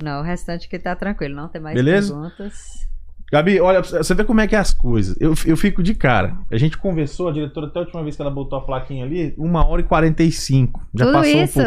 Não, 0.02 0.22
o 0.22 0.23
restante 0.23 0.69
que 0.69 0.80
tá 0.80 0.95
tranquilo, 0.95 1.36
não 1.36 1.49
tem 1.49 1.61
mais 1.61 1.76
Beleza? 1.76 2.14
perguntas. 2.14 2.86
Gabi, 3.32 3.60
olha, 3.60 3.82
você 3.82 4.14
vê 4.14 4.23
como 4.23 4.40
é 4.40 4.48
que 4.48 4.56
é 4.56 4.60
as 4.60 4.73
coisas. 4.73 5.18
Eu, 5.19 5.34
eu 5.45 5.57
fico 5.57 5.82
de 5.84 5.95
cara. 5.95 6.38
A 6.49 6.57
gente 6.57 6.77
conversou, 6.77 7.27
a 7.27 7.34
diretora, 7.34 7.68
até 7.68 7.80
a 7.80 7.82
última 7.82 8.03
vez 8.03 8.15
que 8.15 8.22
ela 8.22 8.32
botou 8.32 8.57
a 8.60 8.61
plaquinha 8.61 9.03
ali, 9.03 9.34
uma 9.38 9.65
hora 9.68 9.82
e 9.82 9.84
45. 9.84 10.80
Já 10.94 11.06
Tudo 11.06 11.14
passou 11.18 11.36
um 11.36 11.44
isso. 11.44 11.60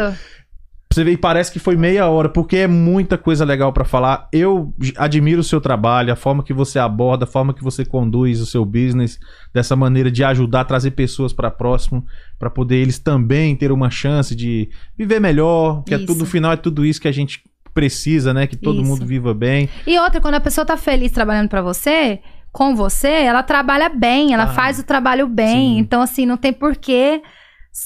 Você 0.91 1.03
vê, 1.03 1.11
e 1.11 1.17
parece 1.17 1.51
que 1.51 1.59
foi 1.59 1.75
meia 1.77 2.07
hora, 2.09 2.27
porque 2.29 2.57
é 2.57 2.67
muita 2.67 3.15
coisa 3.15 3.45
legal 3.45 3.71
pra 3.71 3.85
falar. 3.85 4.27
Eu 4.33 4.73
admiro 4.97 5.41
o 5.41 5.43
seu 5.43 5.61
trabalho, 5.61 6.11
a 6.11 6.15
forma 6.15 6.41
que 6.43 6.51
você 6.51 6.79
aborda, 6.79 7.25
a 7.25 7.27
forma 7.27 7.53
que 7.53 7.63
você 7.63 7.85
conduz 7.85 8.41
o 8.41 8.45
seu 8.47 8.65
business, 8.65 9.19
dessa 9.53 9.75
maneira 9.75 10.09
de 10.09 10.23
ajudar 10.23 10.61
a 10.61 10.65
trazer 10.65 10.91
pessoas 10.91 11.31
pra 11.31 11.51
próximo, 11.51 12.03
pra 12.39 12.49
poder 12.49 12.77
eles 12.77 12.97
também 12.97 13.55
ter 13.55 13.71
uma 13.71 13.91
chance 13.91 14.35
de 14.35 14.67
viver 14.97 15.19
melhor, 15.19 15.83
que 15.83 15.93
é 15.93 15.97
Isso. 15.97 16.07
tudo, 16.07 16.19
no 16.21 16.25
final 16.25 16.51
é 16.53 16.57
tudo 16.57 16.83
isso 16.83 16.99
que 16.99 17.07
a 17.07 17.11
gente 17.13 17.43
precisa, 17.71 18.33
né? 18.33 18.47
Que 18.47 18.57
todo 18.57 18.81
Isso. 18.81 18.89
mundo 18.89 19.05
viva 19.05 19.31
bem. 19.31 19.69
E 19.85 19.99
outra, 19.99 20.19
quando 20.19 20.35
a 20.35 20.39
pessoa 20.41 20.65
tá 20.65 20.75
feliz 20.75 21.11
trabalhando 21.11 21.49
pra 21.49 21.61
você, 21.61 22.19
com 22.51 22.75
você, 22.75 23.09
ela 23.09 23.43
trabalha 23.43 23.89
bem, 23.89 24.33
ela 24.33 24.45
Ah, 24.45 24.47
faz 24.53 24.79
o 24.79 24.83
trabalho 24.83 25.27
bem. 25.27 25.75
sim. 25.75 25.77
Então, 25.77 26.01
assim, 26.01 26.25
não 26.25 26.35
tem 26.35 26.51
porquê 26.51 27.21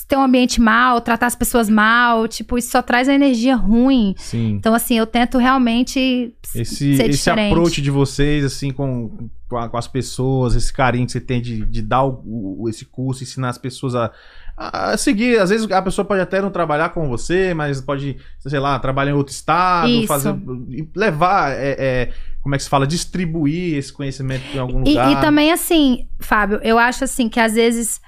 ter 0.08 0.18
um 0.18 0.24
ambiente 0.24 0.60
mal, 0.60 1.02
tratar 1.02 1.28
as 1.28 1.36
pessoas 1.36 1.70
mal. 1.70 2.28
Tipo, 2.28 2.58
isso 2.58 2.72
só 2.72 2.82
traz 2.82 3.08
a 3.08 3.14
energia 3.14 3.56
ruim. 3.56 4.16
Sim. 4.18 4.56
Então, 4.56 4.74
assim, 4.74 4.98
eu 4.98 5.06
tento 5.06 5.38
realmente 5.38 6.34
Esse, 6.56 6.98
ser 6.98 7.10
esse 7.10 7.30
approach 7.30 7.82
de 7.82 7.92
vocês, 7.92 8.44
assim, 8.44 8.72
com, 8.72 9.30
com, 9.50 9.78
as 9.78 9.88
pessoas, 9.88 10.56
esse 10.56 10.72
carinho 10.72 11.06
que 11.06 11.12
você 11.12 11.22
tem 11.22 11.42
de, 11.42 11.66
de 11.66 11.82
dar 11.82 12.04
o, 12.06 12.66
esse 12.70 12.86
curso, 12.86 13.24
ensinar 13.24 13.50
as 13.50 13.58
pessoas 13.58 13.96
a, 13.96 14.12
a 14.58 14.98
seguir. 14.98 15.40
Às 15.40 15.50
vezes 15.50 15.70
a 15.72 15.82
pessoa 15.82 16.06
pode 16.06 16.22
até 16.22 16.42
não 16.42 16.50
trabalhar 16.50 16.90
com 16.90 17.08
você, 17.08 17.54
mas 17.54 17.82
pode, 17.82 18.18
sei 18.40 18.60
lá, 18.60 18.78
trabalhar 18.80 19.12
em 19.12 19.16
outro 19.16 19.34
estado, 19.34 19.90
Isso. 19.90 20.08
fazer. 20.08 20.36
e 20.70 20.88
levar, 20.96 21.52
é, 21.52 21.76
é, 21.78 22.14
como 22.42 22.56
é 22.56 22.58
que 22.58 22.64
se 22.64 22.70
fala? 22.70 22.88
Distribuir 22.88 23.78
esse 23.78 23.92
conhecimento 23.92 24.44
em 24.54 24.60
algum 24.60 24.84
E, 24.86 24.90
lugar. 24.90 25.12
e 25.12 25.22
também, 25.22 25.52
assim, 25.52 26.08
Fábio, 26.20 26.60
eu 26.64 26.78
acho 26.78 27.04
assim 27.04 27.30
que 27.30 27.40
às 27.40 27.54
vezes 27.54 28.02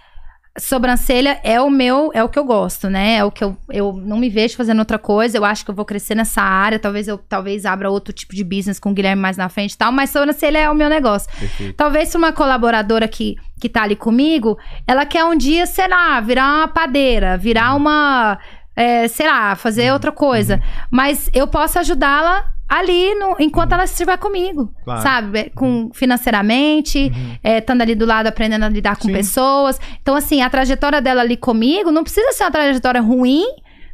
sobrancelha 0.58 1.40
é 1.44 1.60
o 1.60 1.70
meu, 1.70 2.12
é 2.14 2.24
o 2.24 2.30
que 2.30 2.40
eu 2.40 2.46
gosto, 2.46 2.90
né? 2.90 3.16
É 3.18 3.24
o 3.24 3.32
que 3.32 3.44
eu, 3.44 3.58
eu 3.70 3.94
não 3.94 4.18
me 4.18 4.30
vejo 4.30 4.56
fazendo 4.56 4.80
outra 4.80 4.98
coisa. 4.98 5.38
Eu 5.38 5.44
acho 5.44 5.66
que 5.66 5.72
eu 5.72 5.76
vou 5.76 5.84
crescer 5.84 6.16
nessa 6.16 6.42
área. 6.42 6.80
Talvez 6.80 7.08
eu 7.08 7.18
talvez 7.18 7.66
abra 7.66 7.90
outro 7.90 8.14
tipo 8.14 8.34
de 8.34 8.44
business 8.44 8.80
com 8.80 8.92
o 8.92 8.94
Guilherme 8.94 9.22
mais 9.22 9.36
na 9.36 9.50
frente 9.50 9.74
e 9.74 9.78
tal, 9.78 9.92
mas 9.92 10.10
sobrancelha 10.10 10.60
é 10.60 10.70
o 10.70 10.76
meu 10.76 10.90
negócio. 10.90 11.30
Perfeito. 11.38 11.76
Talvez 11.76 12.10
se 12.10 12.18
uma 12.18 12.32
colaboradora 12.32 13.08
que, 13.08 13.36
que 13.60 13.68
tá 13.68 13.84
ali 13.84 13.96
comigo, 13.96 14.58
ela 14.88 15.06
quer 15.06 15.26
um 15.26 15.36
dia, 15.36 15.66
sei 15.66 15.88
lá, 15.88 16.20
virar 16.22 16.48
uma 16.48 16.68
padeira, 16.70 17.38
virar 17.38 17.76
uma. 17.76 18.40
é, 18.76 19.08
sei 19.10 19.28
lá, 19.28 19.56
fazer 19.56 19.92
outra 19.92 20.12
coisa. 20.12 20.62
Mas 20.90 21.30
eu 21.34 21.48
posso 21.48 21.80
ajudá-la 21.80 22.55
ali 22.68 23.14
no- 23.16 23.36
enquanto 23.40 23.72
ela 23.74 23.84
estiver 23.86 24.18
comigo. 24.18 24.74
Claro. 24.84 25.02
Sabe? 25.02 25.52
Com, 25.56 25.90
financeiramente, 25.94 27.12
Uhum. 27.16 27.38
é, 27.44 27.58
estando 27.60 27.82
ali 27.82 27.96
do 27.96 28.06
lado, 28.06 28.28
aprendendo 28.28 28.64
a 28.66 28.70
lidar 28.70 28.96
com 28.98 29.08
Sim. 29.08 29.14
pessoas. 29.14 29.80
Então, 30.02 30.16
assim, 30.16 30.42
a 30.42 30.50
trajetória 30.50 31.02
dela 31.02 31.22
ali 31.22 31.38
comigo 31.38 31.92
não 31.92 32.04
precisa 32.04 32.32
ser 32.34 32.44
uma 32.44 32.52
trajetória 32.52 33.02
ruim 33.02 33.44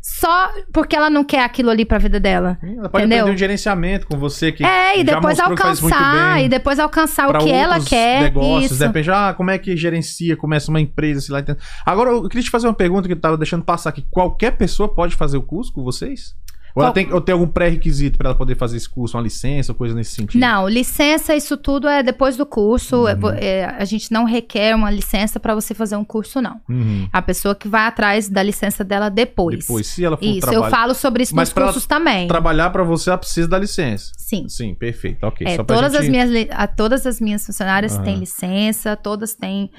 só 0.03 0.49
porque 0.73 0.95
ela 0.95 1.11
não 1.11 1.23
quer 1.23 1.43
aquilo 1.43 1.69
ali 1.69 1.85
pra 1.85 1.99
vida 1.99 2.19
dela. 2.19 2.57
Ela 2.64 2.89
pode 2.89 3.03
Entendeu? 3.06 3.19
aprender 3.19 3.31
um 3.34 3.38
gerenciamento 3.38 4.07
com 4.07 4.18
você 4.18 4.52
que 4.52 4.65
É, 4.65 4.95
e 4.95 5.06
já 5.06 5.14
depois 5.15 5.39
alcançar, 5.39 6.41
e 6.43 6.49
depois 6.49 6.80
alcançar 6.80 7.30
o 7.30 7.38
que 7.38 7.52
ela 7.52 7.80
quer. 7.80 8.22
negócios, 8.23 8.72
isso. 8.72 8.80
de 8.80 8.85
repente, 8.88 9.11
ah, 9.11 9.31
como 9.38 9.52
é 9.52 9.60
que 9.60 9.77
gerencia, 9.77 10.35
começa 10.35 10.72
uma 10.72 10.81
empresa, 10.81 11.22
sei 11.22 11.35
lá. 11.35 11.43
Agora, 11.85 12.10
eu 12.10 12.23
queria 12.27 12.43
te 12.43 12.49
fazer 12.49 12.68
uma 12.68 12.73
pergunta 12.73 13.07
que 13.07 13.14
eu 13.14 13.19
tava 13.19 13.38
deixando 13.38 13.64
passar 13.64 13.89
aqui. 13.89 14.03
Qualquer 14.10 14.52
pessoa 14.57 14.89
pode 14.91 15.15
fazer 15.15 15.38
o 15.38 15.43
curso 15.43 15.72
com 15.72 15.84
vocês? 15.84 16.34
Ou, 16.76 16.84
ela 16.84 16.91
tem, 16.91 17.11
ou 17.11 17.19
tem 17.22 17.34
algum 17.34 17.48
pré-requisito 17.48 18.18
pra 18.18 18.30
ela 18.30 18.38
poder 18.38 18.56
fazer 18.56 18.77
esse 18.77 18.89
curso, 18.89 19.18
uma 19.18 19.23
licença, 19.23 19.73
coisa 19.73 19.93
nesse 19.95 20.11
sentido? 20.15 20.39
Não, 20.39 20.68
licença, 20.68 21.35
isso 21.35 21.57
tudo 21.57 21.88
é 21.88 22.02
depois 22.03 22.38
do 22.38 22.45
curso. 22.45 23.02
Uhum. 23.02 23.07
É 23.07 23.15
vo- 23.15 23.30
é, 23.31 23.65
a 23.65 23.85
gente 23.85 24.11
não 24.11 24.23
requer 24.26 24.76
uma 24.76 24.89
licença 24.89 25.39
pra 25.39 25.53
você 25.56 25.73
fazer 25.73 25.95
um 25.95 26.03
curso, 26.03 26.41
não. 26.41 26.61
Uhum. 26.69 27.07
A 27.11 27.22
pessoa 27.22 27.53
que 27.56 27.68
vai 27.68 27.85
atrás 27.88 28.30
da 28.30 28.41
licença 28.43 28.84
dela 28.84 29.10
depois. 29.10 29.60
Depois, 29.60 29.88
se 29.88 30.03
ela 30.06 30.18
for 30.18 30.26
Isso, 30.26 30.41
trabalhar, 30.41 30.65
eu 30.65 30.72
falo 30.72 30.93
sobre 30.93 31.23
isso 31.23 31.35
Mas 31.35 31.49
nos 31.49 31.64
cursos 31.64 31.85
também. 31.85 32.27
trabalhar 32.27 32.69
pra 32.69 32.84
você, 32.84 33.10
ela 33.10 33.18
precisa 33.18 33.48
da 33.48 33.57
licença. 33.60 34.11
Sim. 34.18 34.48
Sim, 34.48 34.73
perfeito. 34.76 35.26
Ok. 35.26 35.45
É, 35.45 35.57
todas, 35.57 35.91
gente... 35.93 36.02
as 36.03 36.10
minhas, 36.10 36.30
todas 36.77 37.06
as 37.06 37.19
minhas 37.19 37.45
funcionárias 37.45 37.95
Aham. 37.95 38.03
têm 38.03 38.18
licença, 38.19 38.95
todas 38.95 39.34
têm. 39.34 39.69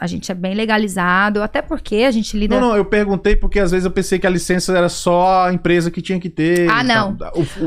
A 0.00 0.06
gente 0.06 0.30
é 0.30 0.34
bem 0.34 0.54
legalizado, 0.54 1.42
até 1.42 1.62
porque 1.62 1.96
a 2.06 2.10
gente 2.10 2.36
lida. 2.36 2.58
Não, 2.60 2.68
não, 2.70 2.76
eu 2.76 2.84
perguntei 2.84 3.34
porque 3.36 3.58
às 3.60 3.70
vezes 3.70 3.84
eu 3.84 3.90
pensei 3.90 4.18
que 4.18 4.26
a 4.26 4.30
licença 4.30 4.76
era 4.76 4.88
só 4.88 5.46
a 5.46 5.52
empresa 5.52 5.90
que 5.90 6.02
tinha 6.02 6.18
que 6.20 6.28
ter. 6.28 6.68
Ah, 6.70 6.82
não. 6.82 7.16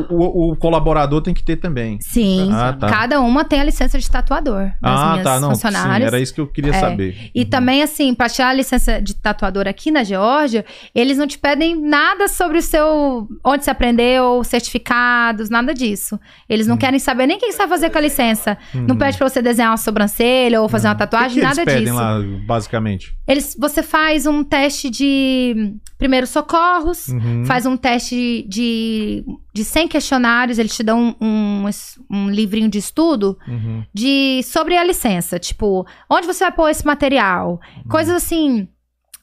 O, 0.10 0.14
o- 0.16 0.52
o 0.52 0.56
colaborador 0.56 1.22
tem 1.22 1.34
que 1.34 1.44
ter 1.44 1.58
também. 1.58 2.00
Sim, 2.02 2.50
Ah, 2.52 2.74
tá. 2.74 2.88
cada 2.90 3.20
uma 3.22 3.44
tem 3.46 3.60
a 3.62 3.64
licença 3.64 3.98
de 3.98 4.10
tatuador 4.10 4.72
ah, 4.82 5.20
tá, 5.24 5.40
não. 5.40 5.54
Sim, 5.56 5.68
era 6.04 6.20
isso 6.20 6.34
que 6.34 6.42
eu 6.42 6.48
queria 6.48 6.72
É. 6.76 6.80
saber. 6.80 7.32
E 7.34 7.46
também, 7.46 7.82
assim, 7.82 8.14
pra 8.14 8.30
tirar 8.30 8.50
a 8.50 8.54
licença 8.54 9.02
de 9.02 9.16
tatuador 9.16 9.68
aqui 9.68 9.92
na 9.92 10.04
Geórgia, 10.04 10.66
eles 10.94 11.18
não 11.18 11.26
te 11.28 11.38
pedem 11.38 11.80
nada 11.80 12.28
sobre 12.28 12.58
o 12.58 12.62
seu. 12.62 13.28
onde 13.44 13.64
você 13.64 13.70
aprendeu, 13.72 14.44
certificados, 14.44 15.50
nada 15.50 15.74
disso. 15.74 16.20
Eles 16.50 16.68
não 16.68 16.78
querem 16.78 17.00
saber 17.00 17.28
nem 17.28 17.38
o 17.38 17.40
que 17.40 17.52
você 17.52 17.58
vai 17.60 17.68
fazer 17.68 17.90
com 17.90 17.98
a 17.98 18.02
licença. 18.02 18.58
Não 18.74 18.82
Uhum. 18.92 18.96
pede 18.98 19.18
pra 19.18 19.30
você 19.30 19.42
desenhar 19.42 19.72
uma 19.72 19.78
sobrancelha 19.78 20.62
ou 20.62 20.68
fazer 20.70 20.88
uma 20.88 20.94
O 20.94 20.98
que 20.98 21.00
tatuagem, 21.00 21.40
que 21.40 21.46
eles 21.46 21.58
nada 21.58 21.80
disso. 21.80 21.94
lá, 21.94 22.03
basicamente? 22.46 23.16
Eles, 23.28 23.56
você 23.60 23.82
faz 23.84 24.26
um 24.26 24.44
teste 24.44 24.90
de 24.90 25.74
primeiros 25.98 26.30
socorros, 26.30 27.08
Uhum. 27.08 27.46
faz 27.46 27.66
um 27.66 27.78
teste 27.78 28.46
de, 28.48 29.24
de 29.54 29.64
100 29.64 29.88
questionários, 29.88 30.60
eles 30.60 30.76
te 30.76 30.84
dão 30.84 31.16
um, 31.22 31.66
um, 31.66 31.70
um 32.10 32.30
livrinho 32.30 32.70
de 32.70 32.78
estudo 32.78 33.38
Uhum. 33.48 33.84
de 33.94 34.42
sobre 34.44 34.76
a 34.78 34.84
licença, 34.84 35.40
tipo, 35.40 35.86
onde 36.10 36.28
você 36.28 36.44
vai 36.44 36.52
pôr 36.52 36.70
esse 36.70 36.86
material? 36.86 37.60
Coisas 37.90 38.16
assim, 38.16 38.68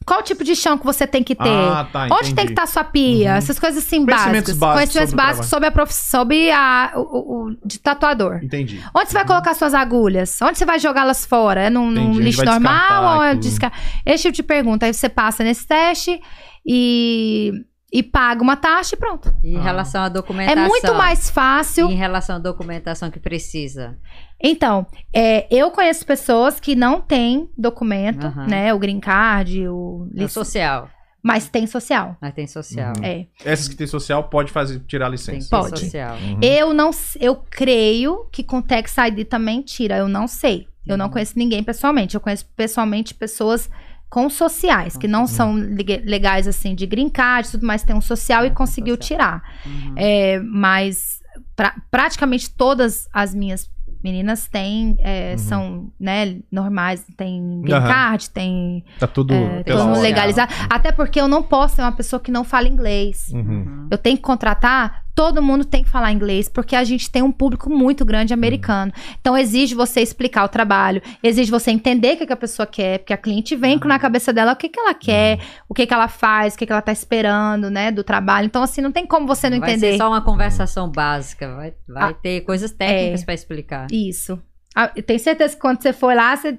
qual 0.07 0.23
tipo 0.23 0.43
de 0.43 0.57
chão 0.57 0.77
que 0.79 0.85
você 0.85 1.07
tem 1.07 1.23
que 1.23 1.35
ter? 1.35 1.49
Ah, 1.49 1.87
tá, 1.93 2.09
Onde 2.11 2.35
tem 2.35 2.47
que 2.47 2.53
estar 2.53 2.67
sua 2.67 2.83
pia? 2.85 3.31
Uhum. 3.33 3.37
Essas 3.37 3.59
coisas 3.59 3.85
assim 3.85 4.05
Conhecimentos 4.05 4.55
básicas. 4.55 4.59
básicos 4.59 4.93
Conhecimentos 4.95 5.15
básicos 5.15 5.47
sobre 5.49 5.69
a 5.69 5.71
profissão, 5.71 6.21
sobre 6.21 6.51
a, 6.51 6.93
o, 6.97 7.01
o- 7.01 7.57
de 7.65 7.79
tatuador. 7.79 8.41
Entendi. 8.43 8.81
Onde 8.95 9.09
você 9.09 9.15
vai 9.15 9.27
colocar 9.27 9.55
suas 9.55 9.75
agulhas? 9.75 10.41
Onde 10.43 10.59
você 10.59 10.65
vai 10.67 10.79
jogá-las 10.79 11.25
fora? 11.27 11.63
É 11.63 11.71
num, 11.71 11.91
num 11.91 12.19
lixo 12.19 12.45
normal 12.45 13.17
ou 13.19 13.23
é 13.23 13.29
aquilo. 13.29 13.43
descar... 13.43 13.73
Esse 14.05 14.23
tipo 14.25 14.37
de 14.37 14.43
pergunta. 14.43 14.87
Aí 14.87 14.93
você 14.95 15.09
passa 15.09 15.45
nesse 15.45 15.67
teste 15.67 16.21
e 16.67 17.53
e 17.93 18.03
paga 18.03 18.43
uma 18.43 18.57
taxa 18.57 18.95
e 18.95 18.99
pronto. 18.99 19.35
Em 19.43 19.57
Ah. 19.57 19.63
relação 19.63 20.03
à 20.03 20.07
É 20.07 20.11
documentação. 20.11 20.69
muito 20.69 20.95
mais 20.95 21.29
fácil. 21.31 21.91
Em 21.91 21.95
relação 21.97 22.37
à 22.37 22.39
documentação 22.39 23.11
que 23.11 23.19
precisa. 23.19 23.99
Então, 24.43 24.87
é, 25.15 25.47
eu 25.55 25.71
conheço 25.71 26.07
pessoas 26.07 26.59
que 26.61 26.75
não 26.75 27.01
têm 27.01 27.49
documento, 27.59 28.27
Aham. 28.27 28.47
né? 28.47 28.73
O 28.73 28.79
green 28.79 29.01
card, 29.01 29.69
o 29.69 30.09
É 30.17 30.29
social. 30.29 30.89
mas 31.23 31.49
tem 31.49 31.67
social. 31.67 32.17
Mas 32.23 32.33
tem 32.33 32.47
social. 32.47 32.93
Uhum. 32.97 33.05
É. 33.05 33.27
Essas 33.45 33.69
que 33.69 33.75
tem 33.77 33.87
social 33.87 34.25
pode 34.25 34.51
fazer, 34.53 34.81
tirar 34.87 35.07
a 35.07 35.09
Tem 35.09 35.13
licença. 35.17 35.51
ter 35.51 35.57
Pode. 35.57 35.81
social. 35.81 36.17
Uhum. 36.17 36.39
Eu 36.41 36.73
não, 36.73 36.91
eu 37.21 37.37
creio 37.51 38.27
que 38.33 38.43
com 38.43 38.63
Tax 38.63 38.97
ID 38.97 39.27
também 39.27 39.61
tira. 39.63 39.97
Eu 39.99 40.09
não 40.09 40.27
sei. 40.27 40.67
Eu 40.87 40.97
não 40.97 41.07
Uhum. 41.07 41.13
conheço 41.13 41.35
ninguém 41.37 41.63
pessoalmente. 41.63 42.15
Eu 42.15 42.21
conheço 42.21 42.47
pessoalmente 42.57 43.13
pessoas 43.15 43.69
com 44.11 44.29
sociais, 44.29 44.97
que 44.97 45.07
não 45.07 45.25
são 45.27 45.55
leg- 45.55 46.03
legais 46.05 46.49
assim 46.49 46.75
de 46.75 46.85
green 46.85 47.09
card, 47.09 47.49
e 47.49 47.51
tudo 47.53 47.65
mais, 47.67 47.83
tem 47.85 47.95
um 47.95 48.01
social 48.01 48.45
e 48.45 48.49
tem 48.49 48.55
conseguiu 48.57 48.97
tirar. 48.97 49.41
Uhum. 49.65 49.95
É, 49.97 50.41
mas 50.41 51.21
pra- 51.55 51.77
praticamente 51.91 52.51
todas 52.51 53.09
as 53.13 53.33
minhas 53.35 53.71
meninas 54.03 54.49
têm, 54.49 54.97
é, 55.01 55.33
Uhum. 55.33 55.39
são, 55.39 55.93
né, 56.01 56.39
normais, 56.51 57.05
tem 57.19 57.61
green 57.61 57.75
Aham. 57.75 57.87
card, 57.87 58.31
tem 58.31 58.83
Tá 58.99 59.07
tudo 59.07 59.35
é, 59.35 59.63
ordem. 59.91 60.03
legalizado. 60.03 60.53
Até 60.71 60.91
porque 60.91 61.21
eu 61.21 61.29
não 61.29 61.43
posso 61.43 61.77
ser 61.77 61.83
uma 61.83 61.93
pessoa 61.93 62.19
que 62.19 62.33
não 62.33 62.43
fala 62.43 62.67
inglês. 62.67 63.29
Uhum. 63.33 63.41
Uhum. 63.41 63.89
Eu 63.91 63.99
tenho 63.99 64.17
que 64.17 64.23
contratar, 64.23 65.00
todo 65.15 65.43
mundo 65.43 65.65
tem 65.65 65.83
que 65.83 65.91
falar 65.91 66.13
inglês, 66.13 66.49
porque 66.49 66.75
a 66.75 66.85
gente 66.85 67.11
tem 67.11 67.23
um 67.23 67.33
público 67.33 67.69
muito 67.71 68.05
grande 68.05 68.33
americano. 68.33 68.93
Então 69.21 69.37
exige 69.37 69.75
você 69.75 70.01
explicar 70.01 70.45
o 70.45 70.49
trabalho, 70.49 71.03
exige 71.23 71.51
você 71.51 71.71
entender 71.71 72.15
o 72.15 72.17
que, 72.19 72.27
que 72.27 72.33
a 72.33 72.37
pessoa 72.37 72.67
quer, 72.67 72.99
porque 72.99 73.13
a 73.13 73.17
cliente 73.17 73.55
vem 73.57 73.77
Uhum. 73.77 73.87
na 73.89 73.99
cabeça 73.99 74.33
dela 74.33 74.53
o 74.53 74.57
que, 74.57 74.69
que 74.69 74.79
ela 74.81 74.95
quer, 74.95 75.39
o 75.69 75.75
que, 75.75 75.87
que 75.87 75.93
ela 75.95 76.09
faz, 76.09 76.55
o 76.55 76.59
que, 76.59 76.67
que 76.67 76.73
ela 76.73 76.83
tá 76.83 76.93
esperando, 76.93 77.71
né, 77.71 77.91
do 77.91 78.03
trabalho. 78.05 78.47
Então, 78.47 78.63
assim, 78.63 78.81
não 78.81 78.93
tem 78.93 79.07
como 79.07 79.27
você 79.27 79.51
não 79.51 79.61
vai 79.61 79.71
entender 79.73 79.93
ser 79.93 79.99
só 79.99 80.09
uma 80.09 80.23
conversação 80.23 80.91
básica. 80.91 81.55
Vai, 81.55 81.75
vai 81.89 82.11
Ah, 82.11 82.15
ter 82.15 82.41
coisas 82.43 82.71
técnicas 82.71 83.23
é. 83.23 83.25
pra 83.25 83.35
explicar. 83.35 83.87
isso. 83.91 84.41
Ah, 84.75 84.91
eu 84.95 85.03
tenho 85.03 85.19
certeza 85.19 85.55
que 85.55 85.61
quando 85.61 85.83
você 85.83 85.93
for 85.93 86.15
lá, 86.15 86.37
você, 86.37 86.57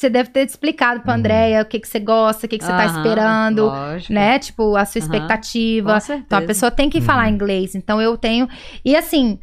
você 0.00 0.08
deve 0.08 0.30
ter 0.30 0.46
explicado 0.46 1.00
pra 1.00 1.12
Uhum. 1.14 1.18
Andréia 1.18 1.60
o 1.62 1.64
que, 1.64 1.80
que 1.80 1.88
você 1.88 1.98
gosta, 1.98 2.46
o 2.46 2.48
que, 2.48 2.56
que 2.56 2.64
você 2.64 2.70
tá 2.70 2.84
Aham, 2.86 2.96
esperando, 2.98 3.64
Lógico. 3.66 4.12
né? 4.12 4.38
Tipo, 4.38 4.76
a 4.76 4.84
sua 4.84 5.00
expectativa. 5.00 5.94
Com 5.94 6.00
certeza. 6.00 6.24
Então 6.26 6.38
a 6.38 6.42
pessoa 6.42 6.70
tem 6.70 6.88
que 6.88 6.98
Uhum. 6.98 7.04
falar 7.04 7.28
inglês. 7.28 7.74
Então 7.74 8.00
eu 8.00 8.16
tenho. 8.16 8.48
E 8.84 8.94
assim, 8.94 9.40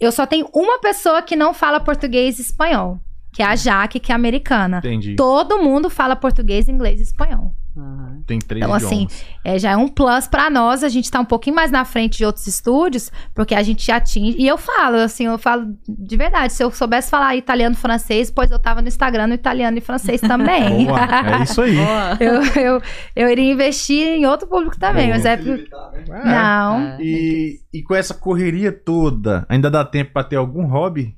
eu 0.00 0.10
só 0.10 0.24
tenho 0.26 0.48
uma 0.54 0.80
pessoa 0.80 1.20
que 1.20 1.36
não 1.36 1.52
fala 1.52 1.78
português 1.78 2.38
e 2.38 2.42
espanhol, 2.42 2.98
que 3.34 3.42
é 3.42 3.46
a 3.46 3.54
Jaque, 3.54 4.00
que 4.00 4.10
é 4.10 4.14
americana. 4.14 4.78
Entendi. 4.78 5.14
Todo 5.14 5.58
mundo 5.62 5.90
fala 5.90 6.16
português, 6.16 6.68
inglês 6.68 7.00
e 7.00 7.02
espanhol. 7.02 7.52
Aham. 7.78 8.22
Tem 8.26 8.38
três 8.38 8.64
Então, 8.64 8.74
assim, 8.74 9.04
idiomas. 9.04 9.24
É, 9.44 9.58
já 9.58 9.70
é 9.72 9.76
um 9.76 9.88
plus 9.88 10.26
pra 10.26 10.50
nós, 10.50 10.82
a 10.82 10.88
gente 10.88 11.10
tá 11.10 11.20
um 11.20 11.24
pouquinho 11.24 11.56
mais 11.56 11.70
na 11.70 11.84
frente 11.84 12.18
de 12.18 12.24
outros 12.24 12.46
estúdios, 12.46 13.10
porque 13.34 13.54
a 13.54 13.62
gente 13.62 13.90
atinge. 13.90 14.36
E 14.38 14.46
eu 14.46 14.58
falo, 14.58 14.96
assim, 14.96 15.26
eu 15.26 15.38
falo 15.38 15.74
de 15.88 16.16
verdade, 16.16 16.52
se 16.52 16.62
eu 16.62 16.70
soubesse 16.70 17.10
falar 17.10 17.36
italiano 17.36 17.74
e 17.74 17.78
francês, 17.78 18.30
pois 18.30 18.50
eu 18.50 18.58
tava 18.58 18.82
no 18.82 18.88
Instagram 18.88 19.28
no 19.28 19.34
italiano 19.34 19.78
e 19.78 19.80
francês 19.80 20.20
também. 20.20 20.86
Boa, 20.86 21.00
é 21.40 21.42
isso 21.42 21.60
aí. 21.62 21.76
Eu, 22.20 22.42
eu, 22.62 22.82
eu 23.14 23.30
iria 23.30 23.52
investir 23.52 24.06
em 24.06 24.26
outro 24.26 24.46
público 24.48 24.78
também, 24.78 25.06
Boa. 25.06 25.16
mas 25.16 25.24
é. 25.24 25.36
Limitar, 25.36 25.90
né? 25.92 26.04
Não. 26.24 26.80
É, 26.80 26.96
E, 27.00 27.60
e 27.72 27.82
com 27.82 27.94
essa 27.94 28.14
correria 28.14 28.72
toda, 28.72 29.46
ainda 29.48 29.70
dá 29.70 29.84
tempo 29.84 30.12
pra 30.12 30.24
ter 30.24 30.36
algum 30.36 30.66
hobby? 30.66 31.17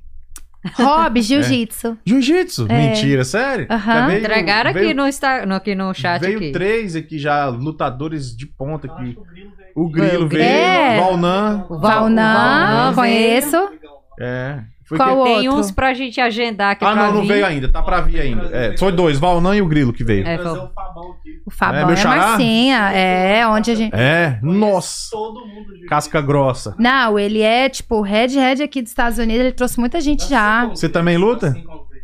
Hobby, 0.77 1.21
jiu-jitsu. 1.21 1.97
Jiu-jitsu? 2.05 2.67
É. 2.69 2.89
Mentira, 2.89 3.23
sério? 3.23 3.65
Aham. 3.69 4.07
Veio- 4.07 4.19
Entregaram 4.19 4.69
aqui 4.71 4.93
no, 4.93 5.07
Insta, 5.07 5.45
no, 5.45 5.55
aqui 5.55 5.73
no 5.73 5.93
chat. 5.93 6.21
Veio 6.21 6.37
aqui. 6.37 6.51
três 6.51 6.95
aqui 6.95 7.17
já, 7.17 7.47
lutadores 7.47 8.35
de 8.35 8.45
ponta 8.45 8.87
aqui. 8.87 9.17
o 9.17 9.23
Grilo 9.25 9.53
veio 9.57 9.71
O. 9.75 9.89
Grilo 9.89 10.27
veio, 10.27 10.43
É. 10.43 10.99
Valnan. 10.99 11.65
O 11.69 11.79
Val- 11.79 11.91
Valnan, 12.01 12.33
Valnan 12.33 12.93
conheço. 12.95 13.57
É. 14.19 14.59
Foi 14.91 14.97
Qual 14.97 15.23
Tem 15.23 15.47
outro? 15.47 15.61
uns 15.61 15.71
pra 15.71 15.93
gente 15.93 16.19
agendar 16.19 16.71
aqui 16.71 16.83
Ah, 16.83 16.91
pra 16.91 17.03
não, 17.07 17.13
não 17.13 17.21
vir. 17.21 17.27
veio 17.29 17.45
ainda. 17.45 17.71
Tá 17.71 17.81
pra 17.81 18.01
vir 18.01 18.19
ainda. 18.19 18.49
É, 18.51 18.77
foi 18.77 18.91
dois, 18.91 19.17
Valnan 19.17 19.55
e 19.55 19.61
o 19.61 19.65
Grilo 19.67 19.93
que 19.93 20.03
veio. 20.03 20.27
É, 20.27 20.37
foi- 20.37 20.47
o 20.51 20.67
Fabão 20.73 21.11
aqui. 21.11 21.41
O 21.45 21.49
Fabão 21.49 21.89
É, 21.89 21.93
é? 21.93 22.05
Marcinha. 22.05 22.77
É, 22.91 23.47
onde 23.47 23.71
a 23.71 23.75
gente. 23.75 23.95
É, 23.95 24.37
nossa. 24.41 25.09
Todo 25.11 25.45
mundo 25.47 25.73
de 25.73 25.85
Casca 25.85 26.19
grossa. 26.19 26.75
Não, 26.77 27.17
ele 27.17 27.41
é 27.41 27.69
tipo 27.69 28.01
Red 28.01 28.27
Red 28.35 28.61
aqui 28.63 28.81
dos 28.81 28.91
Estados 28.91 29.17
Unidos. 29.17 29.39
Ele 29.41 29.51
trouxe 29.53 29.79
muita 29.79 30.01
gente 30.01 30.27
já. 30.27 30.65
Você 30.65 30.89
também 30.89 31.15
luta? 31.17 31.47
Assim. 31.47 31.63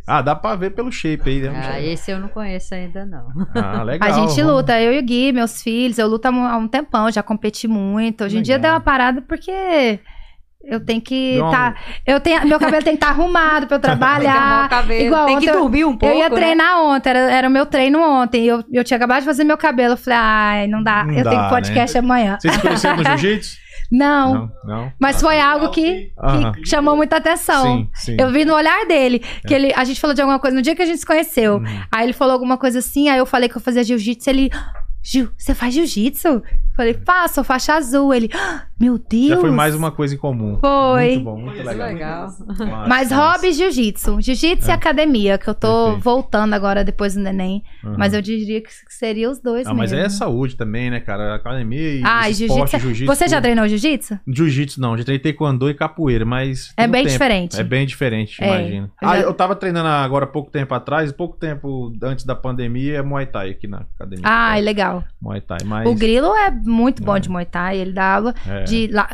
Ah, 0.09 0.21
dá 0.21 0.33
pra 0.33 0.55
ver 0.55 0.69
pelo 0.69 0.89
shape 0.89 1.29
aí. 1.29 1.41
né? 1.41 1.61
Ah, 1.73 1.81
esse 1.81 2.09
eu 2.09 2.17
não 2.19 2.29
conheço 2.29 2.73
ainda, 2.73 3.05
não. 3.05 3.27
Ah, 3.53 3.83
legal. 3.83 4.07
A 4.07 4.13
gente 4.13 4.41
vamos- 4.41 4.53
luta, 4.55 4.79
eu 4.81 4.93
e 4.93 4.99
o 4.99 5.03
Gui, 5.03 5.33
meus 5.33 5.61
filhos, 5.61 5.97
eu 5.99 6.07
luto 6.07 6.25
há 6.29 6.31
um- 6.57 6.67
tempão, 6.69 7.11
já 7.11 7.21
competi 7.21 7.67
muito. 7.67 8.23
Hoje 8.23 8.37
em 8.37 8.41
dia 8.41 8.57
deu 8.57 8.71
uma 8.71 8.79
parada 8.79 9.21
porque 9.21 9.99
eu 10.67 10.79
tenho 10.83 11.01
que 11.01 11.39
uma- 11.39 11.49
tá, 11.51 11.75
eu 12.05 12.19
tenho, 12.19 12.45
meu 12.45 12.59
cabelo 12.59 12.83
tem 12.83 12.97
que 12.97 13.03
estar 13.03 13.09
arrumado 13.09 13.65
pra 13.67 13.77
eu 13.77 13.79
Tem 13.81 13.97
que 13.97 14.03
arrumar 14.03 14.65
o 14.65 14.67
trabalhar. 14.69 14.91
igual 15.01 15.25
tem 15.25 15.39
que 15.39 15.51
dormir 15.51 15.85
um 15.85 15.97
pouco, 15.97 16.13
eu 16.13 16.19
ia 16.19 16.29
né? 16.29 16.35
treinar 16.35 16.81
ontem, 16.83 17.09
era, 17.09 17.19
era 17.31 17.47
o 17.47 17.51
meu 17.51 17.65
treino 17.65 18.01
ontem. 18.01 18.45
Eu, 18.45 18.63
eu 18.71 18.83
tinha 18.83 18.97
acabado 18.97 19.21
de 19.21 19.25
fazer 19.25 19.43
meu 19.45 19.57
cabelo. 19.57 19.93
Eu 19.93 19.97
falei, 19.97 20.19
ai, 20.21 20.67
não 20.67 20.83
dá. 20.83 21.05
Não 21.05 21.13
eu 21.13 21.23
dá, 21.23 21.29
tenho 21.29 21.49
podcast 21.49 21.97
amanhã. 21.97 22.37
Vocês 22.39 22.53
se 22.53 22.61
conheceram 22.61 22.97
no 22.97 23.03
jiu-jitsu? 23.03 23.57
Não, 23.89 24.33
Não, 24.33 24.51
não. 24.65 24.91
mas 24.99 25.21
foi 25.21 25.39
algo 25.39 25.69
que, 25.69 26.11
Aham. 26.21 26.51
que 26.51 26.65
chamou 26.67 26.97
muita 26.97 27.15
atenção. 27.17 27.63
Sim, 27.63 27.89
sim. 27.93 28.17
Eu 28.19 28.29
vi 28.31 28.43
no 28.43 28.53
olhar 28.53 28.85
dele 28.85 29.19
que 29.47 29.53
ele, 29.53 29.71
a 29.73 29.85
gente 29.85 30.01
falou 30.01 30.13
de 30.13 30.21
alguma 30.21 30.39
coisa 30.39 30.53
no 30.57 30.61
dia 30.61 30.75
que 30.75 30.81
a 30.81 30.85
gente 30.85 30.97
se 30.99 31.05
conheceu. 31.05 31.55
Uhum. 31.55 31.81
Aí 31.89 32.05
ele 32.05 32.11
falou 32.11 32.33
alguma 32.33 32.57
coisa 32.57 32.79
assim, 32.79 33.07
aí 33.07 33.17
eu 33.17 33.25
falei 33.25 33.47
que 33.47 33.55
eu 33.55 33.61
fazia 33.61 33.85
jiu-jitsu. 33.85 34.29
Ele, 34.29 34.49
Gil, 35.01 35.29
você 35.37 35.55
faz 35.55 35.73
jiu-jitsu? 35.73 36.43
Falei, 36.77 36.93
faço, 37.05 37.43
faixa 37.43 37.73
azul. 37.73 38.13
Ele, 38.13 38.29
"Ah, 38.33 38.63
meu 38.79 38.97
Deus. 38.99 39.27
Já 39.29 39.37
foi 39.37 39.51
mais 39.51 39.73
uma 39.75 39.91
coisa 39.91 40.13
em 40.15 40.17
comum. 40.17 40.57
Foi. 40.61 41.07
Muito 41.13 41.23
bom, 41.23 41.37
muito 41.39 41.63
legal. 41.63 41.87
Legal. 41.87 42.27
Mas 42.87 43.09
massa. 43.11 43.15
hobby 43.33 43.51
jiu-jitsu. 43.51 44.21
Jiu-jitsu 44.21 44.67
e 44.69 44.71
É. 44.71 44.73
academia, 44.75 45.37
que 45.37 45.49
eu 45.49 45.55
tô 45.55 45.85
Perfeito. 45.85 46.03
voltando 46.03 46.53
agora 46.53 46.83
depois 46.83 47.15
do 47.15 47.19
neném. 47.21 47.63
Uhum. 47.83 47.95
Mas 47.97 48.13
eu 48.13 48.21
diria 48.21 48.61
que 48.61 48.69
seria 48.89 49.29
os 49.29 49.39
dois 49.41 49.65
Ah, 49.67 49.73
mas 49.73 49.91
mesmo. 49.91 50.05
é 50.05 50.09
saúde 50.09 50.55
também, 50.55 50.91
né, 50.91 50.99
cara? 50.99 51.35
Academia 51.35 51.95
e 51.95 52.01
Ah, 52.05 52.29
e 52.29 52.33
jiu-jitsu. 52.33 52.77
jiu-jitsu. 52.79 53.05
Você 53.15 53.27
já 53.27 53.41
treinou 53.41 53.67
jiu-jitsu? 53.67 54.19
Jiu-jitsu 54.27 54.79
não, 54.79 54.95
já 54.97 55.03
treinei 55.03 55.21
taekwondo 55.23 55.69
e 55.69 55.73
capoeira, 55.73 56.23
mas... 56.25 56.71
É 56.77 56.85
bem 56.87 57.01
tempo. 57.03 57.11
diferente. 57.13 57.59
É 57.59 57.63
bem 57.63 57.85
diferente, 57.87 58.37
É, 58.43 58.47
imagina. 58.47 58.91
eu 59.01 59.09
Ah, 59.09 59.15
já- 59.17 59.23
eu 59.23 59.33
tava 59.33 59.55
treinando 59.55 59.87
agora 59.87 60.25
há 60.25 60.27
pouco 60.27 60.51
tempo 60.51 60.73
atrás, 60.75 61.11
pouco 61.11 61.35
tempo 61.37 61.91
antes 62.03 62.23
da 62.23 62.35
pandemia, 62.35 62.97
é 62.97 63.01
Muay 63.01 63.25
Thai 63.25 63.49
aqui 63.49 63.67
na 63.67 63.85
academia. 63.95 64.23
Ah, 64.27 64.57
É, 64.57 64.61
legal. 64.61 65.03
Muay 65.19 65.41
Thai, 65.41 65.59
mas... 65.65 65.87
O 65.87 65.95
Grilo 65.95 66.35
é 66.35 66.51
muito 66.67 67.03
bom 67.03 67.15
É. 67.15 67.19
de 67.19 67.29
Muay 67.29 67.45
Thai. 67.45 67.77
Ele 67.77 67.91
dá 67.93 68.15
aula 68.15 68.35
é, 68.47 68.63
de 68.63 68.87
lá. 68.91 69.09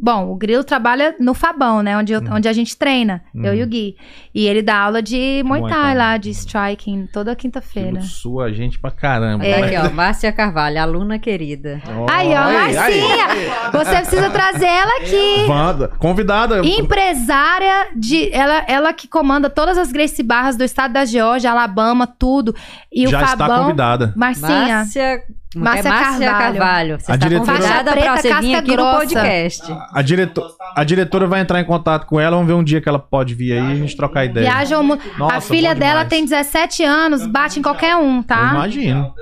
Bom, 0.00 0.30
o 0.30 0.36
Grilo 0.36 0.62
trabalha 0.62 1.16
no 1.18 1.34
Fabão, 1.34 1.82
né? 1.82 1.98
Onde, 1.98 2.12
eu- 2.12 2.20
Uhum. 2.20 2.34
onde 2.36 2.46
a 2.48 2.52
gente 2.52 2.76
treina, 2.76 3.20
eu 3.34 3.50
Uhum. 3.50 3.54
e 3.54 3.62
o 3.64 3.66
Gui. 3.66 3.96
E 4.32 4.46
ele 4.46 4.62
dá 4.62 4.78
aula 4.78 5.02
de 5.02 5.42
Muay 5.44 5.60
Muay 5.60 5.72
Thai 5.72 5.82
Thai. 5.82 5.94
lá, 5.96 6.16
de 6.16 6.30
striking, 6.30 7.08
toda 7.12 7.34
quinta-feira. 7.34 8.00
Sua 8.00 8.52
gente 8.52 8.78
pra 8.78 8.92
caramba. 8.92 9.44
É. 9.44 9.58
mas- 9.60 9.74
Aqui, 9.74 9.88
ó, 9.88 9.90
Márcia 9.92 10.30
Carvalho, 10.32 10.80
aluna 10.80 11.18
querida. 11.18 11.82
Aí, 12.08 12.28
ó, 12.28 12.44
Marcinha! 12.52 13.70
Você 13.72 13.96
precisa 13.96 14.30
trazer 14.30 14.66
ela 14.66 14.98
aqui. 15.00 15.46
Wanda, 15.48 15.88
convidada. 15.98 16.60
Empresária 16.64 17.88
de. 17.96 18.32
Ela, 18.32 18.64
ela 18.68 18.92
que 18.92 19.08
comanda 19.08 19.50
todas 19.50 19.76
as 19.78 19.90
Gracie 19.90 20.22
Barras 20.24 20.56
do 20.56 20.62
estado 20.64 20.92
da 20.92 21.04
Geórgia, 21.04 21.50
Alabama, 21.50 22.06
tudo. 22.06 22.54
E 22.92 23.06
já 23.08 23.18
o 23.20 23.24
está 23.24 23.36
Fabão. 23.36 23.62
convidada. 23.64 24.12
Marcinha. 24.16 24.48
Márcia, 24.76 25.22
Márcia 25.64 25.88
é 25.88 25.90
Márcia 25.92 26.30
Carvalho. 26.30 26.58
Carvalho. 26.58 27.00
Você 27.00 27.12
A 27.12 27.14
está 27.14 27.28
diretora- 27.28 27.52
convidada 27.58 27.90
preta, 27.92 28.16
você 28.16 28.40
vir 28.40 28.54
aqui 28.54 28.70
no 28.70 28.76
grossa. 28.76 28.98
podcast. 28.98 29.62
A, 29.92 30.02
direto- 30.02 30.42
a 30.76 30.84
diretora 30.84 31.26
vai 31.26 31.40
entrar 31.40 31.60
em 31.60 31.64
contato 31.64 32.06
com 32.06 32.18
ela, 32.20 32.36
vamos 32.36 32.46
ver 32.46 32.54
um 32.54 32.64
dia 32.64 32.80
que 32.80 32.88
ela 32.88 32.98
pode 32.98 33.34
vir 33.34 33.52
aí 33.52 33.68
e 33.68 33.72
a 33.72 33.76
gente 33.76 33.96
trocar 33.96 34.24
ideia. 34.24 34.46
Viaja 34.50 34.78
o 34.78 34.84
mundo. 34.84 35.00
Nossa, 35.18 35.36
a 35.36 35.40
filha 35.40 35.74
dela 35.74 36.04
tem 36.04 36.24
17 36.24 36.82
anos, 36.84 37.26
bate 37.26 37.58
em 37.58 37.62
qualquer 37.62 37.96
um, 37.96 38.18
Eu 38.18 38.22
tá? 38.24 38.50
imagino. 38.52 39.12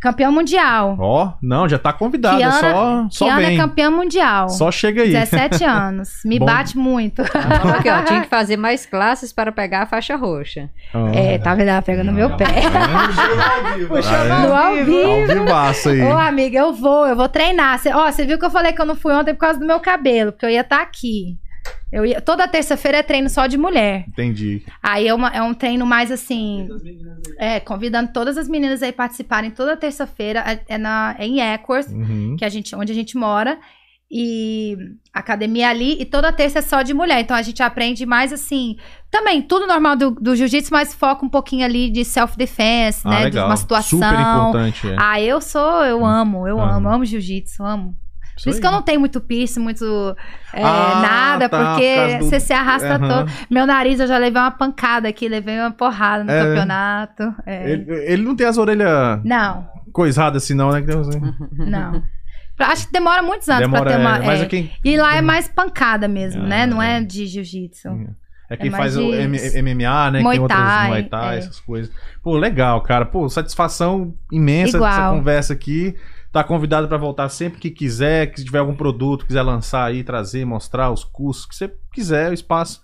Campeão 0.00 0.30
mundial. 0.30 0.96
Ó, 0.98 1.32
não, 1.42 1.68
já 1.68 1.76
tá 1.78 1.92
convidada, 1.92 2.36
Kiana- 2.38 2.60
só, 2.60 3.06
só 3.10 3.24
Kiana 3.26 3.42
é 3.42 3.46
vem. 3.46 3.58
campeã 3.58 3.90
mundial. 3.90 4.48
Só 4.48 4.70
chega 4.70 5.02
aí. 5.02 5.10
17 5.10 5.64
anos. 5.66 6.20
Me 6.24 6.38
Bom. 6.38 6.46
bate 6.46 6.78
muito. 6.78 7.24
Falou 7.26 7.74
aqui, 7.74 7.90
ó, 7.90 8.02
tinha 8.02 8.20
que 8.20 8.28
fazer 8.28 8.56
mais 8.56 8.86
classes 8.86 9.32
para 9.32 9.50
pegar 9.50 9.82
a 9.82 9.86
faixa 9.86 10.14
roxa. 10.16 10.70
Ó. 10.94 11.08
É, 11.12 11.38
tá 11.38 11.54
vendo? 11.54 11.68
Ela 11.68 11.82
pega 11.82 12.04
no 12.04 12.12
meu 12.12 12.36
pé. 12.36 12.44
Ah, 12.46 13.76
No 14.46 14.54
ao 14.54 14.76
é? 14.76 14.84
vivo. 14.84 15.10
Ao 15.10 15.26
vivaço 15.44 15.88
aí. 15.88 16.00
Ô, 16.02 16.16
amiga, 16.18 16.58
eu 16.58 16.72
vou, 16.72 17.06
eu 17.06 17.16
vou 17.16 17.28
treinar. 17.28 17.78
Cê- 17.78 17.92
ó, 17.92 18.10
você 18.10 18.24
viu 18.24 18.38
que 18.38 18.44
eu 18.44 18.50
falei 18.50 18.72
que 18.72 18.80
eu 18.80 18.86
não 18.86 18.94
fui 18.94 19.12
ontem 19.12 19.34
por 19.34 19.40
causa 19.40 19.58
do 19.58 19.66
meu 19.66 19.80
cabelo, 19.80 20.32
porque 20.32 20.46
eu 20.46 20.50
ia 20.50 20.60
estar 20.60 20.80
aqui. 20.80 21.36
Eu 21.90 22.04
ia, 22.04 22.20
toda 22.20 22.46
terça-feira 22.46 22.98
é 22.98 23.02
treino 23.02 23.30
só 23.30 23.46
de 23.46 23.56
mulher. 23.56 24.04
Entendi. 24.08 24.62
Aí 24.82 25.08
é, 25.08 25.14
uma- 25.14 25.30
é 25.30 25.42
um 25.42 25.54
treino 25.54 25.86
mais 25.86 26.10
assim. 26.12 26.68
É, 27.38 27.60
convidando 27.60 28.12
todas 28.12 28.36
as 28.36 28.46
meninas 28.48 28.82
aí 28.82 28.92
participarem 28.92 29.50
toda 29.50 29.76
terça-feira. 29.76 30.40
É, 30.46 30.74
é 30.74 30.78
na, 30.78 31.16
é 31.18 31.26
em 31.26 31.40
Eckworth, 31.40 31.88
Uhum. 31.88 32.36
que 32.38 32.44
a 32.44 32.48
gente, 32.48 32.74
onde 32.76 32.92
a 32.92 32.94
gente 32.94 33.16
mora. 33.16 33.58
E 34.10 34.74
a 35.12 35.18
academia 35.18 35.66
é 35.66 35.68
ali, 35.68 36.00
e 36.00 36.04
toda 36.06 36.32
terça 36.32 36.60
é 36.60 36.62
só 36.62 36.80
de 36.82 36.94
mulher. 36.94 37.20
Então 37.20 37.36
a 37.36 37.42
gente 37.42 37.62
aprende 37.62 38.06
mais 38.06 38.32
assim. 38.32 38.76
Também, 39.10 39.42
tudo 39.42 39.66
normal 39.66 39.96
do, 39.96 40.10
do 40.12 40.34
jiu-jitsu, 40.34 40.72
mas 40.72 40.94
foca 40.94 41.24
um 41.26 41.28
pouquinho 41.28 41.62
ali 41.64 41.90
de 41.90 42.04
self-defense, 42.06 43.02
Ah, 43.04 43.10
né? 43.10 43.18
De 43.18 43.24
legal. 43.24 43.46
uma 43.48 43.56
situação. 43.56 43.98
Super 43.98 44.18
importante. 44.18 44.88
É. 44.88 44.96
Ah, 44.98 45.20
eu 45.20 45.40
sou, 45.42 45.84
eu 45.84 46.04
amo, 46.06 46.48
eu 46.48 46.58
amo, 46.58 46.88
amo 46.88 47.04
jiu-jitsu, 47.04 47.62
amo. 47.62 47.94
Por 48.44 48.50
isso 48.50 48.60
que 48.60 48.66
eu 48.66 48.70
não 48.72 48.82
tenho 48.82 49.00
muito 49.00 49.20
piercing, 49.20 49.60
muito 49.60 49.84
é, 50.52 50.62
Ah, 50.62 51.00
nada, 51.02 51.48
tá, 51.48 51.58
por 51.58 51.66
porque 51.70 51.94
causa 51.96 52.18
do- 52.18 52.24
você 52.24 52.40
se 52.40 52.52
arrasta 52.52 52.94
Aham. 52.96 53.08
todo. 53.08 53.32
Meu 53.50 53.66
nariz, 53.66 53.98
eu 54.00 54.06
já 54.06 54.16
levei 54.18 54.40
uma 54.40 54.50
pancada 54.50 55.08
aqui, 55.08 55.28
levei 55.28 55.58
uma 55.58 55.70
porrada 55.70 56.24
no 56.24 56.30
É. 56.30 56.42
campeonato. 56.44 57.34
é. 57.46 57.70
Ele, 57.72 57.92
ele 58.12 58.22
não 58.22 58.36
tem 58.36 58.46
as 58.46 58.58
orelhas 58.58 59.20
Não, 59.24 59.66
coisadas 59.92 60.42
assim, 60.44 60.54
não, 60.54 60.70
né? 60.70 60.82
Que 60.82 60.88
não. 61.64 62.02
Acho 62.60 62.86
que 62.88 62.92
demora 62.92 63.22
muitos 63.22 63.48
anos 63.48 63.62
Demora, 63.62 63.82
pra 63.84 63.92
ter 63.92 64.00
uma. 64.00 64.32
é, 64.32 64.38
é. 64.38 64.42
é 64.42 64.46
quem, 64.46 64.70
E 64.84 64.96
lá 64.96 65.14
é 65.16 65.20
mais 65.22 65.46
pancada 65.46 66.08
mesmo, 66.08 66.42
Ah, 66.42 66.46
né? 66.46 66.66
Não 66.66 66.82
é 66.82 66.98
é. 66.98 67.02
de 67.02 67.24
jiu-jitsu. 67.26 67.88
é 68.50 68.56
quem 68.56 68.68
é 68.68 68.70
faz 68.72 68.96
o 68.96 69.02
MMA, 69.12 70.10
né? 70.10 70.18
que 70.18 70.24
Muay 70.24 70.36
tem 70.36 70.42
outras 70.42 70.86
Muay 70.88 71.02
Thai, 71.04 71.34
é. 71.36 71.38
essas 71.38 71.60
coisas. 71.60 71.92
Pô, 72.20 72.36
legal, 72.36 72.80
cara. 72.82 73.04
Pô, 73.06 73.28
satisfação 73.28 74.12
imensa 74.32 74.76
Igual. 74.76 74.90
dessa 74.90 75.08
conversa 75.10 75.52
aqui. 75.52 75.94
Tá 76.32 76.44
convidado 76.44 76.86
pra 76.88 76.98
voltar 76.98 77.28
sempre 77.30 77.58
que 77.58 77.70
quiser, 77.70 78.26
que 78.26 78.38
se 78.40 78.44
tiver 78.44 78.58
algum 78.58 78.74
produto, 78.74 79.24
quiser 79.26 79.42
lançar 79.42 79.84
aí, 79.86 80.04
trazer, 80.04 80.44
mostrar 80.44 80.90
os 80.90 81.02
cursos, 81.04 81.46
que 81.46 81.54
você 81.56 81.72
quiser, 81.92 82.30
o 82.30 82.34
espaço 82.34 82.80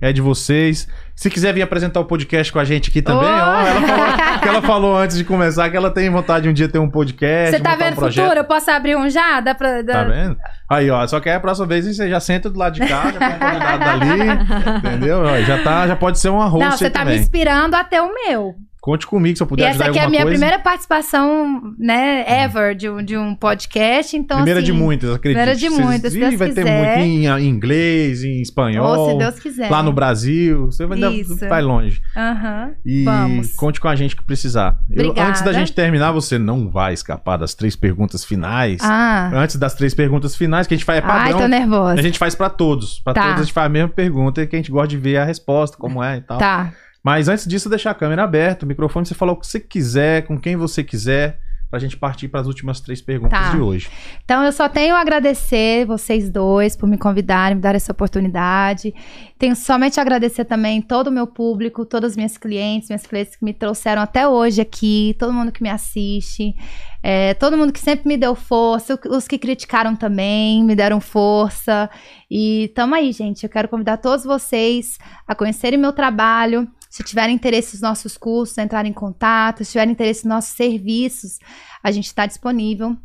é 0.00 0.12
de 0.12 0.20
vocês. 0.20 0.88
Se 1.14 1.30
quiser 1.30 1.52
vir 1.54 1.62
apresentar 1.62 2.00
o 2.00 2.04
podcast 2.04 2.52
com 2.52 2.58
a 2.58 2.64
gente 2.64 2.90
aqui 2.90 3.00
também, 3.02 3.28
Oh! 3.28 3.32
ó, 3.32 3.60
ela 3.66 3.80
falou, 3.86 4.38
que 4.40 4.48
ela 4.48 4.62
falou 4.62 4.96
antes 4.98 5.16
de 5.16 5.24
começar 5.24 5.70
que 5.70 5.76
ela 5.76 5.90
tem 5.90 6.08
vontade 6.10 6.44
de 6.44 6.48
um 6.50 6.52
dia 6.52 6.68
ter 6.68 6.78
um 6.78 6.90
podcast, 6.90 7.56
Você 7.56 7.62
tá 7.62 7.74
um 7.74 7.78
vendo 7.78 7.92
o 7.92 7.96
projeto. 7.96 8.24
futuro? 8.24 8.40
Eu 8.40 8.44
posso 8.44 8.70
abrir 8.70 8.96
um 8.96 9.08
já? 9.08 9.40
Dá 9.40 9.54
pra. 9.54 9.82
dá- 9.82 9.92
Tá 9.92 10.04
vendo? 10.04 10.36
Aí, 10.70 10.90
ó, 10.90 11.06
só 11.06 11.18
que 11.20 11.28
aí 11.30 11.36
a 11.36 11.40
próxima 11.40 11.66
vez 11.66 11.86
você 11.86 12.08
já 12.10 12.20
senta 12.20 12.50
do 12.50 12.58
lado 12.58 12.74
de 12.74 12.80
cá, 12.86 13.04
já 13.12 13.76
um 13.76 13.78
dali, 13.78 14.78
entendeu? 14.78 15.20
Ó, 15.22 15.40
Já, 15.40 15.62
tá, 15.62 15.86
já 15.86 15.96
pode 15.96 16.18
ser 16.18 16.28
uma 16.30 16.46
host 16.46 16.64
Não, 16.64 16.76
você 16.76 16.90
tá 16.90 17.00
me 17.00 17.04
também. 17.06 17.20
inspirando 17.20 17.76
a 17.76 17.84
ter 17.84 18.00
o 18.00 18.12
meu. 18.12 18.54
Conte 18.86 19.04
comigo 19.04 19.36
se 19.36 19.42
eu 19.42 19.46
E 19.46 19.48
puder 19.48 19.62
essa 19.64 19.70
ajudar 19.82 19.86
em 19.86 19.90
aqui 19.90 19.98
é 19.98 20.00
a 20.00 20.04
alguma 20.04 20.10
minha 20.12 20.22
coisa. 20.22 20.38
primeira 20.38 20.62
participação, 20.62 21.60
né, 21.76 22.24
ever, 22.44 22.72
de 22.76 22.88
um, 22.88 23.02
de 23.02 23.16
um 23.18 23.34
podcast. 23.34 24.16
Então, 24.16 24.36
Primeira 24.36 24.60
assim, 24.60 24.66
de 24.66 24.72
muitas, 24.72 25.10
acredito. 25.10 25.36
primeira 25.38 25.56
de 25.58 25.68
muitas, 25.70 26.12
se 26.12 26.18
Deus 26.20 26.34
vai 26.36 26.48
ter 26.50 26.62
quiser. 26.64 26.96
muito 26.98 27.40
em, 27.40 27.48
inglês, 27.48 28.22
em 28.22 28.40
espanhol. 28.40 28.86
Ou 28.96 29.10
se 29.10 29.18
Deus 29.18 29.38
quiser. 29.40 29.68
Lá 29.68 29.82
no 29.82 29.92
Brasil. 29.92 30.66
Você 30.66 30.86
vai, 30.86 30.98
Isso. 31.14 31.36
vai 31.48 31.62
longe. 31.62 32.00
Aham. 32.16 32.70
E 32.84 33.02
Vamos. 33.04 33.54
conte 33.54 33.80
com 33.80 33.88
a 33.88 33.96
gente 33.96 34.14
que 34.14 34.22
precisar. 34.22 34.78
Eu- 34.88 35.12
antes 35.18 35.42
da 35.42 35.52
gente 35.52 35.72
terminar, 35.72 36.12
você 36.12 36.38
não 36.38 36.70
vai 36.70 36.92
escapar 36.94 37.36
das 37.36 37.54
três 37.54 37.74
perguntas 37.74 38.24
finais. 38.24 38.78
Ah. 38.82 39.30
Antes 39.34 39.56
das 39.56 39.74
três 39.74 39.94
perguntas 39.94 40.36
finais, 40.36 40.66
que 40.68 40.74
a 40.74 40.76
gente 40.76 40.86
faz 40.86 41.00
é 41.00 41.02
Ai, 41.04 41.22
padrão. 41.32 41.38
tô 41.40 41.48
nervosa. 41.48 41.98
a 41.98 42.02
gente 42.02 42.18
faz 42.20 42.36
pra 42.36 42.48
todos. 42.48 43.00
Pra 43.00 43.12
Tá. 43.12 43.22
todos 43.22 43.40
a 43.40 43.42
gente 43.42 43.52
faz 43.52 43.66
a 43.66 43.68
mesma 43.68 43.88
pergunta 43.88 44.42
e 44.42 44.46
que 44.46 44.54
a 44.54 44.58
gente 44.60 44.70
gosta 44.70 44.86
de 44.88 44.96
ver 44.96 45.16
a 45.16 45.24
resposta, 45.24 45.76
como 45.76 46.00
é 46.02 46.18
e 46.18 46.20
tal. 46.20 46.38
Tá. 46.38 46.72
Mas 47.06 47.28
antes 47.28 47.46
disso, 47.46 47.68
deixar 47.68 47.92
a 47.92 47.94
câmera 47.94 48.24
aberta, 48.24 48.64
o 48.64 48.68
microfone, 48.68 49.06
você 49.06 49.14
falar 49.14 49.30
o 49.30 49.36
que 49.36 49.46
você 49.46 49.60
quiser, 49.60 50.26
com 50.26 50.36
quem 50.36 50.56
você 50.56 50.82
quiser, 50.82 51.38
pra 51.70 51.78
gente 51.78 51.96
partir 51.96 52.26
para 52.26 52.40
as 52.40 52.48
últimas 52.48 52.80
três 52.80 53.00
perguntas 53.00 53.38
Tá. 53.38 53.50
de 53.52 53.60
hoje. 53.60 53.88
Então, 54.24 54.42
eu 54.42 54.50
só 54.50 54.68
tenho 54.68 54.92
a 54.92 55.00
agradecer 55.00 55.86
vocês 55.86 56.28
dois 56.28 56.76
por 56.76 56.88
me 56.88 56.98
convidarem, 56.98 57.54
me 57.54 57.62
dar 57.62 57.76
essa 57.76 57.92
oportunidade. 57.92 58.92
Tenho 59.38 59.54
somente 59.54 60.00
a 60.00 60.02
agradecer 60.02 60.46
também 60.46 60.82
todo 60.82 61.06
o 61.06 61.12
meu 61.12 61.28
público, 61.28 61.84
todas 61.86 62.10
as 62.10 62.16
minhas 62.16 62.36
clientes, 62.36 62.88
minhas 62.88 63.06
clientes 63.06 63.36
que 63.36 63.44
me 63.44 63.54
trouxeram 63.54 64.02
até 64.02 64.26
hoje 64.26 64.60
aqui, 64.60 65.14
todo 65.16 65.32
mundo 65.32 65.52
que 65.52 65.62
me 65.62 65.70
assiste, 65.70 66.56
é, 67.04 67.34
todo 67.34 67.56
mundo 67.56 67.72
que 67.72 67.78
sempre 67.78 68.08
me 68.08 68.16
deu 68.16 68.34
força, 68.34 68.98
os 69.08 69.28
que 69.28 69.38
criticaram 69.38 69.94
também, 69.94 70.64
me 70.64 70.74
deram 70.74 71.00
força. 71.00 71.88
E 72.28 72.72
tamo 72.74 72.96
aí, 72.96 73.12
gente. 73.12 73.44
Eu 73.44 73.50
quero 73.50 73.68
convidar 73.68 73.98
todos 73.98 74.24
vocês 74.24 74.98
a 75.24 75.36
conhecerem 75.36 75.78
meu 75.78 75.92
trabalho. 75.92 76.68
Se 76.88 77.02
tiverem 77.02 77.34
interesse 77.34 77.74
nos 77.74 77.82
nossos 77.82 78.16
cursos, 78.16 78.56
entrarem 78.58 78.90
em 78.90 78.94
contato. 78.94 79.64
Se 79.64 79.72
tiverem 79.72 79.92
interesse 79.92 80.24
nos 80.24 80.36
nossos 80.36 80.56
serviços, 80.56 81.38
a 81.82 81.90
gente 81.90 82.06
está 82.06 82.26
disponível 82.26 82.96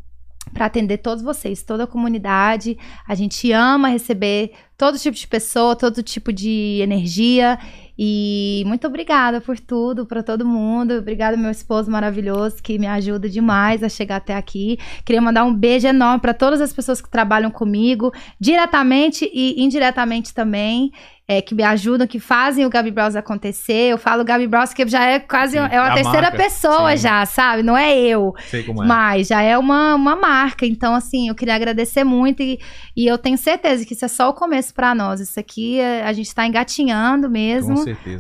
para 0.53 0.65
atender 0.65 0.97
todos 0.97 1.23
vocês, 1.23 1.63
toda 1.63 1.83
a 1.83 1.87
comunidade. 1.87 2.77
A 3.07 3.15
gente 3.15 3.51
ama 3.51 3.89
receber 3.89 4.51
todo 4.77 4.97
tipo 4.97 5.15
de 5.15 5.27
pessoa, 5.27 5.75
todo 5.75 6.01
tipo 6.01 6.33
de 6.33 6.79
energia. 6.81 7.59
E 7.97 8.63
muito 8.65 8.87
obrigada 8.87 9.39
por 9.39 9.59
tudo, 9.59 10.05
para 10.05 10.23
todo 10.23 10.43
mundo. 10.43 10.95
Obrigada, 10.95 11.37
meu 11.37 11.51
esposo 11.51 11.91
maravilhoso, 11.91 12.55
que 12.63 12.79
me 12.79 12.87
ajuda 12.87 13.29
demais 13.29 13.83
a 13.83 13.89
chegar 13.89 14.15
até 14.15 14.35
aqui. 14.35 14.79
Queria 15.05 15.21
mandar 15.21 15.43
um 15.43 15.53
beijo 15.53 15.87
enorme 15.87 16.19
para 16.19 16.33
todas 16.33 16.59
as 16.59 16.73
pessoas 16.73 16.99
que 16.99 17.09
trabalham 17.09 17.51
comigo, 17.51 18.11
diretamente 18.39 19.29
e 19.31 19.63
indiretamente 19.63 20.33
também. 20.33 20.91
É, 21.27 21.41
que 21.41 21.55
me 21.55 21.63
ajudam, 21.63 22.05
que 22.05 22.19
fazem 22.19 22.65
o 22.65 22.69
Gabi 22.69 22.91
Bros 22.91 23.15
acontecer. 23.15 23.91
Eu 23.91 23.97
falo 23.97 24.23
Gabi 24.25 24.47
Bros, 24.47 24.73
que 24.73 24.85
já 24.87 25.05
é 25.05 25.19
quase 25.19 25.53
Sim, 25.53 25.59
é 25.59 25.79
uma 25.79 25.93
terceira 25.93 26.23
marca, 26.23 26.37
pessoa 26.37 26.91
sim. 26.91 27.03
já, 27.03 27.25
sabe? 27.25 27.63
Não 27.63 27.77
é 27.77 27.97
eu. 27.97 28.33
Sei 28.49 28.63
como 28.63 28.83
é. 28.83 28.87
Mas 28.87 29.27
já 29.27 29.41
é 29.41 29.57
uma, 29.57 29.95
uma 29.95 30.15
marca. 30.15 30.65
Então, 30.65 30.93
assim, 30.93 31.29
eu 31.29 31.35
queria 31.35 31.55
agradecer 31.55 32.03
muito 32.03 32.41
e, 32.43 32.59
e 32.97 33.07
eu 33.07 33.17
tenho 33.17 33.37
certeza 33.37 33.85
que 33.85 33.93
isso 33.93 34.03
é 34.03 34.09
só 34.09 34.29
o 34.29 34.33
começo 34.33 34.73
pra 34.73 34.93
nós. 34.93 35.21
Isso 35.21 35.39
aqui 35.39 35.79
é- 35.79 36.03
a 36.03 36.11
gente 36.11 36.33
tá 36.35 36.45
engatinhando 36.45 37.27
Com 37.27 37.33
mesmo 37.33 37.75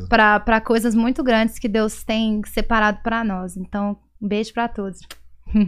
pra 0.07 0.61
coisas 0.61 0.95
muito 0.95 1.23
grandes 1.23 1.59
que 1.59 1.67
Deus 1.67 2.03
tem 2.03 2.41
separado 2.45 2.99
pra 3.03 3.23
nós. 3.23 3.57
Então, 3.57 3.97
um 4.21 4.27
beijo 4.27 4.53
pra 4.53 4.67
todos. 4.67 4.99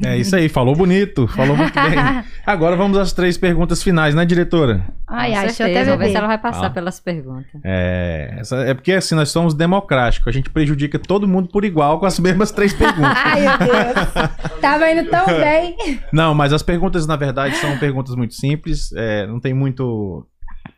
É 0.06 0.18
isso 0.18 0.36
aí, 0.36 0.48
falou 0.50 0.76
bonito, 0.76 1.28
falou 1.28 1.56
muito 1.58 1.74
bem. 1.74 1.94
Agora 2.46 2.76
vamos 2.76 2.98
às 2.98 3.12
três 3.14 3.38
perguntas 3.38 3.82
finais, 3.84 4.14
né, 4.16 4.26
diretora? 4.26 4.86
Ai, 5.08 5.34
ai, 5.34 5.46
deixa 5.48 5.64
eu 5.68 5.72
até 5.82 5.96
ver 5.98 6.10
se 6.10 6.16
ela 6.16 6.28
vai 6.28 6.38
passar 6.38 6.68
Ah. 6.68 6.70
pelas 6.70 7.00
perguntas. 7.00 7.60
É, 7.64 8.36
essa- 8.40 8.58
é 8.64 8.74
porque 8.74 8.94
assim, 8.94 9.16
nós 9.16 9.30
somos 9.30 9.54
democráticos, 9.54 10.28
a 10.28 10.32
gente 10.32 10.50
prejudica 10.50 10.98
todo 10.98 11.28
mundo 11.28 11.50
por 11.50 11.66
igual 11.66 12.00
com 12.00 12.06
as 12.06 12.20
mesmas 12.20 12.52
três 12.52 12.74
perguntas. 12.74 13.18
Ai, 13.24 13.42
meu 13.42 13.58
Deus. 13.58 14.60
Tava 14.62 14.92
indo 14.92 15.10
tão 15.10 15.26
bem. 15.40 15.76
Não, 16.12 16.34
mas 16.34 16.54
as 16.54 16.64
perguntas, 16.64 17.06
na 17.06 17.16
verdade, 17.16 17.56
são 17.58 17.78
perguntas 17.78 18.16
muito 18.16 18.34
simples, 18.34 18.92
é, 18.94 19.28
não 19.28 19.40
tem 19.40 19.54
muito, 19.54 20.26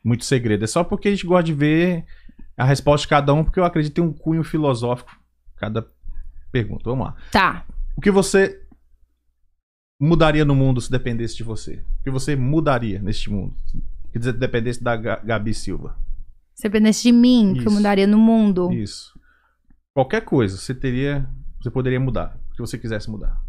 muito 0.03 0.25
segredo. 0.25 0.63
É 0.63 0.67
só 0.67 0.83
porque 0.83 1.07
a 1.07 1.11
gente 1.11 1.25
gosta 1.25 1.43
de 1.43 1.53
ver 1.53 2.03
a 2.57 2.63
resposta 2.63 3.03
de 3.03 3.09
cada 3.09 3.33
um, 3.33 3.43
porque 3.43 3.59
eu 3.59 3.65
acredito 3.65 3.93
que 3.93 4.01
tem 4.01 4.09
um 4.09 4.13
cunho 4.13 4.43
filosófico 4.43 5.11
cada 5.57 5.85
pergunta. 6.51 6.83
Vamos 6.85 7.07
lá. 7.07 7.13
Tá. 7.31 7.63
O 7.97 8.01
que 8.01 8.11
você 8.11 8.59
mudaria 10.05 10.45
no 10.45 10.55
mundo 10.55 10.79
se 10.81 10.89
dependesse 10.91 11.35
de 11.35 11.43
você? 11.43 11.83
O 11.99 12.03
que 12.03 12.09
você 12.11 12.35
mudaria 12.35 12.99
neste 13.01 13.29
mundo? 13.29 13.55
Se 14.13 14.31
dependesse 14.33 14.83
da 14.83 14.95
Ga- 14.95 15.21
Gabi 15.23 15.53
Silva. 15.53 15.97
Se 16.53 16.63
dependesse 16.63 17.03
de 17.03 17.11
mim, 17.11 17.53
que 17.53 17.59
eu 17.61 17.65
Isso. 17.67 17.71
mudaria 17.75 18.07
no 18.07 18.17
mundo. 18.17 18.71
Isso. 18.71 19.19
Qualquer 19.93 20.21
coisa, 20.21 20.57
você 20.57 20.73
teria. 20.73 21.27
Você 21.61 21.69
poderia 21.69 21.99
mudar. 21.99 22.37
O 22.51 22.55
que 22.55 22.61
você 22.61 22.77
quisesse 22.77 23.09
mudar. 23.09 23.41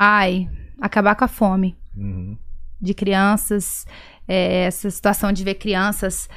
Ai, 0.00 0.48
acabar 0.80 1.14
com 1.14 1.24
a 1.24 1.28
fome. 1.28 1.76
Uhum. 1.96 2.36
de 2.80 2.94
crianças, 2.94 3.84
é, 4.28 4.66
essa 4.66 4.88
situação 4.88 5.32
de 5.32 5.42
ver 5.42 5.54
crianças 5.54 6.28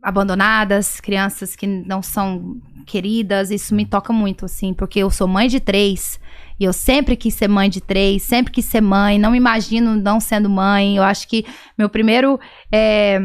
abandonadas, 0.00 1.00
crianças 1.00 1.56
que 1.56 1.66
não 1.66 2.02
são 2.02 2.56
queridas, 2.86 3.50
isso 3.50 3.74
me 3.74 3.84
toca 3.86 4.12
muito, 4.12 4.44
assim, 4.44 4.72
porque 4.74 4.98
eu 5.00 5.10
sou 5.10 5.28
mãe 5.28 5.48
de 5.48 5.60
três 5.60 6.18
e 6.58 6.64
eu 6.64 6.72
sempre 6.72 7.16
quis 7.16 7.34
ser 7.34 7.48
mãe 7.48 7.68
de 7.70 7.80
três, 7.80 8.22
sempre 8.22 8.52
quis 8.52 8.64
ser 8.64 8.80
mãe, 8.80 9.18
não 9.18 9.30
me 9.32 9.36
imagino 9.36 9.96
não 9.96 10.18
sendo 10.20 10.48
mãe. 10.50 10.96
Eu 10.96 11.02
acho 11.02 11.28
que 11.28 11.44
meu 11.78 11.88
primeiro 11.88 12.38
é, 12.70 13.20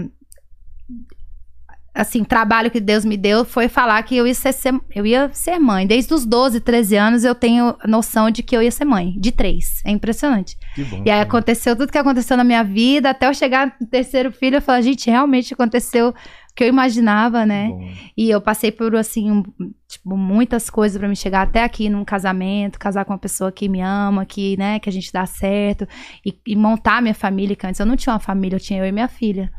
assim, 1.93 2.23
trabalho 2.23 2.69
que 2.69 2.79
Deus 2.79 3.03
me 3.03 3.17
deu 3.17 3.43
foi 3.43 3.67
falar 3.67 4.01
que 4.03 4.15
eu 4.15 4.27
ia 4.27 4.33
ser, 4.35 4.53
ser- 4.53 4.79
eu 4.95 5.05
ia 5.05 5.29
ser 5.33 5.57
mãe. 5.57 5.87
Desde 5.87 6.13
os 6.13 6.25
12, 6.25 6.59
13 6.61 6.95
anos 6.95 7.23
eu 7.23 7.33
tenho 7.33 7.75
noção 7.87 8.29
de 8.29 8.43
que 8.43 8.55
eu 8.55 8.61
ia 8.61 8.71
ser 8.71 8.85
mãe, 8.85 9.15
de 9.19 9.31
três. 9.31 9.81
É 9.83 9.89
impressionante. 9.89 10.55
Bom. 10.91 11.03
E 11.05 11.09
aí 11.09 11.19
aconteceu 11.19 11.75
tudo 11.75 11.91
que 11.91 11.97
aconteceu 11.97 12.37
na 12.37 12.43
minha 12.43 12.63
vida, 12.63 13.09
até 13.09 13.27
eu 13.27 13.33
chegar 13.33 13.75
no 13.81 13.87
terceiro 13.87 14.31
filho, 14.31 14.57
eu 14.57 14.61
falei, 14.61 14.83
gente, 14.83 15.09
realmente 15.09 15.53
aconteceu 15.55 16.13
que 16.57 16.63
eu 16.63 16.67
imaginava, 16.67 17.45
né? 17.45 17.67
Bom. 17.69 17.87
E 18.17 18.29
eu 18.31 18.41
passei 18.41 18.71
por, 18.71 18.95
assim, 18.95 19.31
um- 19.31 19.43
tipo, 19.87 20.17
muitas 20.17 20.69
coisas 20.69 20.97
pra 20.97 21.07
me 21.07 21.15
chegar 21.15 21.43
até 21.43 21.63
aqui 21.63 21.87
num 21.87 22.03
casamento, 22.03 22.79
casar 22.79 23.05
com 23.05 23.13
uma 23.13 23.19
pessoa 23.19 23.51
que 23.51 23.69
me 23.69 23.79
ama, 23.79 24.25
que, 24.25 24.57
né, 24.57 24.79
que 24.79 24.89
a 24.89 24.91
gente 24.91 25.13
dá 25.13 25.25
certo, 25.27 25.87
e, 26.25 26.35
e 26.47 26.55
montar 26.55 27.01
minha 27.01 27.13
família, 27.13 27.55
que 27.55 27.65
antes 27.67 27.79
eu 27.79 27.85
não 27.85 27.95
tinha 27.95 28.11
uma 28.13 28.19
família, 28.19 28.55
eu 28.55 28.59
tinha 28.59 28.79
eu 28.79 28.85
e 28.87 28.91
minha 28.91 29.07
filha. 29.07 29.51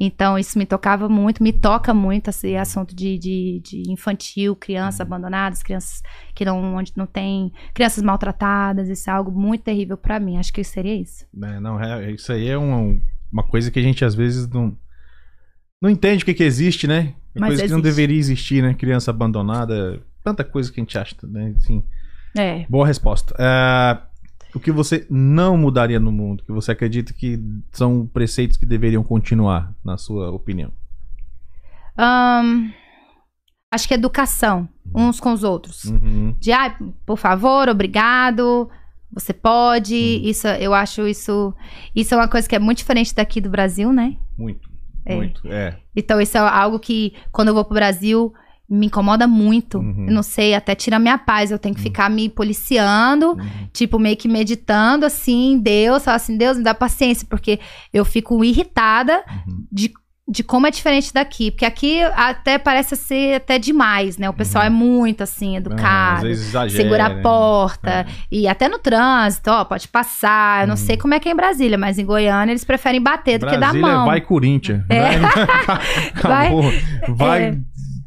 Então, 0.00 0.36
isso 0.36 0.58
me 0.58 0.66
tocava 0.66 1.08
muito, 1.08 1.40
me 1.44 1.52
toca 1.52 1.94
muito 1.94 2.28
esse 2.28 2.56
assunto 2.56 2.92
de, 2.92 3.16
de, 3.18 3.60
de 3.64 3.82
infantil, 3.92 4.56
crianças 4.56 5.00
abandonadas, 5.00 5.62
crianças 5.62 6.02
que 6.34 6.44
não, 6.44 6.74
onde 6.74 6.92
não 6.96 7.06
tem, 7.06 7.52
crianças 7.72 8.02
maltratadas, 8.02 8.88
isso 8.88 9.08
é 9.08 9.12
algo 9.12 9.30
muito 9.30 9.62
terrível 9.62 9.96
pra 9.96 10.18
mim. 10.18 10.38
Acho 10.38 10.52
que 10.52 10.64
seria 10.64 10.96
isso. 10.96 11.24
É, 11.40 11.60
não, 11.60 11.80
é- 11.80 12.10
isso 12.10 12.32
aí 12.32 12.48
é 12.48 12.58
uma, 12.58 12.98
uma 13.32 13.42
coisa 13.44 13.70
que 13.70 13.78
a 13.78 13.82
gente 13.82 14.04
às 14.04 14.14
vezes 14.16 14.48
não, 14.48 14.76
não 15.82 15.90
entende 15.90 16.22
o 16.22 16.26
que, 16.26 16.32
que 16.32 16.44
existe, 16.44 16.86
né? 16.86 17.12
É 17.34 17.40
Mas 17.40 17.48
coisa 17.50 17.62
que 17.64 17.70
não 17.70 17.78
existe. 17.80 17.90
deveria 17.96 18.16
existir, 18.18 18.62
né? 18.62 18.72
Criança 18.74 19.10
abandonada, 19.10 20.00
tanta 20.22 20.44
coisa 20.44 20.70
que 20.72 20.80
a 20.80 20.82
gente 20.82 20.96
acha, 20.96 21.16
né? 21.24 21.52
Assim, 21.56 21.82
É. 22.36 22.64
boa 22.70 22.86
resposta. 22.86 23.34
É, 23.38 23.98
o 24.54 24.60
que 24.60 24.70
você 24.70 25.06
não 25.10 25.56
mudaria 25.56 25.98
no 25.98 26.12
mundo? 26.12 26.44
Que 26.44 26.52
você 26.52 26.70
acredita 26.72 27.12
que 27.12 27.38
são 27.72 28.06
preceitos 28.06 28.56
que 28.56 28.64
deveriam 28.64 29.02
continuar, 29.02 29.74
na 29.84 29.96
sua 29.98 30.30
opinião? 30.30 30.70
Ahn, 31.96 32.70
acho 33.70 33.88
que 33.88 33.94
educação, 33.94 34.68
uns 34.94 35.18
com 35.20 35.32
os 35.32 35.42
outros. 35.42 35.84
Uhum. 35.84 36.34
De, 36.38 36.52
ah, 36.52 36.76
por 37.04 37.18
favor, 37.18 37.68
obrigado, 37.68 38.70
você 39.12 39.32
pode. 39.32 39.94
Hum. 39.94 40.28
Isso, 40.28 40.46
eu 40.48 40.72
acho 40.74 41.06
isso. 41.06 41.54
Isso 41.94 42.14
é 42.14 42.16
uma 42.16 42.28
coisa 42.28 42.48
que 42.48 42.54
é 42.56 42.58
muito 42.58 42.78
diferente 42.78 43.14
daqui 43.14 43.40
do 43.40 43.50
Brasil, 43.50 43.92
né? 43.92 44.16
Muito, 44.38 44.68
É. 45.04 45.14
muito. 45.16 45.40
É. 45.48 45.76
Então, 45.94 46.20
isso 46.20 46.36
é 46.36 46.40
algo 46.40 46.78
que, 46.78 47.12
quando 47.30 47.48
eu 47.48 47.54
vou 47.54 47.64
pro 47.64 47.74
Brasil, 47.74 48.32
me 48.68 48.86
incomoda 48.86 49.26
muito. 49.26 49.78
Uhum. 49.78 50.06
Eu 50.08 50.12
não 50.14 50.22
sei, 50.22 50.54
até 50.54 50.74
tira 50.74 50.98
minha 50.98 51.18
paz. 51.18 51.50
Eu 51.50 51.58
tenho 51.58 51.74
que 51.74 51.80
ficar 51.82 52.08
me 52.08 52.28
policiando, 52.28 53.32
Uhum. 53.32 53.68
tipo, 53.72 53.98
meio 53.98 54.16
que 54.16 54.28
meditando, 54.28 55.04
assim, 55.04 55.58
Deus. 55.58 56.04
Falar 56.04 56.16
assim, 56.16 56.36
Deus, 56.36 56.56
me 56.56 56.64
dá 56.64 56.72
paciência, 56.74 57.26
porque 57.28 57.60
eu 57.92 58.04
fico 58.04 58.42
irritada 58.44 59.22
Uhum. 59.46 59.66
de, 59.70 59.92
de 60.28 60.42
como 60.44 60.66
é 60.66 60.70
diferente 60.70 61.12
daqui. 61.12 61.50
Porque 61.50 61.64
aqui 61.64 62.00
até 62.14 62.56
parece 62.56 62.94
ser 62.96 63.34
até 63.34 63.58
demais, 63.58 64.16
né? 64.16 64.30
O 64.30 64.32
pessoal 64.32 64.64
é 64.64 64.70
muito, 64.70 65.22
assim, 65.22 65.56
Ah, 65.56 65.58
às 65.58 65.66
educado. 65.66 66.22
vezes 66.22 66.48
exagera, 66.48 66.82
Segura 66.82 67.06
a 67.06 67.08
né? 67.08 67.22
porta. 67.22 67.90
É. 67.90 68.06
E 68.30 68.46
até 68.48 68.68
no 68.68 68.78
trânsito, 68.78 69.50
ó, 69.50 69.64
pode 69.64 69.88
passar. 69.88 70.62
Eu 70.62 70.68
não 70.68 70.74
Uhum. 70.74 70.76
sei 70.80 70.96
como 70.96 71.12
é 71.14 71.20
que 71.20 71.28
é 71.28 71.32
em 71.32 71.36
Brasília, 71.36 71.76
mas 71.76 71.98
em 71.98 72.04
Goiânia 72.06 72.52
eles 72.52 72.64
preferem 72.64 73.00
bater 73.00 73.38
do 73.38 73.46
que 73.46 73.56
dar 73.56 73.74
mão. 73.74 74.06
vai 74.06 74.20
Corinthians. 74.20 74.84
É. 74.88 75.02
Vai. 76.22 76.50
Vai, 77.08 77.42
É. 77.42 77.56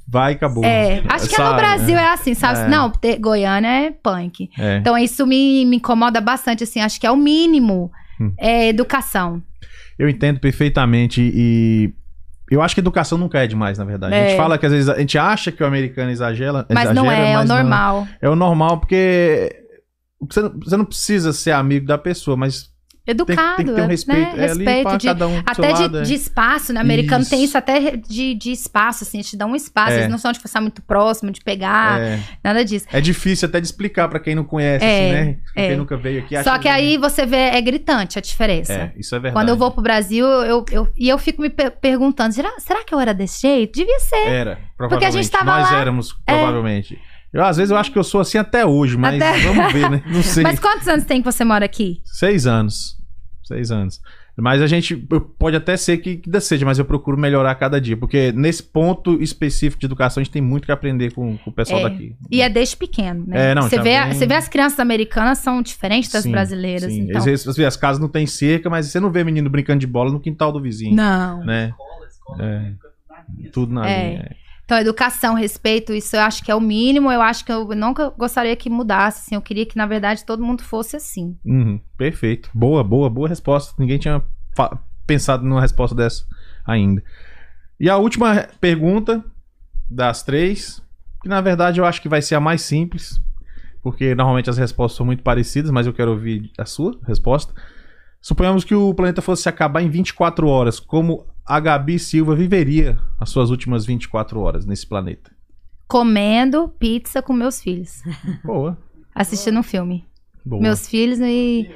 vai, 0.08 0.34
acabou. 0.34 0.64
É, 0.64 1.04
acho 1.10 1.28
que 1.28 1.38
no 1.38 1.46
Sabe, 1.48 1.58
Brasil 1.60 1.96
né? 1.96 2.02
é 2.04 2.08
assim, 2.10 2.34
sabe? 2.34 2.60
É. 2.62 2.68
Não, 2.70 2.90
ter- 2.90 3.20
Goiânia 3.20 3.68
é 3.68 3.92
punk. 3.92 4.50
É. 4.58 4.78
Então 4.78 4.98
isso 4.98 5.26
me, 5.28 5.66
me 5.66 5.78
incomoda 5.78 6.22
bastante, 6.22 6.64
assim. 6.64 6.80
Acho 6.80 7.00
que 7.00 7.06
é 7.06 7.12
o 7.12 7.18
mínimo. 7.18 7.92
Hum. 8.22 8.32
É 8.40 8.70
educação. 8.70 9.42
Eu 10.00 10.08
entendo 10.10 10.40
perfeitamente 10.40 11.22
e 11.22 11.94
eu 12.50 12.62
acho 12.62 12.76
que 12.76 12.82
educação 12.82 13.18
nunca 13.18 13.40
é 13.40 13.48
demais, 13.48 13.78
na 13.78 13.86
verdade. 13.86 14.14
A 14.16 14.20
gente 14.22 14.34
É. 14.34 14.38
fala 14.38 14.58
que 14.58 14.66
às 14.66 14.72
vezes 14.72 14.90
a 14.90 14.98
gente 15.00 15.18
acha 15.18 15.52
que 15.52 15.64
o 15.64 15.66
americano 15.66 16.12
exagera, 16.12 16.66
Mas 16.70 16.92
não 16.94 17.06
exagera, 17.06 17.28
é, 17.28 17.32
é 17.34 17.40
o 17.40 17.46
não. 17.46 17.56
normal. 17.56 18.08
É 18.22 18.30
o 18.30 18.36
normal 18.36 18.80
porque 18.80 19.64
você 20.30 20.42
não, 20.42 20.54
você 20.60 20.78
não 20.78 20.86
precisa 20.86 21.34
ser 21.34 21.52
amigo 21.52 21.86
da 21.86 21.98
pessoa, 21.98 22.38
mas 22.38 22.70
Educado, 23.08 23.58
tem 23.58 23.66
que 23.68 23.72
ter 23.74 23.82
um 23.82 23.84
né? 23.86 23.88
respeito. 23.92 24.36
É 24.36 24.42
respeito 24.48 24.84
pra 24.84 24.98
de, 24.98 25.08
cada 25.08 25.28
um 25.28 25.42
até 25.46 25.74
de, 25.74 25.82
lado, 25.82 25.98
é. 26.00 26.02
de 26.02 26.14
espaço, 26.16 26.74
né? 26.74 26.80
Americano 26.82 27.22
Isso. 27.22 27.30
tem 27.30 27.44
isso 27.44 27.58
até 27.58 27.96
de, 27.98 28.34
de 28.34 28.52
espaço, 28.52 29.04
assim, 29.04 29.18
eles 29.18 29.30
te 29.30 29.38
dão 29.38 29.52
um 29.52 29.56
espaço. 29.56 29.92
É. 29.92 29.98
Eles 30.00 30.10
não 30.10 30.18
são 30.18 30.32
de 30.32 30.40
passar 30.40 30.60
muito 30.62 30.82
próximo, 30.82 31.32
de 31.32 31.42
pegar, 31.42 32.00
É, 32.02 32.20
nada 32.44 32.66
disso. 32.66 32.88
é 32.92 33.00
difícil 33.00 33.48
até 33.48 33.60
de 33.62 33.68
explicar 33.68 34.08
pra 34.08 34.20
quem 34.20 34.34
não 34.36 34.44
conhece, 34.44 34.84
É, 34.84 34.88
assim, 34.88 35.14
né? 35.26 35.38
É. 35.56 35.68
Quem 35.70 35.78
nunca 35.78 35.96
veio 35.96 36.20
aqui. 36.22 36.42
Só 36.44 36.52
acha 36.52 36.60
que 36.60 36.68
aí 36.68 36.98
você 36.98 37.26
vê, 37.26 37.38
é 37.38 37.62
gritante 37.62 38.18
a 38.18 38.22
diferença. 38.22 38.74
É, 38.74 38.92
isso 38.98 39.14
é 39.16 39.20
verdade. 39.20 39.34
Quando 39.36 39.50
eu 39.50 39.58
vou 39.58 39.70
pro 39.72 39.82
Brasil, 39.84 40.26
eu, 40.26 40.66
eu- 40.72 40.88
e 40.98 41.08
eu 41.08 41.18
fico 41.18 41.42
me 41.42 41.50
pe- 41.50 41.70
perguntando, 41.70 42.34
será, 42.34 42.52
será 42.60 42.84
que 42.84 42.94
eu 42.94 43.00
era 43.00 43.14
desse 43.14 43.42
jeito? 43.42 43.78
Devia 43.78 44.00
ser. 44.00 44.16
Era, 44.28 44.60
provavelmente. 44.78 44.90
Porque 44.90 45.06
a 45.06 45.12
gente 45.12 45.30
tava 45.30 45.46
Nós 45.60 45.72
lá- 45.72 45.80
éramos, 45.80 46.14
provavelmente. 46.26 47.00
Eu, 47.36 47.44
às 47.44 47.58
vezes 47.58 47.70
eu 47.72 47.78
acho 47.78 47.92
que 47.92 48.00
eu 48.00 48.04
sou 48.04 48.22
assim 48.22 48.38
até 48.38 48.66
hoje, 48.66 48.98
mas 48.98 49.22
Até- 49.22 49.40
vamos 49.40 49.74
ver, 49.74 49.90
né? 49.90 50.02
Não 50.08 50.24
sei. 50.24 50.42
Mas 50.44 50.58
quantos 50.60 50.88
anos 50.88 51.04
tem 51.06 51.22
que 51.22 51.30
você 51.32 51.44
mora 51.44 51.66
aqui? 51.66 52.02
Seis 52.06 52.48
anos. 52.48 52.98
Seis 53.44 53.72
anos. 53.72 54.00
Mas 54.38 54.62
a 54.62 54.68
gente 54.68 54.96
pode 55.40 55.56
até 55.56 55.78
ser 55.78 55.98
que, 56.00 56.18
que 56.18 56.40
seja, 56.42 56.66
mas 56.66 56.78
eu 56.78 56.84
procuro 56.84 57.18
melhorar 57.18 57.56
cada 57.56 57.80
dia. 57.80 57.96
Porque 57.96 58.32
nesse 58.34 58.62
ponto 58.64 59.22
específico 59.22 59.80
de 59.80 59.86
educação, 59.86 60.20
a 60.20 60.24
gente 60.24 60.32
tem 60.34 60.42
muito 60.42 60.66
que 60.66 60.72
aprender 60.74 61.14
com, 61.14 61.38
com 61.38 61.50
o 61.50 61.54
pessoal 61.54 61.80
É. 61.82 61.84
daqui. 61.90 62.16
E 62.30 62.42
é 62.42 62.50
desde 62.50 62.76
pequeno, 62.76 63.26
né? 63.28 63.52
É, 63.52 63.56
não, 63.56 63.62
você, 63.64 63.78
vê, 63.82 63.84
vem- 64.04 64.14
você 64.14 64.26
vê 64.28 64.34
as 64.36 64.48
crianças 64.50 64.80
americanas 64.80 65.38
são 65.38 65.62
diferentes 65.62 66.10
das 66.12 66.24
Sim, 66.24 66.32
brasileiras. 66.32 66.92
Sim. 66.92 67.02
Então. 67.04 67.18
Às 67.18 67.26
vezes, 67.26 67.60
as 67.60 67.78
casas 67.78 68.02
não 68.02 68.10
tem 68.10 68.26
cerca, 68.26 68.70
mas 68.70 68.88
você 68.88 69.00
não 69.00 69.10
vê 69.12 69.24
menino 69.24 69.50
brincando 69.50 69.80
de 69.80 69.88
bola 69.88 70.12
no 70.12 70.20
quintal 70.20 70.52
do 70.52 70.62
vizinho. 70.62 70.94
Não. 70.96 71.44
Né? 71.46 71.68
Escola, 71.70 72.08
escola, 72.08 72.44
É. 72.44 72.60
pública, 72.60 72.88
na 73.10 73.24
linha. 73.38 73.50
Tudo 73.52 73.74
na 73.74 73.90
É. 73.90 74.10
linha. 74.10 74.36
Então, 74.66 74.78
educação, 74.80 75.36
respeito, 75.36 75.94
isso 75.94 76.16
eu 76.16 76.22
acho 76.22 76.44
que 76.44 76.52
é 76.52 76.56
o 76.56 76.60
mínimo. 76.60 77.12
Eu 77.12 77.22
acho 77.22 77.46
que 77.46 77.52
eu 77.52 77.68
nunca 77.76 78.10
gostaria 78.10 78.56
que 78.56 78.70
mudasse. 78.70 79.22
Assim, 79.22 79.36
eu 79.36 79.42
queria 79.42 79.66
que, 79.66 79.78
na 79.78 79.86
verdade, 79.86 80.26
todo 80.26 80.44
mundo 80.44 80.64
fosse 80.64 80.96
assim. 80.98 81.38
Uhum, 81.46 81.80
perfeito. 81.96 82.50
Boa, 82.54 82.84
boa, 82.84 83.10
boa 83.10 83.30
resposta. 83.30 83.74
Ninguém 83.78 84.00
tinha 84.00 84.24
pensado 85.06 85.44
numa 85.44 85.62
resposta 85.62 85.96
dessa 85.96 86.26
ainda. 86.66 87.04
E 87.80 87.90
a 87.90 87.98
última 87.98 88.48
pergunta 88.60 89.24
das 89.90 90.24
três, 90.24 90.82
que 91.22 91.30
na 91.30 91.42
verdade 91.42 91.80
eu 91.80 91.86
acho 91.86 92.02
que 92.02 92.10
vai 92.10 92.22
ser 92.22 92.36
a 92.36 92.40
mais 92.40 92.62
simples, 92.62 93.22
porque 93.84 94.16
normalmente 94.16 94.50
as 94.50 94.58
respostas 94.58 94.98
são 94.98 95.06
muito 95.06 95.22
parecidas, 95.22 95.70
mas 95.70 95.86
eu 95.86 95.94
quero 95.94 96.12
ouvir 96.12 96.52
a 96.58 96.66
sua 96.66 96.98
resposta. 97.06 97.54
Suponhamos 98.20 98.64
que 98.64 98.74
o 98.74 98.94
planeta 98.94 99.22
fosse 99.22 99.48
acabar 99.48 99.84
em 99.84 99.90
24 99.90 100.48
horas, 100.48 100.80
como 100.80 101.28
a 101.46 101.60
Gabi 101.60 102.00
Silva 102.00 102.36
viveria 102.36 102.98
as 103.20 103.30
suas 103.30 103.50
últimas 103.50 103.86
24 103.86 104.40
horas 104.40 104.66
nesse 104.66 104.88
planeta? 104.88 105.32
Comendo 105.88 106.68
pizza 106.80 107.22
com 107.22 107.34
meus 107.34 107.62
filhos. 107.62 108.02
Boa. 108.44 108.78
Assistindo 109.14 109.60
um 109.60 109.64
filme. 109.64 110.06
boa. 110.44 110.62
Meus 110.62 110.88
filhos 110.88 111.20
e. 111.20 111.70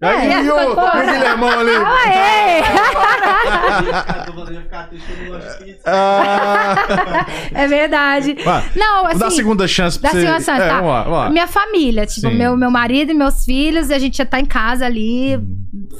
Aí, 0.00 0.30
É, 0.32 0.42
foi. 0.42 0.44
e 0.44 0.50
o 0.50 1.12
Guilhermão 1.12 1.60
ali? 1.60 1.70
Aê! 1.70 2.62
Ah, 5.84 7.26
É 7.52 7.66
verdade. 7.68 8.34
vai. 8.44 8.64
Não, 8.74 9.04
Vou 9.04 9.18
dar 9.18 9.26
a 9.26 9.28
assim. 9.28 9.36
segunda 9.36 9.68
chance 9.68 9.98
pra 9.98 10.10
dá 10.10 10.14
você. 10.14 10.20
segunda 10.26 10.40
chance, 10.44 10.60
é, 10.62 10.68
tá. 10.68 10.74
vamos 10.76 10.90
lá, 10.90 11.02
vamos 11.04 11.18
lá. 11.18 11.30
Minha 11.30 11.46
família, 11.46 12.06
tipo, 12.06 12.28
Sim. 12.28 12.34
meu, 12.34 12.56
meu 12.56 12.70
marido 12.70 13.10
e 13.10 13.14
meus 13.14 13.44
filhos, 13.44 13.90
e 13.90 13.94
a 13.94 13.98
gente 13.98 14.16
já 14.16 14.26
tá 14.26 14.40
em 14.40 14.46
casa 14.46 14.86
ali. 14.86 15.32
Junto. 15.34 15.96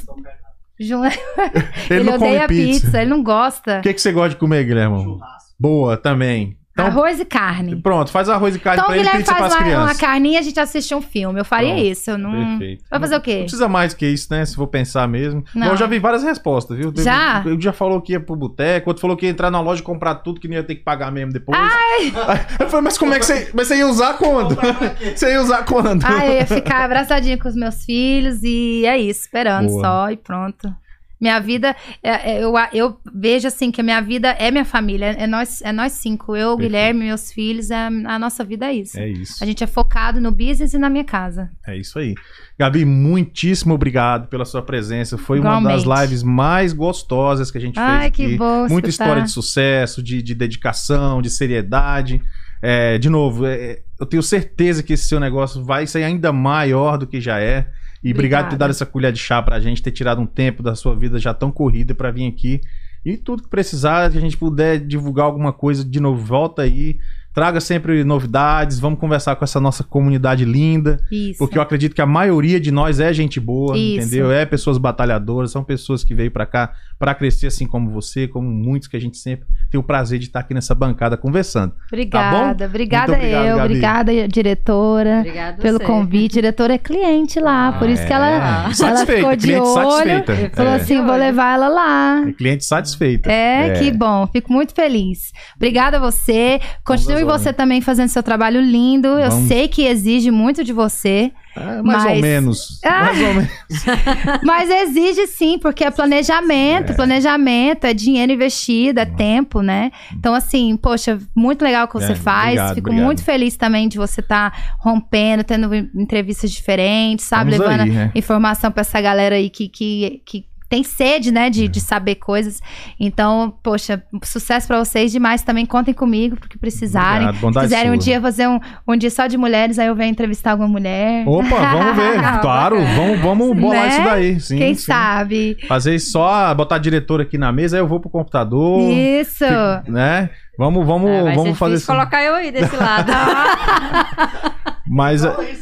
Ele, 0.78 2.00
Ele, 2.00 2.04
não 2.04 2.18
come 2.18 2.26
odeia 2.30 2.48
pizza. 2.48 2.80
pizza. 2.86 3.02
ele 3.02 3.10
não 3.10 3.22
gosta. 3.22 3.78
O 3.78 3.82
que, 3.82 3.92
que 3.94 4.00
você 4.00 4.12
gosta 4.12 4.30
de 4.30 4.36
comer, 4.36 4.64
Guilherme? 4.64 5.02
Churrasco. 5.02 5.50
Boa, 5.58 5.96
também. 5.96 6.56
Então, 6.72 6.86
Arroz 6.86 7.20
e 7.20 7.24
carne. 7.26 7.76
pronto, 7.76 8.10
faz 8.10 8.30
arroz 8.30 8.56
e 8.56 8.58
carne 8.58 8.78
Então 8.78 8.86
pra 8.88 8.96
ele 8.98 9.06
e 9.06 9.12
pizza 9.12 9.34
faz 9.34 9.54
pras 9.54 9.68
uma, 9.68 9.82
uma 9.84 9.94
carninha 9.94 10.36
e 10.36 10.38
a 10.38 10.42
gente 10.42 10.58
assiste 10.58 10.94
um 10.94 11.02
filme. 11.02 11.38
Eu 11.38 11.44
faria 11.44 11.74
Pronto, 11.74 11.86
isso. 11.86 12.10
Eu 12.10 12.16
não. 12.16 12.32
Perfeito. 12.32 12.84
Vai 12.90 12.98
fazer 13.00 13.16
o 13.16 13.20
quê? 13.20 13.34
Não 13.34 13.40
precisa 13.42 13.68
mais 13.68 13.92
que 13.92 14.06
isso, 14.06 14.28
né? 14.30 14.42
Se 14.46 14.56
for 14.56 14.66
pensar 14.66 15.06
mesmo. 15.06 15.44
Não. 15.54 15.66
Eu 15.68 15.76
já 15.76 15.86
vi 15.86 15.98
várias 15.98 16.22
respostas, 16.22 16.78
viu? 16.78 16.90
Teve- 16.90 17.04
Já? 17.04 17.44
Um 17.46 17.60
já 17.60 17.74
falou 17.74 18.00
que 18.00 18.12
ia 18.12 18.20
pro 18.20 18.34
boteco, 18.34 18.88
outro 18.88 19.02
falou 19.02 19.16
que 19.18 19.26
ia 19.26 19.30
entrar 19.30 19.50
na 19.50 19.60
loja 19.60 19.82
e 19.82 19.84
comprar 19.84 20.14
tudo 20.16 20.40
que 20.40 20.48
não 20.48 20.54
ia 20.54 20.64
ter 20.64 20.76
que 20.76 20.82
pagar 20.82 21.12
mesmo 21.12 21.30
depois. 21.30 21.58
Ai! 21.60 22.10
Eu 22.58 22.68
falei, 22.70 22.84
mas 22.84 22.96
como 22.96 23.12
é 23.12 23.18
que 23.18 23.26
você. 23.26 23.50
Mas 23.52 23.68
você 23.68 23.76
ia 23.76 23.86
usar 23.86 24.14
quando? 24.14 24.56
Você 25.14 25.30
ia 25.30 25.42
usar 25.42 25.64
quando? 25.64 26.04
Ah, 26.04 26.26
eu 26.26 26.32
ia 26.34 26.46
ficar 26.46 26.84
abraçadinha 26.84 27.36
com 27.36 27.48
os 27.48 27.54
meus 27.54 27.84
filhos 27.84 28.42
e 28.42 28.84
é 28.86 28.96
isso, 28.98 29.20
esperando 29.20 29.68
Boa. 29.68 29.80
só 29.84 30.10
e 30.10 30.16
pronto. 30.16 30.74
Minha 31.22 31.38
vida, 31.38 31.76
é- 32.02 32.32
é- 32.32 32.42
eu, 32.44 32.52
eu 32.72 32.98
vejo 33.14 33.46
assim 33.46 33.70
que 33.70 33.80
a 33.80 33.84
minha 33.84 34.00
vida 34.00 34.30
é 34.30 34.50
minha 34.50 34.64
família, 34.64 35.06
é 35.16 35.24
nós, 35.24 35.62
é 35.62 35.70
nós 35.70 35.92
cinco, 35.92 36.34
eu, 36.34 36.56
Perfeito. 36.56 36.68
Guilherme, 36.68 37.04
meus 37.04 37.30
filhos, 37.32 37.70
é, 37.70 37.76
a 37.86 38.18
nossa 38.18 38.42
vida 38.44 38.66
é 38.66 38.72
isso. 38.72 38.98
É 38.98 39.08
isso. 39.08 39.34
A 39.40 39.46
gente 39.46 39.62
é 39.62 39.66
focado 39.68 40.20
no 40.20 40.32
business 40.32 40.74
e 40.74 40.78
na 40.78 40.90
minha 40.90 41.04
casa. 41.04 41.48
É 41.64 41.76
isso 41.76 41.96
aí. 42.00 42.14
Gabi, 42.58 42.84
muitíssimo 42.84 43.72
obrigado 43.72 44.26
pela 44.26 44.44
sua 44.44 44.62
presença. 44.62 45.16
Foi 45.16 45.38
uma 45.38 45.60
das 45.60 45.82
Igualmente. 45.82 46.02
lives 46.02 46.22
mais 46.24 46.72
gostosas 46.72 47.52
que 47.52 47.58
a 47.58 47.60
gente 47.60 47.74
fez 47.76 47.86
Ai, 47.86 48.10
que 48.10 48.36
bom 48.36 48.66
Muita 48.68 48.88
escutar. 48.88 49.04
história 49.04 49.22
de 49.22 49.30
sucesso, 49.30 50.02
de, 50.02 50.20
de 50.22 50.34
dedicação, 50.34 51.22
de 51.22 51.30
seriedade. 51.30 52.20
É, 52.60 52.98
de 52.98 53.08
novo, 53.08 53.46
é, 53.46 53.78
eu 54.00 54.06
tenho 54.06 54.22
certeza 54.24 54.82
que 54.82 54.92
esse 54.92 55.06
seu 55.06 55.20
negócio 55.20 55.64
vai 55.64 55.86
ser 55.86 56.02
ainda 56.02 56.32
maior 56.32 56.98
do 56.98 57.06
que 57.06 57.20
já 57.20 57.38
é. 57.40 57.68
E 58.02 58.12
obrigado 58.12 58.44
por 58.46 58.50
ter 58.50 58.56
dado 58.56 58.70
essa 58.70 58.84
colher 58.84 59.12
de 59.12 59.18
chá 59.18 59.40
pra 59.40 59.60
gente, 59.60 59.82
ter 59.82 59.92
tirado 59.92 60.20
um 60.20 60.26
tempo 60.26 60.62
da 60.62 60.74
sua 60.74 60.94
vida 60.96 61.18
já 61.18 61.32
tão 61.32 61.52
corrida 61.52 61.94
pra 61.94 62.10
vir 62.10 62.26
aqui. 62.26 62.60
E 63.04 63.16
tudo 63.16 63.42
que 63.42 63.48
precisar, 63.48 64.10
que 64.10 64.18
a 64.18 64.20
gente 64.20 64.36
puder 64.36 64.78
divulgar 64.78 65.26
alguma 65.26 65.52
coisa 65.52 65.84
de 65.84 66.00
novo, 66.00 66.24
volta 66.24 66.62
aí. 66.62 66.98
Traga 67.34 67.60
sempre 67.60 68.04
novidades, 68.04 68.78
vamos 68.78 68.98
conversar 68.98 69.36
com 69.36 69.44
essa 69.44 69.58
nossa 69.60 69.82
comunidade 69.82 70.44
linda. 70.44 71.00
Isso. 71.10 71.38
Porque 71.38 71.56
eu 71.56 71.62
acredito 71.62 71.94
que 71.94 72.02
a 72.02 72.06
maioria 72.06 72.60
de 72.60 72.70
nós 72.70 73.00
é 73.00 73.12
gente 73.12 73.40
boa, 73.40 73.76
Isso. 73.76 74.06
entendeu? 74.06 74.30
É 74.30 74.44
pessoas 74.44 74.76
batalhadoras, 74.78 75.50
são 75.50 75.64
pessoas 75.64 76.04
que 76.04 76.14
veio 76.14 76.30
pra 76.30 76.44
cá 76.44 76.72
pra 76.98 77.14
crescer 77.14 77.48
assim 77.48 77.66
como 77.66 77.90
você, 77.90 78.28
como 78.28 78.48
muitos 78.48 78.86
que 78.86 78.96
a 78.96 79.00
gente 79.00 79.16
sempre 79.18 79.46
tem 79.70 79.80
o 79.80 79.82
prazer 79.82 80.18
de 80.18 80.26
estar 80.26 80.40
aqui 80.40 80.54
nessa 80.54 80.74
bancada 80.74 81.16
conversando. 81.16 81.72
Obrigada, 81.90 82.66
obrigada 82.66 83.12
Tá 83.12 83.18
Muito 83.18 83.24
obrigado, 83.24 83.46
eu, 83.48 83.56
Gabi. 83.56 83.66
obrigada 83.72 84.28
diretora. 84.28 85.18
Obrigada 85.20 85.62
Pelo 85.62 85.78
você. 85.78 85.84
convite, 85.84 86.32
diretora 86.34 86.74
é 86.74 86.78
cliente 86.78 87.40
lá, 87.40 87.72
por 87.72 87.88
isso 87.88 88.06
que 88.06 88.12
ela, 88.12 88.28
É, 88.70 88.84
ela 88.86 89.06
ficou 89.06 89.34
de 89.36 89.46
cliente 89.46 89.66
olho, 89.66 89.74
satisfeita. 90.10 90.50
falou 90.54 90.72
É. 90.72 90.76
assim, 90.76 91.02
vou 91.04 91.16
levar 91.16 91.54
ela 91.54 91.68
lá. 91.68 92.28
É 92.28 92.32
cliente 92.32 92.64
satisfeita. 92.64 93.30
É, 93.32 93.68
É. 93.68 93.72
que 93.78 93.90
bom. 93.90 94.26
Fico 94.32 94.52
muito 94.52 94.74
feliz. 94.74 95.32
Obrigada 95.56 95.96
a 95.96 96.00
você. 96.00 96.60
Continue 96.84 97.21
Vamos, 97.26 97.42
você 97.42 97.52
também 97.52 97.80
fazendo 97.80 98.08
seu 98.08 98.22
trabalho 98.22 98.60
lindo. 98.60 99.08
Eu 99.08 99.30
Vamos. 99.30 99.48
sei 99.48 99.68
que 99.68 99.82
exige 99.86 100.30
muito 100.30 100.62
de 100.64 100.72
você, 100.72 101.32
É, 101.54 101.82
mais 101.82 102.04
ou 102.04 102.10
Mas- 102.10 102.20
menos. 102.20 102.80
Ah. 102.84 103.02
Mais 103.02 103.20
ou 103.20 103.34
menos. 103.34 103.50
mas 104.42 104.70
exige 104.70 105.26
sim, 105.26 105.58
porque 105.58 105.84
é 105.84 105.90
planejamento. 105.90 106.94
Planejamento 106.94 107.84
é 107.84 107.92
dinheiro 107.92 108.32
investido, 108.32 109.00
é 109.00 109.04
tempo, 109.04 109.60
né? 109.60 109.90
Então, 110.14 110.34
assim, 110.34 110.76
poxa, 110.78 111.18
muito 111.34 111.62
legal 111.62 111.84
o 111.84 111.88
que 111.88 111.94
você 111.94 112.12
É, 112.12 112.16
faz. 112.16 112.44
obrigado, 112.52 112.74
Fico 112.74 112.88
obrigado. 112.88 113.04
muito 113.06 113.22
feliz 113.22 113.54
também 113.56 113.86
de 113.86 113.98
você 113.98 114.20
estar 114.20 114.76
rompendo, 114.80 115.44
tendo 115.44 115.74
entrevistas 115.74 116.50
diferentes, 116.50 117.26
sabe? 117.26 117.50
Vamos 117.50 117.66
Levando 117.66 117.80
aí, 117.82 117.90
né? 117.90 118.10
informação 118.14 118.70
pra 118.72 118.80
essa 118.80 118.98
galera 119.00 119.34
aí 119.34 119.50
que, 119.50 119.68
que, 119.68 120.22
que 120.24 120.46
tem 120.72 120.82
sede, 120.82 121.30
né, 121.30 121.50
de, 121.50 121.68
de 121.68 121.80
saber 121.82 122.14
coisas. 122.14 122.58
Então, 122.98 123.52
poxa, 123.62 124.02
sucesso 124.24 124.66
pra 124.66 124.78
vocês 124.82 125.12
demais. 125.12 125.42
Também 125.42 125.66
contem 125.66 125.92
comigo, 125.92 126.34
porque 126.36 126.56
precisarem. 126.56 127.28
Obrigado, 127.28 127.52
Se 127.52 127.60
quiserem 127.60 127.90
um 127.90 127.94
sua. 127.96 128.04
dia 128.04 128.20
fazer 128.22 128.48
um, 128.48 128.58
um 128.88 128.96
dia 128.96 129.10
só 129.10 129.26
de 129.26 129.36
mulheres, 129.36 129.78
aí 129.78 129.88
eu 129.88 129.94
venho 129.94 130.10
entrevistar 130.10 130.52
alguma 130.52 130.70
mulher. 130.70 131.28
Opa, 131.28 131.44
vamos 131.72 131.94
ver. 131.96 132.22
claro, 132.40 132.80
vamos, 132.96 133.20
vamos 133.20 133.54
bolar 133.60 133.82
Né? 133.82 133.88
isso 133.90 134.02
daí. 134.04 134.40
Sim, 134.40 134.56
Quem 134.56 134.74
sim. 134.74 134.86
sabe? 134.86 135.58
Fazer 135.68 135.98
só, 135.98 136.54
botar 136.54 136.76
a 136.76 136.78
diretora 136.78 137.24
aqui 137.24 137.36
na 137.36 137.52
mesa, 137.52 137.76
aí 137.76 137.82
eu 137.82 137.86
vou 137.86 138.00
pro 138.00 138.08
computador. 138.08 138.80
Isso. 138.90 139.44
Né? 139.88 140.30
Vamos, 140.56 140.86
vamos, 140.86 141.10
É, 141.10 141.22
vai 141.22 141.34
vamos 141.34 141.50
ser 141.52 141.58
fazer 141.58 141.74
isso. 141.74 141.86
colocar 141.86 142.22
eu 142.22 142.34
aí 142.34 142.50
desse 142.50 142.76
lado. 142.76 143.12
Mas, 144.94 145.22
Fala 145.24 145.38
aí, 145.40 145.58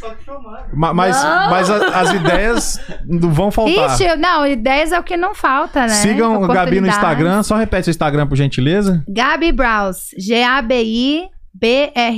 mas, 0.72 1.22
Não. 1.22 1.50
mas 1.50 1.70
a- 1.70 2.00
as 2.00 2.12
ideias 2.14 2.80
não 3.06 3.30
vão 3.32 3.50
faltar. 3.52 3.94
Ixi, 3.94 4.16
não, 4.16 4.44
ideias 4.44 4.90
é 4.90 4.98
o 4.98 5.04
que 5.04 5.16
não 5.16 5.36
falta, 5.36 5.82
né? 5.82 5.88
Sigam 5.88 6.42
a 6.44 6.48
Gabi 6.52 6.80
no. 6.80 6.88
Instagram. 6.88 7.42
Só 7.44 7.54
repete 7.56 7.84
seu 7.84 7.90
Instagram, 7.92 8.26
por 8.26 8.34
gentileza. 8.36 9.04
Gabi 9.08 9.52
Browse. 9.52 10.16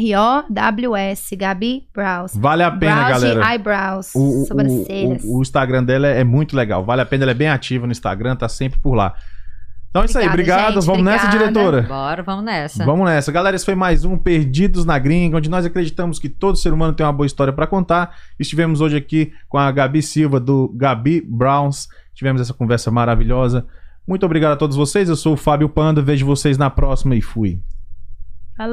G-A-B-I-B-R-O-W-S. 0.03 1.37
Gabi 1.37 1.83
Browse. 1.95 2.39
Vale 2.39 2.63
a 2.63 2.71
pena, 2.71 2.95
Brows 3.07 3.21
de 3.21 3.27
galera. 3.29 3.53
eyebrows. 3.53 4.15
O, 4.15 4.43
o- 4.43 4.47
sobrancelhas. 4.47 5.23
o- 5.25 5.39
o 5.39 5.43
Instagram 5.43 5.85
dela 5.85 6.07
é, 6.09 6.21
é 6.21 6.25
muito 6.25 6.57
legal. 6.57 6.85
Vale 6.85 7.03
a 7.03 7.07
pena, 7.07 7.25
ela 7.25 7.31
é 7.33 7.35
bem 7.35 7.49
ativa 7.49 7.87
no 7.87 7.93
Instagram, 7.93 8.37
tá 8.37 8.49
sempre 8.49 8.79
por 8.81 8.95
lá. 8.95 9.15
Então 9.93 10.01
é 10.01 10.07
isso 10.07 10.19
aí, 10.19 10.27
obrigado. 10.27 10.73
gente, 10.77 10.87
Vamos 10.87 11.05
nessa, 11.05 11.27
obrigada. 11.27 11.53
diretora. 11.53 11.83
Bora, 11.83 12.23
vamos 12.23 12.45
nessa. 12.47 12.83
Vamos 12.83 13.05
nessa. 13.05 13.31
Galera, 13.31 13.55
esse 13.55 13.65
foi 13.67 13.75
mais 13.75 14.07
um 14.07 14.17
Perdidos 14.17 14.87
na 14.87 14.99
Gringa, 14.99 15.37
onde 15.37 15.51
nós 15.51 15.67
acreditamos 15.67 16.19
que 16.19 16.31
todo 16.31 16.57
ser 16.57 16.73
humano 16.73 16.95
tem 16.95 17.05
uma 17.05 17.13
boa 17.13 17.27
história 17.27 17.53
pra 17.53 17.67
contar. 17.67 18.17
Estivemos 18.41 18.81
hoje 18.81 18.97
aqui 18.97 19.35
com 19.51 19.59
a 19.59 19.71
Gabi 19.71 20.01
Silva, 20.03 20.41
do 20.41 20.73
Gabi 20.75 21.21
Browns. 21.21 21.89
Tivemos 22.15 22.41
essa 22.41 22.55
conversa 22.55 22.91
maravilhosa. 22.91 23.67
Muito 24.09 24.25
obrigado 24.25 24.53
a 24.53 24.57
todos 24.57 24.79
vocês. 24.79 25.11
Eu 25.11 25.17
sou 25.17 25.35
o 25.35 25.37
Fábio 25.37 25.69
Panda. 25.69 26.01
Vejo 26.01 26.25
vocês 26.25 26.57
na 26.57 26.71
próxima 26.71 27.15
e 27.15 27.21
fui. 27.21 27.61
Caralho, 28.57 28.73